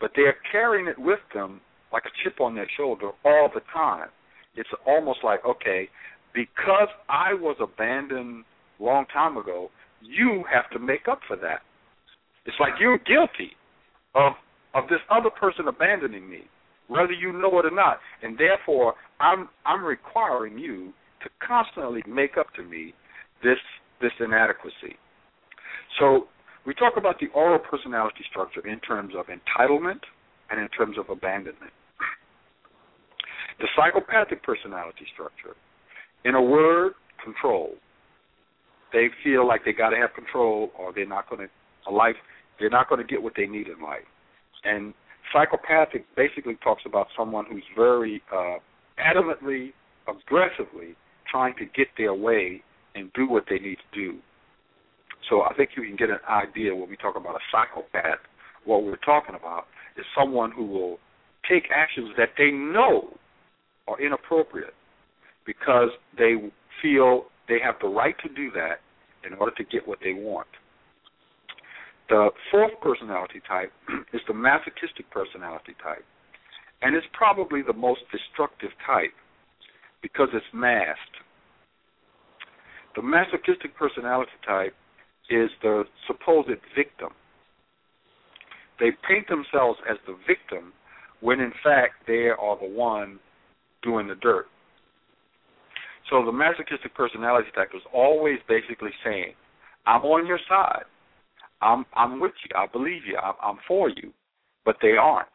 But 0.00 0.12
they're 0.16 0.36
carrying 0.50 0.86
it 0.86 0.98
with 0.98 1.20
them 1.34 1.60
like 1.92 2.04
a 2.04 2.14
chip 2.22 2.40
on 2.40 2.54
their 2.54 2.68
shoulder 2.76 3.10
all 3.24 3.50
the 3.52 3.60
time 3.72 4.08
it's 4.54 4.68
almost 4.86 5.20
like 5.24 5.44
okay, 5.44 5.88
because 6.34 6.88
I 7.08 7.34
was 7.34 7.56
abandoned 7.60 8.44
long 8.82 9.06
time 9.12 9.36
ago, 9.36 9.70
you 10.02 10.44
have 10.52 10.68
to 10.70 10.78
make 10.78 11.08
up 11.10 11.20
for 11.26 11.36
that. 11.36 11.60
It's 12.44 12.56
like 12.60 12.72
you're 12.80 12.98
guilty 12.98 13.52
of 14.14 14.32
of 14.74 14.88
this 14.88 15.00
other 15.10 15.30
person 15.30 15.68
abandoning 15.68 16.28
me, 16.28 16.42
whether 16.88 17.12
you 17.12 17.32
know 17.32 17.58
it 17.58 17.66
or 17.66 17.70
not, 17.70 17.98
and 18.22 18.36
therefore 18.38 18.94
I'm 19.20 19.48
I'm 19.64 19.84
requiring 19.84 20.58
you 20.58 20.92
to 21.22 21.28
constantly 21.46 22.02
make 22.06 22.36
up 22.38 22.52
to 22.56 22.62
me 22.62 22.94
this 23.42 23.58
this 24.00 24.12
inadequacy. 24.18 24.96
So 26.00 26.26
we 26.66 26.74
talk 26.74 26.94
about 26.96 27.20
the 27.20 27.26
oral 27.34 27.58
personality 27.58 28.24
structure 28.30 28.66
in 28.66 28.80
terms 28.80 29.14
of 29.16 29.26
entitlement 29.26 30.00
and 30.50 30.60
in 30.60 30.68
terms 30.68 30.96
of 30.98 31.10
abandonment. 31.10 31.72
The 33.58 33.68
psychopathic 33.76 34.42
personality 34.42 35.06
structure, 35.12 35.56
in 36.24 36.34
a 36.34 36.42
word, 36.42 36.94
control. 37.22 37.74
They 38.92 39.08
feel 39.24 39.46
like 39.46 39.64
they 39.64 39.72
got 39.72 39.90
to 39.90 39.96
have 39.96 40.14
control, 40.14 40.70
or 40.78 40.92
they're 40.92 41.06
not 41.06 41.28
going 41.28 41.42
to 41.42 41.90
a 41.90 41.92
life. 41.92 42.16
They're 42.58 42.70
not 42.70 42.88
going 42.88 43.00
to 43.00 43.06
get 43.06 43.22
what 43.22 43.32
they 43.36 43.46
need 43.46 43.66
in 43.68 43.82
life. 43.82 44.04
And 44.64 44.94
psychopathic 45.32 46.04
basically 46.16 46.56
talks 46.62 46.82
about 46.86 47.08
someone 47.16 47.44
who's 47.50 47.64
very 47.76 48.22
uh, 48.32 48.56
adamantly, 48.98 49.72
aggressively 50.06 50.94
trying 51.30 51.54
to 51.56 51.64
get 51.64 51.88
their 51.96 52.14
way 52.14 52.62
and 52.94 53.10
do 53.14 53.28
what 53.28 53.44
they 53.48 53.58
need 53.58 53.78
to 53.92 53.98
do. 53.98 54.18
So 55.30 55.42
I 55.42 55.54
think 55.54 55.70
you 55.76 55.82
can 55.84 55.96
get 55.96 56.10
an 56.10 56.18
idea 56.28 56.74
when 56.74 56.90
we 56.90 56.96
talk 56.96 57.16
about 57.16 57.36
a 57.36 57.38
psychopath. 57.50 58.18
What 58.64 58.84
we're 58.84 58.96
talking 58.96 59.34
about 59.34 59.66
is 59.96 60.04
someone 60.16 60.52
who 60.52 60.66
will 60.66 60.98
take 61.48 61.64
actions 61.74 62.10
that 62.18 62.30
they 62.36 62.50
know 62.50 63.16
are 63.88 64.00
inappropriate 64.00 64.74
because 65.46 65.88
they 66.16 66.34
feel 66.80 67.24
they 67.48 67.58
have 67.62 67.76
the 67.80 67.88
right 67.88 68.14
to 68.22 68.28
do 68.34 68.50
that 68.52 68.80
in 69.26 69.34
order 69.38 69.54
to 69.56 69.64
get 69.64 69.86
what 69.86 69.98
they 70.02 70.12
want. 70.12 70.48
The 72.08 72.30
fourth 72.50 72.72
personality 72.82 73.40
type 73.46 73.72
is 74.12 74.20
the 74.28 74.34
masochistic 74.34 75.10
personality 75.10 75.74
type. 75.82 76.04
And 76.82 76.96
it's 76.96 77.06
probably 77.12 77.62
the 77.62 77.72
most 77.72 78.00
destructive 78.10 78.70
type 78.84 79.14
because 80.02 80.28
it's 80.34 80.44
masked. 80.52 81.16
The 82.96 83.02
masochistic 83.02 83.76
personality 83.76 84.32
type 84.46 84.74
is 85.30 85.48
the 85.62 85.84
supposed 86.06 86.50
victim. 86.76 87.10
They 88.80 88.90
paint 89.08 89.28
themselves 89.28 89.78
as 89.88 89.96
the 90.06 90.16
victim 90.26 90.72
when 91.20 91.40
in 91.40 91.52
fact 91.62 91.94
they 92.06 92.28
are 92.28 92.58
the 92.60 92.68
one 92.68 93.20
doing 93.82 94.08
the 94.08 94.16
dirt. 94.16 94.46
So 96.12 96.22
the 96.26 96.30
masochistic 96.30 96.94
personality 96.94 97.48
type 97.54 97.70
is 97.74 97.80
always 97.90 98.38
basically 98.46 98.90
saying, 99.02 99.32
"I'm 99.86 100.02
on 100.02 100.26
your 100.26 100.38
side. 100.46 100.84
I'm 101.62 101.86
I'm 101.94 102.20
with 102.20 102.34
you. 102.44 102.54
I 102.54 102.66
believe 102.66 103.06
you. 103.06 103.16
I'm, 103.16 103.34
I'm 103.42 103.58
for 103.66 103.88
you," 103.88 104.12
but 104.66 104.76
they 104.82 104.98
aren't. 104.98 105.26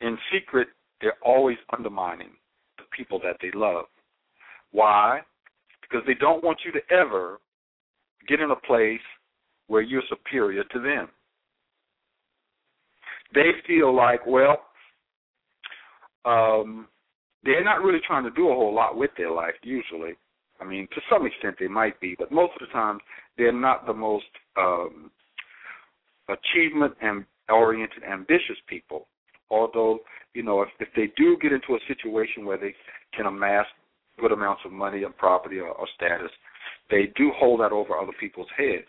In 0.00 0.18
secret, 0.32 0.66
they're 1.00 1.22
always 1.24 1.56
undermining 1.72 2.30
the 2.78 2.84
people 2.96 3.20
that 3.20 3.36
they 3.40 3.52
love. 3.54 3.84
Why? 4.72 5.20
Because 5.82 6.04
they 6.04 6.14
don't 6.14 6.42
want 6.42 6.58
you 6.64 6.72
to 6.72 6.80
ever 6.90 7.38
get 8.26 8.40
in 8.40 8.50
a 8.50 8.56
place 8.56 9.06
where 9.68 9.82
you're 9.82 10.02
superior 10.08 10.64
to 10.64 10.80
them. 10.80 11.08
They 13.34 13.52
feel 13.68 13.94
like, 13.94 14.26
well, 14.26 14.62
um, 16.24 16.88
they're 17.44 17.64
not 17.64 17.82
really 17.82 18.00
trying 18.06 18.24
to 18.24 18.30
do 18.30 18.48
a 18.50 18.54
whole 18.54 18.74
lot 18.74 18.96
with 18.96 19.10
their 19.16 19.30
life 19.30 19.54
usually. 19.62 20.12
I 20.60 20.64
mean, 20.64 20.86
to 20.94 21.00
some 21.10 21.26
extent 21.26 21.56
they 21.58 21.68
might 21.68 22.00
be, 22.00 22.14
but 22.18 22.30
most 22.30 22.52
of 22.60 22.66
the 22.66 22.72
time 22.72 22.98
they're 23.36 23.52
not 23.52 23.86
the 23.86 23.92
most 23.92 24.26
um, 24.56 25.10
achievement 26.28 26.94
and 27.02 27.24
oriented, 27.48 28.04
ambitious 28.04 28.56
people. 28.68 29.08
Although, 29.50 29.98
you 30.34 30.42
know, 30.42 30.62
if, 30.62 30.68
if 30.78 30.88
they 30.94 31.12
do 31.16 31.36
get 31.42 31.52
into 31.52 31.74
a 31.74 31.86
situation 31.88 32.46
where 32.46 32.58
they 32.58 32.74
can 33.14 33.26
amass 33.26 33.66
good 34.20 34.32
amounts 34.32 34.62
of 34.64 34.72
money 34.72 35.02
and 35.02 35.16
property 35.16 35.58
or, 35.58 35.68
or 35.68 35.86
status, 35.96 36.30
they 36.90 37.12
do 37.16 37.32
hold 37.36 37.60
that 37.60 37.72
over 37.72 37.98
other 37.98 38.12
people's 38.20 38.48
heads. 38.56 38.88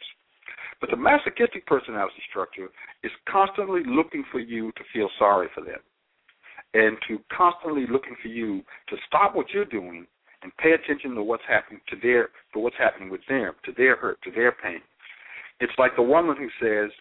But 0.79 0.91
the 0.91 0.97
masochistic 0.97 1.65
personality 1.65 2.21
structure 2.29 2.67
is 3.03 3.11
constantly 3.29 3.81
looking 3.85 4.23
for 4.31 4.39
you 4.39 4.71
to 4.73 4.83
feel 4.93 5.09
sorry 5.17 5.47
for 5.55 5.61
them 5.61 5.79
and 6.73 6.97
to 7.07 7.19
constantly 7.35 7.85
looking 7.89 8.15
for 8.21 8.29
you 8.29 8.61
to 8.89 8.95
stop 9.07 9.35
what 9.35 9.49
you're 9.53 9.65
doing 9.65 10.07
and 10.41 10.55
pay 10.57 10.71
attention 10.71 11.15
to 11.15 11.23
what's 11.23 11.43
happening 11.47 11.79
to 11.89 11.95
their 12.01 12.29
to 12.53 12.59
what's 12.59 12.75
happening 12.77 13.09
with 13.09 13.21
them, 13.29 13.53
to 13.65 13.71
their 13.77 13.95
hurt, 13.95 14.21
to 14.23 14.31
their 14.31 14.51
pain. 14.51 14.81
It's 15.59 15.73
like 15.77 15.95
the 15.95 16.03
woman 16.03 16.35
who 16.37 16.49
says, 16.61 16.91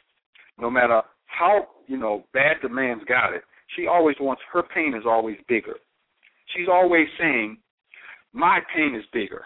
no 0.58 0.70
matter 0.70 1.02
how 1.26 1.68
you 1.86 1.96
know 1.96 2.24
bad 2.32 2.56
the 2.62 2.68
man's 2.68 3.02
got 3.04 3.32
it, 3.32 3.42
she 3.76 3.86
always 3.86 4.16
wants 4.20 4.42
her 4.52 4.62
pain 4.62 4.94
is 4.94 5.04
always 5.06 5.38
bigger. 5.48 5.74
She's 6.54 6.68
always 6.70 7.06
saying, 7.18 7.58
my 8.32 8.60
pain 8.74 8.94
is 8.94 9.04
bigger, 9.12 9.42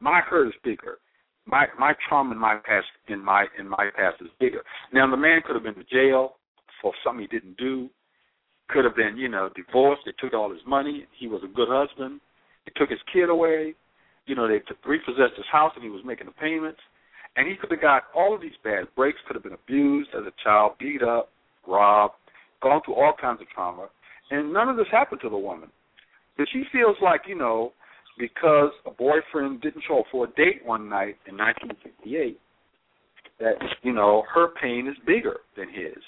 my 0.00 0.20
hurt 0.20 0.48
is 0.48 0.54
bigger, 0.62 0.98
my 1.46 1.66
my 1.78 1.94
trauma 2.08 2.32
in 2.32 2.38
my 2.38 2.56
past 2.64 2.86
in 3.08 3.24
my 3.24 3.46
in 3.58 3.68
my 3.68 3.88
past 3.96 4.16
is 4.20 4.28
bigger. 4.38 4.62
Now 4.92 5.10
the 5.10 5.16
man 5.16 5.40
could 5.44 5.56
have 5.56 5.64
been 5.64 5.74
to 5.74 5.84
jail 5.84 6.36
for 6.80 6.92
something 7.02 7.22
he 7.22 7.26
didn't 7.26 7.56
do 7.56 7.90
could 8.68 8.84
have 8.84 8.96
been, 8.96 9.16
you 9.16 9.28
know, 9.28 9.50
divorced. 9.54 10.02
They 10.04 10.12
took 10.18 10.34
all 10.34 10.50
his 10.50 10.60
money. 10.66 11.06
He 11.18 11.26
was 11.26 11.42
a 11.44 11.54
good 11.54 11.68
husband. 11.70 12.20
They 12.66 12.72
took 12.76 12.90
his 12.90 13.00
kid 13.12 13.30
away. 13.30 13.74
You 14.26 14.34
know, 14.34 14.46
they 14.46 14.58
took, 14.60 14.76
repossessed 14.86 15.36
his 15.36 15.46
house 15.50 15.72
and 15.74 15.82
he 15.82 15.90
was 15.90 16.02
making 16.04 16.26
the 16.26 16.32
payments. 16.32 16.80
And 17.36 17.48
he 17.48 17.56
could 17.56 17.70
have 17.70 17.80
got 17.80 18.04
all 18.14 18.34
of 18.34 18.40
these 18.40 18.56
bad 18.64 18.84
breaks, 18.96 19.18
could 19.26 19.36
have 19.36 19.42
been 19.42 19.54
abused 19.54 20.10
as 20.14 20.24
a 20.26 20.32
child, 20.42 20.72
beat 20.78 21.02
up, 21.02 21.30
robbed, 21.66 22.14
gone 22.62 22.80
through 22.84 22.96
all 22.96 23.14
kinds 23.18 23.40
of 23.40 23.48
trauma. 23.54 23.88
And 24.30 24.52
none 24.52 24.68
of 24.68 24.76
this 24.76 24.86
happened 24.90 25.20
to 25.22 25.30
the 25.30 25.38
woman. 25.38 25.70
But 26.36 26.46
she 26.52 26.64
feels 26.72 26.96
like, 27.02 27.22
you 27.26 27.36
know, 27.36 27.72
because 28.18 28.70
a 28.86 28.90
boyfriend 28.90 29.60
didn't 29.62 29.84
show 29.86 30.00
up 30.00 30.06
for 30.10 30.24
a 30.24 30.30
date 30.30 30.62
one 30.64 30.88
night 30.88 31.16
in 31.26 31.36
1968, 31.36 32.38
that, 33.40 33.54
you 33.82 33.92
know, 33.92 34.24
her 34.34 34.48
pain 34.60 34.88
is 34.88 34.96
bigger 35.06 35.38
than 35.56 35.68
his. 35.68 36.02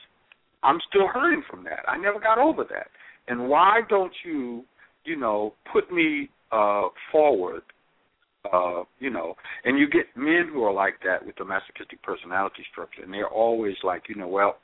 I'm 0.62 0.78
still 0.88 1.08
hurting 1.08 1.42
from 1.50 1.64
that. 1.64 1.88
I 1.88 1.96
never 1.96 2.20
got 2.20 2.38
over 2.38 2.64
that. 2.64 2.88
And 3.28 3.48
why 3.48 3.80
don't 3.88 4.12
you, 4.24 4.64
you 5.04 5.16
know, 5.16 5.54
put 5.72 5.92
me 5.92 6.30
uh 6.52 6.88
forward 7.12 7.62
uh, 8.52 8.84
you 8.98 9.10
know, 9.10 9.34
and 9.64 9.78
you 9.78 9.88
get 9.88 10.06
men 10.16 10.48
who 10.52 10.62
are 10.64 10.72
like 10.72 10.94
that 11.04 11.24
with 11.24 11.36
the 11.36 11.44
masochistic 11.44 12.02
personality 12.02 12.64
structure, 12.72 13.02
and 13.02 13.12
they're 13.12 13.28
always 13.28 13.74
like, 13.82 14.04
you 14.08 14.14
know, 14.14 14.28
well, 14.28 14.56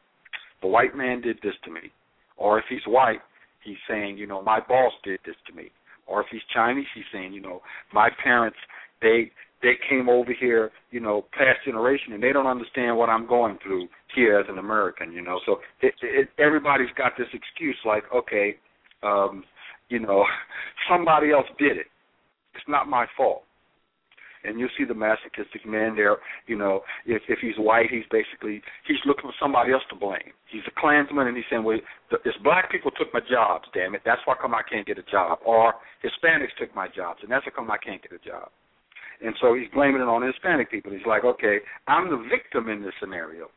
the 0.63 0.69
white 0.69 0.97
man 0.97 1.21
did 1.21 1.37
this 1.43 1.55
to 1.65 1.71
me, 1.71 1.93
or 2.37 2.59
if 2.59 2.65
he's 2.69 2.81
white, 2.87 3.21
he's 3.63 3.77
saying, 3.89 4.17
you 4.17 4.27
know, 4.27 4.43
my 4.43 4.61
boss 4.61 4.93
did 5.05 5.21
this 5.27 5.37
to 5.47 5.53
me, 5.55 5.71
or 6.07 6.21
if 6.23 6.27
he's 6.31 6.41
Chinese, 6.55 6.87
he's 6.95 7.05
saying, 7.13 7.33
you 7.33 7.41
know, 7.41 7.61
my 7.93 8.09
parents 8.23 8.57
they 9.03 9.31
they 9.63 9.75
came 9.89 10.09
over 10.09 10.33
here, 10.39 10.71
you 10.91 11.01
know, 11.01 11.27
past 11.33 11.65
generation, 11.65 12.13
and 12.13 12.23
they 12.23 12.33
don't 12.33 12.47
understand 12.47 12.97
what 12.97 13.09
I'm 13.09 13.27
going 13.27 13.59
through 13.63 13.89
here 14.15 14.39
as 14.39 14.47
an 14.49 14.59
American, 14.59 15.13
you 15.13 15.23
know. 15.23 15.41
So 15.47 15.59
it, 15.81 15.95
it, 16.03 16.29
everybody's 16.39 16.93
got 16.97 17.13
this 17.17 17.29
excuse, 17.33 17.77
like, 17.85 18.05
okay, 18.15 18.57
um, 19.03 19.45
you 19.89 19.99
know, 19.99 20.25
somebody 20.91 21.33
else 21.33 21.47
did 21.59 21.77
it. 21.77 21.87
It's 22.55 22.69
not 22.69 22.89
my 22.89 23.07
fault. 23.17 23.43
And 24.45 24.61
you 24.61 24.69
see 24.79 24.85
the 24.85 24.95
masochistic 24.95 25.67
man 25.67 25.97
there, 25.97 26.19
you 26.47 26.57
know, 26.57 26.83
if 27.05 27.23
if 27.29 27.41
he's 27.41 27.59
white, 27.59 27.91
he's 27.91 28.07
basically 28.13 28.63
he's 28.87 29.03
looking 29.05 29.25
for 29.25 29.35
somebody 29.43 29.73
else 29.73 29.83
to 29.91 29.97
blame. 29.97 30.31
He's 30.47 30.63
a 30.69 30.81
Klansman, 30.81 31.27
and 31.27 31.37
he's 31.37 31.47
saying, 31.51 31.65
"Well, 31.65 31.81
it's 32.25 32.39
black 32.45 32.71
people 32.71 32.93
took 32.93 33.13
my 33.13 33.19
jobs, 33.29 33.65
damn 33.75 33.97
it. 33.97 34.03
That's 34.05 34.21
why 34.25 34.37
come 34.41 34.55
I 34.55 34.63
can't 34.63 34.87
get 34.87 34.99
a 34.99 35.03
job." 35.11 35.41
Or 35.45 35.75
Hispanics 36.05 36.55
took 36.61 36.73
my 36.77 36.87
jobs, 36.87 37.21
and 37.25 37.33
that's 37.33 37.45
how 37.45 37.51
come 37.51 37.73
I 37.73 37.79
can't 37.79 38.01
get 38.01 38.13
a 38.13 38.23
job. 38.23 38.51
And 39.25 39.35
so 39.41 39.55
he's 39.55 39.69
blaming 39.73 40.03
it 40.03 40.09
on 40.09 40.23
Hispanic 40.27 40.71
people. 40.71 40.93
He's 40.93 41.07
like, 41.07 41.25
okay, 41.25 41.59
I'm 41.89 42.11
the 42.11 42.23
victim 42.31 42.69
in 42.69 42.83
this 42.83 42.93
scenario. 43.01 43.49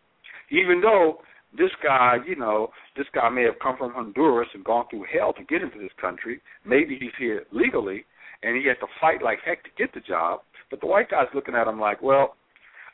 Even 0.51 0.81
though 0.81 1.19
this 1.57 1.71
guy, 1.83 2.17
you 2.27 2.35
know, 2.35 2.69
this 2.95 3.07
guy 3.13 3.29
may 3.29 3.43
have 3.43 3.59
come 3.61 3.75
from 3.77 3.93
Honduras 3.93 4.49
and 4.53 4.63
gone 4.63 4.85
through 4.89 5.05
hell 5.11 5.33
to 5.33 5.43
get 5.43 5.61
into 5.61 5.79
this 5.79 5.91
country. 5.99 6.41
Maybe 6.65 6.97
he's 6.99 7.15
here 7.17 7.43
legally, 7.51 8.05
and 8.43 8.55
he 8.55 8.67
had 8.67 8.79
to 8.79 8.87
fight 9.01 9.23
like 9.23 9.39
heck 9.45 9.63
to 9.63 9.69
get 9.77 9.93
the 9.93 10.01
job. 10.01 10.41
But 10.69 10.81
the 10.81 10.87
white 10.87 11.09
guy's 11.09 11.27
looking 11.33 11.55
at 11.55 11.67
him 11.67 11.79
like, 11.79 12.01
well, 12.01 12.35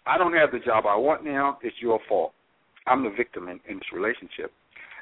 I 0.08 0.18
don't 0.18 0.34
have 0.34 0.52
the 0.52 0.60
job 0.60 0.86
I 0.88 0.96
want 0.96 1.26
now. 1.26 1.58
It's 1.62 1.76
your 1.82 2.00
fault. 2.08 2.32
I'm 2.88 3.04
the 3.04 3.10
victim 3.10 3.50
in, 3.50 3.60
in 3.68 3.78
this 3.78 3.92
relationship, 3.94 4.52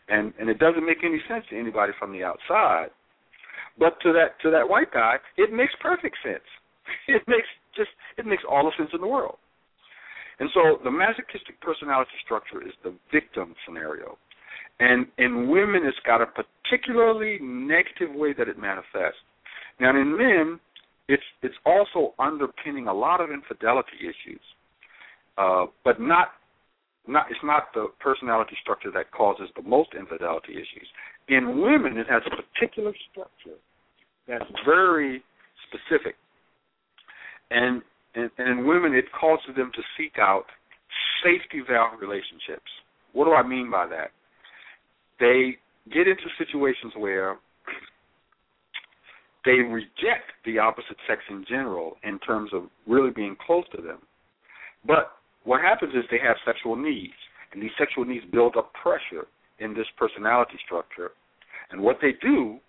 and 0.07 0.33
and 0.39 0.49
it 0.49 0.57
doesn't 0.57 0.85
make 0.85 1.03
any 1.03 1.21
sense 1.27 1.43
to 1.49 1.59
anybody 1.59 1.91
from 1.99 2.13
the 2.13 2.23
outside. 2.23 2.87
But 3.77 3.99
to 4.01 4.13
that 4.13 4.39
to 4.41 4.51
that 4.51 4.67
white 4.67 4.91
guy, 4.93 5.17
it 5.37 5.51
makes 5.51 5.73
perfect 5.81 6.15
sense. 6.23 6.47
it 7.07 7.21
makes 7.27 7.47
just 7.75 7.89
it 8.17 8.25
makes 8.25 8.43
all 8.49 8.65
the 8.65 8.71
sense 8.77 8.91
in 8.93 9.01
the 9.01 9.07
world. 9.07 9.37
And 10.39 10.49
so 10.53 10.79
the 10.83 10.91
masochistic 10.91 11.59
personality 11.61 12.17
structure 12.25 12.61
is 12.61 12.73
the 12.83 12.93
victim 13.11 13.55
scenario. 13.65 14.17
And 14.79 15.05
in 15.17 15.49
women 15.49 15.81
it's 15.85 15.97
got 16.05 16.21
a 16.21 16.25
particularly 16.25 17.39
negative 17.41 18.13
way 18.13 18.33
that 18.37 18.47
it 18.47 18.57
manifests. 18.57 19.21
Now 19.79 19.91
in 19.91 20.17
men, 20.17 20.59
it's 21.07 21.23
it's 21.41 21.55
also 21.65 22.13
underpinning 22.19 22.87
a 22.87 22.93
lot 22.93 23.21
of 23.21 23.29
infidelity 23.31 23.99
issues. 24.01 24.41
Uh, 25.37 25.65
but 25.83 25.99
not 25.99 26.29
not 27.07 27.27
it's 27.29 27.39
not 27.43 27.73
the 27.73 27.87
personality 27.99 28.55
structure 28.61 28.91
that 28.91 29.11
causes 29.11 29.49
the 29.55 29.61
most 29.61 29.89
infidelity 29.97 30.53
issues. 30.53 30.87
In 31.29 31.61
women 31.61 31.97
it 31.97 32.07
has 32.09 32.21
a 32.25 32.35
particular 32.35 32.93
structure 33.11 33.59
that's 34.27 34.49
very 34.65 35.23
specific 35.67 36.15
and, 37.51 37.81
and, 38.15 38.29
and 38.37 38.59
in 38.59 38.67
women, 38.67 38.93
it 38.93 39.05
causes 39.19 39.55
them 39.55 39.71
to 39.75 39.81
seek 39.97 40.13
out 40.19 40.45
safety 41.23 41.61
valve 41.67 41.99
relationships. 41.99 42.69
What 43.13 43.25
do 43.25 43.33
I 43.33 43.45
mean 43.45 43.69
by 43.71 43.87
that? 43.87 44.11
They 45.19 45.57
get 45.91 46.07
into 46.07 46.23
situations 46.37 46.93
where 46.97 47.37
they 49.45 49.51
reject 49.51 50.31
the 50.45 50.59
opposite 50.59 50.97
sex 51.07 51.21
in 51.29 51.45
general 51.47 51.97
in 52.03 52.19
terms 52.19 52.51
of 52.53 52.63
really 52.87 53.11
being 53.11 53.35
close 53.45 53.65
to 53.75 53.81
them. 53.81 53.99
But 54.85 55.11
what 55.43 55.61
happens 55.61 55.93
is 55.93 56.03
they 56.09 56.19
have 56.25 56.37
sexual 56.45 56.75
needs, 56.75 57.13
and 57.51 57.61
these 57.61 57.71
sexual 57.77 58.05
needs 58.05 58.25
build 58.31 58.55
up 58.57 58.71
pressure 58.73 59.27
in 59.59 59.73
this 59.73 59.87
personality 59.97 60.57
structure. 60.65 61.11
And 61.71 61.81
what 61.81 61.97
they 62.01 62.13
do 62.21 62.59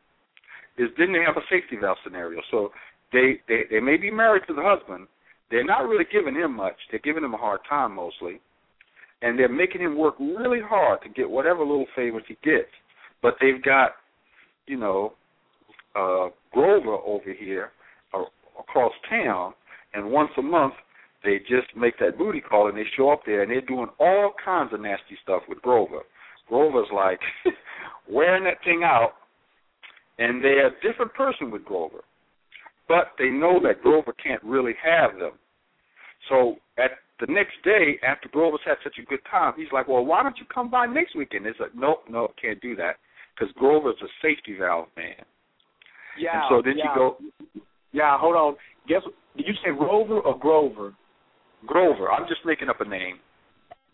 is 0.77 0.89
then 0.99 1.13
they 1.13 1.23
have 1.25 1.37
a 1.37 1.47
safety 1.49 1.77
valve 1.81 1.99
scenario. 2.05 2.41
So 2.51 2.71
they, 3.15 3.41
they 3.49 3.63
they 3.71 3.81
may 3.81 3.97
be 3.97 4.11
married 4.11 4.43
to 4.49 4.55
the 4.55 4.63
husband. 4.63 5.07
They're 5.51 5.65
not 5.65 5.89
really 5.89 6.05
giving 6.13 6.35
him 6.35 6.57
much. 6.57 6.75
They're 6.91 7.01
giving 7.01 7.25
him 7.25 7.33
a 7.35 7.39
hard 7.39 7.61
time 7.69 7.95
mostly, 7.95 8.41
and 9.23 9.39
they're 9.39 9.49
making 9.49 9.81
him 9.81 9.97
work 9.97 10.17
really 10.19 10.61
hard 10.61 11.01
to 11.03 11.09
get 11.09 11.31
whatever 11.31 11.61
little 11.61 11.87
favors 11.95 12.25
he 12.27 12.37
gets. 12.43 12.69
But 13.23 13.35
they've 13.41 13.63
got, 13.63 13.93
you 14.67 14.77
know, 14.77 15.13
uh, 15.95 16.29
Grover 16.53 16.97
over 17.07 17.33
here 17.39 17.71
uh, 18.13 18.25
across 18.59 18.93
town, 19.09 19.55
and 19.95 20.11
once 20.11 20.31
a 20.37 20.43
month 20.43 20.75
they 21.23 21.39
just 21.39 21.75
make 21.77 21.99
that 22.01 22.19
booty 22.19 22.41
call 22.41 22.69
and 22.69 22.77
they 22.77 22.85
show 22.97 23.11
up 23.11 23.23
there 23.25 23.43
and 23.43 23.51
they're 23.51 23.63
doing 23.63 23.87
all 23.99 24.33
kinds 24.45 24.75
of 24.75 24.81
nasty 24.81 25.17
stuff 25.23 25.43
with 25.49 25.63
Grover. 25.63 26.01
Grover's 26.49 26.89
like 26.93 27.21
wearing 28.11 28.45
that 28.45 28.63
thing 28.65 28.83
out, 28.85 29.13
and 30.19 30.43
they're 30.43 30.67
a 30.67 30.81
different 30.83 31.15
person 31.15 31.51
with 31.51 31.65
Grover 31.65 32.03
but 32.89 33.13
they 33.19 33.29
know 33.29 33.61
that 33.63 33.83
Grover 33.83 34.15
can't 34.23 34.43
really 34.43 34.75
have 34.83 35.19
them 35.19 35.33
So 36.29 36.57
at 36.79 36.93
the 37.21 37.33
next 37.33 37.55
day, 37.65 37.99
after 38.07 38.29
Grover's 38.29 38.61
had 38.65 38.77
such 38.83 38.97
a 39.01 39.05
good 39.07 39.21
time, 39.31 39.55
he's 39.57 39.71
like, 39.73 39.89
"Well, 39.89 40.05
why 40.05 40.23
don't 40.23 40.37
you 40.39 40.47
come 40.53 40.69
by 40.69 40.87
next 40.87 41.15
weekend?" 41.15 41.47
It's 41.47 41.61
like, 41.61 41.75
"No, 41.75 42.01
no, 42.09 42.33
can't 42.41 42.61
do 42.61 42.75
that 42.77 42.97
because 43.35 43.53
Grover's 43.55 44.01
a 44.03 44.09
safety 44.21 44.57
valve 44.59 44.89
man." 44.97 45.25
Yeah. 46.19 46.41
And 46.41 46.45
so 46.49 46.63
then 46.63 46.77
yeah. 46.79 46.85
you 46.85 46.91
go. 46.95 47.17
Yeah, 47.93 48.19
hold 48.19 48.37
on. 48.37 48.57
Guess 48.89 49.03
did 49.37 49.47
you 49.47 49.55
say 49.65 49.71
Rover 49.71 50.21
or 50.21 50.39
Grover? 50.39 50.95
Grover. 51.67 52.11
I'm 52.11 52.29
just 52.29 52.45
making 52.45 52.69
up 52.69 52.81
a 52.81 52.85
name. 52.85 53.19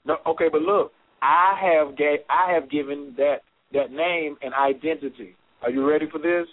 No, 0.05 0.17
okay, 0.27 0.49
but 0.51 0.63
look, 0.63 0.93
I 1.23 1.59
have 1.61 1.97
gave 1.97 2.21
I 2.29 2.53
have 2.53 2.71
given 2.71 3.15
that 3.17 3.43
that 3.73 3.91
name 3.93 4.37
an 4.43 4.53
identity. 4.55 5.37
Are 5.63 5.71
you 5.71 5.89
ready 5.89 6.07
for 6.11 6.19
this? 6.19 6.47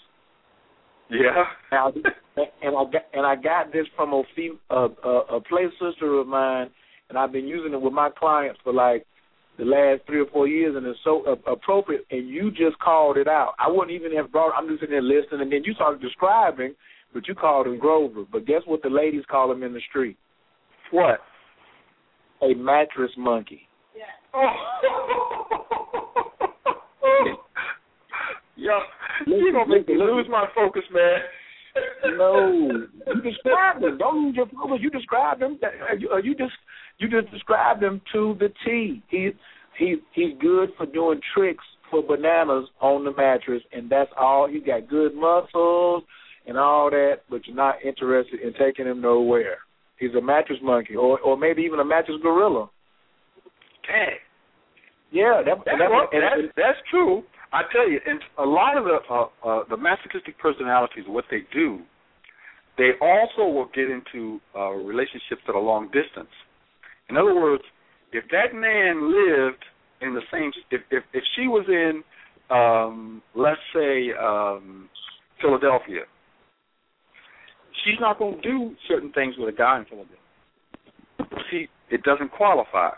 Yeah. 1.09 1.43
Now, 1.71 1.91
and 2.61 2.75
I 2.75 2.83
got 2.91 3.01
and 3.13 3.25
I 3.25 3.35
got 3.35 3.71
this 3.71 3.85
from 3.95 4.13
a 4.13 4.23
fem- 4.35 4.59
a, 4.69 4.87
a, 5.03 5.37
a 5.37 5.41
play 5.41 5.65
sister 5.79 6.19
of 6.19 6.27
mine, 6.27 6.69
and 7.09 7.17
I've 7.17 7.31
been 7.31 7.47
using 7.47 7.73
it 7.73 7.81
with 7.81 7.93
my 7.93 8.09
clients 8.09 8.59
for 8.63 8.73
like 8.73 9.05
the 9.57 9.65
last 9.65 10.01
three 10.05 10.19
or 10.19 10.27
four 10.27 10.47
years, 10.47 10.75
and 10.75 10.85
it's 10.85 10.99
so 11.03 11.23
uh, 11.25 11.51
appropriate. 11.51 12.05
And 12.11 12.27
you 12.27 12.51
just 12.51 12.77
called 12.79 13.17
it 13.17 13.27
out. 13.27 13.53
I 13.59 13.69
wouldn't 13.69 13.91
even 13.91 14.15
have 14.15 14.31
brought. 14.31 14.53
I'm 14.55 14.67
just 14.67 14.81
sitting 14.81 14.93
there 14.93 15.01
listening, 15.01 15.41
and 15.41 15.51
then 15.51 15.63
you 15.63 15.73
started 15.73 16.01
describing, 16.01 16.75
but 17.13 17.27
you 17.27 17.35
called 17.35 17.67
him 17.67 17.79
Grover. 17.79 18.23
But 18.31 18.45
guess 18.45 18.61
what 18.65 18.83
the 18.83 18.89
ladies 18.89 19.23
call 19.29 19.51
him 19.51 19.63
in 19.63 19.73
the 19.73 19.81
street? 19.89 20.17
What? 20.91 21.19
A 22.41 22.53
mattress 22.53 23.11
monkey. 23.17 23.61
Yo, 28.57 28.79
you 29.27 29.53
gonna 29.53 29.67
make 29.69 29.87
me 29.87 29.95
lose 29.97 30.25
my 30.29 30.45
focus, 30.55 30.83
man. 30.91 31.19
no, 32.17 32.71
you 33.07 33.21
described 33.21 33.83
him. 33.83 33.97
Don't 33.97 34.25
lose 34.25 34.35
your 34.35 34.47
focus. 34.47 34.79
You 34.81 34.89
described 34.89 35.41
him. 35.43 35.59
Uh, 35.63 35.95
You, 35.97 36.09
uh, 36.11 36.17
you 36.17 36.35
just 36.35 36.53
you 36.97 37.07
just 37.07 37.31
described 37.31 37.83
him 37.83 38.01
to 38.13 38.35
the 38.39 38.49
T. 38.65 39.03
He 39.09 39.29
he 39.77 39.97
he's 40.13 40.33
good 40.41 40.69
for 40.75 40.85
doing 40.87 41.19
tricks 41.35 41.63
for 41.91 42.01
bananas 42.01 42.67
on 42.81 43.03
the 43.05 43.11
mattress, 43.15 43.61
and 43.71 43.89
that's 43.89 44.09
all. 44.19 44.47
He 44.47 44.59
got 44.59 44.89
good 44.89 45.13
muscles 45.15 46.03
and 46.47 46.57
all 46.57 46.89
that, 46.89 47.21
but 47.29 47.45
you're 47.45 47.55
not 47.55 47.75
interested 47.85 48.39
in 48.41 48.53
taking 48.53 48.87
him 48.87 49.01
nowhere. 49.01 49.57
He's 49.99 50.13
a 50.17 50.21
mattress 50.21 50.59
monkey, 50.63 50.95
or 50.95 51.19
or 51.19 51.37
maybe 51.37 51.61
even 51.61 51.79
a 51.79 51.85
mattress 51.85 52.17
gorilla. 52.23 52.69
Dang. 53.87 54.17
Yeah, 55.11 55.41
that, 55.45 55.63
that, 55.63 55.73
and- 56.11 56.23
that's, 56.23 56.53
that's 56.57 56.77
true. 56.89 57.23
I 57.53 57.61
tell 57.71 57.89
you, 57.89 57.99
and 58.05 58.19
a 58.37 58.43
lot 58.43 58.77
of 58.77 58.83
the 58.83 58.97
uh, 59.09 59.25
uh, 59.47 59.63
the 59.69 59.77
masochistic 59.77 60.37
personalities, 60.39 61.05
what 61.07 61.25
they 61.31 61.41
do, 61.53 61.79
they 62.77 62.91
also 63.01 63.49
will 63.51 63.69
get 63.73 63.89
into 63.89 64.39
uh, 64.55 64.71
relationships 64.71 65.41
that 65.47 65.53
are 65.53 65.61
long 65.61 65.85
distance. 65.87 66.33
In 67.09 67.15
other 67.15 67.35
words, 67.35 67.63
if 68.11 68.25
that 68.31 68.53
man 68.53 69.11
lived 69.11 69.63
in 70.01 70.13
the 70.13 70.21
same, 70.31 70.51
if 70.71 70.81
if, 70.91 71.03
if 71.13 71.23
she 71.35 71.47
was 71.47 71.65
in, 71.67 72.03
um, 72.49 73.21
let's 73.35 73.61
say, 73.73 74.11
um, 74.21 74.89
Philadelphia, 75.41 76.01
she's 77.83 77.99
not 77.99 78.19
going 78.19 78.41
to 78.41 78.41
do 78.41 78.75
certain 78.87 79.11
things 79.13 79.35
with 79.37 79.53
a 79.53 79.57
guy 79.57 79.79
in 79.79 79.85
Philadelphia. 79.85 80.17
See, 81.49 81.67
it 81.89 82.03
doesn't 82.03 82.31
qualify. 82.31 82.89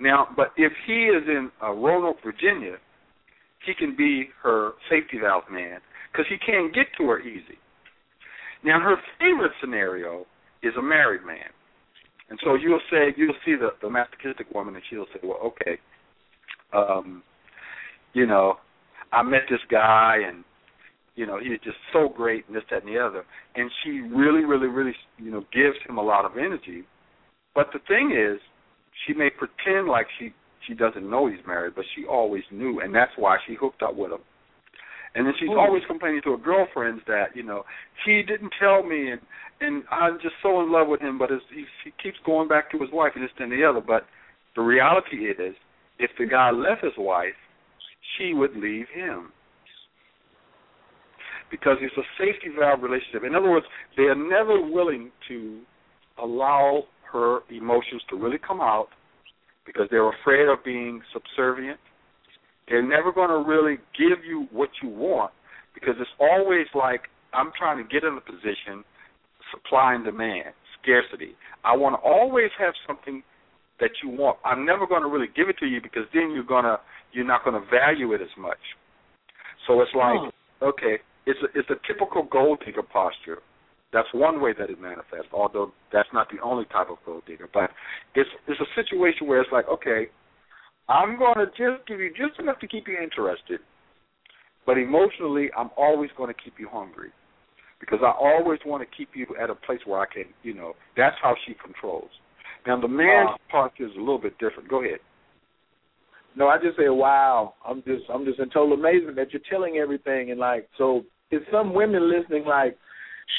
Now, 0.00 0.28
but 0.36 0.52
if 0.56 0.72
he 0.86 1.06
is 1.06 1.24
in 1.26 1.50
uh, 1.62 1.72
Roanoke, 1.72 2.18
Virginia, 2.24 2.76
he 3.66 3.74
can 3.74 3.96
be 3.96 4.30
her 4.42 4.72
safety 4.88 5.18
valve 5.20 5.44
man 5.50 5.80
because 6.10 6.26
he 6.28 6.38
can't 6.38 6.74
get 6.74 6.86
to 6.98 7.08
her 7.08 7.20
easy. 7.20 7.58
Now, 8.64 8.80
her 8.80 8.96
favorite 9.18 9.52
scenario 9.60 10.26
is 10.62 10.72
a 10.78 10.82
married 10.82 11.24
man, 11.26 11.50
and 12.30 12.38
so 12.44 12.54
you'll 12.54 12.80
say 12.90 13.14
you'll 13.16 13.34
see 13.44 13.54
the 13.54 13.70
the 13.82 13.90
masochistic 13.90 14.50
woman, 14.54 14.74
and 14.74 14.84
she'll 14.88 15.06
say, 15.12 15.20
"Well, 15.22 15.38
okay, 15.44 15.78
um, 16.72 17.22
you 18.14 18.26
know, 18.26 18.56
I 19.12 19.22
met 19.22 19.42
this 19.50 19.60
guy, 19.70 20.18
and 20.26 20.42
you 21.14 21.26
know, 21.26 21.38
he's 21.38 21.60
just 21.62 21.76
so 21.92 22.08
great, 22.08 22.46
and 22.46 22.56
this, 22.56 22.64
that, 22.70 22.84
and 22.84 22.94
the 22.94 22.98
other." 22.98 23.24
And 23.54 23.70
she 23.84 24.00
really, 24.00 24.44
really, 24.44 24.68
really, 24.68 24.94
you 25.18 25.30
know, 25.30 25.44
gives 25.52 25.76
him 25.86 25.98
a 25.98 26.02
lot 26.02 26.24
of 26.24 26.38
energy. 26.38 26.84
But 27.54 27.68
the 27.72 27.78
thing 27.86 28.12
is, 28.12 28.40
she 29.06 29.14
may 29.14 29.30
pretend 29.30 29.88
like 29.88 30.06
she 30.18 30.32
she 30.66 30.74
doesn't 30.74 31.08
know 31.08 31.26
he's 31.26 31.44
married, 31.46 31.74
but 31.74 31.84
she 31.94 32.04
always 32.04 32.42
knew, 32.50 32.80
and 32.80 32.94
that's 32.94 33.12
why 33.16 33.36
she 33.46 33.54
hooked 33.54 33.82
up 33.82 33.94
with 33.94 34.12
him. 34.12 34.20
And 35.14 35.26
then 35.26 35.34
she's 35.38 35.48
Oh. 35.50 35.58
always 35.58 35.82
complaining 35.86 36.20
to 36.22 36.32
her 36.32 36.36
girlfriends 36.36 37.02
that 37.06 37.34
you 37.34 37.42
know 37.42 37.64
he 38.04 38.22
didn't 38.22 38.52
tell 38.58 38.82
me, 38.82 39.10
and 39.12 39.20
and 39.60 39.84
I'm 39.90 40.18
just 40.20 40.34
so 40.42 40.60
in 40.60 40.70
love 40.70 40.88
with 40.88 41.00
him, 41.00 41.16
but 41.16 41.30
it's, 41.30 41.44
he, 41.50 41.64
he 41.84 41.90
keeps 42.02 42.18
going 42.26 42.46
back 42.48 42.70
to 42.72 42.78
his 42.78 42.90
wife 42.92 43.12
and 43.14 43.24
this 43.24 43.30
and 43.38 43.50
the 43.50 43.64
other. 43.64 43.80
But 43.80 44.06
the 44.54 44.60
reality 44.60 45.28
is, 45.30 45.54
if 45.98 46.10
the 46.18 46.26
guy 46.26 46.50
left 46.50 46.84
his 46.84 46.92
wife, 46.98 47.32
she 48.16 48.34
would 48.34 48.54
leave 48.54 48.86
him 48.92 49.32
because 51.50 51.78
it's 51.80 51.96
a 51.96 52.02
safety 52.18 52.48
valve 52.58 52.82
relationship. 52.82 53.24
In 53.24 53.34
other 53.34 53.50
words, 53.50 53.66
they 53.96 54.04
are 54.04 54.14
never 54.14 54.60
willing 54.60 55.10
to 55.28 55.60
allow 56.22 56.84
her 57.12 57.40
emotions 57.50 58.02
to 58.10 58.16
really 58.16 58.38
come 58.38 58.60
out 58.60 58.88
because 59.66 59.88
they're 59.90 60.08
afraid 60.08 60.48
of 60.48 60.64
being 60.64 61.02
subservient. 61.12 61.78
They're 62.68 62.86
never 62.86 63.12
going 63.12 63.30
to 63.30 63.48
really 63.48 63.76
give 63.98 64.24
you 64.24 64.46
what 64.50 64.70
you 64.82 64.88
want 64.88 65.32
because 65.74 65.94
it's 66.00 66.10
always 66.18 66.66
like 66.74 67.02
I'm 67.34 67.52
trying 67.56 67.78
to 67.78 67.84
get 67.84 68.02
in 68.02 68.16
a 68.16 68.20
position, 68.20 68.82
supply 69.52 69.94
and 69.94 70.04
demand, 70.04 70.54
scarcity. 70.80 71.34
I 71.64 71.76
want 71.76 71.94
to 71.94 72.00
always 72.08 72.50
have 72.58 72.74
something 72.86 73.22
that 73.80 73.90
you 74.02 74.10
want. 74.10 74.38
I'm 74.44 74.64
never 74.64 74.86
going 74.86 75.02
to 75.02 75.08
really 75.08 75.28
give 75.36 75.48
it 75.48 75.58
to 75.58 75.66
you 75.66 75.80
because 75.82 76.04
then 76.14 76.30
you're 76.32 76.48
gonna 76.48 76.78
you're 77.12 77.26
not 77.26 77.44
going 77.44 77.60
to 77.60 77.66
value 77.70 78.12
it 78.12 78.20
as 78.20 78.32
much. 78.38 78.60
So 79.66 79.80
it's 79.80 79.94
like 79.94 80.32
oh. 80.62 80.68
okay, 80.68 80.98
it's 81.26 81.38
a, 81.42 81.58
it's 81.58 81.68
a 81.70 81.78
typical 81.86 82.22
gold 82.24 82.60
digger 82.64 82.82
posture. 82.82 83.38
That's 83.92 84.08
one 84.12 84.40
way 84.40 84.52
that 84.58 84.68
it 84.68 84.80
manifests, 84.80 85.32
although 85.32 85.72
that's 85.92 86.08
not 86.12 86.28
the 86.30 86.42
only 86.42 86.64
type 86.66 86.88
of 86.90 86.98
gold 87.06 87.22
digger. 87.26 87.48
But 87.52 87.70
it's 88.14 88.28
it's 88.48 88.60
a 88.60 88.70
situation 88.74 89.26
where 89.26 89.40
it's 89.40 89.52
like, 89.52 89.68
okay, 89.68 90.08
I'm 90.88 91.18
going 91.18 91.36
to 91.36 91.46
just 91.46 91.86
give 91.86 92.00
you 92.00 92.10
just 92.10 92.38
enough 92.38 92.58
to 92.60 92.68
keep 92.68 92.88
you 92.88 92.96
interested, 93.02 93.60
but 94.66 94.76
emotionally, 94.78 95.50
I'm 95.56 95.70
always 95.76 96.10
going 96.16 96.32
to 96.34 96.40
keep 96.42 96.54
you 96.58 96.68
hungry 96.70 97.10
because 97.80 98.00
I 98.02 98.10
always 98.10 98.58
want 98.66 98.82
to 98.88 98.96
keep 98.96 99.10
you 99.14 99.26
at 99.40 99.50
a 99.50 99.54
place 99.54 99.80
where 99.84 100.00
I 100.00 100.06
can, 100.12 100.24
you 100.42 100.54
know, 100.54 100.74
that's 100.96 101.16
how 101.22 101.34
she 101.46 101.54
controls. 101.54 102.10
Now 102.66 102.80
the 102.80 102.88
man's 102.88 103.30
Uh, 103.34 103.36
posture 103.50 103.86
is 103.86 103.92
a 103.96 104.00
little 104.00 104.18
bit 104.18 104.36
different. 104.38 104.68
Go 104.68 104.82
ahead. 104.82 104.98
No, 106.34 106.48
I 106.48 106.58
just 106.58 106.76
say, 106.76 106.88
wow. 106.88 107.54
I'm 107.64 107.82
just, 107.82 108.04
I'm 108.12 108.24
just 108.24 108.38
in 108.40 108.50
total 108.50 108.74
amazement 108.74 109.16
that 109.16 109.32
you're 109.32 109.42
telling 109.48 109.76
everything, 109.76 110.30
and 110.30 110.40
like, 110.40 110.68
so 110.76 111.04
is 111.30 111.40
some 111.50 111.72
women 111.72 112.10
listening 112.10 112.44
like, 112.44 112.76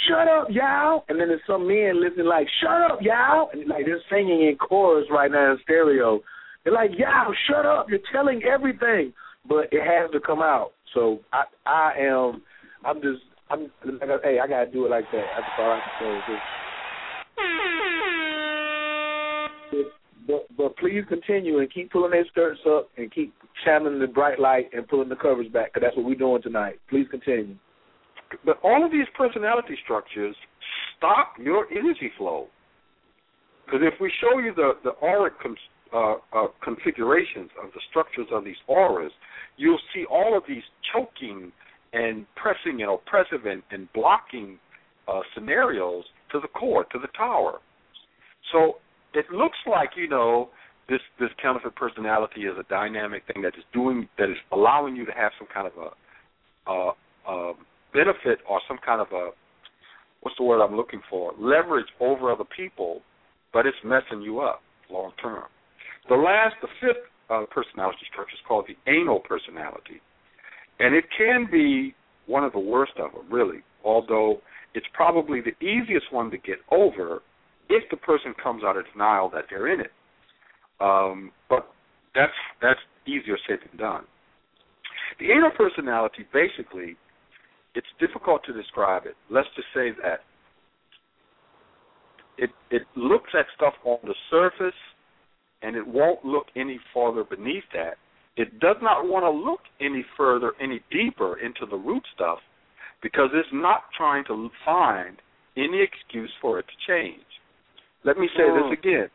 shut 0.07 0.27
up, 0.27 0.47
y'all, 0.49 1.03
and 1.09 1.19
then 1.19 1.29
there's 1.29 1.41
some 1.47 1.67
men 1.67 2.01
listening 2.01 2.25
like, 2.25 2.47
shut 2.61 2.91
up, 2.91 2.99
y'all, 3.01 3.49
and 3.53 3.67
like 3.67 3.85
they're 3.85 4.01
singing 4.09 4.47
in 4.47 4.57
chorus 4.57 5.07
right 5.11 5.31
now 5.31 5.51
in 5.51 5.57
stereo. 5.63 6.19
They're 6.63 6.73
like, 6.73 6.91
y'all, 6.97 7.33
shut 7.49 7.65
up, 7.65 7.87
you're 7.89 7.99
telling 8.11 8.41
everything, 8.43 9.13
but 9.47 9.69
it 9.71 9.81
has 9.81 10.11
to 10.11 10.19
come 10.19 10.39
out. 10.39 10.71
So 10.93 11.19
I, 11.31 11.43
I 11.65 11.93
am, 11.99 12.41
I'm 12.85 13.01
just, 13.01 13.21
I'm, 13.49 13.71
hey, 14.23 14.39
I 14.43 14.47
gotta 14.47 14.69
do 14.71 14.85
it 14.85 14.89
like 14.89 15.05
that. 15.11 15.25
That's 15.35 15.47
all 15.59 15.71
I 15.71 15.79
can 15.99 16.21
say. 16.27 16.33
Just, 19.71 19.89
but, 20.27 20.57
but 20.57 20.77
please 20.77 21.03
continue 21.07 21.59
and 21.59 21.73
keep 21.73 21.91
pulling 21.91 22.11
their 22.11 22.25
skirts 22.25 22.59
up 22.69 22.89
and 22.97 23.13
keep 23.13 23.33
shining 23.65 23.99
the 23.99 24.07
bright 24.07 24.39
light 24.39 24.69
and 24.73 24.85
pulling 24.87 25.07
the 25.07 25.15
covers 25.15 25.47
back 25.47 25.73
because 25.73 25.87
that's 25.87 25.95
what 25.95 26.05
we're 26.05 26.15
doing 26.15 26.41
tonight. 26.41 26.79
Please 26.89 27.07
continue. 27.09 27.55
But 28.45 28.59
all 28.63 28.85
of 28.85 28.91
these 28.91 29.07
personality 29.17 29.77
structures 29.83 30.35
stop 30.97 31.33
your 31.39 31.67
energy 31.71 32.11
flow. 32.17 32.47
Because 33.65 33.81
if 33.83 33.99
we 33.99 34.11
show 34.21 34.39
you 34.39 34.53
the 34.53 34.73
the 34.83 34.91
auric 35.05 35.33
uh, 35.93 36.15
uh, 36.33 36.47
configurations 36.63 37.49
of 37.63 37.71
the 37.73 37.81
structures 37.89 38.27
of 38.31 38.43
these 38.43 38.55
auras, 38.67 39.11
you'll 39.57 39.79
see 39.93 40.05
all 40.09 40.37
of 40.37 40.43
these 40.47 40.63
choking 40.93 41.51
and 41.93 42.25
pressing 42.35 42.81
and 42.81 42.91
oppressive 42.91 43.45
and, 43.45 43.63
and 43.71 43.91
blocking 43.93 44.59
uh, 45.07 45.21
scenarios 45.33 46.03
to 46.31 46.39
the 46.39 46.47
core, 46.49 46.83
to 46.91 46.99
the 46.99 47.07
tower. 47.17 47.59
So 48.51 48.75
it 49.13 49.25
looks 49.31 49.57
like 49.69 49.91
you 49.95 50.07
know 50.07 50.49
this 50.89 51.01
this 51.19 51.29
counterfeit 51.41 51.75
personality 51.75 52.41
is 52.41 52.55
a 52.59 52.63
dynamic 52.69 53.23
thing 53.31 53.41
that 53.41 53.55
is 53.57 53.63
doing 53.73 54.07
that 54.17 54.29
is 54.29 54.37
allowing 54.51 54.95
you 54.95 55.05
to 55.05 55.11
have 55.11 55.31
some 55.37 55.47
kind 55.53 55.67
of 55.67 55.73
a 55.77 55.89
uh, 56.69 56.91
uh, 57.27 57.53
benefit 57.97 58.39
or 58.47 58.61
some 58.67 58.77
kind 58.85 59.01
of 59.01 59.07
a 59.11 59.29
what's 60.21 60.37
the 60.37 60.43
word 60.43 60.63
I'm 60.63 60.75
looking 60.75 61.01
for 61.09 61.33
leverage 61.39 61.87
over 61.99 62.31
other 62.31 62.43
people, 62.55 63.01
but 63.53 63.65
it's 63.65 63.77
messing 63.83 64.21
you 64.21 64.39
up 64.39 64.61
long 64.89 65.11
term. 65.21 65.45
The 66.09 66.15
last, 66.15 66.55
the 66.61 66.67
fifth 66.79 67.03
uh, 67.29 67.45
personality 67.51 67.99
structure 68.11 68.33
is 68.33 68.39
called 68.47 68.65
the 68.67 68.91
anal 68.91 69.19
personality, 69.19 70.01
and 70.79 70.95
it 70.95 71.05
can 71.17 71.47
be 71.51 71.95
one 72.27 72.43
of 72.43 72.53
the 72.53 72.59
worst 72.59 72.93
of 72.97 73.11
them, 73.11 73.25
really. 73.31 73.59
Although 73.83 74.41
it's 74.73 74.85
probably 74.93 75.41
the 75.41 75.55
easiest 75.65 76.11
one 76.11 76.29
to 76.31 76.37
get 76.37 76.57
over 76.71 77.21
if 77.69 77.83
the 77.89 77.97
person 77.97 78.33
comes 78.41 78.63
out 78.63 78.77
of 78.77 78.85
denial 78.93 79.29
that 79.33 79.45
they're 79.49 79.73
in 79.73 79.81
it. 79.81 79.91
Um, 80.79 81.31
but 81.49 81.67
that's 82.15 82.31
that's 82.61 82.79
easier 83.05 83.37
said 83.47 83.59
than 83.67 83.79
done. 83.79 84.03
The 85.19 85.31
anal 85.31 85.51
personality, 85.57 86.25
basically, 86.31 86.95
it's 87.77 87.87
difficult 87.99 88.41
to 88.45 88.53
describe 88.53 89.05
it. 89.05 89.15
Let's 89.29 89.47
just 89.55 89.67
say 89.73 89.91
that 90.01 90.21
it 92.39 92.49
it 92.71 92.81
looks 92.95 93.29
at 93.37 93.45
stuff 93.55 93.73
on 93.85 93.99
the 94.03 94.15
surface, 94.31 94.79
and 95.61 95.75
it 95.75 95.85
won't 95.85 96.25
look 96.25 96.47
any 96.55 96.79
farther 96.91 97.23
beneath 97.23 97.69
that. 97.73 97.97
It 98.35 98.59
does 98.59 98.77
not 98.81 99.07
want 99.07 99.23
to 99.25 99.29
look 99.29 99.61
any 99.79 100.03
further, 100.17 100.53
any 100.59 100.81
deeper 100.91 101.37
into 101.39 101.67
the 101.69 101.77
root 101.77 102.03
stuff, 102.15 102.39
because 103.03 103.29
it's 103.33 103.49
not 103.53 103.83
trying 103.95 104.25
to 104.25 104.49
find 104.65 105.17
any 105.55 105.81
excuse 105.81 106.31
for 106.41 106.59
it 106.59 106.65
to 106.65 106.91
change. 106.91 107.25
Let 108.03 108.17
me 108.17 108.27
say 108.35 108.43
oh. 108.49 108.55
this 108.55 108.65
hmm. 108.65 108.87
again. 108.87 109.09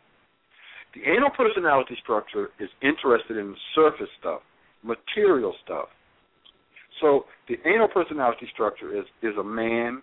The 0.95 1.11
anal 1.11 1.31
personality 1.31 1.97
structure 2.03 2.51
is 2.61 2.69
interested 2.83 3.39
in 3.39 3.57
surface 3.75 4.11
stuff, 4.21 4.43
material 4.85 5.55
stuff. 5.65 5.89
So 7.03 7.25
the 7.49 7.57
anal 7.67 7.89
personality 7.89 8.47
structure 8.55 8.97
is 8.97 9.05
is 9.23 9.37
a 9.39 9.45
man 9.45 10.01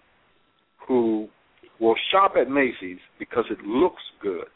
who 0.88 1.28
will 1.80 1.96
shop 2.12 2.34
at 2.40 2.50
Macy's 2.50 3.00
because 3.18 3.46
it 3.50 3.66
looks 3.66 4.04
good, 4.22 4.48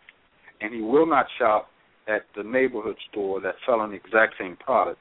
and 0.62 0.74
he 0.74 0.82
will 0.82 1.08
not 1.08 1.26
shop 1.40 1.70
at 2.08 2.24
the 2.36 2.44
neighborhood 2.44 2.98
store 3.10 3.40
that's 3.42 3.58
selling 3.66 3.92
the 3.92 3.96
exact 3.96 4.36
same 4.38 4.58
product 4.58 5.00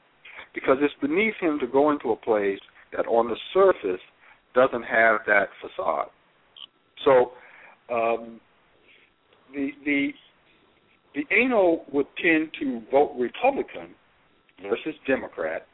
because 0.55 0.77
it's 0.81 0.93
beneath 1.01 1.33
him 1.41 1.59
to 1.59 1.67
go 1.67 1.91
into 1.91 2.11
a 2.11 2.15
place 2.15 2.59
that 2.95 3.05
on 3.07 3.27
the 3.27 3.35
surface 3.53 4.01
doesn't 4.55 4.83
have 4.83 5.19
that 5.27 5.49
facade. 5.61 6.07
So 7.03 7.31
um, 7.93 8.39
the 9.53 9.71
the 9.83 10.09
the 11.13 11.35
anal 11.35 11.85
would 11.91 12.07
tend 12.21 12.51
to 12.61 12.81
vote 12.89 13.13
Republican 13.19 13.89
versus 14.61 14.95
Democrat 15.05 15.67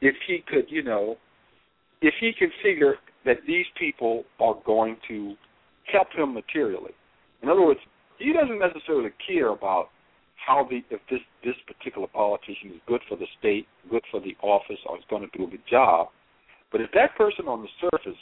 if 0.00 0.14
he 0.26 0.42
could, 0.46 0.66
you 0.68 0.82
know, 0.82 1.16
if 2.00 2.14
he 2.20 2.32
can 2.38 2.50
figure 2.62 2.94
that 3.24 3.38
these 3.46 3.66
people 3.78 4.24
are 4.40 4.56
going 4.64 4.96
to 5.08 5.34
help 5.92 6.08
him 6.14 6.34
materially. 6.34 6.92
In 7.42 7.48
other 7.48 7.62
words, 7.62 7.80
he 8.18 8.32
doesn't 8.32 8.58
necessarily 8.58 9.10
care 9.26 9.48
about 9.48 9.88
how 10.46 10.66
the 10.68 10.82
if 10.90 11.00
this 11.10 11.20
this 11.44 11.54
particular 11.66 12.06
politician 12.08 12.70
is 12.70 12.80
good 12.86 13.00
for 13.08 13.16
the 13.16 13.26
state, 13.38 13.66
good 13.90 14.02
for 14.10 14.20
the 14.20 14.36
office, 14.42 14.78
or 14.86 14.96
is 14.96 15.04
going 15.10 15.28
to 15.28 15.38
do 15.38 15.44
a 15.44 15.50
good 15.50 15.66
job. 15.68 16.08
But 16.70 16.80
if 16.80 16.90
that 16.94 17.16
person 17.16 17.46
on 17.48 17.62
the 17.62 17.68
surface 17.90 18.18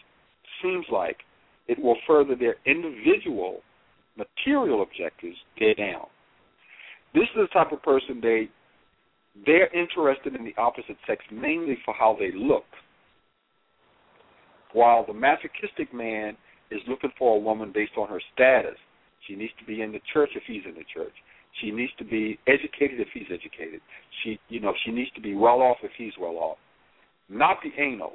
seems 0.62 0.86
like 0.90 1.18
it 1.68 1.78
will 1.78 1.96
further 2.06 2.34
their 2.34 2.56
individual 2.64 3.60
material 4.16 4.82
objectives, 4.82 5.36
they're 5.58 5.74
down. 5.74 6.06
This 7.14 7.24
is 7.34 7.36
the 7.36 7.48
type 7.52 7.72
of 7.72 7.82
person 7.82 8.20
they 8.22 8.48
they're 9.44 9.72
interested 9.74 10.34
in 10.34 10.44
the 10.44 10.54
opposite 10.56 10.96
sex 11.06 11.22
mainly 11.32 11.78
for 11.84 11.94
how 11.94 12.16
they 12.18 12.30
look. 12.34 12.64
While 14.72 15.06
the 15.06 15.14
masochistic 15.14 15.92
man 15.92 16.36
is 16.70 16.80
looking 16.88 17.10
for 17.18 17.36
a 17.36 17.40
woman 17.40 17.72
based 17.72 17.92
on 17.96 18.08
her 18.08 18.20
status. 18.34 18.76
She 19.26 19.34
needs 19.34 19.52
to 19.58 19.64
be 19.64 19.82
in 19.82 19.92
the 19.92 20.00
church 20.12 20.30
if 20.34 20.42
he's 20.46 20.62
in 20.66 20.74
the 20.74 20.84
church. 20.92 21.12
She 21.60 21.70
needs 21.70 21.92
to 21.98 22.04
be 22.04 22.38
educated 22.46 23.00
if 23.00 23.08
he's 23.14 23.26
educated. 23.30 23.80
She, 24.22 24.38
you 24.48 24.60
know, 24.60 24.72
she 24.84 24.92
needs 24.92 25.10
to 25.12 25.20
be 25.20 25.34
well 25.34 25.62
off 25.62 25.78
if 25.82 25.90
he's 25.96 26.12
well 26.20 26.36
off. 26.36 26.58
Not 27.28 27.58
the 27.62 27.82
anal. 27.82 28.12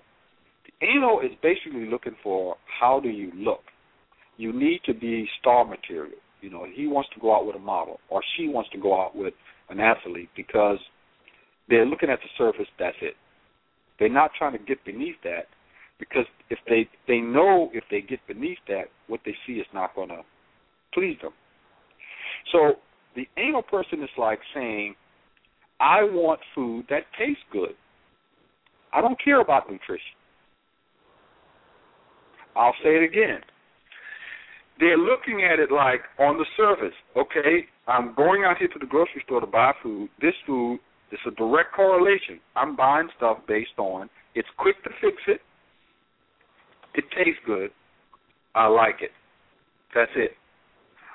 The 0.66 0.88
anal 0.88 1.22
is 1.22 1.32
basically 1.42 1.90
looking 1.90 2.16
for 2.24 2.56
how 2.80 3.00
do 3.00 3.10
you 3.10 3.32
look. 3.36 3.62
You 4.38 4.54
need 4.54 4.82
to 4.86 4.94
be 4.94 5.28
star 5.40 5.66
material. 5.66 6.20
You 6.42 6.50
know, 6.50 6.66
he 6.72 6.88
wants 6.88 7.10
to 7.14 7.20
go 7.20 7.36
out 7.36 7.46
with 7.46 7.56
a 7.56 7.60
model, 7.60 8.00
or 8.10 8.22
she 8.38 8.48
wants 8.48 8.70
to 8.72 8.80
go 8.80 9.00
out 9.00 9.16
with 9.16 9.34
an 9.70 9.80
athlete 9.80 10.30
because 10.36 10.80
they're 11.72 11.86
looking 11.86 12.10
at 12.10 12.20
the 12.20 12.28
surface. 12.38 12.68
That's 12.78 12.98
it. 13.02 13.16
They're 13.98 14.10
not 14.10 14.32
trying 14.38 14.52
to 14.52 14.60
get 14.60 14.84
beneath 14.84 15.16
that 15.24 15.48
because 15.98 16.26
if 16.50 16.60
they 16.68 16.88
they 17.08 17.20
know 17.20 17.70
if 17.74 17.84
they 17.90 18.02
get 18.02 18.20
beneath 18.28 18.58
that, 18.68 18.86
what 19.08 19.22
they 19.26 19.34
see 19.48 19.54
is 19.54 19.68
not 19.74 19.96
going 19.96 20.10
to 20.10 20.22
please 20.94 21.18
them. 21.22 21.32
So 22.52 22.74
the 23.16 23.26
anal 23.38 23.62
person 23.62 24.04
is 24.04 24.10
like 24.18 24.40
saying, 24.54 24.96
I 25.80 26.04
want 26.04 26.42
food 26.54 26.86
that 26.90 27.04
tastes 27.18 27.44
good. 27.52 27.72
I 28.94 29.00
don't 29.00 29.18
care 29.24 29.40
about 29.40 29.72
nutrition. 29.72 30.18
I'll 32.56 32.76
say 32.84 32.98
it 32.98 33.04
again. 33.04 33.40
They're 34.80 34.98
looking 34.98 35.48
at 35.50 35.60
it 35.60 35.72
like 35.72 36.02
on 36.20 36.38
the 36.38 36.46
surface, 36.58 36.96
okay, 37.16 37.68
I'm 37.88 38.14
going 38.16 38.44
out 38.44 38.58
here 38.58 38.68
to 38.68 38.80
the 38.80 38.86
grocery 38.86 39.22
store 39.26 39.40
to 39.40 39.48
buy 39.48 39.72
food. 39.82 40.10
This 40.20 40.34
food 40.46 40.80
is 41.12 41.20
a 41.28 41.32
direct 41.32 41.74
correlation. 41.74 42.40
I'm 42.56 42.76
buying 42.76 43.10
stuff 43.18 43.38
based 43.48 43.78
on 43.78 44.10
it's 44.36 44.48
quick 44.58 44.82
to 44.84 44.90
fix 45.02 45.18
it, 45.28 45.42
it 46.94 47.06
tastes 47.16 47.40
good, 47.46 47.72
I 48.56 48.68
like 48.68 49.02
it. 49.02 49.12
That's 49.96 50.12
it. 50.16 50.32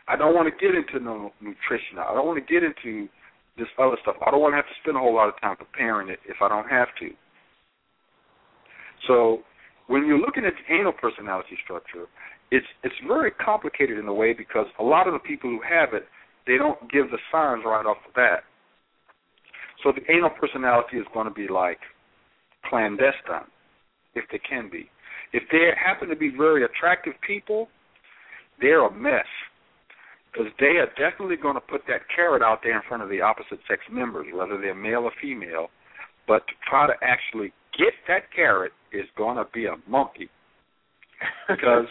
I 0.09 0.16
don't 0.16 0.35
want 0.35 0.48
to 0.48 0.55
get 0.64 0.74
into 0.74 1.05
no 1.05 1.32
nutrition. 1.40 1.98
I 1.98 2.14
don't 2.14 2.27
want 2.27 2.44
to 2.44 2.52
get 2.52 2.62
into 2.62 3.09
this 3.59 3.66
other 3.78 3.97
stuff. 4.02 4.16
I 4.24 4.31
don't 4.31 4.40
want 4.40 4.52
to 4.52 4.56
have 4.56 4.66
to 4.66 4.78
spend 4.82 4.97
a 4.97 5.01
whole 5.01 5.14
lot 5.14 5.28
of 5.28 5.40
time 5.40 5.56
preparing 5.56 6.09
it 6.09 6.20
if 6.28 6.36
I 6.40 6.48
don't 6.48 6.68
have 6.68 6.89
to. 7.01 7.10
So 9.09 9.40
when 9.89 10.06
you're 10.06 10.18
looking 10.18 10.44
at 10.44 10.52
the 10.55 10.74
anal 10.74 10.93
personality 10.93 11.56
structure, 11.64 12.06
it's 12.51 12.66
it's 12.85 12.94
very 13.06 13.31
complicated 13.32 13.98
in 13.98 14.06
a 14.06 14.14
way 14.14 14.32
because 14.32 14.66
a 14.78 14.82
lot 14.82 15.09
of 15.09 15.12
the 15.12 15.18
people 15.18 15.51
who 15.51 15.60
have 15.62 15.94
it, 15.94 16.06
they 16.47 16.56
don't 16.56 16.81
give 16.90 17.10
the 17.10 17.18
signs 17.32 17.62
right 17.66 17.85
off 17.85 17.97
the 18.06 18.12
bat. 18.14 18.44
So 19.87 19.93
the 19.93 20.03
anal 20.13 20.31
personality 20.31 20.97
is 20.97 21.07
going 21.15 21.29
to 21.29 21.33
be 21.33 21.47
like 21.47 21.79
clandestine, 22.69 23.47
if 24.17 24.25
they 24.33 24.41
can 24.41 24.69
be. 24.69 24.91
If 25.33 25.45
they 25.53 25.71
happen 25.79 26.09
to 26.09 26.17
be 26.17 26.29
very 26.37 26.65
attractive 26.65 27.13
people, 27.25 27.69
they're 28.61 28.85
a 28.85 28.93
mess 28.93 29.31
because 30.33 30.51
they 30.59 30.83
are 30.83 30.91
definitely 30.99 31.37
going 31.37 31.55
to 31.55 31.61
put 31.61 31.83
that 31.87 32.01
carrot 32.15 32.43
out 32.43 32.61
there 32.65 32.75
in 32.75 32.83
front 32.89 33.05
of 33.05 33.09
the 33.11 33.21
opposite 33.21 33.61
sex 33.69 33.81
members, 33.89 34.27
whether 34.35 34.61
they're 34.61 34.75
male 34.75 35.05
or 35.05 35.13
female. 35.23 35.69
But 36.27 36.45
to 36.49 36.55
try 36.69 36.89
to 36.89 36.95
actually 37.01 37.53
get 37.79 37.95
that 38.09 38.35
carrot 38.35 38.73
is 38.91 39.07
going 39.17 39.37
to 39.37 39.47
be 39.55 39.67
a 39.67 39.77
monkey 39.89 40.29
because 41.49 41.87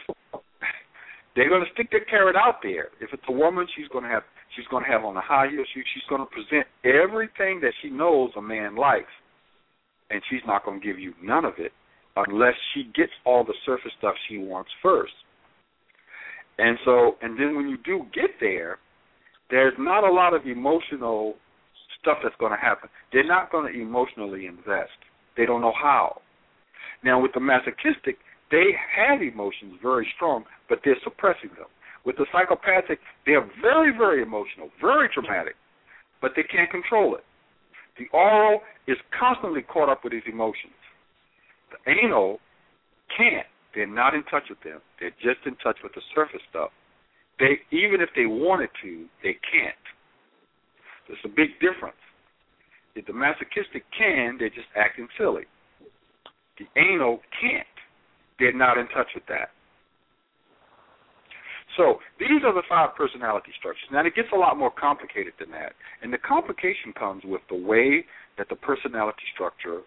they're 1.34 1.48
going 1.48 1.64
to 1.64 1.72
stick 1.74 1.92
that 1.92 2.10
carrot 2.10 2.36
out 2.36 2.56
there. 2.62 2.90
If 3.00 3.14
it's 3.14 3.24
a 3.30 3.32
woman, 3.32 3.66
she's 3.74 3.88
going 3.88 4.04
to 4.04 4.10
have 4.10 4.24
she's 4.56 4.68
going 4.68 4.84
to 4.84 4.91
have 4.91 5.03
on 5.03 5.18
a 5.18 5.22
high 5.22 5.48
heel. 5.49 5.64
She, 5.73 5.82
she's 5.94 6.03
going 6.10 6.22
to 6.22 6.27
present 6.27 6.68
everything 6.84 7.60
that 7.61 7.73
she 7.82 7.90
knows 7.90 8.32
a 8.38 8.41
man 8.41 8.76
likes, 8.76 9.11
and 10.10 10.22
she's 10.30 10.41
not 10.48 10.65
going 10.65 10.80
to 10.80 10.86
give 10.86 10.99
you 10.99 11.14
none 11.22 11.45
of 11.45 11.53
it 11.57 11.72
unless 12.15 12.53
she 12.73 12.84
gets 12.95 13.11
all 13.26 13.44
the 13.44 13.53
surface 13.65 13.91
stuff 13.98 14.15
she 14.30 14.38
wants 14.38 14.69
first. 14.82 15.14
And 16.57 16.77
so, 16.86 17.15
and 17.22 17.38
then 17.38 17.56
when 17.56 17.68
you 17.68 17.77
do 17.84 18.06
get 18.14 18.32
there, 18.40 18.80
there's 19.49 19.73
not 19.77 20.07
a 20.07 20.11
lot 20.11 20.34
of 20.34 20.45
emotional 20.45 21.36
stuff 21.99 22.18
that's 22.23 22.36
going 22.40 22.52
to 22.52 22.57
happen. 22.57 22.90
They're 23.11 23.27
not 23.27 23.52
going 23.52 23.72
to 23.72 23.80
emotionally 23.80 24.45
invest. 24.45 24.95
They 25.36 25.45
don't 25.45 25.61
know 25.61 25.73
how. 25.80 26.22
Now, 27.03 27.22
with 27.22 27.32
the 27.34 27.41
masochistic, 27.41 28.18
they 28.52 28.72
have 28.95 29.22
emotions 29.22 29.76
very 29.82 30.07
strong, 30.15 30.45
but 30.69 30.80
they're 30.86 30.98
suppressing 31.03 31.49
them. 31.57 31.68
With 32.06 32.18
the 32.18 32.26
psychopathic, 32.32 32.99
they're 33.26 33.48
very, 33.61 33.95
very 33.95 34.22
emotional, 34.22 34.69
very 34.80 35.10
dramatic, 35.14 35.56
but 36.22 36.32
they 36.36 36.44
can't 36.44 36.69
control 36.69 37.15
it. 37.15 37.23
The 37.98 38.06
oral 38.14 38.61
is 38.88 38.98
constantly 39.18 39.64
caught 39.64 39.90
up 39.90 40.03
with 40.03 40.14
his 40.14 40.23
emotions. 40.32 40.77
The 41.72 41.91
anal 41.91 42.40
can't. 43.18 43.48
They're 43.73 43.88
not 43.88 44.14
in 44.14 44.23
touch 44.23 44.44
with 44.49 44.61
them. 44.64 44.80
They're 44.99 45.15
just 45.22 45.45
in 45.45 45.56
touch 45.57 45.77
with 45.84 45.94
the 45.94 46.02
surface 46.14 46.41
stuff. 46.49 46.69
They 47.40 47.60
even 47.76 47.99
if 47.99 48.10
they 48.15 48.26
wanted 48.26 48.69
to, 48.84 49.06
they 49.23 49.36
can't. 49.52 49.76
There's 51.07 51.19
a 51.26 51.30
big 51.30 51.60
difference. 51.60 51.99
If 52.95 53.07
the 53.07 53.14
masochistic 53.14 53.84
can, 53.98 54.38
they're 54.40 54.49
just 54.49 54.72
acting 54.76 55.07
silly. 55.18 55.44
The 56.57 56.65
anal 56.80 57.19
can't. 57.41 57.68
They're 58.40 58.53
not 58.53 58.77
in 58.77 58.88
touch 58.88 59.07
with 59.14 59.26
that. 59.27 59.49
So 61.78 62.00
these 62.20 62.44
are 62.46 62.54
the 62.54 62.64
five 62.70 62.96
personality 62.96 63.52
structures. 63.60 63.88
Now 63.92 64.06
it 64.06 64.16
gets 64.16 64.30
a 64.34 64.38
lot 64.38 64.58
more 64.58 64.72
complicated 64.72 65.34
than 65.40 65.52
that, 65.52 65.74
and 66.02 66.12
the 66.12 66.18
complication 66.18 66.94
comes 66.98 67.24
with 67.26 67.42
the 67.50 67.58
way 67.58 68.06
that 68.38 68.48
the 68.50 68.56
personality 68.56 69.24
structure 69.34 69.82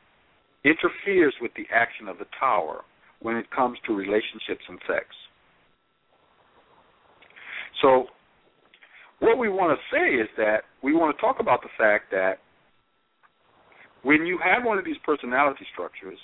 interferes 0.64 1.34
with 1.40 1.52
the 1.56 1.64
action 1.72 2.08
of 2.08 2.18
the 2.18 2.26
tower 2.38 2.84
when 3.20 3.36
it 3.36 3.50
comes 3.50 3.78
to 3.86 3.94
relationships 3.94 4.64
and 4.68 4.78
sex. 4.86 5.06
So, 7.82 8.06
what 9.20 9.38
we 9.38 9.48
want 9.48 9.78
to 9.78 9.96
say 9.96 10.14
is 10.14 10.28
that 10.36 10.62
we 10.82 10.92
want 10.92 11.16
to 11.16 11.20
talk 11.20 11.40
about 11.40 11.62
the 11.62 11.68
fact 11.76 12.10
that 12.10 12.38
when 14.02 14.26
you 14.26 14.38
have 14.42 14.64
one 14.64 14.78
of 14.78 14.84
these 14.84 14.96
personality 15.04 15.66
structures, 15.72 16.18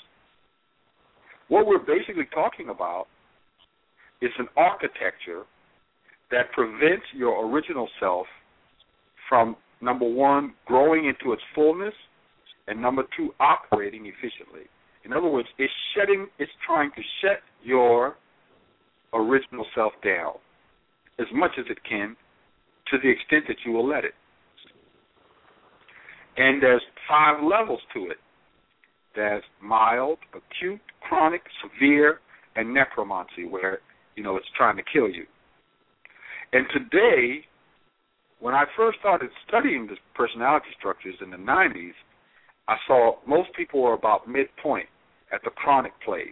what 1.49 1.67
we're 1.67 1.79
basically 1.79 2.29
talking 2.33 2.69
about 2.69 3.07
is 4.21 4.31
an 4.39 4.47
architecture 4.57 5.45
that 6.35 6.51
prevents 6.51 7.07
your 7.15 7.49
original 7.49 7.89
self 8.01 8.27
from 9.29 9.55
number 9.81 10.05
one 10.05 10.53
growing 10.67 11.05
into 11.05 11.33
its 11.33 11.43
fullness 11.55 11.95
and 12.67 12.83
number 12.83 13.05
two 13.17 13.31
operating 13.39 14.07
efficiently. 14.07 14.63
In 15.05 15.13
other 15.13 15.29
words, 15.29 15.47
it's 15.59 15.73
it's 16.39 16.51
trying 16.67 16.91
to 16.97 17.03
shut 17.23 17.39
your 17.63 18.17
original 19.13 19.65
self 19.77 19.93
down 20.03 20.33
as 21.21 21.27
much 21.33 21.53
as 21.57 21.67
it 21.71 21.79
can 21.89 22.17
to 22.91 22.99
the 23.01 23.09
extent 23.09 23.45
that 23.47 23.57
you 23.65 23.71
will 23.71 23.89
let 23.89 24.05
it. 24.05 24.15
And 26.37 26.61
there's 26.61 26.83
five 27.09 27.45
levels 27.45 27.81
to 27.95 28.07
it. 28.07 28.17
There's 29.15 29.45
mild, 29.63 30.19
acute, 30.31 30.81
chronic, 31.01 31.43
severe, 31.63 32.19
and 32.57 32.75
necromancy, 32.75 33.47
where 33.49 33.79
you 34.17 34.25
know 34.25 34.37
it's 34.37 34.47
trying 34.57 34.77
to 34.79 34.83
kill 34.93 35.09
you. 35.09 35.27
And 36.55 36.67
today, 36.73 37.45
when 38.39 38.55
I 38.55 38.65
first 38.77 39.01
started 39.01 39.29
studying 39.47 39.89
the 39.89 39.97
personality 40.15 40.69
structures 40.79 41.17
in 41.21 41.31
the 41.31 41.37
90s, 41.37 41.95
I 42.69 42.77
saw 42.87 43.17
most 43.27 43.53
people 43.57 43.83
were 43.83 43.93
about 43.93 44.29
midpoint 44.29 44.87
at 45.33 45.43
the 45.43 45.51
chronic 45.51 45.93
place. 46.05 46.29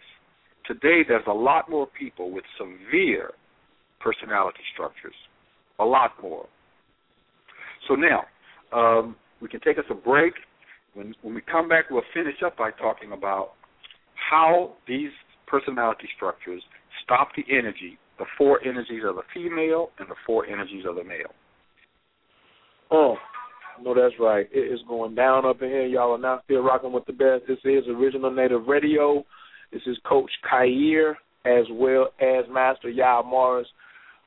Today, 0.64 1.02
there's 1.06 1.26
a 1.26 1.32
lot 1.32 1.68
more 1.68 1.88
people 1.88 2.30
with 2.30 2.44
severe 2.56 3.32
personality 3.98 4.60
structures, 4.72 5.14
a 5.80 5.84
lot 5.84 6.12
more. 6.22 6.46
So 7.88 7.96
now, 7.96 8.22
um, 8.72 9.16
we 9.40 9.48
can 9.48 9.58
take 9.58 9.76
us 9.76 9.84
a 9.90 9.94
break. 9.94 10.34
When, 10.94 11.16
when 11.22 11.34
we 11.34 11.40
come 11.40 11.68
back, 11.68 11.90
we'll 11.90 12.02
finish 12.14 12.36
up 12.46 12.56
by 12.56 12.70
talking 12.70 13.10
about 13.10 13.54
how 14.30 14.74
these 14.86 15.10
personality 15.48 16.08
structures 16.14 16.62
stop 17.02 17.30
the 17.36 17.42
energy, 17.50 17.98
the 18.22 18.28
four 18.38 18.64
energies 18.64 19.02
of 19.04 19.16
the 19.16 19.22
female 19.34 19.88
and 19.98 20.08
the 20.08 20.14
four 20.24 20.46
energies 20.46 20.84
of 20.88 20.94
the 20.94 21.02
male. 21.02 21.34
Oh, 22.92 23.16
no, 23.82 23.94
that's 23.94 24.14
right. 24.20 24.46
It 24.52 24.72
is 24.72 24.78
going 24.86 25.16
down 25.16 25.44
up 25.44 25.60
in 25.60 25.68
here. 25.68 25.86
Y'all 25.86 26.12
are 26.12 26.18
not 26.18 26.44
still 26.44 26.62
rocking 26.62 26.92
with 26.92 27.04
the 27.06 27.12
best. 27.12 27.48
This 27.48 27.58
is 27.64 27.88
Original 27.88 28.30
Native 28.30 28.68
Radio. 28.68 29.24
This 29.72 29.82
is 29.86 29.96
Coach 30.08 30.30
Khayr 30.48 31.14
as 31.44 31.64
well 31.72 32.10
as 32.20 32.44
Master 32.48 32.88
Yao 32.88 33.24
Morris. 33.26 33.66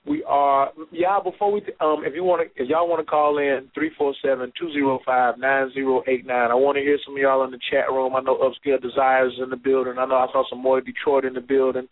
We 0.06 0.24
are 0.28 0.72
yeah. 0.92 1.20
Before 1.24 1.52
we 1.52 1.62
um, 1.80 2.04
if 2.06 2.14
you 2.14 2.24
want 2.24 2.42
to, 2.44 2.62
if 2.62 2.70
y'all 2.70 2.88
want 2.90 3.00
to 3.00 3.10
call 3.10 3.38
in 3.38 3.70
three 3.74 3.92
four 3.98 4.14
seven 4.24 4.52
two 4.60 4.72
zero 4.74 5.00
five 5.06 5.40
nine 5.40 5.72
zero 5.74 6.04
eight 6.08 6.28
nine. 6.28 6.52
I 6.52 6.56
want 6.56 6.76
to 6.76 6.82
hear 6.82 7.00
some 7.04 7.16
of 7.16 7.22
y'all 7.22 7.44
in 7.46 7.52
the 7.52 7.60
chat 7.72 7.90
room. 7.90 8.16
I 8.16 8.22
know 8.22 8.38
Upscale 8.38 8.82
Desires 8.82 9.34
in 9.42 9.50
the 9.50 9.56
building. 9.56 9.96
I 9.98 10.06
know 10.06 10.16
I 10.16 10.28
saw 10.32 10.44
some 10.50 10.62
more 10.62 10.82
Detroit 10.82 11.26
in 11.26 11.34
the 11.34 11.42
building. 11.42 11.88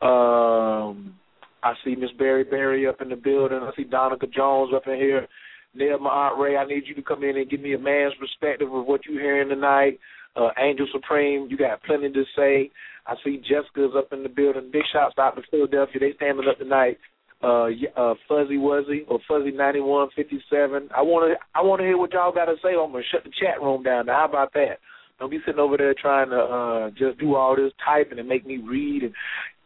Um, 0.00 1.14
I 1.62 1.74
see 1.84 1.96
Miss 1.96 2.10
Berry 2.18 2.44
Berry 2.44 2.86
up 2.86 3.00
in 3.00 3.08
the 3.08 3.16
building. 3.16 3.58
I 3.58 3.70
see 3.76 3.84
Donica 3.84 4.26
Jones 4.26 4.72
up 4.74 4.86
in 4.86 4.96
here. 4.96 5.26
Neil, 5.74 5.98
my 5.98 6.10
Aunt 6.10 6.40
Ray, 6.40 6.56
I 6.56 6.64
need 6.64 6.84
you 6.86 6.94
to 6.94 7.02
come 7.02 7.22
in 7.24 7.36
and 7.36 7.50
give 7.50 7.60
me 7.60 7.74
a 7.74 7.78
man's 7.78 8.14
perspective 8.18 8.72
of 8.72 8.86
what 8.86 9.04
you're 9.04 9.20
hearing 9.20 9.48
tonight. 9.48 9.98
Uh, 10.34 10.50
Angel 10.58 10.86
Supreme, 10.92 11.48
you 11.50 11.56
got 11.56 11.82
plenty 11.82 12.10
to 12.10 12.24
say. 12.36 12.70
I 13.06 13.14
see 13.24 13.38
Jessica's 13.38 13.92
up 13.96 14.12
in 14.12 14.22
the 14.22 14.28
building. 14.28 14.70
Big 14.72 14.82
shouts 14.92 15.14
out 15.18 15.36
to 15.36 15.42
Philadelphia. 15.50 16.00
They 16.00 16.12
standing 16.16 16.48
up 16.48 16.58
tonight 16.58 16.98
uh, 17.42 17.66
uh, 17.96 18.14
Fuzzy 18.28 18.56
Wuzzy 18.56 19.02
or 19.08 19.20
Fuzzy 19.28 19.52
ninety 19.52 19.80
one 19.80 20.08
fifty 20.16 20.42
seven. 20.50 20.88
I 20.94 21.02
want 21.02 21.30
to 21.30 21.58
I 21.58 21.62
want 21.62 21.80
to 21.80 21.84
hear 21.86 21.98
what 21.98 22.12
y'all 22.12 22.32
got 22.32 22.46
to 22.46 22.56
say. 22.62 22.70
I'm 22.70 22.92
gonna 22.92 23.02
shut 23.12 23.24
the 23.24 23.30
chat 23.40 23.62
room 23.62 23.82
down. 23.82 24.06
Now, 24.06 24.20
how 24.20 24.28
about 24.28 24.52
that? 24.54 24.78
Don't 25.18 25.30
be 25.30 25.38
sitting 25.44 25.60
over 25.60 25.76
there 25.76 25.94
trying 25.94 26.30
to 26.30 26.38
uh, 26.38 26.90
just 26.90 27.18
do 27.18 27.34
all 27.34 27.56
this 27.56 27.72
typing 27.84 28.18
and 28.18 28.28
make 28.28 28.46
me 28.46 28.58
read 28.58 29.02
and 29.02 29.12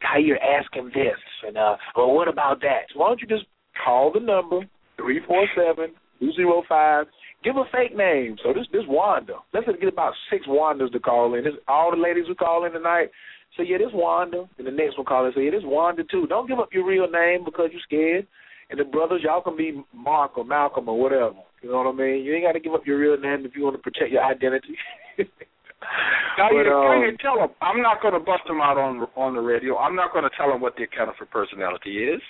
how 0.02 0.18
you're 0.18 0.42
asking 0.42 0.90
this 0.94 1.18
and 1.46 1.56
uh, 1.56 1.76
well, 1.96 2.12
what 2.12 2.28
about 2.28 2.60
that? 2.60 2.82
So 2.92 3.00
why 3.00 3.08
don't 3.08 3.20
you 3.20 3.26
just 3.26 3.44
call 3.84 4.12
the 4.12 4.20
number 4.20 4.60
three 4.96 5.20
four 5.26 5.46
seven 5.56 5.94
two 6.20 6.32
zero 6.32 6.62
five. 6.68 7.06
Give 7.42 7.56
a 7.56 7.64
fake 7.72 7.96
name. 7.96 8.36
So 8.42 8.52
this 8.52 8.66
this 8.72 8.84
Wanda. 8.86 9.34
Let's 9.52 9.66
get 9.66 9.88
about 9.88 10.14
six 10.30 10.46
Wandas 10.46 10.92
to 10.92 11.00
call 11.00 11.34
in. 11.34 11.44
This 11.44 11.54
all 11.66 11.90
the 11.90 11.96
ladies 11.96 12.24
who 12.28 12.34
call 12.34 12.64
in 12.64 12.72
tonight 12.72 13.10
Say, 13.56 13.64
yeah, 13.66 13.78
this 13.78 13.92
Wanda. 13.92 14.48
And 14.58 14.66
the 14.66 14.70
next 14.70 14.96
one 14.96 15.06
call 15.06 15.26
and 15.26 15.34
say, 15.34 15.44
yeah, 15.44 15.50
this 15.50 15.62
Wanda 15.64 16.04
too. 16.04 16.26
Don't 16.26 16.48
give 16.48 16.58
up 16.58 16.72
your 16.72 16.86
real 16.86 17.08
name 17.10 17.44
because 17.44 17.68
you're 17.72 17.82
scared. 17.84 18.26
And 18.70 18.80
the 18.80 18.84
brothers, 18.84 19.20
y'all 19.22 19.42
can 19.42 19.56
be 19.56 19.82
Mark 19.94 20.38
or 20.38 20.44
Malcolm 20.44 20.88
or 20.88 20.98
whatever. 20.98 21.34
You 21.62 21.70
know 21.70 21.82
what 21.82 21.94
I 21.94 21.96
mean? 21.96 22.24
You 22.24 22.34
ain't 22.34 22.44
got 22.44 22.52
to 22.52 22.60
give 22.60 22.72
up 22.72 22.86
your 22.86 22.98
real 22.98 23.18
name 23.18 23.44
if 23.44 23.54
you 23.54 23.62
want 23.62 23.76
to 23.76 23.82
protect 23.82 24.10
your 24.10 24.24
identity. 24.24 24.76
now, 26.38 26.48
but, 26.48 26.64
you, 26.64 26.72
um, 26.72 27.02
you 27.02 27.16
tell 27.20 27.36
them. 27.36 27.50
I'm 27.60 27.82
not 27.82 28.00
going 28.00 28.14
to 28.14 28.20
bust 28.20 28.42
them 28.46 28.60
out 28.60 28.78
on 28.78 29.06
on 29.16 29.34
the 29.34 29.40
radio. 29.40 29.76
I'm 29.76 29.96
not 29.96 30.12
going 30.12 30.24
to 30.24 30.30
tell 30.36 30.48
them 30.48 30.60
what 30.60 30.74
their 30.76 30.86
counterfeit 30.86 31.30
personality 31.30 32.04
is. 32.04 32.20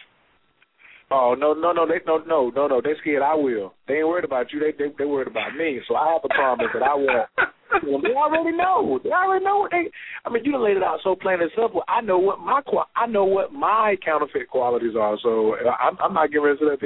Oh 1.13 1.37
no 1.39 1.53
no 1.53 1.73
no 1.73 1.87
they 1.87 2.01
no 2.07 2.25
no 2.25 2.51
no 2.57 2.67
no 2.67 2.81
they 2.81 2.95
scared 3.01 3.23
I 3.23 3.35
will. 3.35 3.75
They 3.87 4.01
ain't 4.01 4.09
worried 4.09 4.25
about 4.25 4.51
you. 4.51 4.61
They 4.61 4.73
they 4.73 4.91
they 4.97 5.05
worried 5.05 5.29
about 5.29 5.55
me. 5.55 5.81
So 5.87 5.95
I 5.95 6.13
have 6.13 6.23
a 6.25 6.29
promise 6.29 6.69
that 6.73 6.83
I 6.83 6.95
will. 6.95 7.27
they 8.01 8.15
already 8.15 8.57
know. 8.57 8.99
They 9.05 9.11
already 9.11 9.45
know 9.45 9.59
what 9.59 9.71
they. 9.73 9.91
I 10.25 10.31
mean, 10.31 10.43
you 10.45 10.53
done 10.53 10.65
laid 10.65 10.79
it 10.79 10.83
out 10.83 11.01
so 11.05 11.15
plain 11.15 11.43
and 11.43 11.51
simple. 11.55 11.83
I 11.87 12.01
know 12.01 12.19
what 12.19 12.39
my 12.41 12.63
I 12.97 13.07
know 13.07 13.25
what 13.25 13.53
my 13.53 13.97
counterfeit 14.03 14.49
qualities 14.49 14.95
are. 14.99 15.19
So 15.23 15.55
I'm, 15.57 15.99
I'm 16.03 16.15
not 16.15 16.31
getting 16.31 16.45
to 16.45 16.57
sit 16.59 16.73
up 16.73 16.81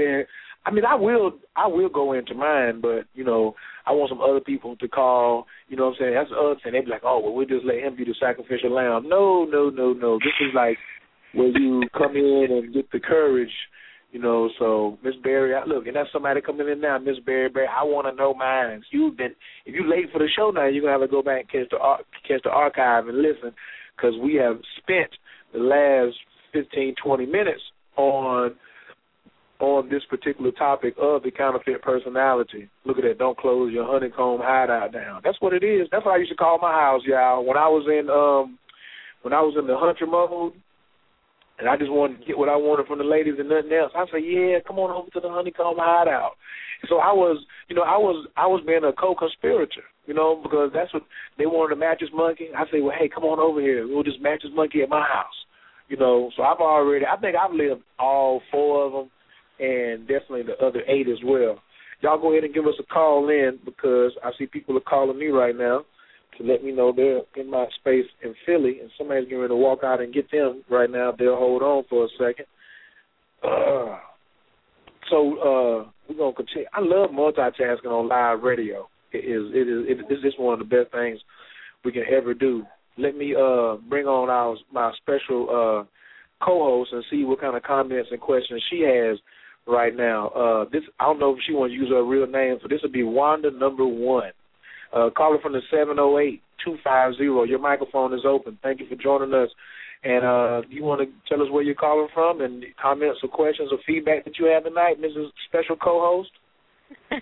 I 0.67 0.73
mean, 0.73 0.85
I 0.85 0.97
will 0.97 1.33
I 1.55 1.69
will 1.69 1.89
go 1.89 2.13
into 2.13 2.35
mine, 2.35 2.81
but 2.81 3.07
you 3.15 3.23
know, 3.23 3.55
I 3.87 3.93
want 3.93 4.11
some 4.11 4.21
other 4.21 4.41
people 4.41 4.77
to 4.77 4.89
call. 4.89 5.47
You 5.69 5.77
know 5.77 5.87
what 5.87 5.97
I'm 5.97 5.99
saying? 6.01 6.15
That's 6.15 6.31
the 6.31 6.37
other 6.37 6.57
thing. 6.63 6.73
They'd 6.73 6.85
be 6.85 6.91
like, 6.91 7.05
oh, 7.05 7.21
well, 7.21 7.33
we'll 7.33 7.47
just 7.47 7.65
let 7.65 7.77
him 7.77 7.97
be 7.97 8.05
the 8.05 8.15
sacrificial 8.19 8.75
lamb. 8.75 9.09
No, 9.09 9.45
no, 9.45 9.71
no, 9.71 9.93
no. 9.93 10.19
This 10.19 10.35
is 10.41 10.55
like 10.55 10.79
where 11.35 11.49
you 11.49 11.83
come 11.97 12.17
in 12.17 12.49
and 12.51 12.75
get 12.75 12.91
the 12.91 13.01
courage 13.01 13.53
you 14.13 14.23
know, 14.23 14.49
so 14.59 14.99
Miss 15.05 15.15
Berry, 15.23 15.55
I, 15.55 15.65
look, 15.67 15.87
and 15.87 15.97
that's 15.97 16.09
somebody 16.11 16.41
coming 16.41 16.69
in 16.69 16.81
now, 16.81 16.99
Miss 16.99 17.19
Berry, 17.27 17.51
Berry. 17.51 17.67
I 17.67 17.83
want 17.83 18.07
to 18.07 18.15
know 18.15 18.33
mine. 18.33 18.83
You've 18.91 19.17
been, 19.17 19.35
if 19.67 19.75
you're 19.75 19.87
late 19.87 20.07
for 20.11 20.21
the 20.21 20.29
show 20.35 20.51
now, 20.51 20.67
you're 20.67 20.81
gonna 20.81 20.93
have 20.93 21.03
to 21.03 21.09
go 21.09 21.23
back 21.23 21.41
and 21.41 21.51
catch 21.51 21.71
the 21.71 21.79
catch 22.27 22.43
the 22.43 22.51
archive 22.51 23.09
and 23.09 23.21
listen, 23.21 23.53
because 23.95 24.15
we 24.23 24.35
have 24.37 24.57
spent 24.79 25.11
the 25.53 25.59
last 25.59 26.17
fifteen, 26.53 26.95
twenty 27.03 27.27
minutes 27.27 27.61
on 27.97 28.55
on 29.61 29.89
this 29.89 30.03
particular 30.09 30.51
topic 30.53 30.95
of 31.01 31.23
the 31.23 31.31
counterfeit 31.31 31.83
personality. 31.83 32.69
Look 32.85 32.99
at 32.99 33.05
that! 33.05 33.19
Don't 33.19 33.39
close 33.39 33.73
your 33.73 33.87
honeycomb 33.87 34.41
hideout 34.43 34.93
down. 34.93 35.23
That's 35.25 35.41
what 35.41 35.53
it 35.53 35.65
is. 35.65 35.89
That's 35.91 36.05
what 36.05 36.15
I 36.15 36.19
used 36.19 36.31
to 36.31 36.37
call 36.37 36.59
my 36.59 36.73
house, 36.73 37.03
y'all. 37.05 37.45
When 37.45 37.57
I 37.57 37.69
was 37.69 37.87
in 37.89 38.11
um 38.11 38.59
when 39.23 39.33
I 39.33 39.41
was 39.41 39.57
in 39.59 39.67
the 39.67 39.77
hunter 39.77 40.07
mode, 40.07 40.53
and 41.59 41.69
I 41.69 41.77
just 41.77 41.91
wanted 41.91 42.21
to 42.21 42.27
get 42.27 42.39
what 42.39 42.49
I 42.49 42.57
wanted 42.57 42.87
from 42.87 42.99
the 42.99 43.05
ladies 43.05 43.35
and 43.39 43.49
nothing 43.49 43.73
else. 43.73 43.93
I 43.97 44.05
said, 44.13 44.23
yeah, 44.23 44.59
come 44.67 44.79
on 44.79 44.91
over 44.91 45.11
to 45.11 45.21
the 45.21 45.29
honeycomb 45.29 45.77
hideout. 45.79 46.33
So 46.89 46.99
I 46.99 47.13
was, 47.13 47.43
you 47.69 47.75
know, 47.75 47.83
I 47.83 47.97
was 47.97 48.29
I 48.37 48.47
was 48.47 48.63
being 48.67 48.85
a 48.85 48.93
co-conspirator, 48.93 49.83
you 50.07 50.13
know, 50.13 50.39
because 50.43 50.71
that's 50.75 50.93
what 50.93 51.03
they 51.39 51.47
wanted 51.47 51.75
a 51.75 51.81
mattress 51.81 52.11
monkey. 52.13 52.49
I 52.57 52.65
say, 52.71 52.81
well, 52.81 52.95
hey, 52.97 53.09
come 53.09 53.25
on 53.25 53.41
over 53.41 53.61
here. 53.61 53.89
We'll 53.89 54.03
just 54.03 54.21
mattress 54.21 54.53
monkey 54.55 54.83
at 54.83 54.91
my 54.91 55.01
house, 55.01 55.39
you 55.89 55.97
know. 55.97 56.31
So 56.37 56.43
I've 56.43 56.61
already, 56.61 57.07
I 57.07 57.17
think 57.17 57.37
I've 57.37 57.55
lived 57.55 57.81
all 57.99 58.43
four 58.51 58.85
of 58.85 58.93
them, 58.93 59.11
and 59.59 60.07
definitely 60.07 60.43
the 60.43 60.65
other 60.65 60.83
eight 60.87 61.09
as 61.09 61.19
well. 61.25 61.61
Y'all 62.03 62.21
go 62.21 62.33
ahead 62.33 62.45
and 62.45 62.55
give 62.55 62.67
us 62.67 62.75
a 62.79 62.83
call 62.85 63.29
in 63.31 63.59
because 63.65 64.13
I 64.23 64.31
see 64.39 64.47
people 64.47 64.77
are 64.77 64.81
calling 64.81 65.19
me 65.19 65.29
right 65.29 65.57
now 65.57 65.85
to 66.37 66.45
let 66.45 66.63
me 66.63 66.73
know 66.73 66.93
they're 66.95 67.23
in 67.37 67.51
my 67.51 67.67
space 67.81 68.05
in 68.23 68.35
Philly, 68.45 68.81
and 68.81 68.91
somebody's 68.99 69.25
getting 69.25 69.39
ready 69.39 69.53
to 69.53 69.57
walk 69.57 69.81
out 69.83 70.01
and 70.01 70.13
get 70.13 70.31
them 70.31 70.63
right 70.71 70.91
now. 70.91 71.13
They'll 71.17 71.37
hold 71.37 71.63
on 71.63 71.85
for 71.89 72.05
a 72.05 72.09
second. 72.19 72.47
Uh, 73.43 73.99
so 75.11 75.39
uh, 75.39 75.91
we're 76.09 76.19
gonna 76.19 76.35
continue. 76.35 76.69
I 76.73 76.81
love 76.81 77.11
multitasking 77.11 77.87
on 77.87 78.09
live 78.09 78.43
radio. 78.43 78.89
It 79.13 79.19
is 79.19 79.53
it 79.55 79.69
is 79.69 79.87
it 79.89 80.13
is 80.13 80.23
just 80.23 80.41
one 80.41 80.53
of 80.53 80.59
the 80.59 80.77
best 80.77 80.93
things 80.93 81.19
we 81.85 81.93
can 81.93 82.05
ever 82.11 82.35
do. 82.35 82.65
Let 82.99 83.17
me 83.17 83.35
uh, 83.35 83.77
bring 83.89 84.07
on 84.07 84.29
our 84.29 84.57
my 84.73 84.93
special 85.01 85.49
uh, 85.49 86.45
co-host 86.45 86.91
and 86.93 87.05
see 87.11 87.25
what 87.25 87.41
kind 87.41 87.57
of 87.57 87.63
comments 87.63 88.09
and 88.11 88.21
questions 88.21 88.63
she 88.71 88.83
has 88.83 89.19
right 89.67 89.95
now. 89.95 90.29
Uh, 90.29 90.65
this 90.71 90.83
I 91.01 91.05
don't 91.05 91.19
know 91.19 91.33
if 91.33 91.39
she 91.47 91.53
wants 91.53 91.75
to 91.75 91.79
use 91.79 91.91
her 91.91 92.05
real 92.05 92.27
name, 92.27 92.59
so 92.63 92.69
this 92.69 92.81
will 92.83 92.91
be 92.91 93.03
Wanda 93.03 93.51
number 93.51 93.87
one. 93.87 94.31
Uh, 94.93 95.11
caller 95.17 95.39
from 95.43 95.53
the 95.53 95.61
708-250. 95.73 97.49
Your 97.49 97.59
microphone 97.59 98.15
is 98.15 98.25
open. 98.27 98.59
Thank 98.63 98.81
you 98.81 98.87
for 98.89 98.95
joining 98.95 99.35
us. 99.35 99.51
And 100.05 100.25
uh, 100.25 100.63
you 100.71 100.85
want 100.85 101.01
to 101.03 101.09
tell 101.29 101.43
us 101.43 101.51
where 101.51 101.63
you're 101.63 101.75
calling 101.75 102.09
from 102.15 102.41
and 102.41 102.65
comments 102.81 103.21
or 103.23 103.29
questions 103.29 103.71
or 103.73 103.79
feedback 103.87 104.25
that 104.25 104.39
you 104.39 104.47
have 104.47 104.65
tonight, 104.65 105.01
Mrs. 105.01 105.29
Special 105.49 105.77
Co-host? 105.77 106.31
uh, 107.11 107.19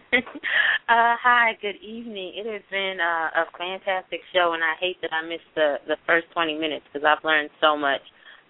hi, 1.16 1.53
good 1.62 1.77
evening. 1.81 2.35
It 2.37 2.45
has 2.45 2.61
been 2.71 2.99
uh, 3.01 3.41
a 3.41 3.45
fantastic 3.57 4.21
show, 4.35 4.53
and 4.53 4.62
I 4.62 4.77
hate 4.79 5.01
that 5.01 5.11
I 5.12 5.27
missed 5.27 5.49
the 5.55 5.77
the 5.89 5.97
first 6.07 6.27
20 6.35 6.59
minutes 6.59 6.85
because 6.93 7.07
I've 7.09 7.25
learned 7.25 7.49
so 7.62 7.75
much 7.75 8.03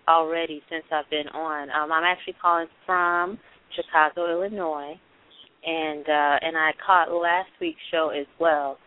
already 0.09 0.61
since 0.69 0.83
I've 0.91 1.09
been 1.11 1.29
on. 1.29 1.71
Um, 1.71 1.93
I'm 1.93 2.03
actually 2.03 2.35
calling 2.43 2.66
from 2.85 3.39
Chicago, 3.77 4.31
Illinois, 4.31 4.99
and 5.65 6.05
uh, 6.09 6.37
and 6.43 6.57
I 6.57 6.73
caught 6.85 7.13
last 7.13 7.51
week's 7.61 7.81
show 7.91 8.11
as 8.11 8.27
well 8.39 8.79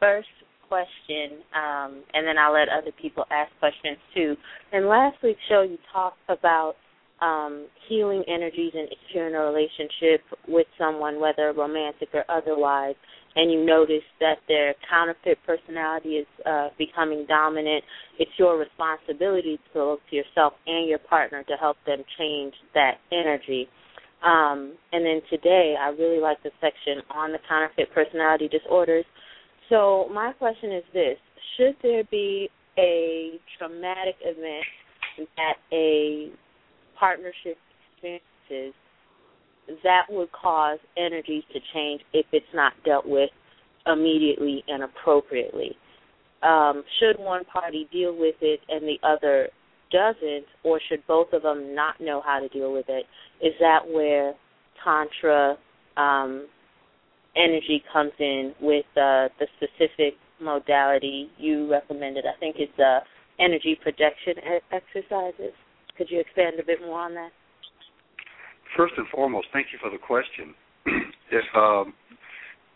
first 0.00 0.28
question, 0.68 1.42
um, 1.54 2.02
and 2.12 2.26
then 2.26 2.38
I'll 2.38 2.52
let 2.52 2.68
other 2.68 2.90
people 3.00 3.24
ask 3.30 3.50
questions 3.58 3.98
too. 4.14 4.36
And 4.72 4.86
last 4.86 5.16
week's 5.22 5.40
show, 5.48 5.62
you 5.62 5.78
talked 5.92 6.18
about 6.28 6.74
um, 7.20 7.66
healing 7.88 8.22
energies 8.28 8.72
and 8.74 8.88
if 8.90 8.98
you're 9.14 9.28
in 9.28 9.34
a 9.34 9.40
relationship 9.40 10.20
with 10.48 10.66
someone, 10.78 11.20
whether 11.20 11.52
romantic 11.56 12.08
or 12.12 12.24
otherwise, 12.28 12.94
and 13.36 13.50
you 13.50 13.64
notice 13.64 14.04
that 14.20 14.36
their 14.48 14.74
counterfeit 14.88 15.38
personality 15.46 16.16
is 16.16 16.26
uh, 16.44 16.68
becoming 16.78 17.24
dominant, 17.28 17.84
it's 18.18 18.30
your 18.38 18.58
responsibility 18.58 19.58
to 19.72 19.84
look 19.84 20.00
to 20.10 20.16
yourself 20.16 20.54
and 20.66 20.88
your 20.88 20.98
partner 20.98 21.42
to 21.44 21.54
help 21.58 21.76
them 21.86 22.02
change 22.18 22.54
that 22.74 22.94
energy. 23.12 23.68
Um, 24.24 24.74
and 24.92 25.04
then 25.04 25.20
today, 25.30 25.76
I 25.78 25.90
really 25.90 26.20
like 26.20 26.42
the 26.42 26.50
section 26.60 27.02
on 27.10 27.32
the 27.32 27.38
counterfeit 27.48 27.92
personality 27.92 28.48
disorders. 28.48 29.04
So, 29.68 30.08
my 30.12 30.32
question 30.32 30.72
is 30.72 30.84
this 30.92 31.18
Should 31.56 31.76
there 31.82 32.04
be 32.10 32.48
a 32.78 33.38
traumatic 33.58 34.16
event 34.22 34.64
that 35.36 35.54
a 35.72 36.30
partnership 36.98 37.56
experiences 37.94 38.74
that 39.82 40.02
would 40.08 40.30
cause 40.32 40.78
energies 40.96 41.42
to 41.52 41.60
change 41.74 42.02
if 42.12 42.26
it's 42.32 42.46
not 42.54 42.72
dealt 42.84 43.06
with 43.06 43.30
immediately 43.86 44.64
and 44.68 44.82
appropriately. 44.82 45.76
Um, 46.42 46.84
should 47.00 47.18
one 47.18 47.44
party 47.44 47.88
deal 47.90 48.16
with 48.16 48.36
it 48.40 48.60
and 48.68 48.82
the 48.82 48.98
other 49.02 49.48
doesn't, 49.90 50.46
or 50.64 50.80
should 50.88 51.06
both 51.06 51.28
of 51.32 51.42
them 51.42 51.74
not 51.74 52.00
know 52.00 52.22
how 52.24 52.40
to 52.40 52.48
deal 52.48 52.72
with 52.72 52.86
it? 52.88 53.06
Is 53.42 53.52
that 53.60 53.80
where 53.86 54.34
Tantra 54.82 55.56
um, 55.96 56.46
energy 57.36 57.82
comes 57.92 58.12
in 58.18 58.54
with 58.60 58.86
uh, 58.96 59.28
the 59.38 59.46
specific 59.56 60.14
modality 60.40 61.30
you 61.38 61.70
recommended? 61.70 62.24
I 62.26 62.38
think 62.38 62.56
it's 62.58 62.78
uh, 62.78 63.00
energy 63.38 63.78
projection 63.80 64.34
exercises. 64.72 65.52
Could 65.96 66.10
you 66.10 66.20
expand 66.20 66.60
a 66.60 66.64
bit 66.64 66.80
more 66.80 67.00
on 67.00 67.14
that? 67.14 67.30
First 68.76 68.94
and 68.96 69.06
foremost, 69.08 69.48
thank 69.52 69.68
you 69.72 69.78
for 69.80 69.90
the 69.90 69.98
question. 69.98 70.54
if 71.32 71.44
um, 71.56 71.94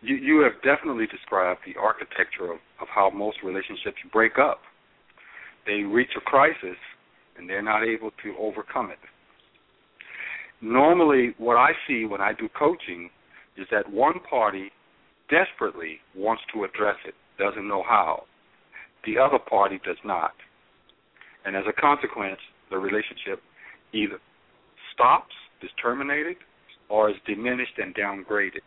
you, 0.00 0.16
you 0.16 0.40
have 0.40 0.54
definitely 0.62 1.06
described 1.06 1.60
the 1.66 1.78
architecture 1.78 2.52
of, 2.52 2.58
of 2.80 2.88
how 2.94 3.10
most 3.10 3.38
relationships 3.44 3.98
break 4.12 4.38
up. 4.38 4.60
They 5.66 5.82
reach 5.82 6.10
a 6.16 6.20
crisis 6.20 6.78
and 7.40 7.48
they're 7.48 7.62
not 7.62 7.82
able 7.82 8.10
to 8.22 8.34
overcome 8.38 8.90
it. 8.90 8.98
Normally, 10.60 11.34
what 11.38 11.56
I 11.56 11.70
see 11.88 12.04
when 12.04 12.20
I 12.20 12.32
do 12.34 12.48
coaching 12.56 13.08
is 13.56 13.66
that 13.70 13.90
one 13.90 14.20
party 14.28 14.70
desperately 15.30 15.98
wants 16.14 16.42
to 16.52 16.64
address 16.64 16.96
it, 17.06 17.14
doesn't 17.38 17.66
know 17.66 17.82
how. 17.82 18.24
The 19.06 19.16
other 19.16 19.38
party 19.38 19.80
does 19.84 19.96
not. 20.04 20.32
And 21.46 21.56
as 21.56 21.64
a 21.66 21.80
consequence, 21.80 22.40
the 22.70 22.76
relationship 22.76 23.40
either 23.94 24.18
stops, 24.92 25.32
is 25.62 25.70
terminated, 25.82 26.36
or 26.90 27.08
is 27.08 27.16
diminished 27.26 27.78
and 27.78 27.94
downgraded, 27.94 28.66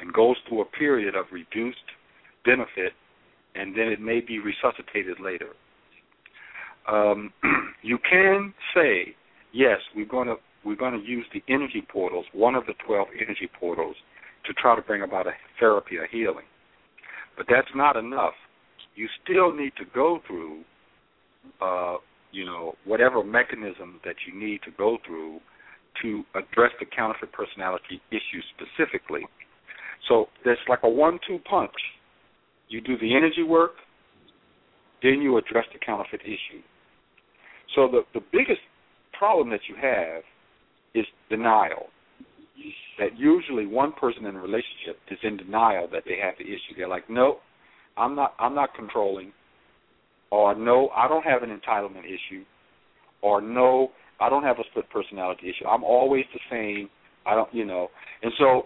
and 0.00 0.12
goes 0.12 0.36
through 0.48 0.62
a 0.62 0.64
period 0.64 1.14
of 1.14 1.26
reduced 1.30 1.78
benefit, 2.44 2.92
and 3.54 3.76
then 3.76 3.86
it 3.86 4.00
may 4.00 4.20
be 4.20 4.40
resuscitated 4.40 5.20
later. 5.20 5.50
Um, 6.90 7.32
you 7.82 7.98
can 8.08 8.54
say, 8.74 9.14
yes, 9.52 9.78
we're 9.94 10.06
going 10.06 10.28
to 10.28 10.36
we're 10.64 10.76
going 10.76 10.98
to 10.98 11.06
use 11.06 11.26
the 11.34 11.42
energy 11.52 11.86
portals, 11.92 12.24
one 12.32 12.54
of 12.54 12.64
the 12.64 12.72
12 12.86 13.08
energy 13.20 13.50
portals, 13.60 13.96
to 14.46 14.54
try 14.54 14.74
to 14.74 14.80
bring 14.80 15.02
about 15.02 15.26
a 15.26 15.32
therapy, 15.60 15.96
a 15.96 16.06
healing. 16.10 16.46
But 17.36 17.44
that's 17.50 17.68
not 17.74 17.98
enough. 17.98 18.32
You 18.94 19.06
still 19.22 19.54
need 19.54 19.72
to 19.76 19.84
go 19.94 20.20
through 20.26 20.62
uh, 21.60 21.96
you 22.32 22.44
know, 22.44 22.74
whatever 22.84 23.22
mechanism 23.22 24.00
that 24.04 24.16
you 24.26 24.38
need 24.38 24.60
to 24.62 24.70
go 24.76 24.98
through 25.06 25.38
to 26.02 26.24
address 26.34 26.72
the 26.80 26.86
counterfeit 26.86 27.32
personality 27.32 28.02
issue 28.10 28.42
specifically. 28.56 29.22
So 30.08 30.26
there's 30.44 30.58
like 30.68 30.80
a 30.82 30.88
one-two 30.88 31.38
punch. 31.48 31.70
You 32.68 32.80
do 32.80 32.98
the 32.98 33.14
energy 33.14 33.44
work, 33.44 33.72
then 35.02 35.22
you 35.22 35.36
address 35.38 35.64
the 35.72 35.78
counterfeit 35.78 36.22
issue. 36.22 36.60
So 37.74 37.88
the 37.88 38.02
the 38.12 38.24
biggest 38.32 38.60
problem 39.18 39.50
that 39.50 39.60
you 39.68 39.74
have 39.80 40.22
is 40.94 41.06
denial. 41.30 41.86
That 42.98 43.18
usually 43.18 43.66
one 43.66 43.92
person 43.92 44.26
in 44.26 44.36
a 44.36 44.40
relationship 44.40 44.98
is 45.10 45.18
in 45.22 45.36
denial 45.36 45.88
that 45.92 46.04
they 46.06 46.16
have 46.22 46.34
the 46.38 46.44
issue. 46.44 46.76
They're 46.76 46.88
like, 46.88 47.10
no, 47.10 47.38
I'm 47.96 48.14
not. 48.14 48.34
I'm 48.38 48.54
not 48.54 48.74
controlling 48.74 49.32
or 50.34 50.52
no, 50.56 50.88
I 50.96 51.06
don't 51.06 51.22
have 51.22 51.44
an 51.44 51.50
entitlement 51.50 52.04
issue, 52.06 52.44
or 53.22 53.40
no, 53.40 53.92
I 54.20 54.28
don't 54.28 54.42
have 54.42 54.58
a 54.58 54.64
split 54.68 54.90
personality 54.90 55.48
issue. 55.48 55.64
I'm 55.64 55.84
always 55.84 56.24
the 56.32 56.40
same. 56.50 56.90
I 57.24 57.36
don't, 57.36 57.54
you 57.54 57.64
know. 57.64 57.88
And 58.20 58.32
so, 58.36 58.62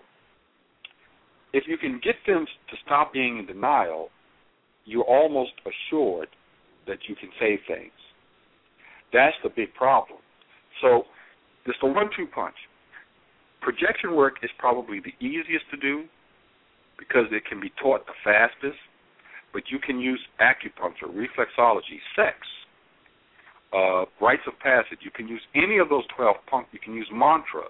if 1.52 1.64
you 1.66 1.76
can 1.76 2.00
get 2.02 2.14
them 2.26 2.46
to 2.70 2.76
stop 2.86 3.12
being 3.12 3.38
in 3.38 3.46
denial, 3.46 4.08
you're 4.86 5.04
almost 5.04 5.52
assured 5.66 6.28
that 6.86 6.98
you 7.06 7.14
can 7.16 7.28
save 7.38 7.58
things. 7.68 7.92
That's 9.12 9.36
the 9.42 9.50
big 9.50 9.74
problem. 9.74 10.18
So, 10.82 11.04
it's 11.66 11.78
the 11.82 11.88
one-two 11.88 12.26
punch. 12.34 12.54
Projection 13.60 14.14
work 14.14 14.36
is 14.42 14.50
probably 14.58 15.00
the 15.00 15.12
easiest 15.24 15.68
to 15.70 15.76
do 15.76 16.04
because 16.98 17.26
it 17.30 17.44
can 17.44 17.60
be 17.60 17.72
taught 17.80 18.06
the 18.06 18.14
fastest 18.24 18.78
but 19.52 19.62
you 19.70 19.78
can 19.78 19.98
use 19.98 20.20
acupuncture, 20.40 21.08
reflexology, 21.08 21.98
sex, 22.14 22.36
uh, 23.72 24.04
rites 24.20 24.42
of 24.46 24.58
passage. 24.60 24.98
You 25.00 25.10
can 25.10 25.28
use 25.28 25.40
any 25.54 25.78
of 25.78 25.88
those 25.88 26.04
12 26.16 26.36
punk. 26.48 26.68
You 26.72 26.78
can 26.78 26.94
use 26.94 27.08
mantra, 27.12 27.68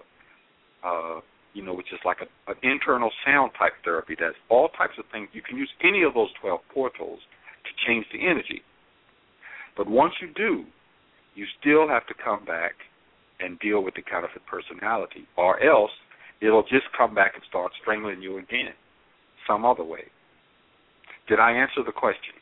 uh, 0.83 1.21
you 1.53 1.63
know, 1.63 1.73
which 1.73 1.91
is 1.91 1.99
like 2.05 2.17
a, 2.21 2.51
an 2.51 2.57
internal 2.63 3.11
sound 3.25 3.51
type 3.57 3.73
therapy. 3.83 4.15
That's 4.19 4.35
all 4.49 4.69
types 4.69 4.93
of 4.97 5.05
things. 5.11 5.29
You 5.33 5.41
can 5.41 5.57
use 5.57 5.69
any 5.83 6.03
of 6.03 6.13
those 6.13 6.29
12 6.41 6.59
portals 6.73 7.19
to 7.63 7.87
change 7.87 8.05
the 8.11 8.27
energy. 8.27 8.61
But 9.77 9.89
once 9.89 10.13
you 10.21 10.29
do, 10.35 10.65
you 11.39 11.45
still 11.61 11.87
have 11.87 12.05
to 12.07 12.13
come 12.13 12.43
back 12.43 12.75
and 13.39 13.57
deal 13.59 13.81
with 13.81 13.95
the 13.95 14.01
counterfeit 14.01 14.45
personality, 14.45 15.23
or 15.37 15.63
else 15.63 15.91
it'll 16.41 16.63
just 16.63 16.85
come 16.97 17.15
back 17.15 17.31
and 17.35 17.43
start 17.47 17.71
strangling 17.81 18.21
you 18.21 18.37
again 18.37 18.75
some 19.47 19.63
other 19.63 19.85
way. 19.85 20.03
Did 21.29 21.39
I 21.39 21.51
answer 21.51 21.81
the 21.85 21.93
question? 21.93 22.35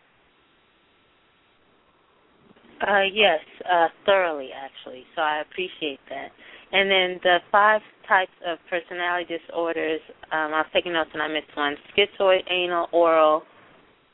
Uh, 2.82 3.06
yes, 3.14 3.40
uh, 3.72 3.88
thoroughly 4.06 4.50
actually. 4.54 5.04
So 5.16 5.22
I 5.22 5.42
appreciate 5.42 6.00
that. 6.10 6.30
And 6.72 6.90
then 6.90 7.20
the 7.24 7.38
five 7.52 7.82
types 8.08 8.34
of 8.46 8.58
personality 8.70 9.38
disorders. 9.38 10.02
Um, 10.32 10.54
I 10.54 10.66
was 10.66 10.68
taking 10.74 10.94
notes 10.94 11.10
and 11.14 11.22
I 11.22 11.28
missed 11.28 11.56
one: 11.56 11.76
schizoid, 11.94 12.50
anal, 12.50 12.88
oral. 12.92 13.44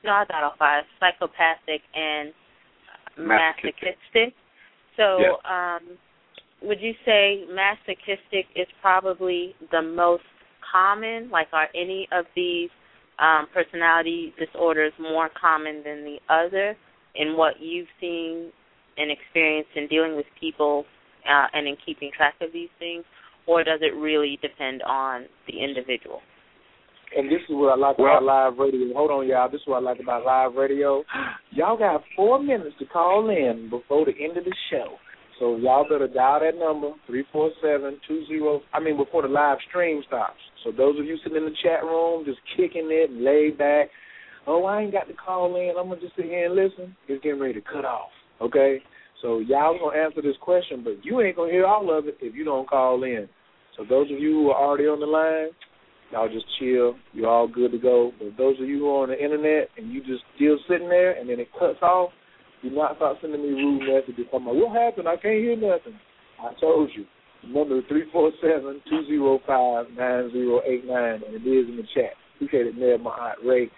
No, 0.03 0.11
I 0.11 0.26
got 0.26 0.43
all 0.43 0.55
five: 0.60 0.84
psychopathic 0.99 1.81
and 1.95 2.34
masochistic. 3.18 4.34
So, 4.98 5.20
yes. 5.20 5.34
um, 5.49 5.98
would 6.61 6.80
you 6.80 6.94
say 7.06 7.45
masochistic 7.52 8.45
is 8.56 8.68
probably 8.82 9.56
the 9.72 9.82
most 9.82 10.24
common? 10.72 11.30
Like, 11.30 11.48
are 11.52 11.68
any 11.76 12.07
of 12.11 12.26
these 12.36 12.70
um, 13.20 13.48
personality 13.53 14.34
disorders 14.40 14.94
more 14.99 15.30
common 15.40 15.84
than 15.84 16.03
the 16.03 16.18
other 16.30 16.76
in 17.15 17.38
what 17.38 17.60
you've 17.60 17.88
seen 17.99 18.52
and 18.98 19.11
experienced 19.11 19.72
in 19.76 19.88
dealing 19.88 20.15
with 20.15 20.26
people 20.40 20.86
uh, 21.30 21.48
and 21.53 21.68
in 21.68 21.76
keeping 21.86 22.11
track 22.15 22.36
of 22.41 22.52
these 22.53 22.70
things, 22.80 23.03
or 23.45 23.64
does 23.64 23.80
it 23.82 23.95
really 23.95 24.38
depend 24.41 24.82
on 24.84 25.26
the 25.48 25.64
individual? 25.64 26.22
And 27.15 27.30
this 27.30 27.41
is 27.48 27.56
what 27.56 27.72
I 27.72 27.76
like 27.76 27.98
well, 27.98 28.18
about 28.18 28.23
live 28.23 28.57
radio. 28.57 28.94
Hold 28.94 29.11
on, 29.11 29.27
y'all. 29.27 29.49
This 29.49 29.61
is 29.61 29.68
what 29.68 29.77
I 29.77 29.85
like 29.85 29.99
about 29.99 30.26
live 30.26 30.56
radio. 30.56 31.03
Y'all 31.52 31.77
got 31.77 32.02
four 32.15 32.41
minutes 32.41 32.76
to 32.80 32.85
call 32.85 33.30
in 33.30 33.69
before 33.69 34.06
the 34.06 34.14
end 34.19 34.38
of 34.38 34.45
the 34.45 34.56
show. 34.72 34.98
So 35.40 35.57
y'all 35.57 35.84
better 35.84 36.07
dial 36.07 36.40
that 36.40 36.57
number 36.57 36.91
three 37.07 37.26
four 37.31 37.52
seven 37.61 37.99
two 38.07 38.26
zero. 38.27 38.61
I 38.73 38.80
mean 38.80 38.98
before 38.98 39.23
the 39.23 39.27
live 39.27 39.57
stream 39.69 40.02
stops. 40.07 40.40
So 40.64 40.72
those 40.72 40.99
of 40.99 41.06
you 41.06 41.18
sitting 41.23 41.38
in 41.38 41.45
the 41.45 41.56
chat 41.61 41.84
room, 41.84 42.23
just 42.26 42.40
kicking 42.56 42.90
it, 42.90 43.11
laid 43.11 43.57
back. 43.57 43.90
Oh, 44.45 44.65
I 44.65 44.81
ain't 44.81 44.91
got 44.91 45.07
to 45.07 45.14
call 45.14 45.56
in. 45.56 45.73
I'm 45.77 45.90
gonna 45.90 46.02
just 46.02 46.15
sit 46.15 46.26
here 46.26 46.45
and 46.45 46.56
listen. 46.56 46.95
It's 47.07 47.23
getting 47.23 47.40
ready 47.40 47.56
to 47.56 47.61
cut 47.61 47.85
off. 47.85 48.10
Okay. 48.41 48.80
So 49.22 49.40
y'all 49.40 49.77
gonna 49.80 49.98
answer 49.98 50.22
this 50.22 50.35
question, 50.41 50.84
but 50.84 51.03
you 51.03 51.22
ain't 51.22 51.35
gonna 51.35 51.52
hear 51.52 51.65
all 51.65 51.98
of 51.98 52.07
it 52.07 52.18
if 52.22 52.35
you 52.35 52.44
don't 52.44 52.69
call 52.69 53.03
in. 53.03 53.27
So 53.77 53.84
those 53.88 54.11
of 54.11 54.19
you 54.19 54.31
who 54.31 54.49
are 54.52 54.61
already 54.61 54.84
on 54.84 54.99
the 54.99 55.06
line, 55.06 55.49
y'all 56.14 56.30
just 56.30 56.45
chill. 56.60 56.95
You're 57.11 57.30
all 57.30 57.48
good 57.48 57.72
to 57.72 57.77
go. 57.77 58.11
But 58.18 58.38
those 58.38 58.60
of 58.61 58.68
you 58.68 58.80
who 58.80 58.90
are 58.90 59.03
on 59.03 59.10
the 59.10 59.22
internet 59.22 59.69
and 59.77 59.91
you 59.91 59.99
just 59.99 60.23
still 60.35 60.57
sitting 60.69 60.90
there 60.90 61.19
and 61.19 61.27
then 61.27 61.40
it 61.40 61.49
cuts 61.57 61.81
off, 61.81 62.11
do 62.61 62.69
not 62.69 62.95
start 62.95 63.18
sending 63.19 63.41
me 63.41 63.49
rude 63.49 63.81
messages. 63.81 64.26
I'm 64.34 64.45
like, 64.45 64.56
what 64.56 64.80
happened? 64.80 65.07
I 65.10 65.18
can't 65.18 65.41
hear 65.41 65.57
nothing. 65.57 65.99
I 66.40 66.53
told 66.61 66.91
you. 66.95 67.06
Number 67.45 67.81
three 67.90 68.06
four 68.14 68.31
seven 68.41 68.80
two 68.90 69.06
zero 69.06 69.40
five 69.45 69.88
nine 69.98 70.31
zero 70.31 70.61
eight 70.65 70.85
nine, 70.85 71.19
and 71.27 71.35
it 71.35 71.44
is 71.44 71.68
in 71.68 71.76
the 71.76 71.84
chat. 71.94 72.14
Appreciate 72.35 72.68
it, 72.68 72.77
Ned, 72.77 73.02
my 73.02 73.11
aunt 73.11 73.40
Ray. 73.45 73.69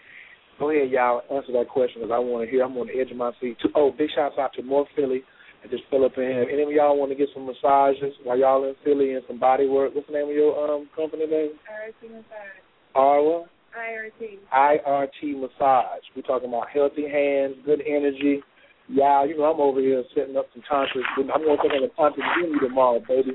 Go 0.60 0.70
ahead, 0.70 0.92
y'all. 0.92 1.22
Answer 1.34 1.52
that 1.54 1.68
question 1.68 2.02
because 2.02 2.14
I 2.14 2.20
want 2.20 2.46
to 2.46 2.52
hear. 2.52 2.64
I'm 2.64 2.78
on 2.78 2.88
the 2.88 2.94
edge 2.94 3.10
of 3.10 3.18
my 3.18 3.32
seat. 3.42 3.58
Oh, 3.74 3.92
big 3.98 4.10
shouts 4.14 4.36
out 4.38 4.54
to 4.54 4.62
North 4.62 4.88
Philly 4.96 5.24
and 5.66 5.72
just 5.74 5.90
fill 5.90 6.06
up 6.06 6.14
in 6.18 6.24
here. 6.24 6.46
Any 6.46 6.62
of 6.62 6.70
y'all 6.70 6.98
want 6.98 7.10
to 7.10 7.18
get 7.18 7.30
some 7.34 7.50
massages 7.50 8.14
while 8.24 8.38
y'all 8.38 8.64
in 8.70 8.76
Philly 8.86 9.14
and 9.14 9.24
some 9.28 9.40
body 9.40 9.68
work? 9.68 9.96
What's 9.96 10.06
the 10.08 10.14
name 10.14 10.30
of 10.30 10.36
your 10.38 10.54
um 10.54 10.88
company 10.96 11.26
name? 11.26 11.58
IRT 11.66 12.14
massage. 12.14 12.62
R 12.94 13.22
what? 13.24 13.50
IRT. 13.74 14.46
IRT 14.54 15.42
massage. 15.42 16.06
We're 16.16 16.22
talking 16.22 16.50
about 16.50 16.70
healthy 16.70 17.10
hands, 17.10 17.56
good 17.66 17.82
energy. 17.82 18.46
Yeah, 18.88 19.26
you 19.26 19.38
know 19.38 19.50
I'm 19.50 19.60
over 19.60 19.82
here 19.82 20.04
setting 20.14 20.38
up 20.38 20.46
some 20.54 20.62
tantric. 20.70 21.02
I'm 21.18 21.42
going 21.42 21.58
to 21.58 21.64
take 21.66 21.74
on 21.74 21.82
a 21.82 21.90
tantric 21.98 22.22
journey 22.38 22.60
tomorrow, 22.62 23.02
baby. 23.02 23.34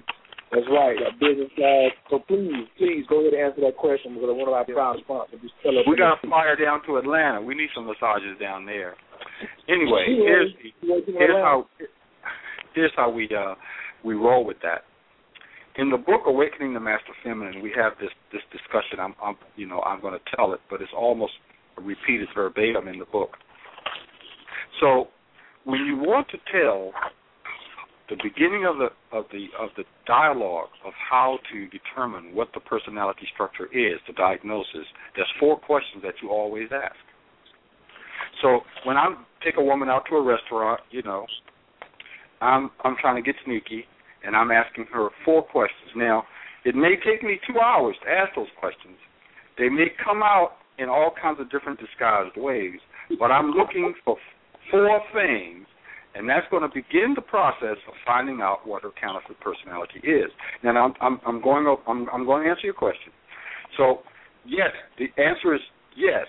That's 0.52 0.66
right, 0.70 0.98
a 0.98 1.10
business 1.18 1.50
class. 1.54 1.90
So 2.10 2.18
please, 2.26 2.66
please 2.78 3.06
go 3.08 3.20
ahead 3.22 3.34
and 3.34 3.42
answer 3.42 3.60
that 3.62 3.76
question 3.76 4.14
because 4.14 4.30
one 4.30 4.46
of 4.46 4.54
our 4.54 4.64
proud 4.64 4.98
sponsors. 5.02 5.38
Just 5.42 5.54
tell 5.62 5.74
us. 5.78 5.86
We 5.86 5.98
got 5.98 6.18
to 6.18 6.26
fly 6.26 6.54
down 6.58 6.82
to 6.86 6.98
Atlanta. 6.98 7.42
We 7.42 7.54
need 7.54 7.70
some 7.74 7.86
massages 7.86 8.38
down 8.40 8.66
there. 8.66 8.94
Anyway, 9.68 10.06
here's 10.06 10.50
here's 10.82 11.38
how 11.38 11.66
here's 12.74 12.92
how 12.96 13.10
we 13.10 13.28
uh 13.36 13.54
we 14.04 14.14
roll 14.14 14.44
with 14.44 14.58
that. 14.62 14.82
In 15.76 15.90
the 15.90 15.96
book 15.96 16.22
Awakening 16.26 16.74
the 16.74 16.80
Master 16.80 17.12
Feminine, 17.22 17.62
we 17.62 17.72
have 17.76 17.92
this 18.00 18.10
this 18.32 18.42
discussion. 18.52 18.98
I'm, 18.98 19.14
I'm 19.22 19.36
you 19.56 19.66
know 19.66 19.80
I'm 19.82 20.00
going 20.00 20.14
to 20.14 20.36
tell 20.36 20.52
it, 20.52 20.60
but 20.68 20.80
it's 20.80 20.92
almost 20.96 21.32
repeated 21.80 22.28
verbatim 22.34 22.88
in 22.88 22.98
the 22.98 23.04
book. 23.06 23.30
So 24.80 25.08
when 25.64 25.80
you 25.80 25.96
want 25.96 26.28
to 26.30 26.38
tell 26.52 26.92
the 28.08 28.16
beginning 28.22 28.66
of 28.66 28.76
the 28.78 28.88
of 29.16 29.24
the 29.30 29.46
of 29.58 29.70
the 29.76 29.84
dialogue 30.06 30.68
of 30.84 30.92
how 31.10 31.38
to 31.52 31.68
determine 31.68 32.34
what 32.34 32.48
the 32.54 32.60
personality 32.60 33.26
structure 33.32 33.66
is, 33.66 34.00
the 34.06 34.12
diagnosis, 34.14 34.86
there's 35.14 35.28
four 35.38 35.58
questions 35.58 36.02
that 36.02 36.14
you 36.22 36.30
always 36.30 36.68
ask. 36.72 36.96
So 38.42 38.60
when 38.84 38.96
I 38.96 39.14
take 39.44 39.54
a 39.58 39.62
woman 39.62 39.88
out 39.88 40.04
to 40.10 40.16
a 40.16 40.22
restaurant, 40.22 40.80
you 40.90 41.02
know, 41.02 41.26
I'm 42.40 42.70
I'm 42.84 42.96
trying 43.00 43.16
to 43.16 43.22
get 43.22 43.36
sneaky 43.44 43.84
and 44.24 44.36
I'm 44.36 44.50
asking 44.50 44.86
her 44.92 45.08
four 45.24 45.42
questions. 45.42 45.90
Now, 45.96 46.24
it 46.64 46.74
may 46.74 46.94
take 47.04 47.22
me 47.22 47.40
two 47.46 47.58
hours 47.58 47.96
to 48.04 48.10
ask 48.10 48.34
those 48.36 48.52
questions. 48.58 48.96
They 49.58 49.68
may 49.68 49.86
come 50.02 50.22
out 50.22 50.52
in 50.78 50.88
all 50.88 51.12
kinds 51.20 51.40
of 51.40 51.50
different 51.50 51.78
disguised 51.80 52.36
ways, 52.36 52.80
but 53.18 53.30
I'm 53.30 53.50
looking 53.50 53.94
for 54.04 54.16
four 54.70 55.00
things, 55.14 55.66
and 56.14 56.28
that's 56.28 56.46
going 56.50 56.62
to 56.62 56.68
begin 56.68 57.12
the 57.14 57.22
process 57.22 57.76
of 57.88 57.94
finding 58.06 58.40
out 58.40 58.66
what 58.66 58.82
her 58.82 58.90
counterfeit 59.00 59.40
personality 59.40 60.00
is. 60.04 60.30
Now, 60.62 60.76
I'm 60.76 60.94
I'm, 61.00 61.20
I'm 61.26 61.42
going 61.42 61.66
I'm, 61.86 62.08
I'm 62.12 62.26
going 62.26 62.44
to 62.44 62.50
answer 62.50 62.66
your 62.66 62.74
question. 62.74 63.12
So, 63.76 64.00
yes, 64.44 64.70
the 64.98 65.06
answer 65.22 65.54
is 65.54 65.60
yes. 65.96 66.26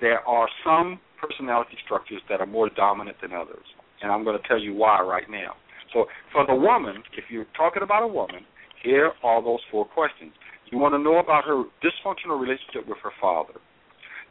There 0.00 0.20
are 0.26 0.48
some 0.64 0.98
personality 1.20 1.76
structures 1.84 2.20
that 2.28 2.40
are 2.40 2.46
more 2.46 2.68
dominant 2.68 3.16
than 3.22 3.32
others, 3.32 3.64
and 4.02 4.10
I'm 4.10 4.24
going 4.24 4.40
to 4.40 4.48
tell 4.48 4.58
you 4.58 4.74
why 4.74 5.00
right 5.00 5.30
now. 5.30 5.54
So 5.92 6.06
for 6.32 6.46
the 6.46 6.54
woman, 6.54 7.02
if 7.16 7.24
you're 7.30 7.46
talking 7.56 7.82
about 7.82 8.02
a 8.02 8.06
woman, 8.06 8.44
here 8.82 9.12
are 9.22 9.42
those 9.42 9.60
four 9.70 9.84
questions. 9.84 10.32
You 10.70 10.78
want 10.78 10.94
to 10.94 10.98
know 10.98 11.18
about 11.18 11.44
her 11.44 11.64
dysfunctional 11.84 12.40
relationship 12.40 12.88
with 12.88 12.98
her 13.02 13.12
father. 13.20 13.54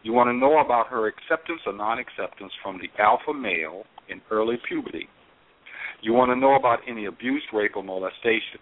You 0.04 0.14
want 0.14 0.28
to 0.30 0.34
know 0.34 0.60
about 0.60 0.88
her 0.88 1.08
acceptance 1.08 1.62
or 1.66 1.74
non-acceptance 1.74 2.52
from 2.64 2.80
the 2.82 2.90
alpha 3.02 3.34
male 3.34 3.84
in 4.10 4.22
early 4.32 4.58
puberty. 4.68 5.08
You 6.02 6.14
want 6.14 6.32
to 6.32 6.36
know 6.36 6.56
about 6.56 6.80
any 6.90 7.06
abuse, 7.06 7.44
rape, 7.54 7.76
or 7.76 7.84
molestation. 7.84 8.60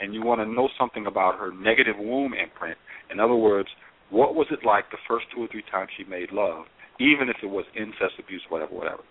And 0.00 0.12
you 0.12 0.22
want 0.22 0.40
to 0.42 0.46
know 0.46 0.68
something 0.78 1.06
about 1.06 1.38
her 1.38 1.50
negative 1.50 1.96
womb 1.98 2.34
imprint. 2.34 2.76
In 3.10 3.18
other 3.18 3.34
words, 3.34 3.68
what 4.10 4.34
was 4.34 4.46
it 4.50 4.60
like 4.64 4.84
the 4.90 4.98
first 5.08 5.26
two 5.34 5.42
or 5.42 5.48
three 5.48 5.64
times 5.70 5.88
she 5.96 6.04
made 6.04 6.30
love, 6.30 6.66
even 7.00 7.28
if 7.28 7.36
it 7.42 7.48
was 7.48 7.64
incest, 7.74 8.20
abuse, 8.22 8.42
whatever, 8.50 8.74
whatever. 8.74 9.02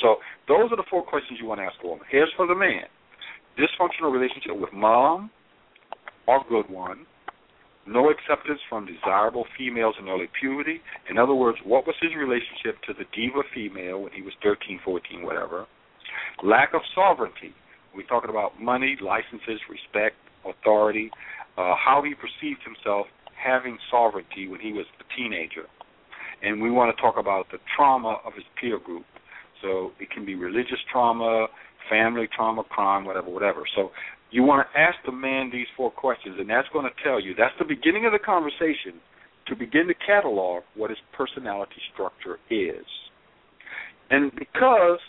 So 0.00 0.16
those 0.48 0.72
are 0.72 0.76
the 0.76 0.88
four 0.90 1.02
questions 1.02 1.38
you 1.40 1.46
want 1.46 1.60
to 1.60 1.64
ask 1.64 1.76
a 1.84 1.86
woman. 1.86 2.04
Here's 2.10 2.32
for 2.36 2.46
the 2.46 2.54
man: 2.54 2.84
dysfunctional 3.58 4.12
relationship 4.12 4.56
with 4.56 4.72
mom, 4.72 5.30
or 6.26 6.44
good 6.48 6.68
one. 6.70 7.06
No 7.86 8.10
acceptance 8.10 8.60
from 8.68 8.86
desirable 8.86 9.46
females 9.56 9.94
in 9.98 10.08
early 10.08 10.28
puberty. 10.38 10.80
In 11.08 11.18
other 11.18 11.34
words, 11.34 11.58
what 11.64 11.86
was 11.86 11.96
his 12.00 12.12
relationship 12.14 12.80
to 12.86 12.92
the 12.92 13.04
diva 13.16 13.42
female 13.54 14.02
when 14.02 14.12
he 14.12 14.22
was 14.22 14.34
13, 14.42 14.80
14, 14.84 15.24
whatever? 15.24 15.66
Lack 16.44 16.74
of 16.74 16.82
sovereignty. 16.94 17.54
We're 17.94 18.06
talking 18.06 18.30
about 18.30 18.60
money, 18.60 18.96
licenses, 19.00 19.58
respect, 19.68 20.16
authority, 20.44 21.10
uh, 21.56 21.74
how 21.74 22.02
he 22.04 22.14
perceived 22.14 22.60
himself 22.62 23.06
having 23.34 23.78
sovereignty 23.90 24.46
when 24.46 24.60
he 24.60 24.72
was 24.72 24.86
a 25.00 25.16
teenager. 25.16 25.64
And 26.42 26.62
we 26.62 26.70
want 26.70 26.94
to 26.94 27.02
talk 27.02 27.16
about 27.18 27.46
the 27.50 27.58
trauma 27.76 28.18
of 28.24 28.34
his 28.34 28.44
peer 28.60 28.78
group. 28.78 29.04
So 29.62 29.92
it 30.00 30.10
can 30.10 30.24
be 30.24 30.34
religious 30.34 30.78
trauma, 30.90 31.46
family 31.88 32.28
trauma, 32.34 32.64
crime, 32.64 33.04
whatever, 33.04 33.30
whatever. 33.30 33.62
So 33.76 33.90
you 34.30 34.42
want 34.42 34.66
to 34.66 34.78
ask 34.78 34.96
the 35.04 35.12
man 35.12 35.50
these 35.52 35.66
four 35.76 35.90
questions, 35.90 36.36
and 36.38 36.48
that's 36.48 36.68
going 36.72 36.84
to 36.84 37.02
tell 37.04 37.20
you 37.20 37.34
that's 37.36 37.54
the 37.58 37.64
beginning 37.64 38.06
of 38.06 38.12
the 38.12 38.18
conversation 38.18 39.00
to 39.46 39.56
begin 39.56 39.86
to 39.88 39.94
catalog 40.06 40.62
what 40.76 40.90
his 40.90 40.98
personality 41.16 41.80
structure 41.92 42.38
is. 42.50 42.86
And 44.10 44.30
because 44.36 45.00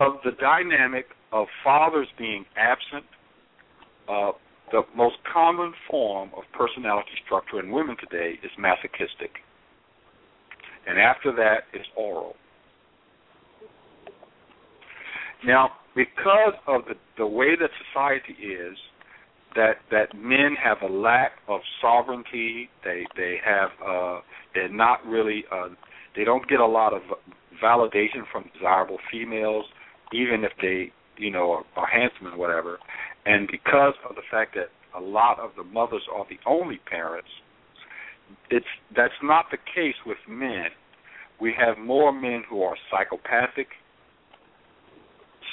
of 0.00 0.14
the 0.24 0.32
dynamic 0.40 1.06
of 1.32 1.46
fathers 1.64 2.08
being 2.18 2.44
absent, 2.56 3.04
uh, 4.08 4.32
the 4.72 4.82
most 4.96 5.16
common 5.32 5.72
form 5.90 6.30
of 6.36 6.42
personality 6.56 7.12
structure 7.24 7.60
in 7.60 7.70
women 7.70 7.96
today 8.00 8.38
is 8.42 8.50
masochistic. 8.58 9.30
And 10.86 10.98
after 10.98 11.32
that 11.36 11.64
is 11.78 11.86
oral. 11.96 12.34
Now, 15.44 15.70
because 15.94 16.54
of 16.66 16.82
the, 16.86 16.94
the 17.18 17.26
way 17.26 17.56
that 17.58 17.70
society 17.90 18.34
is, 18.42 18.76
that 19.54 19.76
that 19.90 20.14
men 20.16 20.56
have 20.62 20.78
a 20.82 20.92
lack 20.92 21.32
of 21.48 21.60
sovereignty. 21.80 22.68
They 22.84 23.04
they 23.16 23.36
have 23.44 23.70
uh, 23.86 24.20
they're 24.54 24.68
not 24.68 25.04
really 25.06 25.44
uh, 25.52 25.68
they 26.16 26.24
don't 26.24 26.48
get 26.48 26.60
a 26.60 26.66
lot 26.66 26.92
of 26.92 27.02
validation 27.62 28.24
from 28.30 28.50
desirable 28.54 28.98
females, 29.10 29.64
even 30.12 30.44
if 30.44 30.52
they 30.60 30.92
you 31.16 31.30
know 31.30 31.52
are, 31.52 31.64
are 31.76 31.86
handsome 31.86 32.28
and 32.28 32.38
whatever. 32.38 32.78
And 33.26 33.48
because 33.50 33.94
of 34.08 34.16
the 34.16 34.22
fact 34.30 34.54
that 34.54 34.68
a 34.96 35.00
lot 35.00 35.38
of 35.38 35.50
the 35.56 35.64
mothers 35.64 36.02
are 36.14 36.26
the 36.28 36.38
only 36.46 36.80
parents, 36.88 37.28
it's 38.50 38.66
that's 38.96 39.12
not 39.22 39.46
the 39.50 39.58
case 39.74 39.96
with 40.06 40.18
men. 40.28 40.66
We 41.40 41.54
have 41.58 41.76
more 41.78 42.12
men 42.12 42.44
who 42.48 42.62
are 42.62 42.76
psychopathic 42.90 43.68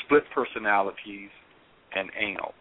split 0.10 0.24
personalities, 0.34 1.30
and 1.96 2.10
anal. 2.20 2.54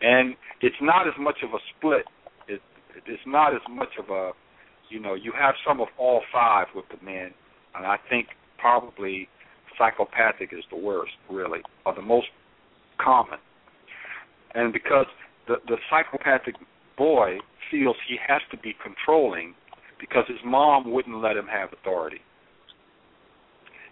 And 0.00 0.34
it's 0.60 0.76
not 0.80 1.06
as 1.06 1.14
much 1.18 1.36
of 1.42 1.50
a 1.50 1.58
split. 1.76 2.04
It, 2.48 2.60
it's 3.06 3.22
not 3.26 3.54
as 3.54 3.60
much 3.70 3.88
of 3.98 4.10
a, 4.10 4.32
you 4.90 5.00
know, 5.00 5.14
you 5.14 5.32
have 5.38 5.54
some 5.66 5.80
of 5.80 5.88
all 5.98 6.22
five 6.32 6.66
with 6.74 6.84
the 6.90 7.04
men, 7.04 7.30
and 7.74 7.86
I 7.86 7.96
think 8.10 8.28
probably 8.58 9.28
psychopathic 9.78 10.50
is 10.52 10.64
the 10.70 10.76
worst, 10.76 11.12
really, 11.30 11.60
or 11.86 11.94
the 11.94 12.02
most 12.02 12.26
common. 13.02 13.38
And 14.54 14.72
because 14.72 15.06
the 15.48 15.56
the 15.66 15.76
psychopathic 15.90 16.54
boy 16.96 17.38
feels 17.70 17.96
he 18.08 18.16
has 18.26 18.40
to 18.50 18.56
be 18.58 18.74
controlling 18.82 19.54
because 19.98 20.24
his 20.28 20.38
mom 20.44 20.92
wouldn't 20.92 21.20
let 21.20 21.36
him 21.36 21.46
have 21.46 21.70
authority. 21.72 22.20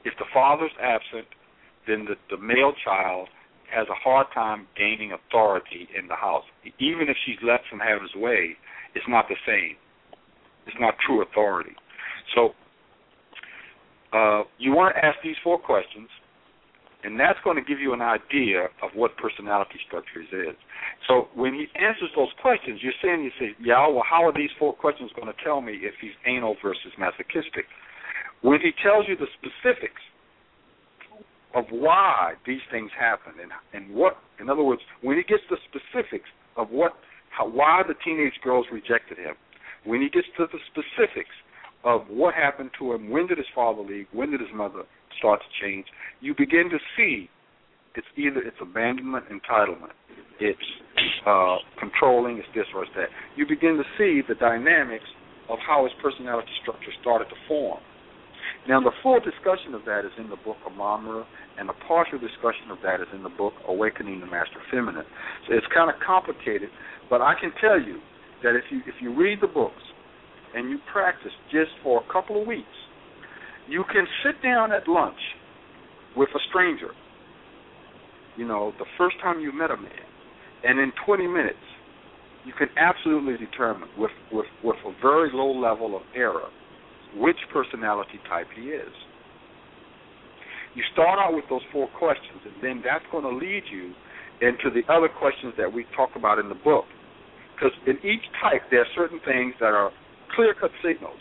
If 0.04 0.14
the 0.18 0.24
father's 0.32 0.72
absent, 0.80 1.26
then 1.86 2.06
the, 2.06 2.14
the 2.34 2.40
male 2.40 2.72
child 2.84 3.28
has 3.74 3.86
a 3.88 3.94
hard 3.94 4.26
time 4.34 4.66
gaining 4.76 5.12
authority 5.12 5.88
in 5.98 6.06
the 6.08 6.14
house. 6.14 6.44
Even 6.78 7.08
if 7.08 7.16
she's 7.24 7.38
lets 7.42 7.64
him 7.72 7.80
have 7.80 8.02
his 8.02 8.14
way, 8.14 8.56
it's 8.94 9.06
not 9.08 9.26
the 9.28 9.36
same. 9.46 9.76
It's 10.66 10.76
not 10.78 10.94
true 11.04 11.22
authority. 11.22 11.72
So 12.34 12.50
uh, 14.12 14.42
you 14.58 14.72
want 14.72 14.94
to 14.94 15.04
ask 15.04 15.18
these 15.24 15.36
four 15.42 15.58
questions, 15.58 16.08
and 17.02 17.18
that's 17.18 17.38
going 17.42 17.56
to 17.56 17.64
give 17.64 17.80
you 17.80 17.94
an 17.94 18.02
idea 18.02 18.68
of 18.82 18.90
what 18.94 19.16
personality 19.16 19.80
structures 19.88 20.28
is. 20.30 20.54
So 21.08 21.28
when 21.34 21.54
he 21.54 21.66
answers 21.74 22.10
those 22.14 22.30
questions, 22.40 22.78
you're 22.82 22.94
saying, 23.02 23.24
you 23.24 23.32
say, 23.40 23.56
yeah, 23.58 23.88
well, 23.88 24.04
how 24.08 24.22
are 24.22 24.32
these 24.32 24.52
four 24.58 24.72
questions 24.74 25.10
going 25.16 25.26
to 25.26 25.38
tell 25.42 25.60
me 25.60 25.80
if 25.82 25.94
he's 26.00 26.14
anal 26.26 26.56
versus 26.62 26.92
masochistic? 26.98 27.64
When 28.42 28.60
he 28.60 28.70
tells 28.84 29.06
you 29.08 29.16
the 29.16 29.26
specifics, 29.40 30.02
of 31.54 31.64
why 31.70 32.34
these 32.46 32.60
things 32.70 32.90
happen 32.98 33.32
and 33.40 33.50
and 33.72 33.94
what 33.94 34.16
in 34.40 34.48
other 34.48 34.62
words 34.62 34.82
when 35.02 35.16
he 35.16 35.22
gets 35.22 35.42
the 35.50 35.56
specifics 35.68 36.28
of 36.56 36.70
what 36.70 36.92
how, 37.30 37.48
why 37.48 37.82
the 37.86 37.94
teenage 38.04 38.38
girls 38.42 38.66
rejected 38.72 39.18
him 39.18 39.34
when 39.84 40.00
he 40.00 40.08
gets 40.08 40.26
to 40.36 40.46
the 40.52 40.58
specifics 40.70 41.34
of 41.84 42.02
what 42.08 42.34
happened 42.34 42.70
to 42.78 42.92
him 42.92 43.10
when 43.10 43.26
did 43.26 43.38
his 43.38 43.46
father 43.54 43.82
leave 43.82 44.06
when 44.12 44.30
did 44.30 44.40
his 44.40 44.52
mother 44.54 44.82
start 45.18 45.40
to 45.40 45.64
change 45.64 45.86
you 46.20 46.34
begin 46.36 46.70
to 46.70 46.78
see 46.96 47.28
it's 47.94 48.06
either 48.16 48.40
it's 48.40 48.56
abandonment 48.60 49.26
entitlement. 49.28 49.92
It's 50.40 50.68
uh 51.26 51.56
controlling 51.78 52.38
it's 52.38 52.48
this 52.54 52.64
or 52.74 52.84
it's 52.84 52.92
that. 52.96 53.08
You 53.36 53.46
begin 53.46 53.76
to 53.76 53.84
see 53.98 54.22
the 54.26 54.34
dynamics 54.34 55.04
of 55.48 55.58
how 55.66 55.84
his 55.84 55.92
personality 56.02 56.50
structure 56.62 56.92
started 57.00 57.26
to 57.28 57.36
form 57.46 57.80
Now, 58.68 58.78
the 58.80 58.92
full 59.02 59.18
discussion 59.18 59.74
of 59.74 59.82
that 59.86 60.06
is 60.06 60.12
in 60.18 60.30
the 60.30 60.36
book 60.36 60.56
of 60.64 60.72
Mamre, 60.72 61.26
and 61.58 61.68
the 61.68 61.74
partial 61.88 62.18
discussion 62.18 62.70
of 62.70 62.78
that 62.84 63.00
is 63.00 63.08
in 63.12 63.22
the 63.24 63.34
book 63.34 63.54
Awakening 63.66 64.20
the 64.20 64.26
Master 64.26 64.62
Feminine. 64.70 65.04
So 65.48 65.54
it's 65.54 65.66
kind 65.74 65.90
of 65.90 65.96
complicated, 66.04 66.70
but 67.10 67.20
I 67.20 67.34
can 67.40 67.50
tell 67.60 67.80
you 67.80 67.98
that 68.44 68.54
if 68.54 68.64
you 68.70 68.78
if 68.86 68.94
you 69.00 69.14
read 69.14 69.38
the 69.40 69.48
books 69.48 69.82
and 70.54 70.70
you 70.70 70.78
practice 70.92 71.32
just 71.50 71.70
for 71.82 72.02
a 72.02 72.12
couple 72.12 72.40
of 72.40 72.46
weeks, 72.46 72.78
you 73.68 73.82
can 73.92 74.06
sit 74.24 74.40
down 74.42 74.70
at 74.70 74.86
lunch 74.86 75.18
with 76.16 76.28
a 76.34 76.40
stranger. 76.48 76.94
You 78.36 78.46
know, 78.46 78.72
the 78.78 78.86
first 78.96 79.16
time 79.20 79.40
you 79.40 79.52
met 79.52 79.72
a 79.72 79.76
man, 79.76 80.06
and 80.64 80.78
in 80.78 80.92
20 81.04 81.26
minutes, 81.26 81.66
you 82.46 82.52
can 82.56 82.68
absolutely 82.78 83.44
determine 83.44 83.88
with 83.98 84.12
with 84.30 84.46
with 84.62 84.76
a 84.86 84.94
very 85.02 85.30
low 85.34 85.50
level 85.50 85.96
of 85.96 86.02
error 86.14 86.46
which 87.16 87.36
personality 87.52 88.20
type 88.28 88.46
he 88.54 88.68
is. 88.70 88.92
You 90.74 90.82
start 90.92 91.18
out 91.18 91.34
with 91.34 91.44
those 91.50 91.60
four 91.72 91.88
questions, 91.98 92.40
and 92.44 92.54
then 92.62 92.82
that's 92.84 93.04
going 93.12 93.24
to 93.24 93.34
lead 93.36 93.62
you 93.70 93.92
into 94.40 94.70
the 94.72 94.82
other 94.92 95.08
questions 95.08 95.54
that 95.58 95.70
we 95.72 95.84
talk 95.94 96.10
about 96.16 96.38
in 96.38 96.48
the 96.48 96.56
book. 96.56 96.84
Because 97.54 97.72
in 97.86 97.96
each 97.98 98.24
type, 98.42 98.62
there 98.70 98.80
are 98.80 98.92
certain 98.96 99.20
things 99.24 99.54
that 99.60 99.72
are 99.72 99.90
clear 100.34 100.54
cut 100.58 100.70
signals. 100.82 101.20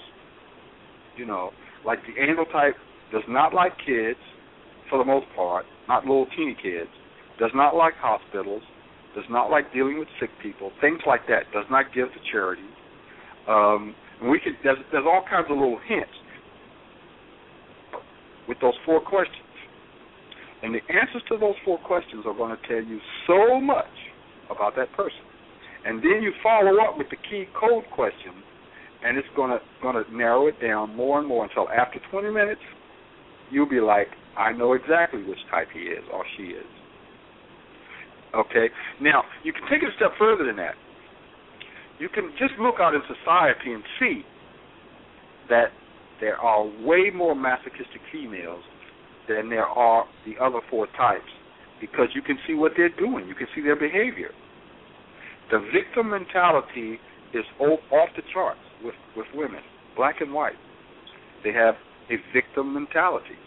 You 1.18 1.26
know, 1.26 1.51
like 1.85 1.99
the 2.07 2.22
anal 2.22 2.45
type 2.45 2.76
does 3.11 3.23
not 3.27 3.53
like 3.53 3.73
kids, 3.85 4.19
for 4.89 4.97
the 4.97 5.05
most 5.05 5.26
part, 5.35 5.65
not 5.88 6.05
little 6.05 6.27
teeny 6.35 6.55
kids, 6.55 6.89
does 7.39 7.51
not 7.53 7.76
like 7.76 7.93
hospitals, 7.95 8.63
does 9.15 9.26
not 9.30 9.51
like 9.51 9.73
dealing 9.73 9.99
with 9.99 10.07
sick 10.19 10.30
people, 10.41 10.72
things 10.80 10.99
like 11.05 11.27
that, 11.27 11.43
does 11.53 11.65
not 11.69 11.85
give 11.93 12.07
to 12.09 12.19
charity. 12.31 12.63
Um, 13.47 13.95
we 14.30 14.39
could 14.39 14.53
there's, 14.64 14.77
there's 14.91 15.06
all 15.06 15.23
kinds 15.30 15.48
of 15.49 15.57
little 15.57 15.80
hints 15.88 16.11
with 18.48 18.60
those 18.61 18.73
four 18.85 19.02
questions. 19.02 19.48
And 20.61 20.76
the 20.76 20.81
answers 20.93 21.23
to 21.30 21.38
those 21.38 21.56
four 21.65 21.80
questions 21.80 22.26
are 22.27 22.34
going 22.34 22.56
to 22.56 22.68
tell 22.68 22.84
you 22.84 22.99
so 23.26 23.60
much 23.60 23.89
about 24.49 24.76
that 24.76 24.91
person. 24.93 25.26
And 25.85 25.98
then 25.99 26.22
you 26.22 26.31
follow 26.43 26.77
up 26.84 26.98
with 26.98 27.10
the 27.10 27.15
key 27.15 27.45
code 27.60 27.85
question, 27.95 28.34
and 29.03 29.18
it's 29.18 29.27
going 29.35 29.49
to 29.49 29.57
going 29.81 29.98
to 29.98 30.06
narrow 30.15 30.48
it 30.48 30.61
down 30.61 30.95
more 30.95 31.18
and 31.18 31.27
more 31.27 31.45
until 31.45 31.68
after 31.69 31.99
20 32.11 32.30
minutes, 32.30 32.61
you'll 33.49 33.69
be 33.69 33.80
like, 33.80 34.07
I 34.38 34.52
know 34.53 34.73
exactly 34.73 35.23
which 35.23 35.39
type 35.49 35.69
he 35.73 35.80
is 35.80 36.03
or 36.14 36.23
she 36.38 36.43
is. 36.53 36.69
Okay. 38.35 38.69
Now 39.02 39.23
you 39.43 39.52
can 39.52 39.64
take 39.64 39.81
it 39.81 39.89
a 39.89 39.95
step 39.95 40.11
further 40.19 40.45
than 40.45 40.57
that 40.57 40.76
you 42.02 42.10
can 42.10 42.32
just 42.40 42.53
look 42.60 42.76
out 42.80 42.95
in 42.95 43.02
society 43.06 43.72
and 43.73 43.84
see 43.99 44.23
that 45.49 45.68
there 46.19 46.36
are 46.36 46.65
way 46.84 47.11
more 47.14 47.36
masochistic 47.36 48.02
females 48.11 48.64
than 49.30 49.49
there 49.49 49.68
are 49.68 50.06
the 50.26 50.34
other 50.44 50.60
four 50.68 50.88
types 50.98 51.30
because 51.80 52.07
you 52.15 52.23
can 52.23 52.40
see 52.48 52.56
what 52.56 52.72
they're 52.76 52.95
doing, 52.98 53.28
you 53.28 53.36
can 53.36 53.48
see 53.56 53.61
their 53.61 53.76
behavior. 53.76 54.32
The 55.52 55.60
victim 55.72 56.10
mentality 56.10 56.98
is 57.36 57.45
off 57.60 58.10
the 58.15 58.23
charts 58.34 58.60
with, 58.84 58.95
with 59.15 59.28
women, 59.36 59.61
black 59.95 60.22
and 60.22 60.34
white. 60.34 60.57
They 61.44 61.52
have 61.53 61.76
a 62.10 62.15
victim 62.34 62.73
mentality. 62.73 63.38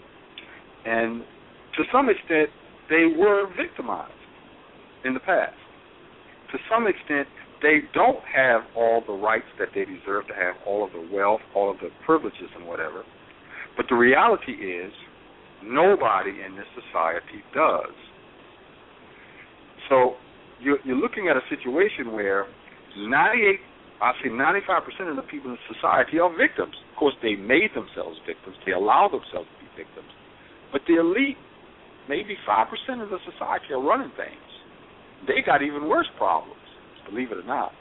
And 0.86 1.22
to 1.76 1.82
some 1.92 2.08
extent, 2.08 2.50
they 2.88 3.06
were 3.18 3.46
victimized 3.56 4.12
in 5.04 5.14
the 5.14 5.20
past. 5.20 5.56
To 6.52 6.58
some 6.70 6.86
extent, 6.86 7.26
they 7.62 7.80
don't 7.92 8.22
have 8.24 8.62
all 8.76 9.02
the 9.06 9.12
rights 9.12 9.48
that 9.58 9.68
they 9.74 9.84
deserve 9.84 10.26
to 10.28 10.34
have, 10.34 10.54
all 10.66 10.84
of 10.84 10.92
the 10.92 11.08
wealth, 11.12 11.40
all 11.54 11.70
of 11.70 11.78
the 11.78 11.88
privileges 12.04 12.50
and 12.56 12.66
whatever. 12.66 13.04
But 13.76 13.86
the 13.88 13.96
reality 13.96 14.52
is, 14.52 14.92
nobody 15.62 16.42
in 16.44 16.56
this 16.56 16.68
society 16.74 17.42
does. 17.54 17.94
So 19.88 20.14
you're, 20.60 20.78
you're 20.84 20.96
looking 20.96 21.28
at 21.28 21.36
a 21.36 21.44
situation 21.50 22.12
where 22.12 22.46
98, 22.96 23.60
I 24.00 24.12
say 24.22 24.30
95% 24.30 25.10
of 25.10 25.16
the 25.16 25.22
people 25.22 25.50
in 25.50 25.58
society 25.72 26.18
are 26.18 26.30
victims. 26.30 26.74
Of 26.92 26.98
course, 26.98 27.14
they 27.22 27.34
made 27.34 27.70
themselves 27.74 28.18
victims. 28.26 28.56
They 28.64 28.72
allow 28.72 29.08
themselves 29.08 29.48
to 29.48 29.56
be 29.60 29.68
victims. 29.76 30.10
But 30.72 30.82
the 30.88 31.00
elite, 31.00 31.38
maybe 32.08 32.36
5% 32.48 33.02
of 33.02 33.10
the 33.10 33.18
society 33.28 33.72
are 33.72 33.82
running 33.82 34.12
things. 34.16 34.48
They 35.26 35.42
got 35.44 35.62
even 35.62 35.88
worse 35.88 36.08
problems 36.16 36.63
believe 37.08 37.32
it 37.32 37.38
or 37.38 37.46
not. 37.46 37.72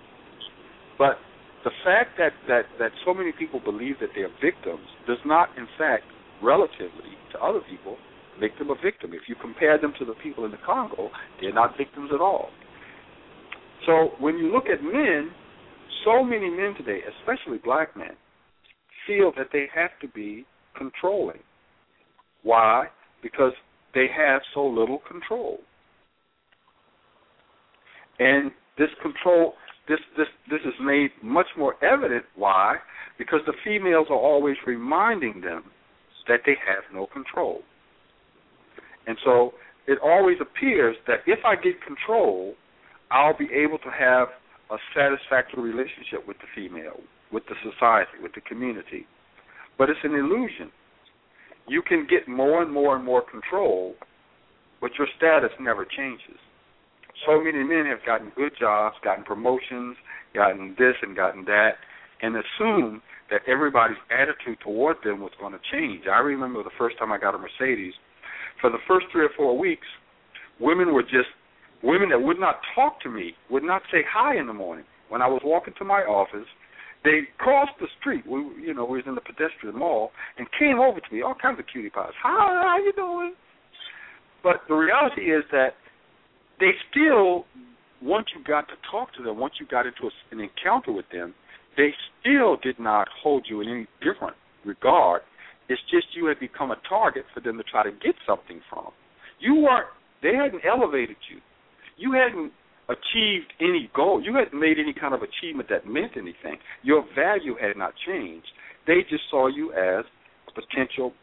But 0.97 1.17
the 1.63 1.71
fact 1.83 2.17
that, 2.17 2.33
that, 2.47 2.63
that 2.79 2.91
so 3.05 3.13
many 3.13 3.31
people 3.31 3.59
believe 3.59 3.95
that 4.01 4.09
they're 4.15 4.29
victims 4.41 4.85
does 5.07 5.17
not, 5.25 5.49
in 5.57 5.67
fact, 5.77 6.03
relatively 6.41 7.15
to 7.31 7.39
other 7.39 7.61
people, 7.69 7.97
make 8.39 8.57
them 8.57 8.69
a 8.69 8.75
victim. 8.83 9.13
If 9.13 9.23
you 9.27 9.35
compare 9.39 9.79
them 9.79 9.93
to 9.99 10.05
the 10.05 10.13
people 10.21 10.45
in 10.45 10.51
the 10.51 10.57
Congo, 10.65 11.09
they're 11.41 11.53
not 11.53 11.77
victims 11.77 12.09
at 12.13 12.21
all. 12.21 12.49
So 13.85 14.11
when 14.19 14.37
you 14.37 14.51
look 14.51 14.65
at 14.65 14.83
men, 14.83 15.31
so 16.05 16.23
many 16.23 16.49
men 16.49 16.73
today, 16.77 16.99
especially 17.19 17.59
black 17.63 17.95
men, 17.95 18.15
feel 19.07 19.31
that 19.37 19.47
they 19.51 19.67
have 19.73 19.91
to 20.01 20.07
be 20.07 20.45
controlling. 20.77 21.39
Why? 22.43 22.87
Because 23.21 23.53
they 23.93 24.07
have 24.15 24.41
so 24.53 24.65
little 24.65 24.99
control. 25.07 25.59
And 28.19 28.51
this 28.77 28.89
control 29.01 29.53
this 29.87 29.99
this 30.17 30.27
this 30.49 30.61
is 30.65 30.73
made 30.81 31.11
much 31.21 31.47
more 31.57 31.75
evident. 31.83 32.25
Why? 32.35 32.77
Because 33.17 33.41
the 33.45 33.53
females 33.63 34.07
are 34.09 34.17
always 34.17 34.55
reminding 34.65 35.41
them 35.41 35.63
that 36.27 36.41
they 36.45 36.55
have 36.65 36.83
no 36.93 37.07
control. 37.07 37.61
And 39.07 39.17
so 39.25 39.53
it 39.87 39.99
always 40.01 40.37
appears 40.39 40.95
that 41.07 41.19
if 41.27 41.39
i 41.43 41.55
get 41.55 41.73
control 41.85 42.53
i'll 43.11 43.37
be 43.37 43.49
able 43.53 43.77
to 43.77 43.91
have 43.91 44.29
a 44.71 44.77
satisfactory 44.95 45.61
relationship 45.61 46.25
with 46.25 46.37
the 46.37 46.47
female 46.55 47.01
with 47.31 47.43
the 47.47 47.55
society 47.61 48.11
with 48.21 48.33
the 48.33 48.41
community. 48.41 49.05
But 49.77 49.89
it's 49.89 49.99
an 50.03 50.15
illusion. 50.15 50.71
You 51.67 51.81
can 51.81 52.07
get 52.09 52.27
more 52.27 52.61
and 52.61 52.71
more 52.71 52.95
and 52.95 53.03
more 53.03 53.21
control 53.21 53.95
but 54.79 54.91
your 54.97 55.07
status 55.17 55.51
never 55.59 55.85
changes 55.85 56.39
so 57.25 57.41
many 57.41 57.63
men 57.63 57.85
have 57.85 58.05
gotten 58.05 58.31
good 58.35 58.53
jobs, 58.59 58.95
gotten 59.03 59.23
promotions, 59.23 59.95
gotten 60.33 60.75
this 60.77 60.95
and 61.01 61.15
gotten 61.15 61.45
that, 61.45 61.71
and 62.21 62.35
assume 62.35 63.01
that 63.29 63.41
everybody's 63.47 63.97
attitude 64.11 64.59
toward 64.63 64.97
them 65.03 65.21
was 65.21 65.31
going 65.39 65.53
to 65.53 65.59
change. 65.71 66.03
I 66.11 66.19
remember 66.19 66.63
the 66.63 66.75
first 66.77 66.97
time 66.97 67.11
I 67.11 67.17
got 67.17 67.35
a 67.35 67.37
Mercedes. 67.37 67.93
For 68.61 68.69
the 68.69 68.77
first 68.87 69.07
three 69.11 69.25
or 69.25 69.31
four 69.35 69.57
weeks, 69.57 69.87
women 70.59 70.93
were 70.93 71.03
just 71.03 71.29
women 71.83 72.09
that 72.09 72.21
would 72.21 72.39
not 72.39 72.59
talk 72.75 73.01
to 73.01 73.09
me, 73.09 73.33
would 73.49 73.63
not 73.63 73.81
say 73.91 73.99
hi 74.09 74.37
in 74.37 74.47
the 74.47 74.53
morning. 74.53 74.85
When 75.09 75.21
I 75.21 75.27
was 75.27 75.41
walking 75.43 75.73
to 75.79 75.85
my 75.85 76.01
office, 76.01 76.47
they 77.03 77.21
crossed 77.37 77.77
the 77.79 77.87
street. 77.99 78.23
We, 78.25 78.39
you 78.63 78.73
know, 78.73 78.85
we 78.85 78.97
was 78.97 79.05
in 79.07 79.15
the 79.15 79.21
pedestrian 79.21 79.77
mall 79.77 80.11
and 80.37 80.47
came 80.57 80.79
over 80.79 80.99
to 80.99 81.13
me, 81.13 81.21
all 81.21 81.35
kinds 81.39 81.59
of 81.59 81.65
cutie 81.71 81.89
pies. 81.89 82.13
Hi, 82.23 82.63
how 82.63 82.77
you 82.77 82.93
doing? 82.95 83.33
But 84.41 84.61
the 84.67 84.75
reality 84.75 85.31
is 85.31 85.43
that 85.51 85.75
they 86.59 86.71
still, 86.89 87.45
once 88.01 88.27
you 88.35 88.43
got 88.43 88.67
to 88.67 88.75
talk 88.89 89.13
to 89.15 89.23
them, 89.23 89.37
once 89.37 89.55
you 89.59 89.65
got 89.67 89.85
into 89.85 90.09
an 90.31 90.39
encounter 90.39 90.91
with 90.91 91.05
them, 91.11 91.33
they 91.77 91.89
still 92.19 92.57
did 92.57 92.79
not 92.79 93.07
hold 93.21 93.45
you 93.49 93.61
in 93.61 93.69
any 93.69 93.87
different 94.01 94.35
regard. 94.65 95.21
It's 95.69 95.81
just 95.89 96.07
you 96.13 96.25
had 96.27 96.39
become 96.39 96.71
a 96.71 96.77
target 96.87 97.25
for 97.33 97.39
them 97.39 97.57
to 97.57 97.63
try 97.63 97.83
to 97.83 97.91
get 97.91 98.15
something 98.27 98.61
from. 98.69 98.91
You 99.39 99.55
weren't. 99.55 99.87
They 100.21 100.35
hadn't 100.35 100.61
elevated 100.65 101.17
you. 101.29 101.39
You 101.97 102.13
hadn't 102.13 102.51
achieved 102.89 103.53
any 103.59 103.89
goal. 103.95 104.21
You 104.23 104.35
hadn't 104.35 104.59
made 104.59 104.77
any 104.79 104.93
kind 104.93 105.13
of 105.13 105.21
achievement 105.21 105.69
that 105.69 105.87
meant 105.87 106.13
anything. 106.15 106.57
Your 106.83 107.05
value 107.15 107.55
had 107.59 107.77
not 107.77 107.93
changed. 108.05 108.47
They 108.87 109.01
just 109.09 109.23
saw 109.29 109.47
you 109.47 109.71
as 109.71 110.05
a 110.47 110.51
potential 110.53 111.13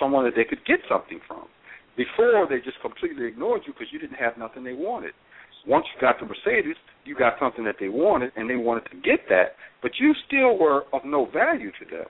someone 0.00 0.24
that 0.24 0.34
they 0.36 0.44
could 0.44 0.64
get 0.66 0.80
something 0.88 1.20
from. 1.26 1.46
Before, 1.96 2.46
they 2.48 2.58
just 2.60 2.80
completely 2.82 3.26
ignored 3.26 3.62
you 3.66 3.72
because 3.72 3.88
you 3.92 3.98
didn't 3.98 4.18
have 4.18 4.36
nothing 4.36 4.64
they 4.64 4.74
wanted. 4.74 5.12
Once 5.66 5.86
you 5.94 6.00
got 6.00 6.20
the 6.20 6.26
Mercedes, 6.26 6.76
you 7.04 7.16
got 7.16 7.34
something 7.40 7.64
that 7.64 7.76
they 7.80 7.88
wanted, 7.88 8.30
and 8.36 8.48
they 8.48 8.56
wanted 8.56 8.84
to 8.90 8.96
get 8.96 9.26
that, 9.28 9.56
but 9.82 9.92
you 9.98 10.14
still 10.26 10.58
were 10.58 10.84
of 10.92 11.04
no 11.04 11.26
value 11.26 11.70
to 11.80 11.84
them. 11.90 12.06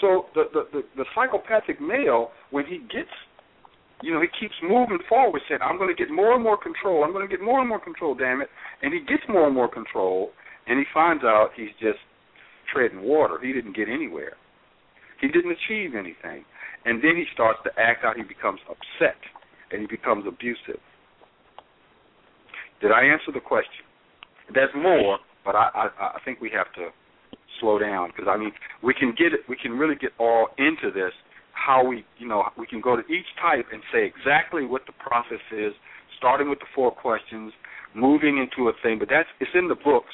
So 0.00 0.26
the 0.34 0.44
the 0.52 0.62
the, 0.72 0.82
the 0.96 1.04
psychopathic 1.14 1.80
male, 1.80 2.30
when 2.50 2.66
he 2.66 2.78
gets, 2.78 3.12
you 4.02 4.12
know, 4.12 4.20
he 4.20 4.28
keeps 4.40 4.54
moving 4.62 4.98
forward, 5.08 5.40
saying, 5.48 5.60
"I'm 5.62 5.78
going 5.78 5.94
to 5.94 5.96
get 5.96 6.12
more 6.12 6.34
and 6.34 6.42
more 6.42 6.58
control. 6.58 7.04
I'm 7.04 7.12
going 7.12 7.28
to 7.28 7.34
get 7.34 7.44
more 7.44 7.60
and 7.60 7.68
more 7.68 7.80
control. 7.80 8.14
Damn 8.14 8.40
it!" 8.40 8.48
And 8.82 8.92
he 8.92 9.00
gets 9.00 9.22
more 9.28 9.46
and 9.46 9.54
more 9.54 9.68
control, 9.68 10.30
and 10.66 10.78
he 10.78 10.84
finds 10.92 11.24
out 11.24 11.50
he's 11.56 11.74
just 11.80 11.98
treading 12.72 13.02
water. 13.02 13.38
He 13.42 13.52
didn't 13.52 13.76
get 13.76 13.88
anywhere. 13.88 14.34
He 15.20 15.28
didn't 15.28 15.52
achieve 15.52 15.94
anything. 15.94 16.44
And 16.84 17.02
then 17.02 17.16
he 17.16 17.24
starts 17.34 17.58
to 17.64 17.70
act 17.78 18.04
out. 18.04 18.16
He 18.16 18.22
becomes 18.22 18.60
upset 18.68 19.18
and 19.72 19.80
he 19.80 19.86
becomes 19.86 20.24
abusive. 20.26 20.80
Did 22.80 22.92
I 22.92 23.04
answer 23.04 23.32
the 23.32 23.40
question? 23.40 23.84
There's 24.52 24.70
more, 24.76 25.18
but 25.44 25.56
I, 25.56 25.70
I, 25.74 25.86
I 26.16 26.18
think 26.24 26.40
we 26.40 26.50
have 26.54 26.72
to 26.74 26.90
slow 27.60 27.78
down 27.78 28.10
because 28.14 28.28
I 28.28 28.36
mean 28.36 28.52
we 28.82 28.94
can 28.94 29.14
get 29.16 29.32
it. 29.32 29.40
We 29.48 29.56
can 29.56 29.72
really 29.72 29.96
get 29.96 30.10
all 30.18 30.48
into 30.58 30.92
this. 30.92 31.12
How 31.52 31.84
we, 31.84 32.04
you 32.18 32.28
know, 32.28 32.44
we 32.58 32.66
can 32.66 32.80
go 32.80 32.96
to 32.96 33.02
each 33.08 33.26
type 33.40 33.66
and 33.72 33.82
say 33.92 34.04
exactly 34.04 34.66
what 34.66 34.82
the 34.86 34.92
process 34.92 35.40
is, 35.50 35.72
starting 36.18 36.50
with 36.50 36.58
the 36.60 36.66
four 36.74 36.90
questions, 36.92 37.52
moving 37.94 38.38
into 38.38 38.68
a 38.68 38.72
thing. 38.82 38.98
But 38.98 39.08
that's 39.08 39.28
it's 39.40 39.50
in 39.54 39.66
the 39.68 39.74
books, 39.74 40.12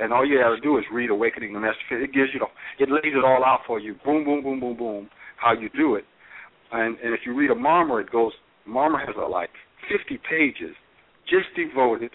and 0.00 0.12
all 0.12 0.26
you 0.26 0.38
have 0.38 0.56
to 0.56 0.60
do 0.60 0.78
is 0.78 0.84
read 0.92 1.10
Awakening 1.10 1.52
the 1.52 1.60
Master. 1.60 2.02
It 2.02 2.12
gives 2.12 2.30
you 2.32 2.40
the, 2.40 2.82
it 2.82 2.90
lays 2.90 3.14
it 3.14 3.24
all 3.24 3.44
out 3.44 3.60
for 3.66 3.78
you. 3.78 3.94
Boom, 4.04 4.24
boom, 4.24 4.42
boom, 4.42 4.60
boom, 4.60 4.76
boom. 4.76 5.10
How 5.36 5.52
you 5.52 5.68
do 5.76 5.96
it, 5.96 6.04
and 6.72 6.96
and 6.98 7.14
if 7.14 7.20
you 7.26 7.34
read 7.34 7.50
Amanmere, 7.50 8.02
it 8.02 8.10
goes. 8.10 8.32
Amanmere 8.68 9.06
has 9.06 9.16
a, 9.16 9.26
like 9.26 9.50
50 9.90 10.20
pages 10.28 10.74
just 11.28 11.46
devoted 11.56 12.10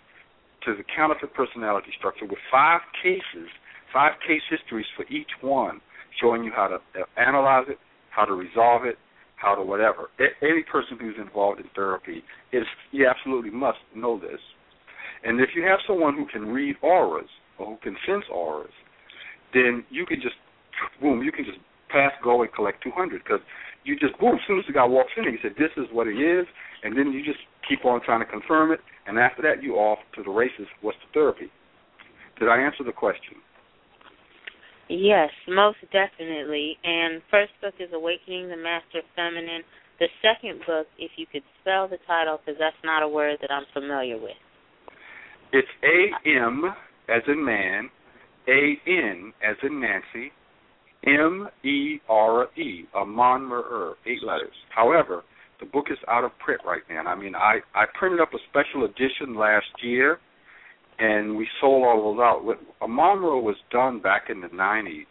to 0.66 0.76
the 0.76 0.84
counterfeit 0.96 1.34
personality 1.34 1.90
structure 1.98 2.26
with 2.26 2.40
five 2.52 2.82
cases, 3.04 3.48
five 3.94 4.14
case 4.26 4.42
histories 4.50 4.86
for 4.96 5.06
each 5.12 5.30
one, 5.42 5.82
showing 6.22 6.44
you 6.44 6.52
how 6.56 6.68
to 6.68 6.76
uh, 6.76 7.06
analyze 7.18 7.66
it, 7.70 7.78
how 8.10 8.26
to 8.26 8.34
resolve 8.34 8.86
it, 8.86 8.98
how 9.36 9.56
to 9.56 9.64
whatever. 9.64 10.10
Any 10.42 10.64
person 10.64 10.98
who's 11.00 11.16
involved 11.20 11.60
in 11.60 11.68
therapy 11.76 12.24
is 12.52 12.64
you 12.92 13.08
absolutely 13.08 13.52
must 13.52 13.78
know 13.96 14.20
this. 14.20 14.40
And 15.24 15.40
if 15.40 15.50
you 15.56 15.64
have 15.64 15.80
someone 15.88 16.16
who 16.16 16.26
can 16.28 16.48
read 16.48 16.76
auras 16.82 17.30
or 17.60 17.66
who 17.68 17.78
can 17.82 17.96
sense 18.06 18.26
auras, 18.32 18.74
then 19.54 19.84
you 19.90 20.06
can 20.06 20.22
just 20.22 20.36
boom, 21.02 21.24
you 21.24 21.32
can 21.32 21.46
just 21.46 21.60
pass 21.90 22.12
go 22.24 22.42
and 22.42 22.54
collect 22.54 22.84
200 22.84 23.24
because 23.24 23.40
you 23.84 23.96
just 23.98 24.18
boom. 24.20 24.36
As 24.36 24.42
soon 24.48 24.60
as 24.60 24.66
the 24.68 24.74
guy 24.74 24.86
walks 24.86 25.12
in, 25.18 25.24
he 25.24 25.38
said, 25.42 25.56
"This 25.58 25.72
is 25.78 25.90
what 25.92 26.08
it 26.08 26.20
is," 26.20 26.46
and 26.84 26.98
then 26.98 27.12
you 27.12 27.24
just 27.24 27.40
keep 27.68 27.86
on 27.86 28.02
trying 28.02 28.20
to 28.20 28.26
confirm 28.26 28.72
it, 28.72 28.82
and 29.08 29.18
after 29.18 29.42
that, 29.42 29.64
you 29.64 29.76
off 29.76 30.00
to 30.16 30.24
the 30.24 30.30
races. 30.30 30.68
What's 30.82 30.98
the 31.00 31.12
therapy? 31.14 31.50
Did 32.40 32.50
I 32.50 32.58
answer 32.58 32.84
the 32.84 32.92
question? 32.92 33.42
Yes, 34.90 35.32
most 35.48 35.80
definitely. 35.92 36.78
And 36.84 37.22
first 37.30 37.52
book 37.62 37.74
is 37.80 37.90
Awakening 37.94 38.48
the 38.48 38.56
Master 38.56 39.02
Feminine. 39.16 39.64
The 40.00 40.08
second 40.22 40.62
book, 40.66 40.88
if 40.98 41.12
you 41.18 41.26
could 41.26 41.44
spell 41.60 41.88
the 41.88 41.98
title, 42.08 42.38
because 42.38 42.60
that's 42.60 42.78
not 42.84 43.04
a 43.04 43.08
word 43.08 43.40
that 43.42 43.52
I'm 43.52 43.66
familiar 43.74 44.18
with. 44.18 44.38
It's 45.52 45.68
A 45.84 46.30
M 46.30 46.74
as 47.10 47.22
in 47.28 47.44
man, 47.44 47.90
A 48.48 48.78
N 48.88 49.34
as 49.48 49.56
in 49.64 49.80
Nancy, 49.80 50.32
M 51.06 51.48
E 51.64 52.00
R 52.10 52.48
E, 52.58 52.86
Amanmere, 52.96 53.94
eight 54.06 54.24
letters. 54.24 54.56
However, 54.76 55.24
the 55.60 55.66
book 55.66 55.86
is 55.90 55.98
out 56.08 56.24
of 56.24 56.32
print 56.40 56.62
right 56.66 56.82
now. 56.90 57.04
I 57.04 57.16
mean, 57.16 57.36
I 57.36 57.60
I 57.74 57.86
printed 57.98 58.20
up 58.20 58.34
a 58.34 58.38
special 58.50 58.86
edition 58.86 59.36
last 59.36 59.68
year, 59.82 60.20
and 61.00 61.36
we 61.36 61.48
sold 61.62 61.86
all 61.86 62.14
those 62.14 62.22
out. 62.22 62.44
Amanmere 62.82 63.42
was 63.42 63.56
done 63.72 64.00
back 64.00 64.30
in 64.30 64.42
the 64.42 64.48
'90s, 64.48 65.06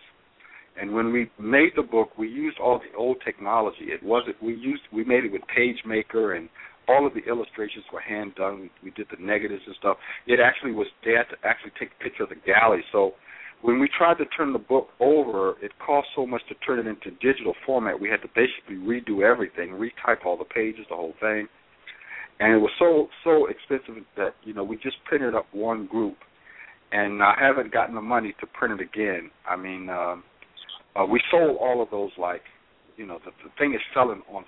and 0.81 0.93
when 0.93 1.13
we 1.13 1.31
made 1.39 1.71
the 1.77 1.83
book, 1.83 2.17
we 2.19 2.29
used 2.29 2.59
all 2.59 2.79
the 2.79 2.97
old 2.97 3.19
technology. 3.25 3.87
It 3.87 4.03
wasn't 4.03 4.43
we 4.43 4.55
used 4.55 4.83
we 4.93 5.05
made 5.05 5.25
it 5.25 5.33
with 5.33 5.43
PageMaker, 5.57 6.37
and 6.37 6.49
all 6.89 7.07
of 7.07 7.15
the 7.15 7.25
illustrations 7.29 7.85
were 7.93 8.01
hand 8.01 8.35
done. 8.37 8.71
We 8.83 8.91
did 8.91 9.07
the 9.11 9.23
negatives 9.23 9.63
and 9.67 9.75
stuff. 9.79 9.97
It 10.27 10.41
actually 10.41 10.73
was 10.73 10.87
had 11.05 11.29
to 11.31 11.37
actually 11.45 11.73
take 11.79 11.91
a 11.99 12.03
picture 12.03 12.23
of 12.25 12.31
the 12.31 12.37
galley, 12.47 12.83
so 12.93 13.15
when 13.63 13.81
we 13.81 13.89
tried 13.89 14.19
to 14.19 14.27
turn 14.27 14.53
the 14.53 14.59
book 14.59 14.89
over, 15.01 15.55
it 15.63 15.73
cost 15.85 16.09
so 16.15 16.27
much 16.27 16.43
to 16.49 16.55
turn 16.67 16.79
it 16.79 16.87
into 16.87 17.11
digital 17.23 17.55
format. 17.65 17.99
We 17.99 18.09
had 18.09 18.21
to 18.23 18.29
basically 18.29 18.77
redo 18.77 19.23
everything, 19.23 19.71
retype 19.71 20.25
all 20.25 20.37
the 20.37 20.45
pages, 20.45 20.87
the 20.89 20.95
whole 20.97 21.15
thing, 21.21 21.49
and 22.39 22.53
it 22.53 22.59
was 22.59 22.71
so 22.79 23.09
so 23.25 23.47
expensive 23.47 24.05
that 24.17 24.35
you 24.45 24.53
know 24.53 24.63
we 24.63 24.77
just 24.77 24.97
printed 25.05 25.35
up 25.35 25.47
one 25.53 25.87
group, 25.87 26.17
and 26.93 27.23
I 27.23 27.35
haven't 27.41 27.73
gotten 27.73 27.95
the 27.95 28.03
money 28.03 28.35
to 28.41 28.47
print 28.47 28.81
it 28.81 28.85
again. 28.85 29.31
I 29.49 29.57
mean, 29.57 29.89
um, 29.89 30.23
uh, 30.95 31.07
we 31.07 31.21
sold 31.31 31.57
all 31.61 31.83
of 31.83 31.91
those 31.91 32.11
like, 32.19 32.43
you 32.97 33.07
know, 33.07 33.19
the, 33.25 33.31
the 33.43 33.51
thing 33.59 33.75
is 33.75 33.81
selling 33.95 34.23
on 34.33 34.45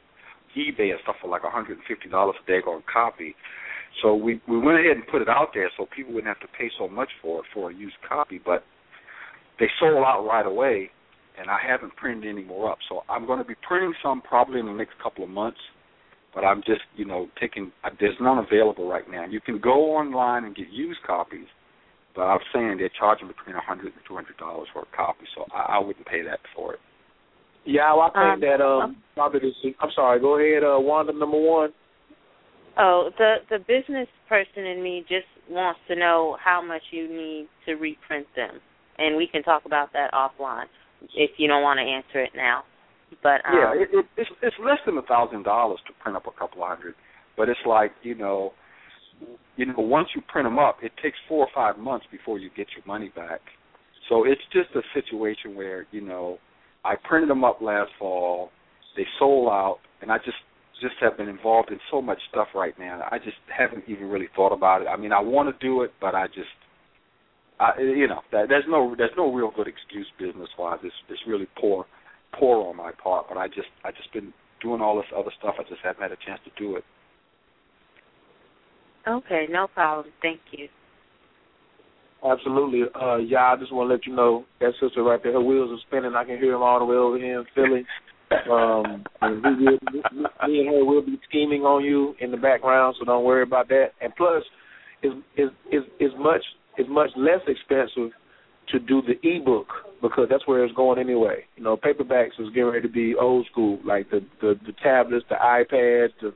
eBay 0.56 0.90
and 0.90 1.00
stuff 1.02 1.16
for 1.20 1.28
like 1.28 1.42
$150 1.42 1.76
a 1.76 2.50
daggone 2.50 2.82
copy. 2.90 3.34
So 4.02 4.14
we 4.14 4.40
we 4.46 4.58
went 4.58 4.78
ahead 4.78 4.96
and 4.96 5.06
put 5.06 5.22
it 5.22 5.28
out 5.28 5.48
there 5.54 5.70
so 5.76 5.86
people 5.94 6.14
wouldn't 6.14 6.28
have 6.28 6.40
to 6.48 6.56
pay 6.58 6.70
so 6.78 6.88
much 6.88 7.08
for 7.20 7.40
it 7.40 7.46
for 7.52 7.70
a 7.70 7.74
used 7.74 7.96
copy, 8.08 8.40
but 8.44 8.62
they 9.58 9.66
sold 9.80 10.04
out 10.04 10.24
right 10.24 10.46
away, 10.46 10.90
and 11.38 11.50
I 11.50 11.58
haven't 11.66 11.96
printed 11.96 12.28
any 12.28 12.44
more 12.44 12.70
up. 12.70 12.78
So 12.88 13.02
I'm 13.08 13.26
going 13.26 13.38
to 13.38 13.44
be 13.44 13.54
printing 13.66 13.94
some 14.02 14.22
probably 14.22 14.60
in 14.60 14.66
the 14.66 14.72
next 14.72 14.92
couple 15.02 15.24
of 15.24 15.30
months. 15.30 15.58
But 16.34 16.44
I'm 16.44 16.60
just, 16.60 16.82
you 16.94 17.06
know, 17.06 17.28
taking. 17.40 17.72
There's 17.98 18.14
none 18.20 18.38
available 18.38 18.88
right 18.88 19.10
now. 19.10 19.24
You 19.24 19.40
can 19.40 19.58
go 19.58 19.96
online 19.96 20.44
and 20.44 20.54
get 20.54 20.68
used 20.70 21.00
copies, 21.04 21.46
but 22.14 22.22
I'm 22.22 22.40
saying 22.54 22.76
they're 22.78 22.90
charging 22.96 23.26
between 23.28 23.56
a 23.56 23.60
hundred 23.60 23.86
and 23.86 24.02
two 24.06 24.14
hundred 24.14 24.36
dollars 24.36 24.68
for 24.72 24.82
a 24.82 24.96
copy, 24.96 25.24
so 25.34 25.46
I, 25.52 25.76
I 25.76 25.78
wouldn't 25.78 26.06
pay 26.06 26.22
that 26.22 26.38
for 26.54 26.74
it. 26.74 26.80
Yeah, 27.68 27.92
well, 27.92 28.10
I 28.14 28.32
think 28.32 28.34
um, 28.34 28.40
that 28.40 28.64
um 28.64 28.96
probably 29.14 29.40
this. 29.40 29.74
I'm 29.80 29.90
sorry. 29.94 30.20
Go 30.20 30.38
ahead, 30.38 30.64
uh, 30.64 30.80
Wanda. 30.80 31.12
Number 31.12 31.38
one. 31.38 31.70
Oh, 32.78 33.10
the 33.18 33.36
the 33.50 33.58
business 33.58 34.08
person 34.28 34.64
in 34.64 34.82
me 34.82 35.04
just 35.08 35.26
wants 35.50 35.80
to 35.88 35.96
know 35.96 36.36
how 36.42 36.64
much 36.64 36.82
you 36.90 37.08
need 37.08 37.48
to 37.66 37.74
reprint 37.74 38.26
them 38.36 38.60
and 38.98 39.16
we 39.16 39.26
can 39.26 39.42
talk 39.42 39.64
about 39.64 39.92
that 39.92 40.12
offline 40.12 40.66
if 41.14 41.30
you 41.38 41.48
don't 41.48 41.62
want 41.62 41.78
to 41.78 41.82
answer 41.82 42.22
it 42.22 42.32
now. 42.36 42.64
But 43.22 43.40
um, 43.46 43.54
yeah, 43.54 43.72
it, 43.74 43.88
it, 43.92 44.04
it's 44.16 44.30
it's 44.42 44.56
less 44.62 44.78
than 44.84 44.98
a 44.98 45.02
thousand 45.02 45.44
dollars 45.44 45.78
to 45.86 45.92
print 46.02 46.16
up 46.16 46.26
a 46.26 46.38
couple 46.38 46.66
hundred, 46.66 46.94
but 47.36 47.48
it's 47.48 47.60
like 47.66 47.92
you 48.02 48.14
know, 48.14 48.52
you 49.56 49.66
know, 49.66 49.74
once 49.78 50.08
you 50.14 50.22
print 50.28 50.46
them 50.46 50.58
up, 50.58 50.78
it 50.82 50.92
takes 51.02 51.16
four 51.28 51.46
or 51.46 51.48
five 51.54 51.78
months 51.78 52.06
before 52.12 52.38
you 52.38 52.50
get 52.54 52.66
your 52.76 52.84
money 52.86 53.10
back. 53.16 53.40
So 54.08 54.24
it's 54.24 54.42
just 54.52 54.68
a 54.74 54.82
situation 54.92 55.54
where 55.54 55.86
you 55.90 56.02
know, 56.02 56.38
I 56.88 56.94
printed 57.06 57.28
them 57.28 57.44
up 57.44 57.60
last 57.60 57.90
fall, 57.98 58.50
they 58.96 59.04
sold 59.18 59.48
out, 59.48 59.78
and 60.00 60.10
I 60.10 60.16
just 60.18 60.38
just 60.80 60.94
have 61.00 61.16
been 61.18 61.28
involved 61.28 61.70
in 61.70 61.78
so 61.90 62.00
much 62.00 62.18
stuff 62.30 62.48
right 62.54 62.72
now. 62.78 63.06
I 63.10 63.18
just 63.18 63.36
haven't 63.56 63.84
even 63.88 64.08
really 64.08 64.28
thought 64.34 64.52
about 64.52 64.80
it. 64.80 64.86
I 64.86 64.96
mean, 64.96 65.12
I 65.12 65.20
want 65.20 65.48
to 65.48 65.66
do 65.66 65.82
it, 65.82 65.92
but 66.00 66.14
I 66.14 66.28
just 66.28 66.54
I, 67.60 67.72
you 67.80 68.06
know, 68.06 68.20
that, 68.32 68.48
there's 68.48 68.64
no 68.68 68.94
there's 68.96 69.16
no 69.16 69.32
real 69.32 69.52
good 69.54 69.68
excuse 69.68 70.06
business 70.18 70.48
wise. 70.58 70.78
It's 70.82 70.94
it's 71.10 71.20
really 71.26 71.46
poor 71.60 71.84
poor 72.38 72.66
on 72.66 72.76
my 72.76 72.92
part. 73.02 73.26
But 73.28 73.36
I 73.36 73.48
just 73.48 73.68
I 73.84 73.90
just 73.90 74.12
been 74.12 74.32
doing 74.62 74.80
all 74.80 74.96
this 74.96 75.10
other 75.14 75.32
stuff. 75.38 75.56
I 75.58 75.64
just 75.64 75.82
haven't 75.84 76.02
had 76.02 76.12
a 76.12 76.24
chance 76.24 76.40
to 76.44 76.62
do 76.62 76.76
it. 76.76 76.84
Okay, 79.06 79.46
no 79.50 79.66
problem. 79.66 80.12
Thank 80.22 80.40
you. 80.52 80.68
Absolutely. 82.24 82.82
Uh 83.00 83.16
yeah, 83.16 83.52
I 83.52 83.56
just 83.56 83.72
want 83.72 83.88
to 83.88 83.94
let 83.94 84.06
you 84.06 84.14
know 84.14 84.44
that 84.60 84.72
sister 84.80 85.02
right 85.02 85.20
there, 85.22 85.32
her 85.32 85.40
wheels 85.40 85.70
are 85.70 85.82
spinning. 85.86 86.14
I 86.16 86.24
can 86.24 86.38
hear 86.38 86.52
them 86.52 86.62
all 86.62 86.78
the 86.78 86.84
way 86.84 86.96
over 86.96 87.18
here 87.18 87.40
in 87.40 87.46
Philly. 87.54 87.86
um 88.50 89.04
and 89.22 89.42
we 89.42 89.64
will, 89.64 89.78
me 90.48 90.60
and 90.60 90.68
her 90.68 90.84
will 90.84 91.02
be 91.02 91.18
scheming 91.28 91.62
on 91.62 91.84
you 91.84 92.14
in 92.20 92.30
the 92.30 92.36
background, 92.36 92.96
so 92.98 93.04
don't 93.04 93.24
worry 93.24 93.42
about 93.42 93.68
that. 93.68 93.90
And 94.00 94.14
plus 94.16 94.42
is 95.02 95.12
is 95.36 95.50
is 95.70 95.82
is 96.00 96.10
much 96.18 96.42
is 96.76 96.86
much 96.88 97.10
less 97.16 97.40
expensive 97.46 98.12
to 98.70 98.78
do 98.78 99.00
the 99.02 99.14
ebook 99.26 99.68
because 100.02 100.26
that's 100.30 100.46
where 100.46 100.64
it's 100.64 100.74
going 100.74 100.98
anyway. 100.98 101.44
You 101.56 101.64
know, 101.64 101.76
paperbacks 101.76 102.38
is 102.38 102.48
getting 102.50 102.66
ready 102.66 102.82
to 102.86 102.92
be 102.92 103.14
old 103.14 103.46
school, 103.50 103.78
like 103.84 104.10
the 104.10 104.20
the, 104.40 104.54
the 104.66 104.72
tablets, 104.82 105.24
the 105.28 105.36
iPads, 105.36 106.10
the 106.20 106.34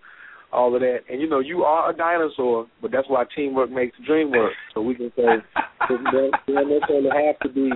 all 0.53 0.75
of 0.75 0.81
that. 0.81 1.01
And 1.09 1.21
you 1.21 1.29
know, 1.29 1.41
you 1.41 1.63
are 1.65 1.91
a 1.91 1.97
dinosaur, 1.97 2.67
but 2.81 2.91
that's 2.91 3.09
why 3.09 3.25
teamwork 3.35 3.71
makes 3.71 3.97
the 3.99 4.05
dream 4.05 4.31
work. 4.31 4.53
So 4.75 4.83
we 4.83 4.95
can 4.95 5.11
say 5.17 5.23
they 5.89 6.53
don't 6.53 6.71
necessarily 6.71 7.11
have 7.27 7.39
to 7.41 7.49
be 7.49 7.71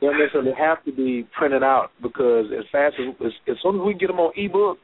they 0.00 0.06
don't 0.06 0.18
necessarily 0.18 0.52
have 0.58 0.84
to 0.84 0.92
be 0.92 1.26
printed 1.36 1.62
out 1.62 1.90
because 2.02 2.46
as 2.56 2.64
fast 2.70 2.96
as 3.00 3.14
as, 3.24 3.32
as 3.48 3.56
soon 3.62 3.76
as 3.76 3.86
we 3.86 3.94
get 3.94 4.08
them 4.08 4.20
on 4.20 4.32
ebook, 4.36 4.78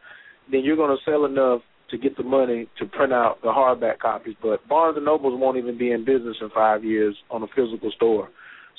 then 0.50 0.62
you're 0.64 0.76
going 0.76 0.96
to 0.96 1.10
sell 1.10 1.24
enough 1.24 1.60
to 1.90 1.98
get 1.98 2.16
the 2.16 2.22
money 2.22 2.68
to 2.78 2.86
print 2.86 3.12
out 3.12 3.40
the 3.42 3.48
hardback 3.48 3.98
copies. 3.98 4.34
But 4.42 4.66
Barnes 4.66 4.96
and 4.96 5.04
Nobles 5.04 5.38
won't 5.38 5.58
even 5.58 5.76
be 5.76 5.92
in 5.92 6.04
business 6.04 6.36
in 6.40 6.48
five 6.50 6.82
years 6.82 7.14
on 7.30 7.42
a 7.42 7.46
physical 7.54 7.92
store. 7.94 8.30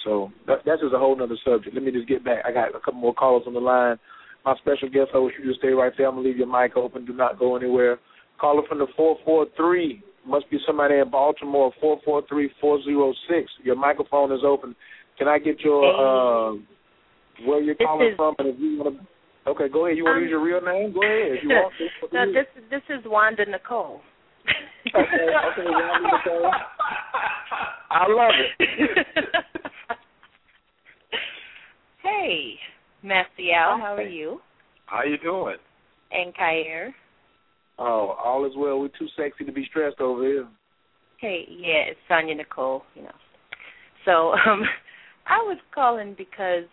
So 0.04 0.32
that, 0.48 0.60
that's 0.66 0.82
just 0.82 0.94
a 0.94 1.00
whole 1.00 1.22
other 1.22 1.38
subject. 1.46 1.76
Let 1.76 1.84
me 1.84 1.92
just 1.92 2.08
get 2.08 2.26
back. 2.26 2.44
I 2.46 2.52
got 2.52 2.70
a 2.70 2.80
couple 2.80 2.96
more 2.96 3.14
callers 3.14 3.44
on 3.46 3.54
the 3.54 3.60
line. 3.60 3.98
My 4.44 4.56
special 4.58 4.90
guest 4.90 5.12
host, 5.14 5.36
you 5.40 5.48
just 5.48 5.60
stay 5.60 5.70
right 5.70 5.94
there. 5.98 6.08
I'm 6.08 6.16
gonna 6.16 6.28
leave 6.28 6.38
your 6.38 6.48
mic 6.48 6.76
open. 6.76 7.06
Do 7.06 7.14
not 7.14 7.40
go 7.40 7.56
anywhere. 7.56 8.00
Caller 8.44 8.64
from 8.68 8.80
the 8.80 8.88
four 8.98 9.16
four 9.24 9.48
three. 9.56 10.04
Must 10.28 10.50
be 10.52 10.58
somebody 10.68 10.96
in 10.96 11.10
Baltimore. 11.10 11.72
Four 11.80 12.02
four 12.04 12.24
three 12.28 12.50
four 12.60 12.84
zero 12.84 13.14
six. 13.30 13.50
Your 13.64 13.78
microphone 13.78 14.34
is 14.34 14.42
open. 14.46 14.76
Can 15.18 15.30
I 15.30 15.40
get 15.40 15.62
your 15.62 15.80
uh, 15.86 16.58
where 17.46 17.62
you're 17.62 17.76
calling 17.76 18.10
is, 18.10 18.18
from 18.18 18.36
and 18.40 18.50
if 18.50 18.60
you 18.60 18.80
want 18.80 19.00
to 19.00 19.08
Okay, 19.46 19.68
go 19.72 19.86
ahead. 19.86 19.98
You 19.98 20.04
want 20.04 20.16
to 20.16 20.18
um, 20.18 20.24
use 20.24 20.30
your 20.30 20.44
real 20.44 20.62
name? 20.62 20.94
Go 20.94 21.04
ahead. 21.04 21.38
If 21.38 21.44
you 21.44 21.50
want 21.50 21.74
to. 21.78 21.86
no, 22.14 22.34
this 22.34 22.48
this 22.70 22.82
is 22.90 23.04
Wanda 23.06 23.46
Nicole. 23.46 24.02
okay, 24.88 25.00
okay, 25.00 25.70
Wanda 25.70 26.10
Nicole. 26.18 26.52
I 27.92 28.08
love 28.10 28.34
it. 28.60 28.70
hey, 32.04 32.56
Maciel, 33.06 33.80
how 33.80 33.96
are 33.96 34.02
you? 34.02 34.42
How 34.86 35.04
you 35.04 35.18
doing? 35.18 35.58
And 36.12 36.34
Khayr. 36.36 36.94
Oh, 37.80 38.16
all 38.24 38.46
is 38.46 38.54
well. 38.56 38.80
We're 38.80 38.88
too 38.90 39.08
sexy 39.18 39.46
to 39.46 39.52
be 39.52 39.66
stressed 39.70 40.00
over 40.00 40.24
here. 40.24 40.48
Hey, 41.20 41.46
yeah, 41.50 41.90
it's 41.90 42.00
Sonya 42.08 42.36
Nicole. 42.36 42.84
You 42.96 43.04
know. 43.04 43.16
So, 44.06 44.12
um, 44.50 44.64
I 45.28 45.38
was 45.38 45.58
calling 45.74 46.16
because 46.18 46.66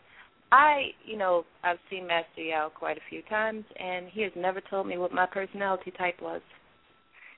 I, 0.53 0.89
you 1.05 1.17
know, 1.17 1.45
I've 1.63 1.79
seen 1.89 2.07
Master 2.07 2.43
Yao 2.43 2.71
quite 2.75 2.97
a 2.97 3.09
few 3.09 3.23
times, 3.23 3.65
and 3.79 4.09
he 4.11 4.23
has 4.23 4.33
never 4.37 4.61
told 4.61 4.87
me 4.87 4.99
what 4.99 5.13
my 5.13 5.27
personality 5.27 5.93
type 5.97 6.21
was. 6.21 6.43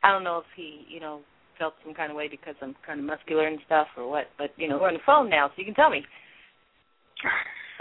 I 0.02 0.10
don't 0.10 0.24
know 0.24 0.38
if 0.38 0.46
he, 0.56 0.84
you 0.88 0.98
know, 1.00 1.20
felt 1.58 1.74
some 1.84 1.94
kind 1.94 2.10
of 2.10 2.16
way 2.16 2.28
because 2.28 2.54
I'm 2.62 2.74
kind 2.86 2.98
of 2.98 3.06
muscular 3.06 3.46
and 3.46 3.58
stuff 3.66 3.86
or 3.96 4.08
what, 4.08 4.26
but 4.38 4.50
you 4.56 4.68
know, 4.68 4.78
we're 4.78 4.88
on 4.88 4.94
the 4.94 5.00
phone 5.04 5.28
now, 5.28 5.48
so 5.48 5.54
you 5.58 5.64
can 5.64 5.74
tell 5.74 5.90
me. 5.90 6.02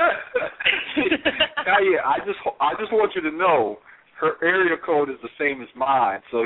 now, 1.66 1.80
yeah, 1.80 2.02
I 2.06 2.20
just 2.26 2.38
I 2.60 2.74
just 2.80 2.92
want 2.92 3.14
you 3.16 3.22
to 3.22 3.32
know 3.32 3.80
her 4.22 4.38
area 4.44 4.78
code 4.86 5.10
is 5.10 5.18
the 5.24 5.30
same 5.40 5.62
as 5.62 5.68
mine, 5.76 6.22
so 6.30 6.46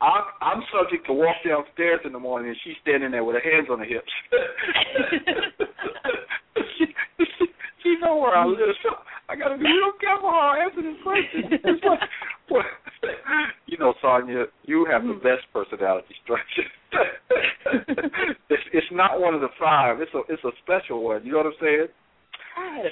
I'm 0.00 0.24
I'm 0.42 0.62
subject 0.74 1.06
to 1.06 1.12
walk 1.12 1.36
downstairs 1.46 2.00
in 2.04 2.12
the 2.12 2.18
morning 2.18 2.48
and 2.50 2.58
she's 2.64 2.74
standing 2.82 3.12
there 3.12 3.24
with 3.24 3.36
her 3.36 3.50
hands 3.50 3.68
on 3.70 3.78
her 3.78 3.84
hips. 3.84 4.10
she, 6.76 6.86
she, 7.38 7.46
she 7.82 7.96
know 8.02 8.16
where 8.16 8.36
I 8.36 8.44
live. 8.44 8.74
So 8.82 8.90
I 9.28 9.36
got 9.36 9.48
to 9.50 9.58
be 9.58 9.64
real 9.64 9.92
careful 10.00 10.30
how 10.30 10.56
I 10.58 10.64
answer 10.64 10.82
this 10.82 11.02
question. 11.02 11.52
It's 11.52 11.84
like, 11.84 12.00
well, 12.50 12.62
you 13.66 13.78
know, 13.78 13.94
Sonia, 14.02 14.46
you 14.64 14.86
have 14.90 15.02
the 15.02 15.14
hmm. 15.14 15.22
best 15.22 15.46
personality 15.52 16.14
structure. 16.24 16.66
it's 18.50 18.62
it's 18.72 18.90
not 18.90 19.20
one 19.20 19.34
of 19.34 19.40
the 19.40 19.54
five. 19.58 20.00
It's 20.00 20.14
a 20.14 20.22
it's 20.32 20.42
a 20.44 20.50
special 20.62 21.04
one. 21.04 21.24
You 21.24 21.32
know 21.32 21.38
what 21.38 21.46
I'm 21.46 21.52
saying? 21.60 21.86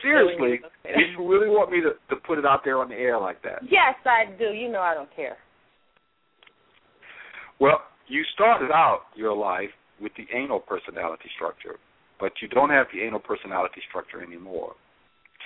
Seriously, 0.02 0.60
you 0.84 1.28
really 1.28 1.48
want 1.48 1.70
me 1.70 1.80
to 1.80 1.92
to 2.14 2.20
put 2.22 2.38
it 2.38 2.46
out 2.46 2.60
there 2.64 2.78
on 2.78 2.88
the 2.88 2.94
air 2.94 3.18
like 3.18 3.42
that? 3.42 3.62
Yes, 3.62 3.94
I 4.04 4.30
do. 4.38 4.52
You 4.52 4.70
know, 4.70 4.80
I 4.80 4.94
don't 4.94 5.14
care. 5.14 5.36
Well, 7.60 7.80
you 8.08 8.22
started 8.34 8.70
out 8.70 9.02
your 9.14 9.34
life 9.34 9.70
with 10.00 10.12
the 10.16 10.26
anal 10.36 10.60
personality 10.60 11.30
structure, 11.34 11.76
but 12.20 12.32
you 12.42 12.48
don't 12.48 12.70
have 12.70 12.86
the 12.92 13.00
anal 13.02 13.20
personality 13.20 13.80
structure 13.88 14.22
anymore. 14.22 14.74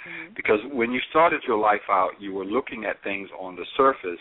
Mm-hmm. 0.06 0.34
Because 0.34 0.58
when 0.72 0.92
you 0.92 1.00
started 1.10 1.42
your 1.46 1.58
life 1.58 1.86
out, 1.88 2.10
you 2.18 2.32
were 2.32 2.44
looking 2.44 2.84
at 2.84 3.02
things 3.02 3.28
on 3.38 3.54
the 3.54 3.64
surface 3.76 4.20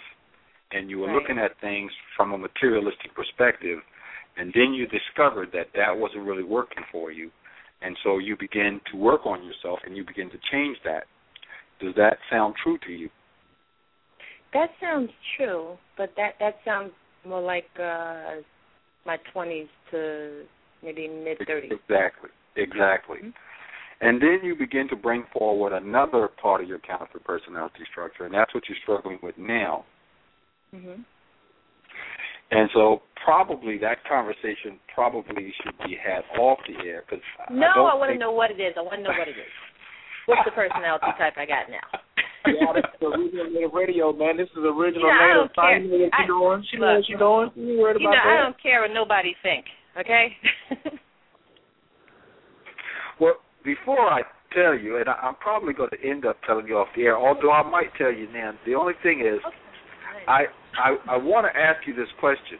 and 0.71 0.89
you 0.89 0.99
were 0.99 1.07
right. 1.07 1.15
looking 1.15 1.37
at 1.39 1.59
things 1.61 1.91
from 2.15 2.33
a 2.33 2.37
materialistic 2.37 3.15
perspective, 3.15 3.79
and 4.37 4.53
then 4.53 4.73
you 4.73 4.85
discovered 4.87 5.49
that 5.51 5.67
that 5.73 5.97
wasn't 5.97 6.23
really 6.23 6.43
working 6.43 6.83
for 6.91 7.11
you. 7.11 7.31
And 7.81 7.95
so 8.03 8.17
you 8.17 8.35
begin 8.37 8.81
to 8.91 8.97
work 8.97 9.25
on 9.25 9.43
yourself 9.43 9.79
and 9.85 9.95
you 9.95 10.03
begin 10.05 10.29
to 10.29 10.37
change 10.51 10.77
that. 10.83 11.03
Does 11.79 11.95
that 11.95 12.17
sound 12.29 12.55
true 12.61 12.77
to 12.85 12.91
you? 12.91 13.09
That 14.53 14.69
sounds 14.81 15.11
true, 15.37 15.77
but 15.97 16.11
that 16.17 16.33
that 16.39 16.55
sounds 16.65 16.91
more 17.25 17.41
like 17.41 17.69
uh 17.79 18.41
my 19.05 19.17
20s 19.33 19.67
to 19.91 20.43
maybe 20.83 21.07
mid 21.07 21.39
30s. 21.39 21.71
Exactly. 21.71 22.29
Exactly. 22.55 23.17
Mm-hmm. 23.17 23.29
And 24.01 24.21
then 24.21 24.39
you 24.43 24.55
begin 24.55 24.87
to 24.89 24.95
bring 24.95 25.25
forward 25.33 25.73
another 25.73 26.29
part 26.41 26.61
of 26.61 26.69
your 26.69 26.79
counterfeit 26.79 27.23
personality 27.23 27.83
structure, 27.91 28.25
and 28.25 28.33
that's 28.33 28.53
what 28.53 28.63
you're 28.69 28.77
struggling 28.81 29.19
with 29.21 29.37
now. 29.37 29.85
Mm-hmm. 30.73 31.01
And 32.51 32.69
so, 32.73 33.01
probably 33.23 33.77
that 33.77 34.01
conversation 34.09 34.79
probably 34.93 35.53
should 35.61 35.77
be 35.85 35.95
had 35.95 36.25
off 36.39 36.57
the 36.65 36.81
air 36.87 37.03
because 37.05 37.23
no, 37.51 37.85
I, 37.85 37.93
I 37.93 37.95
want 37.95 38.09
to 38.09 38.13
think... 38.13 38.21
know 38.21 38.31
what 38.31 38.49
it 38.49 38.59
is. 38.59 38.73
I 38.77 38.81
want 38.81 38.97
to 38.97 39.03
know 39.03 39.13
what 39.13 39.27
it 39.27 39.37
is. 39.37 39.53
What's 40.25 40.41
the 40.45 40.51
personality 40.51 41.09
type 41.17 41.33
I 41.37 41.45
got 41.45 41.69
now? 41.69 41.85
yeah, 42.45 42.73
that's 42.73 42.93
the 42.99 43.07
original 43.07 43.69
radio, 43.69 44.13
man. 44.13 44.37
This 44.37 44.49
is 44.53 44.63
original 44.65 45.05
you 45.05 45.13
know, 45.13 45.25
I 45.25 45.33
don't 45.33 45.53
care. 45.53 45.79
What 45.81 46.13
you 46.17 46.27
doing? 46.27 46.65
She 46.71 46.77
knows 46.77 47.03
what 47.03 47.09
you 47.09 47.17
doing. 47.17 47.49
You 47.55 47.81
worried 47.81 48.01
you 48.01 48.07
about 48.07 48.17
know, 48.17 48.29
that? 48.29 48.39
I 48.39 48.43
don't 48.43 48.61
care 48.61 48.81
what 48.81 48.91
nobody 48.93 49.35
think. 49.41 49.65
Okay. 49.99 50.33
well, 53.19 53.37
before 53.63 53.99
I 53.99 54.21
tell 54.53 54.77
you, 54.77 54.97
and 54.97 55.09
I, 55.09 55.13
I'm 55.13 55.35
probably 55.35 55.73
going 55.73 55.89
to 55.91 56.01
end 56.07 56.25
up 56.25 56.37
telling 56.45 56.67
you 56.67 56.77
off 56.77 56.87
the 56.95 57.03
air, 57.03 57.17
although 57.17 57.51
I 57.51 57.63
might 57.69 57.93
tell 57.97 58.11
you 58.11 58.31
now. 58.31 58.53
The 58.65 58.75
only 58.75 58.93
thing 59.03 59.21
is, 59.21 59.39
okay. 59.45 59.55
I 60.27 60.43
I 60.77 61.15
I 61.15 61.17
want 61.17 61.47
to 61.51 61.59
ask 61.59 61.85
you 61.87 61.95
this 61.95 62.09
question. 62.19 62.57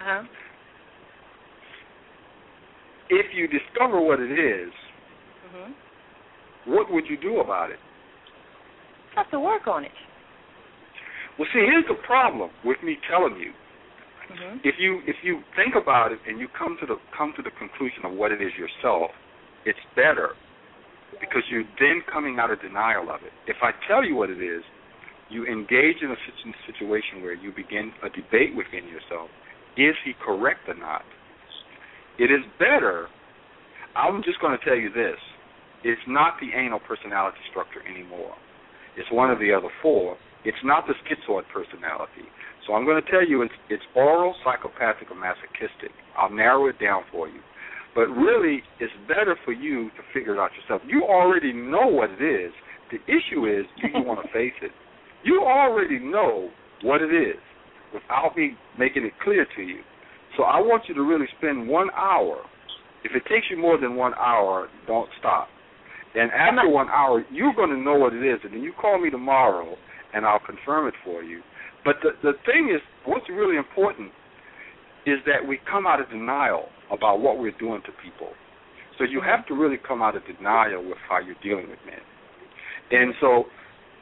Uh-huh. 0.00 0.22
If 3.08 3.26
you 3.34 3.46
discover 3.46 4.00
what 4.00 4.20
it 4.20 4.32
is, 4.32 4.72
mm-hmm. 5.46 6.72
what 6.72 6.92
would 6.92 7.04
you 7.08 7.16
do 7.16 7.40
about 7.40 7.70
it? 7.70 7.78
Have 9.14 9.30
to 9.30 9.40
work 9.40 9.66
on 9.66 9.84
it. 9.84 9.92
Well, 11.38 11.48
see, 11.52 11.60
here's 11.60 11.86
the 11.88 12.02
problem 12.06 12.50
with 12.64 12.78
me 12.82 12.96
telling 13.10 13.38
you. 13.38 13.52
Mm-hmm. 14.32 14.58
If 14.64 14.74
you 14.78 15.00
if 15.06 15.16
you 15.22 15.40
think 15.54 15.74
about 15.80 16.12
it 16.12 16.18
and 16.26 16.40
you 16.40 16.48
come 16.58 16.76
to 16.80 16.86
the 16.86 16.96
come 17.16 17.32
to 17.36 17.42
the 17.42 17.50
conclusion 17.58 18.04
of 18.04 18.12
what 18.12 18.32
it 18.32 18.42
is 18.42 18.50
yourself, 18.58 19.10
it's 19.64 19.78
better 19.94 20.30
because 21.20 21.42
you're 21.50 21.68
then 21.78 22.02
coming 22.12 22.38
out 22.38 22.50
of 22.50 22.60
denial 22.60 23.10
of 23.10 23.22
it. 23.22 23.32
If 23.46 23.56
I 23.62 23.70
tell 23.88 24.04
you 24.04 24.16
what 24.16 24.30
it 24.30 24.42
is, 24.42 24.62
you 25.30 25.46
engage 25.46 26.02
in 26.02 26.10
a 26.10 26.20
situation 26.70 27.22
where 27.22 27.34
you 27.34 27.50
begin 27.50 27.92
a 28.02 28.08
debate 28.08 28.54
within 28.54 28.86
yourself. 28.88 29.28
Is 29.76 29.94
he 30.04 30.12
correct 30.24 30.68
or 30.68 30.74
not? 30.74 31.02
It 32.18 32.30
is 32.30 32.40
better. 32.58 33.08
I'm 33.94 34.22
just 34.22 34.40
going 34.40 34.56
to 34.56 34.64
tell 34.64 34.76
you 34.76 34.88
this. 34.88 35.18
It's 35.84 36.00
not 36.08 36.34
the 36.40 36.56
anal 36.56 36.80
personality 36.80 37.38
structure 37.50 37.84
anymore. 37.86 38.34
It's 38.96 39.10
one 39.12 39.30
of 39.30 39.38
the 39.38 39.52
other 39.52 39.68
four. 39.82 40.16
It's 40.44 40.58
not 40.64 40.86
the 40.86 40.94
schizoid 41.04 41.44
personality. 41.52 42.24
So 42.66 42.74
I'm 42.74 42.84
going 42.84 43.02
to 43.02 43.10
tell 43.10 43.26
you 43.26 43.42
it's, 43.42 43.54
it's 43.68 43.82
oral, 43.94 44.34
psychopathic, 44.44 45.10
or 45.10 45.16
masochistic. 45.16 45.90
I'll 46.16 46.30
narrow 46.30 46.66
it 46.68 46.80
down 46.80 47.02
for 47.12 47.28
you. 47.28 47.40
But 47.94 48.08
really, 48.08 48.62
it's 48.80 48.92
better 49.08 49.36
for 49.44 49.52
you 49.52 49.90
to 49.90 50.02
figure 50.12 50.34
it 50.34 50.38
out 50.38 50.50
yourself. 50.60 50.82
You 50.86 51.04
already 51.04 51.52
know 51.52 51.86
what 51.86 52.10
it 52.10 52.22
is. 52.22 52.52
The 52.90 52.98
issue 53.08 53.46
is, 53.46 53.66
do 53.80 53.88
you 53.88 54.04
want 54.04 54.24
to 54.24 54.28
face 54.32 54.56
it? 54.62 54.70
You 55.24 55.42
already 55.42 55.98
know 55.98 56.50
what 56.82 57.02
it 57.02 57.12
is 57.14 57.40
without 57.92 58.36
me 58.36 58.56
making 58.78 59.04
it 59.04 59.12
clear 59.22 59.46
to 59.56 59.62
you. 59.62 59.80
So 60.36 60.44
I 60.44 60.60
want 60.60 60.84
you 60.88 60.94
to 60.94 61.02
really 61.02 61.26
spend 61.38 61.68
one 61.68 61.88
hour. 61.96 62.42
If 63.04 63.12
it 63.14 63.22
takes 63.28 63.46
you 63.50 63.56
more 63.56 63.78
than 63.80 63.96
one 63.96 64.12
hour, 64.14 64.68
don't 64.86 65.08
stop. 65.18 65.48
And 66.14 66.30
after 66.32 66.68
one 66.68 66.88
hour, 66.88 67.24
you're 67.30 67.54
going 67.54 67.70
to 67.70 67.76
know 67.76 67.94
what 67.94 68.14
it 68.14 68.24
is, 68.24 68.40
and 68.44 68.52
then 68.52 68.62
you 68.62 68.72
call 68.72 68.98
me 69.00 69.10
tomorrow, 69.10 69.76
and 70.14 70.24
I'll 70.24 70.40
confirm 70.40 70.88
it 70.88 70.94
for 71.04 71.22
you. 71.22 71.42
But 71.84 71.96
the 72.02 72.10
the 72.22 72.32
thing 72.44 72.72
is, 72.74 72.80
what's 73.04 73.28
really 73.28 73.56
important 73.56 74.10
is 75.06 75.18
that 75.26 75.46
we 75.46 75.60
come 75.70 75.86
out 75.86 76.00
of 76.00 76.08
denial 76.10 76.66
about 76.90 77.20
what 77.20 77.38
we're 77.38 77.56
doing 77.58 77.80
to 77.86 77.92
people. 78.02 78.32
So 78.98 79.04
you 79.04 79.20
mm-hmm. 79.20 79.28
have 79.28 79.46
to 79.46 79.54
really 79.54 79.76
come 79.76 80.02
out 80.02 80.16
of 80.16 80.22
denial 80.26 80.82
with 80.82 80.98
how 81.08 81.20
you're 81.20 81.38
dealing 81.42 81.70
with 81.70 81.78
men. 81.86 82.02
And 82.90 83.14
so, 83.20 83.44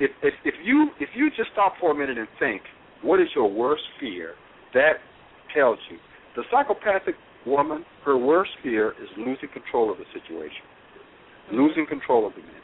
if 0.00 0.10
if, 0.22 0.34
if 0.44 0.54
you 0.64 0.90
if 1.00 1.10
you 1.14 1.30
just 1.30 1.50
stop 1.52 1.74
for 1.80 1.92
a 1.92 1.94
minute 1.94 2.18
and 2.18 2.28
think, 2.38 2.62
what 3.02 3.20
is 3.20 3.28
your 3.34 3.50
worst 3.50 3.82
fear? 4.00 4.34
That 4.72 4.94
tells 5.54 5.78
you. 5.90 5.98
The 6.36 6.42
psychopathic 6.50 7.14
woman, 7.46 7.84
her 8.04 8.18
worst 8.18 8.50
fear 8.62 8.90
is 9.00 9.08
losing 9.16 9.48
control 9.52 9.90
of 9.92 9.98
the 9.98 10.04
situation 10.12 10.66
losing 11.52 11.86
control 11.86 12.26
of 12.26 12.32
the 12.34 12.40
man. 12.40 12.62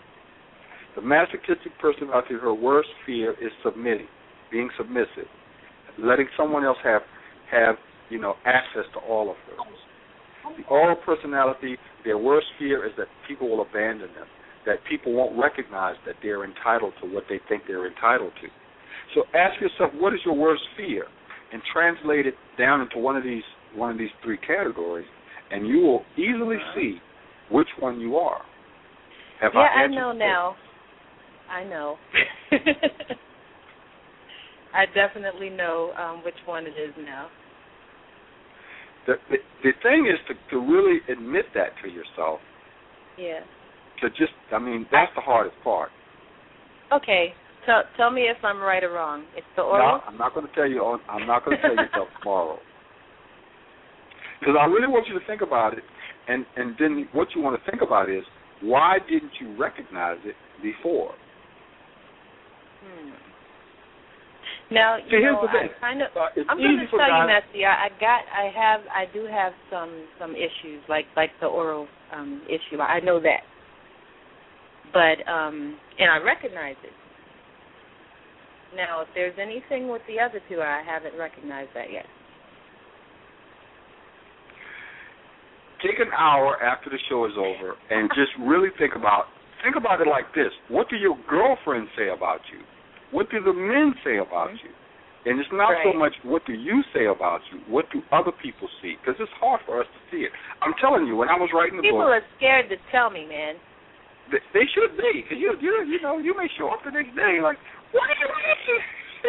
The 0.96 1.02
masochistic 1.02 1.72
personality, 1.80 2.34
her 2.40 2.54
worst 2.54 2.88
fear 3.06 3.32
is 3.32 3.52
submitting, 3.64 4.08
being 4.50 4.70
submissive, 4.76 5.28
letting 5.98 6.26
someone 6.36 6.64
else 6.64 6.78
have 6.82 7.02
have 7.50 7.76
you 8.08 8.20
know 8.20 8.34
access 8.44 8.84
to 8.94 9.00
all 9.00 9.30
of 9.30 9.36
her. 9.46 10.56
The 10.56 10.68
oral 10.68 10.96
personality, 10.96 11.76
their 12.04 12.18
worst 12.18 12.46
fear 12.58 12.84
is 12.84 12.92
that 12.98 13.06
people 13.28 13.48
will 13.48 13.62
abandon 13.62 14.08
them, 14.14 14.26
that 14.66 14.78
people 14.88 15.12
won't 15.12 15.38
recognize 15.38 15.96
that 16.06 16.16
they're 16.22 16.44
entitled 16.44 16.92
to 17.02 17.08
what 17.08 17.24
they 17.28 17.40
think 17.48 17.62
they're 17.66 17.86
entitled 17.86 18.32
to. 18.42 18.48
So 19.14 19.24
ask 19.36 19.60
yourself, 19.60 19.92
what 19.98 20.12
is 20.14 20.20
your 20.24 20.34
worst 20.34 20.62
fear, 20.76 21.04
and 21.52 21.60
translate 21.72 22.26
it 22.26 22.34
down 22.58 22.80
into 22.80 22.98
one 22.98 23.16
of 23.16 23.24
these 23.24 23.42
one 23.74 23.90
of 23.90 23.98
these 23.98 24.10
three 24.22 24.38
categories, 24.38 25.06
and 25.50 25.66
you 25.66 25.78
will 25.78 26.04
easily 26.16 26.56
see 26.74 26.98
which 27.50 27.68
one 27.78 28.00
you 28.00 28.16
are. 28.16 28.42
Have 29.40 29.52
yeah, 29.54 29.60
I, 29.60 29.82
I 29.82 29.86
know 29.86 30.12
now. 30.12 30.56
I 31.50 31.64
know. 31.64 31.96
I 34.74 34.86
definitely 34.94 35.50
know 35.50 35.92
um, 35.98 36.22
which 36.24 36.34
one 36.46 36.66
it 36.66 36.74
is 36.80 36.94
now. 37.04 37.28
The, 39.06 39.14
the 39.30 39.36
the 39.64 39.72
thing 39.82 40.06
is 40.12 40.18
to 40.28 40.34
to 40.50 40.60
really 40.60 41.00
admit 41.10 41.46
that 41.54 41.70
to 41.82 41.88
yourself. 41.90 42.40
Yeah. 43.18 43.40
To 44.00 44.08
just, 44.10 44.32
I 44.52 44.58
mean, 44.58 44.86
that's 44.90 45.12
the 45.14 45.20
hardest 45.20 45.56
part. 45.62 45.90
Okay. 46.92 47.34
Tell 47.66 47.82
tell 47.96 48.10
me 48.10 48.22
if 48.22 48.38
I'm 48.42 48.58
right 48.58 48.82
or 48.82 48.92
wrong. 48.92 49.24
It's 49.36 49.46
the 49.56 49.62
oral. 49.62 49.98
No, 49.98 50.04
I'm 50.06 50.16
not 50.16 50.34
going 50.34 50.46
to 50.46 50.52
tell 50.54 50.66
you. 50.66 50.80
On, 50.80 51.00
I'm 51.08 51.26
not 51.26 51.44
going 51.44 51.56
to 51.58 51.62
tell 51.62 51.76
you 51.76 51.84
tomorrow. 52.22 52.58
Because 54.40 54.54
I 54.58 54.64
really 54.64 54.88
want 54.88 55.06
you 55.06 55.18
to 55.18 55.26
think 55.26 55.42
about 55.42 55.74
it, 55.74 55.84
and 56.28 56.46
and 56.56 56.74
then 56.78 57.08
what 57.12 57.28
you 57.34 57.42
want 57.42 57.62
to 57.62 57.70
think 57.70 57.82
about 57.82 58.08
is 58.08 58.24
why 58.62 58.98
didn't 59.08 59.32
you 59.40 59.56
recognize 59.58 60.16
it 60.24 60.34
before? 60.62 61.12
Hmm. 62.82 63.10
Now, 64.70 64.96
you 64.96 65.04
here's 65.18 65.34
know. 65.34 65.48
I 65.48 65.68
kind 65.80 66.02
of, 66.02 66.08
Uh, 66.16 66.28
I'm 66.48 66.58
going 66.58 66.78
to 66.78 66.86
tell 66.86 67.00
you, 67.00 67.26
Messi, 67.26 67.66
I, 67.66 67.86
I 67.86 67.88
got, 68.00 68.22
I 68.30 68.50
have, 68.54 68.80
I 68.94 69.04
do 69.12 69.26
have 69.26 69.52
some 69.68 70.06
some 70.18 70.34
issues, 70.34 70.82
like 70.88 71.06
like 71.16 71.30
the 71.40 71.46
oral 71.46 71.88
um 72.12 72.40
issue. 72.48 72.80
I 72.80 73.00
know 73.00 73.20
that, 73.20 73.42
but 74.92 75.22
um, 75.30 75.76
and 75.98 76.10
I 76.10 76.18
recognize 76.18 76.76
it. 76.84 76.92
Now, 78.74 79.02
if 79.02 79.08
there's 79.14 79.34
anything 79.40 79.88
with 79.88 80.02
the 80.06 80.20
other 80.20 80.40
two, 80.48 80.60
I 80.60 80.82
haven't 80.86 81.18
recognized 81.18 81.70
that 81.74 81.90
yet. 81.92 82.06
Take 85.82 85.98
an 85.98 86.12
hour 86.16 86.62
after 86.62 86.90
the 86.90 86.98
show 87.08 87.24
is 87.24 87.32
over 87.36 87.74
and 87.90 88.10
just 88.14 88.30
really 88.46 88.68
think 88.78 88.94
about 88.94 89.24
think 89.64 89.76
about 89.76 90.00
it 90.00 90.06
like 90.06 90.32
this. 90.34 90.52
What 90.68 90.88
do 90.88 90.96
your 90.96 91.16
girlfriends 91.28 91.90
say 91.96 92.10
about 92.14 92.40
you? 92.52 92.62
What 93.10 93.30
do 93.30 93.42
the 93.42 93.52
men 93.52 93.94
say 94.04 94.18
about 94.18 94.50
you? 94.62 94.70
And 95.26 95.38
it's 95.38 95.50
not 95.52 95.76
so 95.84 95.92
much 95.92 96.14
what 96.24 96.46
do 96.46 96.54
you 96.54 96.82
say 96.94 97.04
about 97.04 97.40
you, 97.52 97.60
what 97.68 97.84
do 97.92 98.00
other 98.12 98.32
people 98.32 98.68
see? 98.80 98.96
Because 98.96 99.20
it's 99.20 99.32
hard 99.36 99.60
for 99.66 99.80
us 99.80 99.86
to 99.86 100.00
see 100.08 100.22
it. 100.24 100.32
I'm 100.62 100.72
telling 100.80 101.06
you, 101.06 101.16
when 101.16 101.28
I 101.28 101.36
was 101.36 101.50
writing 101.52 101.76
the 101.76 101.82
People 101.82 102.00
book, 102.00 102.08
people 102.08 102.24
are 102.24 102.36
scared 102.40 102.70
to 102.70 102.76
tell 102.90 103.10
me, 103.10 103.28
man. 103.28 103.60
They, 104.30 104.66
should 104.74 104.96
be, 104.96 105.22
because 105.22 105.38
you, 105.38 105.54
you, 105.60 105.84
you 105.86 106.00
know, 106.02 106.18
you 106.18 106.36
may 106.36 106.48
show 106.58 106.70
up 106.70 106.80
the 106.84 106.90
next 106.90 107.14
day 107.14 107.38
like, 107.42 107.58
what 107.92 108.08
did 108.08 108.16
you 108.22 108.28
answer? 108.30 108.80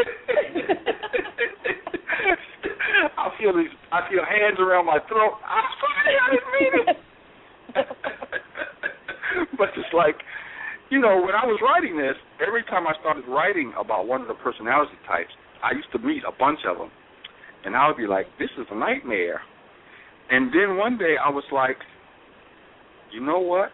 I 3.17 3.29
feel 3.39 3.55
these, 3.57 3.71
I 3.91 4.07
feel 4.09 4.23
hands 4.23 4.59
around 4.59 4.85
my 4.85 4.99
throat. 5.09 5.33
I'm 5.45 5.63
sorry, 5.81 6.17
I 6.17 6.29
didn't 6.31 6.51
mean 6.53 6.73
it. 6.85 6.97
but 9.57 9.69
it's 9.75 9.93
like, 9.93 10.15
you 10.89 10.99
know, 10.99 11.21
when 11.21 11.35
I 11.35 11.45
was 11.45 11.59
writing 11.63 11.97
this, 11.97 12.15
every 12.45 12.63
time 12.63 12.85
I 12.85 12.93
started 12.99 13.23
writing 13.27 13.73
about 13.79 14.07
one 14.07 14.21
of 14.21 14.27
the 14.27 14.33
personality 14.35 14.97
types, 15.07 15.31
I 15.63 15.71
used 15.73 15.91
to 15.93 15.99
meet 15.99 16.23
a 16.27 16.31
bunch 16.37 16.59
of 16.67 16.77
them, 16.77 16.91
and 17.65 17.75
I 17.75 17.87
would 17.87 17.97
be 17.97 18.07
like, 18.07 18.27
this 18.39 18.49
is 18.57 18.67
a 18.71 18.75
nightmare. 18.75 19.41
And 20.29 20.53
then 20.53 20.77
one 20.77 20.97
day 20.97 21.15
I 21.23 21.29
was 21.29 21.43
like, 21.51 21.77
you 23.11 23.21
know 23.21 23.39
what? 23.39 23.71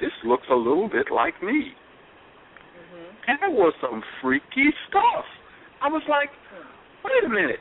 This 0.00 0.12
looks 0.24 0.46
a 0.50 0.54
little 0.54 0.88
bit 0.88 1.06
like 1.14 1.42
me. 1.42 1.74
Mm-hmm. 1.74 3.10
And 3.26 3.38
it 3.42 3.54
was 3.54 3.74
some 3.80 4.02
freaky 4.22 4.70
stuff. 4.88 5.26
I 5.82 5.88
was 5.88 6.02
like, 6.08 6.30
wait 7.04 7.24
a 7.26 7.28
minute. 7.28 7.60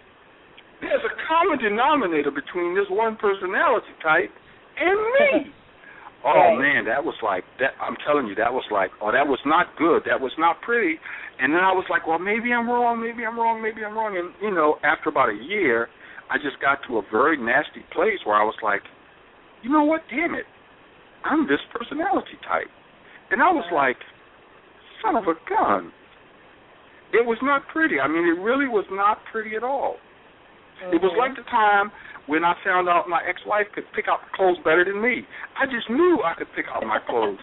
There's 0.82 1.02
a 1.02 1.16
common 1.28 1.58
denominator 1.58 2.30
between 2.30 2.76
this 2.76 2.86
one 2.90 3.18
personality 3.18 3.94
type 4.04 4.30
and 4.78 4.98
me. 4.98 5.54
Oh 6.26 6.58
man, 6.58 6.84
that 6.90 7.06
was 7.06 7.14
like 7.22 7.46
that. 7.60 7.78
I'm 7.80 7.96
telling 8.02 8.26
you, 8.26 8.34
that 8.36 8.52
was 8.52 8.66
like, 8.74 8.90
oh, 9.02 9.14
that 9.14 9.24
was 9.24 9.40
not 9.46 9.68
good. 9.78 10.02
That 10.10 10.20
was 10.20 10.34
not 10.38 10.60
pretty. 10.62 10.98
And 11.40 11.54
then 11.54 11.62
I 11.62 11.72
was 11.72 11.86
like, 11.94 12.08
well, 12.08 12.18
maybe 12.18 12.52
I'm 12.52 12.68
wrong. 12.68 13.00
Maybe 13.00 13.24
I'm 13.24 13.38
wrong. 13.38 13.62
Maybe 13.62 13.86
I'm 13.86 13.94
wrong. 13.94 14.18
And 14.18 14.34
you 14.42 14.50
know, 14.50 14.76
after 14.84 15.10
about 15.10 15.30
a 15.30 15.38
year, 15.38 15.88
I 16.30 16.42
just 16.42 16.60
got 16.60 16.80
to 16.90 16.98
a 16.98 17.04
very 17.12 17.38
nasty 17.38 17.86
place 17.94 18.20
where 18.26 18.36
I 18.36 18.44
was 18.44 18.58
like, 18.64 18.82
you 19.62 19.70
know 19.70 19.86
what? 19.86 20.02
Damn 20.10 20.34
it, 20.34 20.50
I'm 21.26 21.48
this 21.48 21.62
personality 21.74 22.38
type. 22.48 22.70
And 23.32 23.42
I 23.42 23.52
was 23.52 23.66
like, 23.74 23.98
son 25.04 25.16
of 25.16 25.24
a 25.24 25.36
gun. 25.50 25.92
It 27.14 27.26
was 27.26 27.38
not 27.42 27.64
pretty. 27.72 28.00
I 28.00 28.08
mean, 28.08 28.28
it 28.28 28.40
really 28.40 28.68
was 28.68 28.86
not 28.92 29.20
pretty 29.32 29.56
at 29.56 29.64
all. 29.64 29.96
It 30.94 31.02
was 31.02 31.16
like 31.18 31.34
the 31.34 31.48
time 31.50 31.90
when 32.28 32.44
I 32.44 32.54
found 32.62 32.88
out 32.88 33.10
my 33.10 33.24
ex-wife 33.26 33.68
could 33.74 33.88
pick 33.96 34.06
out 34.06 34.20
clothes 34.36 34.60
better 34.62 34.86
than 34.86 35.02
me. 35.02 35.26
I 35.58 35.66
just 35.66 35.90
knew 35.90 36.22
I 36.22 36.36
could 36.38 36.52
pick 36.54 36.66
out 36.70 36.84
my 36.84 37.00
clothes, 37.02 37.40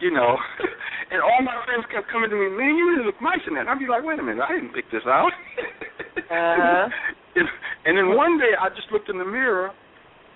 you 0.00 0.10
know. 0.10 0.34
and 1.12 1.22
all 1.22 1.38
my 1.44 1.54
friends 1.62 1.86
kept 1.92 2.10
coming 2.10 2.32
to 2.32 2.36
me, 2.36 2.50
man, 2.50 2.74
you 2.74 2.90
really 2.90 3.06
look 3.06 3.20
nice 3.22 3.44
in 3.46 3.54
that. 3.54 3.68
And 3.68 3.70
I'd 3.70 3.78
be 3.78 3.86
like, 3.86 4.02
wait 4.02 4.18
a 4.18 4.24
minute, 4.24 4.42
I 4.42 4.56
didn't 4.56 4.74
pick 4.74 4.90
this 4.90 5.06
out. 5.06 5.30
Uh-huh. 5.30 6.88
and, 7.38 7.46
and 7.86 7.92
then 7.94 8.16
one 8.16 8.40
day 8.40 8.56
I 8.58 8.72
just 8.74 8.90
looked 8.90 9.12
in 9.12 9.20
the 9.20 9.28
mirror, 9.28 9.70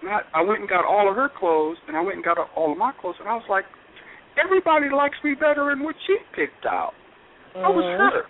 and 0.03 0.11
I, 0.11 0.43
went 0.43 0.61
and 0.61 0.69
got 0.69 0.85
all 0.85 1.09
of 1.09 1.17
her 1.17 1.29
clothes, 1.29 1.77
and 1.89 1.97
I 1.97 2.01
went 2.01 2.17
and 2.17 2.25
got 2.25 2.39
all 2.57 2.73
of 2.73 2.79
my 2.79 2.93
clothes, 3.01 3.17
and 3.21 3.29
I 3.29 3.35
was 3.35 3.47
like, 3.49 3.65
everybody 4.37 4.87
likes 4.95 5.17
me 5.25 5.35
better 5.35 5.69
than 5.71 5.83
what 5.83 5.97
she 6.07 6.17
picked 6.35 6.67
out. 6.67 6.93
I 7.57 7.69
was 7.69 7.85
hurt. 7.85 8.27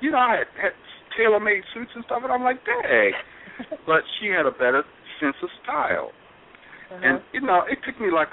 You 0.00 0.10
know, 0.12 0.18
I 0.18 0.40
had, 0.40 0.48
had 0.56 0.72
tailor-made 1.16 1.62
suits 1.74 1.90
and 1.94 2.04
stuff, 2.06 2.20
and 2.24 2.32
I'm 2.32 2.42
like, 2.42 2.64
dang. 2.64 3.12
but 3.86 4.00
she 4.18 4.28
had 4.28 4.46
a 4.46 4.52
better 4.52 4.82
sense 5.20 5.36
of 5.42 5.50
style. 5.62 6.12
Uh-huh. 6.90 7.00
And, 7.04 7.20
you 7.32 7.42
know, 7.42 7.62
it 7.68 7.78
took 7.84 8.00
me 8.00 8.08
like 8.10 8.32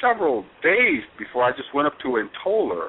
several 0.00 0.44
days 0.62 1.04
before 1.18 1.44
I 1.44 1.52
just 1.52 1.68
went 1.74 1.86
up 1.86 1.94
to 2.02 2.16
her 2.16 2.20
and 2.20 2.30
told 2.42 2.72
her. 2.72 2.88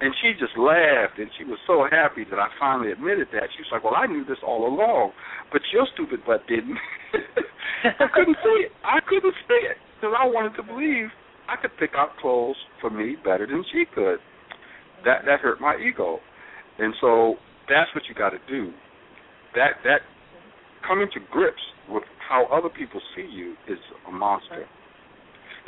And 0.00 0.12
she 0.20 0.34
just 0.34 0.58
laughed, 0.58 1.18
and 1.18 1.30
she 1.38 1.44
was 1.44 1.58
so 1.66 1.86
happy 1.88 2.26
that 2.28 2.38
I 2.38 2.48
finally 2.58 2.90
admitted 2.90 3.28
that. 3.32 3.46
She 3.54 3.62
was 3.62 3.70
like, 3.70 3.84
well, 3.84 3.94
I 3.96 4.06
knew 4.06 4.24
this 4.24 4.42
all 4.44 4.66
along, 4.66 5.12
but 5.52 5.62
your 5.72 5.86
stupid 5.94 6.26
butt 6.26 6.42
didn't. 6.48 6.76
I 7.84 8.10
couldn't 8.12 8.36
see 8.42 8.66
it. 8.66 8.72
I 8.82 8.98
couldn't 9.06 9.34
see 9.46 9.62
it 9.70 9.78
because 9.96 10.14
I 10.18 10.26
wanted 10.26 10.56
to 10.56 10.64
believe 10.66 11.08
I 11.48 11.56
could 11.60 11.70
pick 11.78 11.90
out 11.96 12.16
clothes 12.20 12.56
for 12.80 12.90
me 12.90 13.16
better 13.22 13.46
than 13.46 13.64
she 13.72 13.84
could. 13.94 14.18
That 15.04 15.24
that 15.26 15.40
hurt 15.40 15.60
my 15.60 15.76
ego, 15.76 16.18
and 16.78 16.94
so 17.00 17.36
that's 17.68 17.92
what 17.94 18.04
you 18.08 18.14
got 18.14 18.30
to 18.30 18.40
do. 18.48 18.72
That 19.54 19.78
that 19.84 20.00
coming 20.86 21.08
to 21.12 21.20
grips 21.30 21.60
with 21.88 22.04
how 22.26 22.46
other 22.52 22.68
people 22.68 23.00
see 23.14 23.28
you 23.30 23.54
is 23.68 23.78
a 24.08 24.12
monster, 24.12 24.64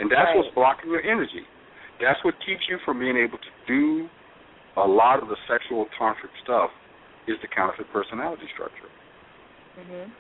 and 0.01 0.11
that's 0.11 0.33
what's 0.35 0.55
blocking 0.55 0.91
your 0.91 1.03
energy. 1.03 1.45
That's 2.01 2.19
what 2.25 2.35
keeps 2.45 2.63
you 2.69 2.79
from 2.85 2.99
being 2.99 3.17
able 3.17 3.39
to 3.39 3.53
do 3.67 4.09
a 4.77 4.87
lot 4.87 5.23
of 5.23 5.29
the 5.29 5.37
sexual 5.49 5.87
tantric 5.99 6.33
stuff. 6.43 6.71
Is 7.27 7.35
the 7.43 7.49
counterfeit 7.49 7.91
personality 7.93 8.47
structure. 8.55 8.87
Mhm. 9.77 10.13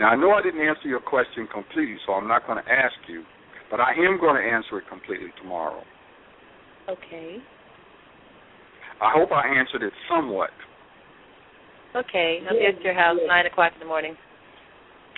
Now, 0.00 0.08
I 0.08 0.16
know 0.16 0.32
I 0.32 0.42
didn't 0.42 0.66
answer 0.66 0.88
your 0.88 0.98
question 0.98 1.46
completely, 1.46 1.96
so 2.04 2.14
I'm 2.14 2.26
not 2.26 2.44
going 2.44 2.60
to 2.60 2.72
ask 2.72 2.96
you, 3.06 3.24
but 3.70 3.78
I 3.78 3.92
am 3.92 4.18
going 4.18 4.34
to 4.34 4.42
answer 4.42 4.78
it 4.78 4.88
completely 4.88 5.30
tomorrow. 5.38 5.84
Okay. 6.88 7.40
I 9.00 9.12
hope 9.12 9.30
I 9.30 9.46
answered 9.46 9.84
it 9.84 9.92
somewhat. 10.08 10.50
Okay. 11.94 12.42
I'll 12.48 12.58
be 12.58 12.66
at 12.66 12.82
your 12.82 12.94
house 12.94 13.18
nine 13.28 13.46
o'clock 13.46 13.72
in 13.74 13.78
the 13.78 13.86
morning. 13.86 14.16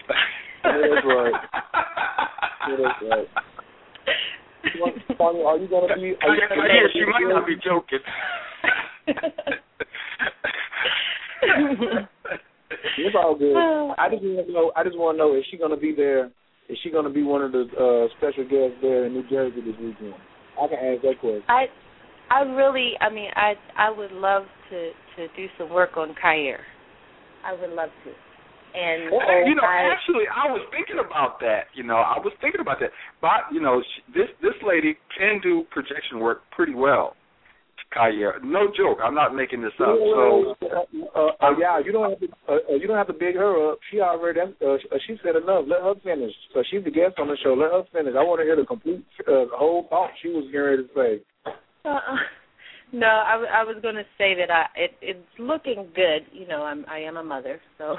Yeah, 0.65 0.83
that's 0.93 1.07
right. 1.07 1.33
Yeah, 2.69 2.77
that's 2.83 3.03
right. 3.03 3.29
Sonia, 5.19 5.45
are 5.45 5.59
you 5.59 5.69
gonna 5.69 5.95
be? 5.95 6.15
Are 6.23 6.35
you 6.35 6.49
gonna 6.49 6.67
yeah, 6.67 6.87
be 6.87 6.93
she 6.93 7.05
might 7.07 7.29
not 7.29 7.47
be 7.47 7.57
joking. 7.57 8.01
It's 12.99 13.15
all 13.15 13.37
good. 13.37 13.57
I 13.57 14.09
just 14.11 14.23
want 14.23 14.47
to 14.47 14.53
know. 14.53 14.73
I 14.75 14.85
just 14.85 14.97
want 14.97 15.15
to 15.15 15.19
know: 15.19 15.37
is 15.37 15.45
she 15.51 15.57
gonna 15.57 15.77
be 15.77 15.95
there? 15.95 16.27
Is 16.69 16.79
she 16.83 16.91
gonna 16.91 17.11
be 17.11 17.23
one 17.23 17.43
of 17.43 17.53
the 17.53 17.67
uh, 17.77 18.09
special 18.19 18.45
guests 18.45 18.79
there 18.83 19.07
in 19.07 19.13
New 19.13 19.29
Jersey 19.29 19.61
this 19.61 19.77
weekend? 19.79 20.15
I 20.61 20.67
can 20.67 20.79
ask 20.79 21.03
that 21.03 21.21
question. 21.21 21.45
I 21.49 21.67
I 22.31 22.41
really 22.43 22.93
I 23.01 23.13
mean 23.13 23.31
I 23.37 23.55
I 23.77 23.91
would 23.91 24.13
love 24.13 24.45
to 24.71 24.91
to 25.17 25.29
do 25.37 25.47
some 25.59 25.71
work 25.71 25.97
on 25.97 26.15
Khayr. 26.23 26.59
I 27.45 27.53
would 27.53 27.71
love 27.71 27.91
to. 28.05 28.13
And 28.75 29.11
Well, 29.11 29.49
you 29.49 29.55
know, 29.55 29.63
I, 29.63 29.89
actually, 29.93 30.25
I 30.29 30.51
was 30.51 30.61
thinking 30.71 30.99
about 30.99 31.41
that. 31.41 31.73
You 31.75 31.85
know, 31.85 31.97
I 31.97 32.19
was 32.19 32.33
thinking 32.41 32.61
about 32.61 32.79
that. 32.81 32.91
But 33.21 33.49
you 33.53 33.61
know, 33.61 33.83
she, 33.83 34.13
this 34.13 34.29
this 34.43 34.55
lady 34.67 34.97
can 35.17 35.41
do 35.43 35.65
projection 35.71 36.21
work 36.21 36.43
pretty 36.51 36.75
well. 36.75 37.17
Khayr, 37.97 38.43
no 38.43 38.67
joke. 38.77 38.99
I'm 39.03 39.15
not 39.15 39.35
making 39.35 39.63
this 39.63 39.73
up. 39.81 39.97
So, 39.97 40.55
uh, 41.15 41.31
uh, 41.41 41.51
yeah, 41.59 41.79
you 41.79 41.93
don't 41.93 42.11
have 42.11 42.21
to. 42.21 42.27
Uh, 42.49 42.53
uh, 42.71 42.75
you 42.75 42.87
don't 42.87 42.97
have 42.97 43.07
to 43.07 43.13
big 43.13 43.37
her 43.37 43.73
up. 43.73 43.79
She 43.91 44.01
already. 44.01 44.41
Uh, 44.41 44.77
she 45.07 45.17
said 45.25 45.37
enough. 45.37 45.65
Let 45.67 45.81
her 45.81 45.95
finish. 46.03 46.33
So 46.53 46.63
she's 46.71 46.85
the 46.85 46.91
guest 46.91 47.15
on 47.19 47.29
the 47.29 47.37
show. 47.43 47.55
Let 47.55 47.73
her 47.73 47.85
finish. 47.93 48.15
I 48.19 48.23
want 48.23 48.41
to 48.41 48.45
hear 48.45 48.57
the 48.57 48.67
complete 48.67 49.05
uh, 49.29 49.47
whole 49.55 49.87
thought 49.89 50.11
she 50.21 50.29
was 50.29 50.45
getting 50.47 50.61
ready 50.61 50.83
to 50.83 50.89
say. 50.95 51.53
uh, 51.85 52.01
no, 52.93 53.07
I, 53.07 53.33
w- 53.33 53.51
I 53.53 53.65
was 53.65 53.77
going 53.83 53.97
to 53.97 54.07
say 54.19 54.35
that 54.35 54.51
I 54.51 54.67
it, 54.77 54.91
it's 55.01 55.39
looking 55.39 55.89
good. 55.95 56.27
You 56.33 56.47
know, 56.49 56.63
I'm 56.63 56.85
I 56.91 56.99
am 56.99 57.17
a 57.17 57.25
mother, 57.25 57.61
so 57.79 57.97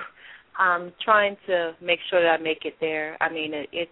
I'm 0.58 0.94
trying 1.04 1.38
to 1.48 1.74
make 1.82 2.00
sure 2.10 2.22
that 2.22 2.40
I 2.40 2.44
make 2.44 2.66
it 2.66 2.76
there. 2.82 3.18
I 3.22 3.32
mean, 3.32 3.54
it, 3.54 3.70
it's 3.72 3.92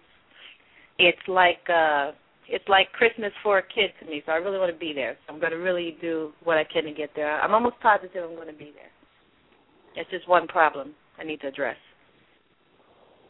it's 0.98 1.28
like 1.28 1.60
uh 1.68 2.12
it's 2.48 2.66
like 2.68 2.92
Christmas 2.92 3.32
for 3.42 3.58
a 3.58 3.62
kid 3.62 3.90
to 4.00 4.06
me. 4.06 4.22
So 4.24 4.32
I 4.32 4.36
really 4.36 4.58
want 4.58 4.72
to 4.72 4.78
be 4.78 4.92
there. 4.92 5.16
So 5.26 5.34
I'm 5.34 5.40
going 5.40 5.50
to 5.50 5.58
really 5.58 5.96
do 6.00 6.30
what 6.44 6.56
I 6.58 6.64
can 6.64 6.84
to 6.84 6.92
get 6.92 7.10
there. 7.16 7.40
I'm 7.40 7.52
almost 7.52 7.74
positive 7.82 8.22
I'm 8.22 8.36
going 8.36 8.46
to 8.46 8.54
be 8.54 8.70
there. 8.70 8.90
It's 9.96 10.08
just 10.10 10.28
one 10.28 10.46
problem 10.46 10.94
I 11.18 11.24
need 11.24 11.40
to 11.40 11.48
address. 11.48 11.76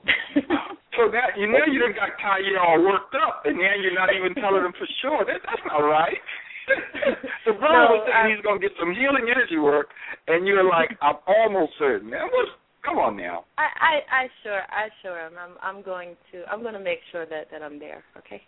so 0.36 1.08
that 1.10 1.34
you 1.39 1.47
know 1.48 1.65
you 1.70 1.81
done 1.81 1.97
got 1.97 2.15
Kanye 2.20 2.55
all 2.60 2.82
worked 2.84 3.15
up, 3.16 3.42
and 3.44 3.56
now 3.56 3.74
you're 3.81 3.94
not 3.94 4.10
even 4.15 4.34
telling 4.36 4.62
him 4.65 4.73
for 4.76 4.86
sure. 5.00 5.24
That, 5.24 5.40
that's 5.44 5.62
not 5.66 5.81
right. 5.81 6.18
the 7.47 7.52
brother 7.52 7.89
No, 7.89 7.97
was 7.97 8.05
saying 8.06 8.26
I- 8.26 8.31
he's 8.34 8.44
gonna 8.44 8.60
get 8.60 8.73
some 8.78 8.92
healing 8.92 9.26
energy 9.31 9.56
work, 9.58 9.89
and 10.28 10.47
you're 10.47 10.65
like, 10.66 10.90
I'm 11.00 11.16
almost 11.26 11.73
certain. 11.78 12.10
That 12.10 12.26
was 12.26 12.48
come 12.86 12.98
on 12.98 13.16
now. 13.16 13.44
I, 13.58 13.66
I, 13.66 14.23
I 14.23 14.28
sure, 14.42 14.62
I 14.70 14.89
sure 15.02 15.18
am. 15.18 15.32
I'm, 15.34 15.76
I'm 15.76 15.82
going 15.82 16.16
to, 16.32 16.44
I'm 16.50 16.62
going 16.62 16.74
to 16.74 16.81
make 16.81 17.00
sure 17.10 17.26
that 17.26 17.50
that 17.50 17.62
I'm 17.62 17.78
there. 17.78 18.05
Okay. 18.16 18.40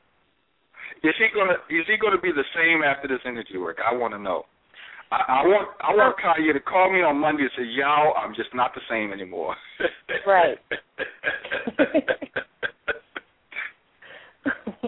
Is 1.02 1.14
he 1.18 1.26
gonna 1.34 1.58
is 1.68 1.86
he 1.86 1.96
gonna 2.00 2.20
be 2.20 2.32
the 2.32 2.44
same 2.56 2.82
after 2.82 3.08
this 3.08 3.20
energy 3.26 3.58
work? 3.58 3.78
I 3.84 3.94
want 3.94 4.14
to 4.14 4.18
know. 4.18 4.44
I, 5.10 5.16
I 5.28 5.42
want 5.46 5.68
I 5.80 5.94
want 5.94 6.16
Kanye 6.16 6.52
to 6.52 6.60
call 6.60 6.90
me 6.92 7.02
on 7.02 7.18
Monday 7.18 7.42
and 7.42 7.50
say, 7.56 7.64
"Y'all, 7.64 8.14
I'm 8.16 8.34
just 8.34 8.54
not 8.54 8.74
the 8.74 8.80
same 8.88 9.12
anymore." 9.12 9.54
right. 10.26 10.56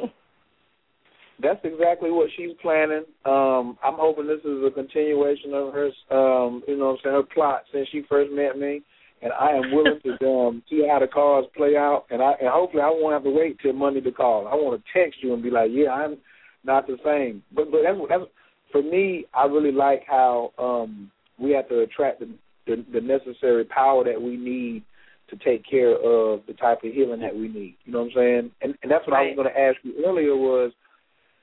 That's 1.43 1.61
exactly 1.65 2.11
what 2.11 2.29
she's 2.37 2.51
planning. 2.61 3.05
Um, 3.25 3.79
I'm 3.83 3.97
hoping 3.97 4.27
this 4.27 4.41
is 4.45 4.65
a 4.67 4.71
continuation 4.71 5.55
of 5.55 5.73
her, 5.73 5.87
um, 6.11 6.63
you 6.69 6.77
know, 6.77 6.87
what 6.87 6.93
I'm 6.93 6.99
saying 7.03 7.17
her 7.17 7.23
plot 7.35 7.63
since 7.73 7.89
she 7.91 8.03
first 8.09 8.31
met 8.33 8.59
me, 8.59 8.83
and 9.23 9.33
I 9.33 9.51
am 9.51 9.73
willing 9.73 10.01
to 10.05 10.27
um, 10.27 10.63
see 10.69 10.87
how 10.89 10.99
the 10.99 11.07
cards 11.07 11.47
play 11.57 11.77
out. 11.77 12.07
And 12.11 12.23
I 12.23 12.33
and 12.41 12.49
hopefully 12.49 12.83
I 12.83 12.91
won't 12.91 13.13
have 13.13 13.25
to 13.25 13.31
wait 13.31 13.59
till 13.61 13.73
Monday 13.73 14.01
to 14.01 14.13
call. 14.13 14.49
I 14.49 14.55
want 14.55 14.83
to 14.83 14.99
text 14.99 15.19
you 15.23 15.35
and 15.35 15.43
be 15.43 15.51
like, 15.51 15.71
yeah, 15.73 15.91
I'm 15.91 16.19
not 16.65 16.87
the 16.87 16.97
same. 17.05 17.43
But 17.55 17.71
but 17.71 17.81
that's 17.85 17.99
that's 18.09 18.31
for 18.73 18.83
me. 18.83 19.27
I 19.35 19.45
really 19.45 19.73
like 19.73 20.03
how 20.07 20.53
um, 20.59 21.11
we 21.39 21.53
have 21.53 21.69
to 21.69 21.81
attract 21.81 22.21
the, 22.21 22.29
the 22.67 22.85
the 22.93 23.01
necessary 23.01 23.65
power 23.65 24.05
that 24.05 24.21
we 24.21 24.37
need 24.37 24.85
to 25.29 25.37
take 25.37 25.65
care 25.69 25.95
of 25.95 26.41
the 26.47 26.55
type 26.55 26.83
of 26.83 26.93
healing 26.93 27.21
that 27.21 27.35
we 27.35 27.49
need. 27.49 27.77
You 27.85 27.93
know 27.93 28.01
what 28.01 28.07
I'm 28.07 28.13
saying? 28.15 28.51
And 28.63 28.75
and 28.83 28.91
that's 28.91 29.07
what 29.07 29.15
right. 29.15 29.27
I 29.27 29.37
was 29.37 29.37
going 29.37 29.55
to 29.55 29.61
ask 29.61 29.77
you 29.83 30.05
earlier 30.07 30.37
was 30.37 30.73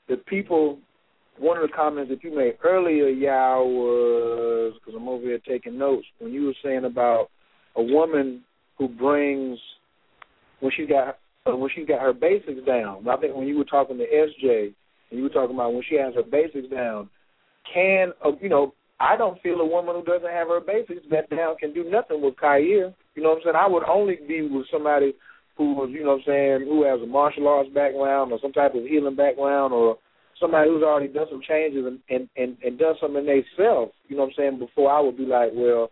the 0.09 0.17
people. 0.17 0.79
One 1.39 1.55
of 1.55 1.69
the 1.69 1.75
comments 1.75 2.09
that 2.09 2.23
you 2.23 2.35
made 2.35 2.57
earlier, 2.63 3.09
Yao, 3.09 3.63
was 3.63 4.73
because 4.73 4.95
I'm 4.99 5.07
over 5.07 5.23
here 5.23 5.39
taking 5.47 5.77
notes 5.77 6.07
when 6.17 6.33
you 6.33 6.47
were 6.47 6.55
saying 6.63 6.83
about 6.83 7.29
a 7.77 7.83
woman 7.83 8.43
who 8.77 8.87
brings 8.87 9.57
when 10.59 10.71
she 10.75 10.85
got 10.85 11.19
uh, 11.45 11.55
when 11.55 11.69
she 11.73 11.85
got 11.85 12.01
her 12.01 12.13
basics 12.13 12.65
down. 12.65 13.07
I 13.07 13.17
think 13.17 13.35
when 13.35 13.47
you 13.47 13.57
were 13.57 13.65
talking 13.65 13.97
to 13.97 14.05
SJ 14.05 14.73
and 15.09 15.17
you 15.17 15.23
were 15.23 15.29
talking 15.29 15.55
about 15.55 15.73
when 15.73 15.83
she 15.87 15.95
has 15.95 16.13
her 16.15 16.23
basics 16.23 16.69
down, 16.69 17.09
can 17.73 18.13
uh, 18.25 18.31
you 18.41 18.49
know? 18.49 18.73
I 18.99 19.15
don't 19.15 19.39
feel 19.43 19.61
a 19.61 19.65
woman 19.65 19.93
who 19.93 20.03
doesn't 20.03 20.31
have 20.31 20.47
her 20.47 20.59
basics 20.59 21.05
that 21.11 21.29
down 21.29 21.55
can 21.57 21.71
do 21.71 21.83
nothing 21.83 22.19
with 22.19 22.35
Khayr. 22.35 22.95
You 23.13 23.21
know 23.21 23.29
what 23.29 23.35
I'm 23.37 23.41
saying? 23.43 23.55
I 23.55 23.67
would 23.67 23.83
only 23.83 24.17
be 24.27 24.41
with 24.41 24.65
somebody 24.71 25.13
who 25.55 25.73
was, 25.73 25.89
you 25.91 26.03
know 26.03 26.17
what 26.17 26.21
I'm 26.21 26.23
saying, 26.25 26.61
who 26.67 26.83
has 26.83 26.99
a 27.01 27.05
martial 27.05 27.47
arts 27.47 27.69
background 27.69 28.31
or 28.31 28.39
some 28.41 28.53
type 28.53 28.73
of 28.73 28.85
healing 28.85 29.15
background 29.15 29.71
or 29.71 29.97
somebody 30.39 30.69
who's 30.69 30.83
already 30.83 31.13
done 31.13 31.27
some 31.29 31.41
changes 31.47 31.85
and 31.85 31.99
and 32.09 32.29
and, 32.37 32.57
and 32.63 32.79
done 32.79 32.95
something 33.01 33.25
in 33.25 33.25
themselves, 33.25 33.93
you 34.07 34.15
know 34.15 34.23
what 34.23 34.29
I'm 34.29 34.35
saying, 34.37 34.59
before 34.59 34.91
I 34.91 34.99
would 34.99 35.17
be 35.17 35.25
like, 35.25 35.51
well, 35.53 35.89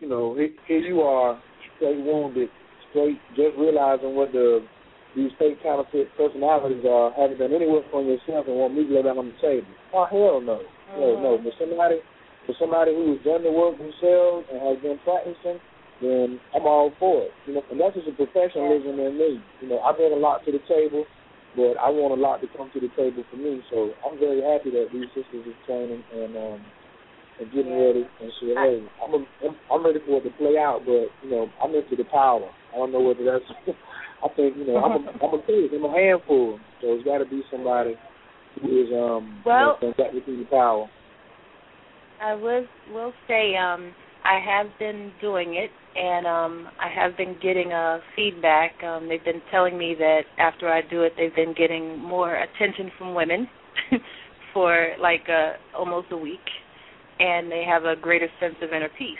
you 0.00 0.08
know, 0.08 0.36
here, 0.36 0.78
you 0.78 1.00
are, 1.00 1.40
straight 1.76 1.98
wounded, 2.04 2.48
straight 2.90 3.18
just 3.34 3.56
realizing 3.58 4.14
what 4.14 4.32
the 4.32 4.64
these 5.16 5.32
fake 5.38 5.56
counterfeit 5.62 6.12
personalities 6.18 6.84
are, 6.84 7.08
haven't 7.16 7.38
done 7.38 7.52
any 7.52 7.66
work 7.66 7.88
on 7.94 8.04
yourself 8.04 8.44
and 8.48 8.56
want 8.56 8.76
me 8.76 8.84
to 8.84 8.92
lay 8.92 9.02
down 9.02 9.16
on 9.16 9.32
the 9.32 9.38
table. 9.40 9.72
Oh 9.94 10.04
hell 10.04 10.40
no. 10.44 10.60
Mm-hmm. 10.60 11.00
No, 11.00 11.06
no. 11.16 11.40
But 11.40 11.56
somebody 11.56 12.04
for 12.44 12.54
somebody 12.60 12.92
who 12.92 13.16
has 13.16 13.24
done 13.24 13.42
the 13.42 13.50
work 13.50 13.80
themselves 13.80 14.44
and 14.52 14.60
has 14.60 14.76
been 14.84 15.00
practicing, 15.08 15.56
then 16.04 16.36
I'm 16.52 16.68
all 16.68 16.92
for 17.00 17.24
it. 17.24 17.32
You 17.48 17.56
know, 17.56 17.64
and 17.72 17.80
that's 17.80 17.96
just 17.96 18.12
a 18.12 18.12
professionalism 18.12 19.00
in 19.00 19.16
me. 19.16 19.40
You 19.64 19.68
know, 19.72 19.80
I 19.80 19.96
bring 19.96 20.12
a 20.12 20.20
lot 20.20 20.44
to 20.44 20.52
the 20.52 20.60
table, 20.68 21.08
but 21.56 21.80
I 21.80 21.88
want 21.88 22.12
a 22.12 22.20
lot 22.20 22.44
to 22.44 22.48
come 22.52 22.68
to 22.76 22.80
the 22.80 22.92
table 22.92 23.24
for 23.32 23.40
me. 23.40 23.64
So 23.72 23.96
I'm 24.04 24.20
very 24.20 24.44
happy 24.44 24.68
that 24.76 24.92
these 24.92 25.08
sisters 25.16 25.48
are 25.48 25.60
training 25.64 26.04
and 26.12 26.36
um 26.36 26.60
and 27.38 27.52
getting 27.52 27.72
ready 27.72 28.04
and 28.20 28.32
say, 28.40 28.54
hey, 28.54 28.86
I'm 29.02 29.14
a, 29.14 29.26
I'm 29.72 29.84
ready 29.84 30.00
for 30.06 30.18
it 30.18 30.24
to 30.24 30.30
play 30.36 30.56
out, 30.58 30.82
but 30.84 31.08
you 31.22 31.30
know, 31.30 31.48
I'm 31.62 31.74
into 31.74 31.96
the 31.96 32.04
power. 32.04 32.48
I 32.72 32.76
don't 32.76 32.92
know 32.92 33.00
whether 33.00 33.24
that's. 33.24 33.44
I 34.24 34.28
think 34.34 34.56
you 34.56 34.66
know, 34.66 34.78
I'm 34.78 34.92
a 34.92 35.10
I'm 35.10 35.34
a 35.38 35.42
kid, 35.46 35.72
I'm 35.74 35.84
a 35.84 35.92
handful, 35.92 36.58
so 36.80 36.94
it's 36.94 37.04
got 37.04 37.18
to 37.18 37.26
be 37.26 37.42
somebody 37.50 37.94
who 38.60 38.82
is 38.82 38.88
um 38.92 39.42
well 39.44 39.78
you 39.82 39.88
know, 39.88 39.94
got 39.98 40.12
the 40.14 40.44
power. 40.50 40.88
I 42.22 42.34
will 42.34 42.66
will 42.92 43.12
say 43.28 43.54
um 43.56 43.92
I 44.24 44.40
have 44.40 44.66
been 44.78 45.12
doing 45.20 45.54
it 45.54 45.70
and 45.98 46.26
um 46.26 46.68
I 46.80 46.88
have 46.88 47.16
been 47.16 47.36
getting 47.42 47.72
uh 47.72 47.98
feedback. 48.16 48.82
Um 48.82 49.08
they've 49.08 49.24
been 49.24 49.42
telling 49.50 49.76
me 49.76 49.94
that 49.98 50.22
after 50.38 50.70
I 50.70 50.80
do 50.80 51.02
it 51.02 51.12
they've 51.18 51.34
been 51.34 51.54
getting 51.56 51.98
more 51.98 52.36
attention 52.36 52.90
from 52.96 53.14
women 53.14 53.46
for 54.54 54.92
like 54.98 55.28
uh 55.28 55.52
almost 55.76 56.08
a 56.10 56.16
week 56.16 56.40
and 57.18 57.50
they 57.50 57.64
have 57.66 57.84
a 57.84 57.96
greater 57.96 58.28
sense 58.40 58.56
of 58.62 58.72
inner 58.72 58.90
peace. 58.98 59.16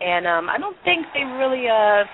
And 0.00 0.26
um 0.26 0.48
I 0.48 0.58
don't 0.58 0.76
think 0.84 1.06
they 1.14 1.24
really 1.24 1.68
uh 1.68 2.04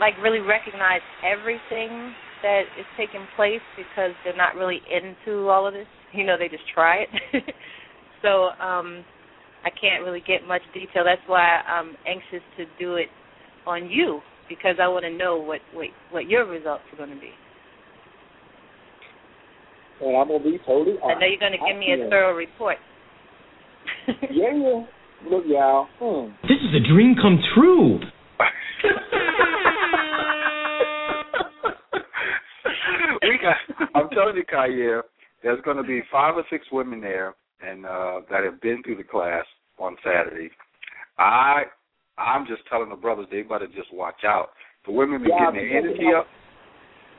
like 0.00 0.14
really 0.22 0.40
recognize 0.40 1.00
everything 1.24 2.14
that 2.42 2.62
is 2.78 2.86
taking 2.96 3.26
place 3.36 3.62
because 3.76 4.12
they're 4.24 4.36
not 4.36 4.54
really 4.54 4.80
into 4.90 5.48
all 5.48 5.66
of 5.66 5.74
this. 5.74 5.86
You 6.12 6.24
know, 6.24 6.36
they 6.38 6.48
just 6.48 6.62
try 6.72 7.04
it. 7.04 7.08
so, 8.22 8.50
um 8.62 9.04
I 9.64 9.70
can't 9.70 10.04
really 10.04 10.22
get 10.26 10.46
much 10.46 10.62
detail. 10.72 11.02
That's 11.04 11.20
why 11.26 11.60
I'm 11.66 11.96
anxious 12.06 12.46
to 12.56 12.64
do 12.78 12.94
it 12.94 13.08
on 13.66 13.90
you 13.90 14.20
because 14.48 14.76
I 14.80 14.88
want 14.88 15.04
to 15.04 15.10
know 15.12 15.36
what 15.36 15.60
what, 15.74 15.88
what 16.10 16.28
your 16.28 16.46
results 16.46 16.84
are 16.92 16.96
going 16.96 17.10
to 17.10 17.20
be. 17.20 17.30
And 20.00 20.16
I'm 20.16 20.28
gonna 20.28 20.44
be 20.44 20.58
totally 20.64 20.96
honest. 21.02 21.16
I 21.16 21.20
know 21.20 21.26
you're 21.26 21.40
gonna 21.40 21.58
give 21.58 21.76
me 21.78 21.92
a 21.92 22.08
thorough 22.08 22.34
report. 22.34 22.76
yeah, 24.06 24.14
yeah. 24.30 24.84
Look, 25.28 25.44
y'all. 25.46 25.88
Hmm. 25.98 26.30
This 26.42 26.58
is 26.62 26.74
a 26.76 26.80
dream 26.92 27.16
come 27.20 27.40
true. 27.54 27.98
we 33.22 33.38
got. 33.42 33.56
I'm 33.94 34.08
telling 34.10 34.36
you, 34.36 34.44
Khayr, 34.44 35.02
there's 35.42 35.60
going 35.62 35.76
to 35.76 35.82
be 35.82 36.02
five 36.12 36.36
or 36.36 36.44
six 36.50 36.66
women 36.70 37.00
there, 37.00 37.34
and 37.60 37.84
uh 37.84 38.20
that 38.30 38.44
have 38.44 38.60
been 38.60 38.82
through 38.84 38.96
the 38.96 39.04
class 39.04 39.44
on 39.78 39.96
Saturday. 40.04 40.50
I, 41.18 41.64
I'm 42.16 42.46
just 42.46 42.62
telling 42.70 42.90
the 42.90 42.96
brothers 42.96 43.26
they 43.30 43.42
better 43.42 43.66
just 43.66 43.92
watch 43.92 44.22
out. 44.24 44.50
The 44.86 44.92
women 44.92 45.22
be 45.22 45.30
yeah, 45.30 45.50
getting 45.50 45.68
their 45.68 45.78
energy 45.78 46.06
up. 46.16 46.26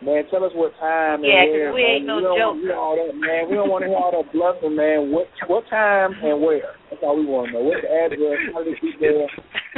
Man, 0.02 0.24
tell 0.32 0.44
us 0.46 0.52
what 0.56 0.72
time 0.80 1.24
yeah, 1.24 1.44
and 1.44 1.52
where. 1.52 1.74
we 1.74 1.84
ain't 1.84 2.06
no 2.08 2.24
joke. 2.24 2.40
Don't, 2.40 2.72
all 2.72 2.96
that, 2.96 3.12
man. 3.20 3.50
We 3.52 3.56
don't 3.60 3.68
want 3.68 3.84
to 3.84 3.92
hear 3.92 4.00
all 4.00 4.16
that 4.16 4.32
bluffing, 4.32 4.76
man. 4.76 5.12
What 5.12 5.28
what 5.52 5.68
time 5.70 6.16
and 6.24 6.40
where? 6.40 6.80
That's 6.90 7.04
all 7.04 7.20
we 7.20 7.26
want 7.28 7.52
to 7.52 7.60
know. 7.60 7.64
What's 7.68 7.84
the 7.84 7.92
address? 7.92 8.40
How 8.56 8.64
do 8.64 8.72
they 8.72 8.80
keep 8.80 8.96
there? 9.00 9.28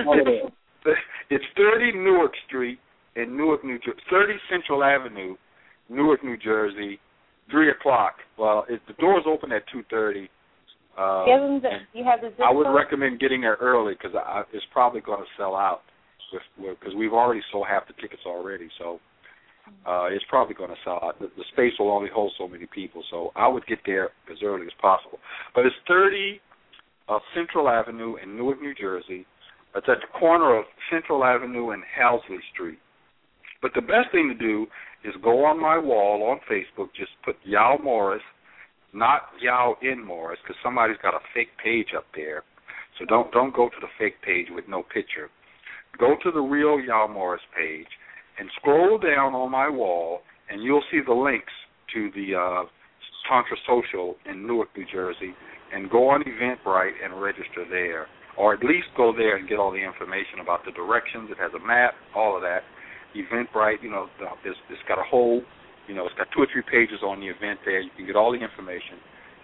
All 0.05 0.19
of 0.19 0.25
that. 0.25 0.51
It's 1.29 1.45
30 1.55 1.93
Newark 1.97 2.33
Street 2.47 2.77
in 3.15 3.37
Newark, 3.37 3.63
New 3.63 3.77
Jersey. 3.79 4.01
30 4.09 4.33
Central 4.49 4.83
Avenue, 4.83 5.35
Newark, 5.89 6.25
New 6.25 6.35
Jersey. 6.35 6.99
Three 7.49 7.69
o'clock. 7.69 8.15
Well, 8.37 8.65
it, 8.67 8.81
the 8.87 8.93
doors 8.93 9.23
open 9.25 9.51
at 9.51 9.63
2:30. 9.73 10.27
Uh, 10.97 11.25
Give 11.25 11.39
them 11.39 11.61
the, 11.61 11.97
you 11.97 12.03
have 12.03 12.19
the 12.19 12.29
zip 12.35 12.45
I 12.45 12.51
would 12.51 12.65
code? 12.65 12.75
recommend 12.75 13.19
getting 13.19 13.41
there 13.41 13.57
early 13.61 13.93
because 13.93 14.11
it's 14.51 14.65
probably 14.73 14.99
going 15.01 15.19
to 15.19 15.29
sell 15.37 15.55
out 15.55 15.81
because 16.57 16.95
we've 16.97 17.13
already 17.13 17.41
sold 17.51 17.67
half 17.69 17.87
the 17.87 17.93
tickets 18.01 18.23
already. 18.25 18.67
So 18.77 18.99
uh, 19.85 20.05
it's 20.11 20.25
probably 20.29 20.53
going 20.53 20.69
to 20.69 20.75
sell 20.83 20.99
out. 21.03 21.19
The, 21.19 21.31
the 21.37 21.43
space 21.53 21.73
will 21.79 21.91
only 21.91 22.09
hold 22.13 22.31
so 22.37 22.47
many 22.47 22.67
people, 22.67 23.03
so 23.09 23.31
I 23.35 23.47
would 23.47 23.65
get 23.65 23.79
there 23.85 24.09
as 24.31 24.37
early 24.43 24.65
as 24.65 24.73
possible. 24.79 25.19
But 25.55 25.65
it's 25.65 25.75
30 25.87 26.39
uh, 27.09 27.19
Central 27.35 27.67
Avenue 27.67 28.15
in 28.21 28.37
Newark, 28.37 28.61
New 28.61 28.75
Jersey. 28.75 29.25
It's 29.75 29.87
at 29.87 29.97
the 30.01 30.19
corner 30.19 30.57
of 30.57 30.65
Central 30.91 31.23
Avenue 31.23 31.71
and 31.71 31.83
Halsey 31.97 32.39
Street. 32.53 32.79
But 33.61 33.71
the 33.73 33.81
best 33.81 34.11
thing 34.11 34.27
to 34.27 34.35
do 34.35 34.67
is 35.03 35.13
go 35.23 35.45
on 35.45 35.59
my 35.59 35.77
wall 35.77 36.23
on 36.23 36.39
Facebook. 36.49 36.89
Just 36.95 37.11
put 37.23 37.35
Yao 37.43 37.77
Morris, 37.81 38.23
not 38.93 39.21
Yao 39.41 39.75
in 39.81 40.03
Morris, 40.03 40.39
because 40.43 40.57
somebody's 40.63 40.97
got 41.01 41.13
a 41.13 41.19
fake 41.33 41.49
page 41.63 41.87
up 41.95 42.05
there. 42.15 42.43
So 42.99 43.05
don't 43.05 43.31
don't 43.31 43.55
go 43.55 43.69
to 43.69 43.75
the 43.79 43.87
fake 43.97 44.21
page 44.21 44.47
with 44.51 44.67
no 44.67 44.83
picture. 44.83 45.29
Go 45.99 46.15
to 46.23 46.31
the 46.31 46.39
real 46.39 46.79
Yao 46.79 47.07
Morris 47.07 47.41
page 47.57 47.87
and 48.41 48.49
scroll 48.57 48.97
down 48.97 49.37
on 49.37 49.51
my 49.51 49.69
wall, 49.69 50.25
and 50.49 50.63
you'll 50.63 50.81
see 50.89 50.97
the 51.05 51.13
links 51.13 51.53
to 51.93 52.09
the 52.17 52.33
uh, 52.33 52.65
Tantra 53.29 53.55
Social 53.69 54.17
in 54.25 54.47
Newark, 54.47 54.69
New 54.75 54.85
Jersey, 54.91 55.37
and 55.71 55.91
go 55.93 56.09
on 56.09 56.25
Eventbrite 56.25 56.97
and 57.05 57.21
register 57.21 57.69
there, 57.69 58.07
or 58.35 58.57
at 58.57 58.65
least 58.65 58.89
go 58.97 59.13
there 59.13 59.37
and 59.37 59.47
get 59.47 59.59
all 59.61 59.69
the 59.69 59.77
information 59.77 60.41
about 60.41 60.65
the 60.65 60.71
directions. 60.73 61.29
It 61.29 61.37
has 61.37 61.53
a 61.53 61.61
map, 61.61 61.93
all 62.17 62.35
of 62.35 62.41
that. 62.41 62.65
Eventbrite, 63.13 63.85
you 63.85 63.91
know, 63.91 64.09
it's, 64.43 64.57
it's 64.73 64.81
got 64.89 64.97
a 64.97 65.05
whole, 65.05 65.45
you 65.87 65.93
know, 65.93 66.09
it's 66.09 66.17
got 66.17 66.25
two 66.33 66.41
or 66.41 66.47
three 66.49 66.65
pages 66.65 67.05
on 67.05 67.21
the 67.21 67.29
event 67.29 67.61
there. 67.63 67.79
You 67.79 67.93
can 67.95 68.07
get 68.09 68.15
all 68.15 68.33
the 68.33 68.41
information, 68.41 68.97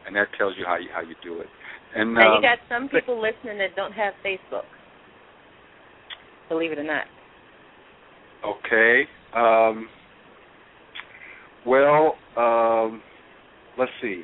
and 0.08 0.16
that 0.16 0.26
tells 0.42 0.58
you 0.58 0.66
how 0.66 0.82
you 0.82 0.90
how 0.90 1.06
you 1.06 1.14
do 1.22 1.40
it. 1.40 1.48
And 1.94 2.16
now 2.18 2.34
um, 2.34 2.42
you 2.42 2.50
got 2.50 2.58
some 2.66 2.90
people 2.90 3.22
listening 3.22 3.62
that 3.62 3.78
don't 3.78 3.94
have 3.94 4.18
Facebook. 4.26 4.66
Believe 6.50 6.72
it 6.72 6.80
or 6.80 6.88
not. 6.88 7.06
Okay. 8.46 9.04
Um, 9.36 9.88
well, 11.66 12.16
um, 12.38 13.02
let's 13.78 13.92
see. 14.02 14.24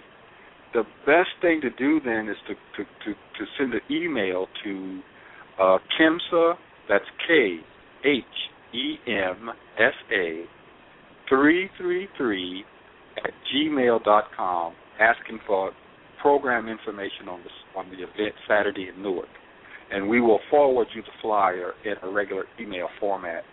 The 0.73 0.83
best 1.05 1.29
thing 1.41 1.61
to 1.61 1.69
do 1.71 1.99
then 2.03 2.27
is 2.29 2.37
to 2.47 2.53
to 2.55 2.89
to, 3.05 3.13
to 3.13 3.45
send 3.57 3.73
an 3.73 3.81
email 3.91 4.47
to 4.63 5.01
uh, 5.59 5.77
Khemsa. 5.99 6.53
That's 6.89 7.05
K 7.27 7.57
H 8.05 8.23
E 8.73 8.95
M 9.07 9.49
S 9.77 9.93
A 10.11 10.45
three 11.29 11.69
three 11.77 12.07
three 12.17 12.63
at 13.17 13.31
gmail 13.53 14.03
dot 14.03 14.25
com, 14.35 14.73
asking 14.99 15.39
for 15.45 15.71
program 16.21 16.67
information 16.67 17.27
on 17.29 17.41
the 17.43 17.79
on 17.79 17.89
the 17.89 17.97
event 17.97 18.33
Saturday 18.47 18.89
in 18.93 19.01
Newark, 19.03 19.27
and 19.91 20.09
we 20.09 20.21
will 20.21 20.39
forward 20.49 20.87
you 20.95 21.01
the 21.01 21.07
flyer 21.21 21.73
in 21.85 21.93
a 22.01 22.11
regular 22.11 22.45
email 22.59 22.87
format 22.99 23.43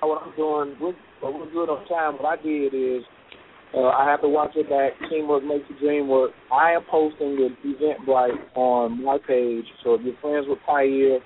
What 0.00 0.22
I'm 0.22 0.36
doing, 0.36 0.76
we're, 0.80 0.94
we're 1.22 1.50
good 1.50 1.68
on 1.68 1.86
time. 1.88 2.22
What 2.22 2.38
I 2.38 2.42
did 2.42 2.72
is 2.72 3.02
uh, 3.74 3.88
I 3.88 4.08
have 4.08 4.22
to 4.22 4.28
watch 4.28 4.52
it 4.56 4.68
back. 4.70 4.92
Teamwork 5.10 5.44
makes 5.44 5.64
the 5.68 5.78
dream 5.78 6.08
work. 6.08 6.30
I 6.52 6.72
am 6.72 6.82
posting 6.90 7.36
the 7.36 7.50
Eventbrite 7.66 8.56
on 8.56 9.04
my 9.04 9.18
page. 9.18 9.64
So 9.84 9.94
if 9.94 10.00
you're 10.02 10.16
friends 10.20 10.46
with 10.48 10.58
Pierre, 10.66 11.20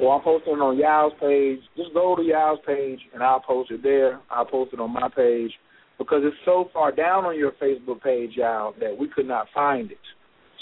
or 0.00 0.16
I'm 0.16 0.22
posting 0.22 0.54
it 0.54 0.60
on 0.60 0.78
Yao's 0.78 1.12
page, 1.20 1.60
just 1.76 1.92
go 1.92 2.16
to 2.16 2.22
Yao's 2.22 2.60
page 2.66 3.00
and 3.12 3.22
I'll 3.22 3.40
post 3.40 3.70
it 3.70 3.82
there. 3.82 4.20
I'll 4.30 4.46
post 4.46 4.72
it 4.72 4.80
on 4.80 4.92
my 4.92 5.08
page 5.14 5.52
because 5.98 6.22
it's 6.24 6.36
so 6.44 6.70
far 6.72 6.92
down 6.92 7.24
on 7.24 7.38
your 7.38 7.52
Facebook 7.52 8.02
page, 8.02 8.32
Yao, 8.34 8.74
that 8.80 8.96
we 8.96 9.08
could 9.08 9.26
not 9.26 9.46
find 9.54 9.90
it. 9.90 9.98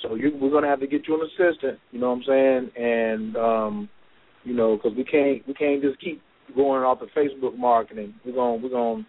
So 0.02 0.14
you, 0.14 0.32
we're 0.40 0.50
gonna 0.50 0.68
have 0.68 0.80
to 0.80 0.86
get 0.86 1.06
you 1.06 1.14
an 1.14 1.28
assistant. 1.28 1.78
You 1.92 2.00
know 2.00 2.10
what 2.10 2.16
I'm 2.16 2.24
saying? 2.26 2.84
And 2.84 3.36
um, 3.36 3.88
you 4.44 4.54
know, 4.54 4.76
because 4.76 4.96
we 4.96 5.04
can't 5.04 5.46
we 5.46 5.54
can't 5.54 5.80
just 5.80 6.00
keep 6.00 6.20
going 6.54 6.82
off 6.82 6.98
the 7.00 7.06
Facebook 7.18 7.56
marketing. 7.56 8.14
We're 8.24 8.34
gonna 8.34 8.62
we're 8.62 8.70
gonna 8.70 9.06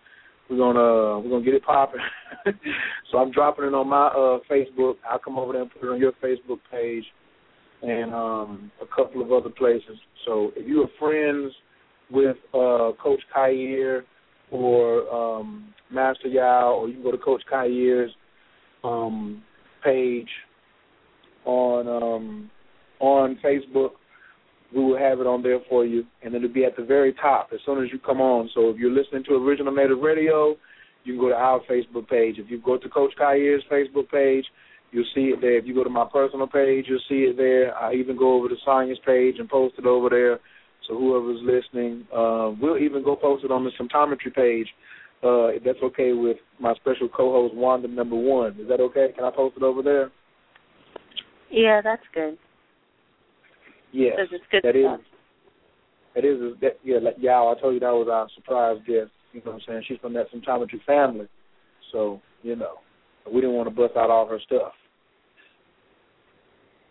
we're 0.50 0.58
gonna 0.58 0.80
uh, 0.80 1.20
we're 1.20 1.30
gonna 1.30 1.46
get 1.46 1.54
it 1.54 1.64
popping. 1.64 2.02
so 3.12 3.18
I'm 3.18 3.32
dropping 3.32 3.66
it 3.66 3.74
on 3.74 3.88
my 3.88 4.08
uh, 4.08 4.40
Facebook. 4.50 4.96
I'll 5.10 5.20
come 5.20 5.38
over 5.38 5.54
there 5.54 5.62
and 5.62 5.72
put 5.72 5.84
it 5.84 5.92
on 5.92 6.00
your 6.00 6.14
Facebook 6.24 6.60
page 6.72 7.06
and 7.82 8.14
um, 8.14 8.72
a 8.82 8.86
couple 8.96 9.22
of 9.22 9.32
other 9.32 9.50
places. 9.50 9.98
So 10.26 10.52
if 10.56 10.68
you 10.68 10.84
are 10.84 10.90
friends 11.00 11.54
with 12.10 12.38
uh, 12.54 12.92
Coach 13.02 13.22
Khayr 13.36 14.02
or 14.52 15.10
um, 15.14 15.74
Master 15.92 16.28
Yao, 16.28 16.74
or 16.74 16.88
you 16.88 16.96
can 16.96 17.04
go 17.04 17.12
to 17.12 17.18
Coach 17.18 17.42
Khayr's 17.52 18.12
um, 18.84 19.44
page 19.84 20.30
on 21.46 21.88
um, 21.88 22.52
on 23.00 23.38
Facebook. 23.44 23.92
We 24.74 24.84
will 24.84 24.98
have 24.98 25.20
it 25.20 25.28
on 25.28 25.44
there 25.44 25.60
for 25.70 25.86
you, 25.86 26.04
and 26.24 26.34
it'll 26.34 26.50
be 26.50 26.66
at 26.66 26.76
the 26.76 26.84
very 26.84 27.14
top 27.14 27.50
as 27.54 27.60
soon 27.66 27.84
as 27.84 27.92
you 27.92 28.00
come 28.00 28.22
on. 28.22 28.50
So 28.56 28.70
if 28.70 28.78
you're 28.78 28.92
listening 28.92 29.24
to 29.26 29.36
Original 29.36 29.74
Native 29.74 30.00
Radio, 30.00 30.56
you 31.04 31.14
can 31.14 31.22
go 31.22 31.30
to 31.30 31.36
our 31.36 31.62
Facebook 31.70 32.08
page. 32.08 32.36
If 32.40 32.50
you 32.50 32.60
go 32.60 32.78
to 32.78 32.90
Coach 32.90 33.12
Khayr's 33.20 33.64
Facebook 33.72 34.10
page, 34.10 34.46
you'll 34.92 35.06
see 35.14 35.32
it 35.34 35.42
there. 35.42 35.58
If 35.58 35.66
you 35.66 35.76
go 35.76 35.84
to 35.84 35.90
my 35.90 36.06
personal 36.12 36.48
page, 36.48 36.86
you'll 36.88 37.00
see 37.10 37.26
it 37.26 37.38
there. 37.38 37.76
I 37.76 37.94
even 37.94 38.18
go 38.18 38.34
over 38.34 38.48
to 38.50 38.56
Sonia's 38.66 39.00
page 39.06 39.36
and 39.40 39.50
post 39.50 39.76
it 39.78 39.86
over 39.86 40.10
there. 40.10 40.40
So 40.88 40.98
whoever's 40.98 41.40
listening, 41.42 42.06
uh, 42.14 42.52
we'll 42.60 42.78
even 42.78 43.04
go 43.04 43.16
post 43.16 43.44
it 43.44 43.52
on 43.52 43.64
the 43.64 43.72
symptometry 43.80 44.34
page. 44.34 44.68
Uh, 45.24 45.48
if 45.48 45.64
that's 45.64 45.80
okay 45.82 46.12
with 46.12 46.38
my 46.60 46.74
special 46.76 47.08
co-host 47.08 47.56
Wanda 47.56 47.88
Number 47.88 48.16
One, 48.16 48.60
is 48.60 48.68
that 48.68 48.82
okay? 48.82 49.08
Can 49.16 49.24
I 49.24 49.32
post 49.34 49.56
it 49.56 49.64
over 49.64 49.82
there? 49.82 50.12
Yeah, 51.50 51.80
that's 51.82 52.04
good. 52.14 52.38
Yes, 53.94 54.18
it's 54.32 54.44
good 54.52 54.64
that 54.64 54.76
stuff. 54.76 55.00
is. 55.00 55.06
That 56.16 56.26
is, 56.26 56.38
that, 56.62 56.80
yeah, 56.84 56.98
like 56.98 57.16
Yao, 57.20 57.54
I 57.56 57.60
told 57.60 57.74
you 57.74 57.80
that 57.80 57.90
was 57.90 58.08
our 58.12 58.28
surprise 58.36 58.78
guest. 58.86 59.12
You 59.32 59.42
know 59.46 59.52
what 59.52 59.56
I'm 59.56 59.62
saying? 59.68 59.84
She's 59.88 59.98
from 60.00 60.14
that 60.14 60.28
symptometry 60.32 60.84
family. 60.86 61.28
So, 61.92 62.22
you 62.44 62.56
know, 62.56 62.76
we 63.32 63.42
didn't 63.42 63.56
want 63.56 63.70
to 63.70 63.76
bust 63.76 63.94
out 63.98 64.10
all 64.10 64.28
her 64.28 64.40
stuff. 64.46 64.74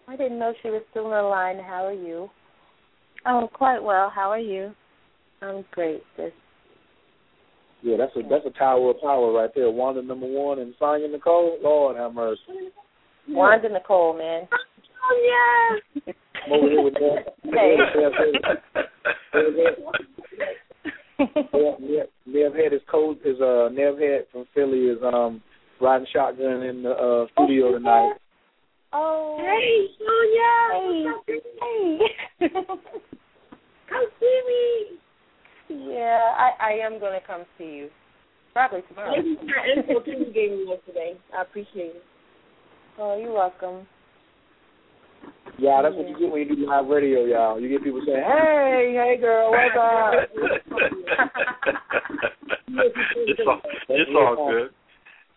I 0.09 0.17
didn't 0.17 0.39
know 0.39 0.53
she 0.63 0.71
was 0.71 0.83
still 0.91 1.07
on 1.07 1.11
the 1.11 1.29
line. 1.29 1.57
How 1.57 1.87
are 1.87 1.93
you? 1.93 2.29
Oh, 3.27 3.49
quite 3.53 3.81
well. 3.81 4.11
How 4.13 4.31
are 4.31 4.41
you? 4.41 4.73
I'm 5.41 5.65
great, 5.73 6.03
sis. 6.17 6.33
Yeah, 7.83 7.97
that's 7.97 8.15
a 8.15 8.21
that's 8.29 8.47
a 8.47 8.57
tower 8.57 8.91
of 8.91 9.01
power 9.01 9.33
right 9.33 9.51
there. 9.55 9.71
Wanda 9.71 10.03
number 10.03 10.27
one 10.27 10.61
and 10.61 10.73
Sonya 10.79 11.09
Nicole. 11.09 11.59
Lord 11.61 11.97
have 11.97 12.15
mercy. 12.15 12.41
Wanda 13.29 13.69
Nicole, 13.69 14.17
man. 14.17 14.49
Oh 14.53 15.81
yes. 16.07 16.15
I'm 16.47 16.53
over 16.53 16.69
here 16.69 16.83
with 16.83 16.95
that. 16.95 17.35
Nev 22.27 22.55
Head 22.55 22.73
is 22.73 22.81
cold 22.91 23.19
is 23.25 23.41
uh 23.41 23.69
Nev 23.73 23.99
Head 23.99 24.27
from 24.33 24.47
Philly 24.55 24.87
is 24.87 24.99
um 25.03 25.43
riding 25.81 26.07
shotgun 26.13 26.63
in 26.63 26.83
the 26.83 26.91
uh 26.91 27.27
studio 27.33 27.73
tonight. 27.73 28.15
Oh 28.93 29.39
Hey 29.41 29.87
Sonya 29.99 30.53
Hey 30.81 31.99
Hey 32.41 32.49
Come 33.89 34.07
see 34.19 34.41
me. 34.49 34.99
Yeah, 35.95 36.35
I 36.37 36.51
I 36.61 36.73
am 36.85 36.99
gonna 36.99 37.21
come 37.27 37.45
see 37.59 37.65
you. 37.65 37.91
Probably 38.53 38.83
tomorrow. 38.89 39.13
Thank 39.15 39.27
you 39.27 39.37
for 39.37 40.03
the 40.05 40.13
info 40.13 40.25
you 40.27 40.33
gave 40.33 40.51
me 40.51 40.67
yesterday. 40.69 41.17
I 41.37 41.43
appreciate 41.43 41.97
it. 41.97 42.05
Oh, 42.99 43.19
you're 43.19 43.33
welcome. 43.33 43.87
Yeah, 45.59 45.83
that's 45.83 45.95
what 45.95 46.09
you 46.09 46.19
get 46.19 46.33
when 46.33 46.49
you 46.49 46.57
do 46.57 46.67
live 46.67 46.87
radio, 46.87 47.25
y'all. 47.25 47.61
You 47.61 47.69
get 47.69 47.85
people 47.85 48.03
saying, 48.05 48.25
"Hey, 48.25 48.95
hey, 48.97 49.17
girl, 49.21 49.51
what's 49.51 49.77
up?" 49.77 50.15
it's 53.29 53.41
all, 53.47 53.61
it's 53.89 54.11
all 54.17 54.51
good. 54.51 54.71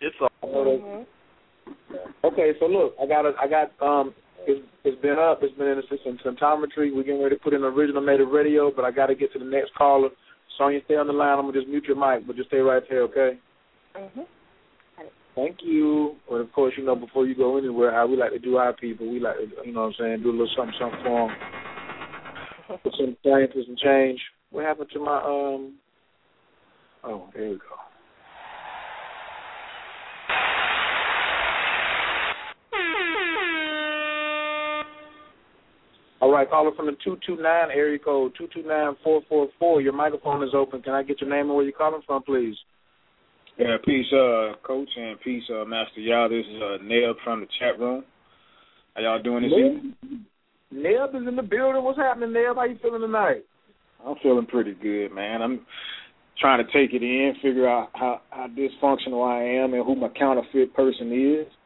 It's 0.02 0.16
all. 0.22 0.30
Mm-hmm. 0.44 1.04
Okay, 2.24 2.54
so 2.60 2.66
look, 2.66 2.96
I 3.02 3.06
got 3.06 3.26
a, 3.26 3.34
I 3.40 3.48
got 3.48 3.72
um, 3.86 4.14
it's 4.48 4.66
it's 4.84 5.02
been 5.02 5.20
up. 5.20 5.40
It's 5.44 5.56
been 5.58 5.68
in 5.68 5.78
the 5.78 5.84
system 5.96 6.18
symptometry. 6.26 6.96
We're 6.96 7.04
getting 7.04 7.22
ready 7.22 7.36
to 7.36 7.42
put 7.42 7.54
in 7.54 7.64
original 7.64 8.02
native 8.02 8.30
radio, 8.30 8.72
but 8.76 8.86
I 8.86 8.92
got 8.92 9.08
to 9.08 9.16
get 9.16 9.34
to 9.34 9.40
the 9.40 9.46
next 9.46 9.74
caller. 9.76 10.10
Sonya, 10.58 10.80
stay 10.86 10.96
on 10.96 11.08
the 11.08 11.14
line. 11.14 11.38
I'm 11.38 11.46
gonna 11.46 11.54
just 11.54 11.68
mute 11.68 11.86
your 11.86 11.98
mic, 11.98 12.26
but 12.26 12.36
just 12.36 12.48
stay 12.50 12.60
right 12.60 12.84
there, 12.90 13.02
okay? 13.04 13.38
Mhm. 13.96 14.26
Thank 15.36 15.58
you. 15.64 16.16
And 16.32 16.42
of 16.42 16.52
course, 16.54 16.74
you 16.78 16.86
know, 16.86 16.96
before 16.96 17.28
you 17.28 17.36
go 17.36 17.58
anywhere, 17.58 17.92
how 17.92 18.08
we 18.08 18.16
like 18.16 18.32
to 18.32 18.40
do 18.40 18.56
our 18.56 18.74
people, 18.74 19.12
we 19.12 19.20
like 19.20 19.36
to, 19.36 19.48
you 19.66 19.74
know 19.74 19.82
what 19.82 19.88
I'm 19.88 19.94
saying, 20.00 20.24
do 20.24 20.30
a 20.30 20.32
little 20.32 20.50
something, 20.56 20.76
something 20.80 21.00
for 21.04 21.28
them. 21.28 22.80
Put 22.84 22.94
some 22.98 23.18
things, 23.22 23.50
put 23.54 23.66
some 23.66 23.76
change. 23.84 24.20
What 24.52 24.66
happened 24.66 24.90
to 24.94 25.00
my, 25.00 25.18
um, 25.18 25.74
Oh, 27.08 27.30
there 27.36 27.50
you 27.50 27.60
go. 27.60 27.66
All 36.22 36.32
right, 36.32 36.50
caller 36.50 36.72
from 36.76 36.88
the 36.88 36.94
229 37.04 37.46
area 37.70 38.00
code 38.00 38.34
229444. 38.40 39.82
Your 39.82 39.94
microphone 39.94 40.44
is 40.44 40.56
open. 40.56 40.82
Can 40.82 40.94
I 40.94 41.04
get 41.04 41.22
your 41.22 41.30
name 41.30 41.46
and 41.48 41.56
where 41.56 41.64
you're 41.64 41.74
calling 41.74 42.02
from, 42.08 42.24
please? 42.24 42.56
Yeah, 43.58 43.78
peace, 43.86 44.06
uh, 44.12 44.54
coach, 44.64 44.90
and 44.98 45.20
peace, 45.22 45.44
uh, 45.50 45.64
Master 45.64 46.02
Yao. 46.02 46.28
This 46.28 46.46
is 46.46 46.62
uh, 46.62 46.84
Neb 46.84 47.16
from 47.24 47.40
the 47.40 47.48
chat 47.58 47.80
room. 47.80 48.04
How 48.96 49.02
y'all 49.02 49.22
doing 49.22 49.44
this 49.44 49.54
evening? 49.54 49.96
Neb 50.72 51.16
is 51.16 51.28
in 51.28 51.38
the 51.38 51.42
building. 51.42 51.82
What's 51.82 51.98
happening, 51.98 52.34
Neb? 52.34 52.58
How 52.58 52.66
you 52.66 52.78
feeling 52.82 53.00
tonight? 53.00 53.46
I'm 54.06 54.16
feeling 54.22 54.46
pretty 54.46 54.74
good, 54.74 55.14
man. 55.14 55.42
I'm 55.42 55.66
trying 56.38 56.66
to 56.66 56.72
take 56.74 56.94
it 56.94 57.02
in, 57.02 57.34
figure 57.42 57.70
out 57.70 57.92
how, 57.94 58.22
how 58.30 58.48
dysfunctional 58.48 59.26
I 59.26 59.64
am 59.64 59.74
and 59.74 59.86
who 59.86 59.96
my 59.96 60.10
counterfeit 60.10 60.74
person 60.74 61.12
is. 61.14 61.48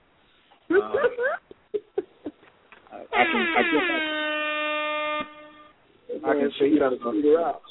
Um, 0.71 0.93
I, 2.91 2.97
I 2.97 3.23
can, 3.25 3.55
I 3.57 3.61
guess 3.63 3.85
I, 6.23 6.29
I 6.29 6.33
can 6.33 6.51
see. 6.59 6.77
To 6.77 7.11
figure 7.11 7.39
out. 7.39 7.61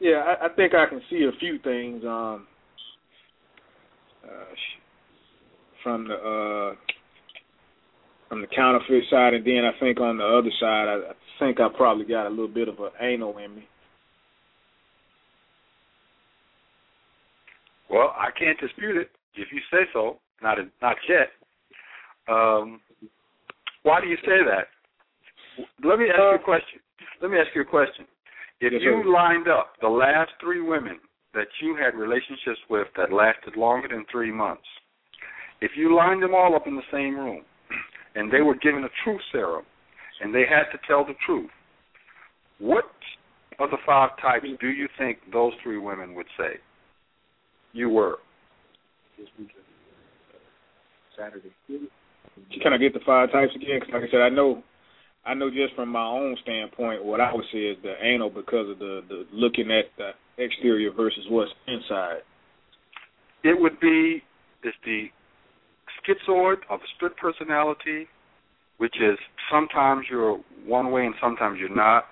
Yeah, 0.00 0.24
I, 0.24 0.46
I 0.46 0.48
think 0.54 0.74
I 0.74 0.86
can 0.88 1.02
see 1.10 1.24
a 1.24 1.38
few 1.38 1.58
things. 1.58 2.02
Um, 2.04 2.46
uh, 4.24 4.54
from 5.82 6.08
the 6.08 6.14
uh, 6.14 6.74
from 8.28 8.40
the 8.40 8.46
counterfeit 8.46 9.04
side, 9.10 9.34
and 9.34 9.46
then 9.46 9.64
I 9.64 9.78
think 9.78 10.00
on 10.00 10.16
the 10.16 10.24
other 10.24 10.50
side, 10.58 10.88
I, 10.88 11.10
I 11.10 11.14
think 11.38 11.60
I 11.60 11.68
probably 11.76 12.06
got 12.06 12.26
a 12.26 12.30
little 12.30 12.48
bit 12.48 12.68
of 12.68 12.78
an 12.78 12.90
anal 13.00 13.36
in 13.38 13.54
me. 13.54 13.68
Well, 17.90 18.14
I 18.16 18.30
can't 18.38 18.58
dispute 18.58 18.96
it 18.96 19.10
if 19.34 19.48
you 19.52 19.60
say 19.70 19.84
so. 19.92 20.18
Not 20.42 20.58
not 20.80 20.96
yet. 21.08 21.28
Um, 22.28 22.80
why 23.82 24.00
do 24.00 24.06
you 24.06 24.16
say 24.24 24.40
that? 24.46 24.68
Let 25.84 25.98
me 25.98 26.06
ask 26.08 26.18
you 26.18 26.36
a 26.36 26.38
question. 26.38 26.80
Let 27.20 27.30
me 27.30 27.38
ask 27.38 27.48
you 27.54 27.62
a 27.62 27.64
question. 27.64 28.06
If 28.60 28.72
Yes, 28.72 28.82
you 28.82 29.12
lined 29.12 29.48
up 29.48 29.72
the 29.80 29.88
last 29.88 30.30
three 30.40 30.60
women 30.60 31.00
that 31.34 31.46
you 31.60 31.76
had 31.76 31.98
relationships 31.98 32.60
with 32.68 32.86
that 32.96 33.12
lasted 33.12 33.56
longer 33.56 33.88
than 33.88 34.04
three 34.10 34.32
months, 34.32 34.66
if 35.60 35.72
you 35.76 35.94
lined 35.96 36.22
them 36.22 36.34
all 36.34 36.54
up 36.54 36.66
in 36.66 36.76
the 36.76 36.82
same 36.92 37.16
room 37.16 37.42
and 38.14 38.32
they 38.32 38.40
were 38.40 38.56
given 38.56 38.84
a 38.84 38.88
truth 39.04 39.20
serum 39.30 39.64
and 40.20 40.34
they 40.34 40.44
had 40.48 40.70
to 40.72 40.78
tell 40.86 41.04
the 41.04 41.14
truth, 41.24 41.50
what 42.58 42.84
of 43.58 43.70
the 43.70 43.78
five 43.86 44.10
types 44.20 44.46
do 44.60 44.68
you 44.68 44.88
think 44.98 45.18
those 45.32 45.52
three 45.62 45.78
women 45.78 46.14
would 46.14 46.26
say 46.38 46.58
you 47.72 47.88
were? 47.88 48.16
Saturday. 51.16 51.52
Can 52.62 52.72
I 52.72 52.78
get 52.78 52.94
the 52.94 53.00
five 53.04 53.30
types 53.30 53.52
again? 53.54 53.80
Cause 53.80 53.90
like 53.92 54.02
I 54.04 54.10
said, 54.10 54.20
I 54.20 54.28
know, 54.28 54.62
I 55.24 55.34
know 55.34 55.50
just 55.50 55.74
from 55.76 55.90
my 55.90 56.04
own 56.04 56.36
standpoint, 56.42 57.04
what 57.04 57.20
I 57.20 57.32
would 57.32 57.44
say 57.52 57.58
is 57.58 57.76
the 57.82 57.94
anal 58.02 58.30
because 58.30 58.70
of 58.70 58.78
the 58.78 59.02
the 59.08 59.26
looking 59.32 59.70
at 59.70 59.86
the 59.96 60.10
exterior 60.38 60.90
versus 60.92 61.24
what's 61.28 61.50
inside. 61.66 62.20
It 63.44 63.60
would 63.60 63.78
be 63.80 64.22
it's 64.62 64.76
the 64.84 65.06
schizoid 66.02 66.58
of 66.70 66.80
a 66.80 66.88
split 66.96 67.16
personality, 67.16 68.06
which 68.78 68.94
is 69.00 69.18
sometimes 69.50 70.06
you're 70.10 70.38
one 70.66 70.90
way 70.90 71.06
and 71.06 71.14
sometimes 71.20 71.58
you're 71.58 71.74
not. 71.74 72.04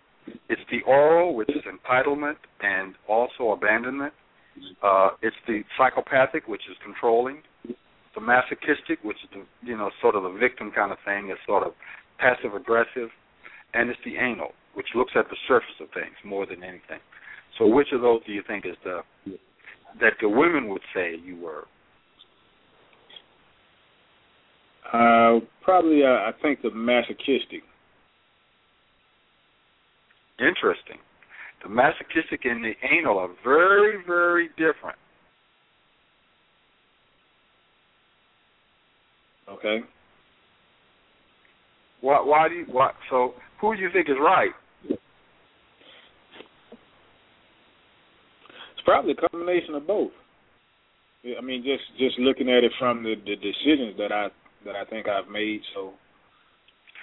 It's 0.48 0.62
the 0.70 0.80
oral, 0.86 1.34
which 1.34 1.48
is 1.50 1.62
entitlement 1.64 2.36
and 2.60 2.94
also 3.08 3.52
abandonment. 3.52 4.12
Uh, 4.82 5.10
it's 5.22 5.36
the 5.46 5.62
psychopathic, 5.78 6.46
which 6.46 6.62
is 6.70 6.76
controlling. 6.84 7.42
The 8.14 8.20
masochistic, 8.20 8.98
which 9.02 9.16
is 9.22 9.30
the 9.32 9.66
you 9.66 9.76
know 9.76 9.90
sort 10.00 10.16
of 10.16 10.24
the 10.24 10.36
victim 10.38 10.72
kind 10.74 10.92
of 10.92 10.98
thing, 11.04 11.30
is 11.30 11.38
sort 11.46 11.66
of 11.66 11.72
passive 12.18 12.54
aggressive, 12.54 13.08
and 13.72 13.88
it's 13.88 14.00
the 14.04 14.16
anal, 14.16 14.52
which 14.74 14.88
looks 14.94 15.12
at 15.16 15.28
the 15.30 15.36
surface 15.48 15.78
of 15.80 15.88
things 15.94 16.14
more 16.24 16.44
than 16.44 16.62
anything. 16.62 17.00
So, 17.60 17.66
which 17.66 17.88
of 17.92 18.00
those 18.00 18.22
do 18.26 18.32
you 18.32 18.42
think 18.48 18.64
is 18.64 18.74
the 18.84 19.02
that 20.00 20.14
the 20.22 20.28
women 20.28 20.68
would 20.70 20.80
say 20.94 21.14
you 21.22 21.36
were? 21.36 21.66
Uh, 24.90 25.40
probably, 25.62 26.02
uh, 26.02 26.08
I 26.08 26.30
think 26.40 26.62
the 26.62 26.70
masochistic. 26.70 27.62
Interesting. 30.38 30.96
The 31.62 31.68
masochistic 31.68 32.46
and 32.46 32.64
the 32.64 32.72
anal 32.90 33.18
are 33.18 33.28
very, 33.44 34.02
very 34.06 34.48
different. 34.56 34.96
Okay. 39.50 39.80
Why? 42.00 42.22
Why 42.24 42.48
do 42.48 42.54
you? 42.54 42.64
Why? 42.70 42.92
So, 43.10 43.34
who 43.60 43.76
do 43.76 43.82
you 43.82 43.90
think 43.92 44.08
is 44.08 44.16
right? 44.18 44.52
It's 48.80 48.86
probably 48.86 49.12
a 49.12 49.28
combination 49.28 49.74
of 49.74 49.86
both. 49.86 50.10
I 51.36 51.42
mean, 51.42 51.62
just 51.62 51.84
just 51.98 52.18
looking 52.18 52.48
at 52.48 52.64
it 52.64 52.72
from 52.78 53.02
the, 53.02 53.14
the 53.14 53.36
decisions 53.36 53.92
that 53.98 54.10
I 54.10 54.28
that 54.64 54.74
I 54.74 54.88
think 54.88 55.06
I've 55.06 55.28
made. 55.28 55.60
So, 55.74 55.92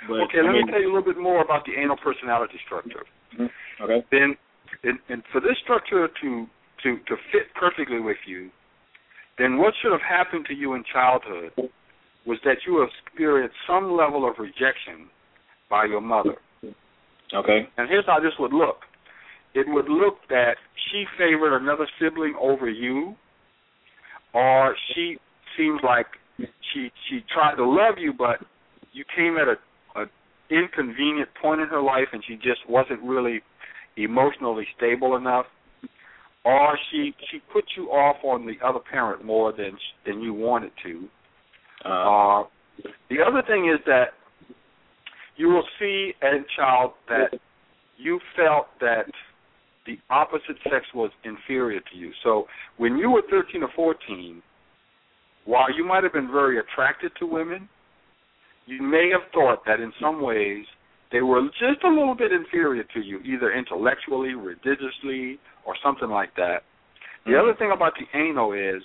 but 0.08 0.26
okay, 0.26 0.42
I 0.42 0.50
let 0.50 0.54
mean, 0.54 0.66
me 0.66 0.72
tell 0.72 0.82
you 0.82 0.88
a 0.88 0.94
little 0.98 1.06
bit 1.14 1.22
more 1.22 1.44
about 1.44 1.66
the 1.66 1.80
anal 1.80 1.98
personality 1.98 2.58
structure. 2.66 3.06
Mhm. 3.38 3.50
Okay. 3.82 4.04
Then, 4.10 4.36
and, 4.84 4.98
and 5.10 5.22
for 5.32 5.40
this 5.40 5.54
structure 5.62 6.08
to 6.08 6.48
to 6.82 6.98
to 6.98 7.16
fit 7.32 7.54
perfectly 7.54 8.00
with 8.00 8.18
you, 8.26 8.50
then 9.38 9.60
what 9.60 9.76
should 9.80 9.92
have 9.92 10.02
happened 10.02 10.48
to 10.48 10.56
you 10.56 10.74
in 10.74 10.84
childhood 10.92 11.52
was 12.26 12.40
that 12.44 12.58
you 12.66 12.82
experienced 12.82 13.56
some 13.68 13.96
level 13.96 14.28
of 14.28 14.34
rejection 14.40 15.14
by 15.70 15.86
your 15.86 16.02
mother. 16.02 16.38
Okay. 17.36 17.70
And 17.78 17.88
here's 17.88 18.06
how 18.08 18.20
this 18.20 18.34
would 18.40 18.52
look. 18.54 18.78
It 19.58 19.66
would 19.68 19.90
look 19.90 20.18
that 20.30 20.58
she 20.92 21.06
favored 21.18 21.58
another 21.58 21.88
sibling 22.00 22.36
over 22.40 22.70
you, 22.70 23.16
or 24.32 24.76
she 24.94 25.18
seems 25.58 25.80
like 25.84 26.06
she 26.38 26.92
she 27.10 27.22
tried 27.34 27.56
to 27.56 27.66
love 27.66 27.96
you, 27.98 28.14
but 28.14 28.38
you 28.94 29.04
came 29.16 29.36
at 29.38 29.48
a, 29.48 30.00
a 30.00 30.06
inconvenient 30.52 31.30
point 31.42 31.62
in 31.62 31.70
her 31.70 31.82
life, 31.82 32.06
and 32.14 32.24
she 32.28 32.36
just 32.36 32.62
wasn't 32.70 33.02
really 33.02 33.42
emotionally 33.96 34.68
stable 34.78 35.16
enough, 35.16 35.48
or 36.46 36.78
she 36.92 37.16
she 37.32 37.40
put 37.52 37.64
you 37.76 37.86
off 37.86 38.18
on 38.24 38.46
the 38.46 38.64
other 38.64 38.80
parent 38.92 39.26
more 39.26 39.52
than 39.52 39.72
than 40.06 40.22
you 40.22 40.36
wanted 40.36 40.72
to. 40.84 41.08
Uh, 41.84 42.44
the 43.10 43.18
other 43.26 43.42
thing 43.48 43.74
is 43.74 43.84
that 43.88 44.10
you 45.36 45.48
will 45.48 45.66
see 45.80 46.14
as 46.22 46.42
a 46.42 46.62
child 46.62 46.92
that 47.10 47.40
you 47.98 48.20
felt 48.36 48.68
that 48.80 49.06
the 49.88 49.98
opposite 50.10 50.58
sex 50.64 50.86
was 50.94 51.10
inferior 51.24 51.80
to 51.80 51.98
you. 51.98 52.12
So 52.24 52.46
when 52.78 52.98
you 52.98 53.10
were 53.10 53.24
13 53.30 53.64
or 53.64 53.70
14, 53.76 54.44
while 55.46 55.74
you 55.76 55.86
might 55.86 56.04
have 56.04 56.14
been 56.14 56.32
very 56.32 56.60
attracted 56.60 57.12
to 57.20 57.26
women, 57.26 57.68
you 58.66 58.82
may 58.84 59.10
have 59.12 59.32
thought 59.34 59.64
that 59.66 59.80
in 59.80 59.92
some 60.00 60.22
ways 60.22 60.66
they 61.12 61.22
were 61.22 61.42
just 61.60 61.84
a 61.86 61.88
little 61.88 62.16
bit 62.16 62.32
inferior 62.34 62.84
to 62.94 63.00
you, 63.00 63.20
either 63.20 63.54
intellectually, 63.54 64.36
religiously, 64.36 65.40
or 65.66 65.74
something 65.84 66.10
like 66.10 66.36
that. 66.36 66.64
The 67.26 67.38
other 67.38 67.56
thing 67.58 67.72
about 67.74 67.94
the 67.96 68.18
anal 68.18 68.54
is 68.54 68.84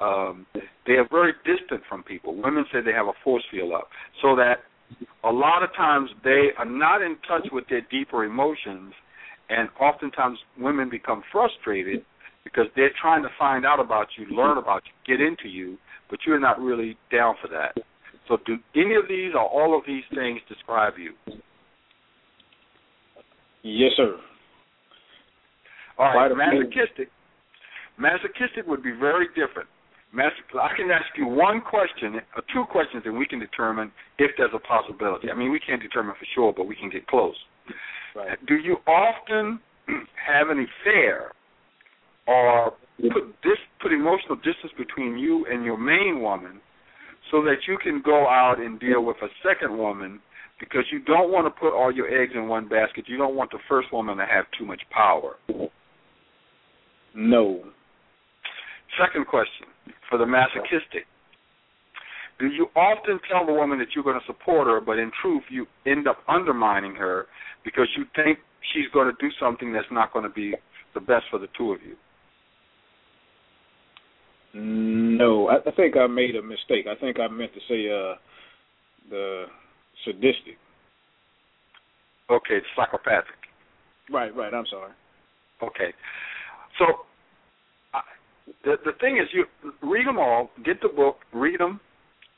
um, 0.00 0.46
they 0.86 0.94
are 0.94 1.08
very 1.10 1.32
distant 1.44 1.82
from 1.88 2.02
people. 2.02 2.34
Women 2.34 2.64
say 2.72 2.80
they 2.84 2.92
have 2.92 3.06
a 3.06 3.14
force 3.22 3.44
field 3.50 3.72
up, 3.72 3.88
so 4.20 4.34
that 4.36 4.56
a 5.22 5.30
lot 5.30 5.62
of 5.62 5.70
times 5.76 6.10
they 6.22 6.48
are 6.58 6.64
not 6.64 7.02
in 7.02 7.16
touch 7.26 7.46
with 7.52 7.64
their 7.68 7.82
deeper 7.90 8.24
emotions, 8.24 8.92
and 9.54 9.68
oftentimes 9.80 10.38
women 10.58 10.90
become 10.90 11.22
frustrated 11.30 12.04
because 12.44 12.66
they're 12.76 12.92
trying 13.00 13.22
to 13.22 13.28
find 13.38 13.64
out 13.64 13.80
about 13.80 14.08
you, 14.18 14.26
learn 14.34 14.58
about 14.58 14.82
you, 14.84 15.16
get 15.16 15.24
into 15.24 15.48
you, 15.48 15.78
but 16.10 16.18
you're 16.26 16.40
not 16.40 16.60
really 16.60 16.96
down 17.10 17.34
for 17.40 17.48
that. 17.48 17.74
So, 18.28 18.38
do 18.46 18.56
any 18.74 18.94
of 18.94 19.04
these 19.08 19.32
or 19.34 19.44
all 19.44 19.76
of 19.76 19.84
these 19.86 20.04
things 20.14 20.40
describe 20.48 20.94
you? 20.98 21.12
Yes, 23.62 23.92
sir. 23.96 24.16
All 25.98 26.06
right, 26.06 26.30
Quite 26.30 26.32
a 26.32 26.50
few. 26.50 26.60
masochistic. 26.64 27.08
Masochistic 27.98 28.66
would 28.66 28.82
be 28.82 28.92
very 28.92 29.28
different. 29.28 29.68
Masoch- 30.14 30.58
I 30.60 30.74
can 30.76 30.90
ask 30.90 31.06
you 31.16 31.26
one 31.26 31.60
question, 31.60 32.20
or 32.36 32.42
two 32.52 32.64
questions, 32.70 33.02
and 33.04 33.16
we 33.16 33.26
can 33.26 33.38
determine 33.40 33.90
if 34.18 34.30
there's 34.36 34.54
a 34.54 34.58
possibility. 34.58 35.30
I 35.30 35.34
mean, 35.34 35.50
we 35.50 35.60
can't 35.60 35.82
determine 35.82 36.14
for 36.18 36.24
sure, 36.34 36.52
but 36.56 36.66
we 36.66 36.76
can 36.76 36.88
get 36.88 37.06
close. 37.06 37.36
Right. 38.14 38.32
Uh, 38.32 38.36
do 38.46 38.54
you 38.54 38.76
often 38.86 39.60
have 40.26 40.48
an 40.50 40.66
affair, 40.82 41.32
or 42.26 42.72
put 43.00 43.34
this 43.42 43.58
put 43.80 43.92
emotional 43.92 44.36
distance 44.36 44.72
between 44.78 45.18
you 45.18 45.46
and 45.50 45.64
your 45.64 45.76
main 45.76 46.22
woman, 46.22 46.60
so 47.30 47.42
that 47.42 47.56
you 47.66 47.78
can 47.82 48.02
go 48.04 48.26
out 48.28 48.56
and 48.58 48.78
deal 48.80 49.04
with 49.04 49.16
a 49.22 49.28
second 49.46 49.76
woman? 49.76 50.20
Because 50.60 50.84
you 50.92 51.00
don't 51.00 51.32
want 51.32 51.46
to 51.46 51.60
put 51.60 51.76
all 51.76 51.92
your 51.92 52.06
eggs 52.06 52.32
in 52.34 52.46
one 52.46 52.68
basket. 52.68 53.04
You 53.08 53.18
don't 53.18 53.34
want 53.34 53.50
the 53.50 53.58
first 53.68 53.92
woman 53.92 54.16
to 54.18 54.24
have 54.24 54.44
too 54.56 54.64
much 54.64 54.80
power. 54.90 55.34
No. 57.14 57.64
Second 58.98 59.26
question 59.26 59.66
for 60.08 60.18
the 60.18 60.26
masochistic. 60.26 61.06
Do 62.38 62.46
you 62.46 62.66
often 62.74 63.20
tell 63.30 63.46
the 63.46 63.52
woman 63.52 63.78
that 63.78 63.88
you're 63.94 64.04
going 64.04 64.18
to 64.18 64.26
support 64.26 64.66
her, 64.66 64.80
but 64.80 64.98
in 64.98 65.10
truth 65.22 65.42
you 65.50 65.66
end 65.86 66.08
up 66.08 66.18
undermining 66.28 66.94
her 66.96 67.26
because 67.64 67.86
you 67.96 68.04
think 68.16 68.38
she's 68.72 68.90
going 68.92 69.06
to 69.06 69.16
do 69.20 69.32
something 69.40 69.72
that's 69.72 69.86
not 69.90 70.12
going 70.12 70.24
to 70.24 70.30
be 70.30 70.54
the 70.94 71.00
best 71.00 71.24
for 71.30 71.38
the 71.38 71.48
two 71.56 71.72
of 71.72 71.78
you? 71.82 71.96
No, 74.56 75.48
I, 75.48 75.68
I 75.68 75.72
think 75.74 75.96
I 75.96 76.06
made 76.06 76.36
a 76.36 76.42
mistake. 76.42 76.86
I 76.90 76.94
think 77.00 77.18
I 77.18 77.28
meant 77.28 77.52
to 77.54 77.60
say 77.68 77.88
uh, 77.90 78.14
the 79.10 79.44
sadistic. 80.04 80.58
Okay, 82.30 82.58
psychopathic. 82.76 83.34
Right, 84.12 84.34
right. 84.34 84.54
I'm 84.54 84.66
sorry. 84.70 84.92
Okay, 85.62 85.92
so 86.78 86.84
the 88.64 88.76
the 88.84 88.92
thing 89.00 89.16
is, 89.16 89.28
you 89.32 89.44
read 89.82 90.06
them 90.06 90.18
all, 90.18 90.50
get 90.64 90.80
the 90.82 90.88
book, 90.88 91.18
read 91.32 91.60
them, 91.60 91.80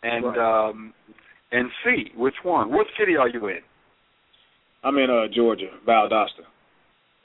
and 0.06 0.24
right. 0.24 0.68
um, 0.68 0.94
and 1.52 1.70
see 1.84 2.10
which 2.16 2.34
one. 2.42 2.70
What 2.70 2.86
city 2.98 3.16
are 3.16 3.28
you 3.28 3.46
in? 3.48 3.60
I'm 4.84 4.96
in 4.98 5.10
uh, 5.10 5.32
Georgia, 5.34 5.70
Valdosta. 5.86 6.46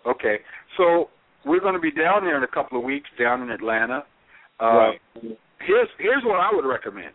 Okay, 0.08 0.38
so 0.78 1.10
we're 1.46 1.60
going 1.60 1.76
to 1.76 1.80
be 1.80 1.92
down 1.92 2.24
there 2.24 2.38
in 2.38 2.44
a 2.44 2.48
couple 2.48 2.78
of 2.78 2.84
weeks, 2.84 3.10
down 3.20 3.42
in 3.42 3.52
Atlanta. 3.52 4.04
Uh, 4.60 4.66
right. 4.66 5.00
Here's 5.22 5.90
here's 6.00 6.24
what 6.24 6.40
I 6.40 6.50
would 6.52 6.66
recommend: 6.66 7.14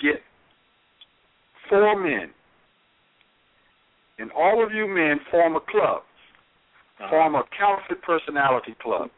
get 0.00 0.20
four 1.68 2.00
men, 2.00 2.30
and 4.18 4.30
all 4.32 4.64
of 4.64 4.72
you 4.72 4.88
men 4.88 5.20
form 5.30 5.54
a 5.54 5.60
club, 5.60 6.02
uh-huh. 6.98 7.10
form 7.10 7.34
a 7.36 7.42
counterfeit 7.56 8.02
personality 8.02 8.74
club. 8.82 9.10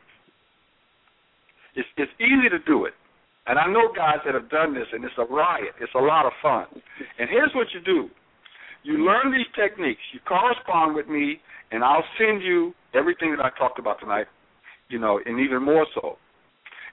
It's 1.75 1.89
it's 1.97 2.13
easy 2.21 2.51
to 2.51 2.59
do 2.67 2.85
it. 2.85 2.93
And 3.47 3.59
I 3.59 3.67
know 3.67 3.93
guys 3.95 4.19
that 4.25 4.35
have 4.35 4.49
done 4.49 4.73
this, 4.75 4.87
and 4.93 5.05
it's 5.05 5.15
a 5.19 5.25
riot. 5.25 5.75
It's 5.81 5.93
a 5.95 6.01
lot 6.01 6.25
of 6.25 6.33
fun. 6.41 6.67
And 7.19 7.29
here's 7.29 7.53
what 7.55 7.67
you 7.75 7.81
do 7.81 8.11
you 8.85 9.05
learn 9.05 9.33
these 9.33 9.49
techniques, 9.57 10.01
you 10.13 10.21
correspond 10.29 10.95
with 10.95 11.09
me, 11.09 11.41
and 11.73 11.83
I'll 11.83 12.05
send 12.19 12.43
you 12.43 12.75
everything 12.95 13.35
that 13.35 13.43
I 13.43 13.49
talked 13.59 13.79
about 13.79 13.99
tonight, 13.99 14.27
you 14.91 14.99
know, 14.99 15.19
and 15.25 15.41
even 15.41 15.63
more 15.63 15.87
so. 15.95 16.19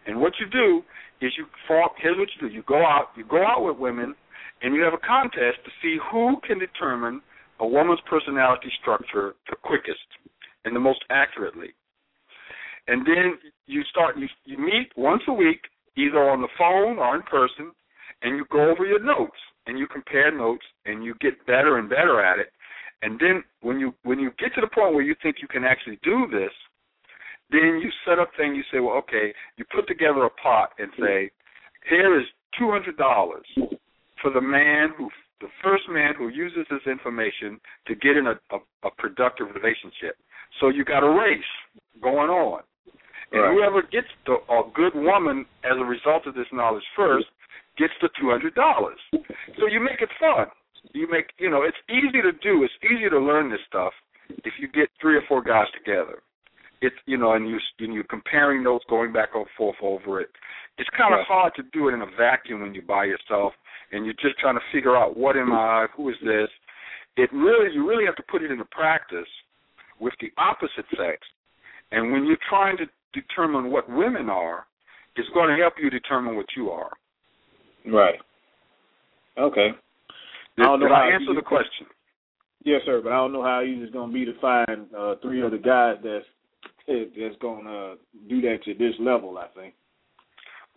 And 0.07 0.19
what 0.19 0.33
you 0.39 0.47
do 0.49 0.83
is 1.25 1.33
you 1.37 1.45
form, 1.67 1.89
here's 2.01 2.17
what 2.17 2.29
you 2.39 2.47
do 2.47 2.53
you 2.53 2.63
go 2.65 2.77
out, 2.77 3.09
you 3.15 3.25
go 3.25 3.45
out 3.45 3.63
with 3.63 3.77
women, 3.77 4.15
and 4.61 4.73
you 4.73 4.81
have 4.81 4.93
a 4.93 5.05
contest 5.05 5.59
to 5.65 5.71
see 5.81 5.97
who 6.11 6.37
can 6.47 6.59
determine 6.59 7.21
a 7.59 7.67
woman's 7.67 7.99
personality 8.09 8.71
structure 8.81 9.35
the 9.49 9.55
quickest 9.61 9.99
and 10.65 10.75
the 10.75 10.79
most 10.79 11.03
accurately. 11.09 11.69
And 12.87 13.05
then 13.05 13.37
you 13.67 13.83
start 13.91 14.17
you 14.17 14.27
you 14.45 14.57
meet 14.57 14.89
once 14.95 15.21
a 15.27 15.33
week 15.33 15.61
either 15.97 16.29
on 16.29 16.41
the 16.41 16.47
phone 16.57 16.97
or 16.97 17.15
in 17.15 17.21
person, 17.23 17.71
and 18.21 18.37
you 18.37 18.45
go 18.51 18.69
over 18.69 18.85
your 18.85 19.03
notes 19.03 19.37
and 19.67 19.77
you 19.77 19.87
compare 19.87 20.35
notes 20.35 20.65
and 20.85 21.03
you 21.03 21.15
get 21.21 21.45
better 21.45 21.77
and 21.77 21.89
better 21.89 22.23
at 22.23 22.39
it. 22.39 22.51
And 23.01 23.19
then 23.19 23.43
when 23.61 23.79
you 23.79 23.93
when 24.03 24.19
you 24.19 24.31
get 24.37 24.53
to 24.55 24.61
the 24.61 24.67
point 24.67 24.93
where 24.93 25.03
you 25.03 25.15
think 25.23 25.37
you 25.41 25.47
can 25.47 25.63
actually 25.63 25.99
do 26.03 26.27
this, 26.31 26.51
then 27.49 27.79
you 27.81 27.89
set 28.05 28.19
up 28.19 28.29
thing. 28.37 28.55
You 28.55 28.63
say, 28.71 28.79
well, 28.79 28.95
okay, 28.97 29.33
you 29.57 29.65
put 29.75 29.87
together 29.87 30.25
a 30.25 30.29
pot 30.29 30.69
and 30.77 30.91
say, 30.99 31.31
here 31.89 32.19
is 32.19 32.25
two 32.57 32.69
hundred 32.69 32.97
dollars 32.97 33.45
for 34.21 34.31
the 34.31 34.41
man 34.41 34.89
who 34.97 35.09
the 35.41 35.47
first 35.63 35.83
man 35.89 36.13
who 36.15 36.29
uses 36.29 36.67
this 36.69 36.85
information 36.85 37.59
to 37.87 37.95
get 37.95 38.15
in 38.15 38.27
a, 38.27 38.39
a, 38.55 38.59
a 38.87 38.91
productive 38.99 39.47
relationship. 39.55 40.15
So 40.59 40.69
you 40.69 40.85
got 40.85 41.03
a 41.03 41.09
race 41.09 41.39
going 42.01 42.29
on. 42.29 42.61
And 43.31 43.41
right. 43.41 43.53
whoever 43.53 43.81
gets 43.81 44.07
the, 44.25 44.43
a 44.51 44.61
good 44.73 44.93
woman 44.95 45.45
as 45.63 45.77
a 45.79 45.85
result 45.85 46.27
of 46.27 46.35
this 46.35 46.47
knowledge 46.51 46.83
first 46.95 47.27
gets 47.77 47.93
the 48.01 48.09
two 48.19 48.29
hundred 48.29 48.55
dollars. 48.55 48.99
So 49.59 49.67
you 49.71 49.79
make 49.79 50.01
it 50.01 50.09
fun. 50.19 50.47
You 50.93 51.07
make 51.09 51.31
you 51.37 51.49
know 51.49 51.63
it's 51.63 51.77
easy 51.89 52.21
to 52.21 52.31
do. 52.43 52.63
It's 52.63 52.73
easy 52.83 53.09
to 53.09 53.19
learn 53.19 53.49
this 53.49 53.63
stuff 53.67 53.93
if 54.29 54.53
you 54.59 54.67
get 54.67 54.89
three 54.99 55.15
or 55.15 55.23
four 55.27 55.41
guys 55.41 55.67
together. 55.77 56.19
It's 56.81 56.95
you 57.05 57.17
know, 57.17 57.33
and 57.33 57.47
you 57.47 57.57
and 57.79 57.93
you're 57.93 58.03
comparing 58.03 58.63
notes, 58.63 58.85
going 58.89 59.13
back 59.13 59.29
and 59.35 59.45
forth 59.57 59.77
over 59.81 60.19
it. 60.19 60.29
It's 60.77 60.89
kind 60.97 61.13
of 61.13 61.19
right. 61.19 61.27
hard 61.27 61.53
to 61.55 61.63
do 61.71 61.89
it 61.89 61.93
in 61.93 62.01
a 62.01 62.11
vacuum 62.17 62.61
when 62.61 62.73
you're 62.73 62.83
by 62.83 63.05
yourself 63.05 63.53
and 63.91 64.05
you're 64.05 64.15
just 64.15 64.39
trying 64.39 64.55
to 64.55 64.65
figure 64.73 64.95
out 64.95 65.17
what 65.17 65.35
am 65.35 65.51
I, 65.51 65.87
who 65.95 66.09
is 66.09 66.15
this. 66.23 66.47
It 67.17 67.29
really 67.33 67.73
you 67.73 67.87
really 67.87 68.05
have 68.05 68.15
to 68.15 68.23
put 68.23 68.41
it 68.41 68.51
into 68.51 68.65
practice 68.65 69.27
with 69.99 70.13
the 70.19 70.31
opposite 70.37 70.85
sex. 70.97 71.19
And 71.91 72.11
when 72.11 72.25
you're 72.25 72.41
trying 72.49 72.77
to 72.77 72.85
determine 73.13 73.71
what 73.71 73.89
women 73.89 74.29
are, 74.29 74.65
it's 75.15 75.29
going 75.33 75.49
to 75.49 75.61
help 75.61 75.73
you 75.81 75.89
determine 75.89 76.35
what 76.35 76.45
you 76.55 76.69
are. 76.69 76.91
Right. 77.85 78.19
Okay. 79.37 79.69
Did 80.57 80.65
I, 80.65 80.77
did 80.77 80.91
I 80.91 81.09
answer 81.13 81.33
the 81.33 81.41
question? 81.41 81.87
Yes, 82.63 82.81
sir. 82.85 83.01
But 83.03 83.11
I 83.11 83.17
don't 83.17 83.33
know 83.33 83.43
how 83.43 83.61
easy 83.63 83.81
it's 83.83 83.93
going 83.93 84.09
to 84.09 84.13
be 84.13 84.25
to 84.25 84.39
find 84.39 84.87
uh, 84.97 85.15
three 85.21 85.43
other 85.43 85.57
guys 85.57 85.97
that's 86.03 86.25
that's 86.87 87.37
going 87.41 87.65
to 87.65 87.95
do 88.27 88.41
that 88.41 88.63
to 88.65 88.73
this 88.73 88.93
level. 88.99 89.37
I 89.37 89.47
think. 89.59 89.73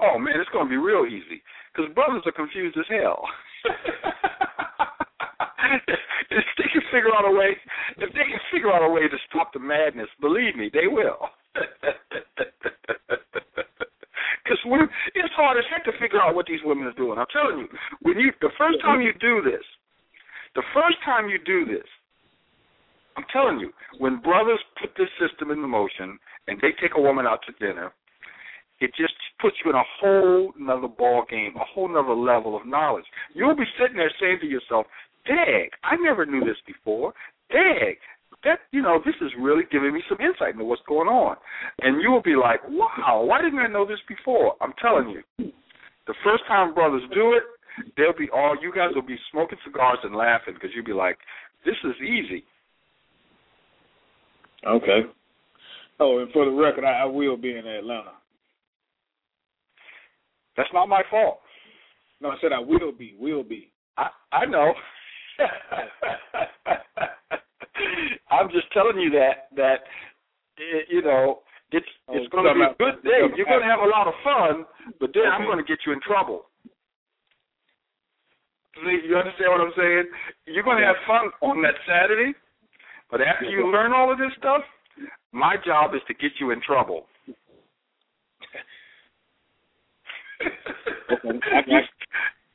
Oh 0.00 0.18
man, 0.18 0.40
it's 0.40 0.50
going 0.50 0.66
to 0.66 0.70
be 0.70 0.76
real 0.76 1.06
easy 1.06 1.42
because 1.72 1.92
brothers 1.94 2.22
are 2.26 2.32
confused 2.32 2.76
as 2.78 2.86
hell. 2.88 3.22
if 6.30 6.44
they 6.58 6.68
can 6.72 6.82
figure 6.90 7.14
out 7.16 7.26
a 7.26 7.34
way, 7.34 7.56
if 7.98 8.12
they 8.12 8.26
can 8.26 8.40
figure 8.52 8.72
out 8.72 8.82
a 8.82 8.90
way 8.90 9.02
to 9.02 9.16
stop 9.28 9.52
the 9.52 9.60
madness, 9.60 10.08
believe 10.20 10.56
me, 10.56 10.70
they 10.72 10.86
will. 10.86 11.28
Because 14.44 14.60
it's 15.14 15.32
hard 15.34 15.56
as 15.56 15.64
heck 15.72 15.84
to 15.84 15.92
figure 15.98 16.20
out 16.20 16.34
what 16.34 16.44
these 16.46 16.60
women 16.64 16.86
are 16.86 16.92
doing. 16.92 17.18
I'm 17.18 17.26
telling 17.32 17.60
you, 17.60 17.68
when 18.02 18.18
you 18.18 18.30
the 18.42 18.50
first 18.58 18.80
time 18.82 19.00
you 19.00 19.12
do 19.18 19.40
this, 19.40 19.64
the 20.54 20.62
first 20.74 20.98
time 21.04 21.28
you 21.28 21.38
do 21.44 21.64
this, 21.64 21.86
I'm 23.16 23.24
telling 23.32 23.58
you, 23.58 23.70
when 23.98 24.20
brothers 24.20 24.60
put 24.80 24.90
this 24.98 25.08
system 25.18 25.50
into 25.50 25.66
motion 25.66 26.18
and 26.46 26.58
they 26.60 26.72
take 26.80 26.92
a 26.96 27.00
woman 27.00 27.26
out 27.26 27.40
to 27.46 27.66
dinner, 27.66 27.92
it 28.80 28.90
just 28.98 29.14
puts 29.40 29.56
you 29.64 29.70
in 29.70 29.76
a 29.76 29.90
whole 30.00 30.52
nother 30.58 30.88
ball 30.88 31.24
game, 31.30 31.54
a 31.56 31.64
whole 31.64 31.88
nother 31.88 32.14
level 32.14 32.56
of 32.56 32.66
knowledge. 32.66 33.06
You'll 33.32 33.56
be 33.56 33.64
sitting 33.80 33.96
there 33.96 34.12
saying 34.20 34.40
to 34.40 34.46
yourself, 34.46 34.86
"Dag, 35.26 35.70
I 35.84 35.96
never 35.96 36.26
knew 36.26 36.44
this 36.44 36.60
before. 36.66 37.14
Dag, 37.50 37.98
that 38.44 38.60
you 38.70 38.82
know 38.82 39.00
this 39.04 39.14
is 39.20 39.30
really 39.38 39.64
giving 39.70 39.92
me 39.92 40.02
some 40.08 40.18
insight 40.20 40.52
into 40.54 40.64
what's 40.64 40.82
going 40.86 41.08
on. 41.08 41.36
And 41.80 42.00
you 42.02 42.10
will 42.10 42.22
be 42.22 42.36
like 42.36 42.60
wow 42.68 43.24
why 43.26 43.42
didn't 43.42 43.58
i 43.58 43.66
know 43.66 43.86
this 43.86 43.98
before? 44.08 44.54
I'm 44.60 44.72
telling 44.80 45.10
you. 45.10 45.22
The 46.06 46.14
first 46.22 46.44
time 46.46 46.74
brothers 46.74 47.02
do 47.12 47.32
it 47.32 47.42
they'll 47.96 48.16
be 48.16 48.28
all 48.32 48.56
you 48.60 48.72
guys 48.74 48.90
will 48.94 49.02
be 49.02 49.18
smoking 49.32 49.58
cigars 49.64 49.98
and 50.02 50.14
laughing 50.14 50.54
because 50.54 50.70
you'll 50.74 50.84
be 50.84 50.92
like 50.92 51.18
this 51.64 51.74
is 51.84 51.94
easy. 52.02 52.44
Okay. 54.66 55.00
Oh 56.00 56.18
and 56.18 56.30
for 56.32 56.44
the 56.44 56.50
record 56.50 56.84
i, 56.84 57.02
I 57.02 57.04
will 57.04 57.36
be 57.36 57.50
in 57.50 57.66
atlanta. 57.66 58.12
That's 60.56 60.70
not 60.72 60.88
my 60.88 61.02
fault. 61.10 61.40
No 62.20 62.30
i 62.30 62.36
said 62.40 62.52
i 62.52 62.60
will 62.60 62.92
be 62.92 63.14
will 63.18 63.42
be. 63.42 63.70
I 63.96 64.08
i 64.32 64.44
know 64.44 64.72
I'm 68.34 68.50
just 68.50 68.70
telling 68.72 68.98
you 68.98 69.10
that 69.10 69.48
that 69.56 69.86
you 70.90 71.02
know 71.02 71.40
it's 71.70 71.86
it's 72.10 72.28
going 72.30 72.44
to 72.44 72.54
be 72.54 72.62
a 72.62 72.74
good 72.78 73.02
day. 73.02 73.22
You're 73.36 73.46
going 73.46 73.62
to 73.62 73.70
have 73.70 73.80
a 73.80 73.90
lot 73.90 74.06
of 74.06 74.14
fun, 74.22 74.64
but 75.00 75.10
then 75.14 75.24
I'm 75.30 75.46
going 75.46 75.58
to 75.58 75.64
get 75.64 75.78
you 75.86 75.92
in 75.92 76.00
trouble. 76.00 76.46
You 78.82 79.16
understand 79.16 79.50
what 79.50 79.60
I'm 79.60 79.72
saying? 79.76 80.04
You're 80.46 80.64
going 80.64 80.78
to 80.78 80.86
have 80.86 80.96
fun 81.06 81.30
on 81.42 81.62
that 81.62 81.74
Saturday, 81.86 82.34
but 83.10 83.20
after 83.20 83.46
you 83.46 83.70
learn 83.70 83.92
all 83.92 84.10
of 84.10 84.18
this 84.18 84.32
stuff, 84.38 84.62
my 85.30 85.54
job 85.64 85.94
is 85.94 86.00
to 86.08 86.14
get 86.14 86.32
you 86.40 86.50
in 86.50 86.60
trouble. 86.60 87.06
you, 91.24 91.78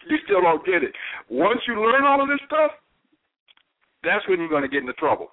you 0.10 0.18
still 0.26 0.42
don't 0.42 0.66
get 0.66 0.84
it. 0.84 0.92
Once 1.30 1.62
you 1.68 1.76
learn 1.76 2.04
all 2.04 2.22
of 2.22 2.28
this 2.28 2.40
stuff, 2.46 2.72
that's 4.04 4.28
when 4.28 4.40
you're 4.40 4.50
going 4.50 4.64
to 4.64 4.68
get 4.68 4.82
into 4.82 4.94
trouble 4.94 5.30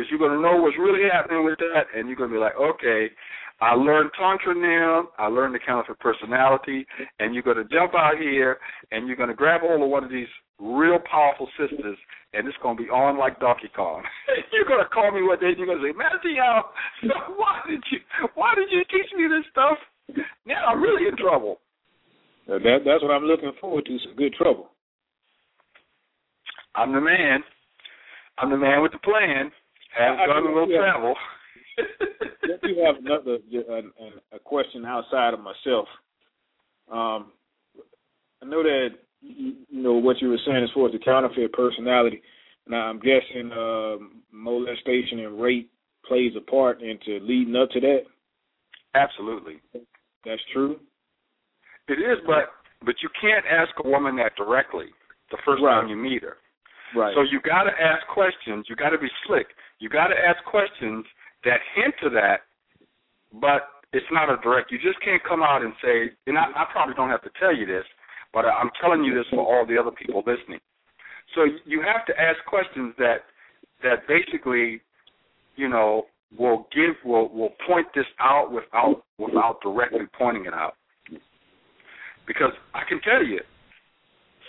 because 0.00 0.08
you're 0.08 0.18
going 0.18 0.32
to 0.32 0.40
know 0.40 0.56
what's 0.56 0.80
really 0.80 1.04
happening 1.12 1.44
with 1.44 1.58
that, 1.58 1.92
and 1.92 2.08
you're 2.08 2.16
going 2.16 2.30
to 2.30 2.36
be 2.36 2.40
like, 2.40 2.56
okay, 2.56 3.12
I 3.60 3.74
learned 3.74 4.08
Tantra 4.16 4.56
now, 4.56 5.12
I 5.18 5.28
learned 5.28 5.54
the 5.54 5.60
counterfeit 5.60 6.00
personality, 6.00 6.86
and 7.18 7.34
you're 7.34 7.44
going 7.44 7.60
to 7.60 7.68
jump 7.68 7.92
out 7.94 8.16
here 8.18 8.56
and 8.90 9.06
you're 9.06 9.16
going 9.20 9.28
to 9.28 9.34
grab 9.34 9.60
hold 9.60 9.82
of 9.82 9.90
one 9.90 10.02
of 10.02 10.08
these 10.08 10.30
real 10.58 10.96
powerful 11.04 11.48
sisters, 11.60 11.98
and 12.32 12.48
it's 12.48 12.56
going 12.62 12.78
to 12.78 12.82
be 12.82 12.88
on 12.88 13.18
like 13.18 13.38
Donkey 13.40 13.68
Kong. 13.76 14.02
you're 14.52 14.64
going 14.64 14.80
to 14.80 14.88
call 14.88 15.12
me 15.12 15.20
one 15.20 15.38
day, 15.38 15.52
and 15.52 15.58
you're 15.58 15.68
going 15.68 15.84
to 15.84 15.84
say, 15.84 15.92
Matthew, 15.92 16.40
why 17.36 17.60
did 17.68 17.84
you 17.92 18.00
why 18.32 18.54
did 18.54 18.72
you 18.72 18.80
teach 18.88 19.12
me 19.12 19.28
this 19.28 19.44
stuff? 19.52 19.76
Now 20.46 20.72
I'm 20.72 20.80
really 20.80 21.08
in 21.08 21.16
trouble. 21.18 21.60
That 22.48 22.64
that's 22.64 23.02
what 23.02 23.12
I'm 23.12 23.24
looking 23.24 23.52
forward 23.60 23.84
to. 23.84 23.98
Some 24.04 24.16
good 24.16 24.32
trouble. 24.32 24.70
I'm 26.74 26.94
the 26.94 27.00
man. 27.02 27.44
I'm 28.38 28.50
the 28.50 28.56
man 28.56 28.80
with 28.80 28.92
the 28.92 28.98
plan. 28.98 29.52
Have 29.98 30.18
I, 30.18 30.26
gun 30.26 30.54
will 30.54 30.66
travel. 30.66 31.14
Let 32.48 32.62
me 32.62 32.76
have 32.84 32.96
another 33.04 33.38
a, 33.52 34.36
a 34.36 34.38
question 34.38 34.84
outside 34.84 35.34
of 35.34 35.40
myself. 35.40 35.88
Um, 36.90 37.32
I 38.42 38.46
know 38.46 38.62
that 38.62 38.88
you 39.20 39.54
know 39.70 39.94
what 39.94 40.20
you 40.20 40.28
were 40.28 40.40
saying 40.46 40.64
as 40.64 40.70
far 40.74 40.86
as 40.86 40.92
the 40.92 40.98
counterfeit 40.98 41.52
personality. 41.52 42.22
Now 42.66 42.88
I'm 42.88 43.00
guessing 43.00 43.50
uh, 43.52 43.96
molestation 44.32 45.20
and 45.20 45.40
rape 45.40 45.70
plays 46.06 46.32
a 46.36 46.50
part 46.50 46.82
into 46.82 47.18
leading 47.22 47.56
up 47.56 47.70
to 47.70 47.80
that. 47.80 48.00
Absolutely, 48.94 49.60
that's 50.24 50.42
true. 50.52 50.78
It 51.88 51.94
is, 51.94 52.18
but 52.26 52.50
but 52.84 52.94
you 53.02 53.08
can't 53.20 53.44
ask 53.46 53.70
a 53.84 53.88
woman 53.88 54.16
that 54.16 54.32
directly 54.36 54.86
the 55.30 55.38
first 55.44 55.62
right. 55.62 55.80
time 55.80 55.88
you 55.88 55.96
meet 55.96 56.22
her. 56.22 56.36
Right. 56.94 57.14
So 57.14 57.22
you 57.22 57.40
got 57.40 57.64
to 57.64 57.70
ask 57.70 58.06
questions. 58.12 58.66
You 58.68 58.76
got 58.76 58.90
to 58.90 58.98
be 58.98 59.08
slick. 59.26 59.46
You 59.80 59.88
got 59.88 60.08
to 60.08 60.14
ask 60.14 60.42
questions 60.44 61.04
that 61.44 61.58
hint 61.74 61.94
to 62.02 62.10
that, 62.10 62.40
but 63.40 63.68
it's 63.92 64.06
not 64.12 64.30
a 64.30 64.36
direct. 64.42 64.70
You 64.70 64.78
just 64.78 65.02
can't 65.02 65.22
come 65.24 65.42
out 65.42 65.62
and 65.62 65.72
say. 65.82 66.12
And 66.26 66.38
I, 66.38 66.44
I 66.54 66.64
probably 66.70 66.94
don't 66.94 67.10
have 67.10 67.22
to 67.22 67.30
tell 67.40 67.54
you 67.54 67.66
this, 67.66 67.84
but 68.32 68.44
I'm 68.44 68.70
telling 68.80 69.02
you 69.02 69.14
this 69.14 69.26
for 69.30 69.40
all 69.40 69.66
the 69.66 69.78
other 69.78 69.90
people 69.90 70.22
listening. 70.26 70.60
So 71.34 71.46
you 71.64 71.82
have 71.82 72.06
to 72.06 72.20
ask 72.20 72.38
questions 72.46 72.94
that 72.98 73.24
that 73.82 74.06
basically, 74.06 74.82
you 75.56 75.68
know, 75.68 76.04
will 76.38 76.66
give 76.74 76.94
will 77.04 77.28
will 77.32 77.54
point 77.66 77.86
this 77.94 78.06
out 78.20 78.52
without 78.52 79.02
without 79.18 79.60
directly 79.62 80.06
pointing 80.16 80.46
it 80.46 80.54
out. 80.54 80.74
Because 82.26 82.52
I 82.74 82.82
can 82.88 83.00
tell 83.00 83.24
you, 83.24 83.40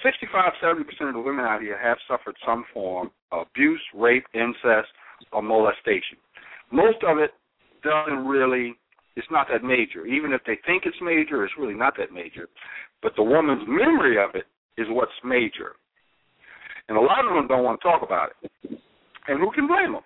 65, 0.03 0.51
70 0.61 0.83
percent 0.83 1.09
of 1.09 1.15
the 1.15 1.21
women 1.21 1.45
out 1.45 1.61
here 1.61 1.79
have 1.81 1.97
suffered 2.07 2.35
some 2.45 2.65
form 2.73 3.11
of 3.31 3.47
abuse, 3.47 3.81
rape, 3.95 4.25
incest, 4.33 4.91
or 5.32 5.41
molestation. 5.41 6.17
Most 6.72 6.98
of 7.08 7.17
it 7.17 7.32
doesn't 7.83 8.25
really. 8.25 8.75
It's 9.16 9.27
not 9.30 9.48
that 9.51 9.64
major. 9.64 10.06
Even 10.06 10.32
if 10.32 10.41
they 10.48 10.58
think 10.66 10.83
it's 10.85 10.98
major, 11.01 11.43
it's 11.43 11.53
really 11.59 11.74
not 11.74 11.93
that 11.98 12.14
major. 12.14 12.48
But 13.03 13.11
the 13.17 13.24
woman's 13.24 13.64
memory 13.67 14.16
of 14.24 14.35
it 14.35 14.45
is 14.80 14.88
what's 14.90 15.11
major. 15.24 15.75
And 16.88 16.98
a 16.98 17.01
lot 17.01 17.25
of 17.27 17.33
them 17.33 17.48
don't 17.48 17.64
want 17.64 17.82
to 17.82 17.88
talk 17.88 18.03
about 18.03 18.30
it. 18.41 18.80
And 19.27 19.40
who 19.40 19.51
can 19.51 19.67
blame 19.67 19.93
them? 19.93 20.01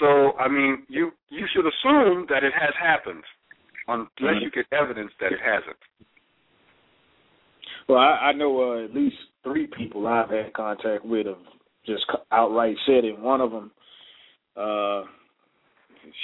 So, 0.00 0.32
I 0.38 0.48
mean, 0.48 0.84
you 0.88 1.12
you 1.28 1.46
should 1.54 1.66
assume 1.66 2.26
that 2.28 2.42
it 2.42 2.52
has 2.58 2.74
happened, 2.80 3.22
unless 3.86 4.42
you 4.42 4.50
get 4.50 4.66
evidence 4.72 5.12
that 5.20 5.32
it 5.32 5.38
hasn't. 5.44 5.76
Well, 7.88 7.98
I, 7.98 8.30
I 8.30 8.32
know 8.32 8.72
uh, 8.72 8.84
at 8.84 8.94
least 8.94 9.16
three 9.42 9.66
people 9.66 10.06
I've 10.06 10.30
had 10.30 10.52
contact 10.52 11.04
with 11.04 11.26
have 11.26 11.36
just 11.86 12.04
outright 12.30 12.76
said 12.86 13.04
it. 13.04 13.18
One 13.18 13.40
of 13.40 13.50
them, 13.50 13.70
uh, 14.56 15.02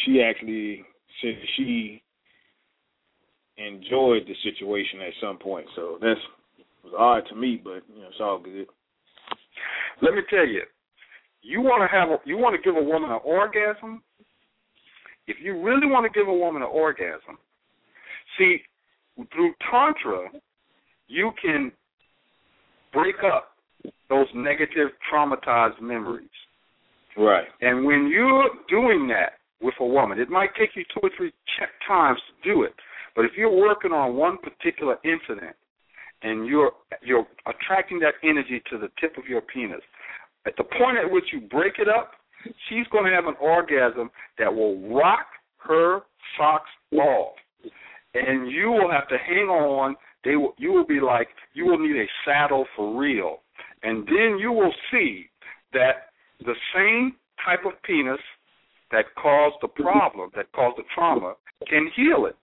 she 0.05 0.23
actually 0.23 0.85
said 1.21 1.35
she 1.57 2.03
enjoyed 3.57 4.27
the 4.27 4.35
situation 4.43 5.01
at 5.01 5.13
some 5.21 5.39
point. 5.39 5.67
So 5.75 5.99
that's 6.01 6.21
was 6.87 6.95
odd 6.99 7.29
to 7.29 7.35
me, 7.35 7.61
but 7.63 7.83
you 7.95 8.03
know, 8.03 8.09
it's 8.09 8.21
all 8.21 8.39
good. 8.39 8.67
Let 10.03 10.15
me 10.15 10.21
tell 10.31 10.47
you, 10.47 10.63
you 11.43 11.61
want 11.61 11.89
to 11.89 11.97
have 11.97 12.11
a, 12.11 12.19
you 12.25 12.37
want 12.37 12.55
to 12.57 12.63
give 12.63 12.81
a 12.81 12.85
woman 12.85 13.11
an 13.11 13.21
orgasm. 13.25 14.03
If 15.27 15.39
you 15.43 15.61
really 15.61 15.87
want 15.87 16.11
to 16.11 16.19
give 16.19 16.29
a 16.29 16.33
woman 16.33 16.63
an 16.63 16.69
orgasm, 16.71 17.39
see 18.39 18.59
through 19.33 19.55
tantra, 19.71 20.29
you 21.09 21.33
can 21.43 21.73
break 22.93 23.17
up 23.25 23.56
those 24.09 24.27
negative 24.35 24.89
traumatized 25.13 25.81
memories. 25.81 26.29
Right. 27.17 27.47
And 27.61 27.85
when 27.85 28.09
you're 28.09 28.51
doing 28.69 29.09
that 29.09 29.35
with 29.61 29.75
a 29.81 29.87
woman, 29.87 30.19
it 30.19 30.29
might 30.29 30.51
take 30.59 30.71
you 30.75 30.85
two 30.95 31.01
or 31.03 31.11
three 31.17 31.33
times 31.87 32.19
to 32.29 32.55
do 32.55 32.63
it. 32.63 32.75
But 33.15 33.25
if 33.25 33.33
you're 33.37 33.51
working 33.51 33.93
on 33.93 34.17
one 34.17 34.37
particular 34.39 34.97
incident 35.05 35.57
and 36.23 36.47
you're 36.47 36.73
you're 37.03 37.27
attracting 37.47 37.99
that 38.01 38.15
energy 38.23 38.63
to 38.71 38.79
the 38.79 38.89
tip 39.01 39.17
of 39.17 39.25
your 39.27 39.41
penis, 39.41 39.81
at 40.47 40.55
the 40.57 40.65
point 40.65 40.99
at 41.03 41.11
which 41.11 41.25
you 41.33 41.41
break 41.41 41.75
it 41.79 41.89
up, 41.89 42.13
she's 42.69 42.87
going 42.93 43.05
to 43.05 43.11
have 43.11 43.27
an 43.27 43.35
orgasm 43.41 44.11
that 44.39 44.55
will 44.55 44.95
rock 44.95 45.27
her 45.59 46.01
socks 46.39 46.71
off, 46.93 47.35
and 48.15 48.51
you 48.51 48.71
will 48.71 48.91
have 48.91 49.09
to 49.09 49.17
hang 49.19 49.49
on. 49.49 49.97
They 50.25 50.37
will, 50.37 50.55
you 50.59 50.73
will 50.73 50.87
be 50.87 51.01
like 51.01 51.29
you 51.55 51.67
will 51.67 51.79
need 51.79 51.97
a 51.97 52.07
saddle 52.27 52.67
for 52.77 52.99
real, 52.99 53.39
and 53.87 54.05
then 54.07 54.39
you 54.41 54.51
will 54.51 54.75
see 54.91 55.27
that 55.73 56.11
the 56.41 56.55
same 56.75 57.15
type 57.45 57.65
of 57.65 57.81
penis 57.85 58.19
that 58.91 59.05
caused 59.21 59.57
the 59.63 59.69
problem, 59.69 60.31
that 60.35 60.51
caused 60.53 60.77
the 60.77 60.83
trauma, 60.93 61.35
can 61.69 61.89
heal 61.95 62.27
it. 62.27 62.37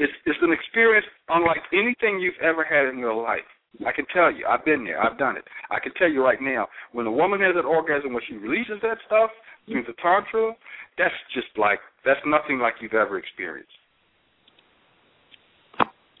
It's 0.00 0.12
it's 0.26 0.38
an 0.42 0.52
experience 0.52 1.06
unlike 1.28 1.62
anything 1.72 2.18
you've 2.18 2.40
ever 2.42 2.64
had 2.64 2.92
in 2.92 2.98
your 2.98 3.14
life. 3.14 3.46
I 3.86 3.92
can 3.92 4.06
tell 4.12 4.30
you, 4.30 4.46
I've 4.46 4.64
been 4.64 4.84
there, 4.84 5.00
I've 5.02 5.18
done 5.18 5.36
it. 5.36 5.44
I 5.70 5.78
can 5.78 5.92
tell 5.94 6.10
you 6.10 6.22
right 6.22 6.40
now, 6.40 6.66
when 6.92 7.06
a 7.06 7.12
woman 7.12 7.40
has 7.40 7.54
an 7.56 7.64
orgasm, 7.64 8.12
when 8.12 8.22
she 8.28 8.34
releases 8.34 8.78
that 8.82 8.98
stuff 9.06 9.30
through 9.66 9.82
the 9.86 9.94
tantra, 10.02 10.52
that's 10.98 11.14
just 11.32 11.48
like 11.56 11.78
that's 12.04 12.20
nothing 12.26 12.58
like 12.58 12.74
you've 12.80 12.94
ever 12.94 13.18
experienced. 13.18 13.70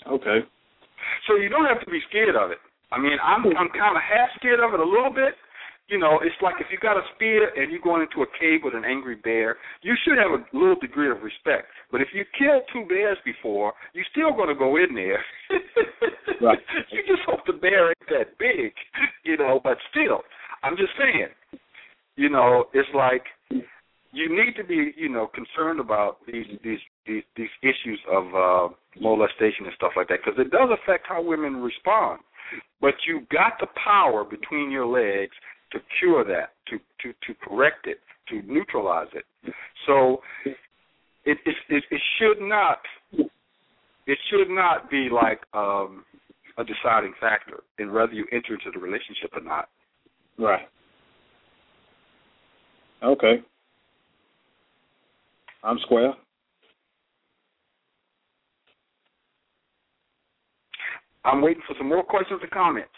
Okay. 0.06 0.40
So 1.26 1.36
you 1.36 1.48
don't 1.48 1.66
have 1.66 1.80
to 1.84 1.90
be 1.90 2.00
scared 2.08 2.36
of 2.36 2.50
it. 2.50 2.58
I 2.92 3.00
mean, 3.00 3.16
I'm 3.22 3.44
I'm 3.56 3.70
kind 3.72 3.96
of 3.96 4.02
half 4.02 4.30
scared 4.36 4.60
of 4.60 4.74
it 4.74 4.80
a 4.80 4.84
little 4.84 5.12
bit. 5.12 5.34
You 5.88 5.98
know, 5.98 6.20
it's 6.22 6.36
like 6.40 6.54
if 6.60 6.68
you 6.72 6.78
got 6.80 6.96
a 6.96 7.04
spear 7.14 7.52
and 7.60 7.70
you're 7.70 7.84
going 7.84 8.00
into 8.00 8.24
a 8.24 8.30
cave 8.40 8.60
with 8.64 8.74
an 8.74 8.84
angry 8.88 9.16
bear, 9.16 9.56
you 9.82 9.92
should 10.02 10.16
have 10.16 10.32
a 10.32 10.40
little 10.56 10.80
degree 10.80 11.10
of 11.10 11.20
respect. 11.20 11.68
But 11.92 12.00
if 12.00 12.08
you 12.14 12.24
killed 12.38 12.62
two 12.72 12.88
bears 12.88 13.18
before, 13.22 13.74
you're 13.92 14.08
still 14.10 14.32
going 14.32 14.48
to 14.48 14.54
go 14.54 14.76
in 14.76 14.94
there. 14.94 15.20
right. 16.40 16.58
You 16.90 17.02
just 17.06 17.28
hope 17.28 17.40
the 17.46 17.52
bear 17.52 17.88
ain't 17.88 18.08
that 18.08 18.38
big, 18.38 18.72
you 19.24 19.36
know. 19.36 19.60
But 19.62 19.76
still, 19.90 20.22
I'm 20.62 20.76
just 20.76 20.92
saying, 20.96 21.28
you 22.16 22.30
know, 22.30 22.64
it's 22.72 22.88
like 22.94 23.24
you 24.14 24.30
need 24.30 24.54
to 24.56 24.64
be, 24.64 24.94
you 24.96 25.08
know, 25.08 25.28
concerned 25.34 25.80
about 25.80 26.18
these 26.26 26.46
these 26.62 26.78
these, 27.06 27.22
these 27.36 27.52
issues 27.62 28.00
of 28.10 28.24
uh, 28.34 28.74
molestation 29.00 29.66
and 29.66 29.74
stuff 29.76 29.92
like 29.96 30.08
that 30.08 30.20
because 30.24 30.38
it 30.38 30.50
does 30.50 30.70
affect 30.72 31.06
how 31.08 31.20
women 31.20 31.56
respond. 31.56 32.20
But 32.80 32.94
you've 33.06 33.28
got 33.28 33.54
the 33.60 33.66
power 33.82 34.24
between 34.24 34.70
your 34.70 34.86
legs 34.86 35.32
to 35.72 35.78
cure 35.98 36.24
that, 36.24 36.50
to 36.68 36.78
to 37.02 37.12
to 37.26 37.34
correct 37.46 37.86
it, 37.86 37.98
to 38.28 38.42
neutralize 38.50 39.08
it. 39.14 39.24
So 39.86 40.20
it 41.24 41.38
it 41.44 41.56
it, 41.68 41.84
it 41.90 42.00
should 42.18 42.40
not 42.40 42.78
it 44.06 44.18
should 44.30 44.50
not 44.50 44.90
be 44.90 45.08
like 45.10 45.40
um 45.54 46.04
a 46.56 46.64
deciding 46.64 47.14
factor 47.20 47.62
in 47.78 47.92
whether 47.92 48.12
you 48.12 48.26
enter 48.32 48.54
into 48.54 48.70
the 48.72 48.78
relationship 48.78 49.30
or 49.34 49.42
not. 49.42 49.68
Right. 50.38 50.68
Okay. 53.02 53.42
I'm 55.64 55.78
square. 55.82 56.14
I'm 61.24 61.40
waiting 61.40 61.62
for 61.66 61.74
some 61.78 61.88
more 61.88 62.02
questions 62.02 62.40
and 62.42 62.50
comments. 62.50 62.92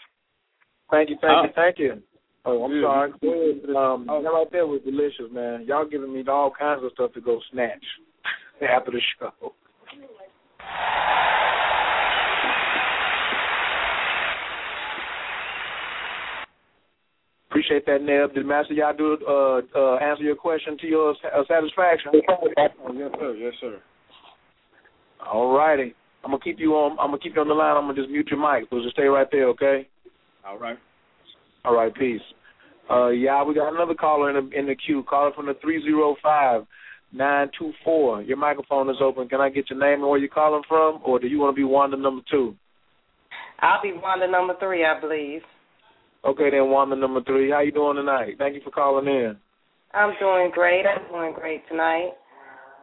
Thank 0.91 1.09
you, 1.09 1.17
thank 1.21 1.33
Oh. 1.33 1.43
you, 1.43 1.49
thank 1.55 1.79
you. 1.79 2.03
Oh, 2.45 2.63
I'm 2.63 2.71
Yeah. 2.75 2.81
sorry. 2.81 3.11
Go 3.21 3.27
ahead. 3.33 3.75
Um, 3.75 4.05
that 4.07 4.31
right 4.31 4.51
there 4.51 4.67
was 4.67 4.81
delicious, 4.83 5.29
man. 5.31 5.65
Y'all 5.65 5.85
giving 5.85 6.13
me 6.13 6.23
all 6.27 6.51
kinds 6.51 6.83
of 6.83 6.91
stuff 6.93 7.13
to 7.13 7.21
go 7.21 7.41
snatch 7.51 7.83
after 8.61 8.91
the 8.91 9.01
show. 9.01 9.53
Appreciate 17.49 17.85
that, 17.85 18.01
Neb. 18.01 18.33
Did 18.35 18.45
Master 18.45 18.73
Yao 18.73 18.91
do 18.91 19.17
uh, 19.27 19.61
uh, 19.75 19.95
answer 19.95 20.23
your 20.23 20.35
question 20.35 20.77
to 20.79 20.87
your 20.87 21.11
uh, 21.33 21.43
satisfaction? 21.47 22.11
Oh, 22.29 22.93
yes, 22.93 23.11
sir. 23.19 23.33
Yes, 23.35 23.53
sir. 23.59 23.81
All 25.25 25.55
righty. 25.55 25.95
I'm 26.27 26.31
gonna 26.31 26.43
keep 26.43 26.59
you 26.59 26.73
on. 26.73 26.99
I'm 26.99 27.07
gonna 27.07 27.19
keep 27.19 27.35
you 27.35 27.41
on 27.41 27.47
the 27.47 27.53
line. 27.53 27.77
I'm 27.77 27.83
gonna 27.83 27.95
just 27.95 28.09
mute 28.09 28.27
your 28.29 28.37
mic. 28.37 28.67
So 28.69 28.81
just 28.81 28.95
stay 28.95 29.05
right 29.05 29.27
there, 29.31 29.47
okay? 29.47 29.87
All 30.45 30.59
right. 30.59 30.77
All 31.63 31.73
right. 31.73 31.93
Peace. 31.95 32.19
Uh, 32.91 33.07
yeah, 33.07 33.41
we 33.45 33.55
got 33.55 33.73
another 33.73 33.93
caller 33.93 34.29
in 34.29 34.49
the 34.49 34.59
in 34.59 34.65
the 34.67 34.75
queue. 34.75 35.05
Caller 35.09 35.31
from 35.33 35.45
the 35.45 35.53
three 35.61 35.81
zero 35.81 36.17
five 36.21 36.63
nine 37.13 37.49
two 37.57 37.71
four. 37.81 38.21
Your 38.23 38.35
microphone 38.35 38.89
is 38.89 38.97
open. 38.99 39.29
Can 39.29 39.39
I 39.39 39.49
get 39.49 39.69
your 39.69 39.79
name 39.79 40.01
and 40.01 40.09
where 40.09 40.19
you're 40.19 40.27
calling 40.27 40.63
from, 40.67 40.99
or 41.05 41.17
do 41.17 41.27
you 41.27 41.39
want 41.39 41.55
to 41.55 41.57
be 41.57 41.63
Wanda 41.63 41.95
number 41.95 42.23
two? 42.29 42.53
I'll 43.61 43.81
be 43.81 43.93
Wanda 43.93 44.29
number 44.29 44.55
three, 44.59 44.83
I 44.83 44.99
believe. 44.99 45.43
Okay, 46.25 46.49
then 46.51 46.69
Wanda 46.69 46.97
number 46.97 47.23
three. 47.23 47.51
How 47.51 47.61
you 47.61 47.71
doing 47.71 47.95
tonight? 47.95 48.35
Thank 48.37 48.55
you 48.55 48.61
for 48.65 48.71
calling 48.71 49.07
in. 49.07 49.37
I'm 49.93 50.11
doing 50.19 50.51
great. 50.53 50.83
I'm 50.85 51.09
doing 51.09 51.33
great 51.33 51.65
tonight. 51.69 52.11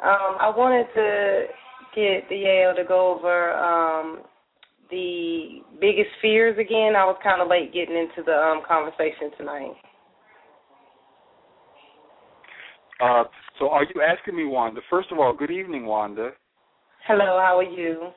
Um, 0.02 0.38
I 0.40 0.50
wanted 0.56 0.86
to 0.94 1.44
get 1.94 2.28
the 2.28 2.36
Yale 2.36 2.74
to 2.76 2.84
go 2.84 3.14
over 3.14 3.52
um, 3.52 4.22
the 4.90 5.60
biggest 5.80 6.10
fears 6.20 6.58
again. 6.58 6.94
I 6.96 7.04
was 7.04 7.16
kind 7.22 7.40
of 7.40 7.48
late 7.48 7.72
getting 7.72 7.96
into 7.96 8.22
the 8.24 8.34
um, 8.34 8.62
conversation 8.66 9.30
tonight. 9.38 9.72
Uh, 13.00 13.24
so 13.58 13.70
are 13.70 13.84
you 13.94 14.02
asking 14.02 14.36
me, 14.36 14.44
Wanda? 14.44 14.80
First 14.88 15.10
of 15.10 15.18
all, 15.18 15.34
good 15.36 15.50
evening, 15.50 15.86
Wanda. 15.86 16.30
Hello, 17.06 17.38
how 17.42 17.58
are 17.58 17.62
you? 17.62 18.10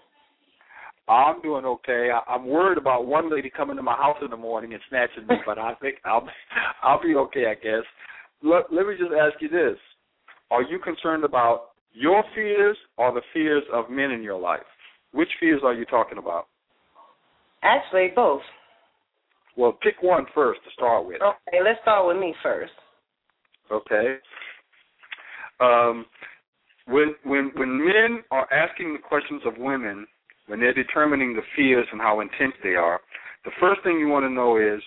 I'm 1.09 1.41
doing 1.41 1.65
okay. 1.65 2.09
I, 2.13 2.33
I'm 2.33 2.45
worried 2.47 2.77
about 2.77 3.07
one 3.07 3.31
lady 3.31 3.49
coming 3.49 3.77
to 3.77 3.83
my 3.83 3.95
house 3.95 4.17
in 4.21 4.29
the 4.29 4.37
morning 4.37 4.73
and 4.73 4.81
snatching 4.89 5.27
me, 5.27 5.35
but 5.45 5.57
I 5.57 5.73
think 5.75 5.97
I'll 6.05 6.27
I'll 6.83 7.01
be 7.01 7.15
okay, 7.15 7.45
I 7.47 7.55
guess. 7.55 7.83
Let, 8.43 8.71
let 8.71 8.85
me 8.87 8.95
just 8.99 9.11
ask 9.11 9.41
you 9.41 9.49
this: 9.49 9.77
Are 10.51 10.61
you 10.61 10.79
concerned 10.79 11.23
about 11.23 11.71
your 11.97 12.23
fears 12.35 12.77
or 12.97 13.13
the 13.13 13.21
fears 13.33 13.63
of 13.73 13.89
men 13.89 14.11
in 14.11 14.21
your 14.21 14.39
life? 14.39 14.59
Which 15.13 15.29
fears 15.39 15.61
are 15.63 15.73
you 15.73 15.85
talking 15.85 16.17
about? 16.17 16.47
Actually, 17.63 18.09
both. 18.15 18.41
Well, 19.55 19.77
pick 19.81 19.95
one 20.01 20.25
first 20.35 20.59
to 20.63 20.69
start 20.73 21.07
with. 21.07 21.21
Okay, 21.21 21.57
let's 21.63 21.79
start 21.81 22.07
with 22.07 22.17
me 22.17 22.35
first. 22.43 22.73
Okay. 23.71 24.17
Um, 25.59 26.05
when 26.85 27.15
when 27.23 27.51
when 27.55 27.83
men 27.83 28.23
are 28.29 28.47
asking 28.53 28.93
the 28.93 28.99
questions 28.99 29.41
of 29.45 29.57
women, 29.57 30.05
when 30.45 30.59
they're 30.59 30.73
determining 30.73 31.33
the 31.35 31.41
fears 31.55 31.87
and 31.91 31.99
how 31.99 32.19
intense 32.19 32.53
they 32.63 32.75
are, 32.75 33.01
the 33.43 33.51
first 33.59 33.81
thing 33.83 33.99
you 33.99 34.07
want 34.07 34.23
to 34.23 34.29
know 34.29 34.57
is 34.57 34.81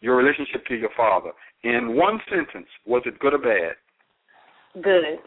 your 0.00 0.16
relationship 0.16 0.64
to 0.66 0.74
your 0.74 0.90
father. 0.96 1.30
In 1.62 1.94
one 1.94 2.20
sentence, 2.30 2.68
was 2.86 3.02
it 3.04 3.18
good 3.18 3.34
or 3.34 3.38
bad? 3.38 3.74
Good. 4.82 5.18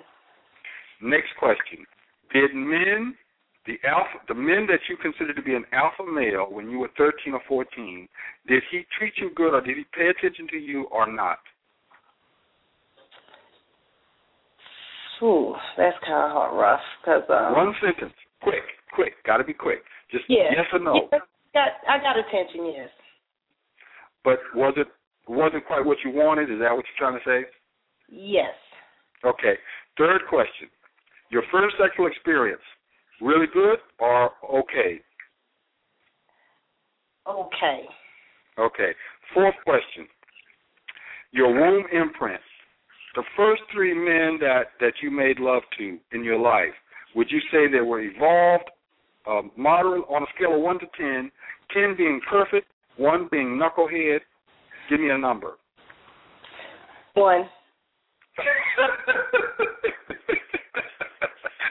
Next 1.02 1.30
question: 1.40 1.86
Did 2.34 2.54
men 2.54 3.16
the 3.66 3.78
alpha 3.88 4.18
the 4.28 4.34
men 4.34 4.66
that 4.68 4.80
you 4.90 4.98
consider 4.98 5.34
to 5.34 5.42
be 5.42 5.54
an 5.54 5.66
alpha 5.72 6.04
male 6.04 6.48
when 6.50 6.70
you 6.70 6.80
were 6.80 6.90
13 6.98 7.34
or 7.34 7.42
14 7.48 8.08
did 8.48 8.64
he 8.72 8.82
treat 8.98 9.14
you 9.18 9.30
good 9.36 9.54
or 9.54 9.62
did 9.62 9.78
he 9.78 9.86
pay 9.96 10.08
attention 10.08 10.48
to 10.48 10.58
you 10.58 10.86
or 10.86 11.12
not 11.12 11.38
Ooh, 15.24 15.54
that's 15.78 15.96
kind 16.02 16.26
of 16.26 16.32
hard, 16.32 16.58
rough. 16.58 16.82
Cause 17.06 17.22
um, 17.30 17.54
one 17.54 17.76
sentence, 17.80 18.12
quick, 18.42 18.64
quick, 18.92 19.14
got 19.24 19.38
to 19.38 19.44
be 19.44 19.54
quick. 19.54 19.84
Just 20.10 20.26
yeah, 20.28 20.50
yes 20.50 20.66
or 20.74 20.80
no. 20.80 20.96
Yeah, 20.96 21.20
got 21.54 21.68
I 21.88 22.00
got 22.00 22.18
attention, 22.18 22.74
yes. 22.76 22.90
But 24.24 24.40
was 24.56 24.74
it 24.78 24.88
wasn't 25.28 25.66
quite 25.68 25.86
what 25.86 25.98
you 26.04 26.10
wanted? 26.10 26.52
Is 26.52 26.60
that 26.60 26.74
what 26.74 26.86
you're 26.90 26.98
trying 26.98 27.20
to 27.20 27.24
say? 27.24 27.48
Yes. 28.10 28.50
Okay. 29.24 29.54
Third 29.96 30.22
question: 30.28 30.70
Your 31.32 31.44
first 31.52 31.76
sexual 31.82 32.08
experience, 32.08 32.62
really 33.22 33.48
good 33.54 33.78
or 34.00 34.32
okay? 34.54 35.02
Okay. 37.28 37.82
Okay. 38.60 38.92
Fourth 39.34 39.56
question: 39.66 40.08
Your 41.32 41.52
womb 41.54 41.86
imprint 41.92 42.42
the 43.16 43.24
first 43.36 43.62
three 43.74 43.94
men 43.94 44.38
that 44.40 44.68
that 44.80 44.94
you 45.02 45.12
made 45.12 45.40
love 45.40 45.64
to 45.78 45.98
in 46.12 46.24
your 46.24 46.40
life, 46.40 46.74
would 47.16 47.30
you 47.30 47.40
say 47.52 47.68
they 47.72 47.82
were 47.82 48.02
evolved, 48.02 48.70
uh, 49.30 49.42
moderate 49.58 50.06
on 50.10 50.24
a 50.24 50.26
scale 50.36 50.56
of 50.56 50.62
one 50.62 50.80
to 50.80 50.86
ten, 50.98 51.32
ten 51.74 51.96
being 51.98 52.22
perfect, 52.30 52.68
one 52.98 53.28
being 53.32 53.60
knucklehead? 53.60 54.20
Give 54.90 55.00
me 55.00 55.10
a 55.10 55.18
number. 55.18 55.58
One. 57.14 57.50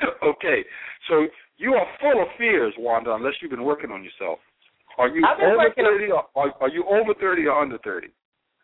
okay, 0.25 0.65
so 1.09 1.27
you 1.57 1.75
are 1.75 1.87
full 2.01 2.23
of 2.23 2.29
fears, 2.39 2.75
Wanda, 2.79 3.15
unless 3.15 3.35
you've 3.41 3.51
been 3.51 3.65
working 3.65 3.91
on 3.91 4.03
yourself. 4.05 4.39
Are 4.99 5.09
you 5.09 5.25
over 5.25 5.73
thirty? 5.77 6.11
Or, 6.11 6.25
are, 6.35 6.53
are 6.61 6.69
you 6.69 6.85
over 6.85 7.15
thirty 7.21 7.47
or 7.47 7.61
under 7.61 7.79
thirty? 7.79 8.09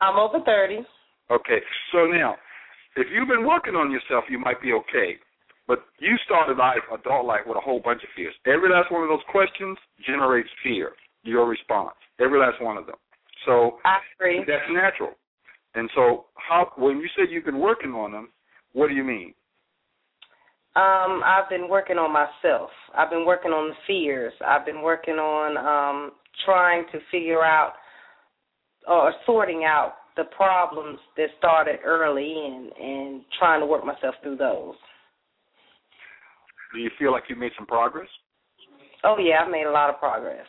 I'm 0.01 0.17
over 0.17 0.39
thirty. 0.45 0.81
Okay, 1.31 1.59
so 1.93 2.07
now 2.07 2.37
if 2.97 3.07
you've 3.13 3.29
been 3.29 3.47
working 3.47 3.75
on 3.75 3.91
yourself, 3.91 4.25
you 4.29 4.39
might 4.39 4.61
be 4.61 4.73
okay. 4.73 5.17
But 5.69 5.85
you 5.99 6.17
started 6.25 6.57
life, 6.57 6.83
adult 6.93 7.27
life, 7.27 7.43
with 7.47 7.57
a 7.57 7.61
whole 7.61 7.81
bunch 7.81 8.03
of 8.03 8.09
fears. 8.15 8.35
Every 8.47 8.71
last 8.71 8.91
one 8.91 9.03
of 9.03 9.09
those 9.09 9.25
questions 9.31 9.77
generates 10.07 10.49
fear, 10.63 10.93
your 11.23 11.47
response. 11.47 11.97
Every 12.21 12.39
last 12.39 12.63
one 12.63 12.77
of 12.77 12.87
them. 12.87 12.97
So 13.45 13.79
I 13.85 13.99
agree. 14.19 14.45
that's 14.47 14.71
natural. 14.71 15.13
And 15.75 15.91
so, 15.95 16.27
how 16.35 16.73
when 16.77 16.99
you 16.99 17.09
said 17.17 17.27
you've 17.31 17.45
been 17.45 17.61
working 17.61 17.93
on 17.93 18.13
them, 18.13 18.29
what 18.73 18.89
do 18.89 18.95
you 18.95 19.05
mean? 19.05 19.35
Um, 20.77 21.23
I've 21.25 21.49
been 21.49 21.71
working 21.71 21.97
on 21.97 22.13
myself. 22.13 22.69
I've 22.95 23.09
been 23.09 23.25
working 23.25 23.51
on 23.53 23.71
the 23.71 23.75
fears. 23.87 24.35
I've 24.47 24.67
been 24.67 24.83
working 24.83 25.15
on 25.15 25.57
um, 25.57 26.13
trying 26.45 26.85
to 26.93 26.99
figure 27.11 27.43
out 27.43 27.73
or 28.87 29.15
sorting 29.25 29.65
out 29.65 29.95
the 30.17 30.25
problems 30.37 30.99
that 31.17 31.29
started 31.39 31.79
early 31.83 32.31
and 32.31 32.71
and 32.79 33.23
trying 33.39 33.61
to 33.61 33.67
work 33.67 33.87
myself 33.87 34.15
through 34.23 34.37
those. 34.37 34.75
Do 36.75 36.81
you 36.81 36.91
feel 36.99 37.11
like 37.11 37.25
you 37.31 37.37
made 37.37 37.53
some 37.57 37.67
progress? 37.67 38.09
Oh 39.03 39.17
yeah, 39.19 39.45
I've 39.45 39.51
made 39.51 39.65
a 39.65 39.71
lot 39.71 39.89
of 39.89 39.99
progress. 39.99 40.47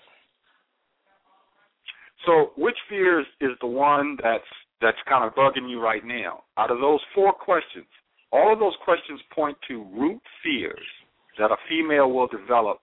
So, 2.26 2.52
which 2.58 2.76
fears 2.90 3.26
is 3.40 3.52
the 3.62 3.68
one 3.68 4.18
that's 4.22 4.44
that's 4.82 4.98
kind 5.08 5.24
of 5.24 5.34
bugging 5.36 5.70
you 5.70 5.82
right 5.82 6.04
now? 6.04 6.44
Out 6.58 6.70
of 6.70 6.80
those 6.80 7.00
four 7.16 7.32
questions, 7.32 7.88
all 8.32 8.52
of 8.52 8.60
those 8.60 8.76
questions 8.84 9.20
point 9.34 9.58
to 9.68 9.86
root 9.96 10.22
fears 10.44 10.86
that 11.40 11.52
a 11.52 11.56
female 11.70 12.12
will 12.12 12.28
develop 12.28 12.80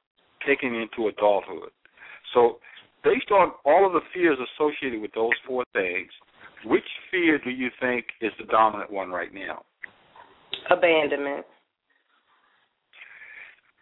taking 0.47 0.75
into 0.75 1.09
adulthood. 1.09 1.71
So, 2.33 2.59
based 3.03 3.31
on 3.31 3.53
all 3.65 3.87
of 3.87 3.93
the 3.93 4.01
fears 4.13 4.39
associated 4.57 5.01
with 5.01 5.13
those 5.15 5.33
four 5.47 5.65
things, 5.73 6.11
which 6.65 6.85
fear 7.11 7.39
do 7.39 7.51
you 7.51 7.69
think 7.81 8.07
is 8.21 8.33
the 8.39 8.47
dominant 8.47 8.91
one 8.91 9.11
right 9.11 9.33
now? 9.33 9.63
Abandonment. 10.71 11.45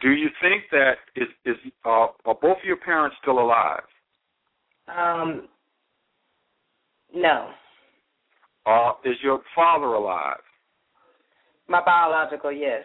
Do 0.00 0.10
you 0.10 0.28
think 0.40 0.64
that 0.72 0.94
is 1.14 1.28
is 1.44 1.56
uh, 1.84 2.08
are 2.24 2.34
both 2.40 2.58
of 2.58 2.64
your 2.64 2.78
parents 2.78 3.16
still 3.22 3.38
alive? 3.38 3.82
Um, 4.88 5.48
no. 7.14 7.50
Uh, 8.66 8.92
is 9.04 9.16
your 9.22 9.40
father 9.54 9.86
alive? 9.86 10.40
My 11.68 11.82
biological, 11.84 12.52
yes. 12.52 12.84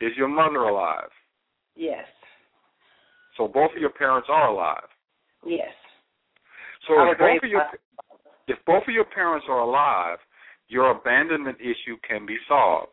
Is 0.00 0.12
your 0.16 0.28
mother 0.28 0.62
alive? 0.64 1.10
Yes. 1.74 2.04
So 3.36 3.48
both 3.48 3.70
of 3.74 3.80
your 3.80 3.90
parents 3.90 4.28
are 4.30 4.48
alive. 4.48 4.88
Yes. 5.46 5.72
So 6.86 6.94
if 7.10 7.18
both 7.18 7.42
of 7.42 7.50
your 7.50 7.62
if 8.48 8.58
both 8.66 8.82
of 8.88 8.94
your 8.94 9.04
parents 9.04 9.46
are 9.48 9.60
alive, 9.60 10.18
your 10.68 10.90
abandonment 10.90 11.58
issue 11.60 11.96
can 12.08 12.26
be 12.26 12.36
solved. 12.48 12.92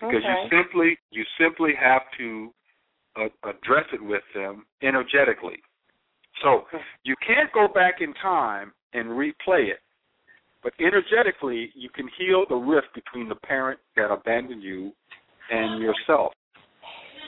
Because 0.00 0.22
okay. 0.24 0.48
you 0.50 0.58
simply 0.62 0.98
you 1.10 1.24
simply 1.38 1.72
have 1.78 2.02
to 2.18 2.52
uh, 3.16 3.28
address 3.48 3.84
it 3.92 4.02
with 4.02 4.22
them 4.34 4.64
energetically. 4.82 5.60
So 6.42 6.62
you 7.02 7.14
can't 7.26 7.52
go 7.52 7.68
back 7.72 7.96
in 8.00 8.14
time 8.14 8.72
and 8.94 9.08
replay 9.10 9.68
it, 9.68 9.80
but 10.62 10.72
energetically 10.78 11.70
you 11.74 11.88
can 11.90 12.08
heal 12.18 12.44
the 12.48 12.54
rift 12.54 12.88
between 12.94 13.28
the 13.28 13.34
parent 13.34 13.78
that 13.96 14.10
abandoned 14.10 14.62
you 14.62 14.92
and 15.50 15.82
yourself. 15.82 16.32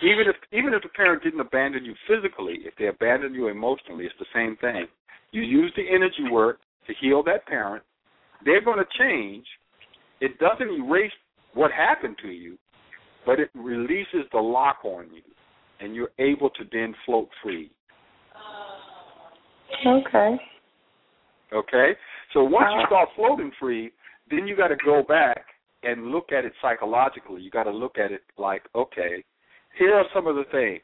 Even 0.02 0.26
if 0.26 0.36
even 0.52 0.74
if 0.74 0.82
the 0.82 0.88
parent 0.90 1.22
didn't 1.22 1.40
abandon 1.40 1.84
you 1.84 1.94
physically, 2.08 2.58
if 2.64 2.74
they 2.78 2.88
abandoned 2.88 3.34
you 3.34 3.48
emotionally, 3.48 4.04
it's 4.04 4.14
the 4.18 4.26
same 4.34 4.56
thing. 4.60 4.86
You 5.30 5.42
use 5.42 5.72
the 5.76 5.84
energy 5.88 6.30
work 6.30 6.58
to 6.86 6.94
heal 7.00 7.22
that 7.24 7.46
parent. 7.46 7.82
They're 8.44 8.64
going 8.64 8.78
to 8.78 8.98
change. 8.98 9.46
It 10.20 10.38
doesn't 10.38 10.68
erase 10.68 11.12
what 11.54 11.70
happened 11.70 12.16
to 12.22 12.28
you, 12.28 12.58
but 13.24 13.38
it 13.38 13.50
releases 13.54 14.24
the 14.32 14.38
lock 14.38 14.78
on 14.84 15.06
you, 15.12 15.22
and 15.80 15.94
you're 15.94 16.10
able 16.18 16.50
to 16.50 16.64
then 16.72 16.94
float 17.06 17.28
free. 17.42 17.70
Okay. 19.86 20.36
Okay? 21.52 21.92
So 22.32 22.42
once 22.44 22.66
you 22.72 22.80
uh-huh. 22.80 22.86
start 22.88 23.08
floating 23.16 23.52
free, 23.58 23.92
then 24.30 24.46
you 24.46 24.56
got 24.56 24.68
to 24.68 24.76
go 24.84 25.02
back 25.06 25.44
and 25.82 26.06
look 26.06 26.32
at 26.32 26.44
it 26.44 26.52
psychologically. 26.62 27.42
You 27.42 27.50
got 27.50 27.64
to 27.64 27.70
look 27.70 27.98
at 27.98 28.12
it 28.12 28.22
like, 28.38 28.62
okay, 28.74 29.24
here 29.78 29.94
are 29.94 30.04
some 30.14 30.26
of 30.26 30.36
the 30.36 30.44
things 30.50 30.82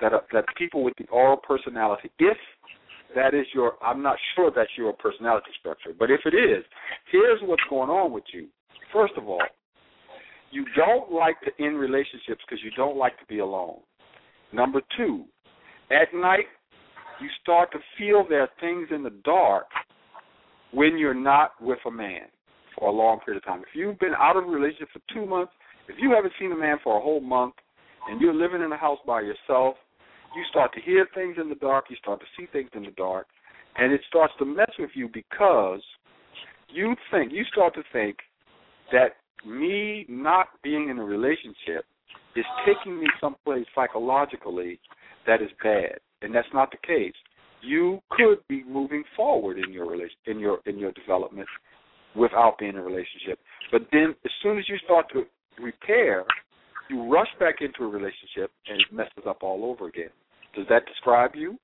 that 0.00 0.12
are, 0.12 0.22
that 0.32 0.44
people 0.56 0.84
with 0.84 0.94
the 0.98 1.06
oral 1.06 1.36
personality, 1.36 2.10
if 2.18 2.36
that 3.14 3.34
is 3.34 3.46
your 3.54 3.74
I'm 3.82 4.02
not 4.02 4.16
sure 4.36 4.50
that's 4.54 4.70
your 4.76 4.92
personality 4.92 5.50
structure, 5.58 5.90
but 5.98 6.10
if 6.10 6.20
it 6.24 6.34
is, 6.34 6.64
here's 7.10 7.40
what's 7.42 7.62
going 7.70 7.90
on 7.90 8.12
with 8.12 8.24
you. 8.32 8.48
First 8.92 9.14
of 9.16 9.28
all, 9.28 9.42
you 10.50 10.64
don't 10.76 11.10
like 11.10 11.36
to 11.42 11.64
end 11.64 11.78
relationships 11.78 12.42
because 12.46 12.62
you 12.62 12.70
don't 12.76 12.96
like 12.96 13.18
to 13.18 13.26
be 13.26 13.38
alone. 13.38 13.80
Number 14.52 14.80
two, 14.96 15.24
at 15.90 16.14
night 16.14 16.46
you 17.20 17.28
start 17.42 17.72
to 17.72 17.78
feel 17.98 18.24
there 18.28 18.42
are 18.42 18.50
things 18.60 18.88
in 18.94 19.02
the 19.02 19.12
dark 19.24 19.66
when 20.72 20.98
you're 20.98 21.14
not 21.14 21.52
with 21.60 21.78
a 21.86 21.90
man 21.90 22.28
for 22.78 22.88
a 22.88 22.92
long 22.92 23.20
period 23.20 23.42
of 23.42 23.46
time. 23.46 23.60
If 23.60 23.74
you've 23.74 23.98
been 23.98 24.14
out 24.18 24.36
of 24.36 24.44
a 24.44 24.46
relationship 24.46 24.88
for 24.92 25.00
two 25.12 25.26
months, 25.26 25.52
if 25.88 25.96
you 25.98 26.12
haven't 26.12 26.32
seen 26.38 26.52
a 26.52 26.56
man 26.56 26.76
for 26.82 26.98
a 26.98 27.00
whole 27.00 27.20
month, 27.20 27.54
and 28.08 28.20
you're 28.20 28.34
living 28.34 28.62
in 28.62 28.72
a 28.72 28.76
house 28.76 28.98
by 29.06 29.20
yourself, 29.20 29.76
you 30.36 30.42
start 30.50 30.72
to 30.74 30.80
hear 30.80 31.06
things 31.14 31.36
in 31.40 31.48
the 31.48 31.54
dark, 31.56 31.86
you 31.90 31.96
start 31.96 32.20
to 32.20 32.26
see 32.36 32.46
things 32.52 32.70
in 32.74 32.82
the 32.82 32.90
dark, 32.92 33.26
and 33.76 33.92
it 33.92 34.00
starts 34.08 34.32
to 34.38 34.44
mess 34.44 34.70
with 34.78 34.90
you 34.94 35.08
because 35.12 35.80
you 36.68 36.94
think 37.10 37.32
you 37.32 37.44
start 37.52 37.74
to 37.74 37.82
think 37.92 38.16
that 38.92 39.16
me 39.46 40.06
not 40.08 40.48
being 40.62 40.88
in 40.90 40.98
a 40.98 41.04
relationship 41.04 41.84
is 42.36 42.44
taking 42.66 42.98
me 42.98 43.06
someplace 43.20 43.66
psychologically 43.74 44.78
that 45.26 45.42
is 45.42 45.50
bad, 45.62 45.98
and 46.22 46.34
that's 46.34 46.48
not 46.52 46.70
the 46.70 46.86
case. 46.86 47.14
You 47.62 48.00
could 48.10 48.38
be 48.48 48.64
moving 48.64 49.04
forward 49.16 49.58
in 49.58 49.72
your 49.72 49.90
relation 49.90 50.16
in 50.26 50.38
your 50.38 50.58
in 50.66 50.78
your 50.78 50.92
development 50.92 51.48
without 52.14 52.58
being 52.58 52.72
in 52.72 52.78
a 52.78 52.82
relationship. 52.82 53.38
But 53.70 53.82
then 53.92 54.14
as 54.24 54.30
soon 54.42 54.58
as 54.58 54.68
you 54.68 54.76
start 54.84 55.06
to 55.12 55.24
repair, 55.60 56.24
you 56.88 57.10
rush 57.12 57.28
back 57.38 57.56
into 57.60 57.84
a 57.84 57.88
relationship 57.88 58.50
and 58.68 58.80
it 58.80 58.92
messes 58.92 59.26
up 59.26 59.42
all 59.42 59.64
over 59.64 59.88
again. 59.88 60.10
Does 60.54 60.66
that 60.70 60.86
describe 60.86 61.32
you? 61.34 61.58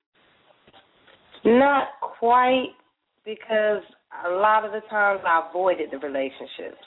Not 1.43 1.87
quite, 2.19 2.69
because 3.23 3.81
a 4.25 4.29
lot 4.29 4.65
of 4.65 4.71
the 4.71 4.81
times 4.89 5.21
I 5.25 5.47
avoided 5.49 5.89
the 5.91 5.97
relationships. 5.97 6.81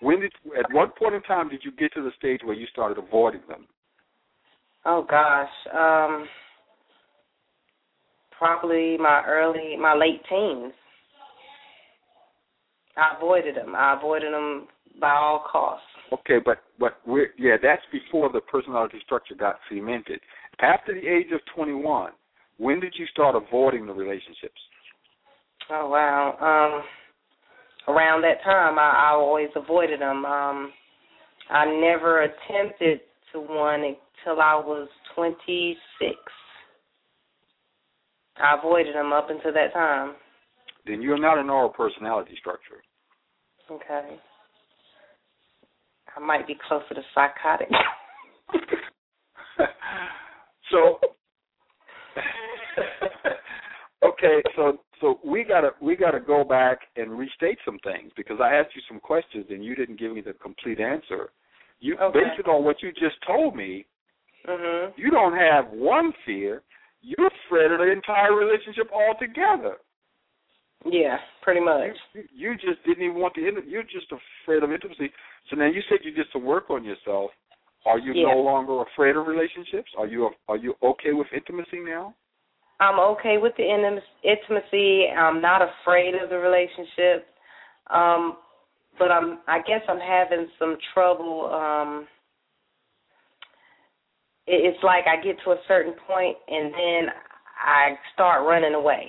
When 0.00 0.20
did 0.20 0.32
at 0.58 0.72
what 0.72 0.96
point 0.96 1.14
in 1.14 1.22
time 1.22 1.48
did 1.48 1.62
you 1.64 1.72
get 1.72 1.92
to 1.94 2.02
the 2.02 2.10
stage 2.18 2.40
where 2.44 2.54
you 2.54 2.66
started 2.66 2.98
avoiding 2.98 3.40
them? 3.48 3.66
Oh 4.84 5.04
gosh, 5.08 5.48
um, 5.74 6.26
probably 8.38 8.96
my 8.98 9.22
early, 9.26 9.76
my 9.76 9.94
late 9.94 10.22
teens. 10.28 10.72
I 12.96 13.14
avoided 13.16 13.56
them. 13.56 13.74
I 13.74 13.96
avoided 13.96 14.32
them 14.32 14.68
by 15.00 15.10
all 15.10 15.44
costs. 15.50 15.84
Okay, 16.12 16.38
but 16.44 16.58
but 16.78 16.98
we're 17.06 17.30
yeah, 17.38 17.56
that's 17.60 17.82
before 17.92 18.30
the 18.32 18.40
personality 18.40 18.98
structure 19.04 19.34
got 19.34 19.56
cemented. 19.68 20.20
After 20.60 20.94
the 20.94 21.06
age 21.06 21.26
of 21.32 21.40
21, 21.54 22.12
when 22.58 22.80
did 22.80 22.94
you 22.96 23.06
start 23.06 23.34
avoiding 23.34 23.86
the 23.86 23.92
relationships? 23.92 24.60
Oh 25.70 25.90
wow. 25.90 26.36
Um 27.88 27.94
around 27.94 28.22
that 28.22 28.42
time 28.44 28.78
I, 28.78 29.08
I 29.08 29.10
always 29.10 29.48
avoided 29.56 30.00
them. 30.00 30.24
Um 30.24 30.72
I 31.50 31.64
never 31.66 32.22
attempted 32.22 33.00
to 33.32 33.40
one 33.40 33.80
until 33.80 34.40
I 34.40 34.54
was 34.54 34.88
26. 35.14 36.16
I 38.42 38.56
avoided 38.58 38.94
them 38.94 39.12
up 39.12 39.30
until 39.30 39.52
that 39.52 39.72
time. 39.72 40.14
Then 40.86 41.02
you're 41.02 41.18
not 41.18 41.38
a 41.38 41.42
normal 41.42 41.70
personality 41.70 42.36
structure. 42.38 42.82
Okay. 43.70 44.16
I 46.16 46.20
might 46.20 46.46
be 46.46 46.56
closer 46.68 46.94
to 46.94 47.02
psychotic. 47.14 47.68
so 50.70 50.98
okay, 54.06 54.42
so 54.54 54.78
so 55.00 55.20
we 55.24 55.44
gotta 55.44 55.70
we 55.80 55.96
gotta 55.96 56.20
go 56.20 56.44
back 56.44 56.78
and 56.96 57.18
restate 57.18 57.58
some 57.64 57.78
things 57.84 58.12
because 58.16 58.38
I 58.42 58.54
asked 58.54 58.74
you 58.74 58.82
some 58.88 59.00
questions 59.00 59.46
and 59.50 59.64
you 59.64 59.74
didn't 59.74 59.98
give 59.98 60.12
me 60.12 60.20
the 60.20 60.32
complete 60.34 60.80
answer. 60.80 61.30
You 61.80 61.96
okay. 61.98 62.20
based 62.20 62.48
on 62.48 62.64
what 62.64 62.82
you 62.82 62.90
just 62.92 63.16
told 63.26 63.54
me, 63.54 63.86
mm-hmm. 64.48 64.92
you 64.96 65.10
don't 65.10 65.36
have 65.36 65.66
one 65.70 66.12
fear. 66.24 66.62
You're 67.02 67.30
afraid 67.46 67.72
of 67.72 67.78
the 67.78 67.90
entire 67.90 68.34
relationship 68.34 68.90
altogether. 68.92 69.76
Yeah, 70.84 71.16
pretty 71.42 71.60
much. 71.60 71.96
You, 72.14 72.22
you 72.34 72.54
just 72.54 72.84
didn't 72.86 73.04
even 73.04 73.16
want 73.16 73.34
the. 73.34 73.48
In 73.48 73.56
you're 73.68 73.82
just 73.82 74.06
afraid 74.12 74.62
of 74.62 74.70
intimacy. 74.70 75.10
So 75.50 75.56
now 75.56 75.66
you 75.66 75.80
said 75.88 75.98
you 76.02 76.14
just 76.14 76.32
to 76.32 76.38
work 76.38 76.70
on 76.70 76.84
yourself. 76.84 77.30
Are 77.86 77.98
you 77.98 78.12
yeah. 78.14 78.34
no 78.34 78.40
longer 78.40 78.82
afraid 78.82 79.16
of 79.16 79.26
relationships? 79.26 79.90
Are 79.96 80.06
you 80.06 80.30
are 80.48 80.56
you 80.56 80.74
okay 80.82 81.12
with 81.12 81.28
intimacy 81.34 81.80
now? 81.84 82.14
I'm 82.78 82.98
okay 83.16 83.38
with 83.38 83.52
the 83.56 83.64
intimacy. 83.64 85.08
I'm 85.08 85.40
not 85.40 85.62
afraid 85.62 86.14
of 86.14 86.28
the 86.28 86.38
relationship. 86.38 87.26
Um, 87.88 88.36
but 88.98 89.10
I'm 89.10 89.38
I 89.46 89.58
guess 89.58 89.82
I'm 89.88 90.00
having 90.00 90.48
some 90.58 90.76
trouble 90.94 91.50
um 91.52 92.06
it's 94.46 94.82
like 94.82 95.04
I 95.06 95.22
get 95.22 95.36
to 95.44 95.50
a 95.50 95.60
certain 95.66 95.94
point 96.06 96.36
and 96.48 96.72
then 96.72 97.06
I 97.64 97.94
start 98.14 98.46
running 98.46 98.74
away. 98.74 99.08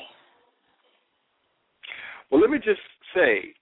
Well, 2.31 2.41
let 2.41 2.49
me 2.49 2.57
just 2.57 2.81
say 3.15 3.53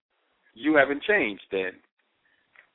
you 0.53 0.75
haven't 0.75 1.03
changed 1.03 1.43
then. 1.51 1.71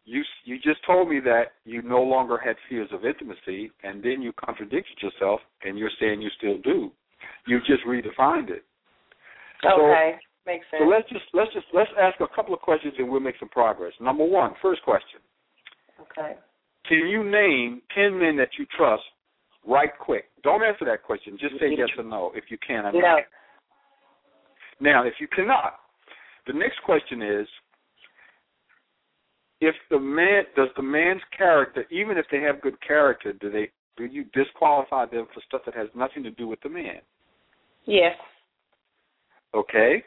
You 0.05 0.23
you 0.45 0.57
just 0.57 0.85
told 0.87 1.09
me 1.09 1.20
that 1.20 1.53
you 1.65 1.83
no 1.83 2.03
longer 2.03 2.39
had 2.39 2.57
fears 2.69 2.89
of 2.93 3.05
intimacy 3.05 3.70
and 3.83 4.03
then 4.03 4.23
you 4.23 4.33
contradicted 4.33 4.99
yourself 5.03 5.41
and 5.62 5.79
you're 5.79 5.91
saying 6.01 6.20
you 6.20 6.31
still 6.37 6.59
do. 6.62 6.91
You 7.47 7.61
just 7.61 7.85
redefined 7.87 8.51
it. 8.51 8.65
Okay. 9.65 10.12
So, 10.15 10.27
Makes 10.47 10.67
sense. 10.70 10.83
So 10.83 10.89
let's 10.89 11.09
just 11.11 11.25
let's 11.35 11.53
just 11.53 11.67
let's 11.75 11.91
ask 12.01 12.19
a 12.20 12.35
couple 12.35 12.55
of 12.55 12.61
questions 12.61 12.95
and 12.99 13.09
we'll 13.11 13.20
make 13.20 13.37
some 13.39 13.49
progress. 13.51 13.93
Number 14.01 14.25
one, 14.25 14.53
first 14.62 14.83
question. 14.83 15.20
Okay. 16.01 16.37
Can 16.86 17.09
you 17.09 17.28
name 17.28 17.83
ten 17.94 18.18
men 18.18 18.36
that 18.36 18.50
you 18.59 18.67
trust 18.76 19.02
right 19.67 19.91
quick? 19.99 20.25
Don't 20.42 20.62
answer 20.62 20.84
that 20.86 21.02
question. 21.02 21.36
Just 21.41 21.55
say 21.60 21.75
yes 21.76 21.89
or 21.97 22.05
no 22.05 22.33
if 22.34 22.44
you 22.49 22.59
can 22.67 22.86
or 22.86 22.92
no. 22.92 23.18
Now, 24.81 25.07
if 25.07 25.15
you 25.20 25.28
cannot, 25.28 25.75
the 26.47 26.55
next 26.55 26.81
question 26.84 27.23
is 27.23 27.47
if 29.60 29.75
the 29.91 30.00
man 30.00 30.44
does 30.57 30.68
the 30.76 30.83
man's 30.83 31.20
character, 31.36 31.84
even 31.91 32.17
if 32.17 32.25
they 32.33 32.41
have 32.41 32.62
good 32.62 32.81
character, 32.81 33.33
do 33.34 33.50
they 33.50 33.70
do 33.97 34.07
you 34.07 34.25
disqualify 34.33 35.07
them 35.07 35.26
for 35.34 35.42
stuff 35.47 35.62
that 35.67 35.75
has 35.75 35.89
nothing 35.94 36.23
to 36.23 36.31
do 36.31 36.49
with 36.49 36.60
the 36.62 36.70
man? 36.70 37.00
Yes. 37.84 38.17
Okay 39.55 40.02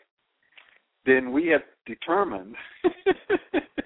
then 1.06 1.32
we 1.32 1.48
have 1.48 1.62
determined 1.86 2.56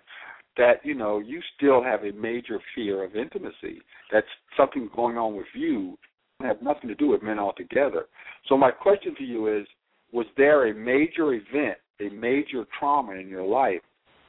that 0.58 0.84
you 0.84 0.95
know 0.95 1.19
you 1.19 1.42
still 1.56 1.84
have 1.84 2.03
a 2.03 2.11
major 2.11 2.60
fear 2.76 3.03
of 3.03 3.16
intimacy. 3.16 3.82
That's 4.11 4.27
something 4.56 4.90
going 4.95 5.18
on 5.18 5.36
with 5.36 5.48
you 5.53 5.98
have 6.42 6.61
nothing 6.61 6.88
to 6.88 6.95
do 6.95 7.08
with 7.08 7.24
men 7.24 7.40
altogether. 7.40 8.06
So 8.48 8.58
my 8.58 8.72
question 8.72 9.16
to 9.16 9.24
you 9.24 9.56
is: 9.56 9.66
Was 10.11 10.26
there 10.36 10.68
a 10.68 10.74
major 10.74 11.34
event, 11.34 11.77
a 12.00 12.10
major 12.10 12.66
trauma 12.77 13.14
in 13.14 13.27
your 13.27 13.45
life 13.45 13.82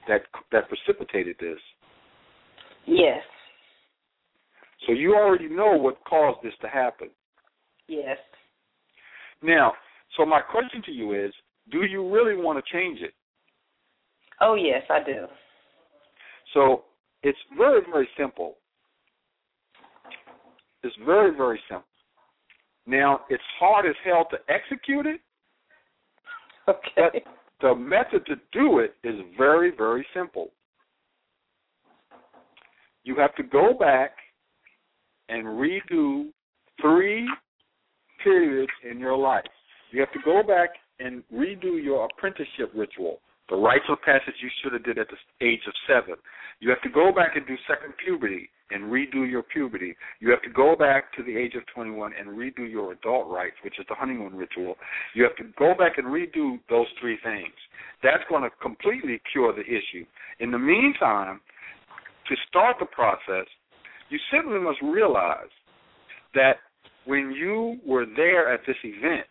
that 0.06 0.22
that 0.52 0.64
precipitated 0.68 1.36
this? 1.40 1.58
Yes. 2.86 3.20
So 4.86 4.92
you 4.92 5.14
already 5.14 5.48
know 5.48 5.76
what 5.76 6.02
caused 6.04 6.38
this 6.42 6.54
to 6.62 6.68
happen. 6.68 7.10
Yes. 7.88 8.16
Now, 9.42 9.72
so 10.16 10.24
my 10.24 10.40
question 10.40 10.82
to 10.86 10.92
you 10.92 11.12
is: 11.12 11.32
do 11.70 11.84
you 11.84 12.08
really 12.10 12.36
want 12.36 12.64
to 12.64 12.72
change 12.72 13.00
it? 13.00 13.12
Oh, 14.40 14.54
yes, 14.54 14.82
I 14.88 15.02
do. 15.04 15.26
So 16.54 16.84
it's 17.22 17.38
very, 17.56 17.80
very 17.90 18.08
simple. 18.18 18.56
It's 20.82 20.96
very, 21.04 21.36
very 21.36 21.60
simple. 21.68 21.84
Now, 22.86 23.20
it's 23.28 23.42
hard 23.58 23.86
as 23.86 23.94
hell 24.04 24.26
to 24.30 24.38
execute 24.52 25.06
it. 25.06 25.20
Okay. 26.68 27.24
But 27.62 27.66
the 27.66 27.74
method 27.74 28.26
to 28.26 28.34
do 28.52 28.80
it 28.80 28.94
is 29.02 29.14
very, 29.38 29.72
very 29.74 30.06
simple. 30.14 30.50
You 33.04 33.16
have 33.16 33.34
to 33.36 33.42
go 33.42 33.72
back 33.72 34.10
and 35.30 35.46
redo 35.46 36.26
three 36.78 37.26
periods 38.22 38.70
in 38.90 38.98
your 38.98 39.16
life. 39.16 39.44
You 39.90 40.00
have 40.00 40.12
to 40.12 40.18
go 40.26 40.42
back 40.42 40.70
and 41.00 41.22
redo 41.32 41.82
your 41.82 42.06
apprenticeship 42.06 42.70
ritual, 42.74 43.20
the 43.48 43.56
rites 43.56 43.84
of 43.88 44.00
passage 44.02 44.34
you 44.40 44.50
should 44.62 44.72
have 44.72 44.84
did 44.84 44.98
at 44.98 45.08
the 45.08 45.46
age 45.46 45.62
of 45.66 45.74
seven. 45.86 46.16
You 46.60 46.70
have 46.70 46.82
to 46.82 46.90
go 46.90 47.12
back 47.12 47.36
and 47.36 47.46
do 47.46 47.54
second 47.66 47.94
puberty 48.04 48.50
and 48.70 48.84
redo 48.84 49.28
your 49.28 49.42
puberty. 49.42 49.96
You 50.20 50.30
have 50.30 50.42
to 50.42 50.50
go 50.50 50.76
back 50.76 51.12
to 51.14 51.22
the 51.22 51.36
age 51.36 51.54
of 51.54 51.62
21 51.74 52.12
and 52.18 52.36
redo 52.36 52.70
your 52.70 52.92
adult 52.92 53.30
rites, 53.30 53.56
which 53.64 53.78
is 53.78 53.86
the 53.88 53.94
honeymoon 53.94 54.34
ritual. 54.34 54.76
You 55.14 55.22
have 55.22 55.36
to 55.36 55.44
go 55.58 55.74
back 55.78 55.96
and 55.96 56.08
redo 56.08 56.58
those 56.68 56.86
three 57.00 57.18
things. 57.24 57.54
That's 58.02 58.22
going 58.28 58.42
to 58.42 58.50
completely 58.60 59.20
cure 59.32 59.54
the 59.54 59.62
issue. 59.62 60.04
In 60.40 60.50
the 60.50 60.58
meantime, 60.58 61.40
to 62.28 62.34
start 62.48 62.76
the 62.78 62.86
process, 62.86 63.46
you 64.10 64.18
simply 64.32 64.58
must 64.58 64.78
realize 64.82 65.52
that 66.34 66.56
when 67.06 67.32
you 67.32 67.78
were 67.86 68.04
there 68.16 68.52
at 68.52 68.60
this 68.66 68.76
event, 68.84 69.26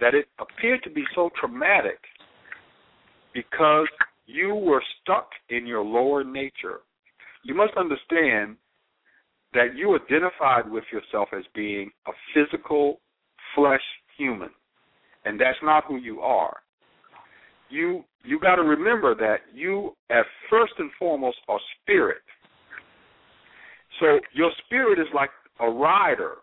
that 0.00 0.14
it 0.14 0.26
appeared 0.40 0.82
to 0.82 0.90
be 0.90 1.04
so 1.14 1.30
traumatic 1.38 1.98
because 3.34 3.88
you 4.26 4.54
were 4.54 4.82
stuck 5.02 5.28
in 5.50 5.66
your 5.66 5.82
lower 5.82 6.24
nature. 6.24 6.80
You 7.44 7.54
must 7.54 7.72
understand 7.76 8.56
that 9.52 9.76
you 9.76 9.96
identified 9.96 10.70
with 10.70 10.84
yourself 10.92 11.28
as 11.36 11.44
being 11.54 11.90
a 12.06 12.12
physical, 12.34 13.00
flesh 13.54 13.82
human, 14.16 14.50
and 15.24 15.40
that's 15.40 15.58
not 15.62 15.84
who 15.86 15.96
you 15.96 16.20
are. 16.20 16.56
You 17.68 18.04
you 18.24 18.38
got 18.38 18.56
to 18.56 18.62
remember 18.62 19.14
that 19.16 19.38
you, 19.52 19.96
at 20.10 20.24
first 20.48 20.74
and 20.78 20.90
foremost, 20.98 21.38
are 21.48 21.58
spirit. 21.82 22.22
So 24.00 24.20
your 24.32 24.50
spirit 24.64 25.00
is 25.00 25.08
like 25.14 25.30
a 25.60 25.68
rider, 25.68 26.36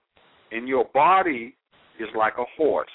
and 0.52 0.68
your 0.68 0.86
body 0.94 1.56
is 2.00 2.08
like 2.18 2.34
a 2.38 2.46
horse. 2.58 2.90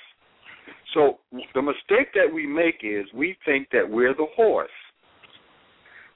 So 0.94 1.18
the 1.54 1.62
mistake 1.62 2.14
that 2.14 2.32
we 2.32 2.46
make 2.46 2.76
is 2.82 3.04
we 3.12 3.36
think 3.44 3.68
that 3.72 3.88
we're 3.88 4.14
the 4.14 4.26
horse. 4.36 4.70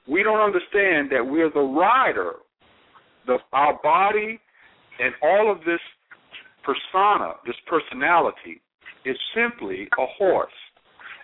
we 0.07 0.23
don't 0.23 0.39
understand 0.39 1.11
that 1.11 1.23
we're 1.23 1.51
the 1.51 1.59
rider. 1.59 2.33
The, 3.27 3.37
our 3.53 3.77
body 3.83 4.39
and 4.99 5.13
all 5.21 5.51
of 5.51 5.59
this 5.59 5.79
persona, 6.63 7.33
this 7.45 7.55
personality, 7.67 8.61
is 9.05 9.17
simply 9.35 9.87
a 9.99 10.05
horse. 10.17 10.51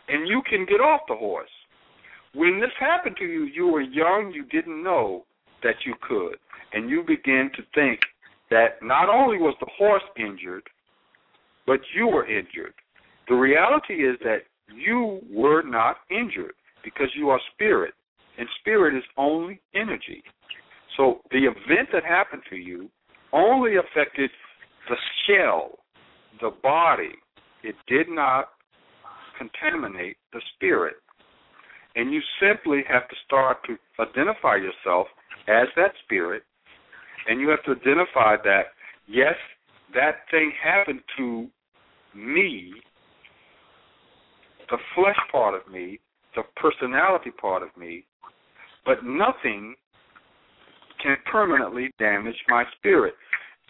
And 0.07 0.27
you 0.27 0.41
can 0.47 0.65
get 0.65 0.81
off 0.81 1.01
the 1.07 1.15
horse. 1.15 1.49
When 2.33 2.59
this 2.59 2.69
happened 2.79 3.15
to 3.17 3.25
you, 3.25 3.45
you 3.45 3.67
were 3.67 3.81
young, 3.81 4.31
you 4.35 4.45
didn't 4.45 4.83
know 4.83 5.25
that 5.63 5.75
you 5.85 5.95
could. 6.07 6.35
And 6.73 6.89
you 6.89 7.03
begin 7.07 7.49
to 7.55 7.63
think 7.73 8.01
that 8.51 8.83
not 8.83 9.09
only 9.09 9.37
was 9.37 9.55
the 9.59 9.67
horse 9.77 10.03
injured, 10.17 10.63
but 11.65 11.79
you 11.95 12.07
were 12.07 12.27
injured. 12.27 12.73
The 13.27 13.35
reality 13.35 14.05
is 14.05 14.17
that 14.23 14.43
you 14.73 15.19
were 15.31 15.63
not 15.63 15.97
injured 16.09 16.53
because 16.83 17.07
you 17.15 17.29
are 17.29 17.39
spirit, 17.53 17.93
and 18.37 18.47
spirit 18.59 18.95
is 18.95 19.03
only 19.17 19.61
energy. 19.73 20.23
So 20.97 21.21
the 21.31 21.45
event 21.45 21.89
that 21.93 22.03
happened 22.03 22.43
to 22.49 22.55
you 22.55 22.89
only 23.33 23.75
affected 23.75 24.29
the 24.89 24.95
shell, 25.27 25.79
the 26.41 26.51
body. 26.61 27.13
It 27.63 27.75
did 27.87 28.07
not 28.09 28.49
contaminate 29.37 30.17
the 30.31 30.41
spirit. 30.55 30.95
And 31.95 32.13
you 32.13 32.21
simply 32.39 32.83
have 32.87 33.07
to 33.09 33.15
start 33.25 33.57
to 33.65 33.77
identify 34.01 34.57
yourself 34.57 35.07
as 35.47 35.67
that 35.75 35.91
spirit, 36.03 36.43
and 37.27 37.39
you 37.39 37.49
have 37.49 37.63
to 37.63 37.71
identify 37.71 38.35
that, 38.43 38.63
yes, 39.07 39.35
that 39.93 40.15
thing 40.31 40.51
happened 40.61 41.01
to 41.17 41.47
me, 42.13 42.73
the 44.69 44.77
flesh 44.95 45.17
part 45.31 45.53
of 45.55 45.71
me, 45.71 45.99
the 46.35 46.43
personality 46.55 47.31
part 47.31 47.63
of 47.63 47.69
me, 47.77 48.05
but 48.85 49.03
nothing 49.03 49.75
can 51.01 51.17
permanently 51.31 51.91
damage 51.99 52.35
my 52.47 52.63
spirit. 52.77 53.13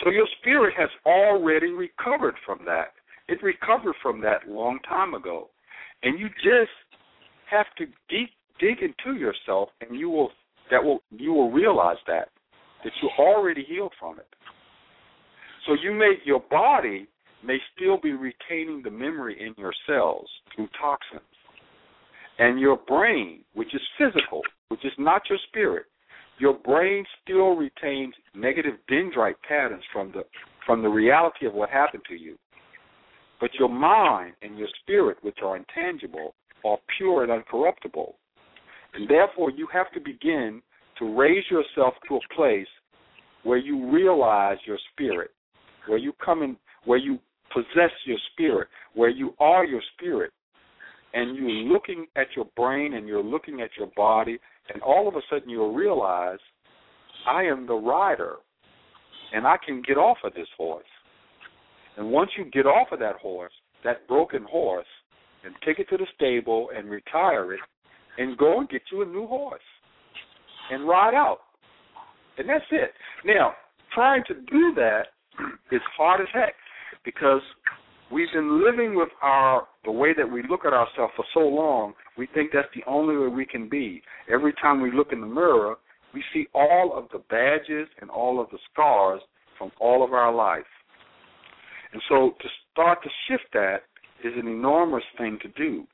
So 0.03 0.09
your 0.09 0.27
spirit 0.41 0.73
has 0.77 0.89
already 1.05 1.71
recovered 1.71 2.35
from 2.45 2.59
that. 2.65 2.93
It 3.27 3.41
recovered 3.41 3.95
from 4.01 4.21
that 4.21 4.47
long 4.47 4.79
time 4.87 5.13
ago. 5.13 5.49
And 6.03 6.19
you 6.19 6.27
just 6.43 6.71
have 7.49 7.65
to 7.77 7.85
deep, 8.09 8.29
dig 8.59 8.77
into 8.81 9.17
yourself 9.17 9.69
and 9.81 9.97
you 9.99 10.09
will 10.09 10.31
that 10.71 10.83
will 10.83 10.99
you 11.11 11.31
will 11.31 11.51
realize 11.51 11.97
that 12.07 12.29
that 12.83 12.91
you 13.01 13.09
already 13.19 13.63
healed 13.67 13.93
from 13.99 14.19
it. 14.19 14.27
So 15.65 15.75
you 15.81 15.93
may 15.93 16.15
your 16.25 16.43
body 16.49 17.07
may 17.45 17.57
still 17.75 17.97
be 17.99 18.13
retaining 18.13 18.81
the 18.83 18.89
memory 18.89 19.37
in 19.39 19.53
your 19.57 19.73
cells 19.87 20.27
through 20.55 20.69
toxins. 20.79 21.21
And 22.39 22.59
your 22.59 22.77
brain, 22.87 23.41
which 23.53 23.73
is 23.73 23.81
physical, 23.97 24.41
which 24.69 24.83
is 24.83 24.91
not 24.97 25.21
your 25.29 25.39
spirit, 25.47 25.85
your 26.37 26.53
brain 26.53 27.05
still 27.23 27.55
retains 27.55 28.13
negative 28.33 28.73
dendrite 28.91 29.35
patterns 29.47 29.83
from 29.93 30.11
the 30.11 30.23
from 30.65 30.81
the 30.81 30.89
reality 30.89 31.45
of 31.45 31.53
what 31.53 31.69
happened 31.69 32.01
to 32.09 32.15
you. 32.15 32.35
But 33.39 33.51
your 33.59 33.69
mind 33.69 34.33
and 34.41 34.57
your 34.57 34.67
spirit, 34.81 35.17
which 35.21 35.37
are 35.43 35.55
intangible, 35.55 36.33
are 36.65 36.79
pure 36.97 37.23
and 37.23 37.31
uncorruptible. 37.31 38.13
And 38.95 39.07
therefore 39.07 39.51
you 39.51 39.67
have 39.71 39.91
to 39.91 39.99
begin 39.99 40.63
to 40.97 41.15
raise 41.15 41.43
yourself 41.51 41.93
to 42.07 42.15
a 42.15 42.35
place 42.35 42.67
where 43.43 43.59
you 43.59 43.91
realize 43.91 44.57
your 44.65 44.79
spirit, 44.91 45.29
where 45.87 45.99
you 45.99 46.13
come 46.23 46.41
in 46.41 46.57
where 46.85 46.97
you 46.97 47.19
possess 47.53 47.91
your 48.05 48.17
spirit, 48.31 48.67
where 48.93 49.09
you 49.09 49.33
are 49.39 49.65
your 49.65 49.81
spirit, 49.95 50.31
and 51.13 51.35
you're 51.37 51.49
looking 51.49 52.05
at 52.15 52.27
your 52.35 52.45
brain 52.57 52.93
and 52.95 53.07
you're 53.07 53.23
looking 53.23 53.61
at 53.61 53.69
your 53.77 53.89
body, 53.95 54.37
and 54.73 54.81
all 54.81 55.07
of 55.07 55.15
a 55.15 55.21
sudden 55.29 55.49
you'll 55.49 55.73
realize, 55.73 56.39
I 57.27 57.43
am 57.43 57.65
the 57.65 57.75
rider, 57.75 58.35
and 59.33 59.47
I 59.47 59.55
can 59.65 59.81
get 59.81 59.97
off 59.97 60.17
of 60.23 60.33
this 60.33 60.47
horse. 60.57 60.85
And 61.97 62.11
once 62.11 62.31
you 62.37 62.45
get 62.45 62.65
off 62.65 62.89
of 62.91 62.99
that 62.99 63.15
horse, 63.15 63.53
that 63.83 64.07
broken 64.07 64.43
horse, 64.43 64.87
and 65.45 65.53
take 65.65 65.79
it 65.79 65.87
to 65.89 65.97
the 65.97 66.07
stable 66.15 66.69
and 66.75 66.89
retire 66.89 67.53
it, 67.53 67.61
and 68.17 68.37
go 68.37 68.59
and 68.59 68.69
get 68.69 68.81
you 68.91 69.01
a 69.01 69.05
new 69.05 69.27
horse 69.27 69.61
and 70.71 70.87
ride 70.87 71.13
out. 71.13 71.39
And 72.37 72.49
that's 72.49 72.65
it. 72.71 72.91
Now, 73.23 73.53
trying 73.93 74.23
to 74.27 74.33
do 74.33 74.73
that 74.75 75.03
is 75.71 75.81
hard 75.97 76.21
as 76.21 76.27
heck 76.33 76.55
because 77.05 77.41
we've 78.11 78.31
been 78.33 78.63
living 78.65 78.95
with 78.95 79.09
our 79.21 79.67
the 79.85 79.91
way 79.91 80.13
that 80.17 80.29
we 80.29 80.43
look 80.49 80.65
at 80.65 80.73
ourselves 80.73 81.13
for 81.15 81.25
so 81.33 81.41
long, 81.41 81.93
we 82.17 82.27
think 82.33 82.51
that's 82.51 82.67
the 82.75 82.83
only 82.89 83.15
way 83.15 83.27
we 83.27 83.45
can 83.45 83.69
be. 83.69 84.01
Every 84.31 84.53
time 84.53 84.81
we 84.81 84.91
look 84.91 85.13
in 85.13 85.21
the 85.21 85.27
mirror, 85.27 85.75
we 86.13 86.23
see 86.33 86.47
all 86.53 86.93
of 86.95 87.05
the 87.11 87.19
badges 87.29 87.87
and 88.01 88.09
all 88.09 88.41
of 88.41 88.49
the 88.49 88.57
scars 88.71 89.21
from 89.57 89.71
all 89.79 90.03
of 90.03 90.13
our 90.13 90.33
life. 90.33 90.65
And 91.93 92.01
so 92.09 92.35
to 92.41 92.47
start 92.71 93.03
to 93.03 93.09
shift 93.27 93.45
that 93.53 93.83
is 94.23 94.33
an 94.37 94.47
enormous 94.47 95.03
thing 95.17 95.37
to 95.43 95.47
do. 95.49 95.85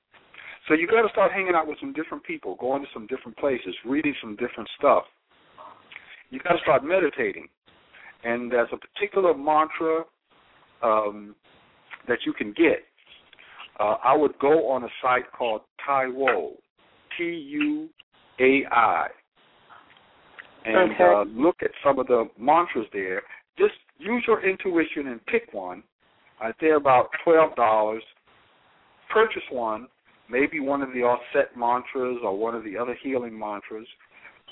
So 0.67 0.75
you 0.75 0.87
got 0.87 1.01
to 1.01 1.09
start 1.09 1.31
hanging 1.31 1.53
out 1.55 1.67
with 1.67 1.77
some 1.79 1.91
different 1.91 2.23
people, 2.23 2.55
going 2.55 2.81
to 2.83 2.87
some 2.93 3.07
different 3.07 3.37
places, 3.37 3.75
reading 3.85 4.15
some 4.21 4.35
different 4.35 4.69
stuff. 4.77 5.03
You 6.29 6.39
got 6.39 6.53
to 6.53 6.61
start 6.61 6.83
meditating. 6.83 7.47
And 8.23 8.51
there's 8.51 8.69
a 8.71 8.77
particular 8.77 9.35
mantra 9.35 10.05
um, 10.83 11.35
that 12.07 12.19
you 12.25 12.33
can 12.33 12.53
get. 12.53 12.83
Uh, 13.79 13.95
I 14.03 14.15
would 14.15 14.37
go 14.39 14.69
on 14.69 14.83
a 14.83 14.89
site 15.01 15.31
called 15.31 15.61
Taiwo, 15.87 16.51
T 17.17 17.23
U 17.23 17.89
A 18.39 18.63
I, 18.71 19.07
and 20.65 20.91
okay. 20.91 21.03
uh, 21.03 21.23
look 21.23 21.57
at 21.61 21.71
some 21.83 21.99
of 21.99 22.07
the 22.07 22.29
mantras 22.37 22.85
there. 22.93 23.21
Just 23.57 23.73
use 23.97 24.23
your 24.27 24.47
intuition 24.47 25.07
and 25.07 25.25
pick 25.25 25.53
one. 25.53 25.83
Uh, 26.43 26.51
they're 26.59 26.77
about 26.77 27.09
twelve 27.23 27.55
dollars. 27.55 28.03
Purchase 29.11 29.43
one, 29.51 29.87
maybe 30.29 30.59
one 30.59 30.81
of 30.81 30.93
the 30.93 31.01
offset 31.01 31.57
mantras 31.57 32.17
or 32.23 32.37
one 32.37 32.55
of 32.55 32.63
the 32.63 32.77
other 32.77 32.95
healing 33.03 33.37
mantras. 33.37 33.87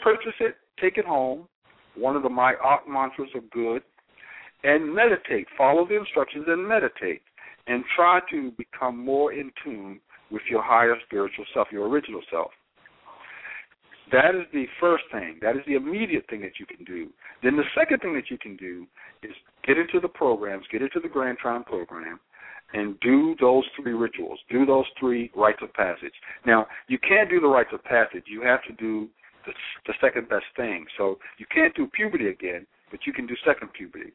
Purchase 0.04 0.34
it, 0.40 0.56
take 0.82 0.98
it 0.98 1.06
home. 1.06 1.48
One 1.96 2.16
of 2.16 2.24
the 2.24 2.30
My 2.30 2.54
Art 2.62 2.88
mantras 2.88 3.30
are 3.36 3.42
good 3.52 3.84
and 4.64 4.94
meditate. 4.94 5.48
Follow 5.58 5.88
the 5.88 5.98
instructions 5.98 6.46
and 6.48 6.68
meditate. 6.68 7.22
And 7.68 7.84
try 7.96 8.20
to 8.32 8.52
become 8.58 8.98
more 8.98 9.32
in 9.32 9.52
tune 9.64 10.00
with 10.32 10.42
your 10.50 10.64
higher 10.64 10.96
spiritual 11.06 11.46
self, 11.54 11.68
your 11.72 11.88
original 11.88 12.22
self. 12.32 12.50
That 14.12 14.34
is 14.34 14.46
the 14.52 14.66
first 14.80 15.04
thing. 15.12 15.38
That 15.42 15.56
is 15.56 15.62
the 15.68 15.76
immediate 15.76 16.26
thing 16.30 16.42
that 16.42 16.60
you 16.60 16.66
can 16.66 16.84
do. 16.84 17.10
Then 17.44 17.58
the 17.58 17.64
second 17.78 18.00
thing 18.00 18.16
that 18.16 18.32
you 18.32 18.40
can 18.40 18.56
do 18.58 18.88
is 19.22 19.32
get 19.66 19.78
into 19.78 20.00
the 20.00 20.08
programs, 20.08 20.66
get 20.72 20.82
into 20.82 21.00
the 21.00 21.08
Grand 21.08 21.38
Trine 21.38 21.64
program, 21.64 22.20
and 22.74 23.00
do 23.02 23.36
those 23.40 23.64
three 23.76 23.94
rituals. 23.94 24.40
Do 24.50 24.66
those 24.66 24.86
three 25.00 25.32
rites 25.36 25.60
of 25.62 25.74
passage. 25.74 26.14
Now, 26.46 26.68
you 26.88 26.98
can't 26.98 27.30
do 27.30 27.40
the 27.40 27.48
rites 27.48 27.70
of 27.74 27.84
passage. 27.84 28.24
You 28.26 28.42
have 28.42 28.64
to 28.64 28.74
do 28.74 29.08
the, 29.46 29.54
the 29.88 29.94
second 30.02 30.30
best 30.30 30.46
thing. 30.56 30.86
So 30.98 31.20
you 31.38 31.46
can't 31.54 31.76
do 31.76 31.88
puberty 31.88 32.28
again, 32.30 32.66
but 32.92 33.02
you 33.06 33.14
can 33.14 33.28
do 33.28 33.36
second 33.46 33.74
puberty. 33.74 34.12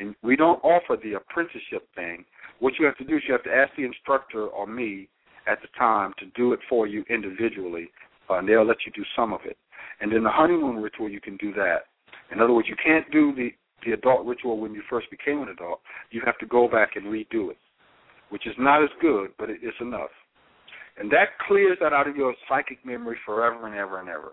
And 0.00 0.14
we 0.22 0.34
don't 0.34 0.62
offer 0.64 0.96
the 1.02 1.14
apprenticeship 1.14 1.86
thing. 1.94 2.24
What 2.58 2.74
you 2.78 2.86
have 2.86 2.96
to 2.98 3.04
do 3.04 3.16
is 3.16 3.22
you 3.28 3.32
have 3.34 3.44
to 3.44 3.54
ask 3.54 3.70
the 3.76 3.84
instructor 3.84 4.46
or 4.46 4.66
me 4.66 5.08
at 5.46 5.60
the 5.60 5.68
time 5.78 6.14
to 6.18 6.26
do 6.34 6.52
it 6.52 6.60
for 6.68 6.86
you 6.86 7.04
individually, 7.08 7.90
uh, 8.28 8.34
and 8.34 8.48
they'll 8.48 8.66
let 8.66 8.78
you 8.86 8.92
do 8.92 9.04
some 9.14 9.32
of 9.32 9.40
it. 9.44 9.56
And 10.00 10.10
then 10.10 10.24
the 10.24 10.30
honeymoon 10.30 10.76
ritual, 10.76 11.10
you 11.10 11.20
can 11.20 11.36
do 11.36 11.52
that. 11.54 11.84
In 12.32 12.40
other 12.40 12.52
words, 12.52 12.68
you 12.68 12.76
can't 12.82 13.10
do 13.12 13.34
the 13.34 13.50
the 13.84 13.92
adult 13.92 14.26
ritual 14.26 14.58
when 14.58 14.74
you 14.74 14.82
first 14.90 15.10
became 15.10 15.40
an 15.40 15.48
adult. 15.48 15.80
You 16.10 16.20
have 16.26 16.36
to 16.38 16.46
go 16.46 16.68
back 16.68 16.96
and 16.96 17.06
redo 17.06 17.50
it, 17.50 17.56
which 18.28 18.46
is 18.46 18.54
not 18.58 18.82
as 18.82 18.90
good, 19.00 19.30
but 19.38 19.48
it 19.48 19.60
is 19.62 19.72
enough. 19.80 20.10
And 20.98 21.10
that 21.12 21.38
clears 21.48 21.78
that 21.80 21.94
out 21.94 22.06
of 22.06 22.14
your 22.14 22.34
psychic 22.46 22.84
memory 22.84 23.16
forever 23.24 23.66
and 23.66 23.74
ever 23.74 24.00
and 24.00 24.08
ever. 24.10 24.32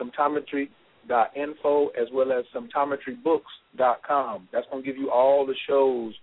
symptometry.info, 0.00 1.88
as 1.88 2.08
well 2.12 2.32
as 2.32 2.44
symptometrybooks.com. 2.54 4.48
That's 4.52 4.66
going 4.70 4.82
to 4.82 4.86
give 4.86 4.96
you 4.96 5.10
all 5.10 5.44
the 5.46 5.56
shows, 5.68 6.14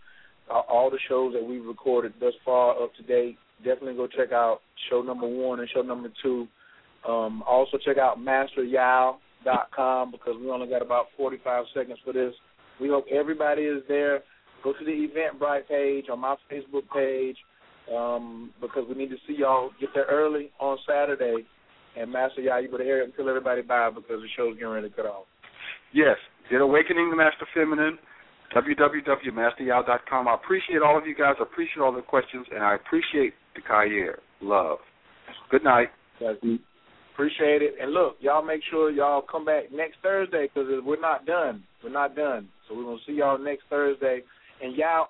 uh, 0.49 0.59
all 0.59 0.89
the 0.89 0.99
shows 1.07 1.33
that 1.33 1.43
we've 1.43 1.65
recorded 1.65 2.13
thus 2.19 2.33
far 2.45 2.81
up 2.81 2.95
to 2.95 3.03
date. 3.03 3.37
Definitely 3.63 3.95
go 3.95 4.07
check 4.07 4.31
out 4.31 4.59
show 4.89 5.01
number 5.01 5.27
one 5.27 5.59
and 5.59 5.69
show 5.73 5.81
number 5.81 6.09
two. 6.21 6.47
Um, 7.07 7.43
also 7.47 7.77
check 7.77 7.97
out 7.97 8.17
masteryao.com 8.17 10.11
because 10.11 10.35
we 10.39 10.49
only 10.49 10.67
got 10.67 10.81
about 10.81 11.07
45 11.17 11.65
seconds 11.73 11.99
for 12.03 12.13
this. 12.13 12.33
We 12.79 12.89
hope 12.89 13.05
everybody 13.11 13.63
is 13.63 13.83
there. 13.87 14.21
Go 14.63 14.73
to 14.73 14.85
the 14.85 15.07
Eventbrite 15.07 15.67
page 15.67 16.05
on 16.11 16.19
my 16.19 16.35
Facebook 16.51 16.83
page 16.93 17.35
um, 17.93 18.51
because 18.61 18.83
we 18.87 18.95
need 18.95 19.09
to 19.09 19.17
see 19.27 19.35
y'all 19.37 19.71
get 19.79 19.89
there 19.93 20.05
early 20.09 20.51
on 20.59 20.77
Saturday. 20.87 21.45
And 21.97 22.11
Master 22.11 22.41
Yao, 22.41 22.57
you 22.57 22.71
better 22.71 22.85
hurry 22.85 23.01
up 23.01 23.05
and 23.07 23.15
tell 23.15 23.29
everybody 23.29 23.61
bye 23.61 23.89
because 23.93 24.21
the 24.21 24.27
show's 24.35 24.55
getting 24.55 24.69
ready 24.69 24.89
to 24.89 24.95
cut 24.95 25.05
off. 25.05 25.25
Yes, 25.93 26.17
get 26.49 26.61
Awakening 26.61 27.11
the 27.11 27.15
Master 27.15 27.45
Feminine, 27.53 27.99
www.masteryao.com. 28.55 30.27
I 30.27 30.33
appreciate 30.33 30.81
all 30.81 30.97
of 30.97 31.05
you 31.05 31.15
guys. 31.15 31.35
I 31.39 31.43
appreciate 31.43 31.83
all 31.83 31.91
the 31.91 32.01
questions, 32.01 32.47
and 32.51 32.63
I 32.63 32.75
appreciate 32.75 33.33
the 33.55 33.61
Khayr. 33.61 34.15
Love. 34.41 34.79
Good 35.49 35.63
night. 35.63 35.89
Appreciate 37.13 37.61
it. 37.61 37.75
And 37.79 37.91
look, 37.91 38.17
y'all 38.19 38.43
make 38.43 38.61
sure 38.69 38.89
y'all 38.89 39.21
come 39.21 39.45
back 39.45 39.71
next 39.71 39.97
Thursday 40.01 40.49
because 40.53 40.67
we're 40.83 40.99
not 40.99 41.25
done. 41.25 41.63
We're 41.83 41.91
not 41.91 42.15
done. 42.15 42.49
So 42.67 42.75
we're 42.75 42.83
going 42.83 42.97
to 42.97 43.11
see 43.11 43.17
y'all 43.17 43.37
next 43.37 43.63
Thursday. 43.69 44.21
And 44.61 44.75
y'all. 44.75 45.09